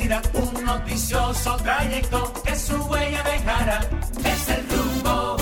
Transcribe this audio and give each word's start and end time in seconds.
un 0.00 0.64
noticioso 0.64 1.54
trayecto 1.62 2.32
que 2.46 2.56
su 2.56 2.76
huella 2.84 3.22
dejará. 3.24 3.80
El 4.24 4.68
rumbo. 4.70 5.36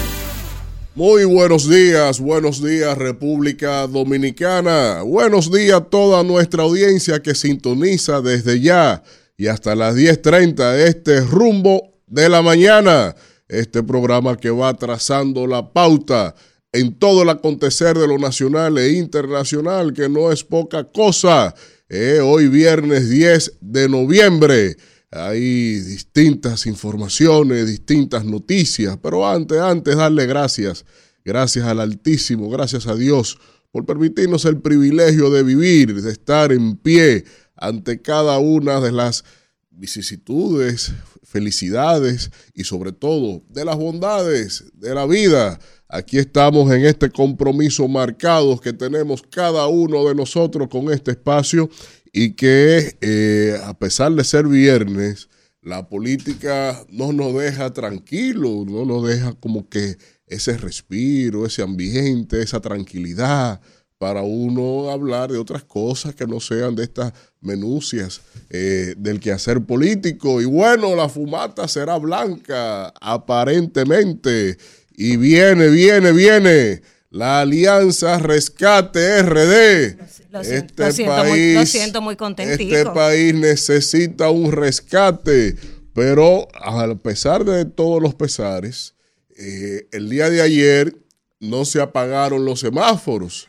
Muy 0.97 1.25
buenos 1.25 1.69
días, 1.69 2.19
buenos 2.19 2.61
días 2.61 2.99
República 2.99 3.87
Dominicana, 3.87 5.03
buenos 5.03 5.53
días 5.53 5.77
a 5.77 5.85
toda 5.85 6.25
nuestra 6.25 6.65
audiencia 6.65 7.23
que 7.23 7.37
sintoniza 7.37 8.21
desde 8.23 8.61
ya 8.61 9.05
y 9.37 9.47
hasta 9.47 9.77
las 9.77 9.95
10.30 9.95 10.79
este 10.79 11.21
rumbo 11.21 11.93
de 12.09 12.29
la 12.29 12.43
mañana, 12.43 13.15
este 13.47 13.85
programa 13.85 14.37
que 14.37 14.51
va 14.51 14.75
trazando 14.75 15.47
la 15.47 15.73
pauta 15.73 16.35
en 16.73 16.99
todo 16.99 17.23
el 17.23 17.29
acontecer 17.29 17.97
de 17.97 18.09
lo 18.09 18.19
nacional 18.19 18.79
e 18.79 18.95
internacional, 18.95 19.93
que 19.93 20.09
no 20.09 20.33
es 20.33 20.43
poca 20.43 20.83
cosa. 20.83 21.55
Eh, 21.93 22.21
hoy 22.21 22.47
viernes 22.47 23.11
10 23.11 23.55
de 23.61 23.89
noviembre. 23.89 24.77
Hay 25.11 25.81
distintas 25.81 26.67
informaciones, 26.67 27.67
distintas 27.67 28.25
noticias, 28.25 28.97
pero 29.03 29.29
antes, 29.29 29.59
antes 29.59 29.97
darle 29.97 30.25
gracias, 30.27 30.85
gracias 31.25 31.67
al 31.67 31.81
Altísimo, 31.81 32.49
gracias 32.49 32.87
a 32.87 32.95
Dios 32.95 33.41
por 33.73 33.87
permitirnos 33.87 34.45
el 34.45 34.61
privilegio 34.61 35.31
de 35.31 35.43
vivir, 35.43 36.01
de 36.01 36.13
estar 36.13 36.53
en 36.53 36.77
pie 36.77 37.25
ante 37.57 38.01
cada 38.01 38.39
una 38.39 38.81
de 38.81 38.93
las 38.93 39.25
vicisitudes, 39.71 40.93
felicidades 41.25 42.31
y 42.55 42.63
sobre 42.63 42.93
todo 42.93 43.43
de 43.49 43.65
las 43.65 43.77
bondades 43.77 44.63
de 44.75 44.95
la 44.95 45.07
vida. 45.07 45.59
Aquí 45.93 46.19
estamos 46.19 46.71
en 46.73 46.85
este 46.85 47.11
compromiso 47.11 47.89
marcado 47.89 48.61
que 48.61 48.73
tenemos 48.73 49.23
cada 49.23 49.67
uno 49.67 50.07
de 50.07 50.15
nosotros 50.15 50.69
con 50.69 50.93
este 50.93 51.11
espacio 51.11 51.69
y 52.13 52.35
que 52.35 52.97
eh, 53.01 53.59
a 53.65 53.75
pesar 53.75 54.13
de 54.13 54.23
ser 54.23 54.47
viernes, 54.47 55.29
la 55.63 55.89
política 55.89 56.81
no 56.91 57.13
nos 57.13 57.35
deja 57.35 57.73
tranquilos, 57.73 58.67
no 58.67 58.85
nos 58.85 59.07
deja 59.07 59.35
como 59.35 59.69
que 59.69 59.97
ese 60.29 60.57
respiro, 60.57 61.45
ese 61.45 61.63
ambiente, 61.63 62.41
esa 62.41 62.61
tranquilidad 62.61 63.61
para 63.99 64.23
uno 64.23 64.91
hablar 64.91 65.31
de 65.31 65.37
otras 65.37 65.63
cosas 65.65 66.15
que 66.15 66.27
no 66.27 66.41
sean 66.41 66.75
de 66.75 66.85
estas 66.85 67.13
menucias 67.43 68.23
eh, 68.49 68.95
del 68.97 69.21
quehacer 69.21 69.61
político. 69.61 70.41
Y 70.41 70.47
bueno, 70.47 70.97
la 70.97 71.09
fumata 71.11 71.69
será 71.69 71.99
blanca, 71.99 72.95
aparentemente. 72.99 74.57
Y 75.03 75.17
viene, 75.17 75.69
viene, 75.69 76.13
viene 76.13 76.83
la 77.09 77.41
Alianza 77.41 78.19
Rescate 78.19 79.23
RD. 79.23 79.97
Lo, 80.31 80.45
siento, 80.45 80.87
este 80.87 81.07
país, 81.07 81.31
muy, 81.31 81.55
lo 81.55 81.65
siento 81.65 82.03
muy 82.03 82.17
contentico. 82.17 82.77
Este 82.77 82.91
país 82.91 83.33
necesita 83.33 84.29
un 84.29 84.53
rescate, 84.53 85.57
pero 85.95 86.49
a 86.53 86.95
pesar 86.97 87.47
de 87.47 87.65
todos 87.65 88.03
los 88.03 88.15
pesares, 88.15 88.95
eh, 89.39 89.89
el 89.91 90.11
día 90.11 90.29
de 90.29 90.43
ayer 90.43 90.95
no 91.41 91.65
se 91.65 91.81
apagaron 91.81 92.45
los 92.45 92.61
semáforos. 92.61 93.49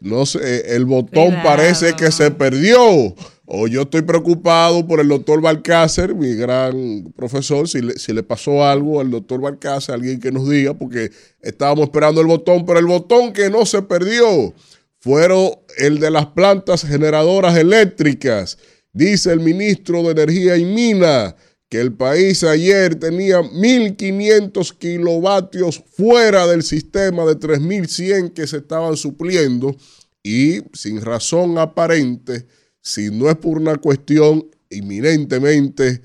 No 0.00 0.24
sé, 0.24 0.76
el 0.76 0.84
botón 0.84 1.34
parece 1.42 1.94
que 1.94 2.12
se 2.12 2.30
perdió. 2.30 3.12
O 3.54 3.66
yo 3.66 3.82
estoy 3.82 4.00
preocupado 4.00 4.86
por 4.86 4.98
el 4.98 5.08
doctor 5.08 5.42
Balcácer, 5.42 6.14
mi 6.14 6.34
gran 6.34 7.12
profesor, 7.14 7.68
si 7.68 7.82
le, 7.82 8.22
pasó 8.22 8.64
algo 8.64 8.98
al 8.98 9.10
doctor 9.10 9.42
Balcácer, 9.42 9.94
alguien 9.94 10.20
que 10.20 10.32
nos 10.32 10.48
diga, 10.48 10.72
porque 10.72 11.10
estábamos 11.42 11.84
esperando 11.84 12.22
el 12.22 12.28
botón, 12.28 12.64
pero 12.64 12.78
el 12.78 12.86
botón 12.86 13.34
que 13.34 13.50
no 13.50 13.66
se 13.66 13.82
perdió 13.82 14.54
fueron 15.00 15.50
el 15.76 15.98
de 16.00 16.10
las 16.10 16.28
plantas 16.28 16.86
generadoras 16.86 17.54
eléctricas. 17.58 18.56
Dice 18.94 19.30
el 19.30 19.40
ministro 19.40 20.02
de 20.02 20.12
Energía 20.12 20.56
y 20.56 20.64
Mina 20.64 21.36
que 21.68 21.78
el 21.78 21.92
país 21.92 22.44
ayer 22.44 22.94
tenía 22.94 23.42
1.500 23.42 24.78
kilovatios 24.78 25.84
fuera 25.94 26.46
del 26.46 26.62
sistema 26.62 27.26
de 27.26 27.34
3.100 27.34 28.32
que 28.32 28.46
se 28.46 28.56
estaban 28.56 28.96
supliendo 28.96 29.76
y 30.22 30.62
sin 30.72 31.02
razón 31.02 31.58
aparente, 31.58 32.46
si 32.82 33.10
no 33.10 33.30
es 33.30 33.36
por 33.36 33.56
una 33.58 33.76
cuestión 33.76 34.46
inminentemente 34.68 36.02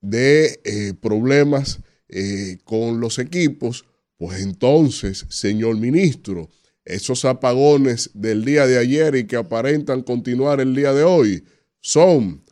de 0.00 0.60
eh, 0.64 0.94
problemas 1.00 1.80
eh, 2.08 2.58
con 2.64 3.00
los 3.00 3.18
equipos, 3.18 3.84
pues 4.16 4.40
entonces, 4.40 5.26
señor 5.28 5.76
ministro, 5.78 6.50
esos 6.84 7.24
apagones 7.24 8.10
del 8.14 8.44
día 8.44 8.66
de 8.66 8.78
ayer 8.78 9.14
y 9.16 9.26
que 9.26 9.36
aparentan 9.36 10.02
continuar 10.02 10.60
el 10.60 10.74
día 10.74 10.92
de 10.92 11.04
hoy 11.04 11.44
son 11.80 12.42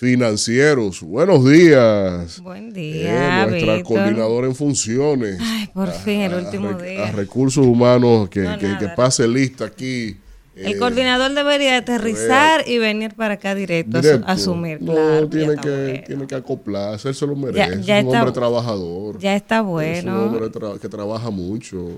financieros. 0.00 1.02
Buenos 1.02 1.44
días. 1.44 2.40
Buen 2.40 2.72
día. 2.72 3.44
Eh, 3.44 3.50
nuestra 3.50 3.82
coordinadora 3.82 4.46
en 4.46 4.54
funciones. 4.54 5.38
Ay, 5.40 5.66
por 5.74 5.92
fin, 5.92 6.20
el 6.22 6.34
último 6.34 6.72
día. 6.72 7.08
A 7.08 7.12
recursos 7.12 7.66
humanos 7.66 8.30
que, 8.30 8.40
que, 8.58 8.88
pase 8.96 9.28
lista 9.28 9.66
aquí. 9.66 10.16
El 10.60 10.74
eh, 10.74 10.78
coordinador 10.78 11.32
debería 11.32 11.76
aterrizar 11.78 12.68
y 12.68 12.78
venir 12.78 13.14
para 13.14 13.34
acá 13.34 13.54
directo, 13.54 13.98
a 13.98 14.32
asumir. 14.32 14.82
No, 14.82 15.28
tiene, 15.28 15.56
que, 15.56 16.04
tiene 16.06 16.26
que 16.26 16.34
acoplarse, 16.34 17.08
él 17.08 17.14
se 17.14 17.26
lo 17.26 17.34
merece. 17.34 17.80
es 17.80 18.04
un 18.04 18.14
hombre 18.14 18.32
trabajador. 18.32 19.18
Ya 19.18 19.34
está 19.34 19.62
bueno. 19.62 19.92
Es 19.92 20.04
un 20.04 20.44
hombre 20.44 20.78
que 20.80 20.88
trabaja 20.88 21.30
mucho. 21.30 21.88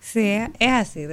Sí, 0.00 0.38
es 0.58 0.70
así. 0.70 1.06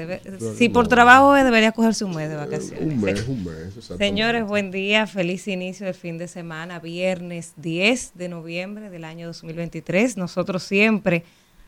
si 0.57 0.69
por 0.69 0.87
trabajo 0.87 1.33
debería 1.33 1.71
cogerse 1.71 2.03
un 2.03 2.13
mes 2.13 2.29
de 2.29 2.35
vacaciones. 2.35 2.81
Un 2.81 3.01
mes, 3.01 3.27
un 3.27 3.43
mes. 3.43 3.97
Señores, 3.97 4.45
buen 4.45 4.69
día. 4.69 5.07
Feliz 5.07 5.47
inicio 5.47 5.87
de 5.87 5.93
fin 5.93 6.17
de 6.17 6.27
semana. 6.27 6.79
Viernes 6.79 7.53
10 7.55 8.11
de 8.15 8.29
noviembre 8.29 8.89
del 8.89 9.05
año 9.05 9.27
2023. 9.27 10.17
Nosotros 10.17 10.61
siempre 10.61 11.23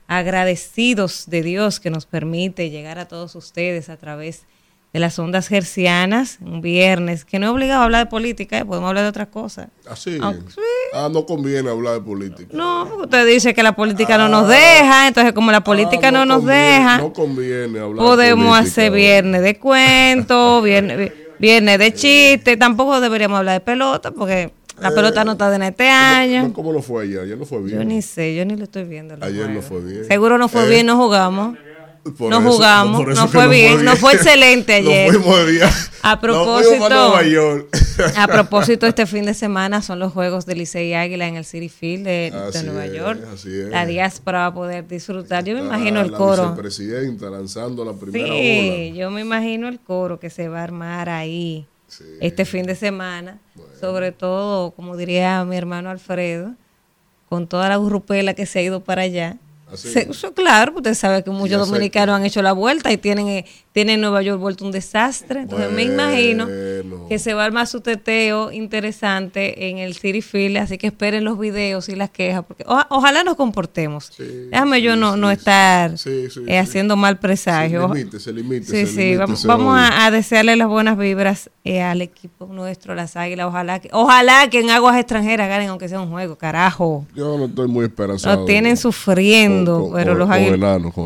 agradecidos 0.05 1.23
de 1.27 1.41
Dios 1.41 1.79
que 1.79 1.89
nos 1.89 2.05
permite 2.05 2.69
llegar 2.69 2.99
a 2.99 3.07
todos 3.07 3.35
ustedes 3.35 3.89
a 3.89 3.97
través 3.97 4.43
de 4.93 4.99
las 4.99 5.17
ondas 5.17 5.47
gercianas, 5.47 6.37
un 6.39 6.61
viernes, 6.61 7.25
que 7.25 7.39
no 7.39 7.47
es 7.47 7.51
obligado 7.51 7.81
a 7.81 7.85
hablar 7.85 8.05
de 8.05 8.09
política, 8.11 8.59
¿eh? 8.59 8.65
podemos 8.65 8.89
hablar 8.89 9.03
de 9.03 9.09
otras 9.09 9.27
cosas. 9.29 9.69
¿Ah, 9.87 9.95
sí? 9.95 10.19
Ah, 10.93 11.09
no 11.11 11.25
conviene 11.25 11.67
hablar 11.71 11.95
de 11.95 12.01
política. 12.01 12.49
No, 12.53 12.85
porque 12.87 13.05
usted 13.05 13.25
dice 13.25 13.55
que 13.55 13.63
la 13.63 13.75
política 13.75 14.19
no 14.19 14.29
nos 14.29 14.43
ah. 14.45 14.53
deja, 14.53 15.07
entonces 15.07 15.33
como 15.33 15.49
la 15.49 15.57
ah, 15.57 15.63
política 15.63 16.11
no, 16.11 16.27
nos 16.27 16.45
deja, 16.45 16.99
no 16.99 17.11
conviene 17.11 17.79
hablar 17.79 18.05
podemos 18.05 18.55
hacer 18.55 18.91
viernes 18.91 19.41
de 19.41 19.57
cuento, 19.57 20.61
viernes, 20.61 21.11
viernes 21.39 21.79
de 21.79 21.93
chiste, 21.95 22.55
tampoco 22.55 23.01
deberíamos 23.01 23.39
hablar 23.39 23.55
de 23.55 23.65
pelota, 23.65 24.11
porque 24.11 24.53
la 24.79 24.89
eh, 24.89 24.91
pelota 24.93 25.25
no 25.25 25.31
está 25.31 25.55
en 25.55 25.63
este 25.63 25.89
año. 25.89 26.53
¿Cómo, 26.53 26.71
lo 26.71 26.83
fue 26.83 27.05
ayer? 27.05 27.21
Ayer 27.21 27.37
no 27.39 27.45
fue 27.45 27.63
bien. 27.63 27.79
Yo 27.79 27.83
ni 27.83 28.03
sé, 28.03 28.35
yo 28.35 28.45
ni 28.45 28.55
lo 28.55 28.65
estoy 28.65 28.83
viendo. 28.83 29.15
Ayer 29.21 29.49
no 29.49 29.63
fue 29.63 29.81
bien. 29.81 30.05
Seguro 30.05 30.37
no 30.37 30.47
fue 30.49 30.65
eh, 30.67 30.69
bien, 30.69 30.85
no 30.85 30.97
jugamos 30.97 31.57
no 32.19 32.41
jugamos, 32.41 33.07
no 33.15 33.27
fue 33.27 33.47
bien, 33.47 33.85
no 33.85 33.95
fue 33.95 34.13
excelente 34.13 34.73
ayer. 34.73 35.09
A 36.01 36.19
propósito, 36.19 36.85
a 38.17 38.27
propósito, 38.27 38.87
este 38.87 39.05
fin 39.05 39.25
de 39.25 39.33
semana 39.33 39.81
son 39.81 39.99
los 39.99 40.11
juegos 40.11 40.45
de 40.45 40.55
Licey 40.55 40.93
Águila 40.93 41.27
en 41.27 41.37
el 41.37 41.45
City 41.45 41.69
Field 41.69 42.05
de, 42.05 42.63
Nueva 42.65 42.87
York. 42.87 43.21
La 43.69 43.85
diáspora 43.85 44.39
va 44.39 44.45
a 44.47 44.53
poder 44.53 44.87
disfrutar. 44.87 45.45
Yo 45.45 45.55
me 45.55 45.61
imagino 45.61 46.01
el 46.01 46.11
coro. 46.11 46.55
La 46.55 47.29
lanzando 47.29 47.85
la 47.85 47.93
primera 47.93 48.27
Sí, 48.27 48.93
yo 48.95 49.09
me 49.09 49.21
imagino 49.21 49.69
el 49.69 49.79
coro 49.79 50.19
que 50.19 50.29
se 50.29 50.49
va 50.49 50.59
a 50.59 50.63
armar 50.63 51.07
ahí 51.07 51.65
este 52.19 52.43
fin 52.43 52.65
de 52.65 52.75
semana. 52.75 53.39
Sobre 53.79 54.11
todo, 54.11 54.71
como 54.71 54.97
diría 54.97 55.43
mi 55.45 55.55
hermano 55.55 55.89
Alfredo, 55.89 56.53
con 57.29 57.47
toda 57.47 57.69
la 57.69 57.77
grupela 57.77 58.33
que 58.33 58.45
se 58.45 58.59
ha 58.59 58.61
ido 58.61 58.81
para 58.81 59.03
allá 59.03 59.37
eso, 59.73 60.33
claro, 60.33 60.73
usted 60.75 60.93
sabe 60.93 61.23
que 61.23 61.29
muchos 61.29 61.67
dominicanos 61.67 62.15
han 62.15 62.25
hecho 62.25 62.41
la 62.41 62.53
vuelta 62.53 62.91
y 62.91 62.97
tienen, 62.97 63.45
tienen 63.73 64.01
Nueva 64.01 64.21
York 64.21 64.39
vuelto 64.39 64.63
un 64.63 64.71
desastre. 64.71 65.41
Entonces 65.41 65.71
me 65.71 65.83
imagino 65.83 66.47
que 67.09 67.17
se 67.19 67.33
va 67.33 67.41
a 67.41 67.45
armar 67.45 67.65
su 67.67 67.81
teteo 67.81 68.51
interesante 68.51 69.69
en 69.69 69.79
el 69.79 69.95
City 69.95 70.21
Field, 70.21 70.57
así 70.57 70.77
que 70.77 70.87
esperen 70.87 71.23
los 71.23 71.39
videos 71.39 71.89
y 71.89 71.95
las 71.95 72.11
quejas, 72.11 72.45
porque 72.47 72.63
ojalá 72.67 73.23
nos 73.23 73.35
comportemos. 73.35 74.11
Déjame 74.51 74.81
yo 74.83 74.95
no, 74.95 75.17
no 75.17 75.31
estar 75.31 75.95
eh, 76.05 76.59
haciendo 76.59 76.95
mal 76.95 77.17
presagio. 77.17 77.91
Se 78.19 78.31
limite, 78.31 78.67
Sí, 78.67 78.85
sí, 78.85 79.17
vamos, 79.17 79.75
a, 79.75 80.11
desearle 80.11 80.55
las 80.55 80.67
buenas 80.67 80.95
vibras 80.95 81.49
eh, 81.63 81.81
al 81.81 82.03
equipo 82.03 82.45
nuestro, 82.45 82.93
las 82.93 83.17
águilas. 83.17 83.47
Ojalá 83.47 83.79
que, 83.79 83.89
ojalá 83.91 84.47
que 84.51 84.59
en 84.59 84.69
aguas 84.69 84.97
extranjeras 84.97 85.49
ganen, 85.49 85.69
aunque 85.69 85.89
sea 85.89 85.99
un 85.99 86.11
juego, 86.11 86.35
carajo. 86.35 87.07
Yo 87.15 87.39
no 87.39 87.45
estoy 87.45 87.67
muy 87.67 87.85
esperanzado. 87.85 88.41
Lo 88.41 88.45
tienen 88.45 88.77
sufriendo, 88.77 89.89
pero 89.95 90.13
los, 90.13 90.29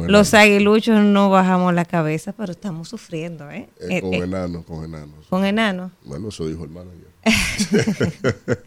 los 0.07 0.33
aguiluchos 0.33 0.99
no 0.99 1.29
bajamos 1.29 1.73
la 1.73 1.85
cabeza, 1.85 2.33
pero 2.33 2.56
estamos 2.57 2.89
sufriendo, 2.89 3.49
¿eh? 3.49 3.69
eh, 3.79 3.97
eh 3.97 4.01
con 4.01 4.13
enanos, 4.13 4.65
con 4.65 4.83
enanos. 4.83 5.25
Con 5.29 5.45
enanos. 5.45 5.91
Bueno, 6.03 6.29
eso 6.29 6.47
dijo 6.47 6.63
el 6.63 6.71
manager. 6.71 7.07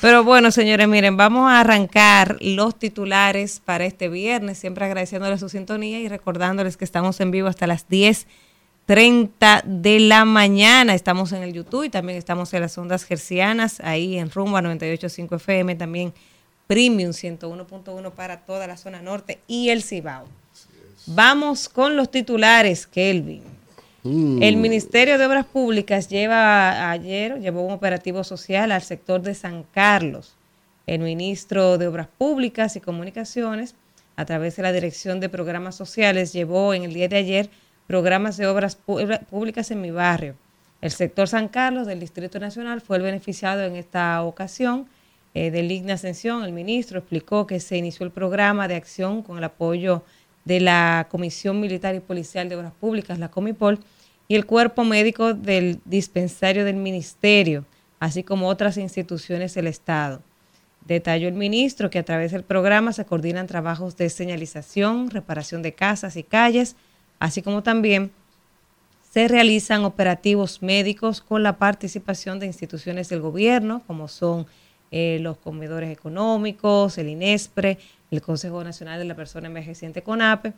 Pero 0.00 0.24
bueno, 0.24 0.50
señores, 0.50 0.88
miren, 0.88 1.16
vamos 1.16 1.50
a 1.50 1.60
arrancar 1.60 2.36
los 2.40 2.78
titulares 2.78 3.60
para 3.64 3.84
este 3.84 4.08
viernes, 4.08 4.58
siempre 4.58 4.84
agradeciéndoles 4.84 5.40
su 5.40 5.48
sintonía 5.48 6.00
y 6.00 6.08
recordándoles 6.08 6.76
que 6.76 6.84
estamos 6.84 7.20
en 7.20 7.30
vivo 7.30 7.48
hasta 7.48 7.66
las 7.66 7.88
10 7.88 8.26
30 8.86 9.62
de 9.64 10.00
la 10.00 10.24
mañana. 10.24 10.94
Estamos 10.94 11.32
en 11.32 11.42
el 11.42 11.52
YouTube 11.52 11.84
y 11.84 11.90
también 11.90 12.18
estamos 12.18 12.52
en 12.54 12.62
las 12.62 12.76
ondas 12.78 13.04
gercianas, 13.04 13.80
ahí 13.80 14.18
en 14.18 14.30
Rumba 14.30 14.60
98.5 14.60 15.36
FM, 15.36 15.76
también 15.76 16.12
Premium 16.66 17.12
101.1 17.12 18.10
para 18.12 18.40
toda 18.40 18.66
la 18.66 18.76
zona 18.76 19.02
norte 19.02 19.38
y 19.46 19.68
el 19.68 19.82
Cibao. 19.82 20.26
Vamos 21.06 21.68
con 21.68 21.96
los 21.96 22.10
titulares, 22.10 22.86
Kelvin. 22.86 23.42
Mm. 24.04 24.42
El 24.42 24.56
Ministerio 24.56 25.18
de 25.18 25.26
Obras 25.26 25.46
Públicas 25.46 26.08
lleva 26.08 26.90
ayer 26.90 27.40
llevó 27.40 27.62
un 27.62 27.72
operativo 27.72 28.22
social 28.24 28.70
al 28.70 28.82
sector 28.82 29.20
de 29.22 29.34
San 29.34 29.64
Carlos. 29.64 30.36
El 30.86 31.00
ministro 31.00 31.78
de 31.78 31.88
Obras 31.88 32.08
Públicas 32.18 32.76
y 32.76 32.80
Comunicaciones, 32.80 33.74
a 34.16 34.24
través 34.24 34.56
de 34.56 34.62
la 34.62 34.72
Dirección 34.72 35.20
de 35.20 35.28
Programas 35.28 35.74
Sociales, 35.74 36.32
llevó 36.32 36.74
en 36.74 36.84
el 36.84 36.94
día 36.94 37.08
de 37.08 37.16
ayer 37.16 37.50
programas 37.86 38.36
de 38.36 38.46
obras 38.46 38.76
públicas 38.76 39.70
en 39.70 39.80
mi 39.80 39.90
barrio. 39.90 40.34
El 40.80 40.90
sector 40.90 41.28
San 41.28 41.48
Carlos 41.48 41.86
del 41.86 42.00
Distrito 42.00 42.38
Nacional 42.40 42.80
fue 42.80 42.96
el 42.96 43.02
beneficiado 43.02 43.62
en 43.62 43.76
esta 43.76 44.22
ocasión. 44.22 44.86
Eh, 45.34 45.50
de 45.50 45.62
Ligna 45.62 45.94
Ascensión, 45.94 46.44
el 46.44 46.52
ministro 46.52 46.98
explicó 46.98 47.46
que 47.46 47.58
se 47.58 47.78
inició 47.78 48.04
el 48.04 48.12
programa 48.12 48.68
de 48.68 48.74
acción 48.74 49.22
con 49.22 49.38
el 49.38 49.44
apoyo 49.44 50.02
de 50.02 50.02
la 50.44 51.06
Comisión 51.10 51.60
Militar 51.60 51.94
y 51.94 52.00
Policial 52.00 52.48
de 52.48 52.56
Obras 52.56 52.72
Públicas, 52.72 53.18
la 53.18 53.30
Comipol, 53.30 53.80
y 54.28 54.34
el 54.34 54.46
cuerpo 54.46 54.84
médico 54.84 55.34
del 55.34 55.80
dispensario 55.84 56.64
del 56.64 56.76
ministerio, 56.76 57.64
así 58.00 58.22
como 58.22 58.48
otras 58.48 58.76
instituciones 58.76 59.54
del 59.54 59.66
Estado. 59.66 60.22
Detalló 60.86 61.28
el 61.28 61.34
ministro 61.34 61.90
que 61.90 61.98
a 61.98 62.04
través 62.04 62.32
del 62.32 62.42
programa 62.42 62.92
se 62.92 63.04
coordinan 63.04 63.46
trabajos 63.46 63.96
de 63.96 64.10
señalización, 64.10 65.10
reparación 65.10 65.62
de 65.62 65.74
casas 65.74 66.16
y 66.16 66.22
calles, 66.22 66.76
así 67.18 67.42
como 67.42 67.62
también 67.62 68.10
se 69.12 69.28
realizan 69.28 69.84
operativos 69.84 70.62
médicos 70.62 71.20
con 71.20 71.42
la 71.42 71.58
participación 71.58 72.40
de 72.40 72.46
instituciones 72.46 73.10
del 73.10 73.20
gobierno, 73.20 73.82
como 73.86 74.08
son 74.08 74.46
eh, 74.92 75.18
los 75.20 75.38
comedores 75.38 75.90
económicos, 75.90 76.98
el 76.98 77.08
INESPRE, 77.08 77.78
el 78.10 78.20
Consejo 78.20 78.62
Nacional 78.62 78.98
de 78.98 79.06
la 79.06 79.16
Persona 79.16 79.48
Envejeciente 79.48 80.02
CONAPE, 80.02 80.52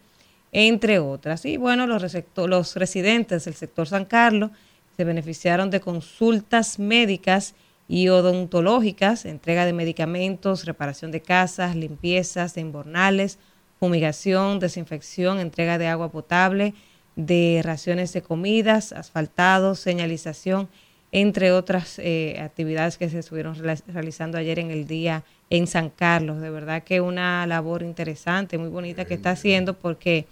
entre 0.50 0.98
otras. 0.98 1.44
Y 1.44 1.56
bueno, 1.56 1.86
los, 1.86 2.04
los 2.36 2.76
residentes 2.76 3.44
del 3.44 3.54
sector 3.54 3.86
San 3.86 4.04
Carlos 4.04 4.50
se 4.96 5.04
beneficiaron 5.04 5.70
de 5.70 5.80
consultas 5.80 6.80
médicas 6.80 7.54
y 7.86 8.08
odontológicas, 8.08 9.24
entrega 9.24 9.66
de 9.66 9.72
medicamentos, 9.72 10.64
reparación 10.64 11.12
de 11.12 11.20
casas, 11.22 11.76
limpiezas 11.76 12.54
de 12.54 12.62
invernales, 12.62 13.38
fumigación, 13.78 14.58
desinfección, 14.58 15.38
entrega 15.38 15.78
de 15.78 15.86
agua 15.86 16.10
potable, 16.10 16.74
de 17.14 17.60
raciones 17.62 18.12
de 18.12 18.22
comidas, 18.22 18.92
asfaltados, 18.92 19.78
señalización, 19.78 20.68
entre 21.16 21.52
otras 21.52 22.00
eh, 22.00 22.36
actividades 22.40 22.98
que 22.98 23.08
se 23.08 23.20
estuvieron 23.20 23.54
realizando 23.86 24.36
ayer 24.36 24.58
en 24.58 24.72
el 24.72 24.84
día 24.88 25.22
en 25.48 25.68
San 25.68 25.88
Carlos. 25.90 26.40
De 26.40 26.50
verdad 26.50 26.82
que 26.82 27.00
una 27.00 27.46
labor 27.46 27.84
interesante, 27.84 28.58
muy 28.58 28.68
bonita 28.68 29.04
que 29.04 29.14
está 29.14 29.30
haciendo 29.30 29.74
porque 29.74 30.26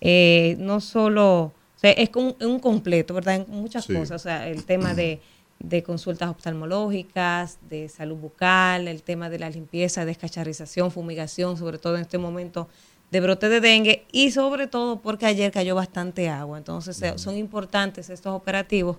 eh, 0.00 0.56
no 0.58 0.80
solo, 0.80 1.42
o 1.44 1.52
sea, 1.76 1.92
es 1.92 2.10
un, 2.16 2.34
un 2.40 2.58
completo, 2.58 3.14
¿verdad? 3.14 3.36
En 3.36 3.46
muchas 3.48 3.84
Sí. 3.84 3.94
cosas, 3.94 4.20
o 4.20 4.24
sea, 4.24 4.48
el 4.48 4.64
tema 4.64 4.94
de, 4.94 5.20
de 5.60 5.84
consultas 5.84 6.28
oftalmológicas, 6.28 7.58
de 7.70 7.88
salud 7.88 8.16
bucal, 8.16 8.88
el 8.88 9.04
tema 9.04 9.30
de 9.30 9.38
la 9.38 9.48
limpieza, 9.48 10.04
descacharización, 10.04 10.90
fumigación, 10.90 11.56
sobre 11.56 11.78
todo 11.78 11.94
en 11.94 12.02
este 12.02 12.18
momento 12.18 12.68
de 13.12 13.20
brote 13.20 13.48
de 13.48 13.60
dengue 13.60 14.04
y 14.10 14.32
sobre 14.32 14.66
todo 14.66 15.00
porque 15.00 15.26
ayer 15.26 15.52
cayó 15.52 15.76
bastante 15.76 16.28
agua. 16.28 16.58
Entonces 16.58 17.00
son 17.14 17.36
importantes 17.36 18.10
estos 18.10 18.34
operativos 18.34 18.96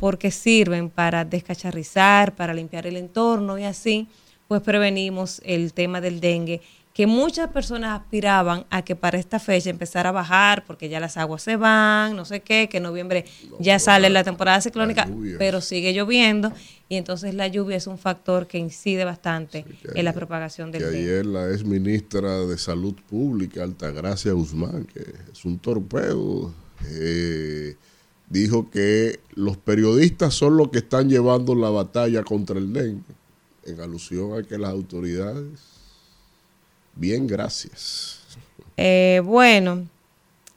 porque 0.00 0.30
sirven 0.30 0.90
para 0.90 1.24
descacharrizar, 1.24 2.34
para 2.34 2.54
limpiar 2.54 2.86
el 2.86 2.96
entorno 2.96 3.58
y 3.58 3.64
así 3.64 4.08
pues 4.48 4.62
prevenimos 4.62 5.40
el 5.44 5.72
tema 5.72 6.00
del 6.00 6.18
dengue 6.20 6.60
que 6.92 7.06
muchas 7.06 7.48
personas 7.50 8.00
aspiraban 8.00 8.66
a 8.68 8.82
que 8.82 8.96
para 8.96 9.18
esta 9.18 9.38
fecha 9.38 9.70
empezara 9.70 10.08
a 10.08 10.12
bajar 10.12 10.64
porque 10.66 10.88
ya 10.88 10.98
las 10.98 11.16
aguas 11.16 11.42
se 11.42 11.56
van, 11.56 12.16
no 12.16 12.24
sé 12.24 12.40
qué, 12.40 12.68
que 12.68 12.78
en 12.78 12.82
noviembre 12.82 13.24
ya 13.60 13.78
sale 13.78 14.10
la 14.10 14.24
temporada 14.24 14.60
ciclónica, 14.60 15.08
pero 15.38 15.60
sigue 15.60 15.92
lloviendo 15.92 16.52
y 16.88 16.96
entonces 16.96 17.34
la 17.34 17.46
lluvia 17.46 17.76
es 17.76 17.86
un 17.86 17.96
factor 17.96 18.48
que 18.48 18.58
incide 18.58 19.04
bastante 19.04 19.64
que 19.64 20.00
en 20.00 20.04
la 20.04 20.12
propagación 20.12 20.72
del 20.72 20.82
que 20.82 20.88
dengue. 20.88 21.10
ayer 21.10 21.26
la 21.26 21.50
ex 21.50 21.64
ministra 21.64 22.40
de 22.40 22.58
Salud 22.58 22.96
Pública, 23.08 23.62
Altagracia 23.62 24.32
Guzmán, 24.32 24.84
que 24.84 25.04
es 25.32 25.44
un 25.44 25.60
torpedo, 25.60 26.52
eh, 26.88 27.76
dijo 28.30 28.70
que 28.70 29.20
los 29.34 29.58
periodistas 29.58 30.32
son 30.32 30.56
los 30.56 30.68
que 30.68 30.78
están 30.78 31.10
llevando 31.10 31.54
la 31.54 31.68
batalla 31.68 32.22
contra 32.22 32.56
el 32.58 32.72
dengue, 32.72 33.14
en 33.66 33.80
alusión 33.80 34.38
a 34.38 34.42
que 34.46 34.56
las 34.56 34.70
autoridades, 34.70 35.60
bien, 36.94 37.26
gracias. 37.26 38.20
Eh, 38.76 39.20
bueno, 39.22 39.86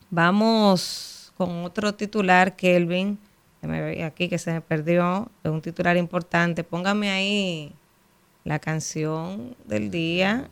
vamos 0.10 1.34
con 1.36 1.66
otro 1.66 1.94
titular, 1.96 2.56
Kelvin, 2.56 3.18
que 3.60 3.68
me 3.68 3.82
ve 3.82 4.04
aquí 4.04 4.30
que 4.30 4.38
se 4.38 4.54
me 4.54 4.62
perdió, 4.62 5.30
es 5.44 5.52
un 5.52 5.62
titular 5.62 5.98
importante. 5.98 6.64
Póngame 6.64 7.10
ahí 7.10 7.74
la 8.44 8.60
canción 8.60 9.56
del 9.66 9.90
día, 9.90 10.50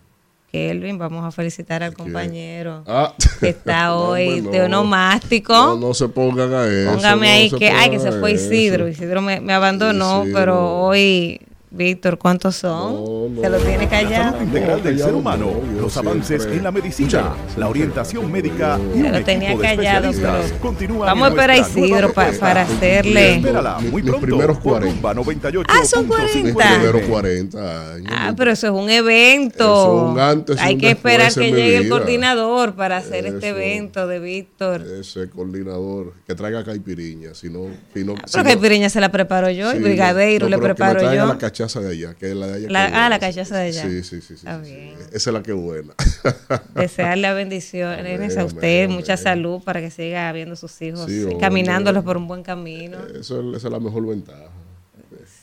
Kelvin. 0.52 0.98
Vamos 0.98 1.24
a 1.24 1.30
felicitar 1.32 1.82
al 1.82 1.94
compañero 1.94 2.84
Ah, 2.86 3.14
que 3.40 3.48
está 3.48 3.86
no, 3.86 4.00
hoy 4.10 4.40
hombre, 4.40 4.58
de 4.60 4.68
no. 4.68 4.80
onomástico. 4.80 5.52
No, 5.54 5.76
no 5.76 5.94
se 5.94 6.08
pongan 6.08 6.52
a 6.52 6.66
eso. 6.66 6.92
Póngame 6.92 7.26
no 7.26 7.32
ahí 7.32 7.50
que, 7.50 7.70
ay, 7.70 7.90
que 7.90 7.98
se 7.98 8.12
fue 8.12 8.32
eso. 8.32 8.44
Isidro. 8.52 8.86
Isidro 8.88 9.22
me, 9.22 9.40
me 9.40 9.52
abandonó, 9.54 10.24
pero 10.32 10.82
hoy, 10.82 11.40
Víctor, 11.74 12.18
¿cuántos 12.18 12.56
son? 12.56 12.92
No, 13.04 13.28
no. 13.34 13.40
Se 13.40 13.48
lo 13.48 13.58
tiene 13.58 13.84
La 13.84 13.88
callado. 13.90 14.32
salud 14.32 14.42
integral 14.46 14.82
del 14.82 14.98
ser 14.98 15.14
humano, 15.14 15.46
no, 15.74 15.80
los 15.80 15.96
avances 15.96 16.26
siempre- 16.42 16.56
en 16.58 16.64
la 16.64 16.70
medicina, 16.70 17.32
la 17.56 17.68
orientación 17.68 18.30
médica 18.30 18.78
y 18.94 18.98
Se 19.00 19.06
un 19.06 19.12
lo 19.12 19.24
tenía 19.24 19.48
equipo 19.52 19.62
de 19.62 19.76
callado, 19.76 20.10
especialistas 20.10 20.98
vamos 20.98 21.26
a 21.26 21.30
esperar 21.30 21.50
a 21.50 21.58
Isidro 21.58 22.12
pa- 22.12 22.30
para 22.38 22.62
hacerle- 22.62 23.36
Espérala 23.36 23.78
muy 23.80 24.02
pronto 24.02 24.20
primeros 24.20 24.58
por 24.58 24.72
40. 24.80 24.92
Rumba 24.94 25.14
98.5 25.14 25.64
Ah, 25.68 25.86
son 25.86 26.06
Mis 26.06 26.16
40. 26.54 26.68
primeros 26.74 27.02
40 27.08 27.94
años. 27.94 28.12
Ah, 28.14 28.34
pero 28.36 28.50
eso 28.50 28.66
es 28.66 28.72
un 28.72 28.90
evento. 28.90 29.64
Eso 29.64 30.06
es 30.08 30.12
un 30.12 30.20
antes 30.20 30.60
Hay 30.60 30.74
un 30.74 30.80
que 30.80 30.90
esperar 30.90 31.32
que 31.32 31.50
llegue 31.52 31.76
el 31.78 31.88
coordinador 31.88 32.74
para 32.74 32.98
hacer 32.98 33.24
este 33.26 33.48
Eso. 33.48 33.56
evento 33.58 34.06
de 34.06 34.18
Víctor. 34.18 34.82
Ese 35.00 35.30
coordinador 35.30 36.12
que 36.26 36.34
traiga 36.34 36.62
caipiriña, 36.64 37.34
si 37.34 37.48
no, 37.48 37.66
si 37.94 38.04
no, 38.04 38.12
si 38.14 38.20
Ah, 38.22 38.26
Pero 38.32 38.44
no- 38.44 38.50
que 38.50 38.56
Piriña 38.58 38.90
se 38.90 39.00
la 39.00 39.10
preparo 39.10 39.50
yo, 39.50 39.70
sí, 39.70 39.78
y 39.78 39.80
Brigadeiro 39.80 40.46
no, 40.48 40.56
le 40.56 40.58
preparo 40.62 41.00
yo. 41.14 41.61
La 41.62 41.68
cachaza 41.68 41.80
de 41.80 41.90
allá, 41.92 42.14
que 42.14 42.30
es 42.30 42.36
la 42.36 42.46
de 42.48 42.54
allá. 42.54 42.68
La- 42.70 42.84
ah, 42.84 42.86
es 42.86 42.92
la 42.92 43.00
buena. 43.00 43.18
cachaza 43.18 43.56
de 43.56 43.62
allá. 43.68 43.82
Sí, 43.82 44.02
sí, 44.02 44.20
sí. 44.20 44.26
sí, 44.26 44.34
Está 44.34 44.64
sí, 44.64 44.70
sí. 44.70 44.76
bien. 44.76 44.94
Esa 45.12 45.30
es 45.30 45.34
la 45.34 45.42
que 45.42 45.52
buena. 45.52 45.94
Desearle 46.74 47.34
bendiciones 47.34 48.16
Amén, 48.16 48.38
a 48.38 48.44
usted, 48.44 48.84
amén, 48.84 48.96
mucha 48.96 49.12
amén. 49.14 49.24
salud 49.24 49.62
para 49.62 49.80
que 49.80 49.90
siga 49.90 50.32
viendo 50.32 50.56
sus 50.56 50.80
hijos, 50.82 51.00
hombre. 51.00 51.36
caminándolos 51.38 52.04
por 52.04 52.16
un 52.16 52.26
buen 52.28 52.42
camino. 52.42 52.98
Eso 53.18 53.40
es- 53.50 53.56
esa 53.58 53.68
es 53.68 53.72
la 53.72 53.80
mejor 53.80 54.06
ventaja. 54.06 54.50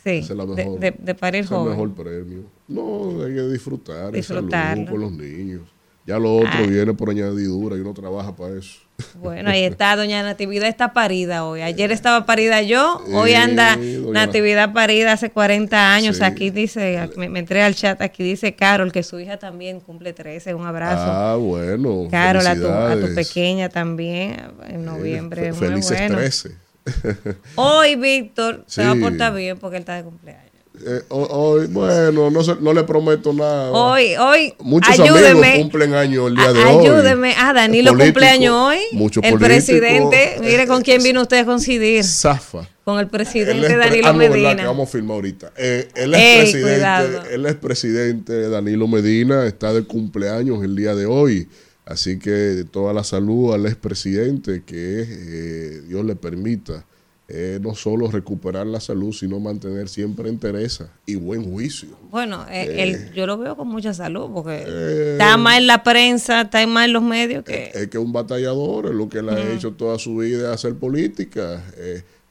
Sí, 0.03 0.10
Esa 0.20 0.34
es 0.34 0.38
la 0.38 0.46
de, 0.46 0.55
mejor. 0.55 0.79
de, 0.79 0.91
de 0.98 1.15
parir 1.15 1.41
ese 1.41 1.48
es 1.48 1.51
el 1.51 1.58
joven. 1.58 1.72
mejor 1.72 1.93
premio. 1.93 2.43
No, 2.67 3.24
hay 3.24 3.34
que 3.34 3.41
disfrutar. 3.50 4.12
Disfrutarlo. 4.12 4.84
Disfrutarlo. 4.86 4.91
con 4.91 5.01
los 5.01 5.12
niños. 5.12 5.62
Ya 6.05 6.17
lo 6.17 6.38
otro 6.38 6.50
Ah. 6.53 6.62
viene 6.65 6.93
por 6.93 7.10
añadidura 7.10 7.75
y 7.75 7.82
uno 7.82 7.93
trabaja 7.93 8.36
para 8.36 8.58
eso. 8.58 8.79
Bueno, 9.15 9.50
ahí 9.50 9.63
está, 9.63 9.96
doña 9.96 10.24
Natividad 10.24 10.68
está 10.68 10.94
parida 10.94 11.46
hoy. 11.46 11.62
Ayer 11.62 11.91
estaba 11.91 12.25
parida 12.25 12.62
yo, 12.62 13.03
hoy 13.13 13.32
Eh, 13.32 13.36
anda 13.36 13.77
Natividad 14.12 14.74
parida 14.74 15.13
hace 15.13 15.29
40 15.29 15.94
años. 15.94 16.18
Sí. 16.18 16.24
Aquí 16.24 16.50
dice, 16.50 17.10
me, 17.15 17.29
me 17.29 17.39
entré 17.39 17.62
al 17.62 17.75
chat, 17.75 18.01
aquí 18.01 18.24
dice 18.24 18.56
Carol 18.56 18.91
que 18.91 19.03
su 19.03 19.20
hija 19.20 19.38
también 19.38 19.79
cumple 19.79 20.13
13. 20.13 20.53
Un 20.53 20.65
abrazo. 20.65 21.03
Ah, 21.06 21.36
bueno. 21.36 22.08
Carol, 22.10 22.46
a 22.46 22.56
tu, 22.56 22.68
a 22.68 22.96
tu 23.00 23.13
pequeña 23.15 23.70
también, 23.70 24.38
en 24.68 24.86
noviembre. 24.86 25.51
Muy 25.51 25.60
Felices 25.60 25.98
bueno. 25.98 26.15
13. 26.18 26.51
Hoy 27.56 27.96
Víctor 27.96 28.63
se 28.68 28.84
va 28.84 28.91
a 28.91 28.96
portar 28.96 29.34
bien 29.34 29.58
porque 29.58 29.77
él 29.77 29.82
está 29.82 29.96
de 29.96 30.03
cumpleaños. 30.03 30.49
Eh, 30.86 31.01
ho- 31.09 31.27
hoy, 31.27 31.67
bueno, 31.67 32.29
no, 32.31 32.43
se- 32.43 32.55
no 32.62 32.74
le 32.74 32.83
prometo 32.83 33.33
nada. 33.33 33.71
Hoy, 33.71 34.15
hoy, 34.15 34.53
Muchos 34.59 34.98
ayúdeme. 35.00 35.29
amigos 35.29 35.59
cumplen 35.59 35.93
años 35.93 36.27
el 36.29 36.36
día 36.36 36.53
de 36.53 36.63
hoy. 36.63 36.86
Ayúdeme. 36.88 37.33
Ah, 37.38 37.53
Danilo 37.53 37.95
cumpleaños 37.98 38.53
hoy. 38.55 38.77
mucho 38.93 39.19
el 39.24 39.38
presidente. 39.38 40.38
Mire 40.41 40.67
con 40.67 40.81
quién 40.81 41.03
vino 41.03 41.21
usted 41.21 41.38
a 41.39 41.45
coincidir. 41.45 42.03
Zafa. 42.03 42.67
Con 42.86 43.00
el 43.00 43.07
presidente 43.07 43.67
es 43.67 43.74
pre- 43.74 43.77
Danilo 43.77 44.07
ah, 44.07 44.13
no, 44.13 44.19
¿verdad? 44.19 44.33
Medina. 44.36 44.55
que 44.55 44.65
vamos 44.67 44.88
a 44.89 44.91
firmar 44.91 45.15
ahorita. 45.15 45.51
Eh, 45.57 45.88
el 45.95 46.13
expresidente, 46.15 47.36
el 47.36 47.45
expresidente 47.45 48.50
Danilo 48.50 48.88
Medina 48.88 49.45
está 49.45 49.74
de 49.74 49.83
cumpleaños 49.83 50.63
el 50.63 50.75
día 50.75 50.95
de 50.95 51.05
hoy. 51.05 51.48
Así 51.86 52.19
que 52.19 52.65
toda 52.71 52.93
la 52.93 53.03
salud 53.03 53.53
al 53.53 53.65
expresidente, 53.65 54.63
que 54.65 55.05
eh, 55.07 55.81
Dios 55.88 56.05
le 56.05 56.15
permita 56.15 56.86
eh, 57.31 57.59
no 57.62 57.75
solo 57.75 58.09
recuperar 58.09 58.65
la 58.65 58.79
salud, 58.79 59.13
sino 59.13 59.39
mantener 59.39 59.88
siempre 59.88 60.29
entereza 60.29 60.89
y 61.05 61.13
buen 61.13 61.43
juicio. 61.43 61.89
Bueno, 62.09 62.43
eh, 62.50 63.12
yo 63.13 63.27
lo 63.27 63.38
veo 63.38 63.55
con 63.55 63.67
mucha 63.67 63.93
salud, 63.93 64.31
porque 64.33 65.12
está 65.12 65.38
más 65.38 65.59
en 65.59 65.67
la 65.67 65.83
prensa, 65.83 66.41
está 66.41 66.65
más 66.65 66.88
en 66.88 66.93
los 66.93 67.03
medios 67.03 67.43
que... 67.43 67.71
Es, 67.74 67.88
que 67.88 68.00
un 68.00 68.12
batallador, 68.12 68.88
es 68.88 68.93
lo 68.93 69.07
que 69.09 69.19
él 69.19 69.29
ha 69.29 69.53
hecho 69.53 69.74
toda 69.74 70.00
su 70.00 70.17
vida, 70.17 70.51
hacer 70.51 70.74
política. 70.75 71.63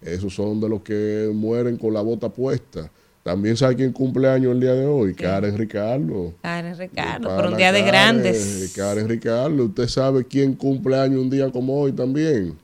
esos 0.02 0.34
son 0.34 0.60
de 0.60 0.68
los 0.68 0.82
que 0.82 1.30
mueren 1.32 1.76
con 1.76 1.94
la 1.94 2.00
bota 2.00 2.28
puesta. 2.28 2.90
También 3.22 3.56
sabe 3.56 3.76
quién 3.76 3.92
cumple 3.92 4.28
años 4.28 4.52
el 4.52 4.60
día 4.60 4.72
de 4.72 4.86
hoy, 4.86 5.14
Karen 5.14 5.56
Ricardo. 5.58 6.32
Karen 6.42 6.76
Ricardo, 6.76 7.36
por 7.36 7.46
un 7.46 7.56
día 7.56 7.70
de 7.72 7.82
grandes. 7.82 8.72
Karen 8.74 9.08
Ricardo, 9.08 9.66
usted 9.66 9.86
sabe 9.86 10.24
quién 10.24 10.54
cumple 10.54 10.98
años 10.98 11.20
un 11.20 11.30
día 11.30 11.50
como 11.50 11.78
hoy 11.78 11.92
también. 11.92 12.56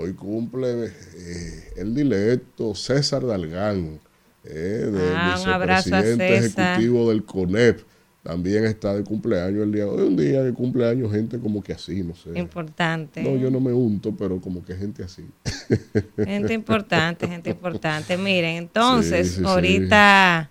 Hoy 0.00 0.12
cumple 0.12 0.84
eh, 0.84 1.72
el 1.76 1.92
directo 1.92 2.72
César 2.72 3.26
Dalgán, 3.26 3.98
eh, 4.44 4.92
ah, 5.16 5.34
vicepresidente 5.36 6.36
ejecutivo 6.36 7.10
del 7.10 7.24
CONEP. 7.24 7.80
También 8.22 8.64
está 8.64 8.94
de 8.94 9.02
cumpleaños 9.02 9.64
el 9.64 9.72
día 9.72 9.84
de 9.84 9.90
hoy. 9.90 10.02
Un 10.02 10.16
día 10.16 10.44
de 10.44 10.52
cumpleaños, 10.52 11.10
gente 11.10 11.40
como 11.40 11.64
que 11.64 11.72
así, 11.72 12.04
no 12.04 12.14
sé. 12.14 12.38
Importante. 12.38 13.24
No, 13.24 13.36
yo 13.36 13.50
no 13.50 13.58
me 13.58 13.72
unto, 13.72 14.14
pero 14.14 14.40
como 14.40 14.64
que 14.64 14.76
gente 14.76 15.02
así. 15.02 15.26
Gente 16.16 16.54
importante, 16.54 17.26
gente 17.26 17.50
importante. 17.50 18.16
Miren, 18.16 18.56
entonces, 18.56 19.40
ahorita 19.42 20.48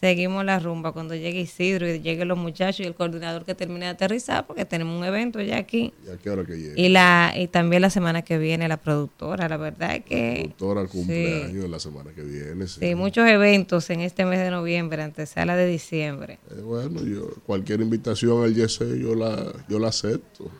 seguimos 0.00 0.44
la 0.46 0.58
rumba 0.58 0.92
cuando 0.92 1.14
llegue 1.14 1.40
Isidro 1.40 1.86
y 1.86 2.00
lleguen 2.00 2.28
los 2.28 2.38
muchachos 2.38 2.80
y 2.80 2.84
el 2.84 2.94
coordinador 2.94 3.44
que 3.44 3.54
termine 3.54 3.84
de 3.84 3.92
aterrizar, 3.92 4.46
porque 4.46 4.64
tenemos 4.64 4.98
un 4.98 5.04
evento 5.04 5.40
ya 5.42 5.58
aquí. 5.58 5.92
¿Y 6.06 6.10
a 6.10 6.16
qué 6.16 6.30
hora 6.30 6.44
que 6.44 6.56
llegue? 6.56 6.74
Y, 6.80 6.88
la, 6.88 7.34
y 7.36 7.48
también 7.48 7.82
la 7.82 7.90
semana 7.90 8.22
que 8.22 8.38
viene 8.38 8.66
la 8.66 8.78
productora, 8.78 9.48
la 9.48 9.58
verdad 9.58 9.96
es 9.96 10.04
que... 10.04 10.48
La 10.48 10.56
productora 10.56 10.86
cumpleaños 10.86 11.68
la 11.68 11.78
semana 11.78 12.10
que 12.14 12.22
viene. 12.22 12.66
Sí. 12.66 12.94
muchos 12.94 13.28
eventos 13.28 13.90
en 13.90 14.00
este 14.00 14.24
mes 14.24 14.38
de 14.38 14.50
noviembre, 14.50 15.02
antesala 15.02 15.54
de 15.54 15.66
diciembre. 15.66 16.38
Eh, 16.50 16.62
bueno, 16.62 17.04
yo 17.04 17.28
cualquier 17.44 17.82
invitación 17.82 18.42
al 18.42 18.54
YC 18.54 18.98
yo 18.98 19.14
la, 19.14 19.52
yo 19.68 19.78
la 19.78 19.88
acepto. 19.88 20.50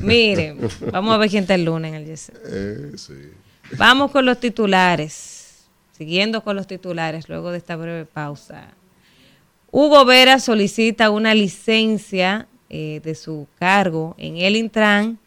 Miren, 0.00 0.58
vamos 0.92 1.14
a 1.14 1.18
ver 1.18 1.28
quién 1.28 1.42
está 1.42 1.56
el 1.56 1.64
lunes 1.64 1.92
en 1.92 1.94
el 1.96 2.06
YC. 2.06 2.32
Eh, 2.46 2.92
sí. 2.96 3.14
Vamos 3.76 4.12
con 4.12 4.24
los 4.24 4.38
titulares. 4.38 5.39
Siguiendo 6.00 6.42
con 6.42 6.56
los 6.56 6.66
titulares, 6.66 7.28
luego 7.28 7.50
de 7.50 7.58
esta 7.58 7.76
breve 7.76 8.06
pausa. 8.06 8.68
Hugo 9.70 10.06
Vera 10.06 10.38
solicita 10.38 11.10
una 11.10 11.34
licencia 11.34 12.46
eh, 12.70 13.02
de 13.04 13.14
su 13.14 13.46
cargo 13.58 14.14
en 14.16 14.38
el 14.38 14.56
Intran. 14.56 15.18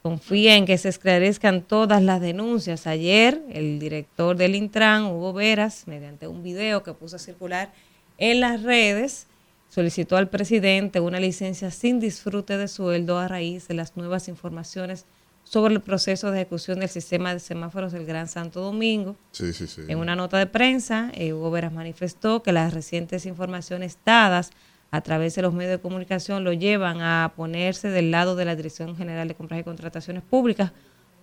Confía 0.00 0.54
en 0.54 0.66
que 0.66 0.78
se 0.78 0.88
esclarezcan 0.88 1.62
todas 1.62 2.00
las 2.00 2.20
denuncias. 2.20 2.86
Ayer, 2.86 3.42
el 3.50 3.80
director 3.80 4.36
del 4.36 4.54
Intran, 4.54 5.06
Hugo 5.06 5.32
Veras, 5.32 5.88
mediante 5.88 6.28
un 6.28 6.44
video 6.44 6.84
que 6.84 6.92
puso 6.92 7.16
a 7.16 7.18
circular 7.18 7.72
en 8.18 8.38
las 8.38 8.62
redes, 8.62 9.26
solicitó 9.68 10.16
al 10.16 10.28
presidente 10.28 11.00
una 11.00 11.18
licencia 11.18 11.72
sin 11.72 11.98
disfrute 11.98 12.56
de 12.56 12.68
sueldo 12.68 13.18
a 13.18 13.26
raíz 13.26 13.66
de 13.66 13.74
las 13.74 13.96
nuevas 13.96 14.28
informaciones 14.28 15.06
sobre 15.52 15.74
el 15.74 15.82
proceso 15.82 16.30
de 16.30 16.40
ejecución 16.40 16.80
del 16.80 16.88
sistema 16.88 17.34
de 17.34 17.38
semáforos 17.38 17.92
del 17.92 18.06
Gran 18.06 18.26
Santo 18.26 18.62
Domingo. 18.62 19.16
Sí, 19.32 19.52
sí, 19.52 19.66
sí. 19.66 19.82
En 19.86 19.98
una 19.98 20.16
nota 20.16 20.38
de 20.38 20.46
prensa, 20.46 21.10
eh, 21.12 21.34
Hugo 21.34 21.50
Veras 21.50 21.74
manifestó 21.74 22.42
que 22.42 22.52
las 22.52 22.72
recientes 22.72 23.26
informaciones 23.26 23.98
dadas 24.06 24.50
a 24.90 25.02
través 25.02 25.34
de 25.34 25.42
los 25.42 25.52
medios 25.52 25.72
de 25.72 25.78
comunicación 25.78 26.42
lo 26.42 26.54
llevan 26.54 27.02
a 27.02 27.34
ponerse 27.36 27.88
del 27.88 28.10
lado 28.10 28.34
de 28.34 28.46
la 28.46 28.56
Dirección 28.56 28.96
General 28.96 29.28
de 29.28 29.34
Compras 29.34 29.60
y 29.60 29.64
Contrataciones 29.64 30.22
Públicas 30.22 30.72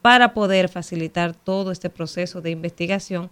para 0.03 0.35
poder 0.35 0.69
facilitar 0.69 1.33
todo 1.33 1.71
este 1.71 1.89
proceso 1.89 2.39
de 2.39 2.51
investigación, 2.51 3.31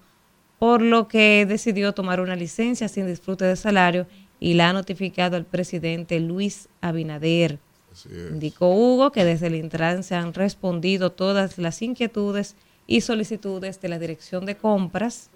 por 0.58 0.82
lo 0.82 1.08
que 1.08 1.46
decidió 1.48 1.94
tomar 1.94 2.22
una 2.22 2.36
licencia 2.36 2.88
sin 2.88 3.06
disfrute 3.06 3.46
de 3.46 3.56
salario 3.56 4.08
y 4.39 4.56
la 4.56 4.70
ha 4.70 4.74
notificado 4.74 5.38
al 5.38 5.46
presidente 5.46 6.20
Luis 6.20 6.70
Abinader. 6.82 7.60
Indicó 8.06 8.70
Hugo 8.70 9.12
que 9.12 9.25
desde 9.25 9.48
el 9.48 9.56
Intran 9.56 10.04
se 10.04 10.16
han 10.16 10.34
respondido 10.34 11.12
todas 11.12 11.58
las 11.58 11.82
inquietudes 11.82 12.56
y 12.86 13.01
solicitudes 13.01 13.82
de 13.82 13.89
la 13.89 14.00
Dirección 14.00 14.46
de 14.46 14.56
Compras 14.56 15.30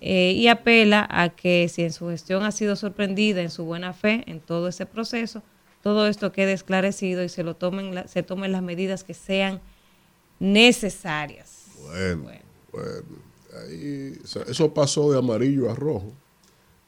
eh, 0.00 0.32
y 0.32 0.48
apela 0.48 1.06
a 1.10 1.30
que 1.30 1.68
si 1.68 1.82
en 1.82 1.92
su 1.92 2.08
gestión 2.08 2.44
ha 2.44 2.52
sido 2.52 2.76
sorprendida 2.76 3.42
en 3.42 3.50
su 3.50 3.64
buena 3.64 3.92
fe 3.92 4.24
en 4.26 4.40
todo 4.40 4.68
ese 4.68 4.86
proceso, 4.86 5.42
todo 5.82 6.06
esto 6.06 6.32
quede 6.32 6.52
esclarecido 6.52 7.24
y 7.24 7.28
se 7.28 7.42
lo 7.42 7.56
tomen 7.56 8.08
se 8.08 8.22
tomen 8.22 8.52
las 8.52 8.62
medidas 8.62 9.04
que 9.04 9.14
sean 9.14 9.60
necesarias. 10.38 11.66
Bueno, 11.80 12.30
bueno. 12.72 13.04
eso 14.48 14.74
pasó 14.74 15.12
de 15.12 15.18
amarillo 15.18 15.70
a 15.70 15.74
rojo. 15.74 16.12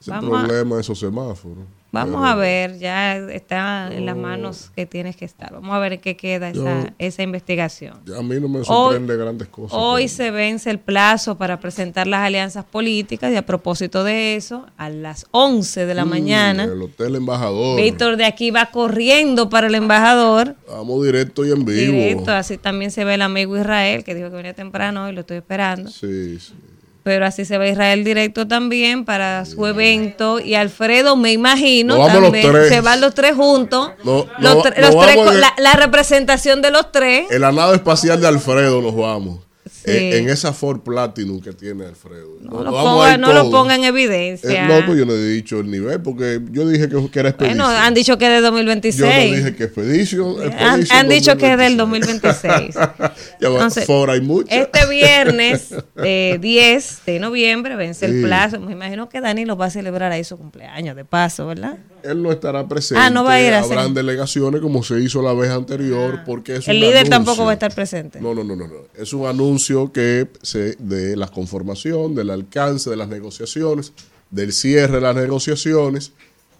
Ese 0.00 0.12
problema 0.12 0.76
de 0.76 0.80
esos 0.82 0.98
semáforos. 0.98 1.64
Vamos 1.92 2.24
a 2.24 2.34
ver, 2.34 2.78
ya 2.78 3.16
está 3.16 3.90
en 3.92 4.06
las 4.06 4.16
manos 4.16 4.70
que 4.74 4.86
tienes 4.86 5.16
que 5.16 5.24
estar. 5.24 5.52
Vamos 5.52 5.74
a 5.74 5.78
ver 5.78 5.94
en 5.94 6.00
qué 6.00 6.16
queda 6.16 6.50
esa, 6.50 6.94
esa 6.98 7.22
investigación. 7.22 8.00
A 8.16 8.22
mí 8.22 8.38
no 8.40 8.48
me 8.48 8.64
sorprende 8.64 9.16
grandes 9.16 9.48
cosas. 9.48 9.78
Hoy 9.80 10.08
se 10.08 10.30
vence 10.30 10.70
el 10.70 10.78
plazo 10.78 11.38
para 11.38 11.58
presentar 11.60 12.06
las 12.06 12.20
alianzas 12.20 12.64
políticas 12.64 13.32
y 13.32 13.36
a 13.36 13.46
propósito 13.46 14.04
de 14.04 14.36
eso, 14.36 14.66
a 14.76 14.90
las 14.90 15.26
11 15.30 15.86
de 15.86 15.94
la 15.94 16.04
mm, 16.04 16.08
mañana. 16.08 16.64
El 16.64 16.82
Hotel 16.82 17.16
Embajador. 17.16 17.80
Víctor 17.80 18.16
de 18.16 18.24
aquí 18.26 18.50
va 18.50 18.66
corriendo 18.66 19.48
para 19.48 19.68
el 19.68 19.74
embajador. 19.74 20.56
Vamos 20.68 21.04
directo 21.04 21.46
y 21.46 21.52
en 21.52 21.64
vivo. 21.64 21.92
Directo, 21.92 22.32
así 22.32 22.58
también 22.58 22.90
se 22.90 23.04
ve 23.04 23.14
el 23.14 23.22
amigo 23.22 23.56
Israel, 23.56 24.04
que 24.04 24.14
dijo 24.14 24.28
que 24.30 24.36
venía 24.36 24.54
temprano 24.54 25.08
y 25.08 25.12
lo 25.12 25.20
estoy 25.20 25.38
esperando. 25.38 25.90
Sí, 25.90 26.38
sí 26.38 26.52
pero 27.06 27.24
así 27.24 27.44
se 27.44 27.56
va 27.56 27.68
Israel 27.68 28.02
directo 28.02 28.48
también 28.48 29.04
para 29.04 29.44
su 29.44 29.64
evento. 29.64 30.40
Y 30.40 30.56
Alfredo 30.56 31.14
me 31.14 31.30
imagino 31.30 32.04
también 32.04 32.52
se 32.68 32.80
van 32.80 33.00
los 33.00 33.14
tres 33.14 33.36
juntos. 33.36 33.92
La, 34.40 35.72
representación 35.74 36.62
de 36.62 36.72
los 36.72 36.90
tres. 36.90 37.30
En 37.30 37.42
la 37.42 37.52
nave 37.52 37.76
espacial 37.76 38.20
de 38.20 38.26
Alfredo 38.26 38.82
nos 38.82 38.96
vamos 38.96 39.45
eh, 39.86 40.18
en 40.18 40.28
esa 40.28 40.52
Ford 40.52 40.80
Platinum 40.80 41.40
que 41.40 41.52
tiene 41.52 41.86
Alfredo. 41.86 42.38
No, 42.40 42.62
lo, 42.62 42.70
ponga, 42.72 43.16
no 43.16 43.32
lo, 43.32 43.50
ponga, 43.50 43.76
en 43.76 43.84
evidencia. 43.84 44.64
Eh, 44.64 44.68
no, 44.68 44.84
pues 44.84 44.98
yo 44.98 45.06
no 45.06 45.12
he 45.12 45.28
dicho 45.28 45.60
el 45.60 45.70
nivel, 45.70 46.00
porque 46.00 46.40
yo 46.50 46.68
dije 46.68 46.88
que, 46.88 46.96
era 47.20 47.28
expedición. 47.28 47.58
Bueno, 47.58 47.66
han 47.66 47.94
dicho 47.94 48.18
que 48.18 48.26
es 48.26 48.32
de 48.32 48.40
2026. 48.40 49.30
Yo 49.30 49.36
dije 49.36 49.54
que 49.54 50.54
han, 50.58 50.84
han 50.90 51.08
dicho 51.08 51.36
que 51.36 51.52
es 51.52 51.58
del 51.58 51.76
2026. 51.76 52.76
Entonces, 53.40 53.86
Ford 53.86 54.10
hay 54.10 54.20
mucho. 54.20 54.48
Este 54.50 54.86
viernes 54.86 55.74
10 55.96 57.00
de 57.06 57.18
noviembre 57.20 57.76
vence 57.76 58.06
el 58.06 58.22
plazo. 58.22 58.58
Me 58.60 58.72
imagino 58.72 59.08
que 59.08 59.20
Dani 59.20 59.44
lo 59.44 59.56
va 59.56 59.66
a 59.66 59.70
celebrar 59.70 60.10
ahí 60.10 60.24
su 60.24 60.36
cumpleaños, 60.36 60.96
de 60.96 61.04
paso, 61.04 61.46
¿verdad? 61.46 61.78
Él 62.02 62.22
no 62.22 62.32
estará 62.32 62.66
presente. 62.66 63.02
Ah, 63.02 63.10
no 63.10 63.24
va 63.24 63.34
a 63.34 63.40
ir 63.40 63.52
a 63.52 63.60
Habrán 63.60 63.94
delegaciones 63.94 64.60
como 64.60 64.82
se 64.82 65.00
hizo 65.00 65.22
la 65.22 65.32
vez 65.32 65.50
anterior, 65.50 66.18
ah. 66.18 66.22
porque 66.24 66.56
es 66.56 66.68
El 66.68 66.80
líder 66.80 67.08
tampoco 67.08 67.44
va 67.44 67.50
a 67.50 67.54
estar 67.54 67.74
presente. 67.74 68.20
No, 68.20 68.34
no, 68.34 68.44
no, 68.44 68.56
no. 68.56 68.66
no. 68.66 68.74
Es 68.96 69.12
un 69.12 69.26
anuncio 69.26 69.75
que 69.92 70.28
se 70.42 70.76
de 70.78 71.16
la 71.16 71.28
conformación, 71.28 72.14
del 72.14 72.30
alcance 72.30 72.90
de 72.90 72.96
las 72.96 73.08
negociaciones, 73.08 73.92
del 74.30 74.52
cierre 74.52 74.96
de 74.96 75.00
las 75.00 75.14
negociaciones. 75.14 76.12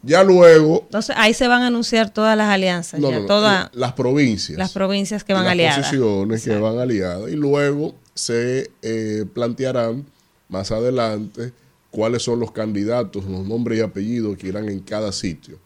Ya 0.03 0.23
luego. 0.23 0.81
Entonces 0.83 1.15
ahí 1.17 1.33
se 1.33 1.47
van 1.47 1.63
a 1.63 1.67
anunciar 1.67 2.13
todas 2.13 2.37
las 2.37 2.49
alianzas, 2.49 3.01
todas 3.27 3.69
las 3.73 3.93
provincias. 3.93 4.57
Las 4.57 4.71
provincias 4.71 5.23
que 5.23 5.33
van 5.33 5.47
aliadas. 5.47 5.77
Las 5.77 5.87
posiciones 5.87 6.43
que 6.43 6.57
van 6.57 6.77
aliadas. 6.77 7.29
Y 7.29 7.35
luego 7.35 7.95
se 8.13 8.71
eh, 8.81 9.25
plantearán 9.33 10.05
más 10.49 10.71
adelante 10.71 11.51
cuáles 11.89 12.23
son 12.23 12.39
los 12.39 12.51
candidatos, 12.51 13.25
los 13.25 13.45
nombres 13.45 13.79
y 13.79 13.81
apellidos 13.81 14.37
que 14.37 14.47
irán 14.47 14.69
en 14.69 14.79
cada 14.79 15.11
sitio. 15.11 15.59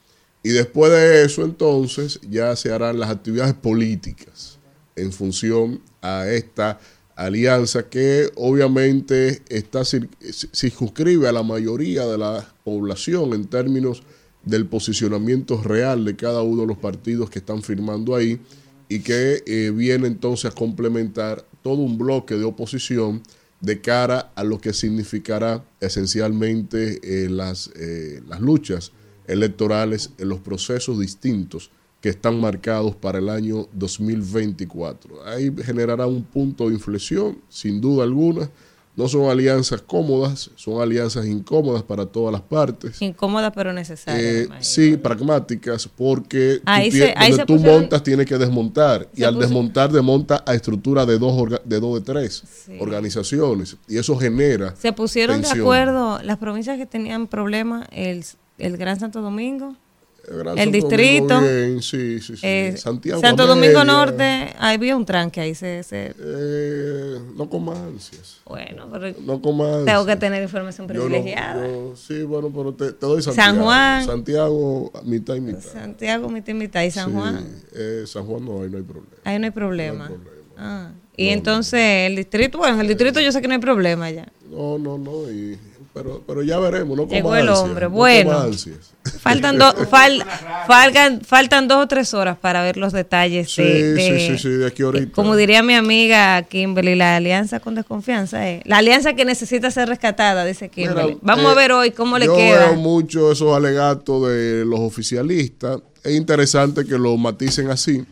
Y 0.44 0.50
después 0.50 0.92
de 0.92 1.24
eso, 1.24 1.44
entonces, 1.44 2.20
ya 2.28 2.56
se 2.56 2.72
harán 2.72 3.00
las 3.00 3.10
actividades 3.10 3.54
políticas 3.54 4.58
en 4.96 5.12
función 5.12 5.82
a 6.02 6.28
esta 6.28 6.80
alianza 7.16 7.90
que 7.90 8.30
obviamente 8.36 9.42
está 9.50 9.84
circunscribe 9.86 11.28
a 11.28 11.32
la 11.32 11.44
mayoría 11.44 12.06
de 12.06 12.18
la 12.18 12.48
población 12.64 13.34
en 13.34 13.46
términos 13.46 14.04
del 14.44 14.66
posicionamiento 14.66 15.62
real 15.62 16.06
de 16.06 16.16
cada 16.16 16.42
uno 16.42 16.62
de 16.62 16.68
los 16.68 16.78
partidos 16.78 17.30
que 17.30 17.40
están 17.40 17.62
firmando 17.62 18.16
ahí 18.16 18.40
y 18.90 19.00
que 19.00 19.44
eh, 19.46 19.72
viene 19.72 20.08
entonces 20.08 20.52
a 20.52 20.56
complementar 20.56 21.46
todo 21.62 21.76
un 21.76 21.98
bloque 21.98 22.36
de 22.36 22.44
oposición 22.44 23.22
de 23.62 23.80
cara 23.80 24.32
a 24.36 24.44
lo 24.44 24.60
que 24.60 24.74
significará 24.74 25.64
esencialmente 25.80 27.00
eh, 27.04 27.30
las, 27.30 27.72
eh, 27.76 28.22
las 28.28 28.42
luchas 28.42 28.92
electorales 29.28 30.10
en 30.18 30.30
los 30.30 30.40
procesos 30.40 31.00
distintos 31.00 31.72
que 32.02 32.10
están 32.10 32.40
marcados 32.42 32.96
para 32.96 33.20
el 33.20 33.30
año 33.30 33.68
2024. 33.74 35.26
Ahí 35.26 35.54
generará 35.64 36.08
un 36.08 36.24
punto 36.24 36.68
de 36.68 36.74
inflexión, 36.76 37.38
sin 37.50 37.80
duda 37.82 38.04
alguna. 38.04 38.50
no 38.94 39.08
son 39.08 39.30
alianzas 39.32 39.82
cómodas, 39.82 40.52
son 40.56 40.82
alianzas 40.82 41.26
incómodas 41.26 41.82
para 41.82 42.06
todas 42.06 42.34
las 42.34 42.42
partes. 42.42 43.02
Incómodas 43.02 43.54
pero 43.56 43.72
necesarias. 43.72 44.22
Eh, 44.22 44.50
sí, 44.60 44.98
pragmáticas, 44.98 45.88
porque 45.88 46.58
tú 46.58 46.64
Ahí 46.66 46.90
tie- 46.90 46.92
se- 46.92 47.14
ahí 47.16 47.30
donde 47.32 47.46
tú 47.46 47.54
pusieron- 47.54 47.80
montas 47.82 48.04
tienes 48.04 48.26
que 48.26 48.38
desmontar. 48.38 49.08
Y 49.16 49.24
al 49.24 49.40
desmontar, 49.40 49.92
desmonta 49.94 50.44
a 50.46 50.54
estructura 50.56 51.06
de 51.06 51.18
dos, 51.18 51.32
orga- 51.34 51.62
de 51.64 51.80
dos 51.80 51.96
de 51.96 52.02
tres 52.02 52.44
Sí. 52.66 52.78
organizaciones. 52.82 53.78
Y 53.88 53.98
eso 53.98 54.18
genera. 54.18 54.76
Se 54.76 54.92
pusieron 54.92 55.42
de 55.42 55.48
acuerdo 55.50 56.22
las 56.22 56.38
provincias 56.38 56.78
que 56.78 56.86
tenían 56.86 57.28
problemas, 57.28 57.88
el, 57.94 58.26
el 58.58 58.76
Gran 58.76 59.00
Santo 59.00 59.22
Domingo, 59.22 59.78
El 60.28 60.46
Santo 60.46 60.72
distrito, 60.72 61.42
bien, 61.42 61.82
sí, 61.82 62.20
sí, 62.22 62.38
sí. 62.38 62.42
eh, 62.44 62.76
Santiago 62.78 63.20
Santo 63.22 63.48
Domingo 63.48 63.84
Norte, 63.84 64.54
ahí 64.60 64.76
había 64.76 64.96
un 64.96 65.04
tranque 65.06 65.42
ahí. 65.42 65.56
Se, 65.56 65.82
se- 65.84 66.14
eh, 66.18 67.20
no 67.36 67.50
con 67.50 67.68
ansias. 67.70 68.40
bueno, 68.46 68.88
pero 68.92 69.08
No 69.26 69.34
ansias. 69.34 69.86
tengo 69.86 70.06
que 70.06 70.16
tener 70.18 70.44
información 70.44 70.88
Yo 70.88 70.94
no- 70.94 71.00
privilegiada. 71.06 71.68
yo- 71.68 71.96
sí, 71.96 72.22
bueno, 72.24 72.52
pero 72.56 72.74
te, 72.74 72.94
te 72.94 73.06
doy 73.06 73.22
San 73.24 73.34
Santiago. 73.34 73.66
Juan. 73.66 74.06
Santiago, 74.06 74.92
mitad 75.06 75.36
y 75.36 75.42
mitad. 75.42 75.60
Santiago, 75.62 76.30
mitad 76.30 76.50
y 76.52 76.54
mitad, 76.54 76.84
y 76.84 76.92
San 76.92 77.10
Sí, 77.10 77.16
Juan, 77.16 77.62
eh, 77.74 78.04
San 78.06 78.26
Juan 78.26 78.46
no, 78.46 78.62
ahí 78.62 78.70
no 78.70 78.78
hay 78.78 78.84
problema. 78.84 79.16
ahí 79.24 79.40
no 79.40 79.46
hay 79.46 79.52
problema. 79.52 80.08
No 80.10 80.14
hay 80.16 80.20
problema. 80.22 80.42
Ah, 80.58 80.92
y 81.18 81.30
entonces 81.30 81.80
el 82.08 82.16
distrito, 82.16 82.60
bueno, 82.60 82.76
en 82.76 82.82
el 82.82 82.88
distrito 82.88 83.20
yo 83.20 83.32
sé 83.32 83.42
que 83.42 83.48
no 83.48 83.56
hay 83.56 83.60
problema 83.60 84.10
ya. 84.12 84.32
No, 84.50 84.78
no, 84.78 84.98
no. 85.00 85.30
Y, 85.32 85.58
pero, 85.94 86.24
pero 86.26 86.42
ya 86.44 86.58
veremos. 86.60 86.98
No 86.98 87.08
Llegó 87.08 87.36
el 87.36 87.48
ansias, 87.50 87.60
hombre, 87.60 87.88
bueno. 87.88 88.46
Faltan, 89.20 89.58
dos 89.58 89.76
fal- 89.92 90.24
faltan, 90.68 91.22
faltan 91.22 91.68
dos 91.68 91.84
o 91.84 91.88
tres 91.88 92.14
horas 92.14 92.38
para 92.38 92.62
ver 92.64 92.78
los 92.78 92.94
detalles 92.94 93.52
Sí, 93.52 93.64
de, 93.64 93.94
de- 93.94 94.20
sí, 94.20 94.28
sí, 94.28 94.38
sí, 94.38 94.50
de 94.50 94.68
aquí 94.68 94.84
ahorita. 94.84 95.12
Como 95.14 95.36
diría 95.36 95.64
mi 95.64 95.74
amiga 95.74 96.42
Kimberly, 96.44 96.96
la 96.96 97.16
alianza 97.18 97.60
con 97.60 97.76
desconfianza 97.76 98.48
es 98.50 98.62
la 98.66 98.78
alianza 98.78 99.14
que 99.14 99.26
necesita 99.26 99.72
ser 99.72 99.90
rescatada, 99.90 100.46
dice 100.46 100.70
Kimberly. 100.70 101.14
Mira, 101.16 101.20
Vamos 101.24 101.46
eh, 101.46 101.50
a 101.50 101.54
ver 101.56 101.72
hoy 101.72 101.92
cómo 101.92 102.18
le 102.18 102.26
yo 102.28 102.36
queda. 102.36 102.68
veo 102.68 102.76
mucho 102.76 103.32
esos 103.32 103.56
alegatos 103.56 104.28
de 104.30 104.64
los 104.66 104.80
oficialistas. 104.80 105.80
Es 106.04 106.16
interesante 106.16 106.86
que 106.86 106.98
lo 106.98 107.16
maticen 107.18 107.70
así, 107.70 108.04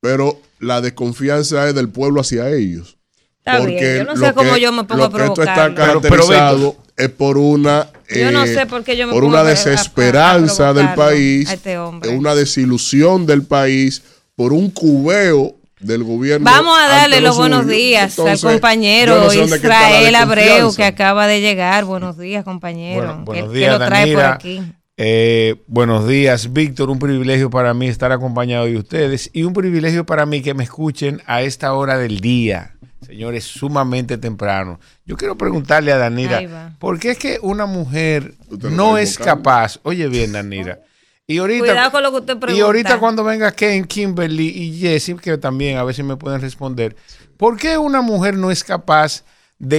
pero 0.00 0.40
la 0.58 0.80
desconfianza 0.80 1.68
es 1.68 1.74
del 1.74 1.88
pueblo 1.88 2.20
hacia 2.20 2.48
ellos. 2.50 2.96
Está 3.38 3.60
bien, 3.64 3.98
yo 3.98 4.04
no 4.04 4.16
sé 4.16 4.34
cómo 4.34 4.54
que- 4.54 4.60
yo 4.60 4.70
me 4.72 4.84
pongo 4.84 5.04
a 5.04 5.10
que 5.12 5.24
esto 5.24 5.42
está 5.42 5.54
provocarlo. 5.74 5.74
Pero- 5.74 6.00
pero, 6.02 6.10
caracterizado 6.26 6.76
es 7.00 7.08
por 7.10 7.38
una 7.38 7.88
Yo 8.08 8.30
no 8.30 8.44
eh, 8.44 8.54
sé 8.54 8.66
por 8.66 8.84
qué 8.84 8.96
yo 8.96 9.06
me 9.06 9.12
por 9.12 9.22
pongo 9.22 9.32
una 9.34 9.38
a- 9.38 9.42
a- 9.42 9.46
a- 9.46 9.50
a 9.50 9.54
desesperanza 9.54 10.72
del 10.74 10.94
país, 10.94 11.50
este 11.50 11.78
una 11.78 12.34
desilusión 12.34 13.26
del 13.26 13.42
país, 13.42 14.02
por 14.36 14.52
un 14.52 14.70
cubeo 14.70 15.54
del 15.80 16.04
gobierno. 16.04 16.44
Vamos 16.44 16.78
a 16.78 16.88
darle 16.88 17.20
los 17.20 17.36
buenos 17.36 17.66
días 17.66 18.10
Entonces, 18.18 18.44
al 18.44 18.52
compañero 18.52 19.16
no 19.18 19.30
sé 19.30 19.44
Israel 19.44 20.14
Abreu 20.14 20.74
que 20.74 20.84
acaba 20.84 21.26
de 21.26 21.40
llegar. 21.40 21.84
Buenos 21.86 22.18
días, 22.18 22.44
compañero. 22.44 23.06
Bueno, 23.06 23.24
buenos 23.24 23.50
que, 23.52 23.58
días, 23.58 23.72
que 23.74 23.78
lo 23.78 23.86
trae 23.86 24.14
por 24.14 24.24
aquí. 24.24 24.62
Eh, 25.02 25.54
buenos 25.66 26.06
días, 26.06 26.52
Víctor. 26.52 26.90
Un 26.90 26.98
privilegio 26.98 27.48
para 27.48 27.72
mí 27.72 27.88
estar 27.88 28.12
acompañado 28.12 28.66
de 28.66 28.76
ustedes 28.76 29.30
y 29.32 29.44
un 29.44 29.54
privilegio 29.54 30.04
para 30.04 30.26
mí 30.26 30.42
que 30.42 30.52
me 30.52 30.64
escuchen 30.64 31.22
a 31.24 31.40
esta 31.40 31.72
hora 31.72 31.96
del 31.96 32.20
día, 32.20 32.76
señores, 33.06 33.44
sumamente 33.44 34.18
temprano. 34.18 34.80
Yo 35.04 35.16
quiero 35.16 35.36
preguntarle 35.36 35.92
a 35.92 35.98
Danira. 35.98 36.76
¿por 36.78 36.98
qué 36.98 37.12
es 37.12 37.18
que 37.18 37.38
una 37.42 37.66
mujer 37.66 38.34
no 38.50 38.98
es 38.98 39.18
capaz? 39.18 39.80
Oye 39.82 40.08
bien, 40.08 40.32
Danira. 40.32 40.80
Y 41.26 41.38
ahorita, 41.38 41.60
Cuidado 41.60 41.92
con 41.92 42.02
lo 42.02 42.10
que 42.10 42.16
usted 42.16 42.38
pregunta. 42.38 42.58
y 42.58 42.60
ahorita 42.60 42.98
cuando 42.98 43.22
venga 43.22 43.52
Ken, 43.52 43.84
Kimberly 43.84 44.48
y 44.48 44.80
Jessie, 44.80 45.14
que 45.14 45.38
también 45.38 45.78
a 45.78 45.84
ver 45.84 45.94
si 45.94 46.02
me 46.02 46.16
pueden 46.16 46.40
responder, 46.40 46.96
¿por 47.36 47.56
qué 47.56 47.78
una 47.78 48.00
mujer 48.00 48.36
no 48.36 48.50
es 48.50 48.64
capaz 48.64 49.22
de, 49.22 49.28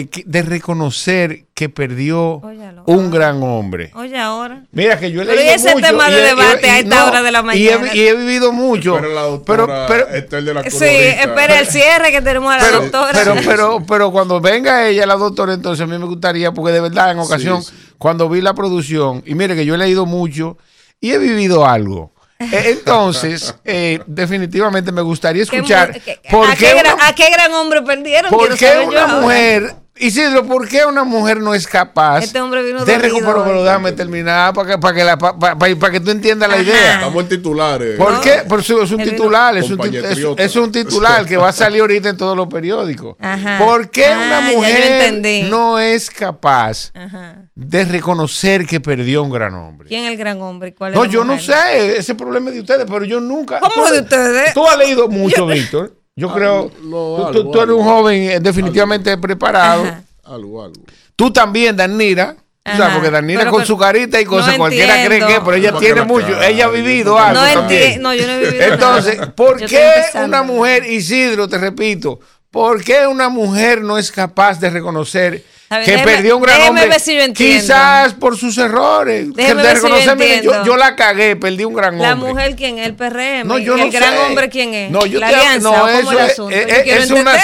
que- 0.10 0.24
de 0.28 0.44
reconocer 0.44 1.46
que 1.56 1.68
perdió 1.68 2.34
Óyalo. 2.36 2.84
un 2.86 3.10
gran 3.10 3.42
hombre? 3.42 3.92
Oye, 3.96 4.18
ahora. 4.18 4.64
Mira 4.72 5.00
que 5.00 5.12
yo 5.12 5.22
he 5.22 5.26
Pero 5.26 5.38
leído 5.38 5.52
y 5.52 5.56
ese 5.56 5.74
mucho 5.76 5.88
tema 5.88 6.10
de 6.10 6.12
y 6.12 6.20
he- 6.20 6.24
debate 6.26 6.68
y- 6.68 6.70
a 6.70 6.80
esta 6.80 7.06
hora 7.08 7.22
de 7.24 7.32
la 7.32 7.40
y 7.40 7.42
he- 7.68 7.78
mañana. 7.78 7.96
Y 7.96 8.00
he, 8.02 8.16
vivido 8.16 8.52
mucho. 8.52 8.96
Pero 8.96 9.10
la 9.10 9.22
pero, 9.46 9.68
doctora 9.68 9.86
pero, 9.88 10.08
Estel 10.10 10.46
de 10.46 10.54
la 10.54 10.64
Sí, 10.70 10.86
espera 10.86 11.60
el 11.60 11.66
cierre 11.68 12.12
que 12.12 12.22
tenemos 12.22 12.54
a 12.54 12.58
la 12.58 12.64
pero, 12.64 12.82
doctora. 12.82 13.12
pero, 13.14 13.36
pero, 13.44 13.84
pero 13.88 14.12
cuando 14.12 14.40
venga 14.40 14.88
ella, 14.88 15.06
la 15.08 15.16
doctora, 15.16 15.54
entonces 15.54 15.84
a 15.84 15.88
mí 15.88 15.98
me 15.98 16.06
gustaría, 16.06 16.52
porque 16.52 16.72
de 16.74 16.82
verdad, 16.82 17.12
en 17.12 17.20
ocasión, 17.20 17.64
sí. 17.64 17.74
cuando 17.98 18.30
vi 18.30 18.42
la 18.42 18.54
producción, 18.54 19.24
y 19.26 19.34
mire 19.36 19.56
que 19.56 19.66
yo 19.66 19.74
he 19.76 19.78
leído 19.80 20.06
mucho 20.06 20.58
y 21.00 21.12
he 21.12 21.18
vivido 21.18 21.66
algo. 21.66 22.11
Eh, 22.42 22.78
Entonces, 22.78 23.56
eh, 23.66 24.00
definitivamente 24.08 24.92
me 24.92 25.02
gustaría 25.02 25.44
¿Qué 25.46 25.58
escuchar 25.58 26.00
por 26.30 26.48
¿a, 26.50 26.56
qué 26.56 26.66
qué 26.66 26.74
una- 26.74 26.82
gran, 26.84 26.98
¿A 27.02 27.14
qué 27.14 27.30
gran 27.30 27.54
hombre 27.54 27.82
perdieron? 27.82 28.32
¿Por 28.32 28.56
qué 28.58 28.84
una 28.88 29.08
mujer, 29.08 29.76
Isidro, 30.02 30.46
por 30.46 30.68
qué 30.68 30.84
una 30.86 31.04
mujer 31.04 31.40
no 31.42 31.54
es 31.54 31.68
capaz 31.68 32.24
Este 32.24 32.42
hombre 32.42 32.64
vino 32.64 32.84
de 32.84 32.98
recuperar? 32.98 33.44
Pero 33.46 33.64
déjame 33.64 33.92
terminar 33.92 34.54
para 34.54 34.72
que, 34.72 34.78
para 34.80 34.96
que, 34.96 35.04
la- 35.04 35.18
pa- 35.18 35.38
pa- 35.38 35.56
pa- 35.58 35.68
para 35.80 35.94
que 35.94 36.00
tú 36.00 36.10
entiendas 36.12 36.50
la 36.50 36.58
idea. 36.62 36.96
Estamos 36.96 37.24
en 37.24 37.30
titulares. 37.30 37.98
¿Por 37.98 38.14
No. 38.14 38.22
qué? 38.22 38.44
Por 38.50 38.64
su- 38.64 38.82
es 38.82 38.92
un 38.92 39.04
titular, 39.04 39.56
es 39.58 39.70
un, 39.70 39.80
es, 39.94 40.18
es 40.38 40.56
un 40.56 40.72
titular 40.72 41.26
que 41.26 41.38
va 41.38 41.50
a 41.50 41.54
salir 41.54 41.82
ahorita 41.82 42.10
en 42.10 42.18
todos 42.18 42.36
los 42.36 42.48
periódicos. 42.48 43.16
Ajá. 43.20 43.60
¿Por 43.60 43.90
qué 43.92 44.08
Ah, 44.08 44.24
una 44.26 44.42
mujer 44.52 45.14
no 45.50 45.78
es 45.80 46.10
capaz 46.10 46.92
Ajá. 46.96 47.46
de 47.54 47.86
reconocer 47.86 48.66
que 48.66 48.80
perdió 48.80 49.22
un 49.24 49.30
gran 49.32 49.54
hombre? 49.54 49.88
¿Quién 49.88 50.06
es 50.06 50.12
el 50.12 50.18
gran 50.18 50.42
hombre? 50.42 50.74
¿Cuál 50.74 50.94
No, 50.94 51.06
yo 51.06 51.24
no 51.24 51.38
sé, 51.40 51.98
ese 51.98 52.16
problema 52.16 52.50
es 52.50 52.56
de 52.56 52.62
ustedes, 52.62 52.86
pero 52.90 53.06
yo 53.06 53.20
nunca. 53.20 53.60
¿Cómo 53.60 53.88
tú- 53.88 53.94
de 53.94 54.00
ustedes? 54.02 54.54
Tú 54.54 54.68
has 54.68 54.78
leído 54.78 55.08
mucho, 55.10 55.46
Víctor. 55.46 56.01
Yo 56.16 56.34
creo. 56.34 56.72
no, 56.84 56.90
tú- 56.90 57.16
algo, 57.28 57.32
tú, 57.32 57.44
tú 57.52 57.58
eres 57.60 57.70
algo. 57.70 57.78
un 57.78 57.84
joven 57.86 58.22
eh, 58.24 58.40
definitivamente 58.40 59.18
preparado. 59.18 59.84
Ajá. 59.84 60.04
Algo, 60.24 60.64
algo. 60.64 60.82
Tú 61.16 61.32
también, 61.32 61.76
Danira. 61.76 62.36
Tú 62.64 62.72
sabes, 62.74 62.82
Ajá, 62.86 62.94
porque 62.96 63.10
Danira 63.10 63.40
pero 63.40 63.52
con 63.52 63.62
que- 63.62 63.66
su 63.68 63.78
carita 63.78 64.22
y 64.22 64.26
cosas, 64.26 64.52
no 64.52 64.58
cualquiera 64.60 65.04
cree 65.04 65.20
que, 65.20 65.40
pero 65.44 65.54
ella 65.56 65.72
Porque 65.72 65.86
tiene 65.88 66.04
mucho, 66.04 66.28
cara, 66.28 66.48
ella 66.48 66.66
ha 66.66 66.70
vivido 66.70 67.14
No 67.14 67.18
algo. 67.18 67.42
No 67.42 67.54
también. 67.54 67.82
entiendo. 67.84 68.10
No, 68.10 68.14
yo 68.16 68.28
no 68.28 68.34
he 68.34 68.40
vivido 68.40 68.64
Entonces. 68.74 69.18
¿por 69.36 69.66
qué 69.66 69.92
una 70.24 70.44
mujer, 70.44 70.86
Isidro, 70.86 71.48
te 71.48 71.58
repito, 71.58 72.20
por 72.52 72.84
qué 72.84 73.08
una 73.08 73.30
mujer 73.30 73.82
no 73.82 73.98
es 73.98 74.12
capaz 74.12 74.60
de 74.60 74.70
reconocer 74.70 75.44
ver, 75.78 75.86
que 75.86 75.92
déjeme- 75.98 76.04
perdió 76.16 76.38
un 76.38 76.44
gran 76.44 76.62
hombre? 76.62 76.88
ver. 76.88 77.34
Quizás 77.34 78.14
por 78.14 78.38
sus 78.38 78.58
errores. 78.58 79.28
que 79.36 79.42
Déjeme 79.42 79.64
si 79.76 80.42
yo 80.44 80.64
yo, 80.64 80.78
la 80.78 80.96
cagué, 80.96 81.36
perdí 81.36 81.64
un 81.66 81.74
gran 81.74 81.98
La 81.98 82.14
hombre. 82.14 82.34
mujer, 82.34 82.56
¿quién 82.56 82.78
es? 82.78 82.88
El 82.88 82.96
PRM. 82.96 83.44
No, 83.48 83.58
yo 83.58 83.76
¿Y 83.76 83.80
no 83.82 83.86
el 83.86 83.92
gran 83.92 84.14
sé. 84.14 84.20
hombre, 84.20 84.50
¿quién 84.50 84.74
es? 84.74 84.92
No, 84.92 85.06
yo 85.06 85.20
la 85.20 85.30
te- 85.30 85.36
alianza. 85.36 85.60
no, 85.70 85.72
¿o 85.72 85.80
cómo 85.80 85.88
eso 86.00 86.12
el 86.12 86.18
es, 86.18 86.32
asunto? 86.32 86.56
es- 86.56 86.68
Yo 86.68 86.84
quiero 86.84 87.02
es 87.04 87.12
una, 87.12 87.36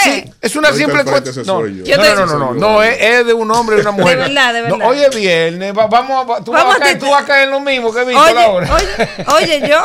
es 0.41 0.55
una 0.55 0.69
No 0.71 0.75
simple 0.75 1.03
cuestión. 1.03 1.45
No, 1.45 1.61
no, 1.61 2.15
no, 2.15 2.25
no, 2.25 2.37
no, 2.37 2.53
no, 2.53 2.83
es, 2.83 3.25
de 3.25 3.33
un 3.33 3.51
hombre 3.51 3.77
y 3.77 3.81
una 3.81 3.91
mujer. 3.91 4.17
De 4.17 4.23
verdad, 4.25 4.53
de 4.53 4.61
verdad. 4.61 4.79
hoy 4.83 4.99
es 5.01 5.15
viernes, 5.15 5.73
va- 5.77 5.87
vamos, 5.87 6.25
a- 6.29 6.43
tú, 6.43 6.51
Vamos 6.51 6.67
vas 6.69 6.77
a 6.77 6.79
caer, 6.83 6.99
tú 6.99 7.09
vas 7.09 7.23
a 7.23 7.25
caer 7.25 7.43
en 7.45 7.51
lo 7.51 7.59
mismo 7.59 7.93
que 7.93 8.03
Víctor 8.03 8.29
Oye, 8.29 8.43
ahora. 8.43 8.69
oye, 8.75 9.55
oye, 9.57 9.67
yo, 9.69 9.77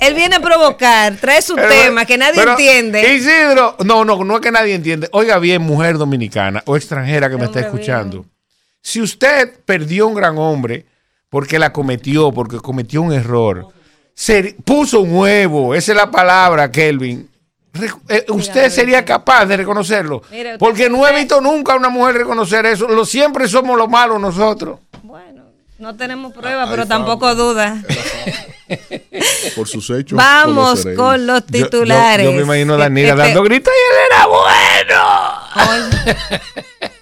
él 0.00 0.14
viene 0.14 0.36
a 0.36 0.40
provocar, 0.40 1.14
trae 1.16 1.42
su 1.42 1.54
Pero- 1.56 1.68
tema 1.68 2.04
que 2.04 2.16
nadie 2.18 2.34
pero, 2.36 2.52
entiende. 2.52 3.14
Isidro, 3.14 3.76
no, 3.84 4.04
no, 4.04 4.24
no 4.24 4.34
es 4.36 4.40
que 4.40 4.50
nadie 4.50 4.74
entiende. 4.74 5.08
Oiga 5.12 5.38
bien, 5.38 5.62
mujer 5.62 5.98
dominicana 5.98 6.62
o 6.66 6.76
extranjera 6.76 7.28
que 7.30 7.36
me 7.36 7.44
está 7.44 7.58
Hombre, 7.60 7.70
escuchando. 7.80 8.24
Si 8.80 9.00
usted 9.00 9.60
perdió 9.64 10.06
un 10.06 10.14
gran 10.14 10.38
hombre 10.38 10.86
porque 11.28 11.58
la 11.58 11.72
cometió, 11.72 12.32
porque 12.32 12.58
cometió 12.58 13.02
un 13.02 13.12
error, 13.12 13.68
se 14.14 14.56
puso 14.64 15.00
un 15.00 15.14
huevo, 15.14 15.74
esa 15.74 15.92
es 15.92 15.96
la 15.98 16.10
palabra, 16.10 16.70
Kelvin. 16.70 17.28
Eh, 18.08 18.24
usted 18.30 18.70
sería 18.70 19.04
capaz 19.04 19.44
de 19.46 19.56
reconocerlo. 19.58 20.22
Porque 20.58 20.88
no 20.88 21.06
he 21.06 21.14
visto 21.14 21.40
nunca 21.40 21.74
a 21.74 21.76
una 21.76 21.88
mujer 21.90 22.16
reconocer 22.16 22.66
eso. 22.66 22.88
Lo, 22.88 23.04
siempre 23.04 23.46
somos 23.46 23.76
los 23.78 23.88
malos 23.88 24.20
nosotros. 24.20 24.80
Bueno, 25.02 25.44
no 25.78 25.94
tenemos 25.94 26.32
pruebas, 26.32 26.66
Ay, 26.68 26.70
pero 26.74 26.86
tampoco 26.86 27.34
dudas. 27.34 27.84
Por 29.54 29.68
sus 29.68 29.88
hechos. 29.90 30.16
Vamos 30.16 30.86
con 30.96 31.26
los 31.26 31.46
Yo- 31.46 31.58
yo- 31.58 31.64
titulares. 31.64 32.26
Yo, 32.26 32.32
me 32.32 32.42
imagino 32.42 32.74
a 32.74 32.76
Que- 32.78 32.82
Danila 32.84 33.10
que 33.10 33.16
te- 33.16 33.26
dando 33.28 33.42
gritos 33.44 33.72
y 33.72 33.92
él 33.92 34.00
era 34.10 34.26
bueno. 34.26 35.37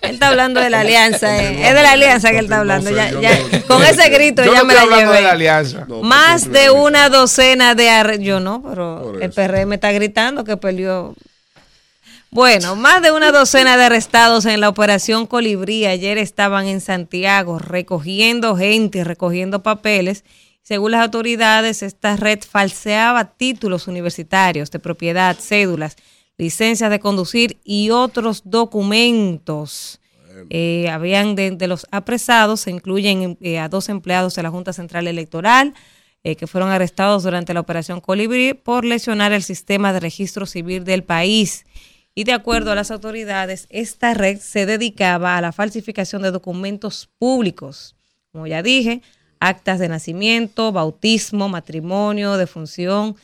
Él 0.03 0.13
está 0.15 0.29
hablando 0.29 0.61
de 0.61 0.71
la 0.71 0.81
alianza, 0.81 1.37
eh. 1.43 1.69
es 1.69 1.75
de 1.75 1.83
la 1.83 1.93
alianza 1.93 2.31
que 2.31 2.39
él 2.39 2.45
está 2.45 2.61
hablando. 2.61 2.91
Ya, 2.91 3.11
ya, 3.21 3.39
con 3.67 3.83
ese 3.85 4.09
grito 4.09 4.45
Yo 4.45 4.53
ya 4.53 4.61
no 4.61 4.65
me 4.67 4.75
estoy 4.75 4.89
la 4.89 4.95
hablando 4.95 5.13
de 5.13 5.21
la 5.23 5.35
llevé. 5.35 5.49
alianza. 5.51 5.85
No, 5.89 6.03
Más 6.03 6.45
porque 6.45 6.59
de 6.61 6.71
una 6.71 7.09
docena 7.09 7.75
de 7.75 7.89
arre- 7.91 8.23
yo 8.23 8.39
no, 8.41 8.63
pero 8.63 9.19
el. 9.21 9.31
PRM 9.31 9.73
está 9.73 9.93
gritando 9.93 10.45
que 10.45 10.57
perdió. 10.57 11.15
Bueno, 12.31 12.77
más 12.77 13.01
de 13.03 13.13
una 13.13 13.33
docena 13.33 13.77
de 13.77 13.85
arrestados 13.85 14.45
en 14.47 14.61
la 14.61 14.69
operación 14.69 15.27
Colibrí 15.27 15.87
ayer 15.87 16.19
estaban 16.19 16.67
en 16.67 16.81
Santiago 16.81 17.59
recogiendo 17.59 18.57
gente, 18.57 19.05
recogiendo 19.05 19.63
papeles. 19.63 20.25
Según 20.63 20.91
las 20.91 21.03
autoridades, 21.03 21.83
esta 21.83 22.17
red 22.17 22.41
falseaba 22.49 23.25
títulos 23.27 23.87
universitarios 23.87 24.71
de 24.73 24.81
propiedad, 24.81 25.37
cédulas, 25.39 25.97
licencias 26.39 26.91
de 26.91 27.01
conducir 27.01 27.59
y 27.65 27.91
otros 27.91 28.43
documentos. 28.45 30.01
Eh, 30.51 30.89
habían 30.91 31.35
de, 31.35 31.51
de 31.53 31.67
los 31.67 31.87
apresados, 31.91 32.61
se 32.61 32.71
incluyen 32.71 33.39
eh, 33.41 33.59
a 33.59 33.69
dos 33.69 33.89
empleados 33.89 34.35
de 34.35 34.43
la 34.43 34.51
Junta 34.51 34.73
Central 34.73 35.07
Electoral 35.07 35.75
eh, 36.27 36.35
que 36.35 36.49
fueron 36.49 36.71
arrestados 36.71 37.23
durante 37.23 37.55
la 37.55 37.61
operación 37.61 38.01
Colibrí 38.01 38.53
por 38.53 38.85
lesionar 38.85 39.33
el 39.33 39.45
sistema 39.45 39.93
de 39.93 40.01
registro 40.01 40.45
civil 40.45 40.83
del 40.83 41.05
país. 41.05 41.65
y 42.17 42.25
de 42.25 42.33
acuerdo 42.33 42.73
a 42.73 42.75
las 42.75 42.91
autoridades, 42.91 43.69
esta 43.71 44.13
red 44.13 44.41
se 44.41 44.67
dedicaba 44.67 45.37
a 45.37 45.41
la 45.41 45.53
falsificación 45.53 46.23
de 46.23 46.33
documentos 46.33 47.09
públicos, 47.19 47.95
como 48.33 48.49
ya 48.49 48.61
dije, 48.63 49.03
actas 49.39 49.79
de 49.79 49.89
nacimiento, 49.89 50.73
bautismo, 50.73 51.49
matrimonio, 51.49 52.37
defunción. 52.37 53.15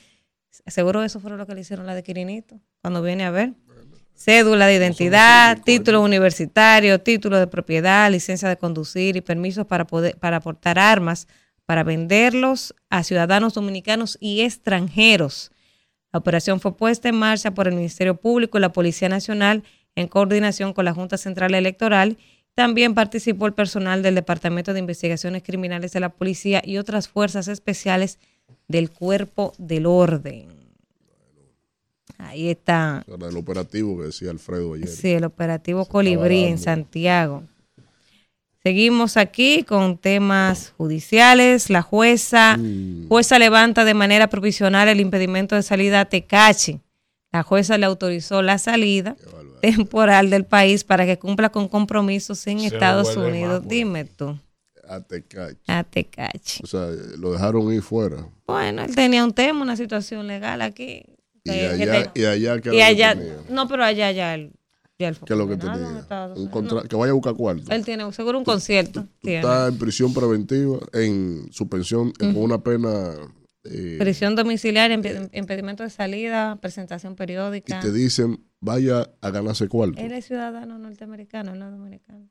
Seguro 0.66 1.02
eso 1.02 1.20
fue 1.20 1.30
lo 1.36 1.46
que 1.46 1.54
le 1.54 1.60
hicieron 1.62 1.86
la 1.86 1.94
de 1.94 2.02
Quirinito, 2.02 2.60
cuando 2.80 3.02
viene 3.02 3.24
a 3.24 3.30
ver. 3.30 3.54
Cédula 4.14 4.66
de 4.66 4.76
identidad, 4.76 5.58
título 5.62 6.00
universitario, 6.00 7.00
título 7.00 7.38
de 7.38 7.46
propiedad, 7.46 8.10
licencia 8.10 8.48
de 8.48 8.56
conducir 8.56 9.16
y 9.16 9.20
permisos 9.20 9.66
para 9.66 9.86
poder 9.86 10.16
para 10.18 10.36
aportar 10.36 10.78
armas 10.78 11.26
para 11.64 11.84
venderlos 11.84 12.74
a 12.90 13.02
ciudadanos 13.02 13.54
dominicanos 13.54 14.18
y 14.20 14.42
extranjeros 14.42 15.52
la 16.12 16.18
operación 16.18 16.60
fue 16.60 16.76
puesta 16.76 17.08
en 17.08 17.16
marcha 17.16 17.52
por 17.52 17.68
el 17.68 17.74
Ministerio 17.74 18.16
Público 18.16 18.58
y 18.58 18.60
la 18.60 18.72
Policía 18.72 19.08
Nacional 19.08 19.64
en 19.94 20.08
coordinación 20.08 20.74
con 20.74 20.84
la 20.84 20.92
Junta 20.92 21.16
Central 21.16 21.54
Electoral. 21.54 22.18
También 22.54 22.94
participó 22.94 23.46
el 23.46 23.54
personal 23.54 24.02
del 24.02 24.14
Departamento 24.14 24.74
de 24.74 24.80
Investigaciones 24.80 25.42
Criminales 25.42 25.92
de 25.92 26.00
la 26.00 26.10
Policía 26.10 26.60
y 26.62 26.76
otras 26.76 27.08
fuerzas 27.08 27.48
especiales 27.48 28.18
del 28.68 28.90
Cuerpo 28.90 29.52
del 29.58 29.86
Orden. 29.86 30.48
Ahí 32.18 32.48
está. 32.48 33.04
el 33.06 33.36
operativo 33.36 33.98
que 33.98 34.04
decía 34.04 34.30
Alfredo 34.30 34.74
ayer. 34.74 34.88
Sí, 34.88 35.10
el 35.10 35.24
operativo 35.24 35.84
Colibrí 35.86 36.44
en 36.44 36.58
Santiago. 36.58 37.42
Seguimos 38.62 39.16
aquí 39.16 39.64
con 39.64 39.98
temas 39.98 40.72
judiciales. 40.76 41.68
La 41.68 41.82
jueza, 41.82 42.56
mm. 42.56 43.08
jueza 43.08 43.40
levanta 43.40 43.84
de 43.84 43.94
manera 43.94 44.28
provisional 44.28 44.88
el 44.88 45.00
impedimento 45.00 45.56
de 45.56 45.62
salida 45.62 46.00
a 46.00 46.04
Tecachi. 46.04 46.80
La 47.32 47.42
jueza 47.42 47.76
le 47.76 47.86
autorizó 47.86 48.40
la 48.40 48.58
salida 48.58 49.16
temporal 49.62 50.30
del 50.30 50.44
país 50.44 50.84
para 50.84 51.06
que 51.06 51.18
cumpla 51.18 51.50
con 51.50 51.66
compromisos 51.66 52.46
en 52.46 52.60
Estados 52.60 53.16
Unidos. 53.16 53.66
Dime 53.66 54.04
tú. 54.04 54.38
A 54.94 55.00
Tecachi. 55.00 55.60
A 55.66 55.84
Tecachi. 55.84 56.62
O 56.62 56.66
sea, 56.66 56.88
lo 57.18 57.32
dejaron 57.32 57.72
ir 57.72 57.82
fuera. 57.82 58.28
Bueno, 58.46 58.82
él 58.84 58.94
tenía 58.94 59.24
un 59.24 59.32
tema, 59.32 59.62
una 59.62 59.76
situación 59.76 60.26
legal 60.26 60.60
aquí. 60.60 61.04
Y 61.44 61.50
allá, 61.50 62.12
y 62.14 62.24
allá, 62.24 62.60
y 62.72 62.80
allá 62.80 63.18
no, 63.48 63.66
pero 63.66 63.84
allá 63.84 64.12
ya 64.12 64.34
él 64.34 64.52
¿Qué 65.26 65.32
es 65.32 65.38
lo 65.38 65.48
que 65.48 65.56
tenía? 65.56 66.06
Que 66.88 66.96
vaya 66.96 67.10
a 67.10 67.14
buscar 67.14 67.34
cuarto. 67.34 67.72
Él 67.72 67.84
tiene 67.84 68.10
seguro 68.12 68.38
un 68.38 68.44
concierto. 68.44 69.06
está 69.22 69.68
en 69.68 69.78
prisión 69.78 70.14
preventiva, 70.14 70.78
en 70.92 71.48
suspensión, 71.50 72.12
con 72.12 72.36
una 72.36 72.62
pena. 72.62 73.14
Eh, 73.64 73.96
prisión 73.98 74.34
domiciliaria, 74.34 74.94
impedimento 75.32 75.84
de 75.84 75.90
salida, 75.90 76.56
presentación 76.60 77.14
periódica. 77.14 77.78
Y 77.78 77.80
te 77.80 77.92
dicen, 77.92 78.44
vaya 78.60 79.08
a 79.20 79.30
ganarse 79.30 79.68
cuarto. 79.68 80.00
Él 80.00 80.12
es 80.12 80.26
ciudadano 80.26 80.78
norteamericano, 80.78 81.54
no 81.54 81.70
dominicano. 81.70 82.28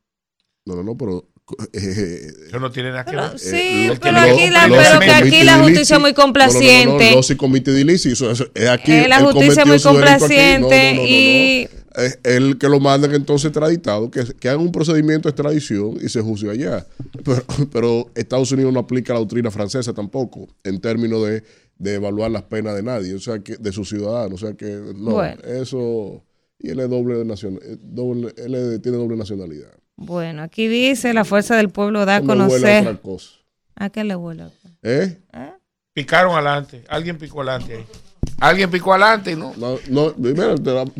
No, 0.65 0.75
no, 0.75 0.83
no, 0.83 0.97
pero 0.97 1.27
eh, 1.73 2.27
eso 2.47 2.59
no 2.59 2.71
tiene 2.71 2.91
nada 2.91 3.05
que 3.05 3.15
ver. 3.15 3.39
Sí, 3.39 3.89
eh, 3.89 3.99
pero, 4.01 4.19
aquí 4.19 4.49
la, 4.49 4.67
pero 4.69 4.99
que 4.99 5.11
aquí 5.11 5.43
la 5.43 5.59
justicia 5.59 5.95
es 5.95 6.01
muy 6.01 6.13
complaciente. 6.13 7.05
No, 7.05 7.09
no, 7.11 7.15
no, 7.17 7.23
si 7.23 7.35
comité 7.35 7.71
de 7.71 7.93
eso, 7.93 8.31
es 8.31 8.69
aquí. 8.69 9.07
la 9.07 9.19
justicia 9.21 9.63
es 9.63 9.67
muy 9.67 9.79
complaciente 9.79 10.93
y 11.05 11.69
es 11.95 12.19
el 12.23 12.57
que 12.57 12.69
lo 12.69 12.79
mandan 12.79 13.13
entonces 13.13 13.45
extraditado, 13.47 14.09
que, 14.09 14.23
que 14.39 14.49
hagan 14.49 14.61
un 14.61 14.71
procedimiento 14.71 15.27
de 15.27 15.31
extradición 15.31 15.97
y 16.01 16.09
se 16.09 16.21
juzgue 16.21 16.49
allá. 16.49 16.85
Pero, 17.71 18.09
Estados 18.15 18.51
Unidos 18.51 18.73
no 18.73 18.79
aplica 18.79 19.13
la 19.13 19.19
doctrina 19.19 19.51
francesa 19.51 19.93
tampoco, 19.93 20.47
en 20.63 20.79
términos 20.79 21.27
de, 21.27 21.43
evaluar 21.93 22.31
las 22.31 22.43
penas 22.43 22.75
de 22.75 22.83
nadie, 22.83 23.13
o 23.15 23.19
sea, 23.19 23.39
que 23.39 23.57
de 23.57 23.71
sus 23.71 23.89
ciudadanos. 23.89 24.41
O 24.41 24.45
sea, 24.45 24.55
que 24.55 24.81
no, 24.95 25.23
eso. 25.23 26.23
Y 26.59 26.69
él 26.69 26.79
es 26.79 26.89
doble, 26.89 27.25
nacional, 27.25 27.59
eh, 27.63 27.77
doble 27.81 28.33
él 28.37 28.79
tiene 28.81 28.97
doble 28.97 29.17
nacionalidad. 29.17 29.71
Bueno, 30.05 30.43
aquí 30.43 30.67
dice: 30.67 31.13
la 31.13 31.25
fuerza 31.25 31.55
del 31.55 31.69
pueblo 31.69 32.05
da 32.05 32.17
a 32.17 32.21
conocer. 32.21 32.99
A, 33.75 33.89
qué 33.89 34.03
le 34.03 34.15
huele? 34.15 34.45
¿Eh? 34.83 35.17
¿Eh? 35.33 35.51
Picaron 35.93 36.33
adelante, 36.33 36.83
alguien 36.87 37.17
picó 37.17 37.41
adelante 37.41 37.75
ahí. 37.75 37.85
Alguien 38.39 38.71
picó 38.71 38.93
adelante, 38.93 39.35
¿no? 39.35 39.53
No, 39.57 39.77
no 39.87 40.11
te 40.13 40.33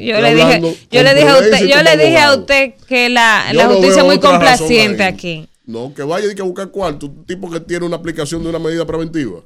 yo 0.06 0.22
le 0.22 0.36
dije, 0.36 0.62
yo 0.92 1.02
le 1.02 1.16
dije 1.16 1.28
a 1.28 1.38
usted, 1.38 1.68
yo 1.68 1.82
le 1.82 1.98
dije 1.98 2.18
a 2.18 2.36
usted 2.36 2.74
que 2.88 3.10
la, 3.10 3.52
la 3.54 3.68
justicia 3.68 4.02
es 4.02 4.06
muy 4.06 4.20
complaciente 4.20 5.04
aquí. 5.04 5.48
No, 5.66 5.94
que 5.94 6.04
vaya 6.04 6.32
y 6.32 6.36
que 6.36 6.42
buscar 6.44 6.70
cuarto, 6.70 7.08
un 7.08 7.26
tipo 7.26 7.50
que 7.50 7.60
tiene 7.60 7.86
una 7.86 7.96
aplicación 7.96 8.44
de 8.44 8.50
una 8.50 8.60
medida 8.60 8.86
preventiva. 8.86 9.42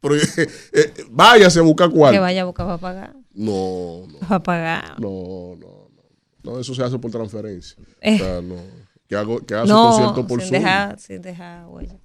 Pero 0.00 0.16
eh, 0.16 0.22
eh, 0.72 0.94
váyase 1.10 1.58
a 1.58 1.62
buscar 1.62 1.90
cuarto. 1.90 2.14
Que 2.14 2.20
vaya 2.20 2.42
a 2.42 2.44
buscar 2.44 2.66
para 2.66 2.78
pagar. 2.78 3.14
No, 3.34 4.06
no. 4.06 4.18
Para 4.20 4.42
pagar. 4.42 5.00
No, 5.00 5.56
no, 5.58 5.88
no. 5.94 6.06
No, 6.42 6.60
eso 6.60 6.74
se 6.74 6.82
hace 6.82 6.98
por 6.98 7.10
transferencia. 7.10 7.76
O 7.78 8.16
sea, 8.16 8.40
no. 8.40 8.54
Que, 9.08 9.16
hago, 9.16 9.38
que 9.44 9.54
hace 9.54 9.68
no, 9.72 9.90
concierto 9.90 10.26
por 10.26 10.42
sin 10.42 10.52
dejar, 10.52 10.98
sin 10.98 11.22
dejar 11.22 11.66
huella. 11.66 11.96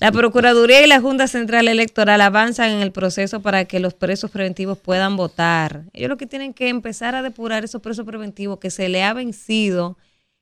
La 0.00 0.12
Procuraduría 0.12 0.82
y 0.82 0.86
la 0.86 0.98
Junta 0.98 1.28
Central 1.28 1.68
Electoral 1.68 2.22
avanzan 2.22 2.70
en 2.70 2.80
el 2.80 2.90
proceso 2.90 3.40
para 3.40 3.66
que 3.66 3.80
los 3.80 3.92
presos 3.92 4.30
preventivos 4.30 4.78
puedan 4.78 5.14
votar. 5.14 5.84
Ellos 5.92 6.08
lo 6.08 6.16
que 6.16 6.26
tienen 6.26 6.54
que 6.54 6.70
empezar 6.70 7.14
a 7.14 7.22
depurar 7.22 7.64
esos 7.64 7.82
presos 7.82 8.06
preventivos 8.06 8.58
que 8.58 8.70
se 8.70 8.88
le 8.88 9.02
ha 9.02 9.12
vencido 9.12 9.98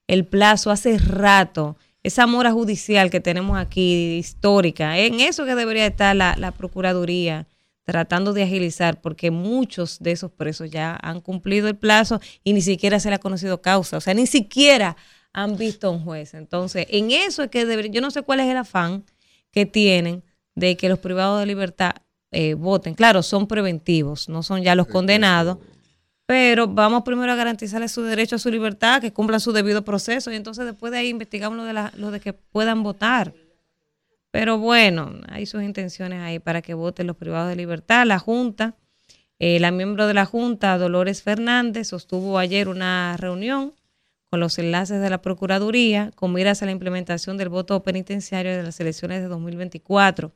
el 0.07 0.25
plazo 0.25 0.71
hace 0.71 0.97
rato. 0.99 1.77
Esa 2.05 2.29
mora 2.29 2.53
judicial 2.53 3.11
que 3.11 3.19
tenemos 3.19 3.59
aquí, 3.59 4.19
histórica, 4.19 4.97
en 4.97 5.19
eso 5.19 5.45
que 5.45 5.57
debería 5.57 5.87
estar 5.87 6.15
la, 6.15 6.37
la 6.37 6.53
Procuraduría 6.53 7.49
tratando 7.83 8.35
de 8.35 8.45
agilizar, 8.45 9.01
porque 9.01 9.33
muchos 9.33 9.99
de 9.99 10.13
esos 10.13 10.31
presos 10.31 10.71
ya 10.71 10.97
han 11.03 11.21
cumplido 11.21 11.69
el 11.69 11.75
plazo 11.75 12.21
y 12.45 12.53
ni 12.53 12.61
siquiera 12.61 13.01
se 13.01 13.09
le 13.09 13.17
ha 13.17 13.19
conocido 13.19 13.61
causa, 13.61 13.97
o 13.97 14.01
sea, 14.01 14.15
ni 14.15 14.27
siquiera 14.27 14.97
han 15.33 15.57
visto 15.57 15.89
a 15.89 15.91
un 15.91 16.05
juez. 16.05 16.35
Entonces, 16.35 16.87
en 16.91 17.11
eso 17.11 17.43
es 17.43 17.51
que 17.51 17.65
debería, 17.65 17.93
yo 17.93 18.01
no 18.01 18.11
sé 18.11 18.23
cuál 18.23 18.41
es 18.41 18.47
el 18.47 18.57
afán 18.57 19.05
que 19.51 19.67
tienen 19.67 20.23
de 20.55 20.77
que 20.77 20.89
los 20.89 20.99
privados 20.99 21.41
de 21.41 21.47
libertad 21.47 21.93
eh, 22.31 22.55
voten. 22.55 22.95
Claro, 22.95 23.23
son 23.23 23.47
preventivos, 23.47 24.29
no 24.29 24.43
son 24.43 24.63
ya 24.63 24.75
los 24.75 24.87
condenados, 24.87 25.59
pero 26.27 26.67
vamos 26.67 27.05
primero 27.05 27.33
a 27.33 27.37
garantizarles 27.37 27.91
su 27.91 28.03
derecho 28.03 28.37
a 28.37 28.39
su 28.39 28.51
libertad, 28.51 29.01
que 29.01 29.13
cumplan 29.13 29.41
su 29.41 29.53
debido 29.53 29.83
proceso 29.83 30.31
y 30.31 30.37
entonces 30.37 30.67
después 30.67 30.93
de 30.93 30.99
ahí 30.99 31.09
investigamos 31.09 31.57
lo 31.57 31.65
de, 31.65 31.73
la, 31.73 31.93
lo 31.97 32.11
de 32.11 32.21
que 32.21 32.35
puedan 32.35 32.83
votar. 32.83 33.33
Pero 34.31 34.59
bueno, 34.59 35.15
hay 35.29 35.47
sus 35.47 35.63
intenciones 35.63 36.21
ahí 36.21 36.39
para 36.39 36.61
que 36.61 36.75
voten 36.75 37.07
los 37.07 37.17
privados 37.17 37.49
de 37.49 37.57
libertad. 37.57 38.05
La 38.05 38.19
Junta, 38.19 38.75
eh, 39.39 39.59
la 39.59 39.71
miembro 39.71 40.07
de 40.07 40.13
la 40.13 40.27
Junta, 40.27 40.77
Dolores 40.77 41.23
Fernández, 41.23 41.89
sostuvo 41.89 42.39
ayer 42.39 42.69
una 42.69 43.17
reunión 43.17 43.73
con 44.31 44.41
los 44.41 44.59
enlaces 44.59 45.01
de 45.01 45.11
la 45.11 45.23
Procuraduría 45.23 46.11
con 46.15 46.33
miras 46.33 46.63
a 46.63 46.67
la 46.67 46.73
implementación 46.73 47.37
del 47.37 47.49
voto 47.49 47.83
penitenciario 47.83 48.57
de 48.57 48.63
las 48.63 48.79
elecciones 48.81 49.23
de 49.23 49.29
2024. 49.29 50.33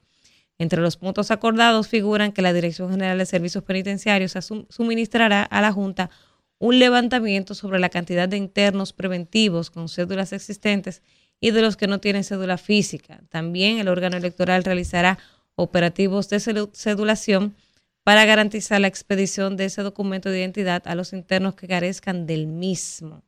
Entre 0.59 0.81
los 0.81 0.97
puntos 0.97 1.31
acordados 1.31 1.89
figuran 1.89 2.33
que 2.33 2.43
la 2.43 2.53
Dirección 2.53 2.91
General 2.91 3.19
de 3.19 3.27
Servicios 3.27 3.65
Penitenciarios 3.65 4.37
suministrará 4.69 5.43
a 5.43 5.61
la 5.61 5.73
Junta 5.73 6.11
un 6.59 6.79
levantamiento 6.79 7.55
sobre 7.55 7.81
la 7.81 7.89
cantidad 7.89 8.29
de 8.29 8.37
internos 8.37 8.93
preventivos 8.93 9.71
con 9.71 9.89
cédulas 9.89 10.33
existentes 10.33 11.03
y 11.41 11.51
de 11.51 11.61
los 11.61 11.77
que 11.77 11.89
no 11.89 11.99
tienen 11.99 12.23
cédula 12.23 12.57
física. 12.57 13.21
También 13.29 13.79
el 13.79 13.89
órgano 13.89 14.17
electoral 14.17 14.63
realizará 14.63 15.19
operativos 15.57 16.29
de 16.29 16.39
cedulación 16.39 17.57
para 18.05 18.25
garantizar 18.25 18.81
la 18.81 18.87
expedición 18.87 19.57
de 19.57 19.65
ese 19.65 19.83
documento 19.83 20.31
de 20.31 20.39
identidad 20.39 20.83
a 20.87 20.95
los 20.95 21.13
internos 21.13 21.57
que 21.57 21.67
carezcan 21.67 22.27
del 22.27 22.47
mismo. 22.47 23.23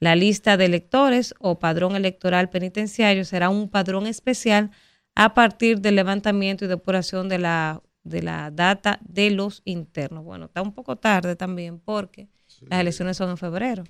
La 0.00 0.16
lista 0.16 0.56
de 0.56 0.66
electores 0.66 1.34
o 1.38 1.58
padrón 1.58 1.96
electoral 1.96 2.50
penitenciario 2.50 3.24
será 3.24 3.48
un 3.48 3.68
padrón 3.68 4.06
especial 4.06 4.70
a 5.14 5.34
partir 5.34 5.80
del 5.80 5.96
levantamiento 5.96 6.64
y 6.64 6.68
depuración 6.68 7.28
de 7.28 7.38
la, 7.38 7.82
de 8.02 8.22
la 8.22 8.50
data 8.50 8.98
de 9.02 9.30
los 9.30 9.62
internos. 9.64 10.24
Bueno, 10.24 10.46
está 10.46 10.62
un 10.62 10.72
poco 10.72 10.96
tarde 10.96 11.36
también 11.36 11.78
porque 11.78 12.28
las 12.62 12.80
elecciones 12.80 13.16
son 13.16 13.30
en 13.30 13.36
febrero. 13.36 13.84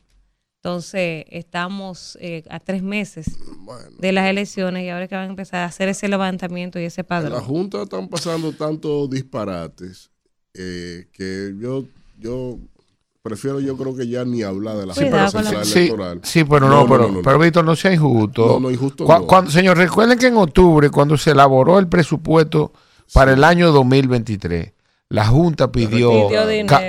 Entonces, 0.65 1.27
estamos 1.29 2.17
eh, 2.23 2.43
a 2.49 2.59
tres 2.59 2.83
meses 2.83 3.27
de 3.99 4.13
las 4.13 4.31
elecciones 4.31 4.85
y 4.85 4.89
ahora 4.89 5.05
es 5.05 5.09
que 5.11 5.15
van 5.15 5.27
a 5.27 5.31
empezar 5.31 5.61
a 5.61 5.67
hacer 5.67 5.91
ese 5.91 6.09
levantamiento 6.09 6.81
y 6.81 6.85
ese 6.85 7.05
padrón. 7.05 7.33
En 7.33 7.39
la 7.39 7.45
Junta 7.45 7.83
están 7.83 8.09
pasando 8.09 8.51
tantos 8.53 9.11
disparates 9.11 10.11
eh, 10.55 11.07
que 11.13 11.55
yo, 11.61 11.85
yo 12.19 12.59
prefiero 13.25 13.59
yo 13.59 13.75
creo 13.79 13.97
que 13.97 14.07
ya 14.07 14.23
ni 14.27 14.43
hablar 14.43 14.77
de 14.77 14.85
la 14.85 14.93
Junta 14.93 15.31
Central 15.31 15.67
Electoral. 15.67 16.21
Sí, 16.23 16.45
pero 16.45 16.69
no, 16.69 16.87
pero, 16.87 17.23
pero 17.25 17.39
Víctor, 17.39 17.65
no 17.65 17.75
sea 17.75 17.91
injusto. 17.91 18.47
No, 18.47 18.61
no, 18.61 18.71
injusto 18.71 19.07
Cuando, 19.07 19.51
señor, 19.51 19.79
recuerden 19.79 20.19
que 20.19 20.27
en 20.27 20.37
octubre, 20.37 20.91
cuando 20.91 21.17
se 21.17 21.31
elaboró 21.31 21.79
el 21.79 21.89
presupuesto 21.89 22.73
para 23.15 23.33
el 23.33 23.43
año 23.43 23.73
2023, 23.73 24.73
la 25.09 25.27
Junta 25.27 25.73
pidió, 25.73 26.29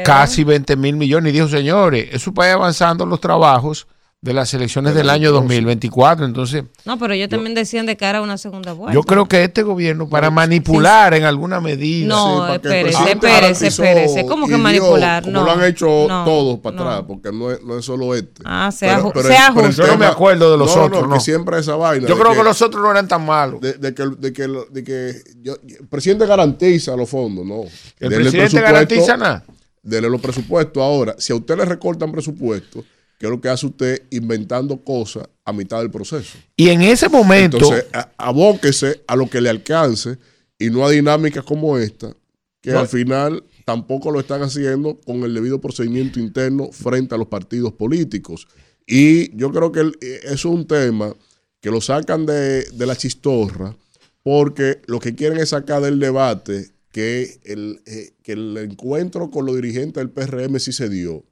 casi 0.04 0.44
20 0.44 0.76
mil 0.76 0.98
millones 0.98 1.30
y 1.30 1.36
dijo, 1.36 1.48
señores, 1.48 2.10
eso 2.12 2.34
para 2.34 2.50
ir 2.50 2.56
avanzando 2.56 3.06
los 3.06 3.22
trabajos 3.22 3.88
de 4.26 4.34
las 4.34 4.52
elecciones 4.56 4.96
del 4.96 5.12
año 5.12 5.32
2024. 5.32 6.26
Entonces, 6.26 6.64
No, 6.84 6.98
pero 6.98 7.14
ellos 7.14 7.30
también 7.30 7.54
decían 7.54 7.86
de 7.86 7.96
cara 7.96 8.18
a 8.18 8.22
una 8.24 8.40
segunda 8.40 8.74
vuelta. 8.74 8.94
yo 8.96 9.04
creo 9.04 9.28
que 9.28 9.44
este 9.44 9.62
gobierno, 9.62 10.10
para 10.10 10.32
manipular 10.32 11.14
en 11.14 11.26
alguna 11.26 11.62
medida, 11.62 12.08
No, 12.08 12.52
espérese, 12.52 13.12
espérese, 13.12 13.68
espérese. 13.68 14.26
¿Cómo 14.26 14.48
que 14.48 14.54
dio, 14.56 14.64
manipular? 14.64 15.22
Como 15.24 15.34
No, 15.34 15.46
lo 15.46 15.52
han 15.52 15.64
hecho 15.64 16.08
no, 16.10 16.26
todos 16.26 16.60
para 16.60 16.76
no. 16.76 16.82
atrás, 16.90 17.04
porque 17.08 17.32
no 17.32 17.52
es, 17.52 17.62
no 17.64 17.78
es 17.78 17.86
solo 17.86 18.16
este. 18.16 18.42
Ah, 18.44 18.72
sea 18.74 19.00
ju- 19.00 19.14
sea 19.22 19.48
el 19.50 19.54
justo. 19.54 19.84
Yo 19.84 19.88
no 19.92 19.98
me 20.00 20.08
acuerdo 20.08 20.52
de 20.52 20.58
los 20.58 20.76
no, 20.76 20.84
otros, 20.86 21.02
No, 21.04 21.08
no. 21.08 21.14
que 21.14 21.20
siempre 21.20 21.60
esa 21.60 21.76
vaina. 21.76 22.08
yo 22.08 22.18
creo 22.18 22.34
que, 22.34 22.44
los 22.44 22.60
otros 22.64 22.82
no 22.82 22.90
eran 22.90 23.08
tan 23.08 23.24
malos. 23.24 23.62
de, 23.62 23.74
de 23.74 23.94
que, 23.94 24.04
de 24.18 24.34
que, 24.34 24.48
de 24.72 24.84
que 24.84 25.14
yo- 25.44 25.58
el 25.68 25.88
presidente 25.88 26.26
garantiza 26.26 26.96
los 26.96 27.08
fondos, 27.08 27.46
¿no? 27.46 27.62
El 28.00 28.10
Dele 28.10 28.24
presidente 28.24 28.60
garantiza 28.60 29.18
nada. 29.18 29.44
Dele 29.84 30.10
los 30.10 30.20
presupuestos. 30.20 30.82
Ahora, 30.82 31.14
si 31.20 31.32
a 31.32 31.36
usted 31.36 31.56
le 31.58 31.66
recortan 31.66 32.12
presupuestos, 32.12 32.84
¿qué 33.18 33.26
es 33.28 33.30
lo 33.32 33.40
que 33.42 33.50
hace 33.50 33.66
usted 33.66 34.04
inventando 34.12 34.78
cosas 34.84 35.28
a 35.44 35.54
mitad 35.54 35.80
del 35.80 35.92
proceso? 35.92 36.38
Y 36.56 36.70
en 36.70 36.82
ese 36.82 37.10
momento, 37.10 37.58
Entonces, 37.58 37.86
a- 37.94 38.10
abóquese 38.18 39.02
a 39.08 39.16
lo 39.16 39.30
que 39.30 39.42
le 39.42 39.50
alcance 39.50 40.18
y 40.60 40.70
no 40.70 40.86
a 40.86 40.92
dinámicas 40.92 41.44
como 41.44 41.78
esta, 41.78 42.16
que 42.62 42.72
No. 42.72 42.80
al 42.80 42.88
final 42.88 43.44
tampoco 43.66 44.12
lo 44.12 44.20
están 44.20 44.42
haciendo 44.44 45.00
con 45.06 45.24
el 45.24 45.34
debido 45.34 45.60
procedimiento 45.62 46.20
interno 46.20 46.70
frente 46.72 47.16
a 47.16 47.18
los 47.18 47.28
partidos 47.28 47.74
políticos. 47.74 48.48
Y 48.88 49.36
yo 49.36 49.52
creo 49.52 49.72
que 49.72 49.80
el- 49.82 49.98
eso 50.02 50.34
es 50.34 50.46
un 50.46 50.68
tema 50.68 51.16
que 51.62 51.72
lo 51.72 51.82
sacan 51.82 52.26
de, 52.26 52.64
de 52.64 52.86
la 52.86 52.96
chistorra 52.96 53.76
porque 54.24 54.82
lo 54.88 55.00
que 55.00 55.16
quieren 55.16 55.40
es 55.40 55.50
sacar 55.50 55.82
del 55.82 56.00
debate 56.00 56.70
que 56.92 57.40
el, 57.44 57.82
eh, 57.86 58.12
que 58.24 58.34
el 58.34 58.56
encuentro 58.58 59.30
con 59.30 59.46
los 59.46 59.56
dirigentes 59.56 59.96
del 59.96 60.10
PRM 60.12 60.60
sí 60.60 60.72
se 60.72 60.90
dio. 60.90 61.24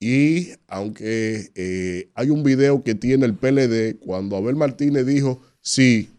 Y 0.00 0.50
aunque 0.68 1.50
eh, 1.54 2.08
hay 2.14 2.30
un 2.30 2.42
video 2.44 2.82
que 2.84 2.94
tiene 2.94 3.26
el 3.26 3.34
PLD, 3.34 3.98
cuando 3.98 4.36
Abel 4.36 4.54
Martínez 4.56 5.04
dijo 5.06 5.40
sí, 5.60 6.10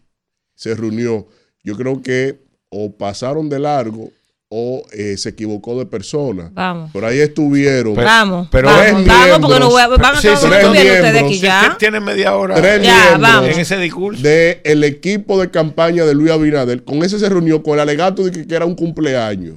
se 0.54 0.74
reunió, 0.74 1.26
yo 1.64 1.76
creo 1.76 2.02
que 2.02 2.38
o 2.68 2.92
pasaron 2.92 3.48
de 3.48 3.58
largo 3.58 4.10
o 4.52 4.82
eh, 4.92 5.16
se 5.16 5.30
equivocó 5.30 5.78
de 5.78 5.86
persona. 5.86 6.50
Vamos. 6.52 6.90
Por 6.90 7.04
ahí 7.04 7.20
estuvieron 7.20 7.94
Pero- 7.94 8.06
vamos, 8.06 8.48
pero 8.50 8.68
vamos, 8.68 9.04
tres 9.04 9.06
vamos, 9.06 9.38
porque 9.40 9.60
no 9.60 9.70
voy 9.70 9.80
a, 9.80 9.86
miembros- 9.88 10.00
van 10.02 10.16
a 10.16 10.20
Sí, 10.20 10.26
tres 10.28 10.42
ustedes 10.44 10.70
miembros, 10.72 11.22
aquí 11.22 11.38
ya. 11.38 11.76
tienen 11.78 12.04
media 12.04 12.34
hora 12.36 12.54
tres 12.56 12.82
Ya, 12.82 12.92
miembros 13.04 13.20
vamos. 13.32 13.50
en 13.54 13.60
ese 13.60 13.76
discurso. 13.78 14.22
del 14.22 14.84
equipo 14.84 15.40
de 15.40 15.50
campaña 15.50 16.04
de 16.04 16.14
Luis 16.14 16.32
Abinader. 16.32 16.84
Con 16.84 17.02
ese 17.04 17.18
se 17.18 17.28
reunió 17.28 17.62
con 17.62 17.74
el 17.74 17.80
alegato 17.80 18.24
de 18.24 18.30
que, 18.32 18.46
que 18.46 18.54
era 18.54 18.66
un 18.66 18.74
cumpleaños. 18.74 19.56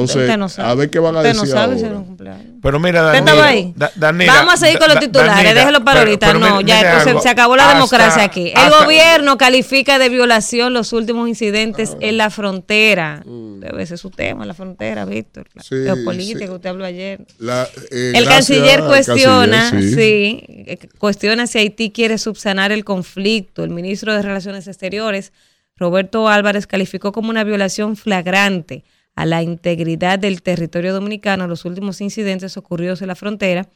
Entonces, 0.00 0.22
Usted 0.22 0.36
no 0.38 0.48
sabe. 0.48 0.68
a 0.70 0.74
ver 0.74 0.90
qué 0.90 0.98
van 0.98 1.16
a 1.16 1.18
Usted 1.18 1.28
decir 1.32 1.48
no 1.48 1.50
sabe 1.50 1.78
si 1.78 1.84
ahora. 1.84 1.96
cumpleaños. 2.00 2.46
Pero 2.62 2.80
mira, 2.80 3.00
¿Usted 3.06 3.12
Danira, 3.18 3.32
estaba 3.32 3.48
ahí? 3.48 3.72
Da- 3.76 3.92
Danira, 3.94 4.32
Vamos 4.34 4.54
a 4.54 4.56
seguir 4.56 4.78
con 4.78 4.88
los 4.88 4.98
titulares, 4.98 5.34
Danira, 5.34 5.54
déjelo 5.54 5.84
para 5.84 6.00
pero- 6.00 6.10
ahorita. 6.10 6.26
pero 6.26 6.38
no, 6.38 6.60
ya 6.62 7.00
algo. 7.02 7.20
se 7.20 7.28
acabó 7.28 7.56
la 7.56 7.62
Hasta- 7.64 7.74
democracia 7.74 8.22
aquí. 8.24 8.48
El 8.48 8.56
hasta- 8.56 8.84
gobierno 8.84 9.38
califica 9.38 9.98
de 9.98 10.08
violación 10.08 10.72
los 10.72 10.92
últimos 10.92 11.28
incidentes 11.28 11.96
en 12.00 12.16
la 12.16 12.30
frontera. 12.30 13.22
Debe 13.26 13.86
ser 13.86 13.98
su 13.98 14.10
tema, 14.10 14.44
la 14.46 14.54
frontera, 14.54 15.04
Víctor. 15.04 15.46
La 15.54 15.60
Mm. 15.60 15.64
Sí, 15.64 15.74
geopolítica, 15.84 16.46
sí. 16.46 16.52
usted 16.52 16.68
habló 16.70 16.84
ayer. 16.84 17.20
La, 17.38 17.68
eh, 17.90 18.12
El 18.14 18.24
canciller 18.26 18.82
cuestiona, 18.82 19.70
canciller, 19.70 19.94
sí. 19.98 20.44
eh, 20.48 20.78
cuestiona 20.98 21.46
si 21.46 21.58
Haití 21.58 21.90
quiere 21.90 22.18
subsanar 22.18 22.72
el 22.72 22.84
conflicto. 22.84 23.64
El 23.64 23.70
ministro 23.70 24.14
de 24.14 24.22
Relaciones 24.22 24.66
Exteriores, 24.66 25.32
Roberto 25.76 26.28
Álvarez, 26.28 26.66
calificó 26.66 27.12
como 27.12 27.28
una 27.30 27.44
violación 27.44 27.96
flagrante 27.96 28.84
a 29.16 29.26
la 29.26 29.42
integridad 29.42 30.18
del 30.18 30.42
territorio 30.42 30.92
dominicano 30.92 31.48
los 31.48 31.64
últimos 31.64 32.00
incidentes 32.00 32.56
ocurridos 32.56 33.02
en 33.02 33.08
la 33.08 33.14
frontera. 33.16 33.68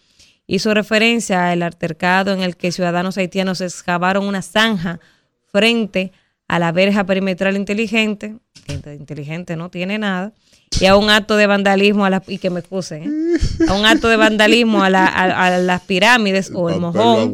Hizo 0.47 0.73
referencia 0.75 1.51
al 1.51 1.63
altercado 1.63 2.33
en 2.33 2.43
el 2.43 2.57
que 2.57 2.73
ciudadanos 2.73 3.17
haitianos 3.19 3.61
excavaron 3.61 4.27
una 4.27 4.43
zanja 4.43 5.01
frente 5.51 6.13
a 6.49 6.59
la 6.59 6.73
verja 6.73 7.05
perimetral 7.05 7.57
inteligente, 7.57 8.37
que 8.67 8.75
inteligente 8.95 9.55
no 9.57 9.71
tiene 9.71 9.99
nada, 9.99 10.33
y 10.81 10.87
a 10.87 10.97
un 10.97 11.09
acto 11.11 11.37
de 11.37 11.47
vandalismo, 11.47 12.05
a 12.05 12.11
la, 12.11 12.23
y 12.27 12.39
que 12.39 12.51
me 12.51 12.61
excusen, 12.61 13.05
¿eh? 13.05 13.67
a 13.69 13.75
un 13.75 13.87
acto 13.87 14.09
de 14.09 14.17
vandalismo 14.17 14.83
a, 14.83 14.91
la- 14.91 15.07
a- 15.07 15.47
a 15.47 15.59
las 15.59 15.81
pirámides 15.83 16.51
o 16.53 16.69
el 16.69 16.77
mojón 16.81 17.33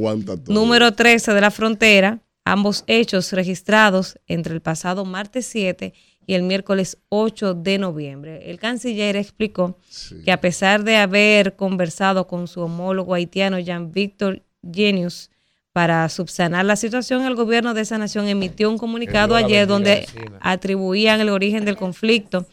número 0.54 0.92
13 0.92 1.32
de 1.32 1.40
la 1.40 1.50
frontera, 1.50 2.18
ambos 2.44 2.84
hechos 2.86 3.32
registrados 3.32 4.18
entre 4.26 4.52
el 4.54 4.60
pasado 4.60 5.04
martes 5.06 5.46
7 5.46 5.94
y 6.15 6.15
el 6.34 6.42
miércoles 6.42 6.98
8 7.08 7.54
de 7.54 7.78
noviembre. 7.78 8.50
El 8.50 8.58
canciller 8.58 9.16
explicó 9.16 9.78
que 10.24 10.32
a 10.32 10.40
pesar 10.40 10.82
de 10.84 10.96
haber 10.96 11.56
conversado 11.56 12.26
con 12.26 12.48
su 12.48 12.60
homólogo 12.60 13.14
haitiano 13.14 13.58
Jean-Victor 13.58 14.42
Genius 14.72 15.30
para 15.72 16.08
subsanar 16.08 16.64
la 16.64 16.76
situación, 16.76 17.24
el 17.24 17.34
gobierno 17.34 17.74
de 17.74 17.82
esa 17.82 17.98
nación 17.98 18.28
emitió 18.28 18.70
un 18.70 18.78
comunicado 18.78 19.36
ayer 19.36 19.66
donde 19.66 20.06
atribuían 20.40 21.20
el 21.20 21.28
origen 21.28 21.64
del 21.64 21.76
conflicto 21.76 22.46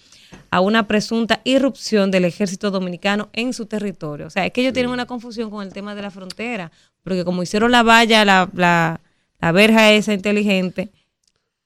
a 0.51 0.59
una 0.59 0.87
presunta 0.87 1.41
irrupción 1.43 2.11
del 2.11 2.25
ejército 2.25 2.69
dominicano 2.69 3.29
en 3.33 3.53
su 3.53 3.65
territorio. 3.65 4.27
O 4.27 4.29
sea, 4.29 4.45
es 4.45 4.51
que 4.51 4.61
ellos 4.61 4.73
tienen 4.73 4.91
una 4.91 5.05
confusión 5.05 5.49
con 5.49 5.65
el 5.65 5.73
tema 5.73 5.95
de 5.95 6.01
la 6.01 6.11
frontera, 6.11 6.71
porque 7.03 7.25
como 7.25 7.43
hicieron 7.43 7.71
la 7.71 7.81
valla, 7.81 8.25
la, 8.25 8.49
la, 8.53 9.01
la 9.39 9.51
verja 9.51 9.91
esa 9.91 10.13
inteligente, 10.13 10.91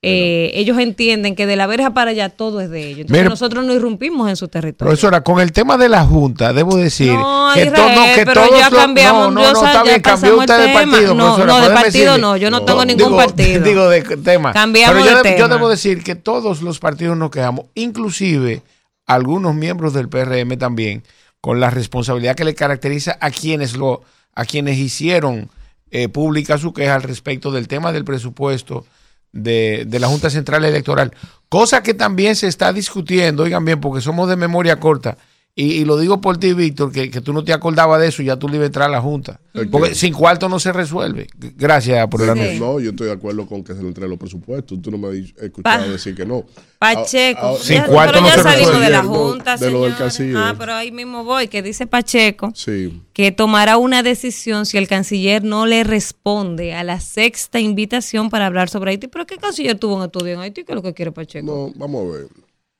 eh, 0.03 0.51
ellos 0.53 0.77
entienden 0.77 1.35
que 1.35 1.47
de 1.47 1.55
la 1.55 1.65
verja 1.65 1.91
para 1.93 2.11
allá 2.11 2.29
todo 2.29 2.61
es 2.61 2.69
de 2.69 2.81
ellos. 2.85 2.99
Entonces 3.01 3.19
Mira, 3.21 3.29
nosotros 3.29 3.65
no 3.65 3.73
irrumpimos 3.73 4.29
en 4.29 4.35
su 4.35 4.47
territorio. 4.47 4.89
Profesora, 4.89 5.21
con 5.23 5.39
el 5.39 5.51
tema 5.51 5.75
de 5.77 5.89
la 5.89 6.03
Junta, 6.05 6.53
debo 6.53 6.75
decir 6.77 7.13
No, 7.13 7.49
que, 7.55 7.65
Israel, 7.65 7.95
to- 7.95 7.99
no, 8.01 8.05
que 8.15 8.25
pero 8.25 8.43
todos 8.45 8.59
ya 8.59 8.69
los- 8.69 8.79
cambiamos, 8.79 9.33
no, 9.33 9.41
no, 9.41 9.53
no, 9.53 9.65
está 9.65 9.83
bien, 9.83 10.01
cambió 10.01 10.37
usted 10.37 10.59
de 10.59 10.67
tema. 10.67 10.79
partido, 10.91 11.13
No, 11.15 11.23
profesora, 11.25 11.45
no, 11.47 11.55
de 11.55 11.61
¿puede 11.63 11.73
partido 11.83 12.05
decirle? 12.11 12.21
no, 12.21 12.37
yo 12.37 12.51
no 12.51 12.61
tengo 12.63 12.85
ningún 12.85 13.05
digo, 13.05 13.17
partido. 13.17 13.63
Digo 13.63 13.89
de 13.89 14.01
tema. 14.17 14.53
Cambiamos 14.53 14.95
Pero 15.01 15.09
yo, 15.09 15.17
de 15.23 15.29
de- 15.31 15.37
yo 15.39 15.45
tema. 15.45 15.55
debo 15.55 15.69
decir 15.69 16.03
que 16.03 16.15
todos 16.15 16.61
los 16.61 16.77
partidos 16.79 17.17
nos 17.17 17.31
quejamos, 17.31 17.65
inclusive 17.73 18.61
algunos 19.07 19.55
miembros 19.55 19.93
del 19.93 20.09
PRM 20.09 20.57
también, 20.57 21.03
con 21.41 21.59
la 21.59 21.69
responsabilidad 21.71 22.35
que 22.35 22.43
le 22.43 22.53
caracteriza 22.53 23.17
a 23.19 23.31
quienes 23.31 23.75
lo, 23.75 24.01
a 24.35 24.45
quienes 24.45 24.77
hicieron 24.77 25.49
eh, 25.89 26.07
pública 26.09 26.57
su 26.59 26.71
queja 26.73 26.95
al 26.95 27.03
respecto 27.03 27.49
del 27.51 27.67
tema 27.67 27.91
del 27.93 28.03
presupuesto 28.05 28.85
de, 29.31 29.85
de 29.87 29.99
la 29.99 30.07
Junta 30.07 30.29
Central 30.29 30.65
Electoral. 30.65 31.13
Cosa 31.49 31.83
que 31.83 31.93
también 31.93 32.35
se 32.35 32.47
está 32.47 32.73
discutiendo, 32.73 33.43
oigan 33.43 33.63
bien, 33.65 33.79
porque 33.79 34.01
somos 34.01 34.27
de 34.29 34.35
memoria 34.35 34.79
corta. 34.79 35.17
Y, 35.59 35.71
y 35.71 35.85
lo 35.85 35.97
digo 35.97 36.21
por 36.21 36.37
ti, 36.37 36.53
Víctor, 36.53 36.91
que, 36.91 37.09
que 37.09 37.19
tú 37.19 37.33
no 37.33 37.43
te 37.43 37.51
acordabas 37.51 37.99
de 37.99 38.09
eso, 38.09 38.21
ya 38.21 38.37
tú 38.37 38.47
le 38.47 38.57
ibas 38.57 38.65
a 38.65 38.67
entrar 38.67 38.89
a 38.89 38.91
la 38.91 39.01
Junta. 39.01 39.41
Porque 39.71 39.95
sin 39.95 40.13
cuarto 40.13 40.47
no 40.49 40.59
se 40.59 40.71
resuelve. 40.71 41.25
Gracias 41.35 42.07
por 42.09 42.21
el 42.21 42.27
Sí. 42.27 42.31
anuncio. 42.39 42.59
No, 42.59 42.79
yo 42.79 42.91
estoy 42.91 43.07
de 43.07 43.13
acuerdo 43.13 43.47
con 43.47 43.63
que 43.63 43.73
se 43.73 43.81
le 43.81 43.87
entreguen 43.87 44.11
los 44.11 44.19
presupuestos. 44.19 44.79
Tú 44.83 44.91
no 44.91 44.99
me 44.99 45.07
has 45.07 45.15
escuchado 45.15 45.63
Pa- 45.63 45.87
decir 45.87 46.13
que 46.13 46.27
no. 46.27 46.43
Pacheco, 46.77 47.39
Ah, 47.41 47.53
ah, 47.55 47.57
Sin 47.59 47.77
Ya- 47.77 47.87
cuarto 47.87 48.11
pero 48.13 48.21
no 48.21 48.27
ya 48.27 48.35
se 48.35 48.43
salimos 48.43 48.67
resuelve. 48.67 48.85
de 48.85 48.91
la 48.91 49.03
Junta, 49.03 49.57
de 49.57 49.71
lo 49.71 49.83
del 49.85 49.95
canciller. 49.95 50.37
Ah, 50.37 50.55
pero 50.59 50.73
ahí 50.75 50.91
mismo 50.91 51.23
voy, 51.23 51.47
que 51.47 51.63
dice 51.63 51.87
Pacheco 51.87 52.51
Sí. 52.53 53.01
que 53.13 53.31
tomará 53.31 53.77
una 53.77 54.03
decisión 54.03 54.67
si 54.67 54.77
el 54.77 54.87
canciller 54.87 55.43
no 55.43 55.65
le 55.65 55.83
responde 55.83 56.75
a 56.75 56.83
la 56.83 56.99
sexta 56.99 57.59
invitación 57.59 58.29
para 58.29 58.45
hablar 58.45 58.69
sobre 58.69 58.91
Haití. 58.91 59.07
¿Pero 59.07 59.25
qué 59.25 59.37
canciller 59.37 59.79
tuvo 59.79 59.95
un 59.95 60.03
estudio 60.03 60.33
en 60.35 60.39
Haití? 60.41 60.63
¿Qué 60.63 60.71
es 60.73 60.75
lo 60.75 60.83
que 60.83 60.93
quiere 60.93 61.11
Pacheco? 61.11 61.47
No, 61.47 61.73
vamos 61.79 62.05
a 62.05 62.17
ver. 62.17 62.27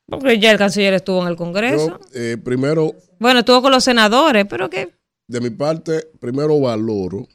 Porque 0.07 0.39
ya 0.39 0.51
el 0.51 0.57
canciller 0.57 0.93
estuvo 0.93 1.21
en 1.21 1.27
el 1.27 1.35
Congreso. 1.35 1.99
Yo, 1.99 1.99
eh, 2.13 2.37
primero, 2.37 2.95
Bueno, 3.19 3.39
estuvo 3.39 3.61
con 3.61 3.71
los 3.71 3.83
senadores, 3.83 4.45
pero 4.49 4.69
que 4.69 4.97
de 5.27 5.41
mi 5.41 5.49
parte, 5.49 6.07
primero 6.19 6.59
valoro 6.59 7.27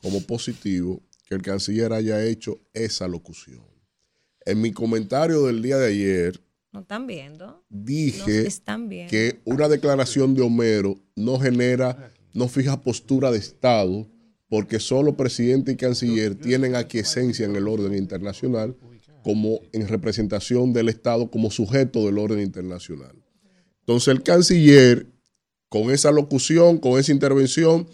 como 0.00 0.20
positivo 0.22 1.02
que 1.26 1.34
el 1.34 1.42
canciller 1.42 1.92
haya 1.92 2.22
hecho 2.24 2.60
esa 2.72 3.08
locución. 3.08 3.64
En 4.44 4.60
mi 4.60 4.70
comentario 4.70 5.46
del 5.46 5.60
día 5.60 5.76
de 5.76 5.88
ayer 5.88 6.40
no 6.72 6.80
están 6.80 7.06
viendo. 7.06 7.64
Dije 7.68 8.46
están 8.46 8.88
viendo. 8.88 9.10
que 9.10 9.40
una 9.44 9.66
declaración 9.66 10.34
de 10.34 10.42
Homero 10.42 10.98
no 11.16 11.40
genera, 11.40 12.12
no 12.32 12.48
fija 12.48 12.82
postura 12.82 13.32
de 13.32 13.38
Estado, 13.38 14.06
porque 14.48 14.78
solo 14.78 15.16
presidente 15.16 15.72
y 15.72 15.76
canciller 15.76 16.36
tienen 16.36 16.76
aquiescencia 16.76 17.46
en 17.46 17.56
el 17.56 17.66
orden 17.66 17.94
internacional 17.94 18.76
como 19.26 19.58
en 19.72 19.88
representación 19.88 20.72
del 20.72 20.88
Estado 20.88 21.32
como 21.32 21.50
sujeto 21.50 22.06
del 22.06 22.16
orden 22.16 22.38
internacional. 22.38 23.16
Entonces 23.80 24.14
el 24.14 24.22
canciller, 24.22 25.08
con 25.68 25.90
esa 25.90 26.12
locución, 26.12 26.78
con 26.78 27.00
esa 27.00 27.10
intervención, 27.10 27.88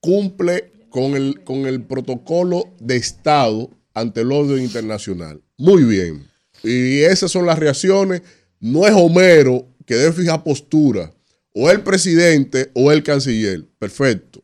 cumple 0.00 0.72
con 0.88 1.14
el, 1.14 1.44
con 1.44 1.58
el 1.68 1.84
protocolo 1.84 2.64
de 2.80 2.96
Estado 2.96 3.70
ante 3.94 4.22
el 4.22 4.32
orden 4.32 4.64
internacional. 4.64 5.40
Muy 5.58 5.84
bien. 5.84 6.26
Y 6.64 7.02
esas 7.02 7.30
son 7.30 7.46
las 7.46 7.60
reacciones. 7.60 8.22
No 8.58 8.84
es 8.84 8.94
Homero 8.96 9.64
que 9.86 9.94
debe 9.94 10.12
fijar 10.12 10.42
postura, 10.42 11.14
o 11.54 11.70
el 11.70 11.84
presidente 11.84 12.72
o 12.74 12.90
el 12.90 13.04
canciller. 13.04 13.64
Perfecto. 13.78 14.42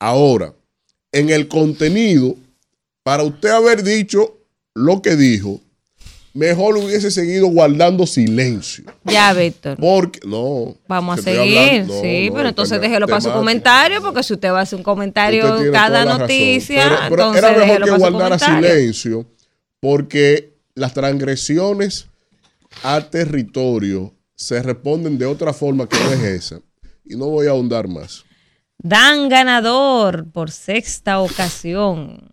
Ahora, 0.00 0.52
en 1.12 1.30
el 1.30 1.46
contenido, 1.46 2.34
para 3.04 3.22
usted 3.22 3.50
haber 3.50 3.84
dicho 3.84 4.40
lo 4.74 5.00
que 5.02 5.16
dijo, 5.16 5.60
mejor 6.32 6.76
hubiese 6.76 7.10
seguido 7.10 7.46
guardando 7.46 8.06
silencio. 8.06 8.84
Ya, 9.04 9.32
Víctor. 9.32 9.76
Porque, 9.78 10.20
no. 10.26 10.76
Vamos 10.88 11.18
a 11.20 11.22
seguir, 11.22 11.58
hablando- 11.58 11.94
no, 11.94 12.00
sí, 12.02 12.26
no, 12.28 12.34
pero 12.34 12.48
entonces 12.48 12.80
déjelo 12.80 13.06
para 13.06 13.20
su 13.20 13.30
comentario, 13.32 14.02
porque 14.02 14.22
si 14.22 14.32
usted 14.34 14.50
va 14.50 14.58
a 14.60 14.62
hacer 14.62 14.76
un 14.76 14.82
comentario 14.82 15.56
cada 15.72 16.04
noticia, 16.04 16.82
Pero- 16.88 16.96
pero 17.08 17.22
entonces 17.28 17.44
era 17.44 17.58
mejor 17.66 17.84
que 17.84 17.90
guardara 17.90 18.38
silencio 18.38 19.26
porque 19.80 20.54
las 20.74 20.92
transgresiones 20.94 22.06
a 22.82 23.00
territorio 23.02 24.12
se 24.34 24.60
responden 24.62 25.16
de 25.18 25.26
otra 25.26 25.52
forma 25.52 25.88
que 25.88 25.96
no 26.00 26.10
es 26.10 26.22
esa. 26.22 26.60
Y 27.04 27.14
no 27.16 27.26
voy 27.26 27.46
a 27.46 27.50
ahondar 27.50 27.86
más. 27.86 28.24
Dan 28.78 29.28
ganador 29.28 30.26
por 30.32 30.50
sexta 30.50 31.20
ocasión 31.20 32.30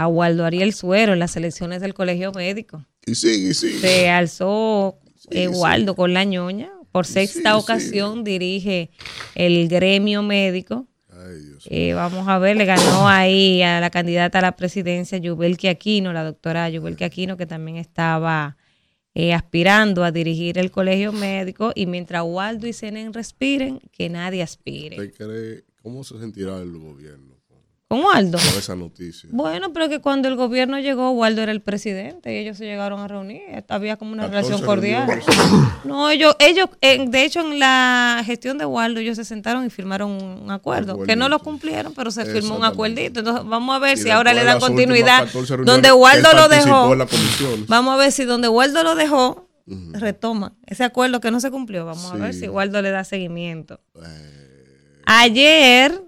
a 0.00 0.08
Waldo 0.08 0.46
Ariel 0.46 0.72
Suero 0.72 1.12
en 1.12 1.18
las 1.18 1.36
elecciones 1.36 1.82
del 1.82 1.92
Colegio 1.92 2.32
Médico. 2.32 2.86
Y 3.04 3.14
sigue, 3.16 3.50
y 3.50 3.54
sigue. 3.54 3.78
Se 3.80 4.08
alzó 4.08 4.98
eh. 5.30 5.46
Waldo 5.46 5.94
con 5.94 6.14
la 6.14 6.24
ñoña. 6.24 6.70
Por 6.90 7.04
sexta 7.04 7.58
ocasión 7.58 8.24
dirige 8.24 8.90
el 9.34 9.68
gremio 9.68 10.22
médico. 10.22 10.88
Ay, 11.10 11.38
Dios. 11.42 11.68
Eh, 11.68 11.92
vamos 11.92 12.26
a 12.28 12.38
ver, 12.38 12.56
le 12.56 12.64
ganó 12.64 13.08
ahí 13.08 13.60
a 13.60 13.78
la 13.78 13.90
candidata 13.90 14.38
a 14.38 14.42
la 14.42 14.56
presidencia, 14.56 15.18
Yubelki 15.18 15.68
Aquino, 15.68 16.14
la 16.14 16.24
doctora 16.24 16.70
Yubelki 16.70 17.04
Aquino, 17.04 17.36
que 17.36 17.44
también 17.44 17.76
estaba 17.76 18.56
eh, 19.14 19.34
aspirando 19.34 20.02
a 20.02 20.12
dirigir 20.12 20.56
el 20.56 20.70
colegio 20.70 21.12
médico. 21.12 21.72
Y 21.74 21.84
mientras 21.84 22.22
Waldo 22.24 22.66
y 22.66 22.72
Senen 22.72 23.12
respiren, 23.12 23.80
que 23.92 24.08
nadie 24.08 24.42
aspire. 24.42 24.98
¿Usted 24.98 25.12
cree 25.12 25.64
cómo 25.82 26.04
se 26.04 26.18
sentirá 26.18 26.56
el 26.56 26.78
gobierno 26.78 27.29
con, 27.90 28.02
¿Con 28.02 28.06
Waldo? 28.06 28.38
esa 28.38 28.76
noticia? 28.76 29.28
Bueno, 29.32 29.72
pero 29.72 29.88
que 29.88 30.00
cuando 30.00 30.28
el 30.28 30.36
gobierno 30.36 30.78
llegó, 30.78 31.10
Waldo 31.10 31.42
era 31.42 31.50
el 31.50 31.60
presidente 31.60 32.32
y 32.32 32.36
ellos 32.38 32.56
se 32.56 32.64
llegaron 32.64 33.00
a 33.00 33.08
reunir. 33.08 33.42
Había 33.68 33.96
como 33.96 34.12
una 34.12 34.30
14 34.30 34.42
relación 34.48 34.66
cordial. 34.66 35.06
reuniones. 35.08 35.26
No, 35.84 36.08
ellos, 36.10 36.36
ellos 36.38 36.68
de 36.80 37.24
hecho, 37.24 37.40
en 37.40 37.58
la 37.58 38.22
gestión 38.24 38.58
de 38.58 38.64
Waldo, 38.66 39.00
ellos 39.00 39.16
se 39.16 39.24
sentaron 39.24 39.64
y 39.66 39.70
firmaron 39.70 40.10
un 40.10 40.50
acuerdo, 40.50 41.02
que 41.02 41.16
no 41.16 41.28
lo 41.28 41.40
cumplieron, 41.40 41.92
pero 41.94 42.10
se 42.12 42.24
firmó 42.26 42.54
un 42.56 42.64
acuerdito. 42.64 43.20
Entonces, 43.20 43.44
vamos 43.46 43.74
a 43.74 43.78
ver 43.80 43.98
Y 43.98 44.02
si 44.02 44.10
ahora 44.10 44.34
le 44.34 44.44
dan 44.44 44.60
continuidad. 44.60 45.24
14 45.24 45.56
reuniones 45.56 45.66
Donde 45.66 45.92
Waldo 45.92 46.28
lo 46.34 46.48
dejó, 46.48 46.88
comisiones. 47.08 47.66
vamos 47.66 47.94
a 47.94 47.96
ver 47.96 48.12
si 48.12 48.24
donde 48.24 48.48
Waldo 48.48 48.84
lo 48.84 48.94
dejó, 48.94 49.48
retoma 49.92 50.54
ese 50.66 50.84
acuerdo 50.84 51.20
que 51.20 51.30
no 51.32 51.40
se 51.40 51.50
cumplió. 51.50 51.84
Vamos 51.86 52.12
a 52.12 52.16
ver 52.16 52.34
si 52.34 52.46
Waldo 52.48 52.80
le 52.82 52.90
da 52.90 53.02
seguimiento. 53.04 53.80
Ayer, 55.06 56.00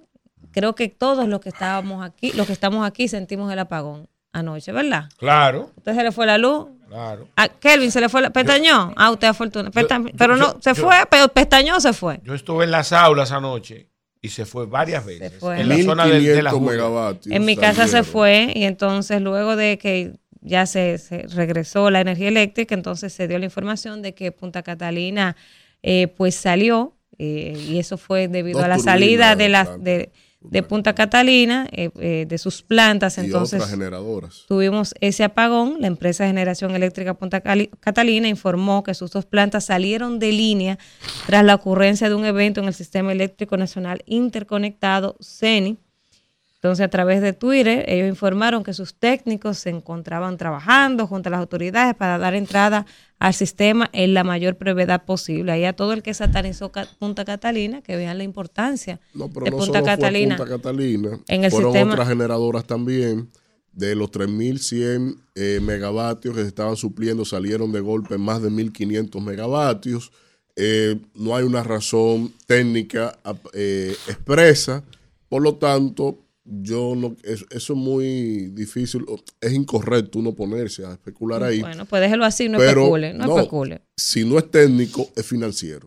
creo 0.52 0.74
que 0.74 0.88
todos 0.88 1.26
los 1.28 1.40
que 1.40 1.48
estábamos 1.48 2.04
aquí, 2.04 2.32
los 2.32 2.46
que 2.46 2.52
estamos 2.52 2.86
aquí, 2.86 3.08
sentimos 3.08 3.52
el 3.52 3.58
apagón 3.58 4.08
anoche, 4.32 4.72
¿verdad? 4.72 5.08
Claro, 5.18 5.70
¿Usted 5.76 5.94
se 5.94 6.02
le 6.02 6.12
fue 6.12 6.26
la 6.26 6.38
luz? 6.38 6.66
claro. 6.88 7.28
A 7.36 7.48
Kelvin 7.48 7.90
se 7.90 8.00
le 8.00 8.08
fue 8.08 8.20
la 8.22 8.30
pestañó. 8.30 8.92
Ah, 8.96 9.10
usted 9.10 9.28
afortunado. 9.28 9.70
Pesta- 9.72 9.98
yo- 9.98 10.10
pero 10.16 10.36
no, 10.36 10.54
yo- 10.54 10.58
se 10.60 10.74
yo- 10.74 10.82
fue, 10.82 10.94
pero 11.10 11.28
pestañó 11.28 11.80
se 11.80 11.92
fue. 11.92 12.20
Yo 12.24 12.34
estuve 12.34 12.64
en 12.64 12.70
las 12.70 12.92
aulas 12.92 13.32
anoche 13.32 13.88
y 14.20 14.28
se 14.28 14.44
fue 14.46 14.66
varias 14.66 15.04
veces. 15.04 15.32
fue. 15.40 15.60
En 15.60 15.68
la 15.68 15.82
zona 15.82 16.06
de, 16.06 16.20
de 16.20 16.42
la 16.42 16.50
1500 16.50 16.52
Junta. 16.52 16.70
megavatios. 16.72 17.34
En 17.34 17.44
mi 17.44 17.56
casa 17.56 17.88
se 17.88 18.02
fue 18.04 18.52
y 18.54 18.64
entonces 18.64 19.20
luego 19.20 19.56
de 19.56 19.78
que 19.78 20.12
ya 20.40 20.66
se, 20.66 20.98
se 20.98 21.22
regresó 21.28 21.90
la 21.90 22.00
energía 22.00 22.28
eléctrica, 22.28 22.74
entonces 22.74 23.12
se 23.12 23.28
dio 23.28 23.38
la 23.38 23.44
información 23.44 24.02
de 24.02 24.14
que 24.14 24.32
Punta 24.32 24.62
Catalina 24.62 25.36
eh, 25.82 26.08
pues 26.08 26.34
salió 26.34 26.94
eh, 27.18 27.56
y 27.68 27.78
eso 27.78 27.96
fue 27.98 28.28
debido 28.28 28.58
Dos 28.58 28.64
a 28.64 28.68
la 28.68 28.78
salida 28.78 29.34
de, 29.36 29.44
de 29.44 29.48
la, 29.50 29.64
planta. 29.64 29.84
de, 29.84 30.12
de 30.44 30.62
Punta 30.62 30.94
Catalina, 30.94 31.66
eh, 31.72 31.90
eh, 31.98 32.26
de 32.28 32.38
sus 32.38 32.62
plantas, 32.62 33.18
Y 33.18 33.22
entonces 33.22 33.60
otras 33.60 33.70
generadoras. 33.70 34.44
Tuvimos 34.48 34.94
ese 35.00 35.24
apagón. 35.24 35.76
La 35.80 35.86
empresa 35.86 36.24
de 36.24 36.30
generación 36.30 36.74
eléctrica 36.74 37.14
Punta 37.14 37.40
Catalina 37.40 38.28
informó 38.28 38.82
que 38.82 38.94
sus 38.94 39.10
dos 39.10 39.26
plantas 39.26 39.64
salieron 39.66 40.18
de 40.18 40.32
línea 40.32 40.78
tras 41.26 41.44
la 41.44 41.54
ocurrencia 41.54 42.08
de 42.08 42.14
un 42.14 42.24
evento 42.24 42.60
en 42.60 42.66
el 42.66 42.74
Sistema 42.74 43.12
Eléctrico 43.12 43.56
Nacional 43.56 44.02
Interconectado, 44.06 45.16
CENI. 45.20 45.78
Entonces, 46.62 46.86
a 46.86 46.88
través 46.88 47.20
de 47.20 47.32
Twitter, 47.32 47.84
ellos 47.88 48.08
informaron 48.08 48.62
que 48.62 48.72
sus 48.72 48.94
técnicos 48.94 49.58
se 49.58 49.70
encontraban 49.70 50.36
trabajando 50.36 51.08
junto 51.08 51.28
a 51.28 51.32
las 51.32 51.40
autoridades 51.40 51.96
para 51.96 52.18
dar 52.18 52.34
entrada 52.34 52.86
al 53.22 53.34
sistema 53.34 53.88
en 53.92 54.14
la 54.14 54.24
mayor 54.24 54.58
brevedad 54.58 55.04
posible. 55.04 55.52
Ahí 55.52 55.64
a 55.64 55.74
todo 55.74 55.92
el 55.92 56.02
que 56.02 56.12
satanizó 56.12 56.72
Punta 56.98 57.24
Catalina, 57.24 57.80
que 57.80 57.94
vean 57.96 58.18
la 58.18 58.24
importancia 58.24 58.98
No, 59.14 59.28
pero 59.28 59.44
de 59.44 59.52
no 59.52 59.58
Punta 59.58 59.78
solo 59.78 59.84
Catalina. 59.84 60.36
fue 60.36 60.46
Punta 60.46 60.56
Catalina. 60.60 61.20
En 61.28 61.44
el 61.44 61.50
fueron 61.52 61.72
sistema- 61.72 61.92
otras 61.92 62.08
generadoras 62.08 62.64
también. 62.64 63.30
De 63.72 63.94
los 63.94 64.10
3.100 64.10 65.16
eh, 65.36 65.60
megavatios 65.62 66.34
que 66.34 66.42
se 66.42 66.48
estaban 66.48 66.74
supliendo, 66.76 67.24
salieron 67.24 67.70
de 67.70 67.78
golpe 67.80 68.18
más 68.18 68.42
de 68.42 68.50
1.500 68.50 69.20
megavatios. 69.22 70.10
Eh, 70.56 70.98
no 71.14 71.36
hay 71.36 71.44
una 71.44 71.62
razón 71.62 72.32
técnica 72.46 73.16
eh, 73.54 73.94
expresa. 74.08 74.82
Por 75.28 75.42
lo 75.42 75.54
tanto, 75.54 76.18
yo 76.44 76.94
no, 76.96 77.16
es- 77.22 77.44
eso 77.50 77.72
es 77.72 77.78
muy 77.78 78.50
difícil, 78.52 79.04
es 79.40 79.52
incorrecto 79.52 80.18
uno 80.18 80.32
ponerse 80.34 80.84
a 80.84 80.92
especular 80.92 81.42
ahí. 81.42 81.60
Bueno, 81.60 81.84
pues 81.86 82.02
déjelo 82.02 82.24
así, 82.24 82.48
no 82.48 82.58
pero 82.58 82.80
especule, 82.82 83.14
no, 83.14 83.26
no, 83.26 83.36
especule. 83.38 83.82
si 83.96 84.24
no 84.24 84.38
es 84.38 84.50
técnico, 84.50 85.08
es 85.14 85.24
financiero. 85.24 85.86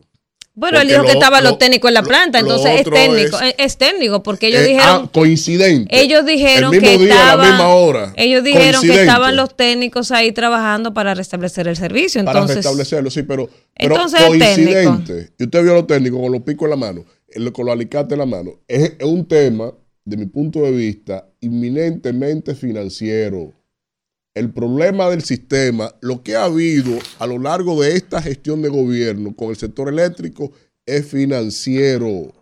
Bueno, 0.58 0.80
él 0.80 0.88
dijo 0.88 1.04
que 1.04 1.12
estaban 1.12 1.44
lo- 1.44 1.50
los 1.50 1.58
técnicos 1.58 1.88
en 1.90 1.94
la 1.94 2.02
planta, 2.02 2.40
lo 2.40 2.46
entonces 2.46 2.80
es 2.80 2.84
técnico, 2.90 3.36
es- 3.38 3.42
es, 3.48 3.54
es 3.58 3.76
técnico, 3.76 4.22
porque 4.22 4.46
ellos 4.48 4.62
Eh, 4.62 4.68
dijeron, 4.68 5.02
ah, 5.04 5.10
coincidente. 5.12 6.00
ellos 6.00 6.24
dijeron 6.24 6.72
el 6.72 6.80
mismo 6.80 6.98
que 6.98 7.04
día, 7.04 7.12
estaban, 7.14 7.40
a 7.40 7.42
la 7.44 7.50
misma 7.50 7.68
hora. 7.74 8.12
ellos 8.16 8.42
dijeron 8.42 8.80
que 8.80 9.00
estaban 9.02 9.36
los 9.36 9.54
técnicos 9.54 10.10
ahí 10.12 10.32
trabajando 10.32 10.94
para 10.94 11.12
restablecer 11.14 11.68
el 11.68 11.76
servicio, 11.76 12.24
para 12.24 12.38
entonces, 12.38 12.56
restablecerlo, 12.64 13.10
sí, 13.10 13.22
pero, 13.24 13.50
pero 13.76 13.94
Entonces 13.96 14.20
es 14.22 14.26
coincidente. 14.28 15.30
Y 15.38 15.44
usted 15.44 15.62
vio 15.62 15.72
a 15.72 15.74
los 15.76 15.86
técnicos 15.86 16.20
con 16.22 16.32
los 16.32 16.40
picos 16.40 16.64
en 16.64 16.70
la 16.70 16.76
mano, 16.76 17.04
con 17.52 17.66
los 17.66 17.72
alicates 17.74 18.12
en 18.12 18.18
la 18.20 18.24
mano. 18.26 18.52
Es, 18.66 18.94
es 18.98 19.04
un 19.06 19.28
tema, 19.28 19.70
de 20.06 20.16
mi 20.16 20.24
punto 20.26 20.62
de 20.62 20.70
vista, 20.70 21.28
inminentemente 21.40 22.54
financiero. 22.54 23.52
El 24.34 24.50
problema 24.52 25.10
del 25.10 25.22
sistema, 25.22 25.94
lo 26.00 26.22
que 26.22 26.36
ha 26.36 26.44
habido 26.44 26.98
a 27.18 27.26
lo 27.26 27.38
largo 27.38 27.82
de 27.82 27.96
esta 27.96 28.22
gestión 28.22 28.62
de 28.62 28.68
gobierno 28.68 29.34
con 29.34 29.50
el 29.50 29.56
sector 29.56 29.88
eléctrico 29.88 30.52
es 30.86 31.06
financiero. 31.06 32.32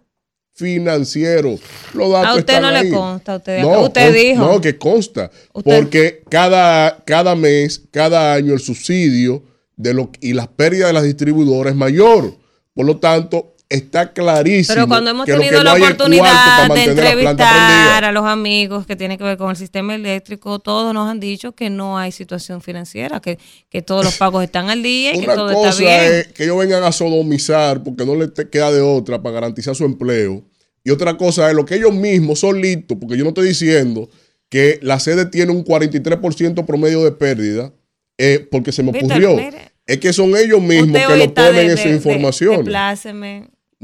Financiero. 0.57 1.59
Los 1.94 2.12
datos 2.12 2.29
a 2.29 2.35
usted 2.37 2.61
no 2.61 2.70
le 2.70 2.88
consta, 2.90 3.37
usted, 3.37 3.61
No, 3.62 3.81
usted 3.87 4.07
con- 4.07 4.14
dijo, 4.14 4.40
No, 4.53 4.61
que 4.61 4.79
consta. 4.79 5.31
Usted- 5.53 5.81
Porque 5.81 6.22
cada, 6.29 7.03
cada 7.05 7.35
mes, 7.35 7.83
cada 7.90 8.35
año, 8.35 8.53
el 8.53 8.61
subsidio 8.61 9.42
de 9.77 9.94
lo, 9.94 10.11
y 10.20 10.33
las 10.33 10.46
pérdidas 10.48 10.88
de 10.88 10.92
las 10.92 11.03
distribuidoras 11.05 11.72
es 11.72 11.77
mayor. 11.79 12.37
Por 12.72 12.87
lo 12.87 12.98
tanto, 12.98 13.54
está 13.74 14.12
clarísimo. 14.12 14.74
pero 14.74 14.88
cuando 14.88 15.10
hemos 15.10 15.26
tenido 15.26 15.58
no 15.58 15.64
la 15.64 15.74
oportunidad 15.74 16.68
de 16.72 16.84
entrevistar 16.84 18.04
a 18.04 18.12
los 18.12 18.24
amigos 18.24 18.87
que 18.87 18.96
tienen 18.96 19.18
que 19.18 19.24
ver 19.24 19.37
con 19.37 19.50
el 19.50 19.56
sistema 19.56 19.94
eléctrico, 19.94 20.58
todos 20.58 20.94
nos 20.94 21.08
han 21.08 21.20
dicho 21.20 21.52
que 21.52 21.70
no 21.70 21.98
hay 21.98 22.12
situación 22.12 22.60
financiera, 22.60 23.20
que, 23.20 23.38
que 23.68 23.82
todos 23.82 24.04
los 24.04 24.16
pagos 24.16 24.42
están 24.44 24.70
al 24.70 24.82
día 24.82 25.14
y 25.14 25.20
que 25.20 25.26
todo 25.26 25.50
está 25.50 25.78
bien. 25.80 26.12
es 26.14 26.28
que 26.28 26.44
ellos 26.44 26.58
vengan 26.58 26.82
a 26.84 26.92
sodomizar 26.92 27.82
porque 27.82 28.04
no 28.04 28.14
les 28.14 28.30
queda 28.50 28.72
de 28.72 28.80
otra 28.80 29.22
para 29.22 29.34
garantizar 29.34 29.74
su 29.74 29.84
empleo. 29.84 30.42
Y 30.82 30.90
otra 30.90 31.16
cosa 31.16 31.48
es 31.48 31.54
lo 31.56 31.64
que 31.64 31.76
ellos 31.76 31.94
mismos 31.94 32.40
solitos, 32.40 32.98
porque 33.00 33.16
yo 33.16 33.24
no 33.24 33.30
estoy 33.30 33.48
diciendo 33.48 34.08
que 34.50 34.78
la 34.82 35.00
sede 35.00 35.26
tiene 35.26 35.50
un 35.52 35.64
43% 35.64 36.66
promedio 36.66 37.02
de 37.04 37.12
pérdida, 37.12 37.72
eh, 38.18 38.46
porque 38.50 38.70
se 38.70 38.82
me 38.82 38.92
Víctor, 38.92 39.12
ocurrió. 39.12 39.37
mire. 39.37 39.72
es 39.87 39.98
que 39.98 40.12
son 40.12 40.37
ellos 40.37 40.60
mismos 40.60 40.88
Usted 41.00 41.06
que 41.08 41.16
lo 41.16 41.34
ponen 41.34 41.54
de- 41.54 41.72
en 41.72 41.78
su 41.78 41.88
información. 41.88 42.64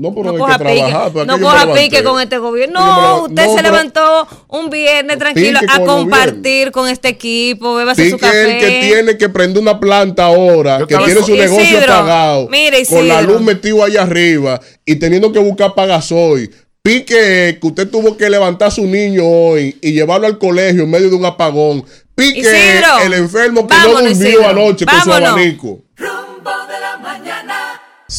No, 0.00 0.14
pero 0.14 0.24
No 0.24 0.30
hay 0.32 0.38
coja 0.38 0.58
que 0.58 0.64
pique, 0.64 0.76
trabajar. 0.78 1.12
¿para 1.12 1.24
no 1.26 1.40
coja 1.40 1.74
pique 1.74 2.02
con 2.02 2.20
este 2.20 2.38
gobierno. 2.38 2.80
No, 2.80 3.22
usted 3.24 3.44
no, 3.44 3.56
se 3.56 3.62
levantó 3.62 4.28
un 4.48 4.70
viernes 4.70 5.18
tranquilo 5.18 5.60
a 5.68 5.80
compartir 5.80 6.70
con 6.72 6.88
este 6.88 7.08
equipo, 7.08 7.74
bébase 7.74 8.08
su 8.10 8.16
Pique 8.16 8.26
es 8.26 8.32
café. 8.32 8.52
el 8.52 8.58
que 8.60 8.86
tiene 8.88 9.18
que 9.18 9.28
prender 9.28 9.62
una 9.62 9.78
planta 9.78 10.24
ahora, 10.24 10.78
Yo 10.78 10.86
que 10.86 10.96
tiene 10.96 11.14
su 11.14 11.32
Isidro, 11.32 11.42
negocio 11.42 11.78
apagado, 11.84 12.48
mire, 12.48 12.86
con 12.86 13.06
la 13.06 13.20
luz 13.20 13.40
metido 13.42 13.84
allá 13.84 14.02
arriba 14.02 14.60
y 14.86 14.96
teniendo 14.96 15.30
que 15.32 15.38
buscar 15.38 15.74
pagasoy. 15.74 16.50
Pique 16.82 17.58
que 17.60 17.66
usted 17.66 17.90
tuvo 17.90 18.16
que 18.16 18.30
levantar 18.30 18.68
a 18.68 18.70
su 18.70 18.86
niño 18.86 19.22
hoy 19.26 19.76
y 19.82 19.92
llevarlo 19.92 20.26
al 20.26 20.38
colegio 20.38 20.84
en 20.84 20.90
medio 20.90 21.10
de 21.10 21.16
un 21.16 21.26
apagón. 21.26 21.84
Pique 22.14 22.40
Isidro, 22.40 22.98
el 23.04 23.12
enfermo 23.14 23.66
que 23.66 23.74
vámonos, 23.74 24.02
no 24.02 24.08
durmió 24.08 24.28
Isidro, 24.28 24.48
anoche 24.48 24.86
con 24.86 25.00
su 25.02 25.10
vámonos. 25.10 25.28
abanico. 25.30 25.82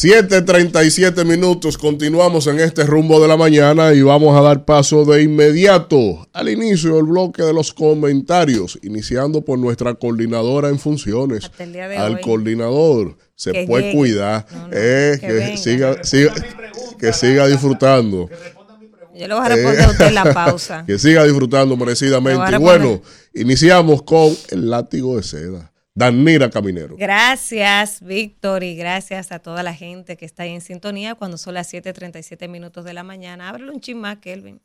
7:37 0.02 1.24
minutos, 1.24 1.78
continuamos 1.78 2.48
en 2.48 2.58
este 2.58 2.82
rumbo 2.82 3.20
de 3.22 3.28
la 3.28 3.36
mañana 3.36 3.92
y 3.94 4.02
vamos 4.02 4.36
a 4.36 4.40
dar 4.42 4.64
paso 4.64 5.04
de 5.04 5.22
inmediato 5.22 6.26
al 6.32 6.48
inicio 6.48 6.96
del 6.96 7.04
bloque 7.04 7.44
de 7.44 7.52
los 7.52 7.72
comentarios, 7.72 8.80
iniciando 8.82 9.42
por 9.44 9.60
nuestra 9.60 9.94
coordinadora 9.94 10.70
en 10.70 10.80
funciones, 10.80 11.48
al 11.96 12.14
hoy. 12.16 12.20
coordinador. 12.20 13.16
Se 13.36 13.52
Que 13.52 13.64
puede 13.64 13.84
llegue. 13.84 13.96
cuidar, 13.96 14.46
No, 14.52 14.58
no, 14.66 14.68
eh, 14.72 15.18
que 15.20 15.26
que, 15.28 15.56
siga, 15.56 16.02
siga- 16.02 16.34
que 16.98 17.12
siga 17.12 17.46
disfrutando, 17.46 18.28
Yo 19.14 19.28
le 19.28 19.34
voy 19.34 19.44
a 19.44 19.48
responder 19.50 19.82
a 19.84 19.90
usted 19.90 20.06
en 20.08 20.14
la 20.16 20.24
pausa. 20.34 20.84
que 20.84 20.98
siga 20.98 21.22
disfrutando 21.22 21.76
merecidamente. 21.76 22.42
Y 22.52 22.58
bueno, 22.58 23.00
iniciamos 23.34 24.02
con 24.02 24.34
el 24.50 24.68
látigo 24.68 25.16
de 25.16 25.22
seda. 25.22 25.71
Danira 25.94 26.48
Caminero. 26.48 26.96
Gracias, 26.96 28.00
Víctor, 28.00 28.62
y 28.62 28.76
gracias 28.76 29.30
a 29.30 29.40
toda 29.40 29.62
la 29.62 29.74
gente 29.74 30.16
que 30.16 30.24
está 30.24 30.44
ahí 30.44 30.52
en 30.52 30.62
sintonía 30.62 31.14
cuando 31.14 31.36
son 31.36 31.54
las 31.54 31.72
7:37 31.72 32.48
minutos 32.48 32.84
de 32.84 32.94
la 32.94 33.02
mañana. 33.02 33.48
Ábrelo 33.48 33.72
un 33.72 33.80
chismá, 33.80 34.20
Kelvin. 34.20 34.60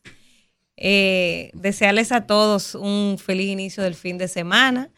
Eh, 0.77 1.49
desearles 1.53 2.11
a 2.11 2.27
todos 2.27 2.75
un 2.75 3.17
feliz 3.17 3.49
inicio 3.49 3.83
del 3.83 3.95
fin 3.95 4.17
de 4.17 4.27
semana. 4.27 4.89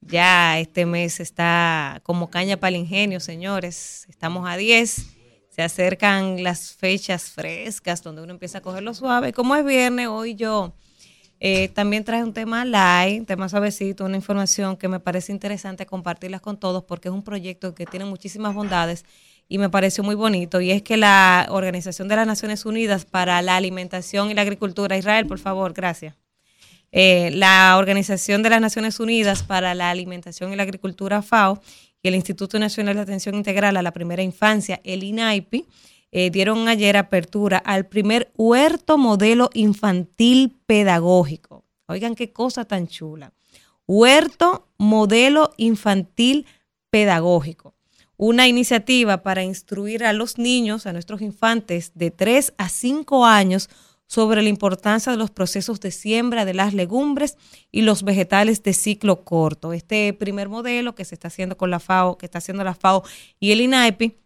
Ya 0.00 0.58
este 0.58 0.86
mes 0.86 1.20
está 1.20 2.00
como 2.02 2.30
caña 2.30 2.56
para 2.56 2.70
el 2.70 2.76
ingenio, 2.76 3.20
señores. 3.20 4.06
Estamos 4.08 4.48
a 4.48 4.56
10. 4.56 5.06
Se 5.50 5.62
acercan 5.62 6.42
las 6.42 6.74
fechas 6.74 7.30
frescas 7.30 8.02
donde 8.02 8.22
uno 8.22 8.32
empieza 8.32 8.58
a 8.58 8.60
cogerlo 8.60 8.92
suave. 8.92 9.32
Como 9.32 9.54
es 9.54 9.64
viernes, 9.64 10.08
hoy 10.08 10.34
yo 10.34 10.74
eh, 11.38 11.68
también 11.68 12.04
traje 12.04 12.24
un 12.24 12.32
tema 12.32 12.64
live, 12.64 13.20
un 13.20 13.26
tema 13.26 13.48
suavecito, 13.48 14.04
una 14.04 14.16
información 14.16 14.76
que 14.76 14.88
me 14.88 15.00
parece 15.00 15.32
interesante 15.32 15.84
compartirlas 15.84 16.40
con 16.40 16.56
todos 16.56 16.84
porque 16.84 17.08
es 17.08 17.14
un 17.14 17.22
proyecto 17.22 17.74
que 17.74 17.84
tiene 17.84 18.06
muchísimas 18.06 18.54
bondades 18.54 19.04
y 19.48 19.58
me 19.58 19.68
pareció 19.68 20.02
muy 20.02 20.14
bonito. 20.14 20.60
Y 20.60 20.70
es 20.70 20.82
que 20.82 20.96
la 20.96 21.46
Organización 21.50 22.08
de 22.08 22.16
las 22.16 22.26
Naciones 22.26 22.64
Unidas 22.64 23.04
para 23.04 23.40
la 23.42 23.56
Alimentación 23.56 24.30
y 24.30 24.34
la 24.34 24.42
Agricultura, 24.42 24.96
Israel, 24.96 25.26
por 25.26 25.38
favor, 25.38 25.72
gracias. 25.72 26.14
Eh, 26.92 27.30
la 27.32 27.76
Organización 27.76 28.42
de 28.42 28.50
las 28.50 28.60
Naciones 28.60 29.00
Unidas 29.00 29.42
para 29.42 29.74
la 29.74 29.90
Alimentación 29.90 30.52
y 30.52 30.56
la 30.56 30.62
Agricultura, 30.62 31.20
FAO, 31.20 31.60
y 32.02 32.08
el 32.08 32.14
Instituto 32.14 32.58
Nacional 32.58 32.96
de 32.96 33.02
Atención 33.02 33.34
Integral 33.34 33.76
a 33.76 33.82
la 33.82 33.92
Primera 33.92 34.22
Infancia, 34.22 34.80
el 34.84 35.02
INAIPI, 35.02 35.66
eh, 36.18 36.30
dieron 36.30 36.66
ayer 36.66 36.96
apertura 36.96 37.58
al 37.58 37.84
primer 37.84 38.32
huerto 38.38 38.96
modelo 38.96 39.50
infantil 39.52 40.56
pedagógico. 40.64 41.66
Oigan 41.88 42.14
qué 42.14 42.32
cosa 42.32 42.64
tan 42.64 42.88
chula. 42.88 43.34
Huerto 43.86 44.66
modelo 44.78 45.50
infantil 45.58 46.46
pedagógico. 46.88 47.74
Una 48.16 48.48
iniciativa 48.48 49.22
para 49.22 49.44
instruir 49.44 50.06
a 50.06 50.14
los 50.14 50.38
niños, 50.38 50.86
a 50.86 50.94
nuestros 50.94 51.20
infantes 51.20 51.92
de 51.94 52.10
3 52.10 52.54
a 52.56 52.70
5 52.70 53.26
años, 53.26 53.68
sobre 54.06 54.42
la 54.42 54.48
importancia 54.48 55.12
de 55.12 55.18
los 55.18 55.30
procesos 55.30 55.80
de 55.80 55.90
siembra 55.90 56.46
de 56.46 56.54
las 56.54 56.72
legumbres 56.72 57.36
y 57.70 57.82
los 57.82 58.04
vegetales 58.04 58.62
de 58.62 58.72
ciclo 58.72 59.22
corto. 59.22 59.74
Este 59.74 60.14
primer 60.14 60.48
modelo 60.48 60.94
que 60.94 61.04
se 61.04 61.14
está 61.14 61.28
haciendo 61.28 61.58
con 61.58 61.70
la 61.70 61.78
FAO, 61.78 62.16
que 62.16 62.24
está 62.24 62.38
haciendo 62.38 62.64
la 62.64 62.74
FAO 62.74 63.02
y 63.38 63.52
el 63.52 63.60
INAEPI, 63.60 64.16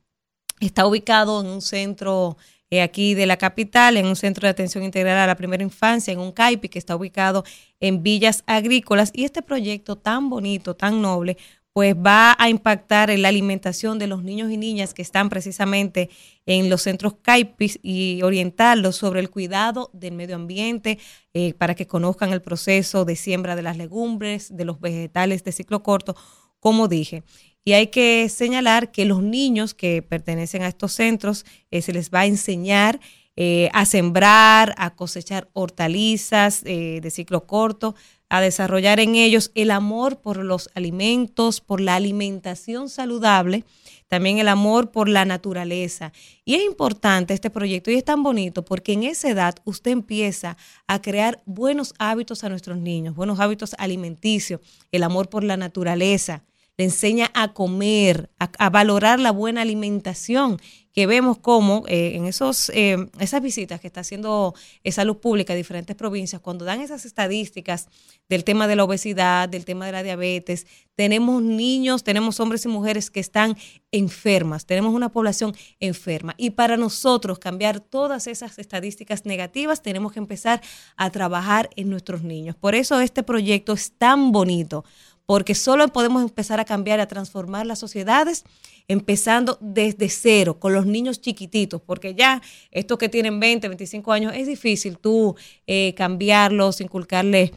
Está 0.60 0.86
ubicado 0.86 1.40
en 1.40 1.46
un 1.46 1.62
centro 1.62 2.36
eh, 2.70 2.82
aquí 2.82 3.14
de 3.14 3.26
la 3.26 3.36
capital, 3.36 3.96
en 3.96 4.06
un 4.06 4.14
centro 4.14 4.46
de 4.46 4.50
atención 4.50 4.84
integral 4.84 5.18
a 5.18 5.26
la 5.26 5.34
primera 5.34 5.62
infancia, 5.62 6.12
en 6.12 6.20
un 6.20 6.30
CAIPI 6.32 6.68
que 6.68 6.78
está 6.78 6.94
ubicado 6.94 7.44
en 7.80 8.02
Villas 8.02 8.44
Agrícolas. 8.46 9.10
Y 9.12 9.24
este 9.24 9.42
proyecto 9.42 9.96
tan 9.96 10.30
bonito, 10.30 10.76
tan 10.76 11.02
noble, 11.02 11.36
pues 11.72 11.94
va 11.94 12.36
a 12.38 12.48
impactar 12.48 13.10
en 13.10 13.22
la 13.22 13.28
alimentación 13.28 13.98
de 13.98 14.06
los 14.06 14.22
niños 14.22 14.50
y 14.50 14.56
niñas 14.56 14.92
que 14.92 15.02
están 15.02 15.30
precisamente 15.30 16.10
en 16.46 16.68
los 16.68 16.82
centros 16.82 17.14
CAIPIS 17.22 17.78
y 17.82 18.20
orientarlos 18.22 18.96
sobre 18.96 19.20
el 19.20 19.30
cuidado 19.30 19.90
del 19.92 20.14
medio 20.14 20.36
ambiente 20.36 20.98
eh, 21.32 21.54
para 21.54 21.74
que 21.74 21.86
conozcan 21.86 22.32
el 22.32 22.42
proceso 22.42 23.04
de 23.04 23.16
siembra 23.16 23.56
de 23.56 23.62
las 23.62 23.76
legumbres, 23.76 24.56
de 24.56 24.64
los 24.64 24.80
vegetales 24.80 25.42
de 25.44 25.52
ciclo 25.52 25.82
corto, 25.82 26.16
como 26.58 26.86
dije. 26.86 27.22
Y 27.64 27.72
hay 27.72 27.88
que 27.88 28.28
señalar 28.28 28.90
que 28.90 29.04
los 29.04 29.22
niños 29.22 29.74
que 29.74 30.02
pertenecen 30.02 30.62
a 30.62 30.68
estos 30.68 30.92
centros 30.92 31.44
eh, 31.70 31.82
se 31.82 31.92
les 31.92 32.10
va 32.10 32.20
a 32.20 32.26
enseñar 32.26 33.00
eh, 33.42 33.70
a 33.72 33.86
sembrar, 33.86 34.74
a 34.76 34.94
cosechar 34.94 35.48
hortalizas 35.54 36.62
eh, 36.66 37.00
de 37.00 37.10
ciclo 37.10 37.46
corto, 37.46 37.94
a 38.28 38.40
desarrollar 38.40 39.00
en 39.00 39.14
ellos 39.14 39.50
el 39.54 39.70
amor 39.70 40.20
por 40.20 40.44
los 40.44 40.68
alimentos, 40.74 41.62
por 41.62 41.80
la 41.80 41.94
alimentación 41.94 42.90
saludable, 42.90 43.64
también 44.08 44.38
el 44.38 44.48
amor 44.48 44.90
por 44.90 45.08
la 45.08 45.24
naturaleza. 45.24 46.12
Y 46.44 46.54
es 46.56 46.64
importante 46.64 47.32
este 47.32 47.48
proyecto 47.48 47.90
y 47.90 47.94
es 47.94 48.04
tan 48.04 48.22
bonito 48.22 48.64
porque 48.64 48.92
en 48.92 49.04
esa 49.04 49.30
edad 49.30 49.54
usted 49.64 49.92
empieza 49.92 50.58
a 50.86 51.00
crear 51.00 51.40
buenos 51.46 51.94
hábitos 51.98 52.44
a 52.44 52.50
nuestros 52.50 52.76
niños, 52.76 53.14
buenos 53.14 53.40
hábitos 53.40 53.74
alimenticios, 53.78 54.60
el 54.92 55.02
amor 55.02 55.30
por 55.30 55.44
la 55.44 55.56
naturaleza, 55.56 56.44
le 56.76 56.84
enseña 56.84 57.30
a 57.34 57.52
comer, 57.52 58.30
a, 58.38 58.70
valorar 58.70 59.20
la 59.20 59.32
buena 59.32 59.62
alimentación, 59.62 60.58
que 60.92 61.06
vemos 61.06 61.38
como 61.38 61.84
eh, 61.86 62.16
en 62.16 62.24
esos, 62.24 62.70
eh, 62.74 62.96
esas 63.20 63.40
visitas 63.40 63.80
que 63.80 63.86
está 63.86 64.00
haciendo 64.00 64.54
Salud 64.90 65.18
Pública 65.18 65.52
a 65.52 65.56
diferentes 65.56 65.94
provincias, 65.94 66.40
cuando 66.40 66.64
dan 66.64 66.80
esas 66.80 67.04
estadísticas 67.04 67.88
del 68.28 68.44
tema 68.44 68.66
de 68.66 68.76
la 68.76 68.84
obesidad, 68.84 69.48
del 69.48 69.64
tema 69.64 69.86
de 69.86 69.92
la 69.92 70.02
diabetes, 70.02 70.66
tenemos 71.00 71.42
niños, 71.42 72.04
tenemos 72.04 72.40
hombres 72.40 72.64
y 72.64 72.68
mujeres 72.68 73.10
que 73.10 73.20
están 73.20 73.56
enfermas, 73.90 74.66
tenemos 74.66 74.92
una 74.92 75.10
población 75.10 75.54
enferma. 75.80 76.34
Y 76.36 76.50
para 76.50 76.76
nosotros 76.76 77.38
cambiar 77.38 77.80
todas 77.80 78.26
esas 78.26 78.58
estadísticas 78.58 79.24
negativas, 79.24 79.80
tenemos 79.80 80.12
que 80.12 80.18
empezar 80.18 80.60
a 80.96 81.10
trabajar 81.10 81.70
en 81.76 81.88
nuestros 81.88 82.22
niños. 82.22 82.54
Por 82.56 82.74
eso 82.74 83.00
este 83.00 83.22
proyecto 83.22 83.72
es 83.72 83.92
tan 83.92 84.30
bonito 84.30 84.84
porque 85.30 85.54
solo 85.54 85.86
podemos 85.86 86.22
empezar 86.22 86.58
a 86.58 86.64
cambiar, 86.64 86.98
a 86.98 87.06
transformar 87.06 87.64
las 87.64 87.78
sociedades 87.78 88.42
empezando 88.88 89.58
desde 89.60 90.08
cero, 90.08 90.58
con 90.58 90.72
los 90.72 90.86
niños 90.86 91.20
chiquititos, 91.20 91.80
porque 91.80 92.16
ya 92.16 92.42
estos 92.72 92.98
que 92.98 93.08
tienen 93.08 93.38
20, 93.38 93.68
25 93.68 94.12
años, 94.12 94.32
es 94.34 94.48
difícil 94.48 94.98
tú 94.98 95.36
eh, 95.68 95.94
cambiarlos, 95.96 96.80
inculcarles 96.80 97.52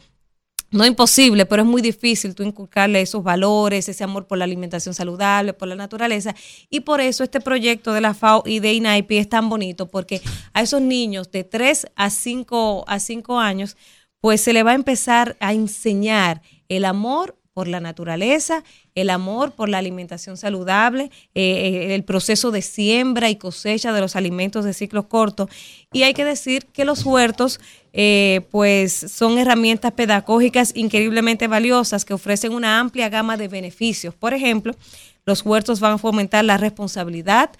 no 0.70 0.86
imposible, 0.86 1.46
pero 1.46 1.62
es 1.62 1.68
muy 1.68 1.82
difícil 1.82 2.36
tú 2.36 2.44
inculcarle 2.44 3.00
esos 3.00 3.24
valores, 3.24 3.88
ese 3.88 4.04
amor 4.04 4.28
por 4.28 4.38
la 4.38 4.44
alimentación 4.44 4.94
saludable, 4.94 5.52
por 5.52 5.66
la 5.66 5.74
naturaleza. 5.74 6.32
Y 6.70 6.80
por 6.80 7.00
eso 7.00 7.24
este 7.24 7.40
proyecto 7.40 7.92
de 7.92 8.00
la 8.00 8.14
FAO 8.14 8.44
y 8.46 8.60
de 8.60 8.72
INAIPI 8.72 9.16
es 9.16 9.28
tan 9.28 9.48
bonito, 9.48 9.90
porque 9.90 10.22
a 10.52 10.62
esos 10.62 10.80
niños 10.80 11.32
de 11.32 11.42
3 11.42 11.88
a 11.96 12.10
5, 12.10 12.84
a 12.86 13.00
5 13.00 13.40
años, 13.40 13.76
pues 14.20 14.42
se 14.42 14.52
le 14.52 14.62
va 14.62 14.70
a 14.70 14.74
empezar 14.74 15.36
a 15.40 15.52
enseñar 15.52 16.40
el 16.68 16.84
amor 16.84 17.36
por 17.54 17.68
la 17.68 17.78
naturaleza, 17.78 18.64
el 18.96 19.08
amor 19.08 19.52
por 19.52 19.68
la 19.68 19.78
alimentación 19.78 20.36
saludable, 20.36 21.04
eh, 21.34 21.42
eh, 21.44 21.94
el 21.94 22.02
proceso 22.02 22.50
de 22.50 22.60
siembra 22.60 23.30
y 23.30 23.36
cosecha 23.36 23.92
de 23.92 24.00
los 24.00 24.16
alimentos 24.16 24.64
de 24.64 24.74
ciclo 24.74 25.08
corto. 25.08 25.48
Y 25.92 26.02
hay 26.02 26.14
que 26.14 26.24
decir 26.24 26.66
que 26.66 26.84
los 26.84 27.06
huertos, 27.06 27.60
eh, 27.92 28.40
pues, 28.50 28.92
son 28.92 29.38
herramientas 29.38 29.92
pedagógicas 29.92 30.72
increíblemente 30.74 31.46
valiosas 31.46 32.04
que 32.04 32.12
ofrecen 32.12 32.52
una 32.52 32.80
amplia 32.80 33.08
gama 33.08 33.36
de 33.36 33.46
beneficios. 33.46 34.14
Por 34.14 34.34
ejemplo, 34.34 34.74
los 35.24 35.42
huertos 35.42 35.78
van 35.78 35.92
a 35.92 35.98
fomentar 35.98 36.44
la 36.44 36.58
responsabilidad, 36.58 37.50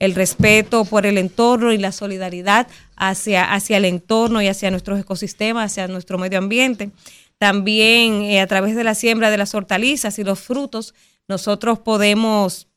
el 0.00 0.16
respeto 0.16 0.84
por 0.84 1.06
el 1.06 1.16
entorno 1.16 1.72
y 1.72 1.78
la 1.78 1.92
solidaridad 1.92 2.66
hacia, 2.96 3.52
hacia 3.54 3.76
el 3.76 3.84
entorno 3.84 4.42
y 4.42 4.48
hacia 4.48 4.72
nuestros 4.72 4.98
ecosistemas, 4.98 5.70
hacia 5.70 5.86
nuestro 5.86 6.18
medio 6.18 6.38
ambiente. 6.38 6.90
También 7.38 8.22
eh, 8.22 8.40
a 8.40 8.46
través 8.46 8.76
de 8.76 8.84
la 8.84 8.94
siembra 8.94 9.30
de 9.30 9.38
las 9.38 9.54
hortalizas 9.54 10.18
y 10.18 10.24
los 10.24 10.40
frutos, 10.40 10.94
nosotros 11.28 11.78
podemos 11.78 12.68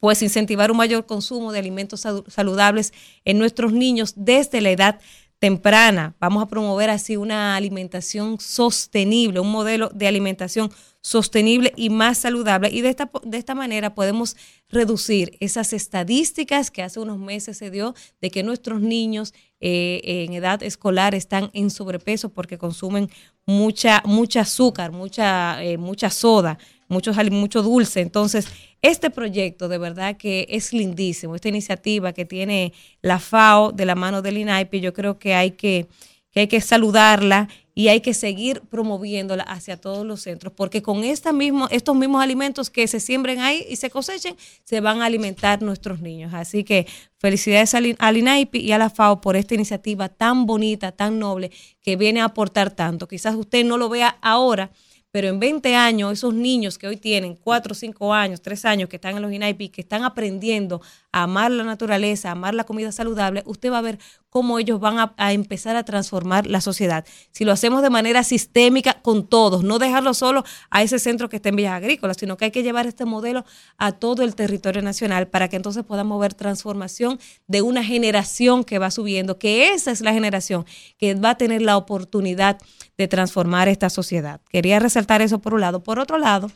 pues 0.00 0.22
incentivar 0.22 0.70
un 0.70 0.78
mayor 0.78 1.04
consumo 1.06 1.52
de 1.52 1.58
alimentos 1.58 2.06
saludables 2.28 2.92
en 3.24 3.38
nuestros 3.38 3.72
niños 3.72 4.14
desde 4.16 4.62
la 4.62 4.70
edad 4.70 5.00
temprana. 5.40 6.14
Vamos 6.20 6.42
a 6.42 6.46
promover 6.46 6.90
así 6.90 7.16
una 7.16 7.56
alimentación 7.56 8.38
sostenible, 8.38 9.40
un 9.40 9.50
modelo 9.50 9.90
de 9.92 10.06
alimentación 10.06 10.70
sostenible 11.00 11.72
y 11.76 11.88
más 11.88 12.18
saludable. 12.18 12.68
Y 12.70 12.82
de 12.82 12.90
esta, 12.90 13.10
de 13.24 13.38
esta 13.38 13.54
manera 13.54 13.94
podemos 13.94 14.36
reducir 14.68 15.38
esas 15.40 15.72
estadísticas 15.72 16.70
que 16.70 16.82
hace 16.82 17.00
unos 17.00 17.18
meses 17.18 17.56
se 17.56 17.70
dio 17.70 17.94
de 18.20 18.30
que 18.30 18.42
nuestros 18.42 18.82
niños 18.82 19.32
eh, 19.60 20.00
en 20.04 20.34
edad 20.34 20.62
escolar 20.62 21.14
están 21.14 21.50
en 21.54 21.70
sobrepeso 21.70 22.28
porque 22.28 22.58
consumen 22.58 23.10
mucha, 23.46 24.02
mucha 24.04 24.42
azúcar, 24.42 24.92
mucha, 24.92 25.64
eh, 25.64 25.78
mucha 25.78 26.10
soda, 26.10 26.58
mucho, 26.90 27.12
mucho 27.30 27.62
dulce. 27.62 28.00
Entonces, 28.00 28.46
este 28.82 29.08
proyecto 29.08 29.68
de 29.68 29.78
verdad 29.78 30.16
que 30.16 30.46
es 30.50 30.74
lindísimo, 30.74 31.34
esta 31.34 31.48
iniciativa 31.48 32.12
que 32.12 32.26
tiene 32.26 32.74
la 33.00 33.18
FAO 33.18 33.72
de 33.72 33.86
la 33.86 33.94
mano 33.94 34.20
del 34.20 34.36
INAIPI, 34.36 34.80
yo 34.80 34.92
creo 34.92 35.18
que 35.18 35.34
hay 35.34 35.52
que, 35.52 35.86
hay 36.34 36.48
que 36.48 36.60
saludarla 36.60 37.48
y 37.74 37.88
hay 37.88 38.00
que 38.00 38.12
seguir 38.12 38.60
promoviéndola 38.62 39.44
hacia 39.44 39.76
todos 39.76 40.04
los 40.04 40.22
centros, 40.22 40.52
porque 40.54 40.82
con 40.82 41.04
esta 41.04 41.32
mismo, 41.32 41.68
estos 41.70 41.96
mismos 41.96 42.22
alimentos 42.22 42.68
que 42.68 42.86
se 42.88 43.00
siembren 43.00 43.40
ahí 43.40 43.64
y 43.70 43.76
se 43.76 43.88
cosechen, 43.88 44.36
se 44.64 44.80
van 44.80 45.00
a 45.00 45.06
alimentar 45.06 45.62
nuestros 45.62 46.00
niños. 46.00 46.34
Así 46.34 46.64
que 46.64 46.86
felicidades 47.18 47.74
al 47.74 48.16
INAIPI 48.16 48.58
y 48.58 48.72
a 48.72 48.78
la 48.78 48.90
FAO 48.90 49.20
por 49.20 49.36
esta 49.36 49.54
iniciativa 49.54 50.08
tan 50.08 50.44
bonita, 50.44 50.92
tan 50.92 51.18
noble, 51.18 51.52
que 51.80 51.96
viene 51.96 52.20
a 52.20 52.24
aportar 52.24 52.70
tanto. 52.70 53.06
Quizás 53.06 53.36
usted 53.36 53.64
no 53.64 53.78
lo 53.78 53.88
vea 53.88 54.18
ahora, 54.20 54.72
pero 55.10 55.28
en 55.28 55.40
20 55.40 55.74
años, 55.74 56.12
esos 56.12 56.34
niños 56.34 56.78
que 56.78 56.86
hoy 56.86 56.96
tienen 56.96 57.34
4, 57.34 57.74
5 57.74 58.14
años, 58.14 58.40
3 58.40 58.64
años, 58.64 58.88
que 58.88 58.96
están 58.96 59.16
en 59.16 59.22
los 59.22 59.32
INAIPI, 59.32 59.70
que 59.70 59.80
están 59.80 60.04
aprendiendo 60.04 60.80
amar 61.12 61.50
la 61.50 61.64
naturaleza, 61.64 62.30
amar 62.30 62.54
la 62.54 62.64
comida 62.64 62.92
saludable, 62.92 63.42
usted 63.46 63.70
va 63.70 63.78
a 63.78 63.82
ver 63.82 63.98
cómo 64.28 64.58
ellos 64.58 64.78
van 64.78 64.98
a, 64.98 65.14
a 65.16 65.32
empezar 65.32 65.74
a 65.76 65.84
transformar 65.84 66.46
la 66.46 66.60
sociedad. 66.60 67.04
Si 67.32 67.44
lo 67.44 67.52
hacemos 67.52 67.82
de 67.82 67.90
manera 67.90 68.22
sistémica 68.22 69.02
con 69.02 69.26
todos, 69.26 69.64
no 69.64 69.78
dejarlo 69.78 70.14
solo 70.14 70.44
a 70.70 70.82
ese 70.82 70.98
centro 70.98 71.28
que 71.28 71.36
está 71.36 71.48
en 71.48 71.56
Villas 71.56 71.74
Agrícolas, 71.74 72.16
sino 72.16 72.36
que 72.36 72.46
hay 72.46 72.50
que 72.50 72.62
llevar 72.62 72.86
este 72.86 73.04
modelo 73.04 73.44
a 73.76 73.92
todo 73.92 74.22
el 74.22 74.34
territorio 74.34 74.82
nacional 74.82 75.26
para 75.26 75.48
que 75.48 75.56
entonces 75.56 75.84
podamos 75.84 76.20
ver 76.20 76.34
transformación 76.34 77.18
de 77.48 77.62
una 77.62 77.82
generación 77.82 78.64
que 78.64 78.78
va 78.78 78.90
subiendo, 78.90 79.38
que 79.38 79.72
esa 79.72 79.90
es 79.90 80.00
la 80.00 80.12
generación 80.12 80.64
que 80.96 81.14
va 81.14 81.30
a 81.30 81.36
tener 81.36 81.62
la 81.62 81.76
oportunidad 81.76 82.58
de 82.96 83.08
transformar 83.08 83.68
esta 83.68 83.90
sociedad. 83.90 84.40
Quería 84.50 84.78
resaltar 84.78 85.22
eso 85.22 85.40
por 85.40 85.54
un 85.54 85.60
lado. 85.62 85.82
Por 85.82 85.98
otro 85.98 86.18
lado, 86.18 86.50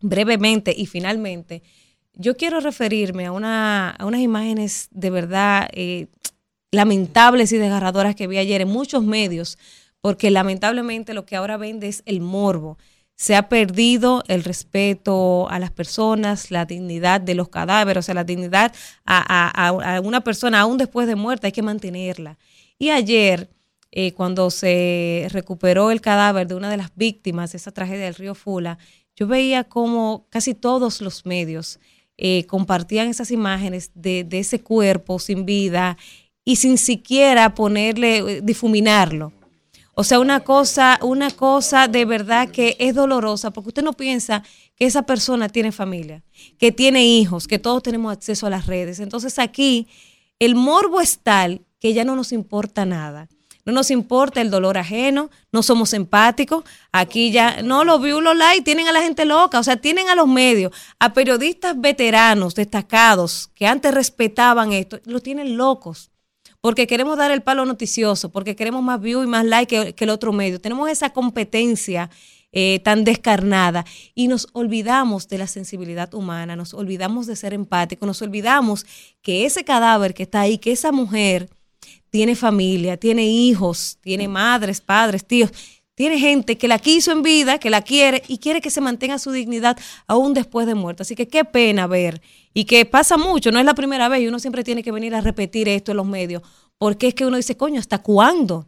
brevemente 0.00 0.74
y 0.76 0.86
finalmente, 0.86 1.62
yo 2.16 2.36
quiero 2.36 2.60
referirme 2.60 3.26
a, 3.26 3.32
una, 3.32 3.96
unas 4.02 4.20
imágenes 4.20 4.88
de 4.90 5.10
verdad 5.10 5.68
eh, 5.72 6.06
lamentables 6.72 7.52
y 7.52 7.58
desgarradoras 7.58 8.14
que 8.14 8.26
vi 8.26 8.38
ayer 8.38 8.62
en 8.62 8.68
muchos 8.68 9.04
medios, 9.04 9.58
porque 10.00 10.30
lamentablemente 10.30 11.14
lo 11.14 11.26
que 11.26 11.36
ahora 11.36 11.56
vende 11.56 11.88
es 11.88 12.02
el 12.06 12.20
morbo. 12.20 12.78
Se 13.14 13.34
ha 13.34 13.48
perdido 13.48 14.22
el 14.28 14.44
respeto 14.44 15.48
a 15.48 15.58
las 15.58 15.70
personas, 15.70 16.50
la 16.50 16.66
dignidad 16.66 17.20
de 17.20 17.34
los 17.34 17.48
cadáveres, 17.48 18.04
o 18.04 18.06
sea, 18.06 18.14
la 18.14 18.24
dignidad 18.24 18.74
a 19.06 20.00
una 20.02 20.20
persona 20.20 20.60
aún 20.60 20.76
después 20.76 21.06
de 21.06 21.16
muerta, 21.16 21.46
hay 21.46 21.52
que 21.52 21.62
mantenerla. 21.62 22.36
Y 22.78 22.90
ayer, 22.90 23.48
eh, 23.90 24.12
cuando 24.12 24.50
se 24.50 25.28
recuperó 25.30 25.90
el 25.90 26.02
cadáver 26.02 26.46
de 26.46 26.54
una 26.54 26.70
de 26.70 26.76
las 26.76 26.94
víctimas 26.94 27.52
de 27.52 27.58
esa 27.58 27.72
tragedia 27.72 28.04
del 28.04 28.14
río 28.14 28.34
Fula, 28.34 28.78
yo 29.14 29.26
veía 29.26 29.64
como 29.64 30.26
casi 30.28 30.54
todos 30.54 31.00
los 31.00 31.24
medios 31.24 31.80
eh, 32.18 32.46
compartían 32.46 33.08
esas 33.08 33.30
imágenes 33.30 33.90
de, 33.94 34.24
de, 34.24 34.38
ese 34.38 34.62
cuerpo 34.62 35.18
sin 35.18 35.44
vida 35.44 35.98
y 36.44 36.56
sin 36.56 36.78
siquiera 36.78 37.54
ponerle, 37.54 38.18
eh, 38.18 38.40
difuminarlo. 38.42 39.32
O 39.94 40.04
sea, 40.04 40.20
una 40.20 40.40
cosa, 40.40 40.98
una 41.02 41.30
cosa 41.30 41.88
de 41.88 42.04
verdad 42.04 42.50
que 42.50 42.76
es 42.78 42.94
dolorosa, 42.94 43.50
porque 43.50 43.68
usted 43.68 43.82
no 43.82 43.94
piensa 43.94 44.42
que 44.74 44.84
esa 44.84 45.02
persona 45.02 45.48
tiene 45.48 45.72
familia, 45.72 46.22
que 46.58 46.70
tiene 46.70 47.06
hijos, 47.06 47.48
que 47.48 47.58
todos 47.58 47.82
tenemos 47.82 48.12
acceso 48.12 48.46
a 48.46 48.50
las 48.50 48.66
redes. 48.66 49.00
Entonces 49.00 49.38
aquí 49.38 49.88
el 50.38 50.54
morbo 50.54 51.00
es 51.00 51.18
tal 51.18 51.62
que 51.80 51.94
ya 51.94 52.04
no 52.04 52.14
nos 52.14 52.32
importa 52.32 52.84
nada 52.84 53.28
no 53.66 53.72
nos 53.72 53.90
importa 53.90 54.40
el 54.40 54.50
dolor 54.50 54.78
ajeno, 54.78 55.28
no 55.50 55.62
somos 55.62 55.92
empáticos. 55.92 56.64
Aquí 56.92 57.32
ya, 57.32 57.62
no, 57.62 57.84
los 57.84 58.00
views, 58.00 58.22
los 58.22 58.36
likes, 58.36 58.62
tienen 58.62 58.86
a 58.86 58.92
la 58.92 59.02
gente 59.02 59.24
loca, 59.24 59.58
o 59.58 59.64
sea, 59.64 59.76
tienen 59.76 60.08
a 60.08 60.14
los 60.14 60.28
medios, 60.28 60.72
a 61.00 61.12
periodistas 61.12 61.78
veteranos, 61.78 62.54
destacados, 62.54 63.50
que 63.54 63.66
antes 63.66 63.92
respetaban 63.92 64.72
esto, 64.72 65.00
los 65.04 65.22
tienen 65.22 65.56
locos. 65.56 66.10
Porque 66.60 66.86
queremos 66.86 67.18
dar 67.18 67.30
el 67.30 67.42
palo 67.42 67.64
noticioso, 67.64 68.30
porque 68.30 68.56
queremos 68.56 68.82
más 68.82 69.00
views 69.00 69.24
y 69.24 69.28
más 69.28 69.44
likes 69.44 69.84
que, 69.84 69.94
que, 69.94 70.04
el 70.04 70.10
otro 70.10 70.32
medio. 70.32 70.60
Tenemos 70.60 70.88
esa 70.88 71.10
competencia 71.10 72.08
eh, 72.52 72.80
tan 72.84 73.04
descarnada 73.04 73.84
y 74.14 74.28
nos 74.28 74.48
olvidamos 74.52 75.28
de 75.28 75.38
la 75.38 75.46
sensibilidad 75.46 76.14
humana, 76.14 76.56
nos 76.56 76.72
olvidamos 76.72 77.26
de 77.26 77.36
ser 77.36 77.52
empáticos, 77.52 78.06
nos 78.06 78.22
olvidamos 78.22 78.86
que 79.20 79.44
ese 79.44 79.64
cadáver 79.64 80.14
que 80.14 80.22
está 80.22 80.40
ahí, 80.40 80.56
que 80.56 80.72
esa 80.72 80.90
mujer 80.90 81.50
tiene 82.16 82.34
familia, 82.34 82.96
tiene 82.96 83.26
hijos, 83.26 83.98
tiene 84.00 84.26
madres, 84.26 84.80
padres, 84.80 85.22
tíos, 85.22 85.50
tiene 85.94 86.18
gente 86.18 86.56
que 86.56 86.66
la 86.66 86.78
quiso 86.78 87.12
en 87.12 87.20
vida, 87.20 87.58
que 87.58 87.68
la 87.68 87.82
quiere 87.82 88.22
y 88.26 88.38
quiere 88.38 88.62
que 88.62 88.70
se 88.70 88.80
mantenga 88.80 89.18
su 89.18 89.32
dignidad 89.32 89.76
aún 90.06 90.32
después 90.32 90.66
de 90.66 90.74
muerto. 90.74 91.02
Así 91.02 91.14
que 91.14 91.28
qué 91.28 91.44
pena 91.44 91.86
ver 91.86 92.22
y 92.54 92.64
que 92.64 92.86
pasa 92.86 93.18
mucho, 93.18 93.52
no 93.52 93.58
es 93.58 93.66
la 93.66 93.74
primera 93.74 94.08
vez 94.08 94.22
y 94.22 94.28
uno 94.28 94.38
siempre 94.38 94.64
tiene 94.64 94.82
que 94.82 94.92
venir 94.92 95.14
a 95.14 95.20
repetir 95.20 95.68
esto 95.68 95.90
en 95.90 95.98
los 95.98 96.06
medios, 96.06 96.40
porque 96.78 97.08
es 97.08 97.14
que 97.14 97.26
uno 97.26 97.36
dice, 97.36 97.58
coño, 97.58 97.80
¿hasta 97.80 97.98
cuándo? 97.98 98.66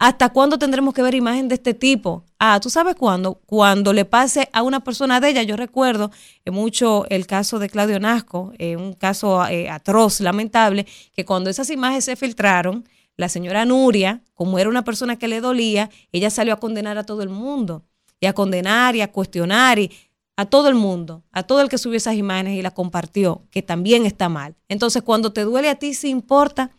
¿Hasta 0.00 0.28
cuándo 0.28 0.58
tendremos 0.58 0.94
que 0.94 1.02
ver 1.02 1.16
imagen 1.16 1.48
de 1.48 1.56
este 1.56 1.74
tipo? 1.74 2.24
Ah, 2.38 2.60
¿tú 2.60 2.70
sabes 2.70 2.94
cuándo? 2.94 3.40
Cuando 3.46 3.92
le 3.92 4.04
pase 4.04 4.48
a 4.52 4.62
una 4.62 4.78
persona 4.78 5.18
de 5.20 5.30
ella. 5.30 5.42
Yo 5.42 5.56
recuerdo 5.56 6.12
eh, 6.44 6.52
mucho 6.52 7.04
el 7.10 7.26
caso 7.26 7.58
de 7.58 7.68
Claudio 7.68 7.98
Nasco, 7.98 8.52
eh, 8.58 8.76
un 8.76 8.92
caso 8.92 9.44
eh, 9.48 9.68
atroz, 9.68 10.20
lamentable, 10.20 10.86
que 11.12 11.24
cuando 11.24 11.50
esas 11.50 11.68
imágenes 11.70 12.04
se 12.04 12.14
filtraron, 12.14 12.88
la 13.16 13.28
señora 13.28 13.64
Nuria, 13.64 14.22
como 14.34 14.60
era 14.60 14.70
una 14.70 14.84
persona 14.84 15.16
que 15.18 15.26
le 15.26 15.40
dolía, 15.40 15.90
ella 16.12 16.30
salió 16.30 16.54
a 16.54 16.60
condenar 16.60 16.96
a 16.96 17.04
todo 17.04 17.22
el 17.24 17.28
mundo, 17.28 17.84
y 18.20 18.26
a 18.26 18.32
condenar 18.32 18.94
y 18.94 19.00
a 19.00 19.10
cuestionar 19.10 19.78
y 19.80 19.90
a 20.36 20.46
todo 20.46 20.68
el 20.68 20.76
mundo, 20.76 21.24
a 21.32 21.42
todo 21.42 21.60
el 21.60 21.68
que 21.68 21.78
subió 21.78 21.96
esas 21.96 22.14
imágenes 22.14 22.56
y 22.56 22.62
las 22.62 22.72
compartió, 22.72 23.42
que 23.50 23.62
también 23.62 24.06
está 24.06 24.28
mal. 24.28 24.54
Entonces, 24.68 25.02
cuando 25.02 25.32
te 25.32 25.42
duele 25.42 25.68
a 25.68 25.74
ti, 25.74 25.94
sí 25.94 26.08
importa 26.08 26.70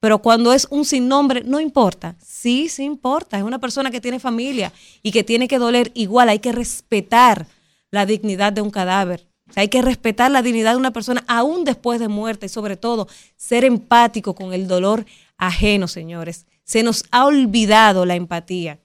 pero 0.00 0.20
cuando 0.20 0.54
es 0.54 0.66
un 0.70 0.86
sin 0.86 1.08
nombre, 1.08 1.42
no 1.44 1.60
importa. 1.60 2.16
Sí, 2.24 2.70
sí 2.70 2.84
importa. 2.84 3.36
Es 3.36 3.44
una 3.44 3.58
persona 3.58 3.90
que 3.90 4.00
tiene 4.00 4.18
familia 4.18 4.72
y 5.02 5.12
que 5.12 5.22
tiene 5.22 5.46
que 5.46 5.58
doler 5.58 5.92
igual. 5.94 6.30
Hay 6.30 6.38
que 6.38 6.52
respetar 6.52 7.46
la 7.90 8.06
dignidad 8.06 8.52
de 8.52 8.62
un 8.62 8.70
cadáver. 8.70 9.26
Hay 9.56 9.68
que 9.68 9.82
respetar 9.82 10.30
la 10.30 10.42
dignidad 10.42 10.72
de 10.72 10.78
una 10.78 10.92
persona 10.92 11.22
aún 11.26 11.64
después 11.64 12.00
de 12.00 12.08
muerte 12.08 12.46
y 12.46 12.48
sobre 12.48 12.76
todo 12.76 13.08
ser 13.36 13.64
empático 13.64 14.34
con 14.34 14.54
el 14.54 14.68
dolor 14.68 15.04
ajeno, 15.36 15.86
señores. 15.86 16.46
Se 16.64 16.82
nos 16.82 17.04
ha 17.10 17.26
olvidado 17.26 18.06
la 18.06 18.14
empatía, 18.14 18.78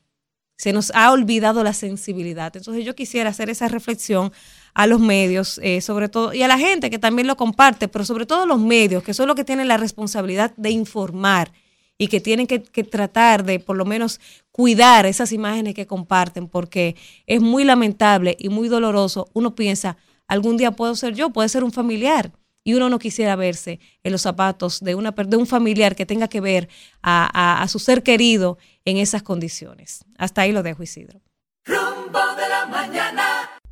se 0.57 0.73
nos 0.73 0.91
ha 0.95 1.11
olvidado 1.11 1.63
la 1.63 1.73
sensibilidad. 1.73 2.55
Entonces 2.55 2.83
yo 2.83 2.95
quisiera 2.95 3.29
hacer 3.29 3.49
esa 3.49 3.67
reflexión 3.67 4.33
a 4.75 4.87
los 4.87 4.99
medios, 4.99 5.59
eh, 5.63 5.81
sobre 5.81 6.09
todo, 6.09 6.33
y 6.33 6.43
a 6.43 6.47
la 6.47 6.59
gente 6.59 6.89
que 6.89 6.99
también 6.99 7.27
lo 7.27 7.37
comparte, 7.37 7.87
pero 7.87 8.05
sobre 8.05 8.25
todo 8.25 8.45
los 8.45 8.59
medios, 8.59 9.01
que 9.03 9.13
son 9.13 9.27
los 9.27 9.35
que 9.35 9.45
tienen 9.45 9.69
la 9.69 9.77
responsabilidad 9.77 10.53
de 10.57 10.69
informar 10.69 11.51
y 11.97 12.09
que 12.09 12.19
tienen 12.19 12.45
que, 12.45 12.61
que, 12.61 12.83
tratar 12.83 13.45
de 13.45 13.59
por 13.61 13.77
lo 13.77 13.85
menos 13.85 14.19
cuidar 14.51 15.05
esas 15.05 15.31
imágenes 15.31 15.73
que 15.75 15.87
comparten, 15.87 16.49
porque 16.49 16.97
es 17.25 17.39
muy 17.41 17.63
lamentable 17.63 18.35
y 18.37 18.49
muy 18.49 18.67
doloroso. 18.67 19.29
Uno 19.33 19.55
piensa, 19.55 19.95
algún 20.27 20.57
día 20.57 20.71
puedo 20.71 20.93
ser 20.95 21.15
yo, 21.15 21.29
puede 21.29 21.47
ser 21.47 21.63
un 21.63 21.71
familiar, 21.71 22.33
y 22.65 22.73
uno 22.73 22.89
no 22.89 22.99
quisiera 22.99 23.37
verse 23.37 23.79
en 24.03 24.11
los 24.11 24.23
zapatos 24.23 24.81
de, 24.81 24.95
una, 24.95 25.11
de 25.11 25.37
un 25.37 25.47
familiar 25.47 25.95
que 25.95 26.05
tenga 26.05 26.27
que 26.27 26.41
ver 26.41 26.67
a, 27.01 27.29
a, 27.31 27.61
a 27.61 27.67
su 27.69 27.79
ser 27.79 28.03
querido 28.03 28.57
en 28.83 28.97
esas 28.97 29.23
condiciones. 29.23 30.03
Hasta 30.17 30.41
ahí 30.41 30.51
lo 30.51 30.63
dejo, 30.63 30.83
Isidro. 30.83 31.21
Rumbo 31.63 32.19
de 32.35 32.49
la 32.49 32.65
mañana. 32.65 33.14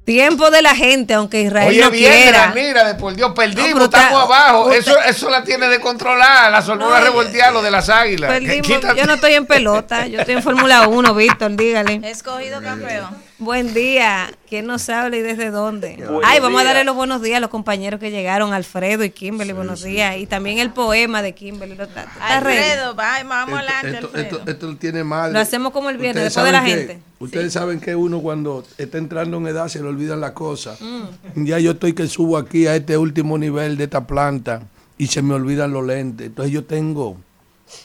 Tiempo 0.05 0.51
de 0.51 0.61
la 0.61 0.75
gente, 0.75 1.13
aunque 1.13 1.41
Israel 1.43 1.69
Oye, 1.69 1.81
no 1.81 1.89
bien, 1.89 2.11
quiera. 2.11 2.51
mira, 2.53 2.83
de 2.85 2.95
por 2.95 3.15
Dios, 3.15 3.31
perdimos, 3.33 3.69
No, 3.69 3.73
pero 3.73 3.85
estamos 3.85 4.23
está- 4.23 4.47
abajo. 4.47 4.63
usted- 4.65 4.77
Eso, 4.79 4.99
eso 5.01 5.29
la 5.29 5.43
tiene 5.45 5.67
de 5.69 5.79
controlar, 5.79 6.51
la 6.51 6.61
sonora 6.61 6.99
No, 6.99 7.05
revoltear, 7.05 7.53
lo 7.53 7.61
de 7.61 7.71
las 7.71 7.87
águilas. 7.87 8.29
Perdimos. 8.29 8.67
Yo 8.97 9.05
no 9.05 9.13
estoy 9.13 9.33
en 9.35 9.45
pelota, 9.45 10.05
yo 10.07 10.19
estoy 10.19 10.35
en 10.35 10.43
Fórmula 10.43 10.87
1, 10.89 11.13
Víctor, 11.15 11.55
dígale. 11.55 12.01
Escogido 12.03 12.61
campeón. 12.61 13.15
Buen 13.39 13.73
día. 13.73 14.31
¿Quién 14.47 14.67
nos 14.67 14.87
habla 14.89 15.17
y 15.17 15.21
desde 15.21 15.49
dónde? 15.49 15.97
Ay, 16.23 16.39
vamos 16.39 16.61
a 16.61 16.65
darle 16.65 16.83
los 16.83 16.95
buenos 16.95 17.21
días 17.21 17.37
a 17.37 17.39
los 17.39 17.49
compañeros 17.49 17.99
que 17.99 18.11
llegaron, 18.11 18.53
Alfredo 18.53 19.03
y 19.03 19.09
Kimberly, 19.09 19.53
buenos 19.53 19.83
días. 19.83 20.17
Y 20.17 20.27
también 20.27 20.59
el 20.59 20.69
poema 20.69 21.21
de 21.21 21.33
Kimberly. 21.33 21.75
¿Lo, 21.75 21.83
está- 21.85 22.03
está 22.03 22.39
ready? 22.39 22.57
Alfredo, 22.59 22.95
va, 22.95 23.23
vamos 23.23 23.59
Esto, 23.59 23.71
adelante, 23.73 23.89
esto, 23.89 24.07
Alfredo. 24.07 24.37
esto- 24.39 24.51
esto 24.51 24.77
tiene 24.77 25.03
madre. 25.03 25.33
Lo 25.33 25.39
hacemos 25.39 25.73
como 25.73 25.89
el 25.89 25.97
viernes, 25.97 26.27
Ustedes 26.27 26.33
después 26.35 26.45
de 26.45 26.51
la 26.51 26.59
saben 26.59 26.77
gente. 26.87 26.93
que- 27.17 27.23
Ustedes 27.23 27.53
saben 27.53 27.79
que 27.81 27.95
uno 27.95 28.21
cuando 28.21 28.63
está 28.77 28.97
entrando 28.97 29.37
en 29.37 29.47
edad 29.47 29.67
se 29.67 29.81
le 29.81 29.87
olvidan 29.87 30.21
las 30.21 30.31
cosas. 30.31 30.79
Mm. 30.79 31.45
Ya 31.45 31.57
yo 31.59 31.71
estoy 31.71 31.93
que 31.93 32.07
subo 32.07 32.37
aquí 32.37 32.67
a 32.67 32.75
este 32.75 32.97
último 32.97 33.37
nivel 33.37 33.77
de 33.77 33.85
esta 33.85 34.05
planta 34.05 34.61
y 34.97 35.07
se 35.07 35.21
me 35.21 35.33
olvidan 35.33 35.71
los 35.73 35.85
lentes. 35.85 36.27
Entonces 36.27 36.53
yo 36.53 36.63
tengo 36.65 37.17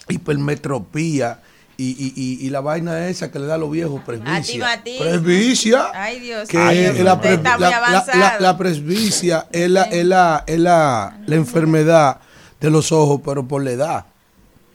hipermetropía 0.09 1.41
y, 1.81 1.91
y, 1.91 2.13
y, 2.17 2.47
y 2.47 2.51
la 2.51 2.61
vaina 2.61 3.07
esa 3.09 3.31
que 3.31 3.39
le 3.39 3.47
da 3.47 3.55
a 3.55 3.59
los 3.59 3.71
viejos, 3.71 4.03
presbicia. 4.05 4.83
Presbicia. 4.99 5.87
Ay, 5.95 6.19
Dios 6.19 6.49
que 6.49 6.59
la, 7.05 7.15
usted 7.15 7.21
pre- 7.21 7.35
está 7.35 7.53
muy 7.57 7.61
la- 7.63 7.71
la- 7.71 7.77
avanzado. 7.77 8.19
la- 8.19 8.41
la 8.41 8.59
presbicia 8.59 9.47
es, 9.53 9.71
la, 9.71 9.83
es, 9.85 10.05
la, 10.05 10.43
es 10.47 10.59
la, 10.59 11.19
la 11.25 11.35
enfermedad 11.37 12.19
de 12.61 12.71
los 12.71 12.91
ojos, 12.91 13.21
pero 13.25 13.47
por 13.47 13.63
la 13.63 13.71
edad, 13.71 14.05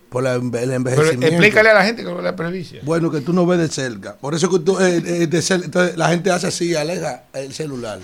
por 0.10 0.24
la 0.24 0.36
el 0.36 0.50
Pero 0.50 0.72
envejecimiento. 0.72 1.28
explícale 1.28 1.70
a 1.72 1.74
la 1.74 1.84
gente 1.84 2.04
que 2.06 2.10
es 2.10 2.24
la 2.24 2.36
previcia. 2.38 2.80
Bueno, 2.84 3.12
que 3.12 3.20
tú 3.20 3.34
no 3.34 3.46
ves 3.46 3.60
de 3.60 3.68
cerca. 3.68 4.16
Por 4.16 4.34
eso 4.34 4.50
que 4.50 4.60
tú, 4.60 4.80
eh, 4.80 4.96
eh, 5.06 5.28
de 5.28 5.40
cer- 5.40 5.66
entonces, 5.66 5.98
la 5.98 6.08
gente 6.08 6.32
hace 6.32 6.48
así, 6.48 6.74
aleja 6.74 7.24
el 7.34 7.54
celular. 7.54 8.00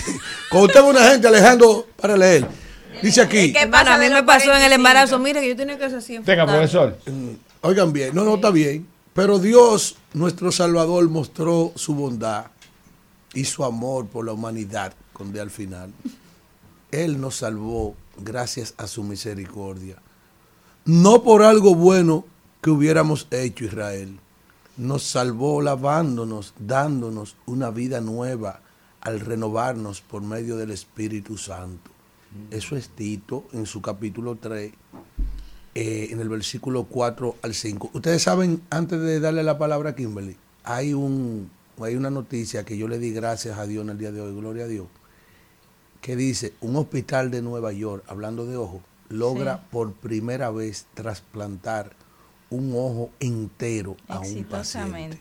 Cuando 0.50 0.66
usted 0.66 0.82
ve 0.82 0.88
una 0.90 1.08
gente 1.08 1.28
alejando 1.28 1.86
para 1.96 2.16
leer, 2.16 2.48
dice 3.00 3.20
aquí, 3.20 3.52
¿Qué 3.52 3.68
pasa 3.68 3.94
a 3.94 3.98
mí 3.98 4.08
me 4.10 4.24
pasó 4.24 4.46
en 4.52 4.62
el 4.62 4.70
45? 4.70 4.74
embarazo. 4.74 5.18
Mire 5.20 5.40
que 5.40 5.48
yo 5.50 5.56
tenía 5.56 5.78
que 5.78 5.84
hacer 5.84 5.98
así. 5.98 6.18
Venga, 6.18 6.42
enfocado. 6.42 6.58
profesor. 6.58 6.98
Oigan 7.62 7.92
bien, 7.92 8.14
no, 8.14 8.24
no 8.24 8.36
está 8.36 8.50
bien, 8.50 8.86
pero 9.14 9.38
Dios, 9.38 9.96
nuestro 10.14 10.52
Salvador, 10.52 11.08
mostró 11.08 11.72
su 11.74 11.94
bondad 11.94 12.46
y 13.34 13.44
su 13.44 13.64
amor 13.64 14.06
por 14.06 14.24
la 14.24 14.32
humanidad, 14.32 14.94
con 15.12 15.36
al 15.38 15.50
final. 15.50 15.92
Él 16.90 17.20
nos 17.20 17.36
salvó 17.36 17.94
gracias 18.16 18.74
a 18.76 18.86
su 18.86 19.02
misericordia. 19.02 19.96
No 20.84 21.22
por 21.22 21.42
algo 21.42 21.74
bueno 21.74 22.24
que 22.62 22.70
hubiéramos 22.70 23.26
hecho 23.30 23.64
Israel. 23.64 24.18
Nos 24.76 25.02
salvó 25.02 25.60
lavándonos, 25.60 26.54
dándonos 26.58 27.36
una 27.46 27.70
vida 27.70 28.00
nueva 28.00 28.60
al 29.00 29.20
renovarnos 29.20 30.00
por 30.00 30.22
medio 30.22 30.56
del 30.56 30.70
Espíritu 30.70 31.36
Santo. 31.36 31.90
Eso 32.50 32.76
es 32.76 32.88
Tito 32.88 33.44
en 33.52 33.66
su 33.66 33.82
capítulo 33.82 34.36
3, 34.36 34.72
eh, 35.74 36.08
en 36.10 36.20
el 36.20 36.28
versículo 36.28 36.84
4 36.84 37.36
al 37.42 37.54
5. 37.54 37.90
Ustedes 37.92 38.22
saben, 38.22 38.62
antes 38.70 39.00
de 39.00 39.20
darle 39.20 39.42
la 39.42 39.58
palabra 39.58 39.90
a 39.90 39.94
Kimberly, 39.94 40.36
hay, 40.64 40.94
un, 40.94 41.50
hay 41.80 41.94
una 41.94 42.10
noticia 42.10 42.64
que 42.64 42.76
yo 42.76 42.88
le 42.88 42.98
di 42.98 43.12
gracias 43.12 43.58
a 43.58 43.66
Dios 43.66 43.84
en 43.84 43.90
el 43.90 43.98
día 43.98 44.12
de 44.12 44.20
hoy, 44.20 44.34
gloria 44.34 44.64
a 44.64 44.68
Dios, 44.68 44.88
que 46.00 46.16
dice, 46.16 46.54
un 46.60 46.76
hospital 46.76 47.30
de 47.30 47.42
Nueva 47.42 47.72
York, 47.72 48.04
hablando 48.08 48.46
de 48.46 48.56
ojo, 48.56 48.80
logra 49.08 49.62
por 49.70 49.92
primera 49.92 50.50
vez 50.50 50.86
trasplantar 50.94 51.92
un 52.48 52.72
ojo 52.74 53.10
entero 53.20 53.96
a 54.08 54.20
un 54.20 54.44
paciente. 54.44 55.18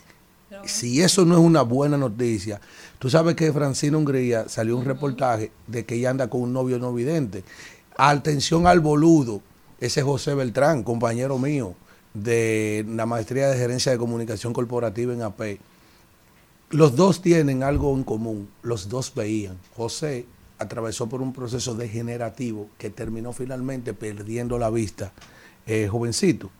Si 0.65 1.01
eso 1.01 1.25
no 1.25 1.35
es 1.35 1.41
una 1.41 1.61
buena 1.61 1.95
noticia, 1.95 2.59
tú 2.97 3.09
sabes 3.09 3.35
que 3.35 3.53
Francina 3.53 3.97
Hungría 3.97 4.49
salió 4.49 4.77
un 4.77 4.85
reportaje 4.85 5.51
de 5.67 5.85
que 5.85 5.95
ella 5.95 6.09
anda 6.09 6.27
con 6.27 6.41
un 6.41 6.53
novio 6.53 6.79
no 6.79 6.91
vidente. 6.91 7.43
Atención 7.97 8.65
al 8.65 8.79
boludo, 8.79 9.41
ese 9.79 10.01
José 10.01 10.33
Beltrán, 10.35 10.83
compañero 10.83 11.37
mío 11.37 11.75
de 12.13 12.85
la 12.87 13.05
maestría 13.05 13.49
de 13.49 13.57
gerencia 13.57 13.91
de 13.91 13.97
comunicación 13.97 14.53
corporativa 14.53 15.13
en 15.13 15.21
AP. 15.21 15.59
Los 16.71 16.95
dos 16.95 17.21
tienen 17.21 17.63
algo 17.63 17.95
en 17.95 18.03
común, 18.03 18.49
los 18.61 18.89
dos 18.89 19.13
veían. 19.15 19.57
José 19.75 20.25
atravesó 20.59 21.07
por 21.07 21.21
un 21.21 21.33
proceso 21.33 21.73
degenerativo 21.73 22.67
que 22.77 22.89
terminó 22.89 23.31
finalmente 23.33 23.93
perdiendo 23.93 24.59
la 24.59 24.69
vista, 24.69 25.11
eh, 25.65 25.87
jovencito. 25.89 26.51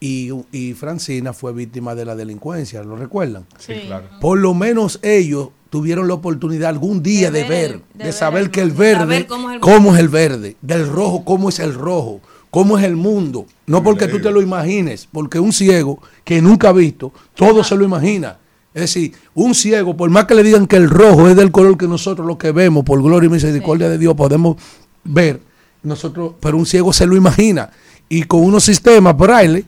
y, 0.00 0.30
y 0.50 0.72
Francina 0.72 1.32
fue 1.32 1.52
víctima 1.52 1.94
de 1.94 2.06
la 2.06 2.16
delincuencia, 2.16 2.82
¿lo 2.82 2.96
recuerdan? 2.96 3.46
Sí, 3.58 3.74
claro. 3.86 4.08
Por 4.20 4.38
lo 4.38 4.54
menos 4.54 4.98
ellos 5.02 5.50
tuvieron 5.68 6.08
la 6.08 6.14
oportunidad 6.14 6.70
algún 6.70 7.02
día 7.02 7.30
De 7.30 7.42
de, 7.42 7.48
ver 7.48 7.70
de 7.72 7.98
de, 7.98 8.04
ver 8.04 8.12
saber 8.12 8.42
el 8.44 8.50
que 8.50 8.60
el 8.60 8.72
verde, 8.72 8.98
Saber 8.98 9.26
cómo 9.26 9.50
es 9.50 9.54
el 9.56 9.60
cómo 9.60 9.94
es 9.94 10.00
el 10.00 10.08
verde, 10.08 10.56
del 10.62 10.88
rojo, 10.88 11.24
cómo 11.24 11.48
es 11.50 11.60
el 11.60 11.74
rojo, 11.74 12.20
cómo 12.50 12.78
es 12.78 12.84
el 12.84 12.96
mundo. 12.96 13.46
No 13.66 13.82
porque 13.82 14.08
tú 14.08 14.20
te 14.20 14.30
lo 14.30 14.42
imagines, 14.42 15.08
porque 15.10 15.38
un 15.38 15.52
ciego 15.52 16.00
que 16.24 16.42
nunca 16.42 16.70
ha 16.70 16.72
visto, 16.72 17.12
todo 17.34 17.64
se 17.64 17.76
lo 17.76 17.84
imagina. 17.84 18.38
Es 18.72 18.82
decir, 18.82 19.14
un 19.34 19.54
ciego, 19.54 19.96
por 19.96 20.10
más 20.10 20.26
que 20.26 20.34
le 20.34 20.42
digan 20.42 20.66
que 20.66 20.76
el 20.76 20.88
rojo 20.88 21.28
es 21.28 21.36
del 21.36 21.50
color 21.50 21.76
que 21.76 21.88
nosotros 21.88 22.26
lo 22.26 22.38
que 22.38 22.52
vemos, 22.52 22.84
por 22.84 23.02
gloria 23.02 23.26
y 23.26 23.30
misericordia 23.30 23.88
de 23.88 23.98
Dios, 23.98 24.14
podemos 24.14 24.56
ver, 25.02 25.40
nosotros, 25.82 26.34
pero 26.40 26.56
un 26.56 26.66
ciego 26.66 26.92
se 26.92 27.06
lo 27.06 27.16
imagina. 27.16 27.70
Y 28.08 28.24
con 28.24 28.42
unos 28.42 28.64
sistemas 28.64 29.16
braille, 29.16 29.64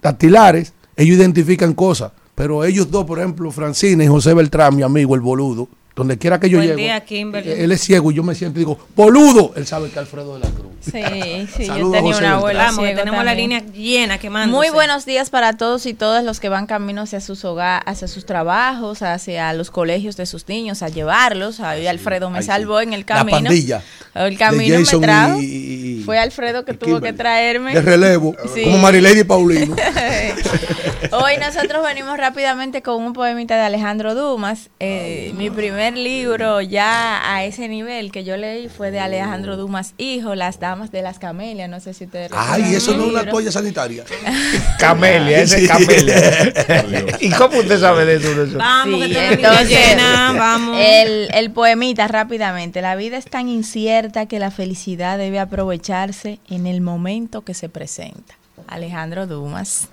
dactilares, 0.00 0.72
ellos 0.96 1.16
identifican 1.16 1.74
cosas. 1.74 2.12
Pero 2.34 2.64
ellos 2.64 2.90
dos, 2.90 3.04
por 3.04 3.18
ejemplo, 3.18 3.50
Francina 3.50 4.02
y 4.04 4.08
José 4.08 4.34
Beltrán, 4.34 4.74
mi 4.74 4.82
amigo, 4.82 5.14
el 5.14 5.20
boludo, 5.20 5.68
donde 5.96 6.18
quiera 6.18 6.40
que 6.40 6.50
yo 6.50 6.58
Buen 6.58 6.66
llego, 6.70 6.78
día, 6.78 7.00
Kimberly. 7.04 7.52
él 7.52 7.70
es 7.70 7.80
ciego 7.80 8.10
y 8.10 8.14
yo 8.14 8.24
me 8.24 8.34
siento 8.34 8.58
y 8.58 8.62
digo, 8.62 8.78
boludo, 8.96 9.52
él 9.54 9.64
sabe 9.64 9.90
que 9.90 9.98
Alfredo 10.00 10.34
de 10.34 10.40
la 10.40 10.50
Cruz. 10.50 10.72
Sí, 10.80 11.46
sí, 11.56 11.66
yo 11.66 11.74
tenía 11.92 12.00
José 12.12 12.18
una 12.18 12.34
abuela 12.34 12.64
Vamos, 12.64 12.84
tenemos 12.84 13.24
la 13.24 13.34
línea 13.34 13.62
llena 13.72 14.18
quemando. 14.18 14.54
Muy 14.56 14.70
buenos 14.70 15.06
días 15.06 15.30
para 15.30 15.52
todos 15.56 15.86
y 15.86 15.94
todas 15.94 16.24
los 16.24 16.40
que 16.40 16.48
van 16.48 16.66
camino 16.66 17.02
hacia 17.02 17.20
sus 17.20 17.44
hogares, 17.44 17.84
hacia 17.86 18.08
sus 18.08 18.26
trabajos, 18.26 19.02
hacia 19.02 19.52
los 19.52 19.70
colegios 19.70 20.16
de 20.16 20.26
sus 20.26 20.48
niños, 20.48 20.82
a 20.82 20.88
llevarlos. 20.88 21.60
Ahí 21.60 21.86
Alfredo 21.86 22.28
me 22.28 22.40
sí. 22.42 22.48
salvó 22.48 22.80
en 22.80 22.92
el 22.92 23.00
La 23.00 23.06
camino. 23.06 23.36
pandilla 23.38 23.82
El 24.14 24.30
de 24.30 24.36
camino 24.36 24.76
Jason 24.78 25.00
me 25.00 25.06
trajo. 25.06 25.40
y- 25.40 25.44
y- 25.44 26.00
y- 26.00 26.02
Fue 26.02 26.18
Alfredo 26.18 26.64
que 26.64 26.72
y 26.72 26.76
tuvo 26.76 27.00
que 27.00 27.12
traerme. 27.12 27.72
De 27.72 27.80
relevo, 27.82 28.34
Sí. 28.54 28.64
como 28.64 28.78
Marilady 28.78 29.22
Paulino. 29.22 29.76
Hoy 31.12 31.34
nosotros 31.38 31.84
venimos 31.84 32.16
rápidamente 32.18 32.82
con 32.82 33.02
un 33.02 33.12
poemita 33.12 33.56
de 33.56 33.62
Alejandro 33.62 34.14
Dumas. 34.14 34.70
Eh, 34.80 35.32
mi 35.36 35.50
primer 35.50 35.83
libro 35.92 36.60
ya 36.60 37.34
a 37.34 37.44
ese 37.44 37.68
nivel 37.68 38.10
que 38.10 38.24
yo 38.24 38.36
leí 38.36 38.68
fue 38.68 38.90
de 38.90 39.00
Alejandro 39.00 39.56
Dumas, 39.56 39.94
hijo, 39.98 40.34
Las 40.34 40.58
Damas 40.60 40.90
de 40.90 41.02
las 41.02 41.18
Camelias. 41.18 41.68
No 41.68 41.80
sé 41.80 41.94
si 41.94 42.04
ustedes 42.04 42.30
recuerdan 42.30 42.64
Ay, 42.64 42.74
eso 42.74 42.96
no 42.96 43.04
es 43.04 43.10
una 43.10 43.28
toalla 43.28 43.52
sanitaria. 43.52 44.04
Camelia, 44.78 45.40
ese 45.40 45.64
es 45.64 45.68
Camelia. 45.68 47.16
¿Y 47.20 47.30
cómo 47.30 47.58
usted 47.58 47.78
sabe 47.78 48.04
de 48.04 48.16
eso? 48.16 48.34
de 48.34 48.48
eso? 48.48 48.58
Vamos, 48.58 49.04
Sí, 49.04 49.10
que 49.10 49.28
entonces, 49.32 49.68
llena. 49.68 50.32
Vamos. 50.32 50.78
El, 50.80 51.28
el 51.32 51.50
poemita 51.50 52.08
rápidamente. 52.08 52.80
La 52.80 52.96
vida 52.96 53.16
es 53.16 53.26
tan 53.26 53.48
incierta 53.48 54.26
que 54.26 54.38
la 54.38 54.50
felicidad 54.50 55.18
debe 55.18 55.38
aprovecharse 55.38 56.38
en 56.48 56.66
el 56.66 56.80
momento 56.80 57.42
que 57.42 57.54
se 57.54 57.68
presenta. 57.68 58.34
Alejandro 58.68 59.26
Dumas. 59.26 59.88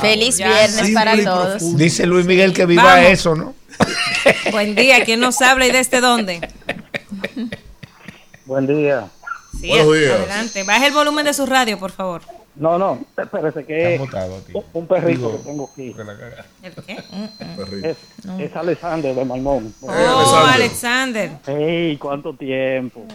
Feliz 0.00 0.36
Ya. 0.38 0.48
viernes 0.48 0.70
Simple 0.76 0.94
para 0.94 1.24
todos. 1.24 1.76
Dice 1.76 2.06
Luis 2.06 2.26
Miguel 2.26 2.52
que 2.52 2.66
viva 2.66 2.82
Vamos. 2.84 3.10
eso, 3.10 3.34
¿no? 3.34 3.54
Buen 4.52 4.74
día. 4.74 5.04
¿Quién 5.04 5.20
nos 5.20 5.40
habla 5.40 5.66
y 5.66 5.70
desde 5.72 6.00
dónde? 6.00 6.40
Buen 8.46 8.66
día. 8.66 9.08
Sí, 9.60 9.68
Buenos 9.68 9.94
días. 9.94 10.12
adelante. 10.12 10.62
Baje 10.64 10.86
el 10.86 10.92
volumen 10.92 11.24
de 11.24 11.34
su 11.34 11.46
radio, 11.46 11.78
por 11.78 11.90
favor. 11.92 12.22
No, 12.56 12.78
no, 12.78 12.98
espérese 13.16 13.64
que 13.64 13.94
aquí. 13.94 14.52
un- 14.74 14.86
perrito 14.86 15.32
que 15.32 15.38
tengo 15.48 15.70
aquí. 15.72 15.94
¿El 16.62 16.74
qué? 16.84 17.02
Perrito. 17.56 17.88
Es, 17.88 17.96
es 18.38 18.56
Alexander 18.56 19.14
de 19.14 19.24
Malmón. 19.24 19.72
Oh, 19.80 19.88
Alexander. 20.52 21.30
¡Ey, 21.46 21.96
cuánto 21.96 22.34
tiempo! 22.34 23.06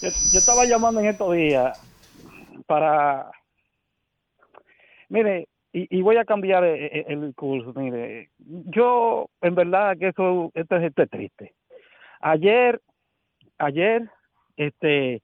Yo, 0.00 0.08
yo 0.32 0.38
estaba 0.38 0.64
llamando 0.64 1.00
en 1.00 1.06
estos 1.06 1.34
días 1.34 1.76
para... 2.66 3.26
Mire, 5.08 5.48
y, 5.72 5.98
y 5.98 6.02
voy 6.02 6.16
a 6.16 6.24
cambiar 6.24 6.64
el, 6.64 7.04
el- 7.06 7.24
el 7.24 7.34
curso, 7.34 7.72
mire. 7.78 8.30
Yo, 8.38 9.28
en 9.40 9.54
verdad, 9.54 9.96
que 9.98 10.08
eso, 10.08 10.50
esto 10.54 10.76
es, 10.76 10.84
esto 10.84 11.02
es 11.02 11.10
triste. 11.10 11.54
Ayer, 12.20 12.80
ayer, 13.58 14.08
este, 14.56 15.22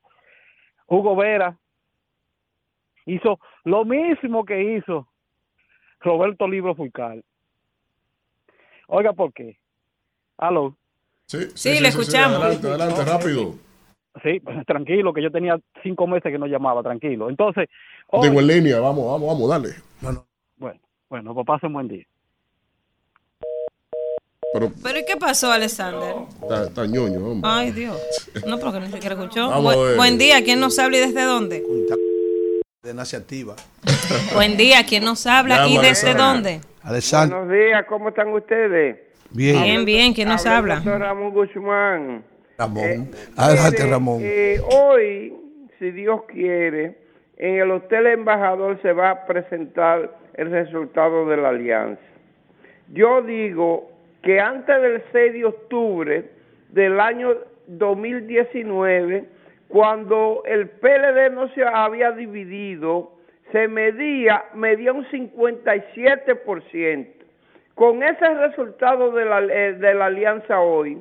Hugo 0.86 1.16
Vera 1.16 1.56
hizo 3.06 3.40
lo 3.64 3.84
mismo 3.84 4.44
que 4.44 4.76
hizo 4.76 5.08
Roberto 6.00 6.46
Libro 6.46 6.74
Fulcal. 6.74 7.24
Oiga, 8.88 9.12
¿por 9.12 9.32
qué? 9.32 9.56
Aló. 10.36 10.76
Sí, 11.26 11.38
Sí, 11.54 11.80
le 11.80 11.88
escuchamos. 11.88 12.38
Adelante, 12.42 12.66
adelante, 12.68 13.04
rápido. 13.04 13.54
Sí, 14.22 14.40
tranquilo, 14.66 15.12
que 15.12 15.22
yo 15.22 15.30
tenía 15.30 15.58
cinco 15.82 16.06
meses 16.06 16.30
que 16.30 16.38
no 16.38 16.46
llamaba, 16.46 16.82
tranquilo. 16.82 17.28
Entonces, 17.30 17.68
hoy- 18.08 18.28
Digo 18.28 18.40
en 18.40 18.46
línea, 18.46 18.80
vamos, 18.80 19.06
vamos, 19.06 19.28
vamos, 19.28 19.48
dale. 19.48 19.74
bueno, 20.56 20.80
bueno, 21.08 21.34
pues 21.34 21.46
pasen 21.46 21.72
buen 21.72 21.88
día. 21.88 22.04
Pero 24.52 24.70
¿Pero 24.82 24.98
y 24.98 25.04
qué 25.06 25.16
pasó, 25.16 25.50
Alexander? 25.50 26.14
está, 26.42 26.64
está 26.64 26.86
ñoño, 26.86 27.24
hombre. 27.24 27.50
Ay, 27.50 27.70
Dios. 27.70 27.96
No, 28.46 28.58
porque 28.58 28.80
ni 28.80 28.88
siquiera 28.92 29.14
escuchó. 29.14 29.50
Bu- 29.50 29.96
buen 29.96 30.18
día. 30.18 30.44
¿Quién 30.44 30.60
nos 30.60 30.78
habla 30.78 30.98
y 30.98 31.00
desde 31.00 31.22
dónde? 31.22 31.64
De 32.82 32.92
Nacia 32.92 33.18
Activa. 33.20 33.54
Buen 34.34 34.56
día. 34.56 34.84
¿Quién 34.84 35.04
nos 35.04 35.24
habla 35.26 35.68
y 35.68 35.78
desde 35.78 36.14
dónde? 36.14 36.60
Alexander, 36.82 37.38
Buenos 37.38 37.54
días, 37.56 37.84
¿cómo 37.88 38.08
están 38.08 38.28
ustedes? 38.34 38.98
bien. 39.30 39.62
Bien, 39.62 39.84
bien. 39.84 40.12
¿Quién 40.12 40.28
nos 40.28 40.44
habla? 40.44 40.80
Ramón 40.84 41.30
Guzmán. 41.32 42.24
Ramón. 42.62 43.10
Adelante, 43.36 43.78
Mire, 43.82 43.90
Ramón. 43.90 44.18
eh, 44.22 44.60
hoy, 44.72 45.34
si 45.78 45.90
Dios 45.90 46.22
quiere, 46.24 46.96
en 47.36 47.56
el 47.56 47.70
Hotel 47.70 48.06
Embajador 48.06 48.80
se 48.82 48.92
va 48.92 49.10
a 49.10 49.26
presentar 49.26 50.16
el 50.34 50.50
resultado 50.50 51.26
de 51.28 51.36
la 51.36 51.50
alianza. 51.50 52.00
Yo 52.92 53.22
digo 53.22 53.90
que 54.22 54.40
antes 54.40 54.80
del 54.80 55.02
6 55.12 55.32
de 55.32 55.44
octubre 55.44 56.24
del 56.70 57.00
año 57.00 57.34
2019, 57.66 59.24
cuando 59.68 60.42
el 60.46 60.68
PLD 60.68 61.30
no 61.32 61.48
se 61.54 61.64
había 61.64 62.12
dividido, 62.12 63.12
se 63.50 63.68
medía, 63.68 64.44
medía 64.54 64.92
un 64.92 65.04
57%. 65.06 67.06
Con 67.74 68.02
ese 68.02 68.34
resultado 68.34 69.12
de 69.12 69.24
la, 69.24 69.40
eh, 69.42 69.72
de 69.72 69.94
la 69.94 70.06
alianza 70.06 70.60
hoy, 70.60 70.98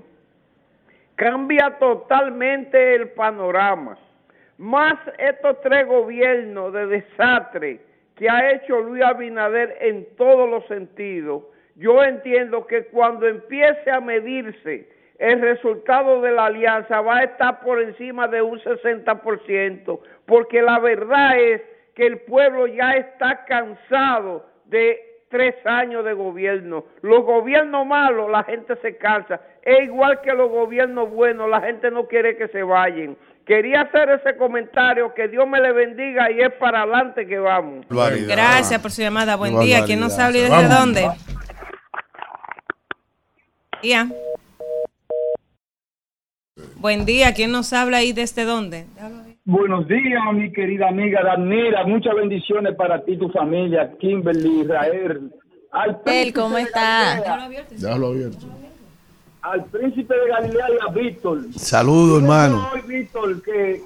cambia 1.22 1.78
totalmente 1.78 2.96
el 2.96 3.10
panorama. 3.10 3.96
Más 4.58 4.96
estos 5.20 5.62
tres 5.62 5.86
gobiernos 5.86 6.74
de 6.74 6.88
desastre 6.88 7.80
que 8.16 8.28
ha 8.28 8.54
hecho 8.54 8.80
Luis 8.80 9.04
Abinader 9.04 9.78
en 9.82 10.08
todos 10.18 10.50
los 10.50 10.66
sentidos, 10.66 11.44
yo 11.76 12.04
entiendo 12.04 12.66
que 12.66 12.86
cuando 12.86 13.28
empiece 13.28 13.92
a 13.92 14.00
medirse 14.00 14.90
el 15.20 15.42
resultado 15.42 16.22
de 16.22 16.32
la 16.32 16.46
alianza 16.46 17.02
va 17.02 17.18
a 17.18 17.24
estar 17.26 17.60
por 17.60 17.80
encima 17.80 18.28
de 18.28 18.42
un 18.42 18.60
60%, 18.60 20.00
porque 20.26 20.64
la 20.64 20.80
verdad 20.80 21.40
es 21.40 21.62
que 21.94 22.08
el 22.08 22.22
pueblo 22.22 22.66
ya 22.66 22.94
está 22.94 23.46
cansado 23.46 24.44
de 24.66 25.11
tres 25.32 25.56
años 25.66 26.06
de 26.06 26.14
gobierno. 26.14 26.86
Los 27.02 27.24
gobiernos 27.24 27.88
malos, 27.88 28.30
la 28.30 28.44
gente 28.44 28.76
se 28.82 28.98
cansa. 28.98 29.42
Es 29.64 29.86
igual 29.86 30.22
que 30.22 30.34
los 30.34 30.50
gobiernos 30.50 31.10
buenos, 31.10 31.50
la 31.50 31.62
gente 31.62 31.90
no 31.90 32.08
quiere 32.08 32.38
que 32.38 32.48
se 32.50 32.62
vayan. 32.62 33.18
Quería 33.46 33.82
hacer 33.82 34.10
ese 34.10 34.38
comentario, 34.38 35.14
que 35.16 35.28
Dios 35.28 35.48
me 35.48 35.60
le 35.60 35.72
bendiga 35.72 36.30
y 36.32 36.42
es 36.42 36.54
para 36.54 36.84
adelante 36.84 37.26
que 37.26 37.40
vamos. 37.40 37.88
Barbaridad. 37.90 38.36
Gracias 38.36 38.80
por 38.80 38.92
su 38.92 39.02
llamada. 39.02 39.36
Buen 39.36 39.60
día. 39.60 39.84
¿Quién 39.86 40.00
nos 40.00 40.20
habla 40.20 40.38
y 40.38 40.42
desde 40.42 40.56
Vamos. 40.56 40.80
dónde? 40.80 41.10
Día. 43.82 44.08
Buen 46.76 47.06
día, 47.06 47.34
¿quién 47.34 47.52
nos 47.52 47.74
habla 47.74 48.04
y 48.04 48.12
desde 48.12 48.44
dónde? 48.44 48.86
Buenos 49.44 49.88
días, 49.88 50.22
mi 50.34 50.52
querida 50.52 50.90
amiga 50.90 51.24
Danira. 51.24 51.84
Muchas 51.86 52.14
bendiciones 52.16 52.76
para 52.76 53.04
ti, 53.04 53.18
tu 53.18 53.30
familia, 53.30 53.92
Kimberly, 54.00 54.62
Israel. 54.62 55.32
Al 55.72 55.98
Él, 56.06 56.34
¿cómo 56.34 56.58
está? 56.58 57.20
Galilea, 57.26 57.66
Déjalo 57.70 58.08
abierto. 58.08 58.46
al 59.42 59.66
príncipe 59.66 60.14
de 60.14 60.28
Galilea 60.30 60.66
y 60.70 60.88
a 60.90 60.92
Víctor. 60.94 61.40
Saludos, 61.56 62.22
hermano. 62.22 62.70
Hoy, 62.74 62.82
Víctor, 62.88 63.42
que 63.42 63.82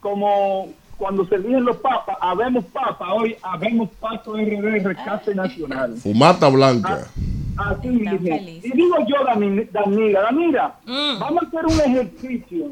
como 0.00 0.68
cuando 0.96 1.24
se 1.26 1.34
eligen 1.36 1.64
los 1.64 1.78
papas, 1.78 2.16
habemos 2.20 2.64
papa, 2.66 3.12
hoy 3.14 3.34
habemos 3.42 3.88
Paso 3.98 4.34
RD 4.36 4.84
Rescate 4.84 5.34
Nacional. 5.34 5.96
Fumata 5.96 6.48
blanca. 6.48 7.08
Así 7.56 8.04
Tan 8.04 8.18
dije. 8.18 8.38
feliz. 8.38 8.64
Y 8.64 8.70
digo 8.70 8.96
yo, 9.08 9.24
Dani- 9.26 9.68
Danira, 9.72 10.22
Danira, 10.22 10.74
Mm. 10.86 11.18
vamos 11.18 11.42
a 11.42 11.46
hacer 11.46 11.66
un 11.66 11.80
ejercicio, 11.80 12.66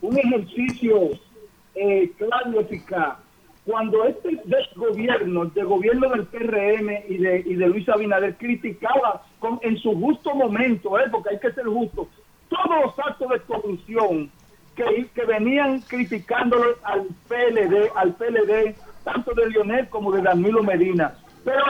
un 0.00 0.18
ejercicio 0.18 1.10
eh, 1.74 2.12
y 2.18 2.58
eficaz. 2.58 3.18
Cuando 3.64 4.04
este 4.04 4.40
desgobierno, 4.44 5.50
el 5.54 5.66
gobierno 5.66 6.08
del 6.10 6.26
PRM 6.26 6.90
y 7.08 7.18
de, 7.18 7.68
Luis 7.68 7.88
Abinader 7.88 8.36
criticaba 8.36 9.22
con, 9.38 9.60
en 9.62 9.78
su 9.78 9.94
justo 9.94 10.34
momento, 10.34 10.98
eh, 10.98 11.04
porque 11.10 11.30
hay 11.30 11.38
que 11.38 11.52
ser 11.52 11.66
justo, 11.66 12.08
todos 12.48 12.84
los 12.84 12.98
actos 12.98 13.30
de 13.30 13.40
corrupción 13.40 14.30
que, 14.74 15.24
venían 15.26 15.80
criticándolo 15.82 16.76
al 16.82 17.06
PLD, 17.28 17.90
al 17.94 18.14
PLD, 18.14 18.74
tanto 19.04 19.32
de 19.34 19.48
Lionel 19.48 19.88
como 19.88 20.10
de 20.10 20.22
Danilo 20.22 20.62
Medina. 20.62 21.14
Pero, 21.44 21.62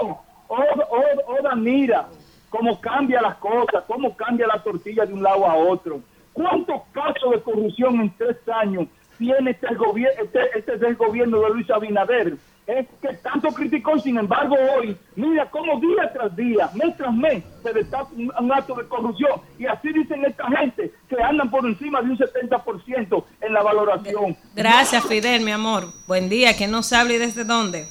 oh, 0.00 0.20
oh, 0.48 0.64
oh, 0.90 1.02
oh, 1.26 2.06
cómo 2.48 2.80
cambia 2.80 3.22
las 3.22 3.36
cosas, 3.36 3.84
cómo 3.86 4.14
cambia 4.16 4.46
la 4.46 4.62
tortilla 4.62 5.06
de 5.06 5.14
un 5.14 5.22
lado 5.22 5.46
a 5.46 5.54
otro. 5.54 6.00
¿Cuántos 6.32 6.82
casos 6.92 7.30
de 7.32 7.40
corrupción 7.40 8.00
en 8.00 8.10
tres 8.16 8.36
años 8.48 8.86
tiene 9.20 9.50
este, 9.50 9.74
gobierno 9.74 10.22
este, 10.24 10.40
este 10.58 10.74
es 10.76 10.82
el 10.82 10.96
gobierno 10.96 11.40
de 11.40 11.50
Luis 11.50 11.70
Abinader? 11.70 12.36
Es 12.66 12.86
que 13.02 13.14
tanto 13.16 13.48
criticó, 13.48 13.98
sin 13.98 14.16
embargo, 14.16 14.56
hoy, 14.76 14.96
mira 15.16 15.50
cómo 15.50 15.78
día 15.80 16.10
tras 16.12 16.34
día, 16.36 16.70
mes 16.74 16.96
tras 16.96 17.12
mes, 17.12 17.42
se 17.62 17.72
destapa 17.72 18.08
un, 18.16 18.32
un 18.38 18.52
acto 18.52 18.74
de 18.76 18.86
corrupción. 18.86 19.40
Y 19.58 19.66
así 19.66 19.92
dicen 19.92 20.24
esta 20.24 20.46
gente, 20.46 20.90
que 21.08 21.22
andan 21.22 21.50
por 21.50 21.66
encima 21.66 22.00
de 22.00 22.10
un 22.10 22.18
70% 22.18 23.24
en 23.40 23.52
la 23.52 23.62
valoración. 23.62 24.36
Gracias, 24.54 25.04
Fidel, 25.04 25.42
mi 25.42 25.50
amor. 25.50 25.88
Buen 26.06 26.28
día, 26.28 26.56
¿quién 26.56 26.70
nos 26.70 26.92
habla 26.92 27.14
y 27.14 27.18
desde 27.18 27.44
dónde? 27.44 27.88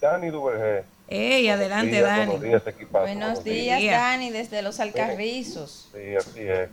Dani 0.00 0.30
Duvergé. 0.30 0.84
Ey, 1.08 1.48
adelante, 1.48 2.00
Dani. 2.00 2.26
Buenos 2.26 2.42
días, 2.42 2.66
equipazo. 2.66 3.04
Buenos 3.04 3.44
días. 3.44 3.56
días, 3.56 3.80
Día. 3.80 3.92
Dani, 3.98 4.30
desde 4.30 4.62
los 4.62 4.80
Alcarrizos. 4.80 5.90
Sí, 5.92 6.16
así 6.16 6.40
es. 6.40 6.70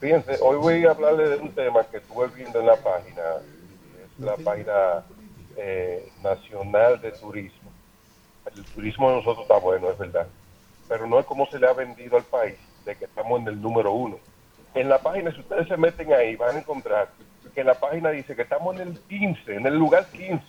Fíjense, 0.00 0.38
hoy 0.40 0.56
voy 0.56 0.84
a 0.84 0.90
hablarle 0.90 1.28
de 1.30 1.36
un 1.36 1.52
tema 1.54 1.84
que 1.84 1.98
estuve 1.98 2.26
viendo 2.28 2.60
en 2.60 2.66
la 2.66 2.76
página, 2.76 3.22
es 4.02 4.24
la 4.24 4.36
página 4.36 5.04
eh, 5.56 6.10
nacional 6.22 7.00
de 7.00 7.12
turismo. 7.12 7.70
El 8.54 8.64
turismo 8.64 9.10
de 9.10 9.16
nosotros 9.16 9.42
está 9.42 9.58
bueno, 9.58 9.90
es 9.90 9.98
verdad, 9.98 10.26
pero 10.88 11.06
no 11.06 11.18
es 11.18 11.26
como 11.26 11.46
se 11.46 11.58
le 11.58 11.68
ha 11.68 11.72
vendido 11.72 12.16
al 12.16 12.24
país 12.24 12.56
de 12.84 12.94
que 12.96 13.06
estamos 13.06 13.40
en 13.40 13.48
el 13.48 13.60
número 13.60 13.92
uno. 13.92 14.18
En 14.74 14.88
la 14.88 14.98
página, 14.98 15.32
si 15.32 15.40
ustedes 15.40 15.68
se 15.68 15.76
meten 15.76 16.12
ahí, 16.12 16.36
van 16.36 16.56
a 16.56 16.58
encontrar 16.58 17.08
que 17.54 17.64
la 17.64 17.74
página 17.74 18.10
dice 18.10 18.34
que 18.34 18.42
estamos 18.42 18.74
en 18.74 18.88
el 18.88 19.00
15, 19.00 19.54
en 19.54 19.66
el 19.66 19.76
lugar 19.76 20.06
15, 20.10 20.42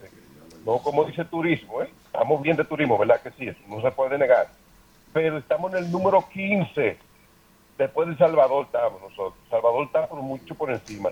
no 0.66 0.80
como 0.80 1.06
dice 1.06 1.24
turismo, 1.26 1.84
¿eh? 1.84 1.90
estamos 2.06 2.42
bien 2.42 2.58
de 2.58 2.66
turismo, 2.66 2.98
¿verdad 2.98 3.22
que 3.22 3.32
sí? 3.32 3.48
Eso 3.48 3.60
no 3.68 3.82
se 3.82 3.92
puede 3.92 4.18
negar, 4.18 4.48
pero 5.14 5.38
estamos 5.38 5.72
en 5.74 5.86
el 5.86 5.92
número 5.92 6.28
15 6.28 6.98
después 7.78 8.08
de 8.10 8.18
Salvador 8.18 8.66
estamos 8.66 9.02
nosotros. 9.02 9.34
Salvador 9.50 9.86
está 9.86 10.08
por 10.08 10.20
mucho 10.20 10.56
por 10.56 10.72
encima. 10.72 11.12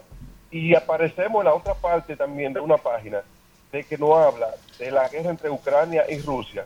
Y 0.51 0.76
aparecemos 0.76 1.41
en 1.41 1.45
la 1.45 1.55
otra 1.55 1.74
parte 1.74 2.16
también 2.16 2.53
de 2.53 2.59
una 2.59 2.78
página 2.78 3.22
de 3.72 3.84
que 3.84 3.97
no 3.97 4.16
habla 4.16 4.49
de 4.78 4.91
la 4.91 5.09
guerra 5.09 5.32
entre 5.32 5.49
Ucrania 5.49 6.05
y 6.09 6.20
Rusia. 6.22 6.66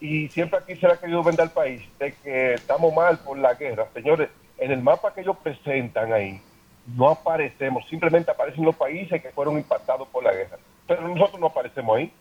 Y 0.00 0.28
siempre 0.28 0.58
aquí 0.58 0.76
se 0.76 0.86
le 0.86 0.94
ha 0.94 1.00
querido 1.00 1.22
vender 1.22 1.42
al 1.42 1.50
país 1.50 1.82
de 1.98 2.12
que 2.14 2.54
estamos 2.54 2.92
mal 2.92 3.18
por 3.18 3.38
la 3.38 3.54
guerra. 3.54 3.86
Señores, 3.94 4.28
en 4.58 4.70
el 4.70 4.82
mapa 4.82 5.14
que 5.14 5.22
ellos 5.22 5.36
presentan 5.42 6.12
ahí, 6.12 6.40
no 6.86 7.08
aparecemos, 7.08 7.86
simplemente 7.88 8.30
aparecen 8.30 8.64
los 8.64 8.74
países 8.74 9.22
que 9.22 9.30
fueron 9.30 9.56
impactados 9.56 10.08
por 10.08 10.24
la 10.24 10.32
guerra. 10.32 10.58
Pero 10.86 11.08
nosotros 11.08 11.40
no 11.40 11.46
aparecemos 11.46 11.96
ahí. 11.96 12.12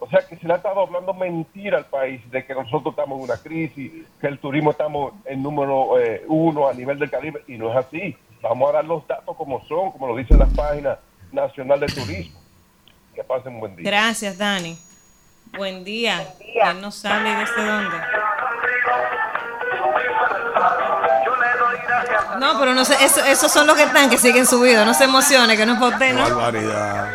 O 0.00 0.08
sea 0.08 0.20
que 0.28 0.36
se 0.36 0.46
le 0.46 0.52
ha 0.52 0.56
estado 0.56 0.80
hablando 0.80 1.12
mentira 1.12 1.78
al 1.78 1.86
país 1.86 2.20
de 2.30 2.44
que 2.46 2.54
nosotros 2.54 2.92
estamos 2.92 3.18
en 3.18 3.24
una 3.24 3.36
crisis, 3.36 3.90
que 4.20 4.26
el 4.28 4.38
turismo 4.38 4.70
estamos 4.70 5.12
en 5.24 5.42
número 5.42 5.98
eh, 5.98 6.24
uno 6.28 6.68
a 6.68 6.72
nivel 6.74 6.98
del 6.98 7.10
Caribe, 7.10 7.42
y 7.48 7.58
no 7.58 7.70
es 7.70 7.84
así. 7.84 8.16
Vamos 8.40 8.70
a 8.70 8.74
dar 8.74 8.84
los 8.84 9.04
datos 9.08 9.36
como 9.36 9.60
son, 9.66 9.90
como 9.90 10.06
lo 10.06 10.16
dicen 10.16 10.38
las 10.38 10.48
páginas 10.54 10.98
nacional 11.32 11.80
de 11.80 11.86
turismo. 11.88 12.38
Que 13.14 13.24
pasen 13.24 13.54
un 13.54 13.60
buen 13.60 13.74
día. 13.74 13.90
Gracias, 13.90 14.38
Dani. 14.38 14.78
Buen 15.56 15.82
día. 15.82 16.24
¿Quién 16.38 16.80
nos 16.80 17.04
habla 17.04 17.30
y 17.30 17.34
desde 17.40 17.64
dónde? 17.66 17.96
No, 22.38 22.58
pero 22.60 22.74
no 22.74 22.84
sé, 22.84 22.94
eso- 23.04 23.24
esos 23.24 23.50
son 23.50 23.66
los 23.66 23.76
que 23.76 23.82
están, 23.82 24.08
que 24.08 24.16
siguen 24.18 24.46
subidos. 24.46 24.86
No 24.86 24.94
se 24.94 25.04
emocione, 25.04 25.56
que 25.56 25.66
no 25.66 25.72
es 25.72 25.78
por 25.80 25.92
usted, 25.92 26.14
¿no? 26.14 26.22
Barbaridad. 26.22 27.14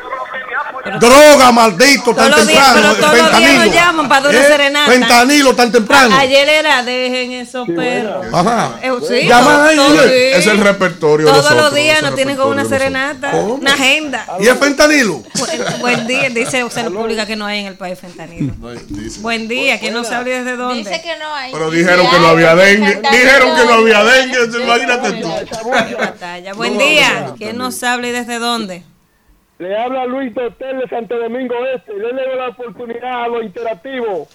Pero- 0.84 1.00
Droga, 1.00 1.52
maldito, 1.54 2.14
tan 2.14 2.30
Todos 2.30 2.30
los 2.40 2.48
días- 2.48 2.74
temprano. 2.74 2.96
pero 3.00 3.08
todos 3.08 3.32
los 3.32 3.38
días 3.40 3.54
nos 3.66 3.74
llaman 3.74 4.10
para 4.10 4.22
dar 4.22 4.32
una 4.32 4.42
¿Eh? 4.42 4.48
serenata. 4.48 4.92
Fentanilo 4.92 5.56
tan 5.56 5.72
temprano. 5.72 6.14
A- 6.16 6.20
ayer 6.20 6.50
era, 6.50 6.84
dejen 6.84 7.32
esos 7.32 7.66
perros. 7.70 8.26
Ajá. 8.34 8.72
Eh, 8.82 8.92
sí, 9.08 9.28
Llaman 9.28 9.62
ahí, 9.68 9.78
sí. 9.78 10.10
Es 10.34 10.48
el 10.48 10.58
repertorio 10.60 11.28
Todos 11.28 11.38
nosotros, 11.44 11.64
los 11.72 11.74
días 11.76 12.02
nos 12.02 12.16
tienen 12.16 12.36
con 12.36 12.50
una 12.50 12.66
serenata, 12.66 13.32
¿Cómo? 13.32 13.54
una 13.56 13.74
agenda. 13.74 14.26
¿Y 14.42 14.48
es 14.48 14.60
fentanilo? 14.60 15.24
Bu- 15.36 15.78
Buen 15.80 16.06
día, 16.06 16.30
dice 16.30 16.66
Salud 16.70 16.94
Pública 16.98 17.26
que 17.26 17.36
no 17.38 17.46
hay 17.46 17.60
en 17.62 17.68
el 17.68 17.76
país 17.76 17.98
fentanilo. 18.00 18.54
No, 18.60 18.72
dice. 18.72 19.22
Buen 19.22 19.48
día, 19.48 19.80
¿quién 19.80 19.94
no 19.94 20.04
sabe 20.04 20.32
desde 20.44 20.58
dónde? 20.58 20.80
Dice 20.90 21.02
que 21.02 21.16
no 21.18 21.34
hay. 21.34 21.52
Pero 21.54 21.72
dijeron 21.72 22.10
que 22.10 22.20
no 22.20 22.28
había 22.28 22.54
pues, 22.56 22.66
dengue. 22.68 22.92
fentanilo 22.94 23.24
Dijeron 23.24 23.56
que 23.56 23.66
no 23.66 23.74
había 23.74 24.04
dengue. 24.04 24.64
Imagínate 24.64 25.12
tú. 25.22 25.32
Buen 26.58 26.78
día, 26.78 27.34
¿quién 27.38 27.58
nos 27.58 27.82
habla 27.84 28.08
y 28.08 28.12
desde 28.12 28.40
dónde? 28.40 28.84
Le 29.64 29.78
habla 29.78 30.06
Luis 30.06 30.36
Hotel 30.36 30.80
de 30.80 30.90
Santo 30.90 31.18
Domingo 31.18 31.56
Este. 31.74 31.94
Yo 31.94 32.12
le 32.12 32.26
doy 32.26 32.36
la 32.36 32.50
oportunidad 32.50 33.24
a 33.24 33.28
los 33.30 33.44
interactivos, 33.44 34.28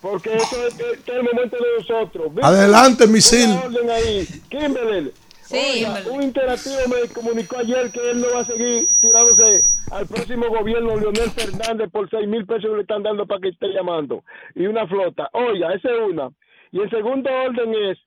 porque 0.00 0.32
eso 0.32 0.64
es, 0.64 0.78
es 0.78 1.08
el 1.08 1.24
momento 1.24 1.56
de 1.56 1.64
nosotros. 1.80 2.30
Adelante, 2.40 3.08
misil. 3.08 3.50
orden 3.64 3.90
ahí. 3.90 4.24
Kimberly. 4.48 5.12
Sí, 5.42 5.56
oiga, 5.56 6.02
un 6.12 6.22
interactivo 6.22 6.76
me 6.88 7.12
comunicó 7.12 7.58
ayer 7.58 7.90
que 7.90 8.10
él 8.10 8.20
no 8.20 8.28
va 8.32 8.42
a 8.42 8.44
seguir 8.44 8.84
tirándose 9.00 9.60
al 9.90 10.06
próximo 10.06 10.48
gobierno 10.50 10.96
Leonel 10.96 11.30
Fernández 11.32 11.90
por 11.90 12.08
seis 12.08 12.28
mil 12.28 12.46
pesos 12.46 12.70
que 12.70 12.76
le 12.76 12.82
están 12.82 13.02
dando 13.02 13.26
para 13.26 13.40
que 13.40 13.48
esté 13.48 13.66
llamando. 13.68 14.22
Y 14.54 14.68
una 14.68 14.86
flota. 14.86 15.28
Oiga, 15.32 15.74
esa 15.74 15.90
es 15.90 16.00
una. 16.00 16.30
Y 16.70 16.80
el 16.80 16.90
segundo 16.90 17.28
orden 17.28 17.74
es 17.90 17.98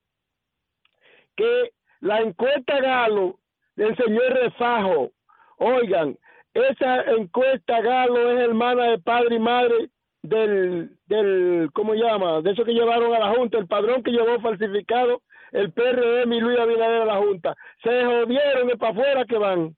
que 1.35 1.73
la 1.99 2.21
encuesta 2.21 2.79
Galo 2.79 3.37
del 3.75 3.97
señor 3.97 4.31
Refajo, 4.33 5.11
oigan, 5.57 6.17
esa 6.63 7.01
encuesta 7.17 7.81
Galo 7.81 8.31
es 8.31 8.39
hermana 8.41 8.91
de 8.91 8.99
padre 8.99 9.35
y 9.35 9.39
madre 9.39 9.89
del, 10.21 10.91
del, 11.07 11.69
¿cómo 11.73 11.93
llama? 11.93 12.41
De 12.41 12.51
eso 12.51 12.65
que 12.65 12.73
llevaron 12.73 13.13
a 13.13 13.19
la 13.19 13.33
Junta, 13.35 13.57
el 13.57 13.67
padrón 13.67 14.03
que 14.03 14.11
llevó 14.11 14.39
falsificado 14.41 15.21
el 15.51 15.71
PRM 15.71 16.31
y 16.31 16.39
Luis 16.39 16.59
Abinader 16.59 17.01
a 17.01 17.05
la 17.05 17.17
Junta. 17.17 17.55
Se 17.83 17.89
jodieron 17.89 18.67
de 18.67 18.77
para 18.77 18.91
afuera 18.91 19.25
que 19.25 19.37
van. 19.37 19.75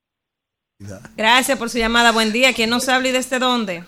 Gracias 1.16 1.58
por 1.58 1.70
su 1.70 1.78
llamada. 1.78 2.12
Buen 2.12 2.32
día, 2.32 2.54
¿quién 2.54 2.70
nos 2.70 2.90
habla 2.90 3.10
y 3.10 3.12
desde 3.12 3.40
dónde? 3.40 3.84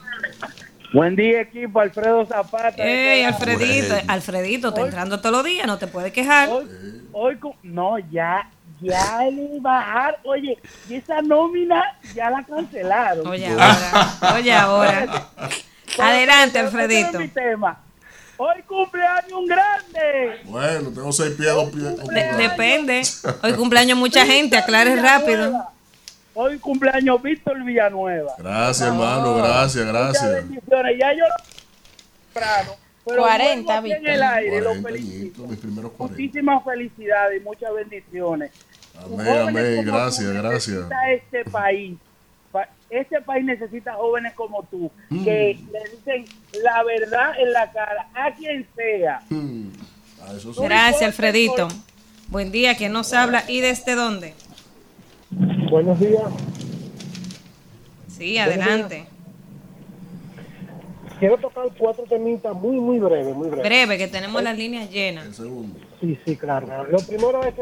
Buen 0.93 1.15
día, 1.15 1.41
equipo. 1.41 1.79
Alfredo 1.79 2.25
Zapata. 2.25 2.83
Ey, 2.83 3.23
Alfredito. 3.23 3.95
Alfredito, 4.07 4.67
está 4.69 4.81
entrando 4.81 5.19
todos 5.19 5.37
los 5.37 5.43
días, 5.43 5.65
no 5.65 5.79
te 5.79 5.87
puedes 5.87 6.13
quejar. 6.13 6.49
Hoy, 7.11 7.39
no, 7.63 7.97
ya, 7.97 8.49
ya 8.81 9.23
le 9.29 9.59
bajar. 9.59 10.19
Oye, 10.23 10.57
y 10.89 10.95
esa 10.95 11.21
nómina 11.21 11.83
ya 12.15 12.29
la 12.29 12.43
cancelaron. 12.43 13.25
Oye, 13.27 13.47
ahora. 13.47 14.35
Oye, 14.35 14.53
ahora. 14.53 15.27
Adelante, 15.99 16.59
Alfredito. 16.59 17.19
mi 17.19 17.27
tema. 17.27 17.79
Hoy 18.37 18.61
cumpleaños 18.67 19.31
un 19.33 19.45
grande. 19.45 20.41
Bueno, 20.45 20.89
tengo 20.89 21.11
seis 21.11 21.33
pies, 21.37 21.53
dos 21.53 21.69
pies. 21.69 21.95
De- 22.07 22.33
depende. 22.33 23.01
Hoy 23.43 23.53
cumpleaños 23.53 23.97
mucha 23.97 24.25
gente, 24.25 24.57
aclare 24.57 24.95
rápido. 24.95 25.63
Hoy 26.33 26.57
cumpleaños 26.57 27.21
Víctor 27.21 27.63
Villanueva. 27.63 28.33
Gracias, 28.39 28.87
hermano. 28.87 29.35
Gracias, 29.35 29.85
gracias. 29.85 30.31
bendiciones. 30.31 30.95
Ya 30.99 31.13
yo 31.13 31.25
temprano. 32.33 32.71
Pero 33.05 33.21
40, 33.23 33.63
vuelvo 33.63 33.71
aquí 33.71 33.91
en 33.91 33.99
Víctor. 34.03 34.09
el 34.15 34.23
aire, 34.23 34.57
lo 34.61 34.63
40 34.69 34.89
felicito. 34.89 35.19
añitos, 35.21 35.47
mis 35.49 35.59
primeros 35.59 35.91
40. 35.91 36.21
Muchísimas 36.21 36.63
felicidades 36.63 37.41
y 37.41 37.43
muchas 37.43 37.73
bendiciones. 37.73 38.51
Amén, 38.97 39.27
amén. 39.49 39.85
Gracias, 39.85 40.27
tú 40.31 40.33
gracias. 40.41 40.85
este 41.11 41.45
país. 41.45 41.97
Pa- 42.51 42.69
Este 42.89 43.19
país 43.21 43.43
necesita 43.43 43.93
jóvenes 43.95 44.33
como 44.35 44.61
tú, 44.69 44.91
Mm. 45.09 45.23
que 45.23 45.57
le 45.71 45.79
dicen 45.97 46.25
la 46.63 46.83
verdad 46.83 47.33
en 47.39 47.51
la 47.51 47.71
cara 47.71 48.07
a 48.13 48.31
quien 48.35 48.67
sea. 48.75 49.21
Hmm. 49.29 49.69
Ah, 50.21 50.33
eso 50.37 50.53
sí. 50.53 50.61
Gracias, 50.61 51.01
Alfredito. 51.01 51.67
Buen 52.27 52.51
día, 52.51 52.77
¿quién 52.77 52.93
nos 52.93 53.11
habla 53.13 53.43
y 53.47 53.59
desde 53.61 53.95
dónde? 53.95 54.35
Buenos 55.71 55.99
días. 55.99 56.21
Sí, 58.07 58.37
adelante. 58.37 59.07
Quiero 61.23 61.37
tocar 61.37 61.69
cuatro 61.77 62.03
temitas 62.03 62.53
muy, 62.53 62.75
muy 62.75 62.99
breves, 62.99 63.33
muy 63.33 63.47
breves. 63.47 63.63
Breve, 63.63 63.97
que 63.97 64.09
tenemos 64.09 64.43
las 64.43 64.57
líneas 64.57 64.89
llenas. 64.91 65.41
Sí, 66.01 66.19
sí, 66.25 66.35
claro. 66.35 66.67
Lo 66.91 66.97
primero 66.99 67.41
es 67.45 67.53
que, 67.55 67.61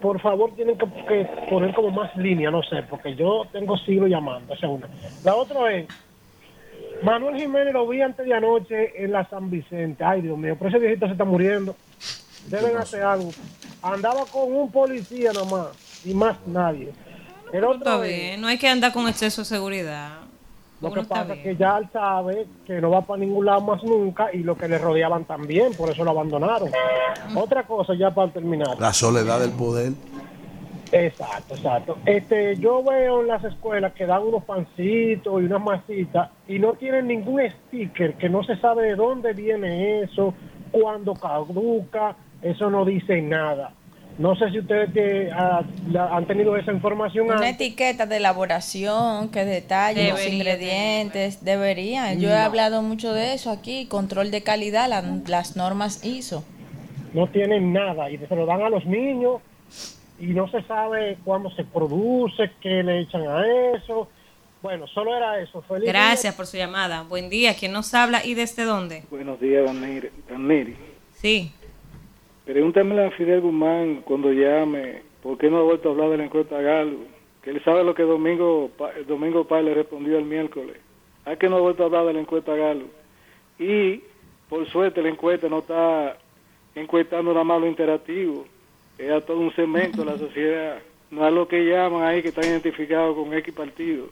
por 0.00 0.18
favor, 0.22 0.54
tienen 0.56 0.78
que, 0.78 0.86
que 1.06 1.28
poner 1.50 1.74
como 1.74 1.90
más 1.90 2.16
línea, 2.16 2.50
no 2.50 2.62
sé, 2.62 2.76
porque 2.88 3.14
yo 3.14 3.42
tengo 3.52 3.76
siglo 3.76 4.06
llamando, 4.06 4.54
esa 4.54 4.66
es 4.68 4.72
una. 4.72 4.88
La 5.22 5.34
otra 5.34 5.70
es, 5.76 5.86
Manuel 7.02 7.36
Jiménez 7.36 7.74
lo 7.74 7.86
vi 7.86 8.00
antes 8.00 8.24
de 8.24 8.32
anoche 8.32 9.04
en 9.04 9.12
la 9.12 9.28
San 9.28 9.50
Vicente. 9.50 10.02
Ay, 10.02 10.22
Dios 10.22 10.38
mío, 10.38 10.56
pero 10.58 10.70
ese 10.70 10.78
viejito 10.78 11.04
se 11.04 11.12
está 11.12 11.24
muriendo. 11.26 11.76
Deben 12.46 12.74
hacer 12.78 13.02
algo. 13.02 13.30
Andaba 13.82 14.24
con 14.32 14.50
un 14.50 14.72
policía 14.72 15.32
nomás 15.34 15.68
y 16.06 16.14
más 16.14 16.38
nadie. 16.46 16.88
El 17.52 17.64
otro 17.64 17.76
Está 17.96 18.06
es- 18.06 18.16
bien, 18.16 18.40
no 18.40 18.46
hay 18.46 18.56
que 18.56 18.66
andar 18.66 18.94
con 18.94 19.06
exceso 19.08 19.42
de 19.42 19.44
seguridad. 19.44 20.20
Lo 20.80 20.92
que 20.92 21.02
pasa 21.02 21.34
es 21.34 21.42
que 21.42 21.56
ya 21.56 21.78
él 21.78 21.88
sabe 21.92 22.46
que 22.64 22.80
no 22.80 22.90
va 22.90 23.02
para 23.02 23.18
ningún 23.20 23.46
lado 23.46 23.60
más 23.62 23.82
nunca 23.82 24.32
y 24.32 24.38
lo 24.38 24.56
que 24.56 24.68
le 24.68 24.78
rodeaban 24.78 25.24
también, 25.24 25.74
por 25.74 25.90
eso 25.90 26.04
lo 26.04 26.10
abandonaron. 26.10 26.70
Otra 27.34 27.64
cosa 27.64 27.94
ya 27.94 28.14
para 28.14 28.30
terminar. 28.30 28.78
La 28.78 28.92
soledad 28.92 29.40
del 29.40 29.50
poder. 29.50 29.92
Exacto, 30.92 31.54
exacto. 31.54 31.98
Este, 32.06 32.56
yo 32.56 32.82
veo 32.82 33.20
en 33.20 33.26
las 33.26 33.44
escuelas 33.44 33.92
que 33.92 34.06
dan 34.06 34.22
unos 34.22 34.44
pancitos 34.44 35.42
y 35.42 35.44
unas 35.44 35.62
masitas 35.62 36.30
y 36.46 36.58
no 36.58 36.74
tienen 36.74 37.08
ningún 37.08 37.42
sticker, 37.50 38.14
que 38.14 38.28
no 38.28 38.42
se 38.44 38.56
sabe 38.56 38.84
de 38.84 38.94
dónde 38.94 39.32
viene 39.32 40.02
eso, 40.02 40.32
cuándo 40.70 41.14
caduca, 41.14 42.16
eso 42.40 42.70
no 42.70 42.84
dice 42.84 43.20
nada. 43.20 43.72
No 44.18 44.34
sé 44.34 44.50
si 44.50 44.58
ustedes 44.58 44.92
que, 44.92 45.30
ah, 45.32 45.62
la- 45.90 46.08
han 46.16 46.26
tenido 46.26 46.56
esa 46.56 46.72
información 46.72 47.26
Una 47.26 47.36
antes. 47.36 47.52
etiqueta 47.54 48.04
de 48.04 48.16
elaboración 48.16 49.28
que 49.30 49.44
detalle 49.44 50.08
los 50.10 50.18
Debería 50.18 50.34
ingredientes, 50.34 51.44
deberían. 51.44 52.18
Yo 52.18 52.28
he 52.30 52.36
hablado 52.36 52.82
mucho 52.82 53.12
de 53.12 53.34
eso 53.34 53.50
aquí, 53.52 53.86
control 53.86 54.32
de 54.32 54.42
calidad, 54.42 54.88
la- 54.88 55.04
las 55.28 55.56
normas 55.56 56.04
ISO. 56.04 56.44
no 57.14 57.26
tienen 57.28 57.72
nada 57.72 58.10
y 58.10 58.18
se 58.18 58.34
lo 58.36 58.44
dan 58.44 58.60
a 58.62 58.68
los 58.68 58.84
niños 58.84 59.40
y 60.20 60.26
no 60.26 60.46
se 60.50 60.62
sabe 60.64 61.16
cuándo 61.24 61.50
se 61.52 61.64
produce, 61.64 62.50
qué 62.60 62.82
le 62.82 63.00
echan 63.00 63.22
a 63.26 63.44
eso. 63.76 64.08
Bueno, 64.62 64.86
solo 64.88 65.16
era 65.16 65.40
eso. 65.40 65.62
Feliz 65.62 65.84
día. 65.84 65.92
Gracias 65.92 66.34
por 66.34 66.46
su 66.46 66.56
llamada. 66.56 67.02
Buen 67.04 67.30
día. 67.30 67.54
¿Quién 67.54 67.72
nos 67.72 67.94
habla 67.94 68.24
y 68.26 68.34
desde 68.34 68.64
dónde? 68.64 69.04
Buenos 69.10 69.40
días, 69.40 69.72
Neri. 69.74 70.76
Sí. 71.14 71.52
Pregúntame 72.48 73.04
a 73.04 73.10
Fidel 73.10 73.42
Guzmán 73.42 74.00
cuando 74.06 74.32
llame, 74.32 75.02
¿por 75.22 75.36
qué 75.36 75.50
no 75.50 75.58
ha 75.58 75.62
vuelto 75.64 75.90
a 75.90 75.92
hablar 75.92 76.08
de 76.08 76.16
la 76.16 76.24
encuesta 76.24 76.58
Galo? 76.58 77.00
Que 77.42 77.50
él 77.50 77.62
sabe 77.62 77.84
lo 77.84 77.94
que 77.94 78.04
Domingo, 78.04 78.70
Domingo 79.06 79.46
Paz 79.46 79.62
le 79.62 79.74
respondió 79.74 80.16
el 80.16 80.24
miércoles. 80.24 80.78
¿A 81.26 81.36
que 81.36 81.46
no 81.46 81.56
ha 81.56 81.60
vuelto 81.60 81.82
a 81.82 81.86
hablar 81.86 82.06
de 82.06 82.14
la 82.14 82.20
encuesta 82.20 82.54
Galo? 82.54 82.86
Y, 83.58 84.02
por 84.48 84.66
suerte, 84.70 85.02
la 85.02 85.10
encuesta 85.10 85.46
no 85.50 85.58
está 85.58 86.16
encuestando 86.74 87.34
nada 87.34 87.44
más 87.44 87.60
lo 87.60 87.66
interactivo. 87.66 88.46
Es 88.96 89.10
a 89.10 89.20
todo 89.20 89.40
un 89.40 89.54
segmento 89.54 90.02
de 90.02 90.10
la 90.10 90.16
sociedad. 90.26 90.78
No 91.10 91.28
es 91.28 91.34
lo 91.34 91.46
que 91.46 91.66
llaman 91.66 92.04
ahí 92.04 92.22
que 92.22 92.28
están 92.28 92.44
identificados 92.44 93.14
con 93.14 93.30
X 93.34 93.52
partido. 93.52 94.06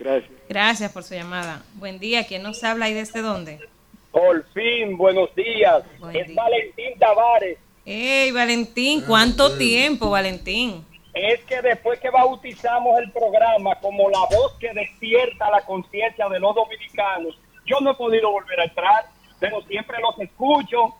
Gracias. 0.00 0.32
Gracias 0.48 0.92
por 0.92 1.04
su 1.04 1.14
llamada. 1.14 1.62
Buen 1.74 2.00
día. 2.00 2.26
¿Quién 2.26 2.42
nos 2.42 2.64
habla 2.64 2.90
y 2.90 2.94
desde 2.94 3.22
dónde? 3.22 3.60
Por 4.16 4.46
fin, 4.54 4.96
buenos 4.96 5.28
días. 5.34 5.82
Buen 5.98 6.16
es 6.16 6.28
día. 6.28 6.42
Valentín 6.42 6.98
Tavares. 6.98 7.58
Hey, 7.84 8.30
Valentín. 8.32 9.02
¿Cuánto 9.06 9.58
tiempo, 9.58 10.08
Valentín? 10.08 10.86
Es 11.12 11.44
que 11.44 11.60
después 11.60 12.00
que 12.00 12.08
bautizamos 12.08 12.98
el 12.98 13.12
programa 13.12 13.74
como 13.74 14.08
la 14.08 14.20
voz 14.20 14.54
que 14.58 14.72
despierta 14.72 15.50
la 15.50 15.60
conciencia 15.66 16.30
de 16.30 16.40
los 16.40 16.54
dominicanos, 16.54 17.38
yo 17.66 17.78
no 17.82 17.90
he 17.90 17.94
podido 17.94 18.30
volver 18.30 18.58
a 18.60 18.64
entrar, 18.64 19.04
pero 19.38 19.60
siempre 19.68 19.98
los 20.00 20.18
escucho 20.18 20.94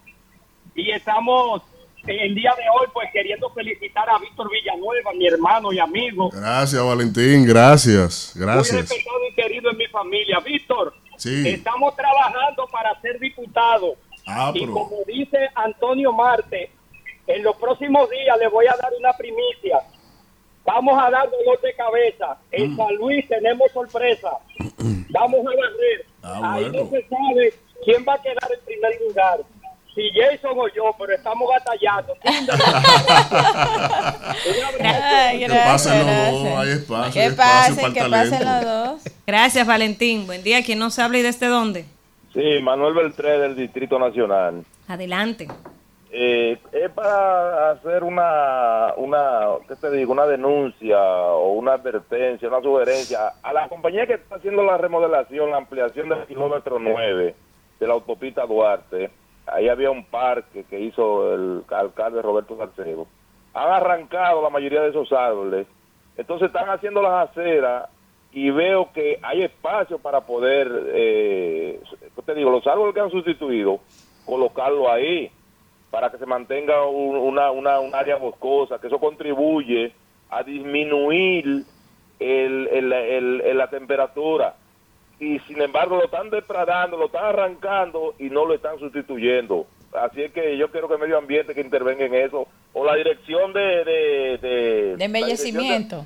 y 0.74 0.90
estamos 0.90 1.62
el 2.06 2.34
día 2.34 2.54
de 2.54 2.64
hoy 2.68 2.86
pues 2.92 3.08
queriendo 3.14 3.48
felicitar 3.50 4.10
a 4.10 4.18
Víctor 4.18 4.50
Villanueva, 4.50 5.14
mi 5.14 5.26
hermano 5.26 5.72
y 5.72 5.78
amigo, 5.78 6.28
Gracias, 6.34 6.84
Valentín. 6.84 7.46
Gracias. 7.46 8.34
muy 8.36 8.44
Gracias. 8.44 8.90
respetado 8.90 9.28
y 9.30 9.34
querido 9.34 9.70
en 9.70 9.78
mi 9.78 9.86
familia. 9.86 10.38
Víctor, 10.40 10.94
Sí. 11.26 11.48
estamos 11.48 11.94
trabajando 11.96 12.66
para 12.68 12.98
ser 13.00 13.18
diputado. 13.18 13.96
Ah, 14.26 14.50
y 14.54 14.66
como 14.66 14.98
dice 15.06 15.48
Antonio 15.54 16.12
Marte, 16.12 16.70
en 17.26 17.42
los 17.42 17.56
próximos 17.56 18.08
días 18.10 18.36
le 18.38 18.48
voy 18.48 18.66
a 18.66 18.76
dar 18.80 18.92
una 18.98 19.12
primicia. 19.14 19.80
Vamos 20.64 21.00
a 21.00 21.10
dar 21.10 21.30
dolor 21.30 21.60
de 21.60 21.74
cabeza. 21.74 22.36
En 22.50 22.72
Mm. 22.72 22.76
San 22.76 22.94
Luis 22.96 23.28
tenemos 23.28 23.70
sorpresa. 23.72 24.30
Vamos 25.10 25.40
a 25.40 25.50
barrer. 25.50 26.06
Ah, 26.22 26.54
Ahí 26.54 26.64
bueno. 26.64 26.84
no 26.84 26.90
se 26.90 27.08
sabe 27.08 27.54
quién 27.84 28.04
va 28.08 28.14
a 28.14 28.22
quedar 28.22 28.50
en 28.52 28.64
primer 28.64 29.00
lugar. 29.00 29.40
Si 29.96 30.10
Jason 30.10 30.52
o 30.58 30.68
yo, 30.68 30.94
pero 30.98 31.14
estamos 31.14 31.48
batallando. 31.48 32.14
Ay, 34.78 35.38
Que 35.38 35.46
gracias, 35.46 35.66
pasen 35.66 36.06
los 36.06 36.32
dos, 36.32 36.58
hay 36.58 36.68
espacio, 36.68 37.12
Que 37.12 37.20
hay 37.20 37.26
espacio 37.28 37.76
pasen, 37.76 37.94
que 37.94 38.10
pasen 38.10 38.44
los 38.44 38.64
dos. 38.64 39.14
Gracias, 39.26 39.66
Valentín. 39.66 40.26
Buen 40.26 40.42
día. 40.42 40.62
¿Quién 40.62 40.80
nos 40.80 40.98
habla 40.98 41.16
y 41.16 41.22
desde 41.22 41.46
dónde? 41.46 41.86
Sí, 42.34 42.60
Manuel 42.62 42.92
Beltré 42.92 43.38
del 43.38 43.56
Distrito 43.56 43.98
Nacional. 43.98 44.66
Adelante. 44.86 45.48
Eh, 46.10 46.58
es 46.72 46.90
para 46.90 47.70
hacer 47.70 48.04
una, 48.04 48.92
una, 48.98 49.46
¿qué 49.66 49.76
te 49.76 49.90
digo? 49.92 50.12
Una 50.12 50.26
denuncia 50.26 51.00
o 51.00 51.54
una 51.54 51.72
advertencia, 51.72 52.48
una 52.48 52.60
sugerencia 52.60 53.32
a 53.42 53.52
la 53.54 53.66
compañía 53.70 54.06
que 54.06 54.12
está 54.14 54.36
haciendo 54.36 54.62
la 54.62 54.76
remodelación, 54.76 55.50
la 55.50 55.56
ampliación 55.56 56.10
del 56.10 56.26
kilómetro 56.26 56.78
9 56.78 57.34
de 57.80 57.86
la 57.86 57.94
autopista 57.94 58.44
Duarte. 58.44 59.10
Ahí 59.46 59.68
había 59.68 59.90
un 59.90 60.04
parque 60.06 60.64
que 60.64 60.80
hizo 60.80 61.32
el 61.34 61.62
alcalde 61.70 62.20
Roberto 62.22 62.56
Salcedo. 62.56 63.06
Han 63.54 63.70
arrancado 63.70 64.42
la 64.42 64.50
mayoría 64.50 64.82
de 64.82 64.90
esos 64.90 65.12
árboles. 65.12 65.66
Entonces 66.16 66.46
están 66.48 66.68
haciendo 66.68 67.00
las 67.02 67.30
aceras 67.30 67.88
y 68.32 68.50
veo 68.50 68.90
que 68.92 69.18
hay 69.22 69.42
espacio 69.44 69.98
para 69.98 70.22
poder, 70.22 70.68
eh, 70.88 71.80
¿qué 72.14 72.22
te 72.22 72.34
digo? 72.34 72.50
Los 72.50 72.66
árboles 72.66 72.94
que 72.94 73.00
han 73.00 73.10
sustituido, 73.10 73.78
colocarlo 74.24 74.90
ahí 74.90 75.30
para 75.90 76.10
que 76.10 76.18
se 76.18 76.26
mantenga 76.26 76.84
un, 76.86 77.16
una, 77.16 77.50
una, 77.52 77.78
un 77.80 77.94
área 77.94 78.16
boscosa, 78.16 78.78
que 78.80 78.88
eso 78.88 78.98
contribuye 78.98 79.92
a 80.30 80.42
disminuir 80.42 81.64
el- 82.18 82.68
el- 82.68 83.56
la 83.56 83.70
temperatura. 83.70 84.56
Y 85.18 85.38
sin 85.40 85.60
embargo 85.62 85.96
lo 85.96 86.04
están 86.04 86.28
depredando, 86.30 86.96
lo 86.96 87.06
están 87.06 87.24
arrancando 87.24 88.14
y 88.18 88.24
no 88.24 88.44
lo 88.44 88.54
están 88.54 88.78
sustituyendo. 88.78 89.66
Así 89.92 90.22
es 90.22 90.32
que 90.32 90.58
yo 90.58 90.70
quiero 90.70 90.88
que 90.88 90.94
el 90.94 91.00
medio 91.00 91.16
ambiente 91.16 91.54
que 91.54 91.60
intervenga 91.62 92.04
en 92.04 92.14
eso, 92.14 92.46
o 92.74 92.84
la 92.84 92.94
dirección 92.96 93.52
de... 93.54 93.60
De, 93.84 94.38
de, 94.42 94.96
De 94.96 95.04
embellecimiento, 95.04 96.04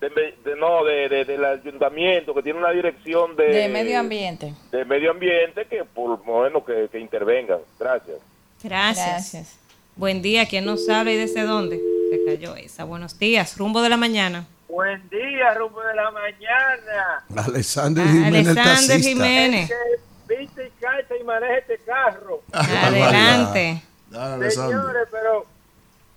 de- 0.00 0.08
de- 0.08 0.34
de- 0.42 0.56
no, 0.56 0.84
de, 0.84 1.08
de- 1.10 1.24
del 1.26 1.44
ayuntamiento, 1.44 2.32
que 2.34 2.42
tiene 2.42 2.58
una 2.58 2.70
dirección 2.70 3.36
de... 3.36 3.46
de 3.48 3.68
medio 3.68 3.98
ambiente. 3.98 4.54
de 4.70 4.84
medio 4.86 5.10
ambiente 5.10 5.66
que 5.66 5.84
por 5.84 6.18
lo 6.26 6.42
menos 6.42 6.64
que, 6.64 6.88
que 6.90 6.98
intervengan. 6.98 7.58
Gracias. 7.78 8.16
Gracias. 8.62 9.06
Gracias. 9.06 9.58
Buen 9.96 10.22
día. 10.22 10.46
¿Quién 10.46 10.64
nos 10.64 10.88
habla 10.88 11.12
y 11.12 11.16
desde 11.16 11.42
dónde? 11.42 11.78
Se 12.10 12.24
cayó 12.24 12.56
esa. 12.56 12.84
Buenos 12.84 13.18
días. 13.18 13.58
Rumbo 13.58 13.82
de 13.82 13.88
la 13.90 13.96
mañana. 13.98 14.46
Buen 14.68 15.08
día, 15.08 15.54
rumbo 15.54 15.80
de 15.80 15.94
la 15.94 16.10
mañana. 16.10 17.24
Alexander 17.36 18.04
Jiménez, 18.04 18.48
el 18.48 18.58
Alexander. 18.58 19.00
Jiménez. 19.00 19.70
Que 19.70 20.36
viste 20.36 20.66
y 20.66 20.70
calza 20.80 21.16
y 21.16 21.22
maneja 21.22 21.58
este 21.58 21.78
carro. 21.78 22.42
Adelante. 22.52 23.82
Dale. 24.10 24.50
Señores, 24.50 25.08
pero, 25.10 25.46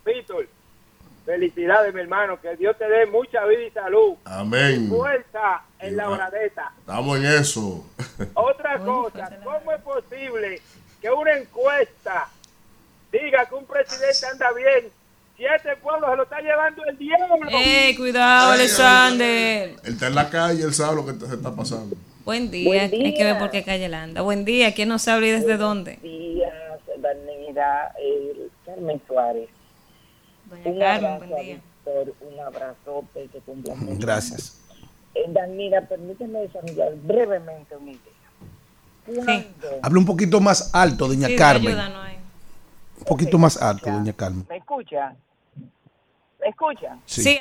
Víctor, 0.04 0.48
felicidades, 1.26 1.94
mi 1.94 2.02
hermano. 2.02 2.42
Que 2.42 2.56
Dios 2.56 2.76
te 2.78 2.90
dé 2.90 3.06
mucha 3.06 3.46
vida 3.46 3.62
y 3.62 3.72
salud. 3.72 4.16
Amén. 4.26 4.90
Fuerza 4.90 5.62
en 5.78 5.96
la 5.96 6.10
horadeta. 6.10 6.72
Estamos 6.80 7.18
en 7.20 7.26
eso. 7.26 7.86
Otra 8.34 8.80
cosa, 8.80 9.30
¿cómo 9.44 9.72
es 9.72 9.82
posible 9.82 10.62
que 11.00 11.12
una 11.12 11.38
encuesta 11.38 12.28
diga 13.12 13.46
que 13.46 13.56
un 13.56 13.66
presidente 13.66 14.26
anda 14.26 14.52
bien 14.54 14.92
si 15.40 15.46
este 15.46 15.76
pueblo 15.78 16.10
se 16.12 16.16
lo 16.18 16.24
está 16.24 16.40
llevando 16.42 16.84
el 16.86 16.98
diablo? 16.98 17.48
¡Ey, 17.50 17.96
cuidado, 17.96 18.52
Ay, 18.52 18.60
Alexander! 18.60 19.70
Él 19.84 19.94
está 19.94 20.08
en 20.08 20.16
la 20.16 20.30
calle, 20.30 20.64
él 20.64 20.74
sabe 20.74 20.96
lo 20.98 21.06
que 21.06 21.26
se 21.26 21.34
está 21.34 21.56
pasando. 21.56 21.96
Buen 22.26 22.52
día. 22.52 22.68
Buen 22.68 22.94
Hay 23.06 23.14
que 23.16 23.24
ver 23.24 23.40
por 23.40 23.50
qué 23.50 23.64
calle 23.64 23.88
la 23.88 24.04
anda. 24.04 24.22
Buen 24.22 24.44
día. 24.46 24.74
¿Quién 24.76 24.90
nos 24.90 25.08
habla 25.08 25.28
y 25.28 25.32
desde 25.32 25.56
dónde? 25.58 25.98
días, 26.04 26.52
Danira, 27.00 27.94
eh, 28.00 28.50
Carmen 28.66 29.02
Suárez. 29.08 29.50
Doña 30.50 30.64
Un 30.70 30.80
Carmen, 30.80 31.06
abrazo 31.12 31.26
buen 31.34 31.46
día. 31.46 31.56
Víctor, 31.56 32.16
un 32.22 32.40
abrazote 32.42 33.30
que 33.32 33.40
cumpla. 33.40 33.74
Gracias. 33.98 34.60
Eh, 35.16 35.24
Danira, 35.30 35.82
permíteme 35.88 36.40
desarrollar 36.42 36.94
brevemente 37.04 37.76
una 37.78 37.92
idea. 37.92 38.02
Cuando- 39.06 39.80
Habla 39.82 40.00
un 40.00 40.06
poquito 40.06 40.40
más 40.42 40.70
alto, 40.76 41.08
doña 41.08 41.28
Sí, 41.28 41.36
Carmen. 41.36 41.68
ayúdanos 41.70 42.06
ahí. 42.06 42.18
Un 43.00 43.06
poquito 43.06 43.38
más 43.40 43.60
alto, 43.62 43.90
doña 43.90 44.14
Carmen. 44.14 44.46
¿Me 44.50 44.58
escucha? 44.58 45.16
¿Me 46.40 46.50
escucha? 46.50 46.98
Sí. 47.06 47.22
Sí. 47.22 47.40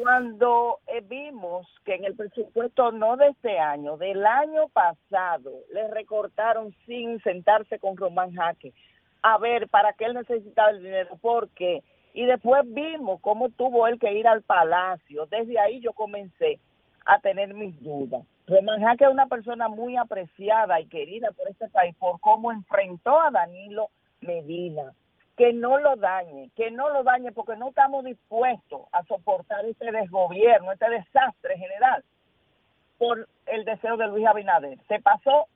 cuando 0.00 0.78
eh, 0.86 1.02
vimos 1.06 1.66
que 1.84 1.94
en 1.94 2.04
el 2.04 2.16
presupuesto 2.16 2.92
no 2.92 3.16
de 3.16 3.28
este 3.28 3.58
año, 3.58 3.98
del 3.98 4.24
año 4.24 4.68
pasado, 4.68 5.52
le 5.72 5.88
recortaron 5.88 6.74
sin 6.86 7.20
sentarse 7.22 7.78
con 7.78 7.96
Román 7.96 8.32
Jaque 8.34 8.72
a 9.22 9.38
ver 9.38 9.68
para 9.68 9.92
qué 9.92 10.06
él 10.06 10.14
necesitaba 10.14 10.70
el 10.70 10.82
dinero, 10.82 11.16
por 11.20 11.48
qué. 11.50 11.82
Y 12.14 12.24
después 12.24 12.62
vimos 12.66 13.20
cómo 13.20 13.50
tuvo 13.50 13.86
él 13.86 13.98
que 13.98 14.12
ir 14.12 14.26
al 14.26 14.42
palacio. 14.42 15.26
Desde 15.26 15.58
ahí 15.58 15.80
yo 15.80 15.92
comencé 15.92 16.58
a 17.04 17.18
tener 17.20 17.54
mis 17.54 17.78
dudas. 17.82 18.24
Román 18.46 18.80
Jaque 18.80 19.04
es 19.04 19.10
una 19.10 19.26
persona 19.26 19.68
muy 19.68 19.96
apreciada 19.96 20.80
y 20.80 20.86
querida 20.86 21.30
por 21.32 21.48
este 21.48 21.68
país 21.68 21.94
por 21.96 22.18
cómo 22.20 22.50
enfrentó 22.50 23.20
a 23.20 23.30
Danilo 23.30 23.88
Medina 24.20 24.92
que 25.42 25.52
no 25.52 25.76
lo 25.78 25.96
dañe, 25.96 26.50
que 26.54 26.70
no 26.70 26.88
lo 26.90 27.02
dañe 27.02 27.32
porque 27.32 27.56
no 27.56 27.70
estamos 27.70 28.04
dispuestos 28.04 28.82
a 28.92 29.02
soportar 29.06 29.64
este 29.64 29.90
desgobierno, 29.90 30.70
este 30.70 30.88
desastre 30.88 31.58
general 31.58 32.04
por 32.96 33.26
el 33.46 33.64
deseo 33.64 33.96
de 33.96 34.06
Luis 34.06 34.24
Abinader. 34.24 34.78
Se 34.86 35.00
pasó 35.00 35.48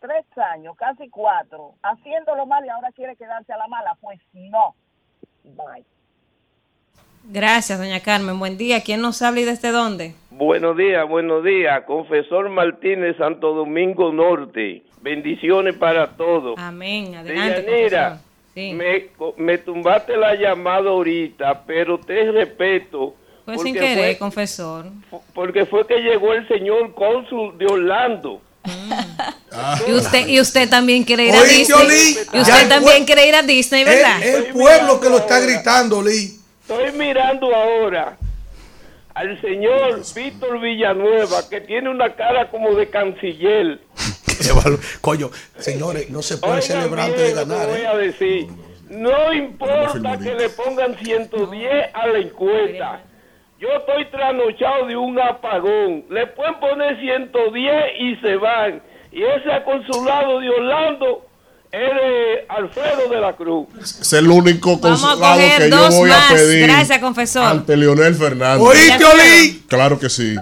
tres 0.00 0.24
años, 0.38 0.74
casi 0.78 1.10
cuatro, 1.10 1.74
haciéndolo 1.82 2.46
mal 2.46 2.64
y 2.64 2.70
ahora 2.70 2.90
quiere 2.92 3.16
quedarse 3.16 3.52
a 3.52 3.58
la 3.58 3.68
mala. 3.68 3.98
Pues 4.00 4.18
no. 4.32 4.74
Bye. 5.44 5.84
Gracias, 7.24 7.78
doña 7.78 8.00
Carmen. 8.00 8.38
Buen 8.38 8.56
día. 8.56 8.82
¿Quién 8.82 9.02
nos 9.02 9.20
habla 9.20 9.40
y 9.40 9.44
desde 9.44 9.72
dónde? 9.72 10.14
Buenos 10.30 10.74
días, 10.74 11.06
buenos 11.06 11.44
días. 11.44 11.84
Confesor 11.84 12.48
Martínez, 12.48 13.18
Santo 13.18 13.52
Domingo 13.52 14.10
Norte. 14.10 14.84
Bendiciones 15.02 15.76
para 15.76 16.16
todos. 16.16 16.54
Amén. 16.58 17.14
Adelante. 17.14 17.60
Deyanira, 17.60 18.08
confesor. 18.08 18.27
Sí. 18.58 18.72
me, 18.72 19.06
me 19.36 19.58
tumbaste 19.58 20.16
la 20.16 20.34
llamada 20.34 20.90
ahorita, 20.90 21.62
pero 21.64 21.98
te 21.98 22.32
respeto. 22.32 23.14
Fue 23.44 23.54
sin 23.58 23.66
porque 23.74 23.78
querer, 23.78 24.04
fue- 24.14 24.18
confesor. 24.18 24.86
porque 25.32 25.64
fue 25.64 25.86
que 25.86 25.98
llegó 26.00 26.32
el 26.34 26.46
señor 26.48 26.92
cónsul 26.94 27.56
de 27.56 27.66
Orlando. 27.66 28.42
Y 29.86 29.92
usted, 29.92 30.26
y 30.26 30.40
usted 30.40 30.68
también 30.68 31.04
quiere 31.04 31.26
ir 31.26 31.34
a 31.36 31.42
Disney. 31.44 32.16
Y 32.32 32.40
usted 32.40 32.68
también 32.68 33.04
quiere 33.04 33.28
ir 33.28 33.34
a 33.36 33.42
Disney, 33.42 33.84
¿verdad? 33.84 34.20
Es 34.22 34.34
el 34.34 34.46
pueblo 34.52 35.00
que 35.00 35.08
lo 35.08 35.18
está 35.18 35.38
gritando, 35.38 36.02
Lee. 36.02 36.36
Estoy 36.62 36.92
mirando 36.98 37.54
ahora 37.54 38.18
al 39.14 39.40
señor 39.40 40.02
Víctor 40.14 40.60
Villanueva, 40.60 41.48
que 41.48 41.60
tiene 41.60 41.88
una 41.90 42.12
cara 42.14 42.50
como 42.50 42.74
de 42.74 42.88
canciller. 42.90 43.80
Coño, 45.00 45.30
señores, 45.58 46.10
no 46.10 46.22
se 46.22 46.38
puede 46.38 46.62
celebrante 46.62 47.22
bien 47.22 47.28
de 47.28 47.34
ganar. 47.34 47.66
voy 47.68 47.80
¿eh? 47.80 47.86
a 47.86 47.96
decir. 47.96 48.48
No 48.90 49.32
importa 49.32 50.18
que 50.18 50.34
le 50.34 50.48
pongan 50.50 50.96
110 50.98 51.90
a 51.92 52.06
la 52.06 52.18
encuesta. 52.18 53.02
Yo 53.58 53.68
estoy 53.72 54.06
trasnochado 54.06 54.86
de 54.86 54.96
un 54.96 55.20
apagón. 55.20 56.04
Le 56.08 56.26
pueden 56.28 56.58
poner 56.60 56.98
110 56.98 57.74
y 57.98 58.16
se 58.16 58.36
van. 58.36 58.80
Y 59.12 59.22
ese 59.22 59.62
consulado 59.64 60.40
de 60.40 60.48
Orlando 60.48 61.27
es 61.70 61.80
de 61.80 62.46
Alfredo 62.48 63.08
de 63.10 63.20
la 63.20 63.36
Cruz. 63.36 63.66
Es 64.00 64.12
el 64.14 64.28
único 64.30 64.80
consulado 64.80 65.36
que 65.58 65.68
yo 65.70 65.90
voy 65.90 66.08
más. 66.08 66.30
a 66.30 66.34
pedir 66.34 66.66
Gracias, 66.66 66.98
confesor. 66.98 67.44
ante 67.44 67.76
Leonel 67.76 68.14
Fernández. 68.14 68.66
¿Oíste, 68.66 69.04
Oli? 69.04 69.64
Claro 69.68 69.98
que 69.98 70.08
sí. 70.08 70.34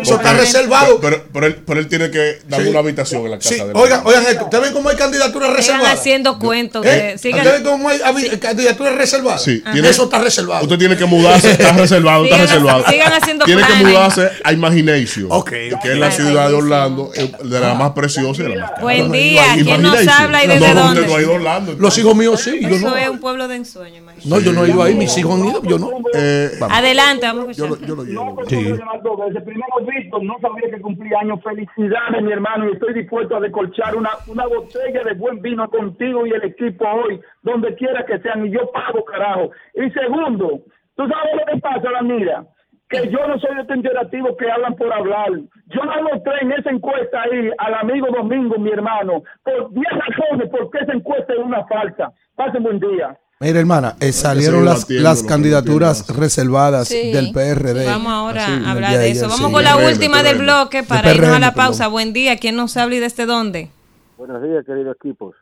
Eso 0.00 0.14
está 0.16 0.34
reservado. 0.34 1.00
Pero, 1.00 1.24
pero 1.32 1.46
él, 1.46 1.56
pero 1.66 1.80
él 1.80 1.88
tiene 1.88 2.10
que 2.12 2.38
darme 2.46 2.66
Sí. 2.66 2.70
una 2.70 2.78
habitación 2.78 3.24
en 3.24 3.30
la 3.32 3.38
casa 3.38 3.48
Sí, 3.50 3.56
de 3.56 3.72
oigan, 3.74 4.02
oigan 4.04 4.22
esto. 4.28 4.44
¿Ustedes 4.44 4.64
ven 4.64 4.72
cómo 4.72 4.88
hay 4.88 4.96
candidaturas 4.96 5.52
reservadas? 5.52 5.98
haciendo 5.98 6.38
cuentos. 6.38 6.86
¿Eh? 6.86 6.88
de- 6.88 7.14
¿Ustedes 7.30 7.44
ven 7.44 7.64
cómo 7.64 7.88
hay 7.88 7.98
candidaturas 8.38 8.94
reservadas? 8.94 9.42
Sí, 9.42 9.62
tiene- 9.72 9.88
Eso 9.88 10.04
está 10.04 10.18
reservado. 10.20 10.62
Usted 10.62 10.78
tiene 10.78 10.96
que 10.96 11.06
mudarse, 11.06 11.50
está 11.50 11.72
reservado, 11.76 12.24
está 12.24 12.36
Sigan- 12.36 12.46
reservado. 12.46 12.84
sigan 12.88 13.12
haciendo 13.12 13.44
tiene 13.46 13.62
que 13.66 13.74
mudarse 13.84 14.30
a 14.44 14.52
Imagination, 14.52 15.26
Ok, 15.30 15.50
que 15.50 15.92
es 15.92 15.98
la 15.98 16.12
ciudad 16.12 16.48
de 16.48 16.54
Orlando, 16.54 17.10
de 17.42 17.60
la 17.60 17.74
más 17.74 17.90
preciosa 17.92 18.42
y 18.42 18.44
de 18.44 18.54
la 18.54 18.60
más 18.62 18.70
cara. 18.70 18.82
Buen 18.82 19.10
día. 19.10 19.42
¿Quién 19.54 19.82
nos 19.82 20.06
habla 20.06 20.44
y 20.44 20.46
No, 20.67 20.67
no, 20.74 20.82
dónde? 20.82 21.06
no 21.06 21.16
ha 21.16 21.20
ido 21.22 21.34
Orlando. 21.34 21.72
Los 21.78 21.98
hijos 21.98 22.14
míos 22.16 22.40
sí, 22.40 22.60
yo 22.62 22.68
Eso 22.68 22.90
no. 22.90 22.96
es 22.96 23.08
un 23.08 23.20
pueblo 23.20 23.48
de 23.48 23.56
ensueño, 23.56 23.96
imagínate. 23.98 24.28
No, 24.28 24.40
yo 24.40 24.52
no 24.52 24.64
he 24.64 24.70
ido 24.70 24.82
ahí, 24.82 24.94
mis 24.94 25.16
hijos 25.18 25.40
han 25.40 25.46
ido, 25.48 25.62
yo 25.62 25.78
no. 25.78 25.90
Eh, 26.14 26.50
Adelante, 26.70 27.26
vamos 27.26 27.48
a 27.48 27.52
yo, 27.52 27.64
escuchar. 27.66 27.80
lo- 27.82 27.86
yo 27.86 27.94
lo 27.96 28.04
llevo. 28.04 28.24
No, 28.40 28.46
Sí. 28.48 28.56
puedo 28.56 28.76
llamar 28.76 29.02
dos 29.02 29.18
veces. 29.26 29.42
Primero, 29.42 29.74
Víctor, 29.86 30.22
no 30.24 30.34
sabía 30.40 30.70
que 30.70 30.80
cumplía 30.80 31.18
años. 31.20 31.40
Felicidades, 31.42 32.22
mi 32.22 32.32
hermano, 32.32 32.68
y 32.68 32.72
estoy 32.72 32.94
dispuesto 32.94 33.36
a 33.36 33.40
decolchar 33.40 33.94
una, 33.96 34.10
una 34.26 34.46
botella 34.46 35.02
de 35.04 35.14
buen 35.14 35.40
vino 35.42 35.68
contigo 35.70 36.26
y 36.26 36.30
el 36.30 36.44
equipo 36.44 36.84
hoy, 36.88 37.20
donde 37.42 37.74
quiera 37.76 38.04
que 38.06 38.18
sean, 38.20 38.46
y 38.46 38.50
yo 38.50 38.70
pago, 38.72 39.04
carajo. 39.04 39.50
Y 39.74 39.90
segundo, 39.90 40.60
¿tú 40.96 41.02
sabes 41.08 41.34
lo 41.36 41.52
que 41.52 41.60
pasa, 41.60 41.90
la 41.90 42.02
mira? 42.02 42.44
Que 42.88 43.10
yo 43.10 43.18
no 43.26 43.38
soy 43.38 43.54
de 43.56 43.62
este 43.62 43.76
interactivo 43.76 44.36
que 44.36 44.50
hablan 44.50 44.74
por 44.74 44.90
hablar. 44.92 45.30
Yo 45.66 45.84
no 45.84 46.02
mostré 46.04 46.32
en 46.40 46.52
esa 46.52 46.70
encuesta 46.70 47.22
ahí 47.22 47.50
al 47.58 47.74
amigo 47.74 48.06
Domingo, 48.10 48.58
mi 48.58 48.70
hermano, 48.70 49.22
por 49.44 49.70
10 49.72 49.84
razones 49.90 50.48
por 50.50 50.70
qué 50.70 50.78
esa 50.78 50.92
encuesta 50.94 51.32
es 51.34 51.38
una 51.38 51.64
falsa. 51.66 52.12
Pasen 52.34 52.62
buen 52.62 52.80
día. 52.80 53.18
Mira, 53.40 53.60
hermana, 53.60 53.94
eh, 54.00 54.10
salieron 54.10 54.64
las, 54.64 54.88
las 54.90 55.22
candidaturas 55.22 56.08
reservadas 56.16 56.88
Sí. 56.88 57.12
del 57.12 57.30
PRD. 57.32 57.86
Vamos 57.86 58.10
ahora 58.12 58.44
Así, 58.46 58.64
a 58.64 58.70
hablar 58.72 58.90
de 58.92 58.96
ayer, 58.98 59.12
eso. 59.16 59.28
Vamos 59.28 59.46
sí. 59.48 59.52
con 59.52 59.62
la 59.64 59.74
PRM, 59.76 59.86
última 59.92 60.22
del 60.24 60.38
bloque 60.38 60.82
para 60.82 61.08
De 61.10 61.14
irnos 61.14 61.36
a 61.36 61.38
la 61.38 61.52
pausa. 61.54 61.86
Buen 61.88 62.12
día. 62.12 62.36
¿Quién 62.38 62.56
nos 62.56 62.76
habla 62.76 62.96
y 62.96 62.98
desde 63.00 63.26
dónde? 63.26 63.70
Buenos 64.16 64.42
días, 64.42 64.64
queridos 64.64 64.96
equipos. 64.96 65.36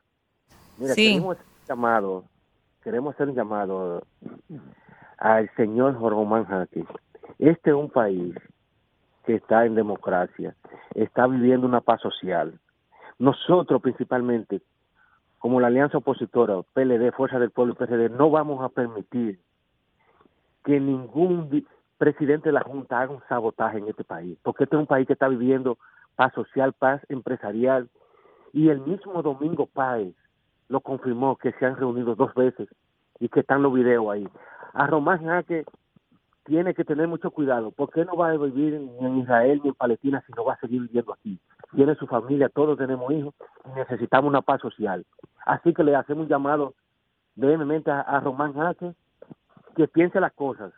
Mira, 0.78 0.94
Sí. 0.94 1.12
queremos 1.12 1.36
hacer 1.36 1.47
un 1.47 1.66
llamado, 1.68 2.24
queremos 2.84 3.14
hacer 3.14 3.28
un 3.30 3.34
llamado 3.34 4.03
al 5.16 5.51
señor 5.57 5.94
Román 5.99 6.44
Jaque. 6.44 6.84
Este 7.38 7.70
es 7.70 7.76
un 7.76 7.90
país 7.90 8.34
que 9.24 9.34
está 9.34 9.66
en 9.66 9.74
democracia, 9.74 10.54
está 10.94 11.26
viviendo 11.26 11.66
una 11.66 11.80
paz 11.80 12.00
social. 12.00 12.58
Nosotros 13.18 13.82
principalmente, 13.82 14.62
como 15.38 15.60
la 15.60 15.66
alianza 15.66 15.98
opositora, 15.98 16.62
PLD, 16.72 17.12
Fuerza 17.12 17.38
del 17.38 17.50
Pueblo 17.50 17.74
y 17.74 17.76
PRD, 17.76 18.08
no 18.10 18.30
vamos 18.30 18.62
a 18.64 18.68
permitir 18.68 19.40
que 20.64 20.80
ningún 20.80 21.66
presidente 21.98 22.50
de 22.50 22.52
la 22.52 22.62
Junta 22.62 23.00
haga 23.00 23.12
un 23.12 23.22
sabotaje 23.28 23.78
en 23.78 23.88
este 23.88 24.04
país, 24.04 24.38
porque 24.42 24.64
este 24.64 24.76
es 24.76 24.80
un 24.80 24.86
país 24.86 25.06
que 25.06 25.14
está 25.14 25.28
viviendo 25.28 25.78
paz 26.14 26.32
social, 26.34 26.72
paz 26.72 27.00
empresarial, 27.08 27.88
y 28.52 28.68
el 28.68 28.80
mismo 28.80 29.22
Domingo 29.22 29.66
Páez 29.66 30.14
lo 30.68 30.80
confirmó 30.80 31.36
que 31.36 31.52
se 31.52 31.66
han 31.66 31.76
reunido 31.76 32.14
dos 32.14 32.34
veces 32.34 32.68
y 33.20 33.28
que 33.28 33.40
están 33.40 33.62
los 33.62 33.72
videos 33.72 34.08
ahí. 34.10 34.28
A 34.72 34.86
Román 34.86 35.24
Jaque 35.24 35.64
tiene 36.47 36.74
que 36.74 36.84
tener 36.84 37.09
mucho 37.09 37.30
cuidado, 37.30 37.70
porque 37.72 38.05
no 38.05 38.16
va 38.16 38.30
a 38.30 38.36
vivir 38.36 38.74
en 38.74 39.18
Israel 39.18 39.61
ni 39.62 39.70
en 39.70 39.74
Palestina, 39.74 40.22
sino 40.26 40.44
va 40.44 40.55
a 40.55 40.61
seguir 40.61 40.82
viviendo 40.82 41.12
aquí. 41.12 41.38
Tiene 41.74 41.94
su 41.97 42.07
familia, 42.07 42.49
todos 42.49 42.78
tenemos 42.78 43.12
hijos 43.12 43.34
y 43.64 43.78
necesitamos 43.78 44.28
una 44.28 44.42
paz 44.42 44.61
social. 44.61 45.05
Así 45.44 45.74
que 45.74 45.84
le 45.84 45.94
hacemos 45.94 46.24
un 46.24 46.28
llamado 46.28 46.74
brevemente 47.34 47.90
a, 47.90 48.01
a 48.01 48.20
Román 48.20 48.55
Jaque 48.55 48.92
que 49.76 49.88
piense 49.88 50.20
las 50.20 50.32
cosas, 50.32 50.72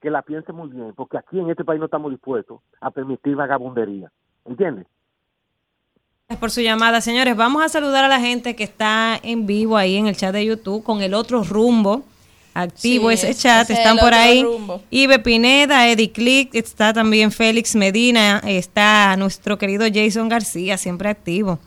que 0.00 0.10
la 0.10 0.22
piense 0.22 0.52
muy 0.52 0.68
bien, 0.68 0.92
porque 0.94 1.16
aquí 1.16 1.38
en 1.38 1.48
este 1.48 1.64
país 1.64 1.78
no 1.78 1.86
estamos 1.86 2.10
dispuestos 2.10 2.60
a 2.80 2.90
permitir 2.90 3.36
vagabundería. 3.36 4.10
¿Entiendes? 4.44 4.86
Gracias 6.26 6.40
por 6.40 6.50
su 6.50 6.60
llamada, 6.60 7.00
señores. 7.00 7.36
Vamos 7.36 7.62
a 7.62 7.68
saludar 7.68 8.04
a 8.04 8.08
la 8.08 8.20
gente 8.20 8.56
que 8.56 8.64
está 8.64 9.18
en 9.22 9.46
vivo 9.46 9.76
ahí 9.76 9.96
en 9.96 10.06
el 10.06 10.16
chat 10.16 10.32
de 10.32 10.44
YouTube 10.44 10.82
con 10.82 11.00
el 11.02 11.14
otro 11.14 11.42
rumbo. 11.42 12.02
Activo 12.54 13.08
Sí, 13.08 13.14
ese 13.14 13.30
ese 13.30 13.40
chat, 13.42 13.68
es 13.68 13.78
están 13.78 13.98
por 13.98 14.14
ahí. 14.14 14.44
rumbo. 14.44 14.80
Ibe 14.90 15.18
Pineda, 15.18 15.88
Eddie 15.88 16.12
Click, 16.12 16.54
está 16.54 16.92
también 16.92 17.32
Félix 17.32 17.74
Medina, 17.74 18.40
está 18.46 19.16
nuestro 19.16 19.58
querido 19.58 19.84
Jason 19.92 20.28
García, 20.28 20.78
siempre 20.78 21.08
activo. 21.08 21.58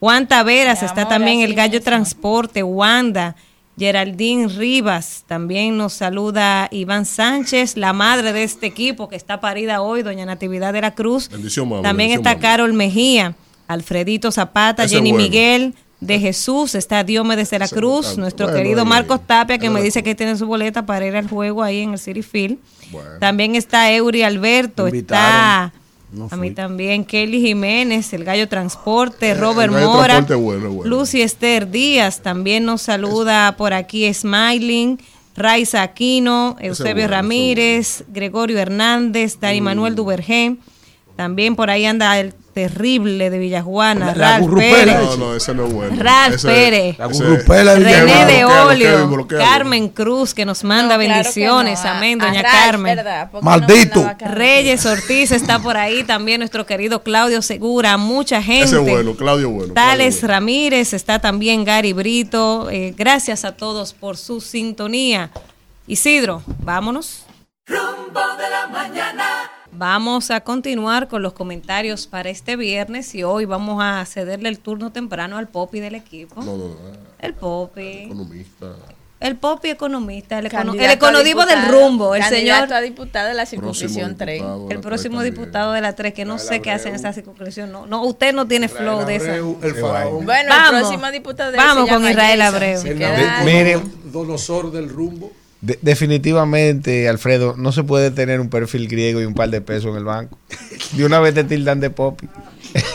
Juan 0.00 0.26
Taveras, 0.26 0.82
está 0.82 1.06
también 1.08 1.40
el 1.40 1.54
Gallo 1.54 1.74
mismo. 1.78 1.84
Transporte, 1.84 2.64
Wanda, 2.64 3.36
Geraldine 3.78 4.48
Rivas, 4.48 5.24
también 5.28 5.76
nos 5.76 5.92
saluda 5.94 6.68
Iván 6.72 7.06
Sánchez, 7.06 7.76
la 7.76 7.92
madre 7.92 8.32
de 8.32 8.42
este 8.42 8.66
equipo 8.66 9.08
que 9.08 9.16
está 9.16 9.40
parida 9.40 9.82
hoy, 9.82 10.02
doña 10.02 10.26
Natividad 10.26 10.72
de 10.72 10.80
la 10.80 10.94
Cruz. 10.96 11.28
Bendición, 11.30 11.68
mami, 11.68 11.82
También 11.82 12.10
bendición, 12.10 12.26
está 12.26 12.30
mami. 12.32 12.42
Carol 12.42 12.72
Mejía, 12.72 13.34
Alfredito 13.68 14.30
Zapata, 14.32 14.84
Ese 14.84 14.96
Jenny 14.96 15.12
bueno. 15.12 15.24
Miguel 15.24 15.74
de 16.06 16.20
Jesús, 16.20 16.74
está 16.74 17.04
Diomedes 17.04 17.50
de 17.50 17.58
la 17.58 17.68
Cruz, 17.68 18.16
nuestro 18.18 18.46
Bueno, 18.46 18.58
querido 18.58 18.84
Marcos. 18.84 19.20
Tapia 19.26 19.58
que 19.58 19.70
me 19.70 19.82
dice 19.82 20.02
que 20.02 20.14
tiene 20.14 20.36
su 20.36 20.46
boleta 20.46 20.86
para 20.86 21.06
ir 21.06 21.16
al 21.16 21.28
juego 21.28 21.62
ahí 21.62 21.80
en 21.80 21.92
el 21.92 21.98
City 21.98 22.22
Field. 22.22 22.58
Bueno. 22.90 23.10
También 23.18 23.54
está 23.54 23.92
Eury 23.92 24.22
Alberto, 24.22 24.86
está 24.86 25.72
No 26.12 26.28
a 26.30 26.36
mí 26.36 26.50
también 26.50 27.04
Kelly 27.04 27.40
Jiménez, 27.40 28.12
el 28.12 28.24
Gallo 28.24 28.48
Transporte, 28.48 29.34
Robert 29.34 29.72
el 29.72 29.80
Gallo 29.80 29.92
Mora, 29.92 30.04
Transporte 30.04 30.34
es 30.34 30.40
bueno, 30.40 30.68
es 30.68 30.74
bueno. 30.74 30.90
Lucy 30.90 31.22
Esther 31.22 31.70
Díaz, 31.70 32.20
también 32.20 32.64
nos 32.64 32.82
saluda 32.82 33.56
por 33.56 33.72
aquí 33.72 34.12
Smiling, 34.12 34.98
Raiza 35.36 35.82
Aquino, 35.82 36.56
Eusebio 36.60 37.08
Ramírez, 37.08 38.04
Gregorio 38.08 38.58
Hernández, 38.58 39.38
Dani 39.40 39.60
Manuel 39.60 39.94
Duvergé. 39.94 40.56
También 41.16 41.54
por 41.54 41.70
ahí 41.70 41.86
anda 41.86 42.18
el 42.18 42.34
terrible 42.54 43.30
de 43.30 43.38
Villajuana, 43.38 44.06
La- 44.06 44.14
la 44.14 44.30
Ralph 44.32 44.42
gurrupela. 44.42 44.76
Pérez. 44.76 44.96
No, 45.10 45.16
no, 45.16 45.34
ese 45.36 45.54
no 45.54 45.66
es 45.66 45.72
bueno. 45.72 46.02
Ralph 46.02 46.34
Ese- 46.36 46.48
Pérez. 46.48 46.98
La 46.98 47.06
gurrupela 47.06 47.74
de 47.74 47.84
René 47.84 48.26
de 48.26 48.44
Olio. 48.44 49.26
Carmen 49.28 49.88
Cruz, 49.88 50.34
que 50.34 50.44
nos 50.44 50.62
manda 50.64 50.96
No, 50.96 51.02
claro 51.02 51.06
que 51.06 51.14
bendiciones. 51.14 51.82
no, 51.84 51.90
Amén, 51.90 52.18
doña 52.18 52.42
Ralph, 52.42 52.54
Carmen. 52.64 52.96
¿verdad? 52.96 53.30
¿Por 53.30 53.40
qué 53.40 53.44
Maldito. 53.44 54.02
no? 54.04 54.28
Reyes 54.30 54.86
Ortiz 54.86 55.30
está 55.32 55.58
por 55.60 55.76
ahí, 55.76 56.02
también 56.04 56.40
nuestro 56.40 56.66
querido 56.66 57.02
Claudio 57.02 57.42
Segura, 57.42 57.96
mucha 57.96 58.42
gente. 58.42 58.64
Ese 58.66 58.76
es 58.76 58.82
bueno, 58.82 59.14
Claudio 59.14 59.50
bueno. 59.50 59.72
Tales 59.74 60.16
Claudio 60.16 60.20
bueno. 60.20 60.34
Ramírez, 60.34 60.92
está 60.94 61.18
también 61.20 61.64
Gary 61.64 61.92
Brito. 61.92 62.68
Eh, 62.70 62.92
gracias 62.96 63.44
a 63.44 63.52
todos 63.52 63.92
por 63.94 64.16
su 64.16 64.40
sintonía. 64.40 65.30
Isidro, 65.86 66.42
vámonos. 66.60 67.24
Vamos 69.76 70.30
a 70.30 70.40
continuar 70.40 71.08
con 71.08 71.22
los 71.22 71.32
comentarios 71.32 72.06
para 72.06 72.30
este 72.30 72.56
viernes 72.56 73.14
y 73.14 73.24
hoy 73.24 73.44
vamos 73.44 73.82
a 73.82 74.04
cederle 74.06 74.48
el 74.48 74.58
turno 74.60 74.92
temprano 74.92 75.36
al 75.36 75.48
Popi 75.48 75.80
del 75.80 75.94
equipo. 75.94 76.42
No, 76.42 76.56
no, 76.56 76.68
no. 76.68 76.74
El 77.18 77.34
Popi. 77.34 78.04
Economista. 78.04 78.66
El 79.20 79.36
Popi 79.36 79.70
economista, 79.70 80.38
el, 80.38 80.50
econo- 80.50 80.74
el 80.74 80.90
econodivo 80.90 81.46
del 81.46 81.66
rumbo, 81.68 82.14
el 82.14 82.22
señor. 82.24 82.70
a 82.70 82.80
diputado 82.82 83.28
de 83.28 83.34
la 83.34 83.46
circunscripción 83.46 84.16
3. 84.18 84.42
El 84.68 84.80
próximo 84.80 85.22
diputado 85.22 85.72
de 85.72 85.80
la 85.80 85.94
3, 85.94 86.12
que 86.12 86.26
no 86.26 86.38
sé 86.38 86.60
qué 86.60 86.70
hace 86.70 86.90
en 86.90 86.96
esa 86.96 87.12
circunscripción. 87.14 87.72
No, 87.72 87.86
no, 87.86 88.02
usted 88.04 88.34
no 88.34 88.46
tiene 88.46 88.68
flow 88.68 89.06
de 89.06 89.16
esa. 89.16 89.36
El 89.36 89.74
faraón. 89.80 90.26
Bueno, 90.26 90.50
Vamos. 90.50 90.72
el 90.74 90.78
próximo 90.80 91.10
diputado 91.10 91.52
de 91.52 91.56
Vamos 91.56 91.88
con 91.88 92.06
Israel. 92.06 92.42
Abreu. 92.42 92.82
El 92.84 92.96
Miren. 93.46 93.92
donosor 94.12 94.70
del 94.70 94.90
rumbo. 94.90 95.32
De- 95.64 95.78
definitivamente, 95.80 97.08
Alfredo, 97.08 97.54
no 97.56 97.72
se 97.72 97.84
puede 97.84 98.10
tener 98.10 98.38
un 98.40 98.50
perfil 98.50 98.86
griego 98.88 99.20
y 99.20 99.24
un 99.24 99.32
par 99.34 99.48
de 99.48 99.60
pesos 99.62 99.90
en 99.92 99.96
el 99.96 100.04
banco. 100.04 100.38
De 100.92 101.04
una 101.06 101.20
vez 101.20 101.32
te 101.34 101.44
tildan 101.44 101.80
de 101.80 101.88
popi. 101.90 102.28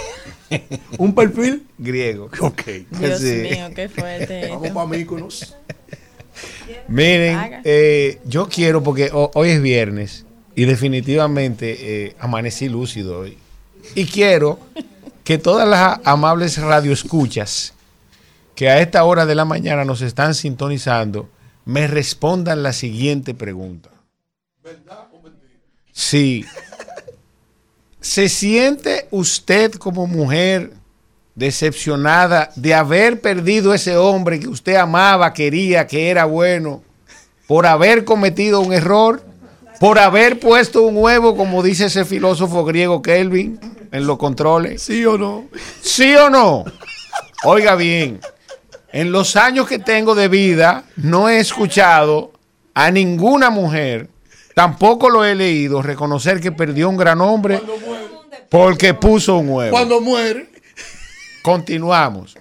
¿Un 0.99 1.15
perfil? 1.15 1.65
Griego. 1.77 2.29
Ok. 2.41 2.61
Dios 2.91 3.19
Sí. 3.19 3.47
mío, 3.49 3.69
qué 3.75 3.89
fuerte. 3.89 4.49
Vamos 4.49 4.69
para 4.69 4.85
Míconos. 4.87 5.55
Miren, 6.87 7.61
eh, 7.63 8.19
yo 8.25 8.47
quiero, 8.47 8.83
porque 8.83 9.09
ho- 9.11 9.31
hoy 9.33 9.49
es 9.49 9.61
viernes 9.61 10.25
y 10.55 10.65
definitivamente 10.65 11.77
eh, 12.05 12.15
amanecí 12.19 12.69
lúcido 12.69 13.19
hoy. 13.19 13.37
Y 13.95 14.05
quiero 14.05 14.59
que 15.23 15.37
todas 15.37 15.67
las 15.67 15.99
amables 16.03 16.57
radioescuchas 16.59 17.73
que 18.55 18.69
a 18.69 18.79
esta 18.79 19.03
hora 19.03 19.25
de 19.25 19.35
la 19.35 19.45
mañana 19.45 19.85
nos 19.85 20.01
están 20.01 20.35
sintonizando 20.35 21.29
me 21.69 21.85
respondan 21.85 22.63
la 22.63 22.73
siguiente 22.73 23.35
pregunta. 23.35 23.91
Sí. 25.91 26.43
¿Se 28.01 28.27
siente 28.27 29.07
usted 29.11 29.73
como 29.73 30.07
mujer 30.07 30.73
decepcionada 31.35 32.49
de 32.55 32.73
haber 32.73 33.21
perdido 33.21 33.75
ese 33.75 33.97
hombre 33.97 34.39
que 34.39 34.47
usted 34.47 34.77
amaba, 34.77 35.31
quería, 35.31 35.85
que 35.85 36.09
era 36.09 36.25
bueno, 36.25 36.81
por 37.45 37.67
haber 37.67 38.03
cometido 38.03 38.61
un 38.61 38.73
error, 38.73 39.21
por 39.79 39.99
haber 39.99 40.39
puesto 40.39 40.81
un 40.81 40.97
huevo, 40.97 41.37
como 41.37 41.61
dice 41.61 41.85
ese 41.85 42.03
filósofo 42.03 42.65
griego 42.65 43.03
Kelvin, 43.03 43.59
en 43.91 44.07
los 44.07 44.17
controles? 44.17 44.81
¿Sí 44.81 45.05
o 45.05 45.19
no? 45.19 45.45
¿Sí 45.83 46.15
o 46.15 46.31
no? 46.31 46.65
Oiga 47.43 47.75
bien, 47.75 48.19
en 48.91 49.11
los 49.11 49.35
años 49.35 49.67
que 49.67 49.79
tengo 49.79 50.15
de 50.15 50.27
vida 50.27 50.83
no 50.95 51.29
he 51.29 51.39
escuchado 51.39 52.31
a 52.73 52.91
ninguna 52.91 53.49
mujer, 53.49 54.09
tampoco 54.55 55.09
lo 55.09 55.23
he 55.25 55.35
leído, 55.35 55.81
reconocer 55.81 56.39
que 56.39 56.51
perdió 56.51 56.89
un 56.89 56.97
gran 56.97 57.21
hombre 57.21 57.61
porque 58.49 58.93
puso 58.93 59.37
un 59.37 59.49
huevo. 59.49 59.71
Cuando 59.71 60.01
muere. 60.01 60.49
Continuamos. 61.43 62.35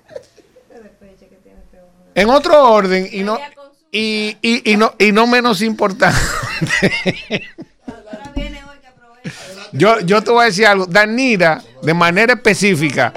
En 2.14 2.30
otro 2.30 2.70
orden, 2.72 3.08
y 3.12 3.20
no, 3.22 3.38
y, 3.92 4.36
y- 4.42 4.72
y 4.72 4.76
no, 4.76 4.94
y 4.98 5.12
no 5.12 5.26
menos 5.28 5.62
importante. 5.62 6.18
yo, 9.72 10.00
yo 10.00 10.22
te 10.22 10.30
voy 10.30 10.42
a 10.42 10.46
decir 10.46 10.66
algo. 10.66 10.86
Danira, 10.86 11.62
de 11.82 11.94
manera 11.94 12.34
específica. 12.34 13.12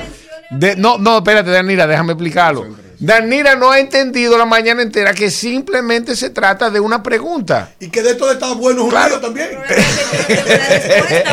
de- 0.52 0.76
no, 0.76 0.98
no, 0.98 1.18
espérate, 1.18 1.50
Danira, 1.50 1.88
déjame 1.88 2.14
explicarlo. 2.14 2.68
Danira 3.02 3.56
no 3.56 3.72
ha 3.72 3.80
entendido 3.80 4.38
la 4.38 4.46
mañana 4.46 4.82
entera 4.84 5.14
que 5.16 5.32
simplemente 5.32 6.16
se 6.16 6.30
trata 6.30 6.70
de 6.70 6.80
una 6.80 7.02
pregunta. 7.02 7.74
Y 7.80 7.90
que 7.90 8.04
de 8.04 8.12
esto 8.12 8.32
está 8.32 8.54
bueno 8.54 8.84
un 8.84 8.90
Claro. 8.92 9.16
lío 9.16 9.20
también. 9.22 9.50
No, 9.60 9.60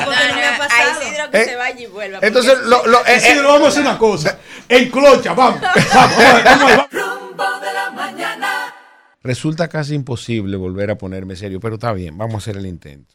no, 0.07 0.65
a 0.65 1.03
Isidro 1.03 1.31
que 1.31 1.45
se 1.45 1.57
vaya 1.57 1.81
y 1.81 1.87
vuelva. 1.87 2.19
Entonces, 2.23 2.59
lo, 2.65 2.87
lo- 2.87 3.05
eh, 3.07 3.21
Sí, 3.21 3.29
eh, 3.29 3.43
vamos 3.43 3.67
a 3.67 3.69
hacer 3.69 3.83
una 3.83 3.99
cosa. 3.99 4.39
En 4.69 4.91
clocha, 4.91 5.33
vamos. 5.35 5.61
Vamos, 5.61 6.17
vamos, 6.17 6.45
vamos. 6.45 6.87
Rumbo 6.91 7.45
de 7.61 7.73
la 7.73 7.91
mañana. 7.91 8.75
Resulta 9.23 9.69
casi 9.69 9.95
imposible 9.95 10.57
volver 10.57 10.91
a 10.91 10.99
ponerme 10.99 11.37
serio, 11.37 11.61
pero 11.61 11.75
está 11.75 11.93
bien, 11.93 12.17
vamos 12.17 12.35
a 12.35 12.39
hacer 12.39 12.57
el 12.57 12.67
intento. 12.67 13.15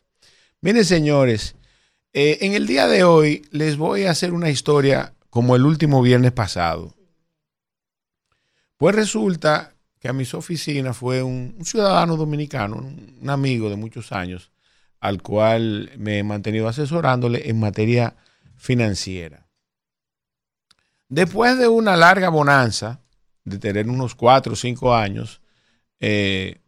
Miren, 0.61 0.85
señores, 0.85 1.55
eh, 2.13 2.37
en 2.41 2.53
el 2.53 2.67
día 2.67 2.87
de 2.87 3.03
hoy 3.03 3.47
les 3.51 3.77
voy 3.77 4.05
a 4.05 4.11
hacer 4.11 4.31
una 4.33 4.49
historia 4.49 5.13
como 5.29 5.55
el 5.55 5.65
último 5.65 6.01
viernes 6.01 6.31
pasado. 6.31 6.93
Pues 8.83 8.95
resulta 8.95 9.75
que 9.97 10.09
a 10.09 10.13
mis 10.13 10.33
oficinas 10.33 10.97
fue 10.97 11.23
un, 11.23 11.55
ciudadano 11.63 12.17
dominicano, 12.17 12.75
un, 12.75 13.17
un 13.21 13.29
amigo 13.29 13.69
de 13.69 13.77
muchos 13.77 14.11
años, 14.11 14.51
al 14.99 15.21
cual 15.21 15.89
me 15.97 16.19
he 16.19 16.23
mantenido 16.23 16.67
asesorándole 16.67 17.49
en 17.49 17.61
materia 17.61 18.17
financiera. 18.57 19.47
Después 21.07 21.57
de 21.57 21.69
una 21.69 21.95
larga 21.95 22.27
bonanza, 22.27 22.99
de 23.45 23.57
tener 23.57 23.87
unos 23.87 24.15
cuatro 24.15 24.51
o 24.51 24.57
cinco 24.57 24.93
años, 24.93 25.39
eh, 26.01 26.59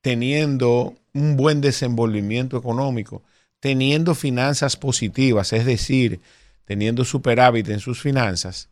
teniendo 0.00 0.94
un 1.12 1.36
buen 1.36 1.60
desenvolvimiento 1.60 2.56
económico, 2.56 3.24
teniendo 3.58 4.14
finanzas 4.14 4.76
positivas, 4.76 5.52
es 5.52 5.66
decir, 5.66 6.20
teniendo 6.64 7.04
superávit 7.04 7.68
en 7.70 7.80
sus 7.80 8.00
finanzas, 8.00 8.68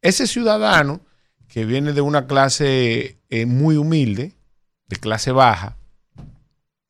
ese 0.00 0.26
ciudadano 0.26 1.02
que 1.50 1.64
viene 1.64 1.92
de 1.92 2.00
una 2.00 2.26
clase 2.26 3.18
eh, 3.28 3.44
muy 3.44 3.76
humilde, 3.76 4.32
de 4.86 4.96
clase 4.96 5.32
baja, 5.32 5.76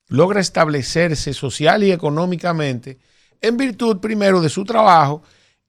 logra 0.08 0.40
establecerse 0.40 1.32
social 1.32 1.82
y 1.82 1.92
económicamente 1.92 2.98
en 3.40 3.56
virtud 3.56 3.98
primero 4.00 4.42
de 4.42 4.50
su 4.50 4.64
trabajo 4.64 5.22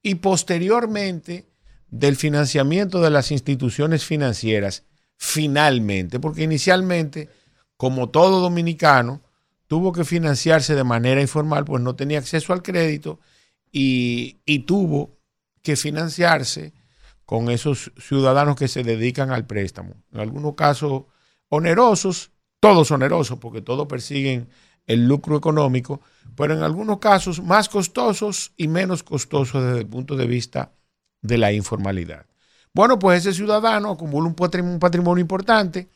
y 0.04 0.16
posteriormente 0.16 1.48
del 1.89 2.18
financiamiento 2.18 3.02
de 3.02 3.12
las 3.12 3.32
instituciones 3.32 4.04
financieras, 4.04 4.84
finalmente, 5.16 6.20
porque 6.20 6.44
inicialmente, 6.44 7.30
como 7.78 8.10
todo 8.10 8.42
dominicano, 8.42 9.22
tuvo 9.68 9.94
que 9.94 10.04
financiarse 10.04 10.76
de 10.76 10.84
manera 10.84 11.22
informal, 11.22 11.64
pues 11.64 11.82
no 11.82 11.96
tenía 11.96 12.20
acceso 12.20 12.52
al 12.52 12.62
crédito 12.62 13.20
y, 13.72 14.42
y 14.46 14.60
tuvo 14.60 15.18
que 15.62 15.78
financiarse 15.78 16.74
con 17.32 17.49
esos 17.49 17.93
ciudadanos 17.97 18.57
que 18.57 18.67
se 18.67 18.84
dedican 18.84 19.32
al 19.32 19.47
préstamo. 19.47 19.93
En 20.11 20.19
algunos 20.19 20.53
casos 20.53 21.03
onerosos, 21.47 22.32
todos 22.59 22.91
onerosos, 22.91 23.39
porque 23.39 23.61
todos 23.61 23.88
persiguen 23.88 24.49
el 24.86 25.07
lucro 25.07 25.38
económico, 25.38 26.01
pero 26.36 26.55
en 26.55 26.61
algunos 26.61 26.99
casos 26.99 27.41
más 27.41 27.69
costosos 27.69 28.51
y 28.57 28.67
menos 28.67 29.03
costosos 29.03 29.63
desde 29.63 29.79
el 29.79 29.88
punto 29.88 30.17
de 30.17 30.27
vista 30.27 30.73
de 31.21 31.38
la 31.38 31.53
informalidad. 31.53 32.25
Bueno, 32.73 32.99
pues 32.99 33.25
ese 33.25 33.34
ciudadano 33.34 33.91
acumula 33.91 34.27
un 34.27 34.36
patrim- 34.36 34.65
un 34.65 34.79
patrimonio 34.79 35.21
importante 35.21 35.88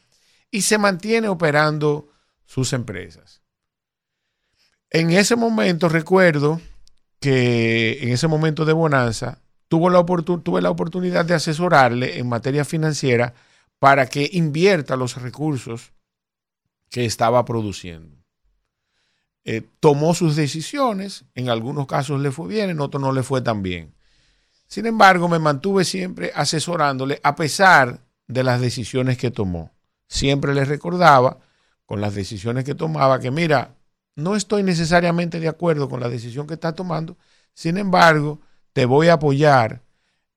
y 0.49 0.61
se 0.61 0.77
mantiene 0.77 1.27
operando 1.27 2.07
sus 2.45 2.71
empresas. 2.71 3.41
En 4.89 5.11
ese 5.11 5.36
momento 5.36 5.89
recuerdo 5.89 6.61
que 7.19 7.99
en 8.03 8.13
ese 8.13 8.29
momento 8.29 8.63
de 8.63 8.71
bonanza 8.71 9.41
tuvo 9.68 9.89
la 9.89 10.03
tuve 10.05 10.61
la 10.61 10.70
oportunidad 10.70 11.26
de 11.26 11.34
asesorarle 11.34 12.20
en 12.20 12.30
materia 12.30 12.66
financiera 12.66 13.34
para 13.80 14.07
que 14.07 14.30
invierta 14.34 14.95
los 14.95 15.22
recursos 15.22 15.93
que 16.89 17.05
estaba 17.05 17.43
produciendo. 17.45 18.18
Eh, 19.43 19.61
tomó 19.80 20.16
sus 20.16 20.36
decisiones, 20.36 21.26
en 21.36 21.49
algunos 21.49 21.86
casos 21.86 22.20
le 22.20 22.32
fue 22.32 22.47
bien, 22.47 22.70
en 22.70 22.80
otros 22.80 23.01
no 23.01 23.11
le 23.11 23.22
fue 23.22 23.41
tan 23.41 23.61
bien. 23.61 23.93
Sin 24.68 24.88
embargo, 24.88 25.28
me 25.28 25.38
mantuve 25.38 25.86
siempre 25.86 26.32
asesorándole 26.34 27.20
a 27.24 27.36
pesar 27.36 28.01
de 28.28 28.43
las 28.43 28.59
decisiones 28.59 29.18
que 29.18 29.30
tomó. 29.30 29.72
Siempre 30.07 30.55
le 30.55 30.66
recordaba 30.66 31.38
con 31.86 32.01
las 32.01 32.16
decisiones 32.16 32.63
que 32.63 32.74
tomaba 32.74 33.20
que, 33.20 33.30
mira, 33.30 33.76
no 34.16 34.36
estoy 34.36 34.63
necesariamente 34.63 35.39
de 35.39 35.47
acuerdo 35.47 35.89
con 35.89 36.00
la 36.00 36.09
decisión 36.09 36.47
que 36.47 36.55
está 36.55 36.74
tomando, 36.74 37.17
sin 37.54 37.78
embargo, 37.78 38.39
te 38.76 38.86
voy 38.86 39.08
a 39.08 39.14
apoyar 39.14 39.84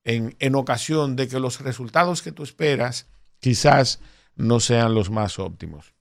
en, 0.05 0.37
en 0.39 0.55
ocasión 0.55 1.17
de 1.17 1.27
que 1.27 1.41
los 1.41 1.61
resultados 1.61 2.23
que 2.23 2.31
tú 2.31 2.45
esperas 2.45 3.09
quizás 3.41 3.99
no 4.37 4.61
sean 4.61 4.95
los 4.95 5.11
más 5.11 5.41
óptimos. 5.41 5.93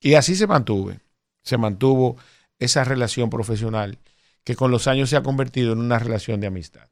Y 0.00 0.14
así 0.14 0.34
se 0.34 0.48
mantuve, 0.48 0.98
se 1.44 1.56
mantuvo 1.56 2.16
esa 2.58 2.82
relación 2.82 3.30
profesional 3.30 4.00
que 4.42 4.56
con 4.56 4.72
los 4.72 4.88
años 4.88 5.08
se 5.08 5.16
ha 5.16 5.22
convertido 5.22 5.72
en 5.72 5.78
una 5.78 6.00
relación 6.00 6.40
de 6.40 6.48
amistad. 6.48 6.88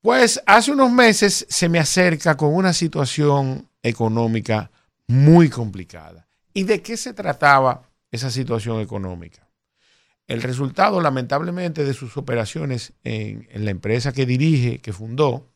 Pues 0.00 0.42
hace 0.44 0.72
unos 0.72 0.90
meses 0.90 1.46
se 1.48 1.68
me 1.68 1.78
acerca 1.78 2.36
con 2.36 2.52
una 2.52 2.72
situación 2.72 3.70
económica 3.80 4.72
muy 5.06 5.48
complicada. 5.48 6.26
¿Y 6.52 6.64
de 6.64 6.82
qué 6.82 6.96
se 6.96 7.14
trataba 7.14 7.88
esa 8.10 8.32
situación 8.32 8.80
económica? 8.80 9.43
El 10.26 10.42
resultado, 10.42 11.00
lamentablemente, 11.00 11.84
de 11.84 11.94
sus 11.94 12.16
operaciones 12.16 12.94
en, 13.04 13.46
la 13.52 13.70
empresa 13.70 14.12
que 14.12 14.24
dirige, 14.26 14.78
que 14.78 14.92
fundó, 14.92 15.50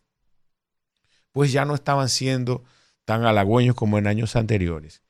pues 1.33 1.53
ya 1.53 1.65
no 1.65 1.75
estaban 1.75 2.09
siendo 2.09 2.65
tan 3.05 3.25
halagüeños 3.25 3.75
como 3.75 3.99
en 3.99 4.07
años 4.07 4.37
anteriores. 4.37 5.03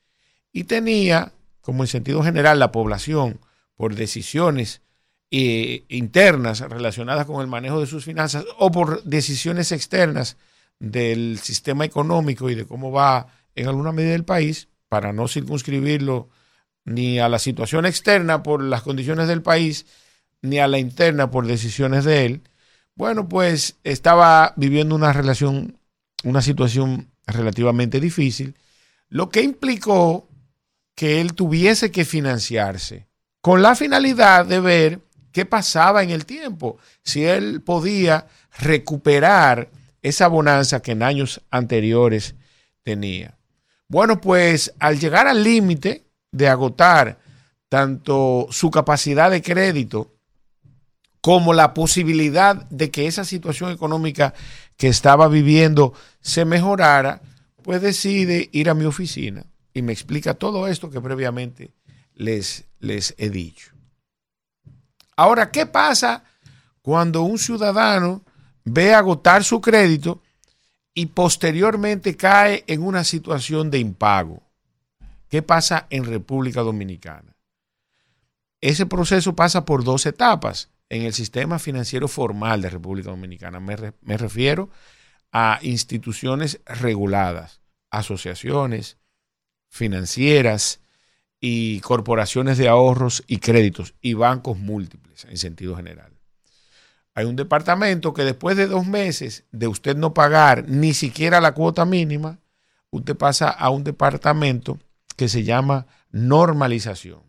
Y 0.52 0.64
tenía, 0.64 1.32
como 1.60 1.82
en 1.82 1.88
sentido 1.88 2.22
general, 2.22 2.58
la 2.58 2.70
población, 2.70 3.40
por 3.74 3.94
decisiones 3.94 4.82
eh, 5.30 5.84
internas 5.88 6.60
relacionadas 6.60 7.26
con 7.26 7.40
el 7.40 7.48
manejo 7.48 7.80
de 7.80 7.86
sus 7.86 8.04
finanzas 8.04 8.44
o 8.58 8.70
por 8.70 9.02
decisiones 9.04 9.72
externas 9.72 10.36
del 10.78 11.38
sistema 11.38 11.84
económico 11.84 12.48
y 12.50 12.54
de 12.54 12.66
cómo 12.66 12.92
va 12.92 13.26
en 13.54 13.66
alguna 13.66 13.92
medida 13.92 14.14
el 14.14 14.24
país, 14.24 14.68
para 14.88 15.12
no 15.12 15.28
circunscribirlo 15.28 16.28
ni 16.88 17.18
a 17.18 17.28
la 17.28 17.38
situación 17.38 17.86
externa 17.86 18.42
por 18.42 18.62
las 18.62 18.82
condiciones 18.82 19.28
del 19.28 19.42
país, 19.42 19.86
ni 20.42 20.58
a 20.58 20.68
la 20.68 20.78
interna 20.78 21.30
por 21.30 21.46
decisiones 21.46 22.04
de 22.04 22.24
él, 22.26 22.42
bueno, 22.94 23.28
pues 23.28 23.76
estaba 23.84 24.54
viviendo 24.56 24.94
una 24.94 25.12
relación, 25.12 25.78
una 26.24 26.42
situación 26.42 27.10
relativamente 27.26 28.00
difícil, 28.00 28.56
lo 29.08 29.28
que 29.28 29.42
implicó 29.42 30.28
que 30.94 31.20
él 31.20 31.34
tuviese 31.34 31.92
que 31.92 32.04
financiarse 32.04 33.06
con 33.40 33.62
la 33.62 33.76
finalidad 33.76 34.46
de 34.46 34.58
ver 34.60 35.00
qué 35.30 35.46
pasaba 35.46 36.02
en 36.02 36.10
el 36.10 36.26
tiempo, 36.26 36.78
si 37.04 37.24
él 37.24 37.60
podía 37.60 38.26
recuperar 38.58 39.70
esa 40.02 40.26
bonanza 40.26 40.80
que 40.80 40.92
en 40.92 41.02
años 41.02 41.40
anteriores 41.50 42.34
tenía. 42.82 43.38
Bueno, 43.86 44.20
pues 44.20 44.74
al 44.80 44.98
llegar 44.98 45.28
al 45.28 45.44
límite 45.44 46.07
de 46.32 46.48
agotar 46.48 47.18
tanto 47.68 48.46
su 48.50 48.70
capacidad 48.70 49.30
de 49.30 49.42
crédito 49.42 50.14
como 51.20 51.52
la 51.52 51.74
posibilidad 51.74 52.56
de 52.70 52.90
que 52.90 53.06
esa 53.06 53.24
situación 53.24 53.70
económica 53.70 54.34
que 54.76 54.88
estaba 54.88 55.28
viviendo 55.28 55.92
se 56.20 56.44
mejorara, 56.44 57.20
pues 57.62 57.82
decide 57.82 58.48
ir 58.52 58.70
a 58.70 58.74
mi 58.74 58.84
oficina 58.84 59.44
y 59.74 59.82
me 59.82 59.92
explica 59.92 60.34
todo 60.34 60.68
esto 60.68 60.90
que 60.90 61.00
previamente 61.00 61.72
les, 62.14 62.64
les 62.78 63.14
he 63.18 63.30
dicho. 63.30 63.72
Ahora, 65.16 65.50
¿qué 65.50 65.66
pasa 65.66 66.24
cuando 66.80 67.22
un 67.22 67.38
ciudadano 67.38 68.22
ve 68.64 68.94
agotar 68.94 69.44
su 69.44 69.60
crédito 69.60 70.22
y 70.94 71.06
posteriormente 71.06 72.16
cae 72.16 72.64
en 72.66 72.82
una 72.82 73.04
situación 73.04 73.70
de 73.70 73.80
impago? 73.80 74.47
¿Qué 75.28 75.42
pasa 75.42 75.86
en 75.90 76.04
República 76.04 76.62
Dominicana? 76.62 77.36
Ese 78.60 78.86
proceso 78.86 79.36
pasa 79.36 79.64
por 79.64 79.84
dos 79.84 80.06
etapas 80.06 80.70
en 80.88 81.02
el 81.02 81.12
sistema 81.12 81.58
financiero 81.58 82.08
formal 82.08 82.62
de 82.62 82.70
República 82.70 83.10
Dominicana. 83.10 83.60
Me, 83.60 84.16
refiero 84.16 84.70
a 85.30 85.58
instituciones 85.62 86.60
reguladas, 86.64 87.60
asociaciones 87.90 88.96
financieras 89.68 90.80
y 91.40 91.80
corporaciones 91.80 92.58
de 92.58 92.68
ahorros 92.68 93.22
y 93.26 93.38
créditos 93.38 93.94
y 94.00 94.14
bancos 94.14 94.58
múltiples 94.58 95.26
en 95.26 95.36
sentido 95.36 95.76
general. 95.76 96.12
Hay 97.14 97.26
un 97.26 97.36
departamento 97.36 98.14
que 98.14 98.24
después 98.24 98.56
de 98.56 98.66
dos 98.66 98.86
meses 98.86 99.44
de 99.52 99.68
usted 99.68 99.96
no 99.96 100.14
pagar 100.14 100.68
ni 100.68 100.94
siquiera 100.94 101.40
la 101.40 101.52
cuota 101.52 101.84
mínima, 101.84 102.38
usted 102.90 103.16
pasa 103.16 103.50
a 103.50 103.70
un 103.70 103.84
departamento 103.84 104.78
que 105.18 105.28
se 105.28 105.42
llama 105.42 105.86
normalización. 106.12 107.20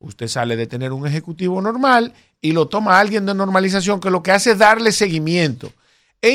Usted 0.00 0.26
sale 0.26 0.56
de 0.56 0.66
tener 0.66 0.92
un 0.92 1.06
ejecutivo 1.06 1.60
normal 1.60 2.14
y 2.40 2.52
lo 2.52 2.66
toma 2.66 2.98
alguien 2.98 3.26
de 3.26 3.34
normalización 3.34 4.00
que 4.00 4.10
lo 4.10 4.22
que 4.22 4.32
hace 4.32 4.52
es 4.52 4.58
darle 4.58 4.90
seguimiento 4.90 5.70
e, 6.22 6.30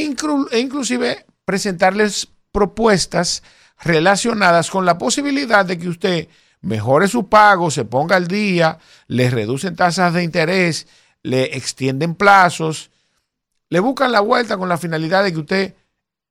e 0.52 0.60
inclusive 0.60 1.26
presentarles 1.44 2.28
propuestas 2.52 3.42
relacionadas 3.82 4.70
con 4.70 4.86
la 4.86 5.00
posibilidad 5.00 5.66
de 5.66 5.80
que 5.80 5.90
usted 5.90 6.28
mejore 6.62 7.08
su 7.08 7.28
pago, 7.28 7.72
se 7.72 7.84
ponga 7.84 8.16
al 8.16 8.28
día, 8.28 8.78
le 9.08 9.32
reducen 9.32 9.76
tasas 9.76 10.14
de 10.14 10.24
interés, 10.24 10.86
le 11.24 11.58
extienden 11.58 12.14
plazos, 12.14 12.92
le 13.70 13.80
buscan 13.80 14.12
la 14.12 14.20
vuelta 14.20 14.56
con 14.56 14.70
la 14.70 14.78
finalidad 14.78 15.24
de 15.24 15.34
que 15.34 15.40
usted 15.40 15.74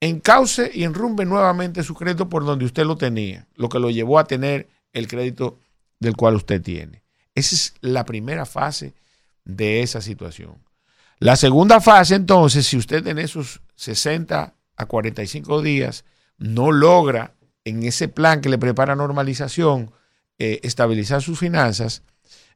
encauce 0.02 0.68
y 0.74 0.82
enrumbe 0.82 1.24
nuevamente 1.24 1.84
su 1.84 1.94
crédito 1.94 2.28
por 2.28 2.44
donde 2.44 2.64
usted 2.64 2.84
lo 2.84 2.96
tenía, 2.96 3.46
lo 3.54 3.68
que 3.68 3.78
lo 3.78 3.88
llevó 3.88 4.18
a 4.18 4.24
tener 4.24 4.68
el 4.92 5.06
crédito 5.06 5.58
del 6.00 6.16
cual 6.16 6.34
usted 6.34 6.60
tiene. 6.60 7.04
Esa 7.36 7.54
es 7.54 7.74
la 7.80 8.04
primera 8.04 8.44
fase 8.44 8.94
de 9.44 9.80
esa 9.80 10.00
situación. 10.00 10.56
La 11.20 11.36
segunda 11.36 11.80
fase, 11.80 12.16
entonces, 12.16 12.66
si 12.66 12.76
usted 12.76 13.06
en 13.06 13.20
esos 13.20 13.60
60 13.76 14.54
a 14.76 14.86
45 14.86 15.62
días 15.62 16.04
no 16.36 16.72
logra 16.72 17.34
en 17.64 17.84
ese 17.84 18.08
plan 18.08 18.40
que 18.40 18.48
le 18.48 18.58
prepara 18.58 18.96
normalización 18.96 19.92
eh, 20.36 20.58
estabilizar 20.64 21.22
sus 21.22 21.38
finanzas, 21.38 22.02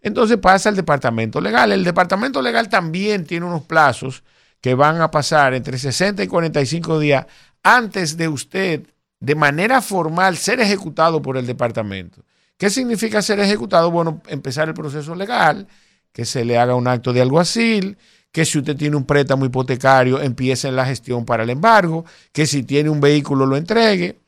entonces 0.03 0.39
pasa 0.39 0.69
al 0.69 0.75
departamento 0.75 1.41
legal. 1.41 1.71
El 1.71 1.85
departamento 1.85 2.43
legal 2.43 2.69
también 2.69 3.25
tiene 3.25 3.47
unos 3.47 3.63
plazos 3.63 4.25
que 4.61 4.75
van 4.75 5.01
a 5.01 5.11
pasar 5.11 5.55
entre 5.55 5.79
60 5.79 6.23
y 6.23 6.27
45 6.27 6.99
días 6.99 7.27
antes 7.63 8.17
de 8.17 8.29
usted, 8.29 8.87
de 9.21 9.35
manera 9.35 9.83
formal, 9.83 10.37
ser 10.37 10.61
ejecutado 10.61 11.23
por 11.23 11.37
el 11.37 11.47
departamento. 11.47 12.23
¿Qué 12.57 12.71
significa 12.71 13.23
ser 13.23 13.41
ejecutado? 13.41 13.91
Bueno, 13.91 14.23
empezar 14.29 14.69
el 14.69 14.75
proceso 14.75 15.15
legal, 15.15 15.67
que 16.13 16.25
se 16.25 16.45
le 16.45 16.59
haga 16.59 16.75
un 16.75 16.89
acto 16.89 17.13
de 17.13 17.23
alguacil, 17.23 17.99
que 18.33 18.45
si 18.45 18.59
usted 18.59 18.77
tiene 18.77 18.97
un 18.97 19.05
préstamo 19.05 19.45
hipotecario, 19.45 20.21
empiece 20.21 20.71
la 20.71 20.87
gestión 20.87 21.25
para 21.25 21.43
el 21.43 21.51
embargo, 21.51 22.05
que 22.33 22.47
si 22.47 22.63
tiene 22.63 22.89
un 22.89 23.01
vehículo 23.01 23.47
lo 23.47 23.57
entregue, 23.57 24.19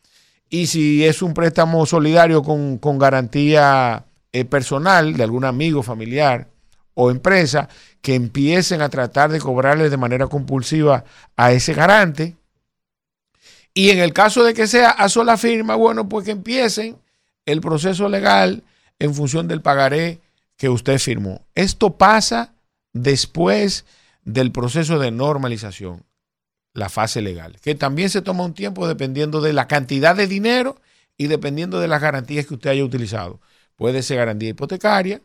y 0.50 0.66
si 0.66 1.04
es 1.04 1.22
un 1.22 1.34
préstamo 1.34 1.84
solidario 1.86 2.42
con, 2.42 2.98
garantía 2.98 4.06
eh, 4.32 4.44
personal 4.44 5.14
de 5.14 5.22
algún 5.22 5.44
amigo, 5.44 5.82
familiar 5.82 6.48
o 7.00 7.12
empresa, 7.12 7.68
que 8.02 8.16
empiecen 8.16 8.82
a 8.82 8.88
tratar 8.88 9.30
de 9.30 9.38
cobrarle 9.38 9.88
de 9.88 9.96
manera 9.96 10.26
compulsiva 10.26 11.04
a 11.36 11.52
ese 11.52 11.72
garante. 11.72 12.36
Y 13.72 13.90
en 13.90 14.00
el 14.00 14.12
caso 14.12 14.42
de 14.42 14.52
que 14.52 14.66
sea 14.66 14.90
a 14.90 15.08
sola 15.08 15.36
firma, 15.36 15.76
bueno, 15.76 16.08
pues 16.08 16.24
que 16.24 16.32
empiecen 16.32 16.98
el 17.46 17.60
proceso 17.60 18.08
legal 18.08 18.64
en 18.98 19.14
función 19.14 19.46
del 19.46 19.62
pagaré 19.62 20.20
que 20.56 20.68
usted 20.68 20.98
firmó. 20.98 21.46
Esto 21.54 21.96
pasa 21.96 22.52
después 22.92 23.84
del 24.24 24.50
proceso 24.50 24.98
de 24.98 25.12
normalización 25.12 26.04
la 26.74 26.88
fase 26.88 27.22
legal, 27.22 27.60
que 27.60 27.76
también 27.76 28.10
se 28.10 28.22
toma 28.22 28.44
un 28.44 28.54
tiempo 28.54 28.88
dependiendo 28.88 29.40
de 29.40 29.52
la 29.52 29.68
cantidad 29.68 30.16
de 30.16 30.26
dinero 30.26 30.80
y 31.16 31.28
dependiendo 31.28 31.78
de 31.78 31.86
las 31.86 32.02
garantías 32.02 32.44
que 32.44 32.54
usted 32.54 32.70
haya 32.70 32.84
utilizado. 32.84 33.40
Puede 33.76 34.02
ser 34.02 34.16
garantía 34.16 34.48
hipotecaria, 34.48 35.22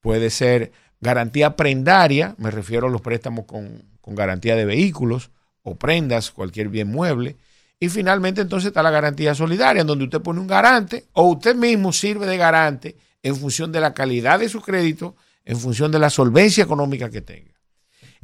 puede 0.00 0.28
ser 0.28 0.72
garantía 1.04 1.54
prendaria, 1.54 2.34
me 2.38 2.50
refiero 2.50 2.88
a 2.88 2.90
los 2.90 3.02
préstamos 3.02 3.44
con, 3.44 3.84
con 4.00 4.14
garantía 4.14 4.56
de 4.56 4.64
vehículos 4.64 5.30
o 5.62 5.76
prendas, 5.76 6.30
cualquier 6.30 6.68
bien 6.68 6.88
mueble. 6.88 7.36
Y 7.78 7.90
finalmente 7.90 8.40
entonces 8.40 8.68
está 8.68 8.82
la 8.82 8.90
garantía 8.90 9.34
solidaria, 9.34 9.82
en 9.82 9.86
donde 9.86 10.04
usted 10.04 10.22
pone 10.22 10.40
un 10.40 10.46
garante 10.46 11.04
o 11.12 11.24
usted 11.24 11.54
mismo 11.54 11.92
sirve 11.92 12.26
de 12.26 12.38
garante 12.38 12.96
en 13.22 13.36
función 13.36 13.70
de 13.70 13.80
la 13.80 13.92
calidad 13.92 14.38
de 14.38 14.48
su 14.48 14.62
crédito, 14.62 15.14
en 15.44 15.58
función 15.58 15.92
de 15.92 15.98
la 15.98 16.08
solvencia 16.08 16.64
económica 16.64 17.10
que 17.10 17.20
tenga. 17.20 17.52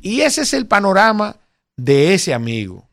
Y 0.00 0.22
ese 0.22 0.42
es 0.42 0.54
el 0.54 0.66
panorama 0.66 1.36
de 1.76 2.14
ese 2.14 2.32
amigo. 2.32 2.88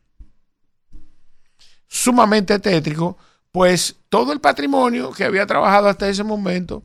Sumamente 1.88 2.60
tétrico, 2.60 3.18
pues 3.52 3.96
todo 4.10 4.34
el 4.34 4.42
patrimonio 4.42 5.12
que 5.14 5.24
había 5.24 5.48
trabajado 5.48 5.88
hasta 5.88 6.10
ese 6.10 6.24
momento 6.24 6.84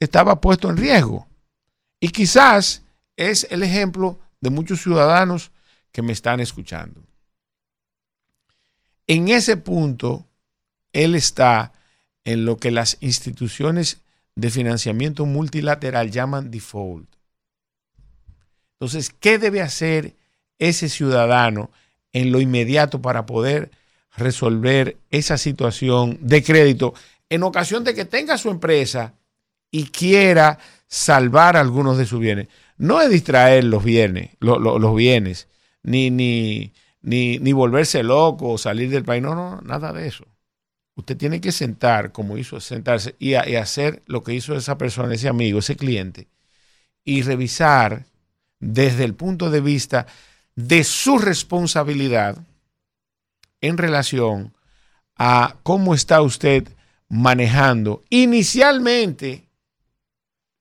estaba 0.00 0.40
puesto 0.40 0.68
en 0.68 0.76
riesgo. 0.76 1.28
Y 2.02 2.08
quizás 2.08 2.82
es 3.16 3.46
el 3.50 3.62
ejemplo 3.62 4.18
de 4.40 4.50
muchos 4.50 4.82
ciudadanos 4.82 5.52
que 5.92 6.02
me 6.02 6.12
están 6.12 6.40
escuchando. 6.40 7.00
En 9.06 9.28
ese 9.28 9.56
punto, 9.56 10.26
él 10.92 11.14
está 11.14 11.72
en 12.24 12.44
lo 12.44 12.56
que 12.56 12.72
las 12.72 12.96
instituciones 13.02 14.00
de 14.34 14.50
financiamiento 14.50 15.26
multilateral 15.26 16.10
llaman 16.10 16.50
default. 16.50 17.08
Entonces, 18.80 19.10
¿qué 19.10 19.38
debe 19.38 19.62
hacer 19.62 20.16
ese 20.58 20.88
ciudadano 20.88 21.70
en 22.12 22.32
lo 22.32 22.40
inmediato 22.40 23.00
para 23.00 23.26
poder 23.26 23.70
resolver 24.16 24.96
esa 25.10 25.38
situación 25.38 26.18
de 26.20 26.42
crédito 26.42 26.94
en 27.28 27.44
ocasión 27.44 27.84
de 27.84 27.94
que 27.94 28.04
tenga 28.04 28.38
su 28.38 28.50
empresa 28.50 29.14
y 29.72 29.86
quiera 29.86 30.58
salvar 30.86 31.56
algunos 31.56 31.98
de 31.98 32.06
sus 32.06 32.20
bienes. 32.20 32.46
No 32.76 33.00
es 33.00 33.10
distraer 33.10 33.64
los 33.64 33.82
bienes, 33.82 34.30
los 34.38 34.94
bienes, 34.94 35.48
ni, 35.82 36.10
ni, 36.10 36.72
ni, 37.00 37.38
ni 37.38 37.52
volverse 37.52 38.02
loco 38.02 38.50
o 38.50 38.58
salir 38.58 38.90
del 38.90 39.04
país. 39.04 39.22
No, 39.22 39.34
no, 39.34 39.60
nada 39.62 39.92
de 39.92 40.06
eso. 40.06 40.26
Usted 40.94 41.16
tiene 41.16 41.40
que 41.40 41.50
sentar, 41.52 42.12
como 42.12 42.36
hizo, 42.36 42.60
sentarse 42.60 43.16
y, 43.18 43.30
y 43.30 43.56
hacer 43.56 44.02
lo 44.06 44.22
que 44.22 44.34
hizo 44.34 44.54
esa 44.54 44.76
persona, 44.76 45.14
ese 45.14 45.28
amigo, 45.28 45.60
ese 45.60 45.74
cliente, 45.74 46.28
y 47.04 47.22
revisar 47.22 48.04
desde 48.60 49.04
el 49.04 49.14
punto 49.14 49.50
de 49.50 49.62
vista 49.62 50.06
de 50.54 50.84
su 50.84 51.18
responsabilidad 51.18 52.36
en 53.62 53.78
relación 53.78 54.54
a 55.16 55.56
cómo 55.62 55.94
está 55.94 56.20
usted 56.20 56.68
manejando 57.08 58.02
inicialmente 58.10 59.44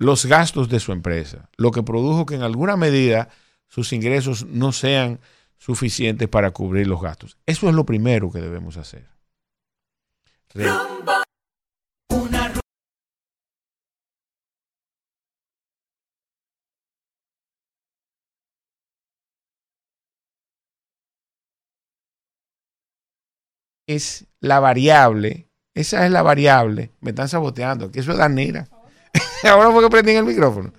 los 0.01 0.25
gastos 0.25 0.67
de 0.67 0.79
su 0.79 0.93
empresa, 0.93 1.47
lo 1.57 1.69
que 1.69 1.83
produjo 1.83 2.25
que 2.25 2.33
en 2.33 2.41
alguna 2.41 2.75
medida 2.75 3.29
sus 3.67 3.93
ingresos 3.93 4.47
no 4.47 4.71
sean 4.71 5.19
suficientes 5.59 6.27
para 6.27 6.49
cubrir 6.49 6.87
los 6.87 6.99
gastos. 6.99 7.37
Eso 7.45 7.69
es 7.69 7.75
lo 7.75 7.85
primero 7.85 8.31
que 8.31 8.41
debemos 8.41 8.77
hacer. 8.77 9.07
Es 23.85 24.25
la 24.39 24.59
variable, 24.59 25.47
esa 25.75 26.07
es 26.07 26.11
la 26.11 26.23
variable, 26.23 26.91
me 27.01 27.11
están 27.11 27.29
saboteando, 27.29 27.91
que 27.91 27.99
eso 27.99 28.13
es 28.13 28.17
danera. 28.17 28.67
Ahora 29.49 29.71
fue 29.71 29.83
que 29.83 29.89
prendí 29.89 30.11
el 30.11 30.25
micrófono. 30.25 30.73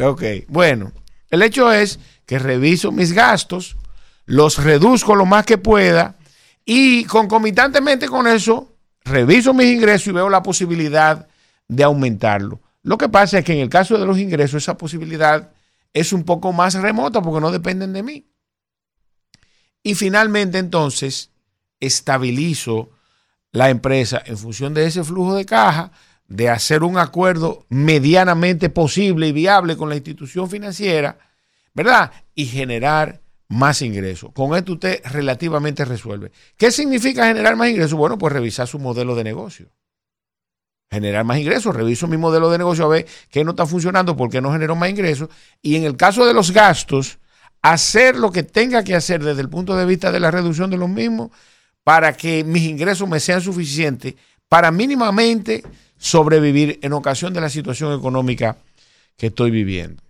Ok, 0.00 0.22
bueno, 0.48 0.92
el 1.30 1.42
hecho 1.42 1.72
es 1.72 1.98
que 2.24 2.38
reviso 2.38 2.92
mis 2.92 3.12
gastos, 3.12 3.76
los 4.26 4.62
reduzco 4.62 5.14
lo 5.14 5.26
más 5.26 5.44
que 5.44 5.58
pueda 5.58 6.16
y 6.64 7.04
concomitantemente 7.04 8.08
con 8.08 8.26
eso, 8.26 8.76
reviso 9.04 9.54
mis 9.54 9.68
ingresos 9.68 10.08
y 10.08 10.12
veo 10.12 10.28
la 10.28 10.42
posibilidad 10.42 11.26
de 11.66 11.84
aumentarlo. 11.84 12.60
Lo 12.82 12.96
que 12.96 13.08
pasa 13.08 13.38
es 13.38 13.44
que 13.44 13.54
en 13.54 13.60
el 13.60 13.68
caso 13.68 13.98
de 13.98 14.06
los 14.06 14.18
ingresos, 14.18 14.62
esa 14.62 14.76
posibilidad 14.76 15.50
es 15.92 16.12
un 16.12 16.24
poco 16.24 16.52
más 16.52 16.74
remota 16.74 17.20
porque 17.22 17.40
no 17.40 17.50
dependen 17.50 17.92
de 17.92 18.02
mí. 18.02 18.30
Y 19.82 19.94
finalmente, 19.94 20.58
entonces, 20.58 21.30
estabilizo 21.80 22.90
la 23.52 23.70
empresa 23.70 24.22
en 24.24 24.36
función 24.36 24.74
de 24.74 24.86
ese 24.86 25.02
flujo 25.04 25.34
de 25.34 25.46
caja, 25.46 25.92
de 26.28 26.50
hacer 26.50 26.82
un 26.82 26.98
acuerdo 26.98 27.66
medianamente 27.70 28.68
posible 28.68 29.26
y 29.26 29.32
viable 29.32 29.76
con 29.76 29.88
la 29.88 29.96
institución 29.96 30.48
financiera, 30.48 31.18
¿verdad? 31.74 32.12
Y 32.34 32.46
generar 32.46 33.22
más 33.48 33.80
ingresos. 33.80 34.30
Con 34.34 34.54
esto 34.54 34.74
usted 34.74 35.00
relativamente 35.06 35.86
resuelve. 35.86 36.30
¿Qué 36.56 36.70
significa 36.70 37.26
generar 37.26 37.56
más 37.56 37.70
ingresos? 37.70 37.94
Bueno, 37.94 38.18
pues 38.18 38.32
revisar 38.32 38.68
su 38.68 38.78
modelo 38.78 39.14
de 39.14 39.24
negocio. 39.24 39.70
Generar 40.90 41.24
más 41.24 41.38
ingresos. 41.38 41.74
Reviso 41.74 42.06
mi 42.06 42.18
modelo 42.18 42.50
de 42.50 42.58
negocio 42.58 42.84
a 42.84 42.88
ver 42.88 43.06
qué 43.30 43.42
no 43.42 43.52
está 43.52 43.64
funcionando, 43.64 44.16
por 44.16 44.28
qué 44.28 44.42
no 44.42 44.52
generó 44.52 44.76
más 44.76 44.90
ingresos. 44.90 45.30
Y 45.62 45.76
en 45.76 45.84
el 45.84 45.96
caso 45.96 46.26
de 46.26 46.34
los 46.34 46.50
gastos, 46.50 47.18
hacer 47.62 48.16
lo 48.16 48.30
que 48.30 48.42
tenga 48.42 48.84
que 48.84 48.94
hacer 48.94 49.24
desde 49.24 49.40
el 49.40 49.48
punto 49.48 49.76
de 49.76 49.86
vista 49.86 50.12
de 50.12 50.20
la 50.20 50.30
reducción 50.30 50.70
de 50.70 50.76
los 50.76 50.90
mismos 50.90 51.30
para 51.84 52.12
que 52.12 52.44
mis 52.44 52.64
ingresos 52.64 53.08
me 53.08 53.18
sean 53.18 53.40
suficientes 53.40 54.14
para 54.48 54.70
mínimamente 54.70 55.62
sobrevivir 55.98 56.78
en 56.82 56.92
ocasión 56.92 57.34
de 57.34 57.40
la 57.40 57.50
situación 57.50 57.98
económica 57.98 58.56
que 59.16 59.26
estoy 59.26 59.50
viviendo. 59.50 60.02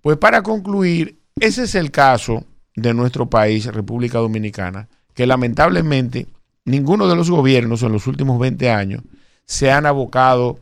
Pues 0.00 0.16
para 0.16 0.42
concluir, 0.42 1.20
ese 1.38 1.64
es 1.64 1.74
el 1.74 1.90
caso 1.90 2.44
de 2.74 2.94
nuestro 2.94 3.28
país, 3.28 3.66
República 3.66 4.18
Dominicana, 4.18 4.88
que 5.14 5.26
lamentablemente 5.26 6.26
ninguno 6.64 7.06
de 7.06 7.16
los 7.16 7.30
gobiernos 7.30 7.82
en 7.82 7.92
los 7.92 8.06
últimos 8.06 8.38
20 8.38 8.70
años 8.70 9.02
se 9.44 9.70
han 9.70 9.86
abocado 9.86 10.58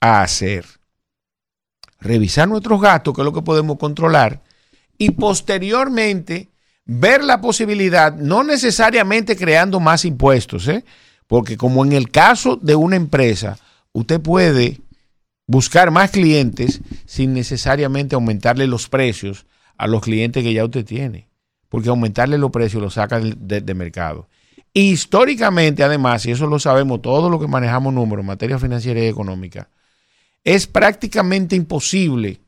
a 0.00 0.22
hacer. 0.22 0.64
Revisar 2.00 2.48
nuestros 2.48 2.80
gastos, 2.80 3.14
que 3.14 3.20
es 3.20 3.24
lo 3.24 3.32
que 3.32 3.42
podemos 3.42 3.78
controlar, 3.78 4.42
y 4.96 5.10
posteriormente 5.10 6.48
ver 6.86 7.22
la 7.22 7.40
posibilidad, 7.40 8.14
no 8.14 8.42
necesariamente 8.42 9.36
creando 9.36 9.78
más 9.80 10.04
impuestos, 10.04 10.66
¿eh? 10.68 10.84
Porque 11.30 11.56
como 11.56 11.84
en 11.84 11.92
el 11.92 12.10
caso 12.10 12.56
de 12.56 12.74
una 12.74 12.96
empresa, 12.96 13.56
usted 13.92 14.20
puede 14.20 14.80
buscar 15.46 15.92
más 15.92 16.10
clientes 16.10 16.80
sin 17.06 17.34
necesariamente 17.34 18.16
aumentarle 18.16 18.66
los 18.66 18.88
precios 18.88 19.46
a 19.78 19.86
los 19.86 20.02
clientes 20.02 20.42
que 20.42 20.52
ya 20.52 20.64
usted 20.64 20.84
tiene, 20.84 21.28
porque 21.68 21.88
aumentarle 21.88 22.36
los 22.36 22.50
precios 22.50 22.82
lo 22.82 22.90
saca 22.90 23.20
de, 23.20 23.74
mercado. 23.74 24.28
Históricamente, 24.72 25.84
además, 25.84 26.26
y 26.26 26.32
eso 26.32 26.48
lo 26.48 26.58
sabemos 26.58 27.00
todos 27.00 27.30
los 27.30 27.40
que 27.40 27.46
manejamos 27.46 27.94
números 27.94 28.24
en 28.24 28.26
materia 28.26 28.58
financiera 28.58 28.98
y 28.98 29.06
económica, 29.06 29.68
es 30.42 30.66
prácticamente 30.66 31.54
imposible 31.54 32.40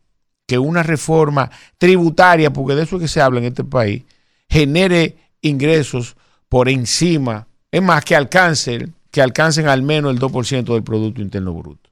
que 0.45 0.59
una 0.59 0.83
reforma 0.83 1.53
tributaria, 1.79 2.53
porque 2.53 2.75
de 2.75 2.83
eso 2.83 2.97
es 2.97 3.03
que 3.03 3.09
se 3.09 3.21
habla 3.21 3.39
en 3.39 3.47
este 3.47 3.63
país, 3.63 4.03
genere 4.49 5.19
ingresos 5.41 6.17
por 6.49 6.69
encima, 6.69 7.47
es 7.73 7.83
más, 7.83 8.05
que 8.05 8.15
alcancen, 8.15 8.95
que 9.11 9.23
alcancen 9.23 9.67
al 9.67 9.83
menos 9.83 10.13
el 10.13 10.21
2% 10.21 10.75
del 10.75 10.85
Producto 10.85 11.23
Interno 11.23 11.55
Bruto. 11.55 11.91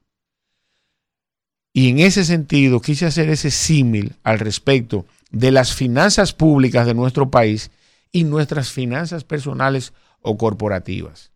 Y 1.73 1.89
en 1.89 1.99
ese 1.99 2.23
sentido 2.23 2.81
quise 2.81 3.07
hacer 3.07 3.29
ese 3.29 3.49
símil 3.49 4.15
al 4.23 4.39
respecto 4.39 5.05
de 5.31 5.51
las 5.51 5.73
finanzas 5.73 6.33
públicas 6.33 6.85
de 6.85 6.93
nuestro 6.93 7.31
país 7.31 7.71
y 8.11 8.25
nuestras 8.25 8.71
finanzas 8.71 9.23
personales 9.23 9.93
o 10.21 10.37
corporativas. 10.37 11.31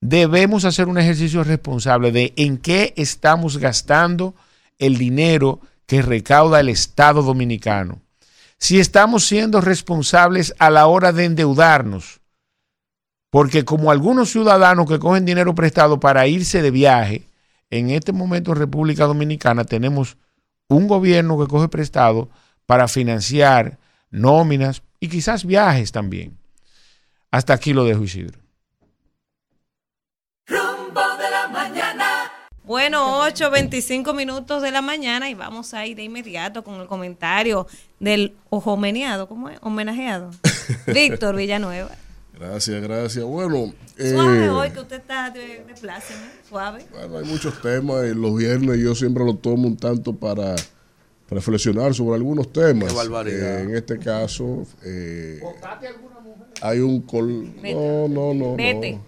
Debemos 0.00 0.64
hacer 0.64 0.88
un 0.88 0.98
ejercicio 0.98 1.42
responsable 1.42 2.12
de 2.12 2.34
en 2.36 2.58
qué 2.58 2.92
estamos 2.96 3.58
gastando 3.58 4.34
el 4.78 4.98
dinero 4.98 5.60
que 5.86 6.02
recauda 6.02 6.60
el 6.60 6.68
Estado 6.68 7.22
dominicano. 7.22 8.00
Si 8.58 8.78
estamos 8.78 9.26
siendo 9.26 9.60
responsables 9.60 10.54
a 10.58 10.70
la 10.70 10.86
hora 10.86 11.12
de 11.12 11.24
endeudarnos, 11.24 12.21
porque 13.32 13.64
como 13.64 13.90
algunos 13.90 14.28
ciudadanos 14.28 14.86
que 14.86 14.98
cogen 14.98 15.24
dinero 15.24 15.54
prestado 15.54 15.98
para 15.98 16.26
irse 16.26 16.60
de 16.60 16.70
viaje, 16.70 17.26
en 17.70 17.88
este 17.88 18.12
momento 18.12 18.52
en 18.52 18.58
República 18.58 19.06
Dominicana 19.06 19.64
tenemos 19.64 20.18
un 20.68 20.86
gobierno 20.86 21.40
que 21.40 21.46
coge 21.46 21.68
prestado 21.68 22.28
para 22.66 22.88
financiar 22.88 23.78
nóminas 24.10 24.82
y 25.00 25.08
quizás 25.08 25.46
viajes 25.46 25.92
también. 25.92 26.36
Hasta 27.30 27.54
aquí 27.54 27.72
lo 27.72 27.86
dejo 27.86 28.04
Isidro. 28.04 28.38
Rumbo 30.46 31.00
de 31.16 31.30
la 31.30 31.48
mañana. 31.48 32.06
Bueno, 32.64 33.20
8, 33.20 33.50
25 33.50 34.12
minutos 34.12 34.60
de 34.60 34.72
la 34.72 34.82
mañana 34.82 35.30
y 35.30 35.34
vamos 35.34 35.72
a 35.72 35.86
ir 35.86 35.96
de 35.96 36.02
inmediato 36.02 36.62
con 36.62 36.82
el 36.82 36.86
comentario 36.86 37.66
del 37.98 38.36
homenajeado, 38.50 39.26
¿cómo 39.26 39.48
es? 39.48 39.58
Homenajeado. 39.62 40.32
Víctor 40.86 41.34
Villanueva. 41.34 42.01
Gracias, 42.46 42.82
gracias. 42.82 43.24
Bueno, 43.24 43.72
Suave 43.96 44.44
eh, 44.46 44.48
hoy 44.50 44.70
que 44.70 44.80
usted 44.80 44.96
está 44.96 45.30
de, 45.30 45.40
de 45.64 45.74
pláceme, 45.80 46.20
suave. 46.48 46.84
bueno, 46.90 47.18
hay 47.18 47.24
muchos 47.24 47.60
temas 47.62 48.04
y 48.10 48.14
los 48.14 48.36
viernes 48.36 48.78
yo 48.80 48.94
siempre 48.96 49.24
lo 49.24 49.36
tomo 49.36 49.68
un 49.68 49.76
tanto 49.76 50.12
para 50.14 50.56
reflexionar 51.30 51.94
sobre 51.94 52.16
algunos 52.16 52.52
temas. 52.52 52.90
Qué 52.90 52.96
barbaridad. 52.96 53.60
Eh, 53.60 53.62
en 53.62 53.76
este 53.76 53.98
caso, 53.98 54.66
eh, 54.84 55.40
hay 56.60 56.80
un... 56.80 57.00
col- 57.02 57.52
no, 57.62 58.08
no, 58.08 58.34
no, 58.34 58.50
no. 58.50 58.56
Vete. 58.56 58.98